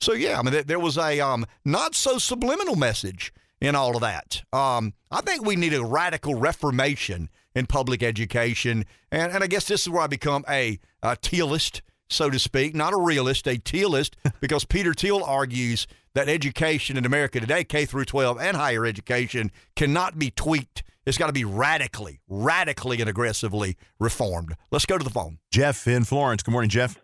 So 0.00 0.12
yeah, 0.12 0.38
I 0.38 0.42
mean 0.42 0.62
there 0.66 0.78
was 0.78 0.96
a 0.96 1.20
um, 1.20 1.46
not 1.64 1.94
so 1.94 2.18
subliminal 2.18 2.76
message 2.76 3.32
in 3.60 3.74
all 3.74 3.94
of 3.96 4.02
that. 4.02 4.42
Um, 4.52 4.92
I 5.10 5.20
think 5.20 5.44
we 5.44 5.56
need 5.56 5.74
a 5.74 5.84
radical 5.84 6.34
reformation 6.34 7.30
in 7.56 7.66
public 7.66 8.04
education, 8.04 8.84
and, 9.10 9.32
and 9.32 9.42
I 9.42 9.48
guess 9.48 9.66
this 9.66 9.82
is 9.82 9.88
where 9.88 10.02
I 10.02 10.06
become 10.06 10.44
a, 10.48 10.78
a 11.02 11.16
tealist 11.16 11.80
so 12.08 12.30
to 12.30 12.38
speak, 12.38 12.74
not 12.74 12.92
a 12.92 12.96
realist, 12.96 13.46
a 13.46 13.56
tealist, 13.56 14.14
because 14.40 14.64
Peter 14.64 14.94
Thiel 14.94 15.24
argues 15.24 15.86
that 16.14 16.28
education 16.28 16.96
in 16.96 17.04
America 17.04 17.40
today, 17.40 17.64
K 17.64 17.84
through 17.84 18.04
12 18.04 18.38
and 18.40 18.56
higher 18.56 18.86
education, 18.86 19.50
cannot 19.74 20.18
be 20.18 20.30
tweaked. 20.30 20.82
It's 21.04 21.18
got 21.18 21.26
to 21.28 21.32
be 21.32 21.44
radically, 21.44 22.20
radically 22.28 23.00
and 23.00 23.08
aggressively 23.08 23.76
reformed. 23.98 24.54
Let's 24.70 24.86
go 24.86 24.98
to 24.98 25.04
the 25.04 25.10
phone. 25.10 25.38
Jeff 25.50 25.86
in 25.86 26.04
Florence. 26.04 26.42
Good 26.42 26.52
morning, 26.52 26.70
Jeff. 26.70 26.98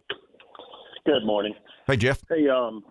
Good 1.06 1.24
morning. 1.24 1.54
Hey, 1.86 1.96
Jeff. 1.96 2.20
Hey, 2.28 2.48
um, 2.48 2.82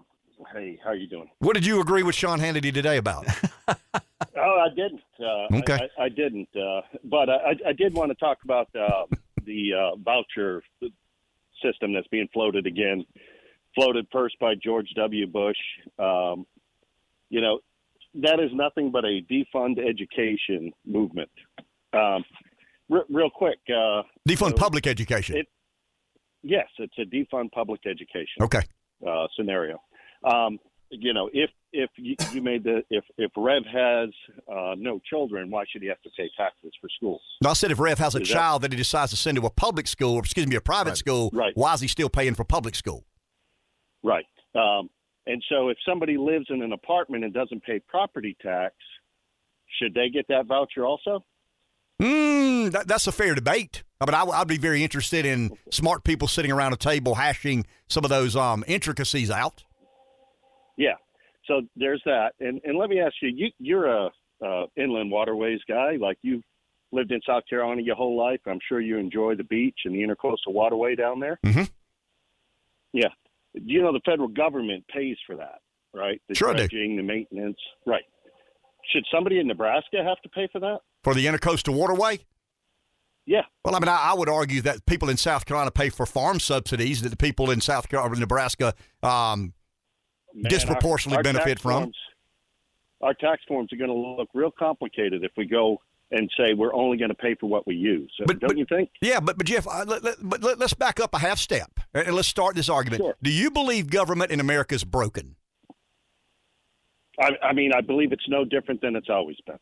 hey, 0.54 0.80
how 0.84 0.92
are 0.92 0.96
you 0.96 1.08
doing? 1.08 1.30
What 1.40 1.54
did 1.54 1.66
you 1.66 1.82
agree 1.82 2.04
with 2.04 2.16
Sean 2.16 2.40
Hannity 2.40 2.74
today 2.74 2.98
about? 2.98 3.26
oh, 4.38 4.66
I 4.66 4.70
didn't. 4.76 5.02
Uh, 5.20 5.58
okay. 5.60 5.90
I, 5.98 6.04
I 6.04 6.10
didn't. 6.10 6.50
Uh, 6.56 6.82
but 7.04 7.30
I, 7.30 7.56
I 7.68 7.74
did 7.74 7.94
want 7.94 8.10
to 8.10 8.16
talk 8.16 8.40
about 8.44 8.68
uh, 8.76 9.06
the 9.46 9.74
uh, 9.74 9.96
voucher 9.98 10.64
system 11.64 11.94
that's 11.94 12.08
being 12.08 12.28
floated 12.34 12.66
again, 12.66 13.06
floated 13.76 14.08
first 14.12 14.38
by 14.40 14.56
George 14.56 14.88
W. 14.96 15.28
Bush. 15.28 15.58
Um, 16.00 16.46
you 17.30 17.42
know, 17.42 17.60
that 18.16 18.40
is 18.40 18.50
nothing 18.54 18.92
but 18.92 19.06
a 19.06 19.22
defund 19.30 19.78
education 19.80 20.72
movement. 20.86 21.32
Um, 21.94 22.24
real 22.90 23.30
quick, 23.30 23.60
uh, 23.70 24.04
defund 24.28 24.56
public 24.56 24.88
education. 24.88 25.38
It, 25.38 25.48
yes, 26.44 26.68
it's 26.78 26.94
a 26.98 27.06
defund 27.06 27.52
public 27.52 27.82
education. 27.86 28.42
Okay. 28.42 28.62
Uh, 29.06 29.28
scenario. 29.36 29.82
Um, 30.24 30.60
you 30.92 31.14
know, 31.14 31.30
if 31.34 31.50
if 31.74 31.90
you, 31.96 32.16
you, 32.34 32.42
made 32.42 32.64
the 32.64 32.84
if 32.90 33.04
if 33.18 33.32
Rev 33.36 33.64
has 33.66 34.10
uh, 34.52 34.76
no 34.78 35.00
children, 35.10 35.50
why 35.50 35.64
should 35.72 35.82
he 35.82 35.88
have 35.88 36.02
to 36.02 36.10
pay 36.18 36.30
taxes 36.38 36.72
for 36.82 36.90
schools? 36.96 37.22
No, 37.42 37.52
I 37.52 37.54
said 37.54 37.72
if 37.72 37.80
Rev 37.80 37.98
has 37.98 38.16
a 38.16 38.22
is 38.22 38.28
child 38.28 38.62
that, 38.62 38.70
that, 38.70 38.76
he 38.76 38.78
decides 38.78 39.12
to 39.12 39.18
send 39.18 39.38
to 39.38 39.46
a 39.46 39.50
public 39.50 39.88
school, 39.88 40.16
or 40.16 40.20
excuse 40.20 40.48
me, 40.48 40.56
a 40.56 40.62
private 40.62 40.92
right. 40.92 40.98
school, 40.98 41.30
right. 41.34 41.54
why 41.56 41.74
is 41.74 41.82
he 41.82 41.88
still 41.88 42.10
paying 42.10 42.36
for 42.36 42.44
public 42.44 42.76
school? 42.76 43.06
Right. 44.04 44.26
Um, 44.54 44.90
and 45.28 45.44
so, 45.50 45.70
if 45.70 45.78
somebody 45.88 46.18
lives 46.18 46.48
in 46.50 46.62
an 46.62 46.74
apartment 46.74 47.24
and 47.24 47.34
doesn't 47.34 47.64
pay 47.64 47.80
property 47.80 48.36
tax, 48.42 48.76
should 49.80 49.94
they 49.94 50.10
get 50.10 50.28
that 50.28 50.46
voucher 50.48 50.86
also? 50.86 51.24
Mm, 52.02 52.72
that, 52.72 52.88
that's 52.88 53.08
a 53.08 53.12
fair 53.12 53.36
debate. 53.36 53.84
But 54.00 54.16
I, 54.16 54.24
would 54.24 54.48
be 54.48 54.58
very 54.58 54.84
interested 54.84 55.26
in 55.26 55.52
smart 55.70 56.04
people 56.04 56.28
sitting 56.28 56.52
around 56.52 56.74
a 56.74 56.78
table 56.78 57.14
hashing 57.14 57.68
some 57.88 58.04
of 58.04 58.10
those 58.10 58.36
um, 58.36 58.64
intricacies 58.68 59.30
out. 59.30 59.64
Yeah. 60.82 60.96
So 61.46 61.62
there's 61.76 62.02
that. 62.06 62.32
And 62.40 62.60
and 62.64 62.78
let 62.78 62.90
me 62.90 63.00
ask 63.00 63.14
you, 63.22 63.30
you 63.30 63.52
you're 63.60 63.88
a 63.88 64.10
uh, 64.44 64.66
inland 64.76 65.12
waterways 65.12 65.60
guy, 65.68 65.98
like 66.00 66.18
you've 66.24 66.44
lived 66.92 67.12
in 67.12 67.22
South 67.26 67.44
Carolina 67.48 67.84
your 67.84 67.96
whole 67.96 68.18
life. 68.18 68.40
I'm 68.48 68.60
sure 68.68 68.82
you 68.82 68.98
enjoy 68.98 69.36
the 69.36 69.44
beach 69.44 69.78
and 69.86 69.94
the 69.94 70.00
intercoastal 70.00 70.54
waterway 70.54 70.96
down 70.96 71.20
there. 71.20 71.40
Mm-hmm. 71.46 71.64
Yeah. 72.94 73.10
You 73.54 73.84
know 73.84 73.94
the 73.94 74.02
federal 74.06 74.28
government 74.28 74.84
pays 74.88 75.18
for 75.28 75.36
that, 75.36 75.60
right? 75.94 76.20
The 76.28 76.36
sure 76.36 76.54
dredging, 76.54 76.98
the 76.98 77.04
maintenance, 77.04 77.60
right? 77.86 78.04
Should 78.92 79.06
somebody 79.14 79.40
in 79.40 79.48
Nebraska 79.48 80.04
have 80.04 80.20
to 80.24 80.30
pay 80.30 80.50
for 80.52 80.60
that? 80.60 80.80
For 81.04 81.14
the 81.14 81.28
intercoastal 81.28 81.76
waterway? 81.76 82.20
Yeah. 83.28 83.44
Well, 83.64 83.76
I 83.76 83.80
mean, 83.80 83.88
I, 83.88 84.12
I, 84.12 84.14
would 84.16 84.30
argue 84.30 84.62
that 84.62 84.86
people 84.88 85.08
in 85.08 85.18
South 85.18 85.46
Carolina 85.46 85.70
pay 85.70 85.90
for 85.90 86.08
farm 86.08 86.40
subsidies 86.40 87.04
that 87.04 87.10
the 87.10 87.18
people 87.18 87.52
in 87.52 87.62
South 87.62 87.88
Carolina, 87.88 88.16
Nebraska, 88.20 88.74
um, 89.04 89.54
Man, 90.34 90.50
disproportionately 90.50 91.18
our, 91.18 91.20
our 91.20 91.24
benefit 91.24 91.60
from. 91.60 91.84
Forms, 91.84 91.98
our 93.02 93.14
tax 93.14 93.42
forms 93.48 93.72
are 93.74 93.78
going 93.78 93.90
to 93.90 93.96
look 93.96 94.30
real 94.34 94.52
complicated 94.52 95.24
if 95.24 95.32
we 95.36 95.46
go 95.46 95.82
and 96.12 96.30
say 96.38 96.54
we're 96.54 96.74
only 96.74 96.98
going 96.98 97.10
to 97.10 97.16
pay 97.16 97.36
for 97.36 97.50
what 97.50 97.66
we 97.66 97.76
use. 97.76 98.12
But, 98.26 98.40
don't 98.40 98.50
but, 98.50 98.58
you 98.58 98.66
think? 98.66 98.90
Yeah, 99.02 99.20
but 99.20 99.38
but 99.38 99.48
Jeff, 99.48 99.68
uh, 99.68 99.86
let, 99.88 100.04
let, 100.04 100.16
but 100.22 100.44
let, 100.44 100.62
us 100.62 100.74
back 100.74 101.00
up 101.00 101.14
a 101.14 101.20
half 101.20 101.40
step 101.40 101.80
and 101.94 102.14
let's 102.14 102.28
start 102.28 102.56
this 102.56 102.70
argument. 102.70 103.02
Sure. 103.02 103.16
Do 103.22 103.32
you 103.32 103.50
believe 103.50 103.90
government 103.90 104.32
in 104.32 104.40
America 104.40 104.76
is 104.76 104.84
broken? 104.84 105.36
I, 107.20 107.32
I 107.42 107.54
mean, 107.54 107.72
I 107.76 107.82
believe 107.82 108.12
it's 108.12 108.28
no 108.28 108.46
different 108.46 108.82
than 108.82 108.96
it's 108.96 109.10
always 109.10 109.38
been. 109.46 109.58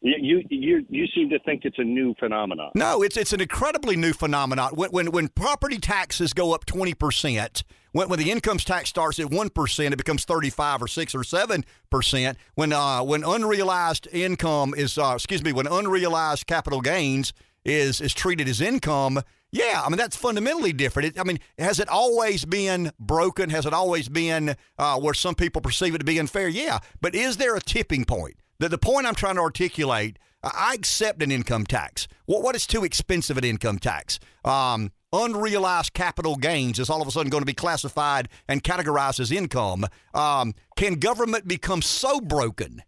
You, 0.00 0.44
you 0.48 0.86
you 0.88 1.06
seem 1.12 1.28
to 1.30 1.40
think 1.40 1.62
it's 1.64 1.78
a 1.78 1.84
new 1.84 2.14
phenomenon. 2.20 2.70
No, 2.76 3.02
it's 3.02 3.16
it's 3.16 3.32
an 3.32 3.40
incredibly 3.40 3.96
new 3.96 4.12
phenomenon. 4.12 4.70
When 4.74 4.90
when, 4.90 5.10
when 5.10 5.26
property 5.26 5.78
taxes 5.78 6.32
go 6.32 6.54
up 6.54 6.64
twenty 6.66 6.94
percent, 6.94 7.64
when, 7.98 8.08
when 8.08 8.18
the 8.20 8.30
income 8.30 8.58
tax 8.58 8.88
starts 8.88 9.18
at 9.18 9.30
one 9.30 9.50
percent, 9.50 9.92
it 9.92 9.96
becomes 9.96 10.24
thirty 10.24 10.50
five 10.50 10.80
or 10.80 10.86
six 10.86 11.14
or 11.14 11.24
seven 11.24 11.64
percent. 11.90 12.38
When 12.54 12.72
uh, 12.72 13.02
when 13.02 13.24
unrealized 13.24 14.06
income 14.12 14.72
is 14.76 14.96
uh, 14.98 15.14
excuse 15.16 15.42
me, 15.42 15.52
when 15.52 15.66
unrealized 15.66 16.46
capital 16.46 16.80
gains 16.80 17.32
is 17.64 18.00
is 18.00 18.14
treated 18.14 18.48
as 18.48 18.60
income, 18.60 19.20
yeah, 19.50 19.82
I 19.84 19.88
mean 19.88 19.98
that's 19.98 20.16
fundamentally 20.16 20.72
different. 20.72 21.08
It, 21.08 21.20
I 21.20 21.24
mean, 21.24 21.40
has 21.58 21.80
it 21.80 21.88
always 21.88 22.44
been 22.44 22.92
broken? 23.00 23.50
Has 23.50 23.66
it 23.66 23.74
always 23.74 24.08
been 24.08 24.54
uh, 24.78 25.00
where 25.00 25.14
some 25.14 25.34
people 25.34 25.60
perceive 25.60 25.94
it 25.96 25.98
to 25.98 26.04
be 26.04 26.20
unfair? 26.20 26.46
Yeah, 26.48 26.78
but 27.00 27.16
is 27.16 27.36
there 27.36 27.56
a 27.56 27.60
tipping 27.60 28.04
point? 28.04 28.36
The, 28.60 28.68
the 28.68 28.78
point 28.78 29.06
I'm 29.06 29.16
trying 29.16 29.36
to 29.36 29.40
articulate, 29.40 30.18
I 30.42 30.74
accept 30.74 31.20
an 31.22 31.32
income 31.32 31.66
tax. 31.66 32.06
What, 32.26 32.42
what 32.42 32.54
is 32.54 32.66
too 32.66 32.84
expensive 32.84 33.38
an 33.38 33.44
income 33.44 33.78
tax? 33.78 34.20
Um, 34.44 34.92
unrealized 35.12 35.92
capital 35.94 36.36
gains 36.36 36.78
is 36.78 36.90
all 36.90 37.00
of 37.00 37.08
a 37.08 37.10
sudden 37.10 37.30
going 37.30 37.42
to 37.42 37.46
be 37.46 37.54
classified 37.54 38.28
and 38.48 38.62
categorized 38.62 39.20
as 39.20 39.32
income. 39.32 39.86
Um, 40.14 40.54
can 40.76 40.94
government 40.94 41.48
become 41.48 41.82
so 41.82 42.20
broken 42.20 42.82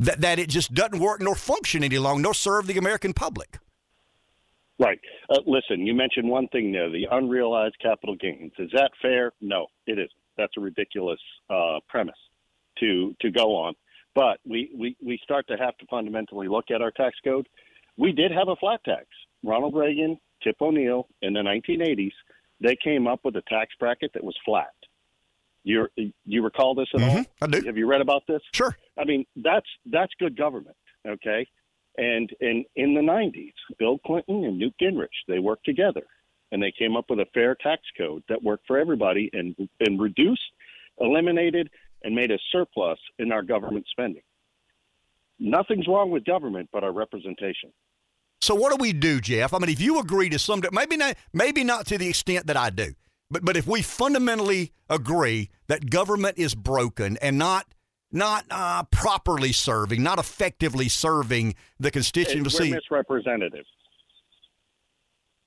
that, 0.00 0.20
that 0.20 0.38
it 0.38 0.48
just 0.48 0.74
doesn't 0.74 0.98
work 0.98 1.20
nor 1.20 1.34
function 1.34 1.84
any 1.84 1.98
longer 1.98 2.22
nor 2.22 2.34
serve 2.34 2.66
the 2.66 2.78
American 2.78 3.12
public? 3.12 3.58
Right. 4.78 5.00
Uh, 5.28 5.40
listen, 5.46 5.84
you 5.84 5.94
mentioned 5.94 6.28
one 6.28 6.46
thing 6.48 6.70
there 6.72 6.88
the 6.90 7.06
unrealized 7.10 7.76
capital 7.82 8.14
gains. 8.14 8.52
Is 8.58 8.70
that 8.72 8.90
fair? 9.02 9.32
No, 9.40 9.66
it 9.86 9.98
isn't. 9.98 10.10
That's 10.36 10.52
a 10.56 10.60
ridiculous 10.60 11.18
uh, 11.50 11.78
premise 11.88 12.14
to, 12.78 13.14
to 13.20 13.30
go 13.30 13.56
on. 13.56 13.74
But 14.14 14.38
we, 14.48 14.70
we, 14.76 14.96
we 15.04 15.18
start 15.22 15.46
to 15.48 15.56
have 15.56 15.76
to 15.78 15.86
fundamentally 15.90 16.48
look 16.48 16.66
at 16.72 16.80
our 16.80 16.92
tax 16.92 17.16
code. 17.24 17.48
We 17.96 18.12
did 18.12 18.30
have 18.30 18.48
a 18.48 18.56
flat 18.56 18.80
tax. 18.84 19.06
Ronald 19.44 19.74
Reagan, 19.74 20.18
Tip 20.42 20.56
O'Neill 20.60 21.08
in 21.22 21.32
the 21.32 21.40
1980s, 21.40 22.12
they 22.60 22.76
came 22.82 23.06
up 23.06 23.20
with 23.24 23.36
a 23.36 23.42
tax 23.48 23.72
bracket 23.78 24.12
that 24.14 24.24
was 24.24 24.36
flat. 24.44 24.72
You 25.64 25.88
you 26.24 26.42
recall 26.42 26.74
this 26.74 26.88
at 26.94 27.00
mm-hmm, 27.00 27.18
all? 27.18 27.24
I 27.42 27.46
do. 27.46 27.66
Have 27.66 27.76
you 27.76 27.86
read 27.86 28.00
about 28.00 28.22
this? 28.26 28.40
Sure. 28.52 28.76
I 28.98 29.04
mean, 29.04 29.26
that's 29.36 29.66
that's 29.86 30.12
good 30.18 30.36
government, 30.36 30.76
okay? 31.06 31.46
And 31.96 32.30
in 32.40 32.64
in 32.76 32.94
the 32.94 33.00
90s, 33.00 33.52
Bill 33.78 33.98
Clinton 34.06 34.44
and 34.44 34.58
Newt 34.58 34.74
Gingrich, 34.80 35.08
they 35.26 35.40
worked 35.40 35.64
together 35.64 36.06
and 36.52 36.62
they 36.62 36.72
came 36.78 36.96
up 36.96 37.06
with 37.10 37.18
a 37.20 37.26
fair 37.34 37.54
tax 37.54 37.82
code 37.96 38.22
that 38.28 38.42
worked 38.42 38.66
for 38.66 38.78
everybody 38.78 39.28
and 39.32 39.54
and 39.80 40.00
reduced, 40.00 40.40
eliminated 41.00 41.68
and 42.02 42.14
made 42.14 42.30
a 42.30 42.38
surplus 42.52 42.98
in 43.18 43.32
our 43.32 43.42
government 43.42 43.84
spending. 43.90 44.22
nothing's 45.40 45.86
wrong 45.86 46.10
with 46.10 46.24
government, 46.24 46.68
but 46.72 46.84
our 46.84 46.92
representation. 46.92 47.72
So 48.40 48.54
what 48.54 48.70
do 48.70 48.76
we 48.80 48.92
do, 48.92 49.20
Jeff? 49.20 49.52
I 49.52 49.58
mean, 49.58 49.70
if 49.70 49.80
you 49.80 49.98
agree 49.98 50.28
to 50.30 50.38
some, 50.38 50.62
maybe 50.72 50.96
not, 50.96 51.16
maybe 51.32 51.64
not 51.64 51.86
to 51.86 51.98
the 51.98 52.08
extent 52.08 52.46
that 52.46 52.56
I 52.56 52.70
do, 52.70 52.94
but 53.30 53.44
but 53.44 53.56
if 53.56 53.66
we 53.66 53.82
fundamentally 53.82 54.72
agree 54.88 55.50
that 55.66 55.90
government 55.90 56.38
is 56.38 56.54
broken 56.54 57.16
and 57.20 57.36
not 57.36 57.66
not 58.10 58.46
uh, 58.50 58.84
properly 58.84 59.52
serving, 59.52 60.02
not 60.02 60.18
effectively 60.18 60.88
serving 60.88 61.54
the 61.78 61.90
constituency, 61.90 62.70
we're 62.70 62.76
misrepresentative. 62.76 63.64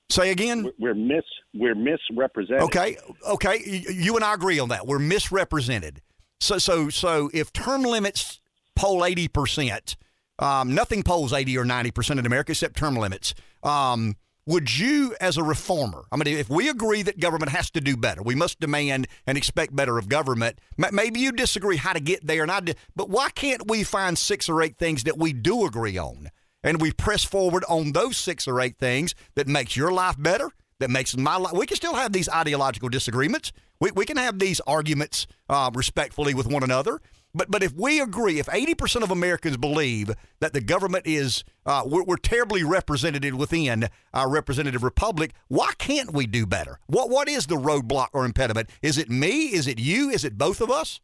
Say 0.09 0.31
again. 0.31 0.69
We're 0.77 0.93
mis 0.93 1.23
we're 1.53 1.75
misrepresented. 1.75 2.63
Okay, 2.63 2.97
okay. 3.25 3.83
You 3.89 4.17
and 4.17 4.25
I 4.25 4.33
agree 4.33 4.59
on 4.59 4.69
that. 4.69 4.85
We're 4.85 4.99
misrepresented. 4.99 6.01
So 6.41 6.57
so 6.57 6.89
so 6.89 7.29
if 7.33 7.53
term 7.53 7.83
limits 7.83 8.41
poll 8.75 9.05
eighty 9.05 9.29
percent, 9.29 9.95
um, 10.41 10.75
nothing 10.75 11.03
polls 11.03 11.31
eighty 11.31 11.57
or 11.57 11.63
ninety 11.63 11.91
percent 11.91 12.19
in 12.19 12.25
America 12.25 12.51
except 12.51 12.75
term 12.75 12.95
limits. 12.95 13.33
Um, 13.63 14.15
would 14.47 14.75
you, 14.75 15.15
as 15.21 15.37
a 15.37 15.43
reformer, 15.43 16.05
I 16.11 16.17
mean, 16.17 16.27
if 16.27 16.49
we 16.49 16.67
agree 16.67 17.03
that 17.03 17.19
government 17.19 17.51
has 17.51 17.69
to 17.71 17.79
do 17.79 17.95
better, 17.95 18.23
we 18.23 18.33
must 18.33 18.59
demand 18.59 19.07
and 19.27 19.37
expect 19.37 19.75
better 19.75 19.99
of 19.99 20.09
government. 20.09 20.59
Maybe 20.91 21.19
you 21.19 21.31
disagree 21.31 21.77
how 21.77 21.93
to 21.93 21.99
get 21.99 22.25
there, 22.25 22.41
and 22.41 22.51
I. 22.51 22.59
But 22.95 23.09
why 23.09 23.29
can't 23.29 23.69
we 23.69 23.83
find 23.83 24.17
six 24.17 24.49
or 24.49 24.61
eight 24.61 24.77
things 24.77 25.03
that 25.03 25.17
we 25.17 25.31
do 25.31 25.65
agree 25.65 25.97
on? 25.97 26.31
and 26.63 26.81
we 26.81 26.91
press 26.91 27.23
forward 27.23 27.63
on 27.67 27.91
those 27.91 28.17
six 28.17 28.47
or 28.47 28.59
eight 28.61 28.77
things 28.77 29.15
that 29.35 29.47
makes 29.47 29.75
your 29.75 29.91
life 29.91 30.15
better, 30.17 30.51
that 30.79 30.89
makes 30.89 31.15
my 31.17 31.37
life. 31.37 31.53
We 31.53 31.65
can 31.65 31.77
still 31.77 31.95
have 31.95 32.11
these 32.11 32.29
ideological 32.29 32.89
disagreements. 32.89 33.51
We, 33.79 33.91
we 33.91 34.05
can 34.05 34.17
have 34.17 34.39
these 34.39 34.59
arguments 34.61 35.27
uh, 35.49 35.71
respectfully 35.73 36.33
with 36.33 36.47
one 36.47 36.63
another. 36.63 36.99
But 37.33 37.49
but 37.49 37.63
if 37.63 37.73
we 37.73 37.99
agree, 37.99 38.39
if 38.39 38.47
80% 38.47 39.03
of 39.03 39.11
Americans 39.11 39.57
believe 39.57 40.11
that 40.39 40.53
the 40.53 40.61
government 40.61 41.07
is, 41.07 41.43
uh, 41.65 41.83
we're, 41.85 42.03
we're, 42.03 42.17
terribly 42.17 42.63
represented 42.63 43.33
within 43.35 43.89
our 44.13 44.29
representative 44.29 44.83
republic, 44.83 45.33
why 45.47 45.71
can't 45.77 46.13
we 46.13 46.27
do 46.27 46.45
better? 46.45 46.79
What 46.87 47.09
What 47.09 47.29
is 47.29 47.47
the 47.47 47.55
roadblock 47.55 48.09
or 48.13 48.25
impediment? 48.25 48.69
Is 48.81 48.97
it 48.97 49.09
me? 49.09 49.47
Is 49.47 49.67
it 49.67 49.79
you? 49.79 50.09
Is 50.09 50.25
it 50.25 50.37
both 50.37 50.61
of 50.61 50.69
us? 50.69 50.99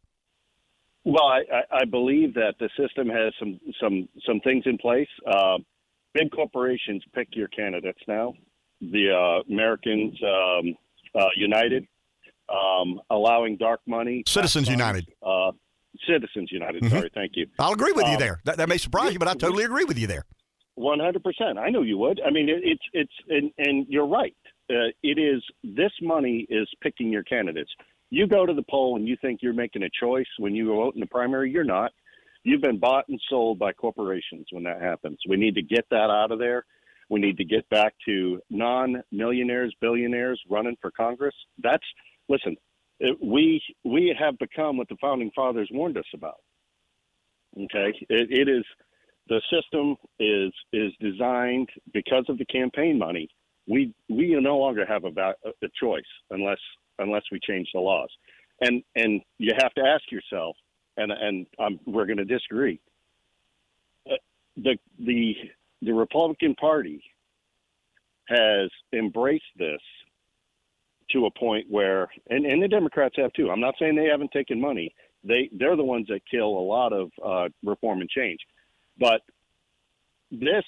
Well, 1.04 1.24
I, 1.24 1.42
I 1.72 1.86
believe 1.86 2.34
that 2.34 2.56
the 2.60 2.70
system 2.78 3.08
has 3.08 3.34
some 3.40 3.60
some 3.82 4.10
some 4.26 4.40
things 4.42 4.64
in 4.66 4.78
place. 4.78 5.08
Uh, 5.26 5.58
big 6.14 6.32
corporations 6.32 7.04
pick 7.14 7.30
your 7.32 7.48
candidates 7.48 8.02
now. 8.08 8.34
The 8.82 9.12
uh, 9.12 9.54
Americans 9.54 10.18
um, 10.24 10.76
uh, 11.16 11.28
United 11.36 11.88
um, 12.50 13.00
allowing 13.10 13.58
dark 13.58 13.82
money. 13.86 14.24
Citizens 14.28 14.70
United. 14.70 15.08
Uh, 15.22 15.52
Citizens 16.08 16.52
United. 16.52 16.84
Mm-hmm. 16.84 16.96
Sorry, 16.96 17.12
thank 17.14 17.32
you. 17.36 17.48
I'll 17.60 17.74
agree 17.74 17.92
with 17.92 18.06
um, 18.06 18.12
you 18.12 18.18
there. 18.18 18.40
That, 18.46 18.58
that 18.58 18.70
may 18.70 18.78
surprise 18.78 19.14
you, 19.14 19.20
but 19.20 19.28
I 19.28 19.34
totally 19.34 19.64
agree 19.64 19.84
with 19.86 19.98
you 19.98 20.08
there. 20.08 20.26
One 20.76 21.00
hundred 21.00 21.24
percent. 21.24 21.58
I 21.58 21.70
know 21.70 21.82
you 21.82 21.98
would. 21.98 22.22
I 22.26 22.30
mean, 22.30 22.50
it, 22.50 22.62
it's 22.64 22.84
it's 22.94 23.14
and, 23.30 23.52
and 23.58 23.86
you're 23.90 24.08
right. 24.08 24.36
Uh, 24.70 24.94
it 25.02 25.18
is 25.18 25.44
this 25.64 25.92
money 26.02 26.46
is 26.50 26.68
picking 26.82 27.12
your 27.12 27.24
candidates 27.24 27.72
you 28.10 28.28
go 28.28 28.46
to 28.46 28.54
the 28.54 28.64
poll 28.70 28.96
and 28.96 29.08
you 29.08 29.18
think 29.22 29.40
you're 29.42 29.54
making 29.54 29.84
a 29.84 29.90
choice 30.00 30.28
when 30.40 30.56
you 30.56 30.68
vote 30.68 30.96
in 30.96 31.02
the 31.02 31.08
primary, 31.08 31.52
you're 31.52 31.64
not. 31.64 31.92
You've 32.44 32.62
been 32.62 32.80
bought 32.80 33.06
and 33.10 33.20
sold 33.30 33.60
by 33.60 33.74
corporations 33.74 34.48
when 34.52 34.64
that 34.64 34.82
happens. 34.82 35.18
We 35.28 35.36
need 35.36 35.56
to 35.56 35.62
get 35.62 35.86
that 35.92 36.10
out 36.10 36.32
of 36.32 36.40
there. 36.40 36.66
We 37.10 37.20
need 37.20 37.38
to 37.38 37.46
get 37.46 37.68
back 37.70 37.94
to 38.06 38.40
non 38.50 39.02
millionaires, 39.12 39.74
billionaires 39.82 40.42
running 40.50 40.78
for 40.82 40.92
Congress. 40.92 41.36
That's, 41.62 41.84
listen, 42.30 42.56
it, 43.00 43.18
we, 43.22 43.62
we 43.84 44.16
have 44.20 44.38
become 44.40 44.78
what 44.78 44.90
the 44.90 44.98
founding 45.00 45.32
fathers 45.36 45.70
warned 45.72 45.98
us 45.98 46.06
about. 46.14 46.42
Okay. 47.56 47.94
It, 48.10 48.28
it 48.32 48.50
is, 48.50 48.64
the 49.30 49.42
system 49.52 49.96
is, 50.20 50.54
is 50.74 50.92
designed 51.00 51.70
because 51.94 52.26
of 52.30 52.38
the 52.38 52.46
campaign 52.46 52.98
money. 52.98 53.30
We, 53.68 53.94
we 54.10 54.36
no 54.40 54.58
longer 54.58 54.86
have 54.86 55.04
a, 55.04 55.10
a 55.10 55.68
choice 55.80 56.04
unless 56.30 56.60
unless 57.00 57.24
we 57.32 57.40
change 57.40 57.68
the 57.74 57.80
laws. 57.80 58.10
And 58.62 58.84
and 58.96 59.22
you 59.38 59.54
have 59.58 59.74
to 59.76 59.82
ask 59.86 60.12
yourself, 60.12 60.56
and 60.98 61.12
and 61.12 61.46
um, 61.60 61.80
we're 61.86 62.06
going 62.06 62.18
to 62.18 62.26
disagree. 62.26 62.80
Uh, 64.10 64.16
the 64.56 64.78
the 65.00 65.36
the 65.82 65.94
Republican 65.94 66.56
Party 66.56 67.04
has 68.30 68.70
embraced 68.94 69.46
this 69.58 69.82
to 71.12 71.26
a 71.26 71.32
point 71.32 71.66
where, 71.70 72.08
and, 72.30 72.46
and 72.46 72.62
the 72.62 72.68
Democrats 72.68 73.16
have 73.18 73.34
too. 73.34 73.50
I'm 73.50 73.60
not 73.60 73.76
saying 73.80 73.96
they 73.96 74.10
haven't 74.10 74.32
taken 74.32 74.60
money. 74.60 74.94
They 75.24 75.50
they're 75.52 75.76
the 75.76 75.84
ones 75.84 76.08
that 76.08 76.22
kill 76.30 76.48
a 76.48 76.66
lot 76.66 76.94
of 76.94 77.12
uh, 77.24 77.50
reform 77.64 78.02
and 78.02 78.10
change, 78.10 78.40
but 79.00 79.22
this 80.32 80.64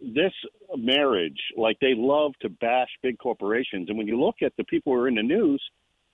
this 0.00 0.32
marriage, 0.76 1.38
like 1.56 1.78
they 1.80 1.94
love 1.94 2.32
to 2.40 2.48
bash 2.48 2.88
big 3.02 3.18
corporations. 3.18 3.88
And 3.88 3.98
when 3.98 4.06
you 4.06 4.18
look 4.18 4.36
at 4.42 4.52
the 4.56 4.64
people 4.64 4.92
who 4.92 5.00
are 5.00 5.08
in 5.08 5.14
the 5.14 5.22
news, 5.22 5.62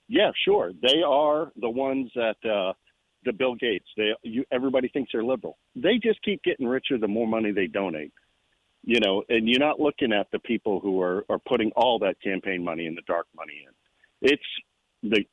yeah, 0.09 0.31
sure, 0.45 0.73
they 0.83 1.03
are 1.07 1.53
the 1.61 1.71
ones 1.71 2.11
that 2.15 2.37
uh, 2.45 2.73
the 3.25 3.33
Bill 3.33 3.55
Gates. 3.55 3.87
They 3.97 4.13
you, 4.23 4.45
everybody 4.53 4.89
thinks 4.89 5.11
they're 5.13 5.25
liberal. 5.25 5.59
They 5.75 5.99
just 6.03 6.23
keep 6.23 6.43
getting 6.43 6.67
richer 6.67 6.99
the 6.99 7.09
more 7.09 7.27
money 7.27 7.53
they 7.53 7.67
donate. 7.67 8.13
You 8.89 9.01
know, 9.01 9.25
and 9.29 9.49
you're 9.49 9.59
not 9.59 9.81
looking 9.81 10.13
at 10.13 10.29
the 10.31 10.39
people 10.39 10.81
who 10.81 11.03
are 11.03 11.25
are 11.29 11.41
putting 11.41 11.73
all 11.77 11.99
that 11.99 12.23
campaign 12.23 12.65
money 12.65 12.87
and 12.87 12.97
the 12.97 13.03
dark 13.07 13.27
money 13.37 13.65
in. 13.67 14.31
It's 14.31 14.43
the 15.03 15.25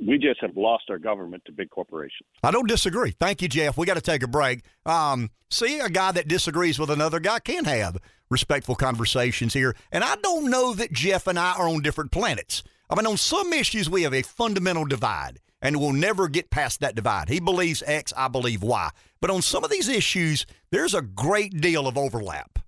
we 0.00 0.16
just 0.16 0.40
have 0.40 0.56
lost 0.56 0.84
our 0.90 0.98
government 0.98 1.42
to 1.46 1.52
big 1.52 1.70
corporations. 1.70 2.28
I 2.42 2.50
don't 2.50 2.68
disagree. 2.68 3.10
Thank 3.18 3.42
you, 3.42 3.48
Jeff. 3.48 3.76
We 3.76 3.86
got 3.86 3.94
to 3.94 4.00
take 4.00 4.22
a 4.22 4.28
break. 4.28 4.62
Um, 4.86 5.30
see, 5.50 5.80
a 5.80 5.88
guy 5.88 6.12
that 6.12 6.28
disagrees 6.28 6.78
with 6.78 6.90
another 6.90 7.18
guy 7.20 7.40
can 7.40 7.64
have 7.64 7.98
respectful 8.30 8.74
conversations 8.74 9.54
here. 9.54 9.74
And 9.90 10.04
I 10.04 10.16
don't 10.16 10.50
know 10.50 10.74
that 10.74 10.92
Jeff 10.92 11.26
and 11.26 11.38
I 11.38 11.54
are 11.54 11.68
on 11.68 11.82
different 11.82 12.12
planets. 12.12 12.62
I 12.90 12.94
mean, 12.94 13.06
on 13.06 13.16
some 13.16 13.52
issues, 13.52 13.90
we 13.90 14.02
have 14.04 14.14
a 14.14 14.22
fundamental 14.22 14.84
divide, 14.84 15.40
and 15.60 15.80
we'll 15.80 15.92
never 15.92 16.28
get 16.28 16.50
past 16.50 16.80
that 16.80 16.94
divide. 16.94 17.28
He 17.28 17.40
believes 17.40 17.82
X, 17.86 18.12
I 18.16 18.28
believe 18.28 18.62
Y. 18.62 18.90
But 19.20 19.30
on 19.30 19.42
some 19.42 19.64
of 19.64 19.70
these 19.70 19.88
issues, 19.88 20.46
there's 20.70 20.94
a 20.94 21.02
great 21.02 21.60
deal 21.60 21.86
of 21.86 21.98
overlap. 21.98 22.58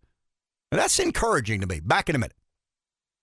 And 0.71 0.81
that's 0.81 0.99
encouraging 0.99 1.61
to 1.61 1.67
me. 1.67 1.81
Back 1.81 2.09
in 2.09 2.17
a 2.17 2.19
minute. 2.19 2.37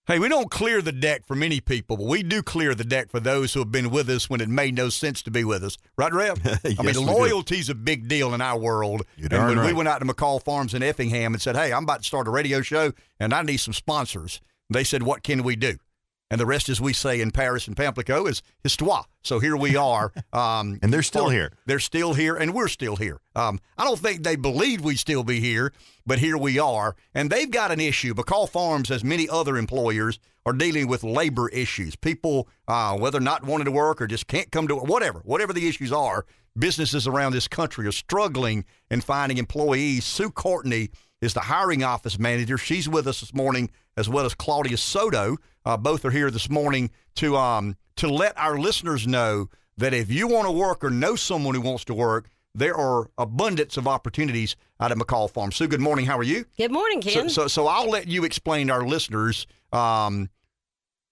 Hey, 0.08 0.20
we 0.20 0.30
don't 0.30 0.50
clear 0.50 0.82
the 0.82 0.94
deck 0.94 1.28
for 1.28 1.36
many 1.36 1.60
people, 1.60 1.98
but 1.98 2.06
we 2.06 2.24
do 2.24 2.42
clear 2.42 2.74
the 2.74 2.86
deck 2.86 3.12
for 3.12 3.20
those 3.20 3.54
who 3.54 3.60
have 3.60 3.74
been 3.74 3.90
with 3.90 4.10
us 4.10 4.30
when 4.30 4.40
it 4.40 4.48
made 4.48 4.74
no 4.74 4.88
sense 4.88 5.22
to 5.24 5.32
be 5.32 5.44
with 5.44 5.66
us. 5.66 5.78
Right, 5.98 6.14
Rev? 6.14 6.40
yes, 6.46 6.76
I 6.80 6.82
mean, 6.82 6.96
loyalty's 6.96 7.68
a 7.68 7.76
big 7.76 8.08
deal 8.08 8.34
in 8.34 8.40
our 8.40 8.58
world. 8.58 9.02
You're 9.18 9.28
and 9.34 9.48
when 9.48 9.58
right. 9.58 9.66
we 9.66 9.74
went 9.74 9.90
out 9.90 10.00
to 10.00 10.06
McCall 10.06 10.42
Farms 10.42 10.74
in 10.74 10.82
Effingham 10.82 11.34
and 11.34 11.42
said, 11.42 11.58
hey, 11.58 11.74
I'm 11.74 11.84
about 11.84 12.04
to 12.04 12.06
start 12.06 12.26
a 12.30 12.32
radio 12.32 12.62
show 12.62 12.94
and 13.20 13.34
I 13.34 13.42
need 13.42 13.58
some 13.58 13.74
sponsors, 13.74 14.40
they 14.70 14.86
said, 14.86 15.04
what 15.04 15.24
can 15.24 15.44
we 15.44 15.58
do? 15.58 15.76
And 16.30 16.42
the 16.42 16.46
rest, 16.46 16.68
as 16.68 16.82
we 16.82 16.92
say 16.92 17.22
in 17.22 17.32
Paris 17.32 17.68
and 17.68 17.76
Pamplico, 17.76 18.30
is 18.30 18.42
histoire. 18.62 19.06
So 19.24 19.40
here 19.40 19.56
we 19.58 19.76
are. 19.76 20.12
Um, 20.34 20.78
and 20.84 20.94
they're 20.94 21.04
still 21.04 21.30
here. 21.30 21.54
They're 21.66 21.80
still 21.80 22.14
here, 22.14 22.36
and 22.36 22.54
we're 22.54 22.68
still 22.68 22.96
here. 22.96 23.22
Um, 23.36 23.60
I 23.78 23.86
don't 23.86 23.98
think 23.98 24.24
they 24.24 24.36
believed 24.36 24.84
we'd 24.84 25.00
still 25.00 25.24
be 25.24 25.40
here, 25.40 25.74
but 26.06 26.20
here 26.20 26.38
we 26.38 26.60
are. 26.60 26.96
And 27.16 27.32
they've 27.32 27.50
got 27.50 27.72
an 27.72 27.80
issue. 27.80 28.14
McCall 28.14 28.48
Farms, 28.48 28.92
as 28.92 29.04
many 29.04 29.28
other 29.28 29.58
employers, 29.58 30.20
are 30.46 30.54
dealing 30.54 30.88
with 30.88 31.04
labor 31.04 31.50
issues. 31.50 31.96
People, 31.96 32.48
uh, 32.68 32.96
whether 32.98 33.20
not 33.20 33.46
wanting 33.46 33.66
to 33.66 33.72
work 33.72 34.02
or 34.02 34.06
just 34.06 34.28
can't 34.28 34.52
come 34.52 34.68
to 34.68 34.76
work, 34.76 34.88
whatever, 34.88 35.22
whatever 35.26 35.54
the 35.54 35.68
issues 35.68 35.92
are, 35.92 36.26
businesses 36.58 37.08
around 37.08 37.32
this 37.32 37.48
country 37.48 37.88
are 37.88 37.92
struggling 37.92 38.66
in 38.92 39.02
finding 39.02 39.38
employees. 39.38 40.06
Sue 40.06 40.30
Courtney 40.30 40.90
is 41.22 41.34
the 41.34 41.42
hiring 41.42 41.84
office 41.84 42.20
manager. 42.20 42.58
She's 42.58 42.88
with 42.88 43.08
us 43.08 43.22
this 43.22 43.34
morning, 43.34 43.70
as 43.96 44.08
well 44.08 44.26
as 44.26 44.34
Claudia 44.34 44.78
Soto. 44.78 45.38
Uh, 45.66 45.78
both 45.78 46.06
are 46.06 46.12
here 46.12 46.32
this 46.32 46.50
morning 46.50 46.92
to 47.16 47.36
um, 47.36 47.76
to 47.98 48.08
let 48.08 48.38
our 48.38 48.58
listeners 48.58 49.08
know 49.08 49.50
that 49.78 49.94
if 49.94 50.12
you 50.12 50.28
want 50.28 50.48
to 50.48 50.52
work 50.52 50.84
or 50.84 50.90
know 50.90 51.16
someone 51.16 51.56
who 51.56 51.62
wants 51.62 51.86
to 51.86 51.94
work, 51.94 52.30
there 52.56 52.76
are 52.76 53.10
abundance 53.18 53.78
of 53.78 53.88
opportunities 53.88 54.56
out 54.80 54.92
at 54.92 54.98
McCall 54.98 55.30
Farm. 55.30 55.52
Sue, 55.52 55.68
good 55.68 55.82
morning. 55.82 56.06
How 56.06 56.18
are 56.18 56.24
you? 56.24 56.46
Good 56.58 56.72
morning, 56.72 57.02
Ken. 57.02 57.30
So, 57.30 57.44
so, 57.44 57.48
so 57.48 57.68
I'll 57.68 57.90
let 57.90 58.08
you 58.08 58.24
explain 58.24 58.68
to 58.68 58.74
our 58.74 58.86
listeners 58.88 59.46
um, 59.72 60.30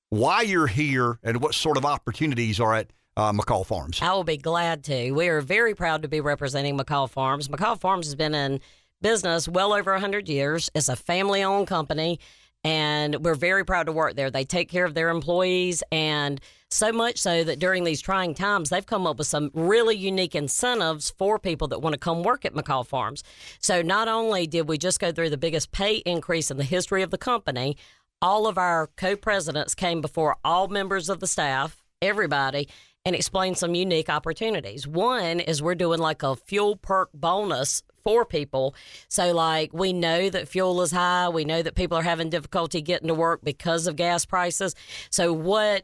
why 0.09 0.41
you're 0.41 0.67
here 0.67 1.19
and 1.23 1.41
what 1.41 1.53
sort 1.53 1.77
of 1.77 1.85
opportunities 1.85 2.59
are 2.59 2.73
at 2.73 2.91
uh, 3.17 3.31
McCall 3.31 3.65
Farms. 3.65 4.01
I 4.01 4.13
will 4.13 4.23
be 4.23 4.37
glad 4.37 4.83
to. 4.85 5.11
We 5.11 5.29
are 5.29 5.41
very 5.41 5.75
proud 5.75 6.01
to 6.01 6.07
be 6.07 6.21
representing 6.21 6.77
McCall 6.77 7.09
Farms. 7.09 7.47
McCall 7.47 7.79
Farms 7.79 8.07
has 8.07 8.15
been 8.15 8.33
in 8.35 8.59
business 9.01 9.47
well 9.47 9.73
over 9.73 9.91
100 9.91 10.27
years. 10.29 10.69
It's 10.73 10.89
a 10.89 10.95
family 10.95 11.43
owned 11.43 11.67
company, 11.67 12.19
and 12.63 13.23
we're 13.23 13.35
very 13.35 13.63
proud 13.63 13.85
to 13.85 13.91
work 13.91 14.15
there. 14.15 14.31
They 14.31 14.45
take 14.45 14.69
care 14.69 14.85
of 14.85 14.93
their 14.93 15.09
employees, 15.09 15.83
and 15.91 16.39
so 16.71 16.91
much 16.91 17.17
so 17.19 17.43
that 17.43 17.59
during 17.59 17.83
these 17.83 18.01
trying 18.01 18.33
times, 18.33 18.69
they've 18.69 18.85
come 18.85 19.07
up 19.07 19.17
with 19.17 19.27
some 19.27 19.51
really 19.53 19.95
unique 19.95 20.35
incentives 20.35 21.11
for 21.11 21.39
people 21.39 21.67
that 21.69 21.81
want 21.81 21.93
to 21.93 21.99
come 21.99 22.23
work 22.23 22.45
at 22.45 22.53
McCall 22.53 22.85
Farms. 22.85 23.23
So 23.59 23.81
not 23.81 24.07
only 24.07 24.47
did 24.47 24.67
we 24.67 24.77
just 24.77 24.99
go 24.99 25.11
through 25.11 25.29
the 25.29 25.37
biggest 25.37 25.71
pay 25.71 25.97
increase 25.97 26.51
in 26.51 26.57
the 26.57 26.63
history 26.63 27.01
of 27.01 27.11
the 27.11 27.17
company, 27.17 27.77
all 28.21 28.47
of 28.47 28.57
our 28.57 28.87
co 28.97 29.15
presidents 29.15 29.75
came 29.75 30.01
before 30.01 30.37
all 30.43 30.67
members 30.67 31.09
of 31.09 31.19
the 31.19 31.27
staff, 31.27 31.83
everybody, 32.01 32.67
and 33.05 33.15
explained 33.15 33.57
some 33.57 33.75
unique 33.75 34.09
opportunities. 34.09 34.87
One 34.87 35.39
is 35.39 35.61
we're 35.61 35.75
doing 35.75 35.99
like 35.99 36.23
a 36.23 36.35
fuel 36.35 36.75
perk 36.75 37.09
bonus 37.13 37.83
for 38.05 38.23
people. 38.23 38.73
So, 39.09 39.33
like, 39.33 39.73
we 39.73 39.91
know 39.91 40.29
that 40.29 40.47
fuel 40.47 40.81
is 40.81 40.91
high. 40.91 41.27
We 41.27 41.43
know 41.43 41.61
that 41.61 41.75
people 41.75 41.97
are 41.97 42.03
having 42.03 42.29
difficulty 42.29 42.81
getting 42.81 43.09
to 43.09 43.13
work 43.13 43.41
because 43.43 43.87
of 43.87 43.97
gas 43.97 44.25
prices. 44.25 44.75
So, 45.09 45.33
what 45.33 45.83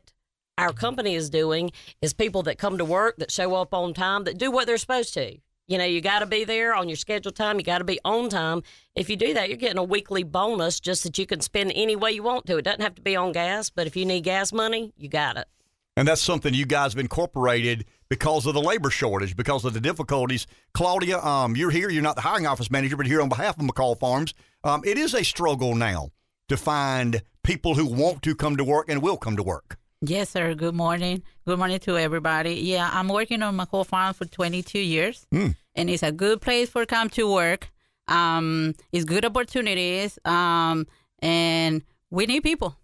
our 0.58 0.72
company 0.72 1.16
is 1.16 1.30
doing 1.30 1.72
is 2.02 2.14
people 2.14 2.44
that 2.44 2.58
come 2.58 2.78
to 2.78 2.86
work, 2.86 3.18
that 3.18 3.32
show 3.32 3.56
up 3.56 3.74
on 3.74 3.94
time, 3.94 4.24
that 4.26 4.38
do 4.38 4.52
what 4.52 4.68
they're 4.68 4.78
supposed 4.78 5.14
to. 5.16 5.38
You 5.68 5.78
know, 5.78 5.86
you 5.86 6.02
got 6.02 6.20
to 6.20 6.26
be 6.26 6.44
there 6.44 6.76
on 6.76 6.90
your 6.90 6.98
scheduled 6.98 7.36
time. 7.36 7.58
You 7.58 7.64
got 7.64 7.80
to 7.80 7.86
be 7.86 8.00
on 8.04 8.30
time. 8.30 8.62
If 8.94 9.10
you 9.10 9.16
do 9.16 9.34
that, 9.34 9.48
you're 9.48 9.58
getting 9.58 9.78
a 9.78 9.84
weekly 9.84 10.24
bonus 10.24 10.80
just 10.80 11.04
that 11.04 11.18
you 11.18 11.26
can 11.26 11.40
spend 11.40 11.72
any 11.74 11.96
way 11.96 12.12
you 12.12 12.24
want 12.24 12.46
to. 12.48 12.58
It 12.58 12.64
doesn't 12.64 12.82
have 12.82 12.96
to 12.96 13.02
be 13.02 13.16
on 13.16 13.32
gas, 13.32 13.70
but 13.70 13.88
if 13.88 13.96
you 13.96 14.06
need 14.06 14.22
gas 14.22 14.52
money, 14.52 14.92
you 14.98 15.08
got 15.08 15.38
it. 15.38 15.48
And 15.96 16.08
that's 16.08 16.22
something 16.22 16.54
you 16.54 16.66
guys 16.66 16.94
have 16.94 17.00
incorporated 17.00 17.86
because 18.12 18.46
of 18.46 18.54
the 18.54 18.62
labor 18.62 18.90
shortage, 18.90 19.38
because 19.38 19.64
of 19.64 19.74
the 19.74 19.80
difficulties. 19.80 20.46
Claudia, 20.74 21.18
um, 21.20 21.56
you're 21.56 21.72
here. 21.72 21.90
You're 21.90 22.04
not 22.04 22.18
the 22.18 22.22
hiring 22.22 22.46
office 22.46 22.70
manager, 22.70 22.98
but 22.98 23.08
here 23.08 23.22
on 23.22 23.30
behalf 23.30 23.58
of 23.58 23.66
McCall 23.66 23.98
Farms, 23.98 24.34
um, 24.66 24.82
it 24.86 24.98
is 24.98 25.14
a 25.14 25.24
struggle 25.24 25.76
now 25.76 26.10
to 26.50 26.58
find 26.58 27.22
people 27.42 27.74
who 27.74 27.86
want 27.86 28.22
to 28.24 28.36
come 28.36 28.58
to 28.58 28.66
work 28.66 28.90
and 28.90 29.02
will 29.02 29.16
come 29.16 29.38
to 29.38 29.44
work. 29.44 29.78
Yes, 30.02 30.30
sir. 30.30 30.54
Good 30.56 30.76
morning. 30.76 31.24
Good 31.48 31.58
morning 31.58 31.80
to 31.80 31.98
everybody. 31.98 32.56
Yeah, 32.56 32.90
I'm 32.92 33.08
working 33.08 33.42
on 33.44 33.56
McCall 33.58 33.86
Farm 33.86 34.14
for 34.14 34.26
22 34.26 34.78
years, 34.80 35.26
Mm. 35.32 35.56
and 35.76 35.90
it's 35.90 36.04
a 36.04 36.12
good 36.12 36.42
place 36.42 36.70
for 36.70 36.86
come 36.86 37.10
to 37.12 37.32
work. 37.32 37.72
Um, 38.10 38.74
it's 38.92 39.06
good 39.06 39.24
opportunities, 39.24 40.20
um, 40.26 40.86
and 41.20 41.82
we 42.10 42.26
need 42.26 42.44
people. 42.44 42.76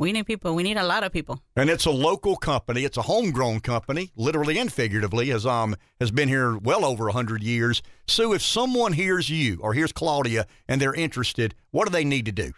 We 0.00 0.12
need 0.12 0.24
people. 0.24 0.54
We 0.54 0.62
need 0.62 0.78
a 0.78 0.82
lot 0.82 1.04
of 1.04 1.12
people. 1.12 1.42
And 1.56 1.68
it's 1.68 1.84
a 1.84 1.90
local 1.90 2.34
company. 2.34 2.84
It's 2.84 2.96
a 2.96 3.02
homegrown 3.02 3.60
company, 3.60 4.12
literally 4.16 4.58
and 4.58 4.72
figuratively, 4.72 5.30
as 5.30 5.44
um 5.44 5.76
has 6.00 6.10
been 6.10 6.26
here 6.26 6.56
well 6.56 6.86
over 6.86 7.10
hundred 7.10 7.42
years. 7.42 7.82
Sue, 8.06 8.32
if 8.32 8.40
someone 8.40 8.94
hears 8.94 9.28
you 9.28 9.58
or 9.60 9.74
hears 9.74 9.92
Claudia 9.92 10.46
and 10.66 10.80
they're 10.80 10.94
interested, 10.94 11.54
what 11.70 11.84
do 11.84 11.92
they 11.92 12.04
need 12.04 12.24
to 12.24 12.32
do? 12.32 12.52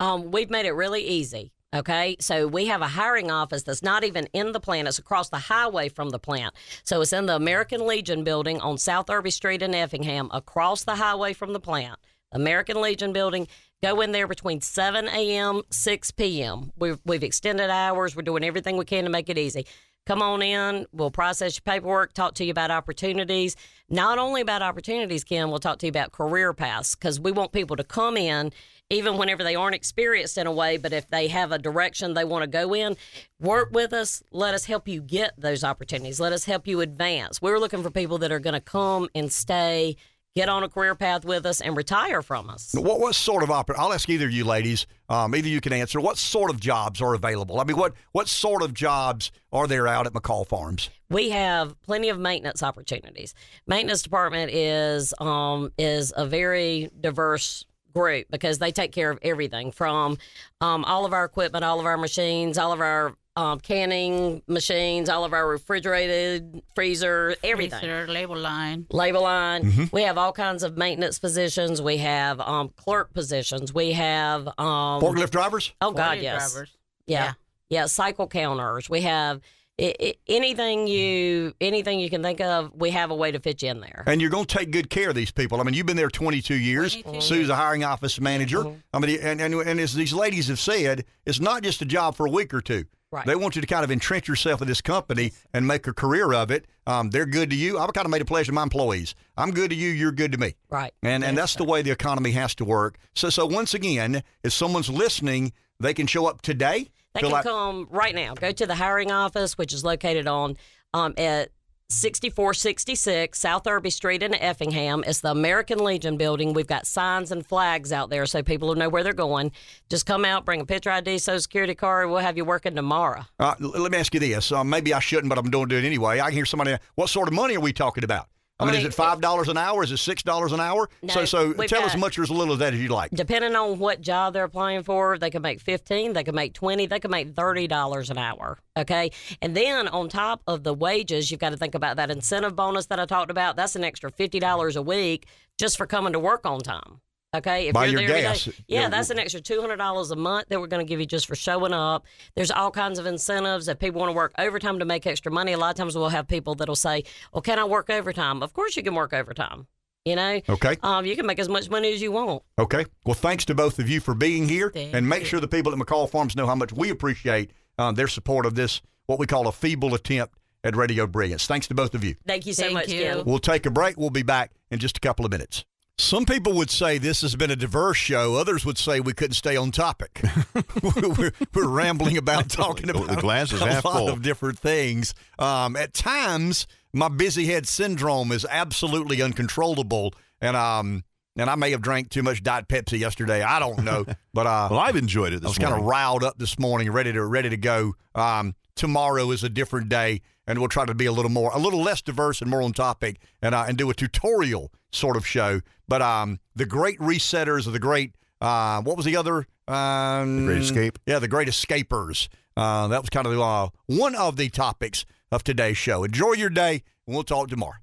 Um, 0.00 0.30
we've 0.32 0.50
made 0.50 0.66
it 0.66 0.72
really 0.72 1.02
easy. 1.02 1.54
Okay, 1.74 2.16
so 2.20 2.46
we 2.46 2.66
have 2.66 2.82
a 2.82 2.88
hiring 2.88 3.30
office 3.30 3.62
that's 3.62 3.82
not 3.82 4.04
even 4.04 4.28
in 4.34 4.52
the 4.52 4.60
plant; 4.60 4.86
it's 4.86 4.98
across 4.98 5.30
the 5.30 5.38
highway 5.38 5.88
from 5.88 6.10
the 6.10 6.18
plant. 6.18 6.52
So 6.84 7.00
it's 7.00 7.14
in 7.14 7.24
the 7.24 7.36
American 7.36 7.86
Legion 7.86 8.22
building 8.22 8.60
on 8.60 8.76
South 8.76 9.08
Irby 9.08 9.30
Street 9.30 9.62
in 9.62 9.74
Effingham, 9.74 10.28
across 10.30 10.84
the 10.84 10.96
highway 10.96 11.32
from 11.32 11.54
the 11.54 11.60
plant. 11.60 11.98
American 12.32 12.82
Legion 12.82 13.14
building. 13.14 13.48
Go 13.82 14.00
in 14.00 14.12
there 14.12 14.28
between 14.28 14.60
7 14.60 15.08
a.m. 15.08 15.62
6 15.68 16.10
p.m. 16.12 16.70
We've 16.78 17.00
we've 17.04 17.24
extended 17.24 17.68
hours. 17.68 18.14
We're 18.14 18.22
doing 18.22 18.44
everything 18.44 18.76
we 18.76 18.84
can 18.84 19.02
to 19.02 19.10
make 19.10 19.28
it 19.28 19.36
easy. 19.36 19.66
Come 20.06 20.22
on 20.22 20.40
in. 20.40 20.86
We'll 20.92 21.10
process 21.10 21.56
your 21.56 21.62
paperwork, 21.62 22.12
talk 22.12 22.34
to 22.34 22.44
you 22.44 22.52
about 22.52 22.70
opportunities. 22.70 23.56
Not 23.88 24.18
only 24.18 24.40
about 24.40 24.62
opportunities, 24.62 25.24
Ken, 25.24 25.50
we'll 25.50 25.58
talk 25.58 25.78
to 25.78 25.86
you 25.86 25.90
about 25.90 26.12
career 26.12 26.52
paths 26.52 26.94
because 26.94 27.18
we 27.18 27.32
want 27.32 27.52
people 27.52 27.76
to 27.76 27.84
come 27.84 28.16
in 28.16 28.52
even 28.92 29.16
whenever 29.16 29.42
they 29.42 29.54
aren't 29.54 29.74
experienced 29.74 30.36
in 30.36 30.46
a 30.46 30.52
way, 30.52 30.76
but 30.76 30.92
if 30.92 31.08
they 31.08 31.26
have 31.28 31.50
a 31.50 31.58
direction 31.58 32.12
they 32.12 32.24
want 32.24 32.42
to 32.42 32.46
go 32.46 32.74
in, 32.74 32.96
work 33.40 33.70
with 33.72 33.92
us. 33.92 34.22
Let 34.30 34.54
us 34.54 34.66
help 34.66 34.86
you 34.86 35.00
get 35.00 35.32
those 35.38 35.64
opportunities. 35.64 36.20
Let 36.20 36.32
us 36.32 36.44
help 36.44 36.66
you 36.66 36.82
advance. 36.82 37.40
We're 37.40 37.58
looking 37.58 37.82
for 37.82 37.90
people 37.90 38.18
that 38.18 38.30
are 38.30 38.38
going 38.38 38.54
to 38.54 38.60
come 38.60 39.08
and 39.14 39.32
stay, 39.32 39.96
get 40.34 40.48
on 40.48 40.62
a 40.62 40.68
career 40.68 40.94
path 40.94 41.24
with 41.24 41.44
us, 41.46 41.60
and 41.60 41.76
retire 41.76 42.22
from 42.22 42.48
us. 42.48 42.72
What 42.74 43.00
what 43.00 43.14
sort 43.14 43.42
of 43.42 43.48
oper- 43.48 43.74
I'll 43.76 43.92
ask 43.92 44.08
either 44.08 44.26
of 44.26 44.32
you 44.32 44.44
ladies. 44.44 44.86
Um, 45.08 45.34
either 45.34 45.48
you 45.48 45.60
can 45.60 45.72
answer. 45.72 46.00
What 46.00 46.18
sort 46.18 46.50
of 46.50 46.60
jobs 46.60 47.00
are 47.00 47.14
available? 47.14 47.60
I 47.60 47.64
mean, 47.64 47.76
what 47.76 47.94
what 48.12 48.28
sort 48.28 48.62
of 48.62 48.74
jobs 48.74 49.30
are 49.52 49.66
there 49.66 49.86
out 49.86 50.06
at 50.06 50.12
McCall 50.12 50.46
Farms? 50.46 50.90
we 51.12 51.30
have 51.30 51.80
plenty 51.82 52.08
of 52.08 52.18
maintenance 52.18 52.62
opportunities. 52.62 53.34
Maintenance 53.66 54.02
department 54.02 54.50
is 54.50 55.14
um, 55.20 55.70
is 55.78 56.12
a 56.16 56.26
very 56.26 56.90
diverse 57.00 57.64
group 57.94 58.26
because 58.30 58.58
they 58.58 58.72
take 58.72 58.92
care 58.92 59.10
of 59.10 59.18
everything 59.22 59.70
from 59.70 60.16
um, 60.60 60.84
all 60.84 61.04
of 61.04 61.12
our 61.12 61.24
equipment, 61.24 61.64
all 61.64 61.78
of 61.78 61.86
our 61.86 61.98
machines, 61.98 62.56
all 62.56 62.72
of 62.72 62.80
our 62.80 63.14
um, 63.36 63.60
canning 63.60 64.42
machines, 64.46 65.08
all 65.08 65.24
of 65.24 65.32
our 65.32 65.48
refrigerated 65.48 66.62
freezer, 66.74 67.34
everything. 67.42 67.80
Freezer, 67.80 68.06
label 68.06 68.36
line. 68.36 68.86
label 68.90 69.22
line. 69.22 69.64
Mm-hmm. 69.64 69.84
We 69.92 70.02
have 70.02 70.18
all 70.18 70.32
kinds 70.32 70.62
of 70.62 70.76
maintenance 70.76 71.18
positions. 71.18 71.80
We 71.80 71.98
have 71.98 72.40
um, 72.40 72.70
clerk 72.76 73.12
positions. 73.14 73.72
We 73.72 73.92
have 73.92 74.48
um, 74.58 75.00
Forklift 75.00 75.30
drivers? 75.30 75.72
Oh 75.80 75.92
God, 75.92 76.18
yes. 76.18 76.52
drivers. 76.52 76.76
Yeah. 77.06 77.32
yeah, 77.68 77.86
cycle 77.86 78.28
counters. 78.28 78.88
We 78.88 79.02
have 79.02 79.40
i 79.80 79.94
i 79.98 80.14
anything 80.28 80.86
you 80.86 81.54
anything 81.60 81.98
you 81.98 82.10
can 82.10 82.22
think 82.22 82.40
of. 82.42 82.72
We 82.74 82.90
have 82.90 83.10
a 83.10 83.14
way 83.14 83.32
to 83.32 83.40
fit 83.40 83.62
you 83.62 83.70
in 83.70 83.80
there. 83.80 84.04
And 84.06 84.20
you're 84.20 84.30
going 84.30 84.44
to 84.44 84.58
take 84.58 84.70
good 84.70 84.90
care 84.90 85.08
of 85.08 85.14
these 85.14 85.30
people. 85.30 85.60
I 85.60 85.64
mean, 85.64 85.74
you've 85.74 85.86
been 85.86 85.96
there 85.96 86.10
22 86.10 86.54
years. 86.54 86.98
Sue's 87.20 87.48
a 87.48 87.56
hiring 87.56 87.82
office 87.82 88.20
manager. 88.20 88.64
I 88.92 88.98
mean, 88.98 89.18
and, 89.20 89.40
and, 89.40 89.54
and 89.54 89.80
as 89.80 89.94
these 89.94 90.12
ladies 90.12 90.48
have 90.48 90.60
said, 90.60 91.06
it's 91.24 91.40
not 91.40 91.62
just 91.62 91.80
a 91.80 91.86
job 91.86 92.14
for 92.14 92.26
a 92.26 92.30
week 92.30 92.52
or 92.52 92.60
two. 92.60 92.84
Right. 93.12 93.26
They 93.26 93.36
want 93.36 93.54
you 93.54 93.60
to 93.60 93.66
kind 93.66 93.84
of 93.84 93.90
entrench 93.90 94.26
yourself 94.26 94.62
in 94.62 94.68
this 94.68 94.80
company 94.80 95.32
and 95.52 95.66
make 95.66 95.86
a 95.86 95.92
career 95.92 96.32
of 96.32 96.50
it. 96.50 96.64
Um, 96.86 97.10
they're 97.10 97.26
good 97.26 97.50
to 97.50 97.56
you. 97.56 97.78
I've 97.78 97.92
kind 97.92 98.06
of 98.06 98.10
made 98.10 98.22
a 98.22 98.24
pledge 98.24 98.46
to 98.46 98.52
my 98.52 98.62
employees. 98.62 99.14
I'm 99.36 99.50
good 99.50 99.68
to 99.68 99.76
you. 99.76 99.90
You're 99.90 100.12
good 100.12 100.32
to 100.32 100.38
me. 100.38 100.54
Right. 100.70 100.94
And 101.02 101.22
and 101.22 101.36
that's 101.36 101.54
the 101.54 101.64
way 101.64 101.82
the 101.82 101.90
economy 101.90 102.30
has 102.32 102.54
to 102.56 102.64
work. 102.64 102.96
So 103.14 103.28
so 103.28 103.44
once 103.44 103.74
again, 103.74 104.22
if 104.42 104.54
someone's 104.54 104.88
listening, 104.88 105.52
they 105.78 105.92
can 105.92 106.06
show 106.06 106.26
up 106.26 106.40
today. 106.40 106.90
They 107.14 107.20
can 107.20 107.34
out- 107.34 107.44
come 107.44 107.86
right 107.90 108.14
now. 108.14 108.32
Go 108.34 108.50
to 108.50 108.66
the 108.66 108.74
hiring 108.74 109.12
office, 109.12 109.58
which 109.58 109.74
is 109.74 109.84
located 109.84 110.26
on 110.26 110.56
um, 110.94 111.12
at 111.18 111.50
6466 111.92 113.38
South 113.38 113.66
Irby 113.66 113.90
Street 113.90 114.22
in 114.22 114.34
Effingham. 114.34 115.04
It's 115.06 115.20
the 115.20 115.30
American 115.30 115.78
Legion 115.84 116.16
building. 116.16 116.52
We've 116.52 116.66
got 116.66 116.86
signs 116.86 117.30
and 117.30 117.46
flags 117.46 117.92
out 117.92 118.10
there 118.10 118.26
so 118.26 118.42
people 118.42 118.68
will 118.68 118.74
know 118.74 118.88
where 118.88 119.02
they're 119.02 119.12
going. 119.12 119.52
Just 119.88 120.06
come 120.06 120.24
out, 120.24 120.44
bring 120.44 120.60
a 120.60 120.66
picture 120.66 120.90
ID, 120.90 121.18
social 121.18 121.40
security 121.40 121.74
card. 121.74 122.10
We'll 122.10 122.18
have 122.18 122.36
you 122.36 122.44
working 122.44 122.74
tomorrow. 122.74 123.24
Uh, 123.38 123.54
let 123.60 123.92
me 123.92 123.98
ask 123.98 124.12
you 124.14 124.20
this. 124.20 124.50
Uh, 124.50 124.64
maybe 124.64 124.94
I 124.94 125.00
shouldn't, 125.00 125.28
but 125.28 125.38
I'm 125.38 125.50
doing 125.50 125.70
it 125.70 125.84
anyway. 125.84 126.20
I 126.20 126.26
can 126.26 126.34
hear 126.34 126.46
somebody. 126.46 126.76
What 126.94 127.08
sort 127.08 127.28
of 127.28 127.34
money 127.34 127.56
are 127.56 127.60
we 127.60 127.72
talking 127.72 128.04
about? 128.04 128.28
I 128.60 128.66
mean, 128.66 128.74
is 128.76 128.84
it 128.84 128.94
five 128.94 129.20
dollars 129.20 129.48
an 129.48 129.56
hour? 129.56 129.82
Is 129.82 129.92
it 129.92 129.96
six 129.98 130.22
dollars 130.22 130.52
an 130.52 130.60
hour? 130.60 130.88
No, 131.02 131.14
so, 131.14 131.24
so 131.24 131.52
tell 131.52 131.82
as 131.82 131.96
much 131.96 132.18
or 132.18 132.22
as 132.22 132.30
little 132.30 132.52
of 132.52 132.60
that 132.60 132.74
as 132.74 132.80
you 132.80 132.88
like. 132.88 133.10
Depending 133.10 133.56
on 133.56 133.78
what 133.78 134.00
job 134.00 134.34
they're 134.34 134.44
applying 134.44 134.82
for, 134.82 135.18
they 135.18 135.30
can 135.30 135.42
make 135.42 135.60
15, 135.60 136.12
they 136.12 136.24
can 136.24 136.34
make 136.34 136.54
20, 136.54 136.86
they 136.86 137.00
can 137.00 137.10
make 137.10 137.34
$30 137.34 138.10
an 138.10 138.18
hour. 138.18 138.58
Okay. 138.76 139.10
And 139.40 139.56
then 139.56 139.88
on 139.88 140.08
top 140.08 140.42
of 140.46 140.62
the 140.62 140.74
wages, 140.74 141.30
you've 141.30 141.40
got 141.40 141.50
to 141.50 141.56
think 141.56 141.74
about 141.74 141.96
that 141.96 142.10
incentive 142.10 142.54
bonus 142.54 142.86
that 142.86 143.00
I 143.00 143.06
talked 143.06 143.30
about. 143.30 143.56
That's 143.56 143.76
an 143.76 143.84
extra 143.84 144.10
$50 144.10 144.76
a 144.76 144.82
week 144.82 145.26
just 145.58 145.76
for 145.76 145.86
coming 145.86 146.12
to 146.12 146.18
work 146.18 146.46
on 146.46 146.60
time. 146.60 147.00
Okay. 147.34 147.70
Buy 147.72 147.86
you're 147.86 148.02
your 148.02 148.10
there 148.12 148.22
gas. 148.22 148.44
day- 148.44 148.52
yeah, 148.68 148.80
Yeah. 148.82 148.88
that's 148.90 149.08
an 149.10 149.18
extra 149.18 149.40
$200 149.40 150.10
a 150.10 150.16
month 150.16 150.48
that 150.50 150.60
we're 150.60 150.66
going 150.66 150.84
to 150.84 150.88
give 150.88 151.00
you 151.00 151.06
just 151.06 151.26
for 151.26 151.34
showing 151.34 151.72
up. 151.72 152.04
There's 152.34 152.50
all 152.50 152.70
kinds 152.70 152.98
of 152.98 153.06
incentives. 153.06 153.68
If 153.68 153.78
people 153.78 154.00
want 154.00 154.10
to 154.10 154.14
work 154.16 154.32
overtime 154.38 154.78
to 154.80 154.84
make 154.84 155.06
extra 155.06 155.32
money, 155.32 155.52
a 155.52 155.58
lot 155.58 155.70
of 155.70 155.76
times 155.76 155.96
we'll 155.96 156.10
have 156.10 156.28
people 156.28 156.54
that'll 156.54 156.76
say, 156.76 157.04
Well, 157.32 157.40
can 157.42 157.58
I 157.58 157.64
work 157.64 157.88
overtime? 157.88 158.42
Of 158.42 158.52
course 158.52 158.76
you 158.76 158.82
can 158.82 158.94
work 158.94 159.12
overtime. 159.14 159.66
You 160.04 160.16
know? 160.16 160.40
Okay. 160.48 160.76
Um, 160.82 161.06
you 161.06 161.14
can 161.16 161.26
make 161.26 161.38
as 161.38 161.48
much 161.48 161.70
money 161.70 161.92
as 161.92 162.02
you 162.02 162.10
want. 162.12 162.42
Okay. 162.58 162.84
Well, 163.06 163.14
thanks 163.14 163.44
to 163.46 163.54
both 163.54 163.78
of 163.78 163.88
you 163.88 164.00
for 164.00 164.14
being 164.14 164.48
here, 164.48 164.72
and 164.74 165.08
make 165.08 165.24
sure 165.24 165.38
the 165.40 165.46
people 165.46 165.72
at 165.72 165.78
McCall 165.78 166.10
Farms 166.10 166.34
know 166.34 166.46
how 166.46 166.56
much 166.56 166.72
we 166.72 166.90
appreciate 166.90 167.52
uh, 167.78 167.92
their 167.92 168.08
support 168.08 168.44
of 168.44 168.56
this 168.56 168.82
what 169.06 169.18
we 169.20 169.26
call 169.26 169.46
a 169.46 169.52
feeble 169.52 169.94
attempt 169.94 170.34
at 170.64 170.74
radio 170.76 171.06
brilliance. 171.06 171.46
Thanks 171.46 171.66
to 171.68 171.74
both 171.74 171.94
of 171.94 172.02
you. 172.04 172.16
Thank 172.26 172.46
you 172.46 172.52
so 172.52 172.62
Thank 172.64 172.74
much, 172.74 172.88
you. 172.88 173.02
Ken. 173.02 173.24
We'll 173.24 173.38
take 173.38 173.64
a 173.64 173.70
break. 173.70 173.96
We'll 173.96 174.10
be 174.10 174.22
back 174.22 174.50
in 174.72 174.80
just 174.80 174.96
a 174.96 175.00
couple 175.00 175.24
of 175.24 175.30
minutes. 175.30 175.64
Some 175.98 176.24
people 176.24 176.54
would 176.54 176.70
say 176.70 176.98
this 176.98 177.20
has 177.20 177.36
been 177.36 177.50
a 177.50 177.56
diverse 177.56 177.96
show. 177.98 178.34
Others 178.36 178.64
would 178.64 178.78
say 178.78 178.98
we 178.98 179.12
couldn't 179.12 179.34
stay 179.34 179.56
on 179.56 179.70
topic. 179.70 180.22
we're, 180.82 181.32
we're 181.54 181.68
rambling 181.68 182.16
about 182.16 182.48
talking 182.48 182.86
The 182.86 182.98
about 182.98 183.18
glass 183.20 183.52
is 183.52 183.60
a 183.60 183.66
half 183.70 183.84
lot 183.84 183.98
full. 183.98 184.08
of 184.08 184.22
different 184.22 184.58
things. 184.58 185.14
Um, 185.38 185.76
at 185.76 185.92
times, 185.92 186.66
my 186.92 187.08
busy 187.08 187.46
head 187.46 187.68
syndrome 187.68 188.32
is 188.32 188.46
absolutely 188.50 189.20
uncontrollable, 189.22 190.14
and 190.40 190.56
um, 190.56 191.04
and 191.36 191.48
I 191.48 191.54
may 191.54 191.70
have 191.70 191.82
drank 191.82 192.08
too 192.10 192.22
much 192.22 192.42
Diet 192.42 192.68
Pepsi 192.68 192.98
yesterday. 192.98 193.42
I 193.42 193.58
don't 193.58 193.84
know, 193.84 194.04
but 194.34 194.46
uh, 194.46 194.68
well, 194.70 194.80
I've 194.80 194.96
enjoyed 194.96 195.32
it. 195.34 195.40
This 195.42 195.48
I 195.48 195.50
was 195.50 195.58
kind 195.58 195.74
of 195.74 195.82
riled 195.84 196.24
up 196.24 196.38
this 196.38 196.58
morning, 196.58 196.90
ready 196.90 197.12
to 197.12 197.24
ready 197.24 197.50
to 197.50 197.56
go. 197.56 197.94
Um, 198.14 198.54
tomorrow 198.76 199.30
is 199.30 199.44
a 199.44 199.48
different 199.50 199.88
day, 199.88 200.22
and 200.46 200.58
we'll 200.58 200.68
try 200.68 200.84
to 200.86 200.94
be 200.94 201.06
a 201.06 201.12
little 201.12 201.30
more, 201.30 201.50
a 201.52 201.58
little 201.58 201.82
less 201.82 202.00
diverse 202.02 202.40
and 202.40 202.50
more 202.50 202.62
on 202.62 202.72
topic, 202.72 203.20
and 203.42 203.54
uh, 203.54 203.66
and 203.68 203.76
do 203.78 203.88
a 203.90 203.94
tutorial 203.94 204.72
sort 204.90 205.16
of 205.16 205.26
show. 205.26 205.60
But 205.92 206.00
um, 206.00 206.40
the 206.56 206.64
great 206.64 206.98
resetters 207.00 207.66
of 207.66 207.74
the 207.74 207.78
great, 207.78 208.14
uh, 208.40 208.80
what 208.80 208.96
was 208.96 209.04
the 209.04 209.14
other? 209.14 209.46
Um, 209.68 210.46
The 210.46 210.46
Great 210.46 210.62
Escape? 210.62 210.98
Yeah, 211.04 211.18
the 211.18 211.28
great 211.28 211.48
escapers. 211.48 212.28
Uh, 212.56 212.88
that 212.88 213.02
was 213.02 213.10
kind 213.10 213.26
of 213.26 213.38
uh, 213.38 213.68
one 213.88 214.14
of 214.14 214.38
the 214.38 214.48
topics 214.48 215.04
of 215.30 215.44
today's 215.44 215.76
show. 215.76 216.02
Enjoy 216.02 216.32
your 216.32 216.48
day, 216.48 216.82
and 217.06 217.14
we'll 217.14 217.24
talk 217.24 217.48
tomorrow. 217.48 217.81